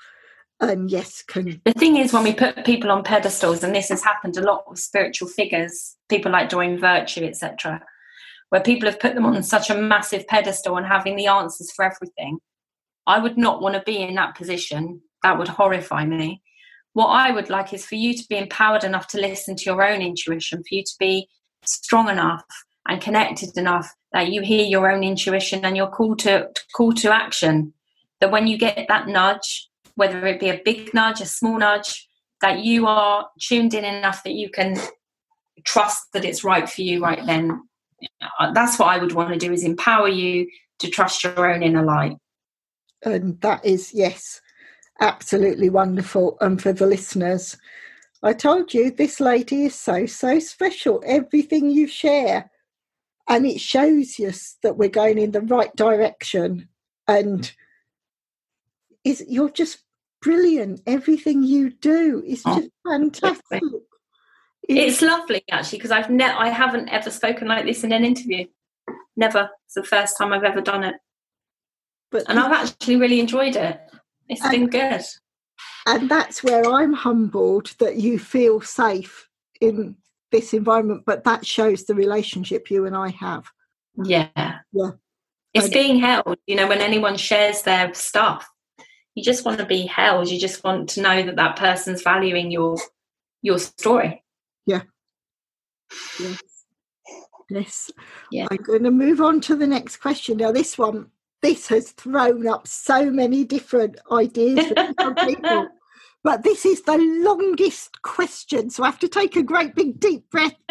um, 0.60 0.88
yes, 0.88 1.24
can. 1.24 1.62
The 1.66 1.74
thing 1.74 1.98
is, 1.98 2.14
when 2.14 2.24
we 2.24 2.34
put 2.34 2.66
people 2.66 2.92
on 2.92 3.04
pedestals, 3.04 3.64
and 3.64 3.76
this 3.76 3.90
has 3.90 4.04
happened 4.04 4.38
a 4.38 4.42
lot 4.42 4.70
with 4.70 4.80
spiritual 4.80 5.28
figures, 5.28 5.96
people 6.10 6.32
like 6.32 6.50
Doreen 6.50 6.80
Virtue, 6.80 7.26
etc., 7.26 7.82
where 8.50 8.62
people 8.62 8.90
have 8.90 9.00
put 9.00 9.16
them 9.16 9.26
on 9.26 9.42
such 9.44 9.70
a 9.70 9.76
massive 9.76 10.28
pedestal 10.28 10.78
and 10.78 10.86
having 10.86 11.16
the 11.16 11.28
answers 11.28 11.72
for 11.76 11.84
everything. 11.84 12.40
I 13.08 13.20
would 13.20 13.38
not 13.38 13.62
want 13.62 13.76
to 13.76 13.84
be 13.86 14.02
in 14.02 14.16
that 14.16 14.36
position. 14.36 15.02
That 15.24 15.38
would 15.38 15.48
horrify 15.48 16.06
me. 16.06 16.42
What 16.94 17.08
I 17.08 17.32
would 17.32 17.50
like 17.50 17.74
is 17.74 17.86
for 17.86 17.96
you 17.96 18.16
to 18.16 18.24
be 18.30 18.38
empowered 18.38 18.84
enough 18.84 19.08
to 19.10 19.20
listen 19.20 19.56
to 19.58 19.64
your 19.66 19.84
own 19.86 20.02
intuition, 20.02 20.60
for 20.60 20.76
you 20.76 20.84
to 20.84 20.94
be 21.00 21.28
strong 21.66 22.10
enough 22.10 22.46
and 22.88 23.02
connected 23.02 23.58
enough 23.58 23.92
that 24.14 24.30
you 24.30 24.42
hear 24.42 24.64
your 24.64 24.90
own 24.90 25.04
intuition 25.04 25.66
and 25.66 25.76
you're 25.76 25.90
called 25.90 26.20
to 26.20 26.50
call 26.74 26.94
to 26.94 27.14
action. 27.14 27.74
That 28.22 28.32
when 28.32 28.48
you 28.48 28.58
get 28.58 28.86
that 28.88 29.10
nudge, 29.10 29.70
whether 29.96 30.26
it 30.28 30.40
be 30.40 30.50
a 30.50 30.62
big 30.64 30.94
nudge, 30.94 31.22
a 31.22 31.26
small 31.26 31.58
nudge, 31.58 32.08
that 32.42 32.60
you 32.60 32.86
are 32.86 33.28
tuned 33.40 33.74
in 33.74 33.84
enough 33.84 34.24
that 34.24 34.34
you 34.34 34.50
can 34.50 34.78
trust 35.66 36.12
that 36.14 36.26
it's 36.26 36.44
right 36.44 36.70
for 36.70 36.82
you 36.82 37.02
right 37.02 37.26
then. 37.26 37.62
Uh, 38.40 38.52
that's 38.52 38.78
what 38.78 38.90
I 38.90 39.00
would 39.00 39.14
want 39.14 39.34
to 39.34 39.40
do 39.40 39.52
is 39.52 39.64
empower 39.64 40.08
you 40.08 40.48
to 40.80 40.90
trust 40.90 41.24
your 41.24 41.52
own 41.52 41.64
inner 41.64 41.84
light. 41.84 42.18
And 43.04 43.40
that 43.42 43.64
is, 43.66 43.94
yes, 43.94 44.42
absolutely 45.00 45.70
wonderful. 45.70 46.38
And 46.42 46.62
for 46.62 46.74
the 46.74 46.86
listeners, 46.86 47.58
I 48.22 48.34
told 48.34 48.74
you 48.74 48.92
this 48.92 49.20
lady 49.20 49.66
is 49.66 49.76
so, 49.76 50.06
so 50.06 50.40
special. 50.40 51.02
Everything 51.06 51.70
you 51.70 51.88
share, 51.88 52.52
and 53.30 53.46
it 53.46 53.62
shows 53.62 54.20
us 54.20 54.58
that 54.62 54.78
we're 54.78 54.90
going 54.90 55.18
in 55.18 55.32
the 55.32 55.42
right 55.42 55.74
direction. 55.76 56.68
And 57.08 57.52
is 59.04 59.24
you're 59.28 59.52
just 59.52 59.85
brilliant. 60.26 60.82
Everything 60.88 61.44
you 61.44 61.70
do 61.70 62.24
is 62.26 62.42
oh, 62.46 62.60
just 62.60 62.72
fantastic. 62.86 63.62
It's, 64.68 65.00
it's 65.00 65.02
lovely 65.04 65.44
actually 65.52 65.78
because 65.78 65.92
I've 65.92 66.10
ne- 66.10 66.26
I 66.26 66.50
haven't 66.50 66.90
ever 66.90 67.12
spoken 67.12 67.48
like 67.48 67.66
this 67.66 67.84
in 67.84 67.92
an 67.92 68.04
interview. 68.04 68.48
Never. 69.16 69.50
It's 69.66 69.76
the 69.76 69.84
first 69.84 70.18
time 70.18 70.34
I've 70.34 70.44
ever 70.44 70.62
done 70.62 70.84
it. 70.84 70.96
But 72.12 72.26
and 72.28 72.40
I've 72.40 72.52
actually 72.52 72.96
really 72.96 73.20
enjoyed 73.20 73.56
it. 73.56 73.80
It's 74.28 74.42
and, 74.42 74.52
been 74.52 74.68
good. 74.68 75.02
And 75.86 76.10
that's 76.10 76.44
where 76.44 76.66
I'm 76.66 76.94
humbled 76.94 77.76
that 77.78 77.98
you 77.98 78.18
feel 78.18 78.62
safe 78.62 79.30
in 79.62 79.96
this 80.32 80.54
environment, 80.54 81.04
but 81.06 81.24
that 81.26 81.46
shows 81.46 81.86
the 81.86 81.94
relationship 81.94 82.72
you 82.72 82.86
and 82.88 82.96
I 82.96 83.10
have. 83.10 83.46
Yeah. 84.04 84.30
Yeah. 84.36 84.92
It's 85.54 85.70
being 85.70 86.00
held, 86.00 86.38
you 86.48 86.56
know, 86.56 86.68
when 86.68 86.82
anyone 86.82 87.16
shares 87.16 87.62
their 87.62 87.94
stuff, 87.94 88.50
you 89.16 89.24
just 89.24 89.46
want 89.46 89.60
to 89.60 89.66
be 89.66 89.86
held. 89.86 90.30
You 90.30 90.40
just 90.40 90.64
want 90.64 90.90
to 90.90 91.02
know 91.02 91.24
that 91.24 91.38
that 91.38 91.56
person's 91.56 92.04
valuing 92.04 92.52
your 92.52 92.78
your 93.42 93.60
story. 93.60 94.24
Yeah. 94.66 94.84
Yes. 96.20 96.42
Yes. 97.50 97.92
Yeah. 98.32 98.48
i'm 98.50 98.58
going 98.58 98.84
to 98.84 98.92
move 98.92 99.22
on 99.22 99.40
to 99.42 99.56
the 99.56 99.68
next 99.68 99.98
question. 99.98 100.38
Now 100.38 100.52
this 100.52 100.78
one 100.78 101.12
this 101.42 101.68
has 101.68 101.92
thrown 101.92 102.48
up 102.48 102.68
so 102.68 103.12
many 103.12 103.44
different 103.44 104.00
ideas 104.12 104.74
from 104.98 105.14
people 105.28 105.68
but 106.24 106.44
this 106.44 106.66
is 106.66 106.82
the 106.82 106.98
longest 107.24 108.02
question 108.02 108.70
so 108.70 108.84
i 108.84 108.88
have 108.88 109.00
to 109.00 109.08
take 109.08 109.36
a 109.36 109.44
great 109.44 109.76
big 109.76 110.00
deep 110.00 110.28
breath 110.32 110.56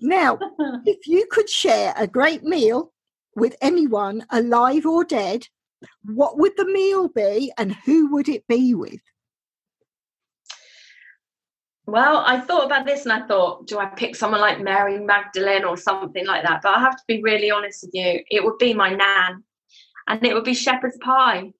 now 0.00 0.36
if 0.84 1.06
you 1.06 1.26
could 1.30 1.48
share 1.48 1.94
a 1.96 2.08
great 2.08 2.42
meal 2.42 2.92
with 3.36 3.54
anyone 3.60 4.26
alive 4.30 4.84
or 4.84 5.04
dead 5.04 5.46
what 6.04 6.38
would 6.38 6.52
the 6.56 6.66
meal 6.66 7.08
be 7.08 7.52
and 7.58 7.74
who 7.84 8.12
would 8.12 8.28
it 8.28 8.46
be 8.46 8.74
with? 8.74 9.00
Well, 11.86 12.22
I 12.24 12.38
thought 12.38 12.66
about 12.66 12.86
this 12.86 13.04
and 13.04 13.12
I 13.12 13.26
thought, 13.26 13.66
do 13.66 13.78
I 13.78 13.86
pick 13.86 14.14
someone 14.14 14.40
like 14.40 14.60
Mary 14.60 14.98
Magdalene 14.98 15.64
or 15.64 15.76
something 15.76 16.26
like 16.26 16.44
that? 16.44 16.60
But 16.62 16.76
I 16.76 16.80
have 16.80 16.96
to 16.96 17.02
be 17.08 17.22
really 17.22 17.50
honest 17.50 17.82
with 17.82 17.90
you. 17.94 18.22
It 18.30 18.44
would 18.44 18.58
be 18.58 18.72
my 18.72 18.90
nan 18.94 19.42
and 20.06 20.24
it 20.24 20.34
would 20.34 20.44
be 20.44 20.54
shepherd's 20.54 20.98
pie. 20.98 21.52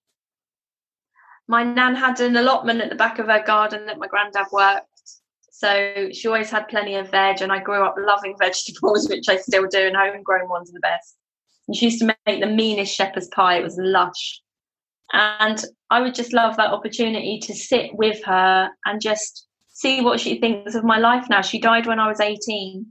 my 1.48 1.64
nan 1.64 1.94
had 1.94 2.20
an 2.20 2.36
allotment 2.36 2.80
at 2.80 2.88
the 2.88 2.96
back 2.96 3.18
of 3.18 3.26
her 3.26 3.42
garden 3.42 3.86
that 3.86 3.98
my 3.98 4.06
granddad 4.06 4.46
worked. 4.52 4.86
So 5.50 6.08
she 6.12 6.26
always 6.26 6.50
had 6.50 6.66
plenty 6.68 6.96
of 6.96 7.10
veg, 7.10 7.40
and 7.40 7.52
I 7.52 7.60
grew 7.60 7.84
up 7.84 7.94
loving 7.96 8.34
vegetables, 8.40 9.08
which 9.08 9.28
I 9.28 9.36
still 9.36 9.68
do, 9.68 9.86
and 9.86 9.96
homegrown 9.96 10.48
ones 10.48 10.70
are 10.70 10.72
the 10.72 10.80
best. 10.80 11.16
And 11.68 11.76
she 11.76 11.86
used 11.86 12.00
to 12.00 12.14
make 12.26 12.40
the 12.40 12.46
meanest 12.46 12.94
shepherd's 12.94 13.28
pie, 13.28 13.58
it 13.58 13.62
was 13.62 13.78
lush. 13.78 14.40
And 15.12 15.62
I 15.90 16.00
would 16.00 16.14
just 16.14 16.32
love 16.32 16.56
that 16.56 16.72
opportunity 16.72 17.38
to 17.40 17.54
sit 17.54 17.94
with 17.94 18.22
her 18.24 18.70
and 18.84 19.00
just 19.00 19.46
see 19.68 20.00
what 20.00 20.20
she 20.20 20.40
thinks 20.40 20.74
of 20.74 20.84
my 20.84 20.98
life 20.98 21.26
now. 21.28 21.42
She 21.42 21.60
died 21.60 21.86
when 21.86 21.98
I 21.98 22.08
was 22.08 22.20
18. 22.20 22.86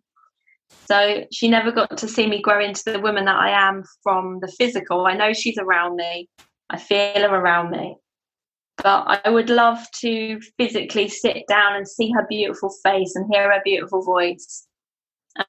So 0.86 1.26
she 1.32 1.48
never 1.48 1.72
got 1.72 1.98
to 1.98 2.08
see 2.08 2.28
me 2.28 2.42
grow 2.42 2.64
into 2.64 2.84
the 2.86 3.00
woman 3.00 3.26
that 3.26 3.36
I 3.36 3.50
am 3.50 3.84
from 4.04 4.40
the 4.42 4.48
physical. 4.48 5.06
I 5.06 5.16
know 5.16 5.34
she's 5.34 5.58
around 5.58 5.96
me, 5.96 6.30
I 6.70 6.78
feel 6.78 7.22
her 7.22 7.36
around 7.36 7.72
me. 7.72 7.98
But 8.78 9.22
I 9.24 9.30
would 9.30 9.50
love 9.50 9.80
to 10.00 10.40
physically 10.58 11.08
sit 11.08 11.46
down 11.48 11.76
and 11.76 11.88
see 11.88 12.12
her 12.12 12.26
beautiful 12.28 12.74
face 12.84 13.16
and 13.16 13.30
hear 13.32 13.52
her 13.52 13.62
beautiful 13.64 14.02
voice 14.02 14.68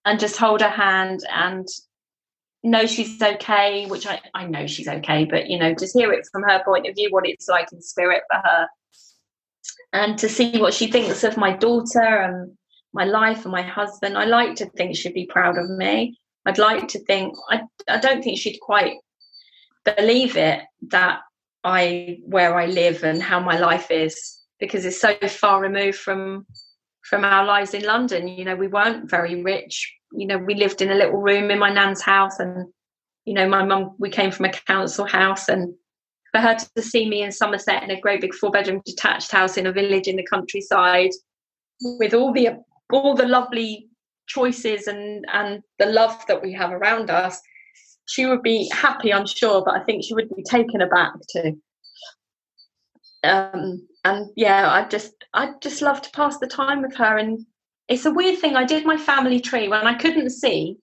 and 0.04 0.20
just 0.20 0.36
hold 0.36 0.60
her 0.60 0.68
hand 0.68 1.20
and 1.32 1.66
know 2.62 2.86
she's 2.86 3.20
okay, 3.20 3.86
which 3.86 4.06
I, 4.06 4.20
I 4.34 4.46
know 4.46 4.66
she's 4.66 4.88
okay, 4.88 5.24
but 5.24 5.48
you 5.48 5.58
know, 5.58 5.74
just 5.74 5.96
hear 5.96 6.12
it 6.12 6.28
from 6.30 6.42
her 6.42 6.62
point 6.64 6.86
of 6.86 6.94
view, 6.94 7.08
what 7.10 7.26
it's 7.26 7.48
like 7.48 7.72
in 7.72 7.82
spirit 7.82 8.22
for 8.30 8.38
her. 8.38 8.68
And 9.92 10.18
to 10.18 10.28
see 10.28 10.60
what 10.60 10.74
she 10.74 10.90
thinks 10.90 11.24
of 11.24 11.36
my 11.36 11.52
daughter 11.52 12.00
and 12.00 12.56
my 12.92 13.04
life 13.04 13.44
and 13.44 13.52
my 13.52 13.62
husband. 13.62 14.16
I 14.18 14.24
like 14.24 14.56
to 14.56 14.66
think 14.70 14.96
she'd 14.96 15.14
be 15.14 15.26
proud 15.26 15.58
of 15.58 15.68
me. 15.70 16.18
I'd 16.44 16.58
like 16.58 16.88
to 16.88 16.98
think 17.00 17.34
I 17.50 17.62
I 17.88 17.98
don't 17.98 18.22
think 18.22 18.38
she'd 18.38 18.58
quite 18.60 18.96
believe 19.84 20.36
it 20.36 20.60
that 20.88 21.20
I 21.64 22.18
where 22.24 22.56
I 22.56 22.66
live 22.66 23.04
and 23.04 23.22
how 23.22 23.40
my 23.40 23.58
life 23.58 23.90
is 23.90 24.40
because 24.58 24.84
it's 24.84 25.00
so 25.00 25.14
far 25.28 25.60
removed 25.60 25.98
from 25.98 26.46
from 27.04 27.24
our 27.24 27.44
lives 27.44 27.74
in 27.74 27.84
London. 27.84 28.28
You 28.28 28.44
know, 28.44 28.56
we 28.56 28.68
weren't 28.68 29.10
very 29.10 29.42
rich. 29.42 29.94
You 30.16 30.26
know, 30.26 30.38
we 30.38 30.54
lived 30.54 30.82
in 30.82 30.90
a 30.90 30.94
little 30.94 31.20
room 31.20 31.50
in 31.50 31.58
my 31.58 31.72
nan's 31.72 32.02
house, 32.02 32.38
and 32.38 32.66
you 33.24 33.34
know, 33.34 33.48
my 33.48 33.64
mum. 33.64 33.94
We 33.98 34.10
came 34.10 34.30
from 34.30 34.46
a 34.46 34.52
council 34.52 35.06
house, 35.06 35.48
and 35.48 35.74
for 36.32 36.40
her 36.40 36.56
to 36.76 36.82
see 36.82 37.08
me 37.08 37.22
in 37.22 37.32
Somerset 37.32 37.82
in 37.82 37.90
a 37.90 38.00
great 38.00 38.20
big 38.20 38.34
four 38.34 38.50
bedroom 38.50 38.82
detached 38.84 39.30
house 39.30 39.56
in 39.56 39.66
a 39.66 39.72
village 39.72 40.08
in 40.08 40.16
the 40.16 40.26
countryside, 40.26 41.10
with 41.98 42.14
all 42.14 42.32
the 42.32 42.50
all 42.92 43.14
the 43.14 43.26
lovely 43.26 43.88
choices 44.26 44.86
and 44.86 45.24
and 45.32 45.62
the 45.78 45.86
love 45.86 46.24
that 46.28 46.42
we 46.42 46.52
have 46.52 46.72
around 46.72 47.10
us, 47.10 47.40
she 48.06 48.26
would 48.26 48.42
be 48.42 48.70
happy, 48.72 49.12
I'm 49.12 49.26
sure, 49.26 49.62
but 49.64 49.74
I 49.74 49.84
think 49.84 50.04
she 50.04 50.14
would 50.14 50.28
be 50.34 50.42
taken 50.42 50.80
aback 50.80 51.12
too. 51.30 51.60
Um, 53.24 53.86
and 54.04 54.30
yeah, 54.36 54.70
I 54.70 54.86
just 54.88 55.12
I 55.32 55.52
just 55.60 55.82
love 55.82 56.02
to 56.02 56.10
pass 56.10 56.38
the 56.38 56.46
time 56.46 56.82
with 56.82 56.94
her. 56.96 57.16
And 57.16 57.46
it's 57.88 58.06
a 58.06 58.10
weird 58.10 58.38
thing. 58.38 58.56
I 58.56 58.64
did 58.64 58.86
my 58.86 58.96
family 58.96 59.40
tree 59.40 59.68
when 59.68 59.86
I 59.86 59.94
couldn't 59.94 60.30
see. 60.30 60.76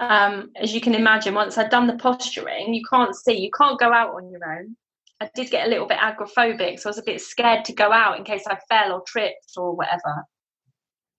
Um, 0.00 0.50
as 0.56 0.72
you 0.72 0.80
can 0.80 0.94
imagine, 0.94 1.34
once 1.34 1.58
I'd 1.58 1.70
done 1.70 1.86
the 1.86 1.96
posturing, 1.96 2.72
you 2.72 2.82
can't 2.90 3.14
see, 3.14 3.38
you 3.38 3.50
can't 3.56 3.78
go 3.78 3.92
out 3.92 4.14
on 4.14 4.30
your 4.30 4.40
own. 4.50 4.76
I 5.20 5.28
did 5.34 5.50
get 5.50 5.66
a 5.66 5.70
little 5.70 5.86
bit 5.86 5.98
agoraphobic, 5.98 6.80
so 6.80 6.88
I 6.88 6.90
was 6.90 6.98
a 6.98 7.02
bit 7.02 7.20
scared 7.20 7.66
to 7.66 7.74
go 7.74 7.92
out 7.92 8.16
in 8.16 8.24
case 8.24 8.44
I 8.46 8.58
fell 8.70 8.92
or 8.92 9.02
tripped 9.06 9.52
or 9.58 9.76
whatever. 9.76 10.24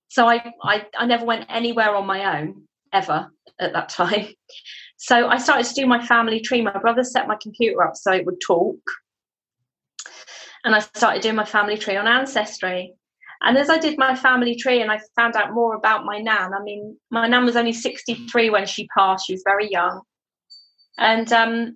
So 0.08 0.28
I, 0.28 0.52
I, 0.64 0.88
I 0.98 1.06
never 1.06 1.26
went 1.26 1.46
anywhere 1.50 1.96
on 1.96 2.08
my 2.08 2.40
own 2.40 2.64
ever 2.92 3.30
at 3.60 3.74
that 3.74 3.90
time. 3.90 4.28
So 5.04 5.28
I 5.30 5.40
started 5.40 5.66
to 5.66 5.74
do 5.74 5.88
my 5.88 6.06
family 6.06 6.42
tree. 6.42 6.62
My 6.62 6.78
brother 6.78 7.04
set 7.04 7.28
my 7.28 7.36
computer 7.42 7.82
up 7.82 7.96
so 7.96 8.12
it 8.12 8.24
would 8.24 8.40
talk 8.40 8.78
and 10.64 10.76
I 10.76 10.80
started 10.80 11.22
doing 11.22 11.36
my 11.36 11.46
family 11.46 11.78
tree 11.78 11.98
on 11.98 12.08
Ancestry. 12.08 12.94
And 13.44 13.58
as 13.58 13.70
I 13.70 13.80
did 13.80 13.98
my 13.98 14.16
family 14.16 14.56
tree 14.56 14.82
and 14.82 14.92
I 14.92 15.00
found 15.16 15.36
out 15.36 15.54
more 15.54 15.76
about 15.76 16.06
my 16.06 16.20
nan, 16.20 16.54
I 16.54 16.62
mean, 16.64 16.98
my 17.10 17.28
nan 17.28 17.46
was 17.46 17.56
only 17.56 17.74
63 17.74 18.50
when 18.52 18.68
she 18.68 18.88
passed, 18.96 19.26
she 19.26 19.34
was 19.34 19.44
very 19.46 19.70
young. 19.70 20.02
And 21.00 21.32
um, 21.34 21.76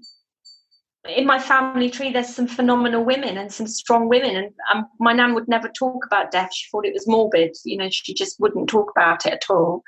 in 1.07 1.25
my 1.25 1.39
family 1.39 1.89
tree, 1.89 2.11
there's 2.11 2.33
some 2.33 2.47
phenomenal 2.47 3.03
women 3.03 3.37
and 3.37 3.51
some 3.51 3.65
strong 3.65 4.07
women. 4.09 4.35
And 4.35 4.53
um, 4.71 4.85
my 4.99 5.13
nan 5.13 5.33
would 5.33 5.47
never 5.47 5.69
talk 5.69 6.05
about 6.05 6.31
death. 6.31 6.53
She 6.53 6.69
thought 6.69 6.85
it 6.85 6.93
was 6.93 7.07
morbid. 7.07 7.55
You 7.65 7.77
know, 7.77 7.89
she 7.89 8.13
just 8.13 8.39
wouldn't 8.39 8.69
talk 8.69 8.91
about 8.95 9.25
it 9.25 9.33
at 9.33 9.49
all. 9.49 9.81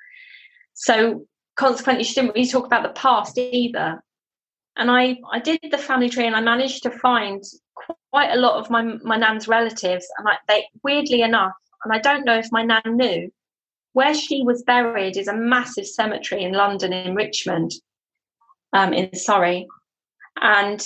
So 0.74 1.26
consequently, 1.58 2.06
she 2.06 2.16
didn't 2.16 2.34
really 2.34 2.48
talk 2.48 2.66
about 2.66 2.84
the 2.84 3.00
past 3.00 3.38
either. 3.38 4.02
And 4.78 4.90
I, 4.90 5.18
I 5.32 5.40
did 5.40 5.60
the 5.70 5.78
family 5.78 6.10
tree 6.10 6.26
and 6.26 6.36
I 6.36 6.42
managed 6.42 6.84
to 6.84 6.92
find 6.92 7.44
quite 8.12 8.32
a 8.32 8.40
lot 8.40 8.60
of 8.60 8.70
my 8.70 8.82
my 9.04 9.18
nan's 9.18 9.48
relatives, 9.48 10.08
and 10.18 10.28
I, 10.28 10.38
they 10.48 10.68
weirdly 10.84 11.22
enough, 11.22 11.54
and 11.88 11.98
I 11.98 12.00
don't 12.00 12.26
know 12.26 12.38
if 12.38 12.52
my 12.52 12.64
nan 12.64 12.82
knew, 12.86 13.32
where 13.94 14.14
she 14.14 14.44
was 14.44 14.64
buried 14.64 15.18
is 15.18 15.28
a 15.28 15.36
massive 15.36 15.88
cemetery 15.88 16.44
in 16.44 16.52
London, 16.54 16.92
in 16.92 17.16
Richmond, 17.16 17.72
um, 18.74 18.94
in 18.94 19.16
Surrey, 19.16 19.68
and 20.42 20.86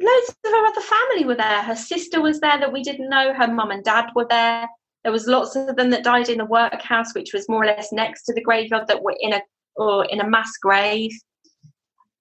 loads 0.00 0.28
of 0.28 0.50
her 0.50 0.66
other 0.66 0.80
family 0.80 1.24
were 1.24 1.36
there. 1.36 1.62
Her 1.62 1.76
sister 1.76 2.20
was 2.20 2.40
there 2.40 2.58
that 2.58 2.72
we 2.72 2.82
didn't 2.82 3.08
know. 3.08 3.32
Her 3.32 3.46
mum 3.46 3.70
and 3.70 3.84
dad 3.84 4.06
were 4.14 4.26
there. 4.28 4.68
There 5.04 5.12
was 5.12 5.26
lots 5.26 5.54
of 5.54 5.76
them 5.76 5.90
that 5.90 6.04
died 6.04 6.28
in 6.28 6.38
the 6.38 6.44
workhouse, 6.44 7.14
which 7.14 7.32
was 7.32 7.48
more 7.48 7.62
or 7.62 7.66
less 7.66 7.92
next 7.92 8.24
to 8.24 8.34
the 8.34 8.42
graveyard, 8.42 8.88
that 8.88 9.02
were 9.02 9.16
in 9.20 9.32
a 9.32 9.40
or 9.76 10.04
in 10.06 10.20
a 10.20 10.28
mass 10.28 10.50
grave. 10.60 11.12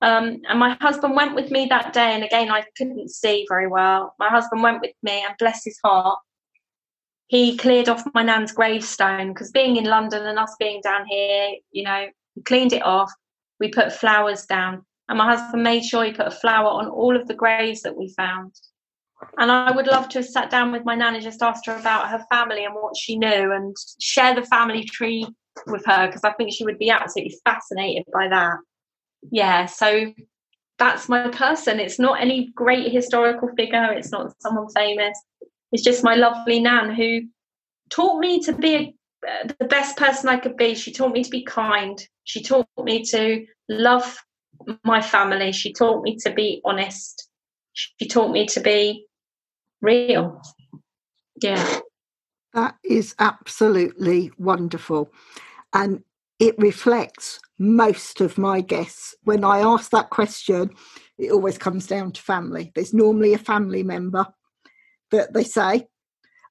Um, 0.01 0.41
and 0.47 0.59
my 0.59 0.77
husband 0.79 1.15
went 1.15 1.35
with 1.35 1.51
me 1.51 1.67
that 1.69 1.93
day. 1.93 2.13
And 2.13 2.23
again, 2.23 2.49
I 2.49 2.63
couldn't 2.77 3.09
see 3.09 3.45
very 3.49 3.67
well. 3.67 4.15
My 4.19 4.29
husband 4.29 4.63
went 4.63 4.81
with 4.81 4.93
me, 5.03 5.23
and 5.23 5.35
bless 5.37 5.65
his 5.65 5.77
heart, 5.83 6.19
he 7.31 7.57
cleared 7.57 7.89
off 7.89 8.03
my 8.13 8.23
nan's 8.23 8.51
gravestone 8.51 9.29
because 9.29 9.51
being 9.51 9.77
in 9.77 9.85
London 9.85 10.25
and 10.25 10.37
us 10.37 10.55
being 10.59 10.81
down 10.83 11.05
here, 11.07 11.55
you 11.71 11.83
know, 11.83 12.07
he 12.35 12.41
cleaned 12.43 12.73
it 12.73 12.85
off. 12.85 13.11
We 13.59 13.69
put 13.69 13.93
flowers 13.93 14.45
down. 14.45 14.85
And 15.07 15.17
my 15.17 15.35
husband 15.35 15.63
made 15.63 15.83
sure 15.83 16.03
he 16.03 16.11
put 16.11 16.27
a 16.27 16.31
flower 16.31 16.67
on 16.67 16.89
all 16.89 17.15
of 17.15 17.27
the 17.27 17.33
graves 17.33 17.81
that 17.81 17.97
we 17.97 18.13
found. 18.15 18.53
And 19.37 19.51
I 19.51 19.71
would 19.71 19.87
love 19.87 20.09
to 20.09 20.19
have 20.19 20.27
sat 20.27 20.49
down 20.49 20.71
with 20.71 20.85
my 20.85 20.95
nan 20.95 21.15
and 21.15 21.23
just 21.23 21.41
asked 21.41 21.65
her 21.67 21.75
about 21.75 22.09
her 22.09 22.23
family 22.31 22.65
and 22.65 22.75
what 22.75 22.97
she 22.97 23.17
knew 23.17 23.51
and 23.51 23.75
share 23.99 24.35
the 24.35 24.43
family 24.43 24.83
tree 24.83 25.25
with 25.67 25.85
her 25.85 26.07
because 26.07 26.23
I 26.23 26.33
think 26.33 26.53
she 26.53 26.65
would 26.65 26.79
be 26.79 26.89
absolutely 26.89 27.37
fascinated 27.45 28.05
by 28.13 28.27
that 28.29 28.57
yeah, 29.29 29.65
so 29.65 30.13
that's 30.79 31.07
my 31.07 31.29
person. 31.29 31.79
It's 31.79 31.99
not 31.99 32.21
any 32.21 32.51
great 32.55 32.91
historical 32.91 33.49
figure, 33.55 33.91
it's 33.93 34.11
not 34.11 34.33
someone 34.41 34.67
famous. 34.75 35.19
It's 35.72 35.83
just 35.83 36.03
my 36.03 36.16
lovely 36.16 36.59
Nan 36.59 36.93
who 36.93 37.22
taught 37.90 38.19
me 38.19 38.41
to 38.41 38.53
be 38.53 38.75
a, 38.75 38.93
uh, 39.27 39.48
the 39.59 39.66
best 39.66 39.98
person 39.98 40.30
I 40.30 40.38
could 40.38 40.58
be. 40.58 40.75
She 40.75 40.91
taught 40.91 41.14
me 41.14 41.24
to 41.24 41.30
be 41.30 41.43
kind. 41.43 42.01
She 42.24 42.41
taught 42.41 42.67
me 42.83 43.03
to 43.06 43.45
love 43.69 44.17
my 44.83 45.01
family. 45.01 45.51
She 45.51 45.74
taught 45.74 46.03
me 46.03 46.17
to 46.17 46.32
be 46.32 46.61
honest. 46.66 47.30
She 47.74 48.08
taught 48.08 48.32
me 48.32 48.45
to 48.48 48.59
be 48.59 49.06
real. 49.82 50.41
Yeah. 51.41 51.80
That 52.53 52.75
is 52.83 53.16
absolutely 53.19 54.32
wonderful. 54.38 55.11
And 55.74 56.03
it 56.40 56.56
reflects 56.58 57.40
most 57.58 58.19
of 58.19 58.38
my 58.38 58.61
guests. 58.61 59.16
When 59.24 59.43
I 59.43 59.59
ask 59.59 59.91
that 59.91 60.09
question, 60.09 60.72
it 61.17 61.32
always 61.32 61.58
comes 61.58 61.88
down 61.88 62.11
to 62.14 62.22
family. 62.22 62.72
There's 62.75 62.93
normally 62.93 63.33
a 63.33 63.38
family 63.38 63.83
member 63.83 64.27
that 65.11 65.33
they 65.33 65.43
say, 65.43 65.88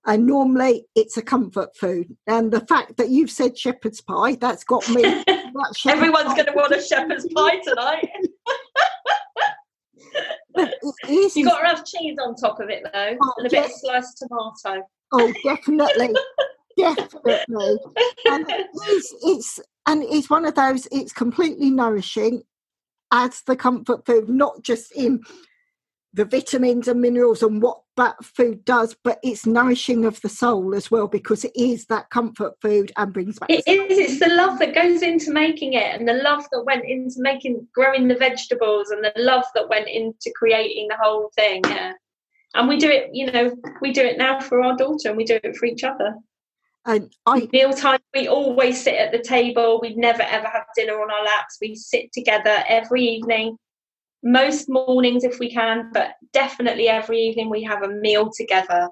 and 0.06 0.26
normally 0.26 0.86
it's 0.94 1.16
a 1.16 1.22
comfort 1.22 1.76
food. 1.76 2.16
And 2.26 2.50
the 2.50 2.64
fact 2.66 2.96
that 2.96 3.10
you've 3.10 3.30
said 3.30 3.58
shepherd's 3.58 4.00
pie, 4.00 4.36
that's 4.36 4.64
got 4.64 4.88
me. 4.88 5.02
Everyone's 5.86 6.34
going 6.34 6.46
to 6.46 6.52
want 6.54 6.72
a 6.72 6.82
shepherd's 6.82 7.26
pie 7.34 7.58
tonight. 7.58 8.08
You've 11.08 11.46
got 11.46 11.60
to 11.60 11.66
have 11.66 11.84
cheese 11.84 12.16
on 12.22 12.34
top 12.34 12.60
of 12.60 12.68
it 12.68 12.82
though, 12.84 13.16
oh, 13.22 13.32
and 13.38 13.46
a 13.46 13.50
bit 13.50 13.66
of 13.66 13.70
sliced 13.72 14.18
tomato. 14.18 14.82
Oh, 15.12 15.32
definitely. 15.44 16.14
definitely. 16.76 17.78
And 18.26 18.46
it's, 18.48 19.14
it's 19.22 19.60
and 19.86 20.02
it's 20.04 20.30
one 20.30 20.44
of 20.44 20.54
those 20.54 20.86
it's 20.90 21.12
completely 21.12 21.70
nourishing 21.70 22.42
as 23.12 23.42
the 23.42 23.56
comfort 23.56 24.06
food 24.06 24.28
not 24.28 24.62
just 24.62 24.92
in 24.92 25.22
the 26.12 26.24
vitamins 26.24 26.88
and 26.88 27.00
minerals 27.00 27.42
and 27.42 27.62
what 27.62 27.82
that 27.96 28.22
food 28.24 28.64
does, 28.64 28.96
but 29.04 29.20
it's 29.22 29.46
nourishing 29.46 30.04
of 30.04 30.20
the 30.22 30.28
soul 30.28 30.74
as 30.74 30.90
well 30.90 31.06
because 31.06 31.44
it 31.44 31.52
is 31.54 31.86
that 31.86 32.10
comfort 32.10 32.54
food 32.60 32.90
and 32.96 33.12
brings 33.12 33.38
back. 33.38 33.50
It 33.50 33.62
is. 33.66 33.98
It's 33.98 34.20
the 34.20 34.34
love 34.34 34.58
that 34.58 34.74
goes 34.74 35.02
into 35.02 35.32
making 35.32 35.74
it, 35.74 35.94
and 35.94 36.08
the 36.08 36.14
love 36.14 36.44
that 36.50 36.64
went 36.64 36.84
into 36.84 37.16
making 37.18 37.66
growing 37.74 38.08
the 38.08 38.16
vegetables, 38.16 38.90
and 38.90 39.04
the 39.04 39.12
love 39.16 39.44
that 39.54 39.68
went 39.68 39.88
into 39.88 40.32
creating 40.34 40.88
the 40.88 40.96
whole 41.00 41.30
thing. 41.36 41.62
Yeah, 41.66 41.92
and 42.54 42.68
we 42.68 42.76
do 42.78 42.88
it. 42.88 43.10
You 43.12 43.30
know, 43.30 43.54
we 43.80 43.92
do 43.92 44.02
it 44.02 44.18
now 44.18 44.40
for 44.40 44.62
our 44.62 44.76
daughter, 44.76 45.08
and 45.08 45.16
we 45.16 45.24
do 45.24 45.38
it 45.42 45.56
for 45.56 45.66
each 45.66 45.84
other. 45.84 46.14
And 46.86 47.12
I 47.26 47.48
meal 47.52 47.72
time, 47.74 48.00
we 48.14 48.26
always 48.26 48.82
sit 48.82 48.94
at 48.94 49.12
the 49.12 49.22
table. 49.22 49.78
We 49.82 49.94
never 49.94 50.22
ever 50.22 50.46
have 50.46 50.64
dinner 50.74 50.94
on 50.94 51.10
our 51.10 51.24
laps. 51.24 51.58
We 51.60 51.76
sit 51.76 52.10
together 52.12 52.64
every 52.68 53.04
evening. 53.04 53.58
Most 54.22 54.66
mornings 54.68 55.24
if 55.24 55.38
we 55.38 55.50
can, 55.50 55.90
but 55.92 56.14
definitely 56.32 56.88
every 56.88 57.20
evening 57.20 57.50
we 57.50 57.62
have 57.64 57.82
a 57.82 57.88
meal 57.88 58.30
together, 58.34 58.88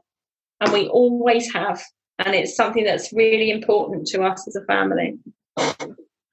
and 0.61 0.73
we 0.73 0.89
always 0.89 1.53
have, 1.53 1.83
and 2.19 2.35
it's 2.35 2.57
something 2.57 2.85
that's 2.85 3.13
really 3.13 3.51
important 3.51 4.07
to 4.09 4.23
us 4.23 4.47
as 4.49 4.57
a 4.57 4.65
family. 4.65 5.19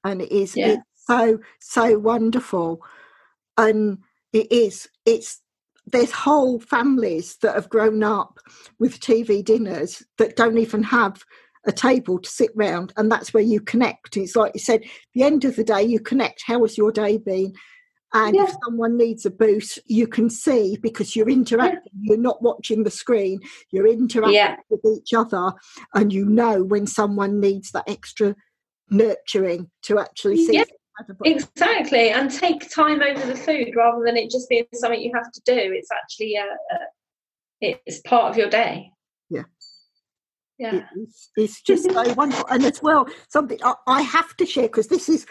And 0.04 0.22
it 0.22 0.32
is 0.32 0.56
yeah. 0.56 0.68
it's 0.68 0.84
so 1.08 1.40
so 1.60 1.98
wonderful, 2.00 2.82
and 3.58 4.00
it 4.34 4.52
is 4.52 4.88
it's 5.06 5.42
there's 5.88 6.12
whole 6.12 6.60
families 6.60 7.38
that 7.42 7.54
have 7.54 7.70
grown 7.70 8.04
up 8.04 8.40
with 8.80 9.00
TV 9.00 9.44
dinners 9.44 10.04
that 10.18 10.36
don't 10.36 10.58
even 10.58 10.82
have 10.84 11.24
a 11.68 11.72
table 11.72 12.20
to 12.20 12.30
sit 12.30 12.52
round, 12.56 12.94
and 12.98 13.12
that's 13.12 13.34
where 13.34 13.44
you 13.44 13.60
connect. 13.60 14.18
It's 14.18 14.36
like 14.36 14.52
you 14.54 14.60
said, 14.60 14.84
the 15.14 15.24
end 15.24 15.46
of 15.46 15.56
the 15.56 15.64
day, 15.64 15.84
you 15.84 16.00
connect. 16.00 16.44
How 16.46 16.62
has 16.62 16.78
your 16.78 16.92
day 16.92 17.18
been? 17.18 17.54
And 18.16 18.34
yeah. 18.34 18.44
if 18.44 18.56
someone 18.64 18.98
needs 18.98 19.26
a 19.26 19.30
boost, 19.30 19.77
you 19.88 20.08
can 20.08 20.30
see 20.30 20.77
because 20.82 21.18
you're 21.18 21.30
interacting. 21.30 21.92
Yeah. 22.00 22.14
You're 22.14 22.24
not 22.24 22.42
watching 22.42 22.84
the 22.84 22.90
screen. 22.90 23.42
You're 23.72 23.88
interacting 23.88 24.35
yeah. 24.35 24.56
with 24.69 24.85
each 24.85 25.14
other, 25.14 25.52
and 25.94 26.14
you 26.14 26.24
know 26.24 26.64
when 26.64 26.88
someone 26.88 27.42
needs 27.42 27.72
that 27.72 27.84
extra 27.88 28.34
nurturing 28.90 29.69
to 29.84 30.00
actually 30.00 30.45
see. 30.45 30.64
Exactly, 31.26 32.11
and 32.11 32.32
take 32.32 32.69
time 32.74 33.02
over 33.02 33.26
the 33.26 33.35
food 33.35 33.74
rather 33.76 34.02
than 34.06 34.16
it 34.16 34.32
just 34.32 34.48
being 34.48 34.66
something 34.74 35.02
you 35.02 35.11
have 35.14 35.30
to 35.34 35.42
do. 35.45 35.53
It's 35.53 35.90
actually 35.92 36.35
a, 36.35 36.45
a 37.66 37.77
it's 37.85 38.00
part 38.08 38.32
of 38.32 38.38
your 38.38 38.50
day. 38.50 38.92
Yeah, 39.30 39.44
yeah. 40.58 40.85
It's, 40.95 41.32
it's 41.35 41.61
just 41.64 41.92
so 41.92 42.14
wonderful, 42.14 42.48
and 42.50 42.64
as 42.64 42.82
well, 42.82 43.10
something 43.27 43.60
I, 43.61 43.74
I 43.88 44.02
have 44.03 44.38
to 44.38 44.45
share 44.45 44.69
because 44.69 44.88
this 44.88 45.10
is. 45.10 45.26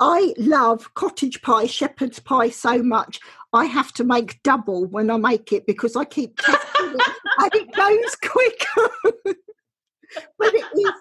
I 0.00 0.34
love 0.38 0.92
cottage 0.94 1.40
pie, 1.42 1.66
shepherd's 1.66 2.18
pie 2.18 2.50
so 2.50 2.82
much. 2.82 3.20
I 3.52 3.66
have 3.66 3.92
to 3.94 4.04
make 4.04 4.42
double 4.42 4.86
when 4.86 5.10
I 5.10 5.16
make 5.16 5.52
it 5.52 5.66
because 5.66 5.94
I 5.94 6.04
keep 6.04 6.36
testing 6.38 6.94
it 6.94 7.08
and 7.38 7.54
it 7.54 7.72
goes 7.72 8.16
quicker. 8.16 9.14
but 10.38 10.54
it 10.54 10.64
is 10.64 10.92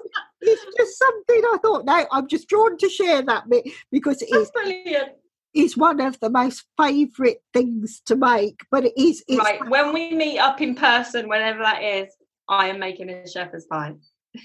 it's 0.41 0.65
just 0.77 0.97
something 0.97 1.41
I 1.53 1.57
thought 1.61 1.85
now 1.85 2.05
I'm 2.11 2.27
just 2.27 2.47
drawn 2.47 2.77
to 2.77 2.89
share 2.89 3.21
that 3.23 3.49
bit 3.49 3.65
because 3.91 4.21
it 4.21 4.33
is 4.33 4.51
brilliant. 4.51 5.13
Is 5.53 5.77
one 5.77 6.01
of 6.01 6.19
the 6.19 6.31
most 6.31 6.63
favourite 6.81 7.37
things 7.53 8.01
to 8.07 8.15
make, 8.15 8.61
but 8.71 8.85
it 8.85 8.93
is 8.97 9.23
right. 9.37 9.59
When 9.69 9.93
we 9.93 10.11
meet 10.11 10.39
up 10.39 10.61
in 10.61 10.73
person, 10.73 11.29
whenever 11.29 11.59
that 11.59 11.83
is, 11.83 12.11
I 12.49 12.69
am 12.69 12.79
making 12.79 13.11
a 13.11 13.27
shepherd's 13.29 13.67
pie. 13.67 13.93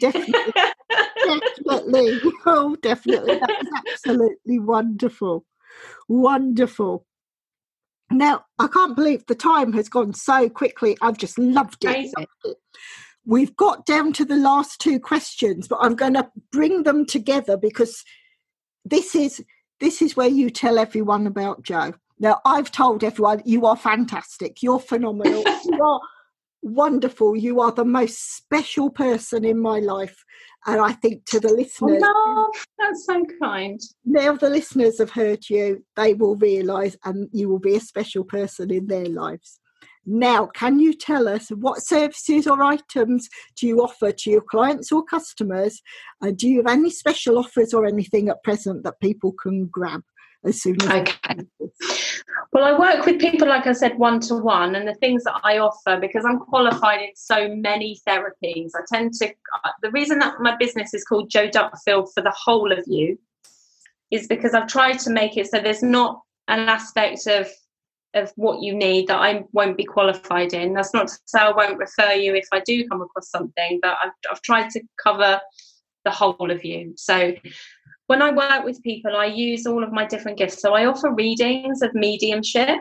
Definitely, 0.00 0.52
definitely, 1.24 2.20
oh, 2.46 2.76
definitely. 2.82 3.38
That 3.38 3.50
is 3.62 3.68
absolutely 3.92 4.58
wonderful, 4.58 5.44
wonderful. 6.08 7.06
Now, 8.10 8.44
I 8.58 8.68
can't 8.68 8.96
believe 8.96 9.26
the 9.26 9.34
time 9.34 9.72
has 9.74 9.88
gone 9.88 10.14
so 10.14 10.48
quickly. 10.48 10.96
I've 11.02 11.18
just 11.18 11.38
loved 11.38 11.84
it. 11.84 12.14
We've 13.26 13.54
got 13.56 13.84
down 13.84 14.14
to 14.14 14.24
the 14.24 14.36
last 14.36 14.80
two 14.80 14.98
questions, 14.98 15.68
but 15.68 15.78
I'm 15.82 15.94
going 15.94 16.14
to 16.14 16.30
bring 16.50 16.84
them 16.84 17.04
together 17.04 17.58
because 17.58 18.02
this 18.84 19.14
is 19.14 19.44
this 19.80 20.02
is 20.02 20.16
where 20.16 20.28
you 20.28 20.50
tell 20.50 20.78
everyone 20.78 21.26
about 21.26 21.62
Jo. 21.62 21.92
Now, 22.18 22.40
I've 22.44 22.72
told 22.72 23.04
everyone 23.04 23.42
you 23.44 23.64
are 23.66 23.76
fantastic, 23.76 24.62
you're 24.62 24.80
phenomenal, 24.80 25.44
you 25.64 25.82
are 25.82 26.00
wonderful, 26.62 27.36
you 27.36 27.60
are 27.60 27.72
the 27.72 27.84
most 27.84 28.36
special 28.36 28.90
person 28.90 29.44
in 29.44 29.60
my 29.60 29.78
life. 29.80 30.24
And 30.66 30.80
I 30.80 30.92
think 30.92 31.24
to 31.26 31.40
the 31.40 31.50
oh, 31.50 31.54
listeners, 31.54 32.02
oh, 32.04 32.50
no, 32.52 32.52
that's 32.78 33.06
so 33.06 33.24
kind. 33.42 33.80
Now 34.04 34.36
the 34.36 34.50
listeners 34.50 34.98
have 34.98 35.10
heard 35.10 35.48
you, 35.48 35.84
they 35.96 36.14
will 36.14 36.36
realise, 36.36 36.96
and 37.04 37.28
you 37.32 37.48
will 37.48 37.60
be 37.60 37.76
a 37.76 37.80
special 37.80 38.24
person 38.24 38.72
in 38.72 38.86
their 38.86 39.06
lives. 39.06 39.60
Now, 40.10 40.46
can 40.46 40.78
you 40.78 40.94
tell 40.94 41.28
us 41.28 41.50
what 41.50 41.82
services 41.82 42.46
or 42.46 42.62
items 42.62 43.28
do 43.60 43.66
you 43.66 43.82
offer 43.82 44.10
to 44.10 44.30
your 44.30 44.40
clients 44.40 44.90
or 44.90 45.04
customers? 45.04 45.82
And 46.22 46.36
do 46.36 46.48
you 46.48 46.58
have 46.58 46.66
any 46.66 46.88
special 46.88 47.38
offers 47.38 47.74
or 47.74 47.84
anything 47.84 48.30
at 48.30 48.42
present 48.42 48.84
that 48.84 49.00
people 49.00 49.32
can 49.32 49.66
grab 49.66 50.02
as 50.44 50.62
soon 50.62 50.76
as? 50.82 50.88
Okay. 50.90 51.46
Well, 52.52 52.64
I 52.64 52.78
work 52.78 53.04
with 53.04 53.20
people, 53.20 53.48
like 53.48 53.66
I 53.66 53.72
said, 53.72 53.98
one 53.98 54.20
to 54.20 54.34
one, 54.36 54.74
and 54.74 54.88
the 54.88 54.94
things 54.94 55.24
that 55.24 55.40
I 55.44 55.58
offer 55.58 55.98
because 56.00 56.24
I'm 56.24 56.38
qualified 56.38 57.00
in 57.00 57.10
so 57.14 57.54
many 57.54 58.00
therapies. 58.06 58.70
I 58.74 58.80
tend 58.90 59.12
to, 59.14 59.28
uh, 59.28 59.70
the 59.82 59.90
reason 59.90 60.18
that 60.20 60.40
my 60.40 60.56
business 60.56 60.94
is 60.94 61.04
called 61.04 61.30
Jo 61.30 61.48
Dupfield 61.48 62.12
for 62.14 62.22
the 62.22 62.34
whole 62.36 62.72
of 62.72 62.84
you 62.86 63.18
is 64.10 64.26
because 64.26 64.54
I've 64.54 64.68
tried 64.68 64.98
to 65.00 65.10
make 65.10 65.36
it 65.36 65.50
so 65.50 65.60
there's 65.60 65.82
not 65.82 66.22
an 66.48 66.60
aspect 66.60 67.26
of 67.26 67.48
of 68.14 68.32
what 68.36 68.62
you 68.62 68.74
need 68.74 69.06
that 69.06 69.18
I 69.18 69.44
won't 69.52 69.76
be 69.76 69.84
qualified 69.84 70.54
in. 70.54 70.72
That's 70.72 70.94
not 70.94 71.08
to 71.08 71.18
say 71.26 71.40
I 71.40 71.52
won't 71.52 71.78
refer 71.78 72.12
you 72.12 72.34
if 72.34 72.48
I 72.52 72.60
do 72.60 72.88
come 72.88 73.02
across 73.02 73.30
something, 73.30 73.80
but 73.82 73.98
I've, 74.02 74.12
I've 74.30 74.40
tried 74.40 74.70
to 74.70 74.82
cover 75.02 75.40
the 76.06 76.10
whole 76.10 76.50
of 76.50 76.64
you. 76.64 76.94
So 76.96 77.34
when 78.08 78.22
I 78.22 78.32
work 78.32 78.64
with 78.64 78.82
people, 78.82 79.14
I 79.14 79.26
use 79.26 79.66
all 79.66 79.84
of 79.84 79.92
my 79.92 80.06
different 80.06 80.38
gifts. 80.38 80.60
So 80.60 80.74
I 80.74 80.86
offer 80.86 81.12
readings 81.12 81.82
of 81.82 81.94
mediumship. 81.94 82.78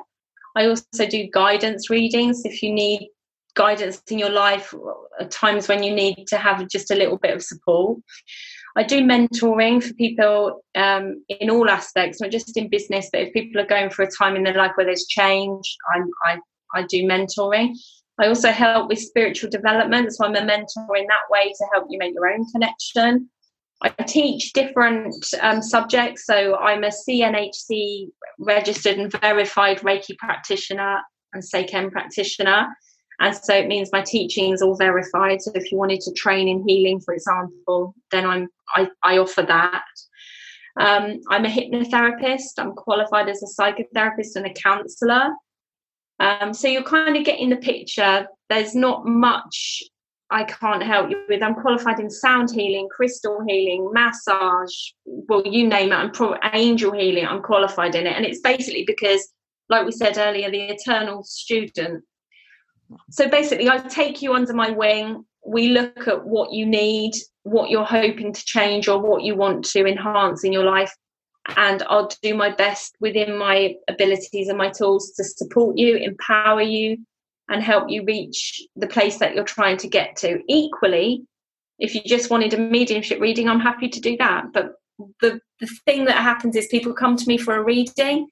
I 0.56 0.66
also 0.66 1.06
do 1.06 1.30
guidance 1.32 1.90
readings 1.90 2.42
if 2.46 2.64
you 2.64 2.74
need 2.74 3.10
guidance 3.54 4.02
in 4.10 4.20
your 4.20 4.30
life 4.30 4.74
at 5.20 5.30
times 5.30 5.68
when 5.68 5.84
you 5.84 5.94
need 5.94 6.28
to 6.28 6.38
have 6.38 6.66
just 6.70 6.92
a 6.92 6.96
little 6.96 7.18
bit 7.18 7.36
of 7.36 7.44
support. 7.44 8.00
I 8.78 8.84
do 8.84 9.02
mentoring 9.02 9.84
for 9.84 9.94
people 9.96 10.62
um, 10.76 11.24
in 11.28 11.50
all 11.50 11.70
aspects, 11.70 12.22
not 12.22 12.32
just 12.32 12.56
in 12.56 12.70
business, 12.70 13.10
but 13.12 13.22
if 13.22 13.34
people 13.34 13.60
are 13.60 13.66
going 13.66 13.90
for 13.90 14.04
a 14.04 14.12
time 14.12 14.38
in 14.38 14.44
their 14.44 14.56
life 14.56 14.72
where 14.76 14.86
there's 14.86 15.08
change, 15.08 15.76
I'm, 15.94 16.10
I, 16.24 16.38
I 16.74 16.84
do 16.84 17.04
mentoring. 17.04 17.76
I 18.20 18.28
also 18.28 18.52
help 18.52 18.88
with 18.88 19.00
spiritual 19.00 19.50
development, 19.50 20.16
so 20.16 20.26
I'm 20.26 20.36
a 20.36 20.46
mentor 20.46 20.96
in 20.96 21.06
that 21.08 21.28
way 21.30 21.52
to 21.52 21.66
help 21.74 21.88
you 21.90 22.00
make 22.00 22.14
your 22.14 22.30
own 22.32 22.46
connection. 22.52 23.30
I 23.82 23.90
teach 23.90 24.54
different 24.54 25.16
um, 25.42 25.62
subjects, 25.62 26.26
so 26.26 26.56
I'm 26.56 26.84
a 26.84 26.90
CNHC 26.90 28.10
registered 28.40 28.98
and 28.98 29.12
verified 29.12 29.80
Reiki 29.82 30.18
practitioner 30.18 31.02
and 31.34 31.44
Seichem 31.44 31.92
practitioner. 31.92 32.68
And 33.20 33.36
so 33.36 33.56
it 33.56 33.68
means 33.68 33.90
my 33.92 34.02
teaching 34.02 34.54
is 34.54 34.62
all 34.62 34.76
verified. 34.76 35.42
So 35.42 35.52
if 35.56 35.72
you 35.72 35.78
wanted 35.78 36.02
to 36.02 36.14
train 36.14 36.48
in 36.48 36.68
healing, 36.68 37.00
for 37.00 37.14
example, 37.14 37.96
then 38.12 38.26
I'm 38.26 38.48
I, 38.76 38.90
I 39.04 39.18
offer 39.18 39.44
that. 39.44 39.84
Um, 40.80 41.22
I'm 41.30 41.46
a 41.46 41.50
hypnotherapist. 41.50 42.54
I'm 42.58 42.74
qualified 42.74 43.30
as 43.30 43.42
a 43.42 43.62
psychotherapist 43.62 44.36
and 44.36 44.46
a 44.46 44.54
counsellor. 44.54 45.30
Um, 46.20 46.54
so 46.54 46.68
you're 46.68 46.84
kind 46.84 47.16
of 47.16 47.26
getting 47.26 47.50
the 47.50 47.58
picture. 47.58 48.28
There's 48.50 48.76
not 48.76 49.06
much 49.06 49.84
I 50.30 50.44
can't 50.44 50.84
help 50.84 51.10
you 51.10 51.24
with. 51.30 51.42
I'm 51.42 51.56
qualified 51.56 52.00
in 52.00 52.10
sound 52.10 52.52
healing, 52.52 52.90
crystal 52.90 53.40
healing, 53.48 53.90
massage. 53.94 54.76
Well, 55.06 55.44
you 55.46 55.68
name 55.68 55.92
it. 55.92 55.96
I'm 55.96 56.12
pro- 56.12 56.38
angel 56.54 56.92
healing. 56.92 57.26
I'm 57.26 57.42
qualified 57.42 57.96
in 57.96 58.06
it, 58.06 58.16
and 58.16 58.26
it's 58.26 58.42
basically 58.42 58.84
because, 58.86 59.26
like 59.70 59.86
we 59.86 59.92
said 59.92 60.18
earlier, 60.18 60.52
the 60.52 60.62
eternal 60.62 61.24
student 61.24 62.04
so 63.10 63.28
basically, 63.30 63.70
I 63.70 63.78
take 63.80 64.22
you 64.22 64.34
under 64.34 64.54
my 64.54 64.70
wing. 64.72 65.26
We 65.46 65.70
look 65.70 66.08
at 66.08 66.26
what 66.26 66.52
you 66.52 66.66
need, 66.66 67.14
what 67.44 67.70
you're 67.70 67.86
hoping 67.86 68.34
to 68.34 68.46
change, 68.46 68.88
or 68.88 69.00
what 69.00 69.24
you 69.24 69.36
want 69.36 69.66
to 69.66 69.86
enhance 69.86 70.44
in 70.44 70.54
your 70.54 70.64
life. 70.64 70.94
And 71.56 71.84
I'll 71.84 72.10
do 72.22 72.36
my 72.36 72.50
best 72.50 72.96
within 73.00 73.38
my 73.38 73.76
abilities 73.88 74.50
and 74.50 74.58
my 74.58 74.70
tools 74.70 75.14
to 75.14 75.24
support 75.24 75.78
you, 75.78 75.96
empower 75.96 76.62
you, 76.62 76.98
and 77.50 77.64
help 77.64 77.90
you 77.90 78.04
reach 78.06 78.62
the 78.76 78.88
place 78.88 79.20
that 79.20 79.36
you're 79.36 79.44
trying 79.44 79.78
to 79.78 79.88
get 79.88 80.16
to. 80.18 80.40
Equally, 80.48 81.24
if 81.80 81.96
you 81.96 82.02
just 82.06 82.30
wanted 82.30 82.54
a 82.54 82.58
mediumship 82.58 83.20
reading, 83.20 83.48
I'm 83.48 83.60
happy 83.60 83.88
to 83.90 84.00
do 84.00 84.18
that. 84.18 84.46
But 84.54 84.74
the, 85.22 85.40
the 85.60 85.68
thing 85.86 86.06
that 86.06 86.18
happens 86.18 86.56
is 86.56 86.68
people 86.68 86.94
come 86.94 87.16
to 87.16 87.28
me 87.28 87.38
for 87.38 87.56
a 87.56 87.64
reading 87.64 88.28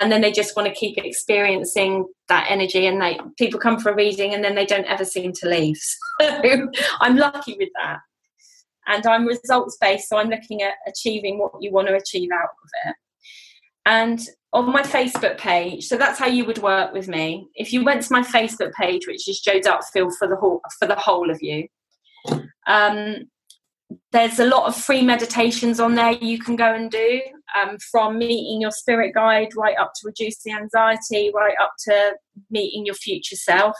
and 0.00 0.10
then 0.10 0.20
they 0.20 0.32
just 0.32 0.56
want 0.56 0.68
to 0.68 0.74
keep 0.74 0.98
experiencing 0.98 2.06
that 2.28 2.46
energy 2.48 2.86
and 2.86 3.00
they 3.00 3.18
people 3.36 3.60
come 3.60 3.78
for 3.78 3.90
a 3.90 3.94
reading 3.94 4.34
and 4.34 4.42
then 4.42 4.54
they 4.54 4.66
don't 4.66 4.86
ever 4.86 5.04
seem 5.04 5.32
to 5.32 5.48
leave 5.48 5.76
so 6.20 6.68
i'm 7.00 7.16
lucky 7.16 7.56
with 7.58 7.68
that 7.82 7.98
and 8.86 9.06
i'm 9.06 9.26
results 9.26 9.76
based 9.80 10.08
so 10.08 10.16
i'm 10.16 10.30
looking 10.30 10.62
at 10.62 10.74
achieving 10.86 11.38
what 11.38 11.52
you 11.60 11.70
want 11.70 11.86
to 11.86 11.94
achieve 11.94 12.30
out 12.32 12.44
of 12.44 12.90
it 12.90 12.96
and 13.84 14.28
on 14.56 14.72
my 14.72 14.80
facebook 14.80 15.36
page 15.36 15.86
so 15.86 15.98
that's 15.98 16.18
how 16.18 16.26
you 16.26 16.46
would 16.46 16.58
work 16.58 16.94
with 16.94 17.08
me. 17.08 17.46
If 17.54 17.74
you 17.74 17.84
went 17.84 18.02
to 18.02 18.12
my 18.12 18.22
facebook 18.22 18.72
page 18.72 19.06
which 19.06 19.28
is 19.28 19.40
Jo 19.40 19.60
dupfield 19.60 20.14
for 20.18 20.26
the 20.26 20.36
whole 20.36 20.62
for 20.78 20.88
the 20.88 20.96
whole 20.96 21.30
of 21.30 21.42
you 21.42 21.68
um, 22.66 23.28
there's 24.12 24.40
a 24.40 24.46
lot 24.46 24.66
of 24.66 24.74
free 24.74 25.02
meditations 25.02 25.78
on 25.78 25.94
there 25.94 26.12
you 26.12 26.38
can 26.38 26.56
go 26.56 26.72
and 26.72 26.90
do 26.90 27.20
um, 27.56 27.76
from 27.90 28.18
meeting 28.18 28.62
your 28.62 28.70
spirit 28.70 29.14
guide 29.14 29.48
right 29.56 29.76
up 29.78 29.92
to 29.96 30.06
reduce 30.06 30.42
the 30.42 30.52
anxiety 30.52 31.30
right 31.34 31.56
up 31.60 31.72
to 31.86 32.14
meeting 32.50 32.86
your 32.86 32.94
future 32.94 33.36
self. 33.36 33.76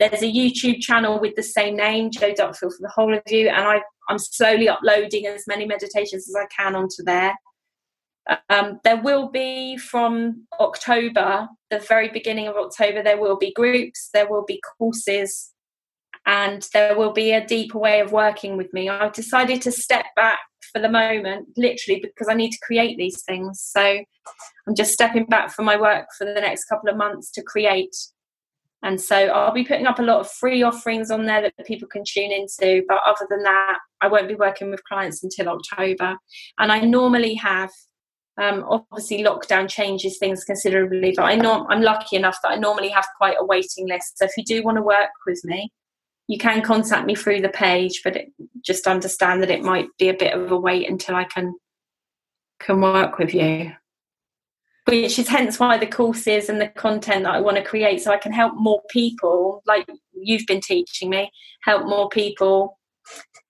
There's 0.00 0.22
a 0.22 0.32
youtube 0.32 0.80
channel 0.80 1.20
with 1.20 1.34
the 1.36 1.42
same 1.42 1.76
name 1.76 2.10
Jo 2.10 2.32
dupfield 2.32 2.72
for 2.72 2.80
the 2.80 2.92
whole 2.94 3.12
of 3.12 3.22
you 3.26 3.48
and 3.48 3.64
I, 3.64 3.82
i'm 4.08 4.18
slowly 4.18 4.68
uploading 4.68 5.26
as 5.26 5.44
many 5.46 5.66
meditations 5.66 6.28
as 6.28 6.34
i 6.34 6.46
can 6.56 6.74
onto 6.74 7.02
there 7.04 7.34
Um, 8.50 8.80
there 8.84 9.00
will 9.00 9.30
be 9.30 9.76
from 9.78 10.46
October, 10.60 11.48
the 11.70 11.78
very 11.78 12.08
beginning 12.08 12.46
of 12.48 12.56
October, 12.56 13.02
there 13.02 13.20
will 13.20 13.38
be 13.38 13.52
groups, 13.52 14.10
there 14.12 14.28
will 14.28 14.44
be 14.44 14.60
courses, 14.78 15.52
and 16.26 16.66
there 16.74 16.96
will 16.96 17.12
be 17.12 17.32
a 17.32 17.46
deeper 17.46 17.78
way 17.78 18.00
of 18.00 18.12
working 18.12 18.58
with 18.58 18.72
me. 18.74 18.88
I've 18.88 19.14
decided 19.14 19.62
to 19.62 19.72
step 19.72 20.04
back 20.14 20.40
for 20.72 20.80
the 20.80 20.88
moment, 20.88 21.48
literally 21.56 22.00
because 22.00 22.28
I 22.28 22.34
need 22.34 22.50
to 22.50 22.58
create 22.62 22.98
these 22.98 23.22
things. 23.22 23.60
So 23.62 23.80
I'm 24.66 24.74
just 24.74 24.92
stepping 24.92 25.24
back 25.24 25.50
from 25.50 25.64
my 25.64 25.80
work 25.80 26.08
for 26.16 26.26
the 26.26 26.40
next 26.40 26.66
couple 26.66 26.90
of 26.90 26.98
months 26.98 27.30
to 27.32 27.42
create. 27.42 27.96
And 28.82 29.00
so 29.00 29.16
I'll 29.16 29.54
be 29.54 29.64
putting 29.64 29.86
up 29.86 29.98
a 29.98 30.02
lot 30.02 30.20
of 30.20 30.30
free 30.30 30.62
offerings 30.62 31.10
on 31.10 31.24
there 31.24 31.42
that 31.42 31.66
people 31.66 31.88
can 31.88 32.04
tune 32.06 32.30
into. 32.30 32.84
But 32.86 33.00
other 33.06 33.26
than 33.28 33.42
that, 33.42 33.78
I 34.00 34.08
won't 34.08 34.28
be 34.28 34.34
working 34.34 34.70
with 34.70 34.84
clients 34.84 35.24
until 35.24 35.48
October. 35.48 36.16
And 36.58 36.70
I 36.70 36.80
normally 36.80 37.34
have 37.34 37.70
um, 38.38 38.64
obviously, 38.68 39.24
lockdown 39.24 39.68
changes 39.68 40.18
things 40.18 40.44
considerably, 40.44 41.12
but 41.16 41.24
I 41.24 41.34
know 41.34 41.66
I'm 41.68 41.82
lucky 41.82 42.16
enough 42.16 42.38
that 42.42 42.52
I 42.52 42.56
normally 42.56 42.88
have 42.90 43.06
quite 43.16 43.36
a 43.38 43.44
waiting 43.44 43.88
list. 43.88 44.18
So 44.18 44.26
if 44.26 44.32
you 44.36 44.44
do 44.44 44.62
want 44.62 44.76
to 44.76 44.82
work 44.82 45.10
with 45.26 45.40
me, 45.44 45.72
you 46.28 46.38
can 46.38 46.62
contact 46.62 47.06
me 47.06 47.14
through 47.16 47.40
the 47.40 47.48
page, 47.48 48.02
but 48.04 48.16
it, 48.16 48.28
just 48.64 48.86
understand 48.86 49.42
that 49.42 49.50
it 49.50 49.62
might 49.62 49.88
be 49.98 50.08
a 50.08 50.14
bit 50.14 50.34
of 50.34 50.52
a 50.52 50.56
wait 50.56 50.88
until 50.88 51.16
I 51.16 51.24
can 51.24 51.54
can 52.60 52.80
work 52.80 53.18
with 53.18 53.34
you. 53.34 53.72
Which 54.84 55.18
is 55.18 55.28
hence 55.28 55.58
why 55.58 55.76
the 55.76 55.86
courses 55.86 56.48
and 56.48 56.60
the 56.60 56.68
content 56.68 57.24
that 57.24 57.34
I 57.34 57.40
want 57.40 57.56
to 57.56 57.64
create, 57.64 58.00
so 58.00 58.12
I 58.12 58.18
can 58.18 58.32
help 58.32 58.54
more 58.54 58.82
people, 58.88 59.62
like 59.66 59.86
you've 60.14 60.46
been 60.46 60.60
teaching 60.60 61.10
me, 61.10 61.30
help 61.62 61.86
more 61.86 62.08
people 62.08 62.78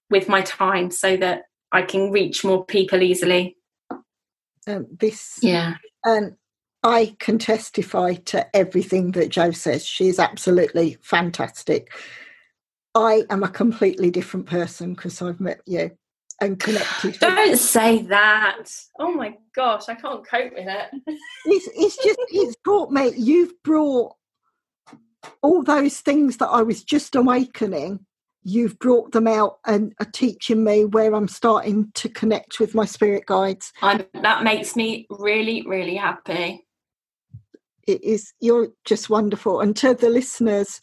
with 0.09 0.27
my 0.27 0.41
time, 0.41 0.89
so 0.89 1.15
that 1.17 1.43
I 1.71 1.83
can 1.83 2.11
reach 2.11 2.43
more 2.43 2.65
people 2.65 3.03
easily. 3.03 3.55
Um, 4.69 4.87
this, 4.99 5.39
yeah, 5.41 5.75
and 6.05 6.35
I 6.83 7.15
can 7.19 7.39
testify 7.39 8.15
to 8.15 8.55
everything 8.55 9.11
that 9.11 9.29
Jo 9.29 9.51
says. 9.51 9.85
She 9.85 10.07
is 10.07 10.19
absolutely 10.19 10.97
fantastic. 11.01 11.91
I 12.95 13.23
am 13.29 13.43
a 13.43 13.49
completely 13.49 14.11
different 14.11 14.45
person 14.45 14.93
because 14.93 15.21
I've 15.21 15.39
met 15.39 15.61
you 15.65 15.91
and 16.41 16.59
connected. 16.59 17.19
Don't 17.19 17.57
say 17.57 18.03
that. 18.03 18.65
Oh 18.99 19.13
my 19.13 19.37
gosh, 19.55 19.89
I 19.89 19.95
can't 19.95 20.25
cope 20.27 20.53
with 20.53 20.67
it. 20.67 20.87
it's, 21.45 21.69
it's 21.75 21.97
just, 21.97 22.19
it's 22.29 22.55
brought 22.63 22.91
me, 22.91 23.11
you've 23.15 23.53
brought 23.63 24.15
all 25.41 25.63
those 25.63 25.99
things 25.99 26.37
that 26.37 26.47
I 26.47 26.61
was 26.61 26.83
just 26.83 27.15
awakening, 27.15 28.05
you've 28.43 28.79
brought 28.79 29.11
them 29.11 29.27
out 29.27 29.59
and 29.65 29.93
are 29.99 30.09
teaching 30.11 30.63
me 30.63 30.85
where 30.85 31.13
I'm 31.13 31.27
starting 31.27 31.91
to 31.95 32.09
connect 32.09 32.59
with 32.59 32.73
my 32.73 32.85
spirit 32.85 33.25
guides. 33.25 33.73
I'm, 33.81 34.05
that 34.21 34.43
makes 34.43 34.75
me 34.75 35.07
really, 35.09 35.63
really 35.67 35.95
happy. 35.95 36.65
It 37.87 38.03
is, 38.03 38.33
you're 38.39 38.69
just 38.85 39.09
wonderful. 39.09 39.61
And 39.61 39.75
to 39.77 39.93
the 39.93 40.09
listeners, 40.09 40.79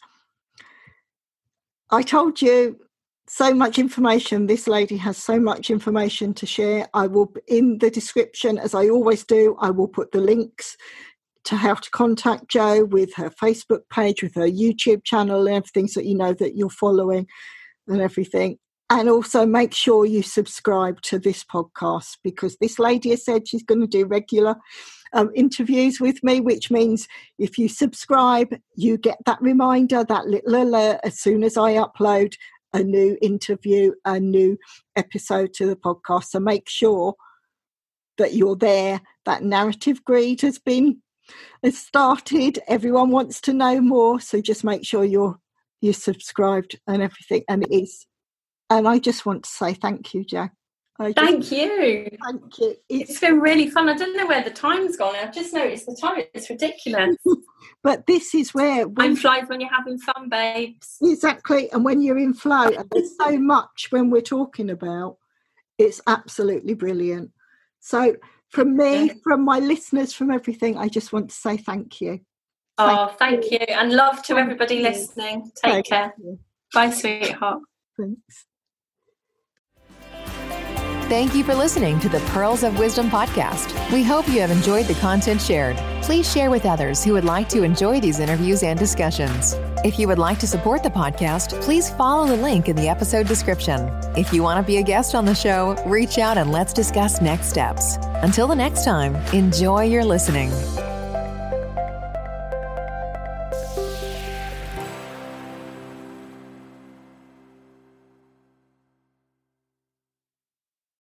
I 1.89 2.01
told 2.03 2.41
you 2.41 2.79
so 3.27 3.53
much 3.53 3.79
information. 3.79 4.47
This 4.47 4.67
lady 4.67 4.97
has 4.97 5.17
so 5.17 5.39
much 5.39 5.69
information 5.69 6.33
to 6.35 6.45
share. 6.45 6.87
I 6.93 7.07
will, 7.07 7.33
in 7.47 7.77
the 7.79 7.89
description, 7.89 8.57
as 8.57 8.73
I 8.73 8.89
always 8.89 9.23
do, 9.25 9.57
I 9.59 9.69
will 9.69 9.87
put 9.87 10.11
the 10.11 10.21
links 10.21 10.77
to 11.47 11.55
how 11.55 11.73
to 11.75 11.89
contact 11.91 12.49
Jo 12.49 12.83
with 12.83 13.13
her 13.15 13.29
Facebook 13.29 13.81
page, 13.89 14.21
with 14.21 14.35
her 14.35 14.47
YouTube 14.47 15.05
channel, 15.05 15.47
and 15.47 15.55
everything 15.55 15.87
so 15.87 16.01
you 16.01 16.13
know 16.13 16.33
that 16.33 16.57
you're 16.57 16.69
following 16.69 17.25
and 17.87 18.01
everything. 18.01 18.57
And 18.89 19.09
also 19.09 19.45
make 19.45 19.73
sure 19.73 20.05
you 20.05 20.23
subscribe 20.23 21.01
to 21.03 21.19
this 21.19 21.45
podcast 21.45 22.17
because 22.21 22.57
this 22.57 22.79
lady 22.79 23.11
has 23.11 23.23
said 23.23 23.47
she's 23.47 23.63
going 23.63 23.79
to 23.79 23.87
do 23.87 24.05
regular 24.05 24.55
um, 25.13 25.29
interviews 25.35 26.01
with 26.01 26.21
me, 26.21 26.41
which 26.41 26.69
means 26.69 27.07
if 27.39 27.57
you 27.57 27.69
subscribe, 27.69 28.53
you 28.75 28.97
get 28.97 29.17
that 29.25 29.41
reminder, 29.41 30.03
that 30.03 30.27
little 30.27 30.55
alert 30.55 30.99
as 31.05 31.19
soon 31.19 31.45
as 31.45 31.55
I 31.55 31.75
upload 31.75 32.33
a 32.73 32.83
new 32.83 33.17
interview, 33.21 33.93
a 34.03 34.19
new 34.19 34.57
episode 34.97 35.53
to 35.55 35.65
the 35.65 35.77
podcast. 35.77 36.25
So 36.25 36.41
make 36.41 36.67
sure 36.67 37.15
that 38.17 38.33
you're 38.33 38.57
there. 38.57 38.99
That 39.25 39.43
narrative 39.43 40.03
greed 40.03 40.41
has 40.41 40.59
been 40.59 41.01
has 41.63 41.77
started. 41.77 42.59
Everyone 42.67 43.11
wants 43.11 43.41
to 43.41 43.53
know 43.53 43.81
more, 43.81 44.19
so 44.19 44.41
just 44.41 44.63
make 44.63 44.85
sure 44.85 45.03
you're 45.03 45.39
you're 45.81 45.93
subscribed 45.93 46.79
and 46.87 47.01
everything. 47.01 47.43
And 47.47 47.63
it 47.63 47.71
is. 47.71 48.07
And 48.69 48.87
I 48.87 48.99
just 48.99 49.25
want 49.25 49.43
to 49.43 49.49
say 49.49 49.73
thank 49.73 50.13
you, 50.13 50.25
Jack. 50.25 50.53
Thank 50.99 51.51
you. 51.51 52.09
Thank 52.25 52.57
you. 52.59 52.75
It's, 52.89 53.11
it's 53.11 53.19
been 53.19 53.39
really 53.39 53.69
fun. 53.69 53.87
I 53.87 53.93
don't 53.93 54.17
know 54.17 54.25
where 54.25 54.43
the 54.43 54.49
time's 54.49 54.97
gone. 54.97 55.15
I've 55.15 55.33
just 55.33 55.53
noticed 55.53 55.85
the 55.85 55.95
time. 55.95 56.23
It's 56.33 56.49
ridiculous. 56.49 57.15
but 57.83 58.07
this 58.07 58.33
is 58.33 58.53
where 58.53 58.87
time 58.89 59.15
flies 59.15 59.43
when 59.47 59.61
you're 59.61 59.73
having 59.73 59.99
fun, 59.99 60.27
babes. 60.29 60.97
Exactly. 61.03 61.71
And 61.71 61.85
when 61.85 62.01
you're 62.01 62.17
in 62.17 62.33
flow, 62.33 62.65
and 62.65 62.89
there's 62.91 63.15
so 63.15 63.37
much 63.37 63.87
when 63.91 64.09
we're 64.09 64.21
talking 64.21 64.71
about, 64.71 65.17
it's 65.77 66.01
absolutely 66.07 66.73
brilliant. 66.73 67.29
So 67.79 68.15
from 68.49 68.75
me, 68.75 69.11
from 69.23 69.43
my 69.43 69.59
listeners, 69.59 70.13
from 70.13 70.31
everything, 70.31 70.77
I 70.77 70.87
just 70.87 71.13
want 71.13 71.29
to 71.29 71.35
say 71.35 71.57
thank 71.57 72.01
you. 72.01 72.21
Oh, 72.77 73.13
thank 73.19 73.51
you. 73.51 73.59
And 73.59 73.93
love 73.93 74.21
to 74.23 74.35
thank 74.35 74.39
everybody 74.39 74.75
you. 74.75 74.83
listening. 74.83 75.51
Take 75.63 75.73
thank 75.73 75.85
care. 75.87 76.13
You. 76.17 76.39
Bye, 76.73 76.91
sweetheart. 76.91 77.61
Thanks. 77.97 78.46
Thank 81.07 81.35
you 81.35 81.43
for 81.45 81.55
listening 81.55 82.01
to 82.01 82.09
the 82.09 82.19
Pearls 82.31 82.63
of 82.63 82.77
Wisdom 82.77 83.09
podcast. 83.09 83.73
We 83.93 84.03
hope 84.03 84.27
you 84.27 84.41
have 84.41 84.51
enjoyed 84.51 84.87
the 84.87 84.93
content 84.95 85.41
shared. 85.41 85.77
Please 86.03 86.29
share 86.29 86.49
with 86.49 86.65
others 86.65 87.01
who 87.01 87.13
would 87.13 87.23
like 87.23 87.47
to 87.47 87.63
enjoy 87.63 88.01
these 88.01 88.19
interviews 88.19 88.61
and 88.61 88.77
discussions. 88.77 89.55
If 89.85 89.97
you 89.97 90.07
would 90.09 90.19
like 90.19 90.37
to 90.39 90.47
support 90.47 90.83
the 90.83 90.89
podcast, 90.89 91.61
please 91.61 91.89
follow 91.91 92.27
the 92.27 92.35
link 92.35 92.67
in 92.67 92.75
the 92.75 92.89
episode 92.89 93.25
description. 93.25 93.89
If 94.17 94.33
you 94.33 94.43
want 94.43 94.61
to 94.61 94.67
be 94.67 94.79
a 94.79 94.83
guest 94.83 95.15
on 95.15 95.23
the 95.23 95.33
show, 95.33 95.81
reach 95.85 96.17
out 96.17 96.37
and 96.37 96.51
let's 96.51 96.73
discuss 96.73 97.21
next 97.21 97.47
steps. 97.47 97.95
Until 98.21 98.47
the 98.47 98.55
next 98.55 98.83
time, 98.83 99.15
enjoy 99.33 99.83
your 99.83 100.03
listening. 100.03 100.51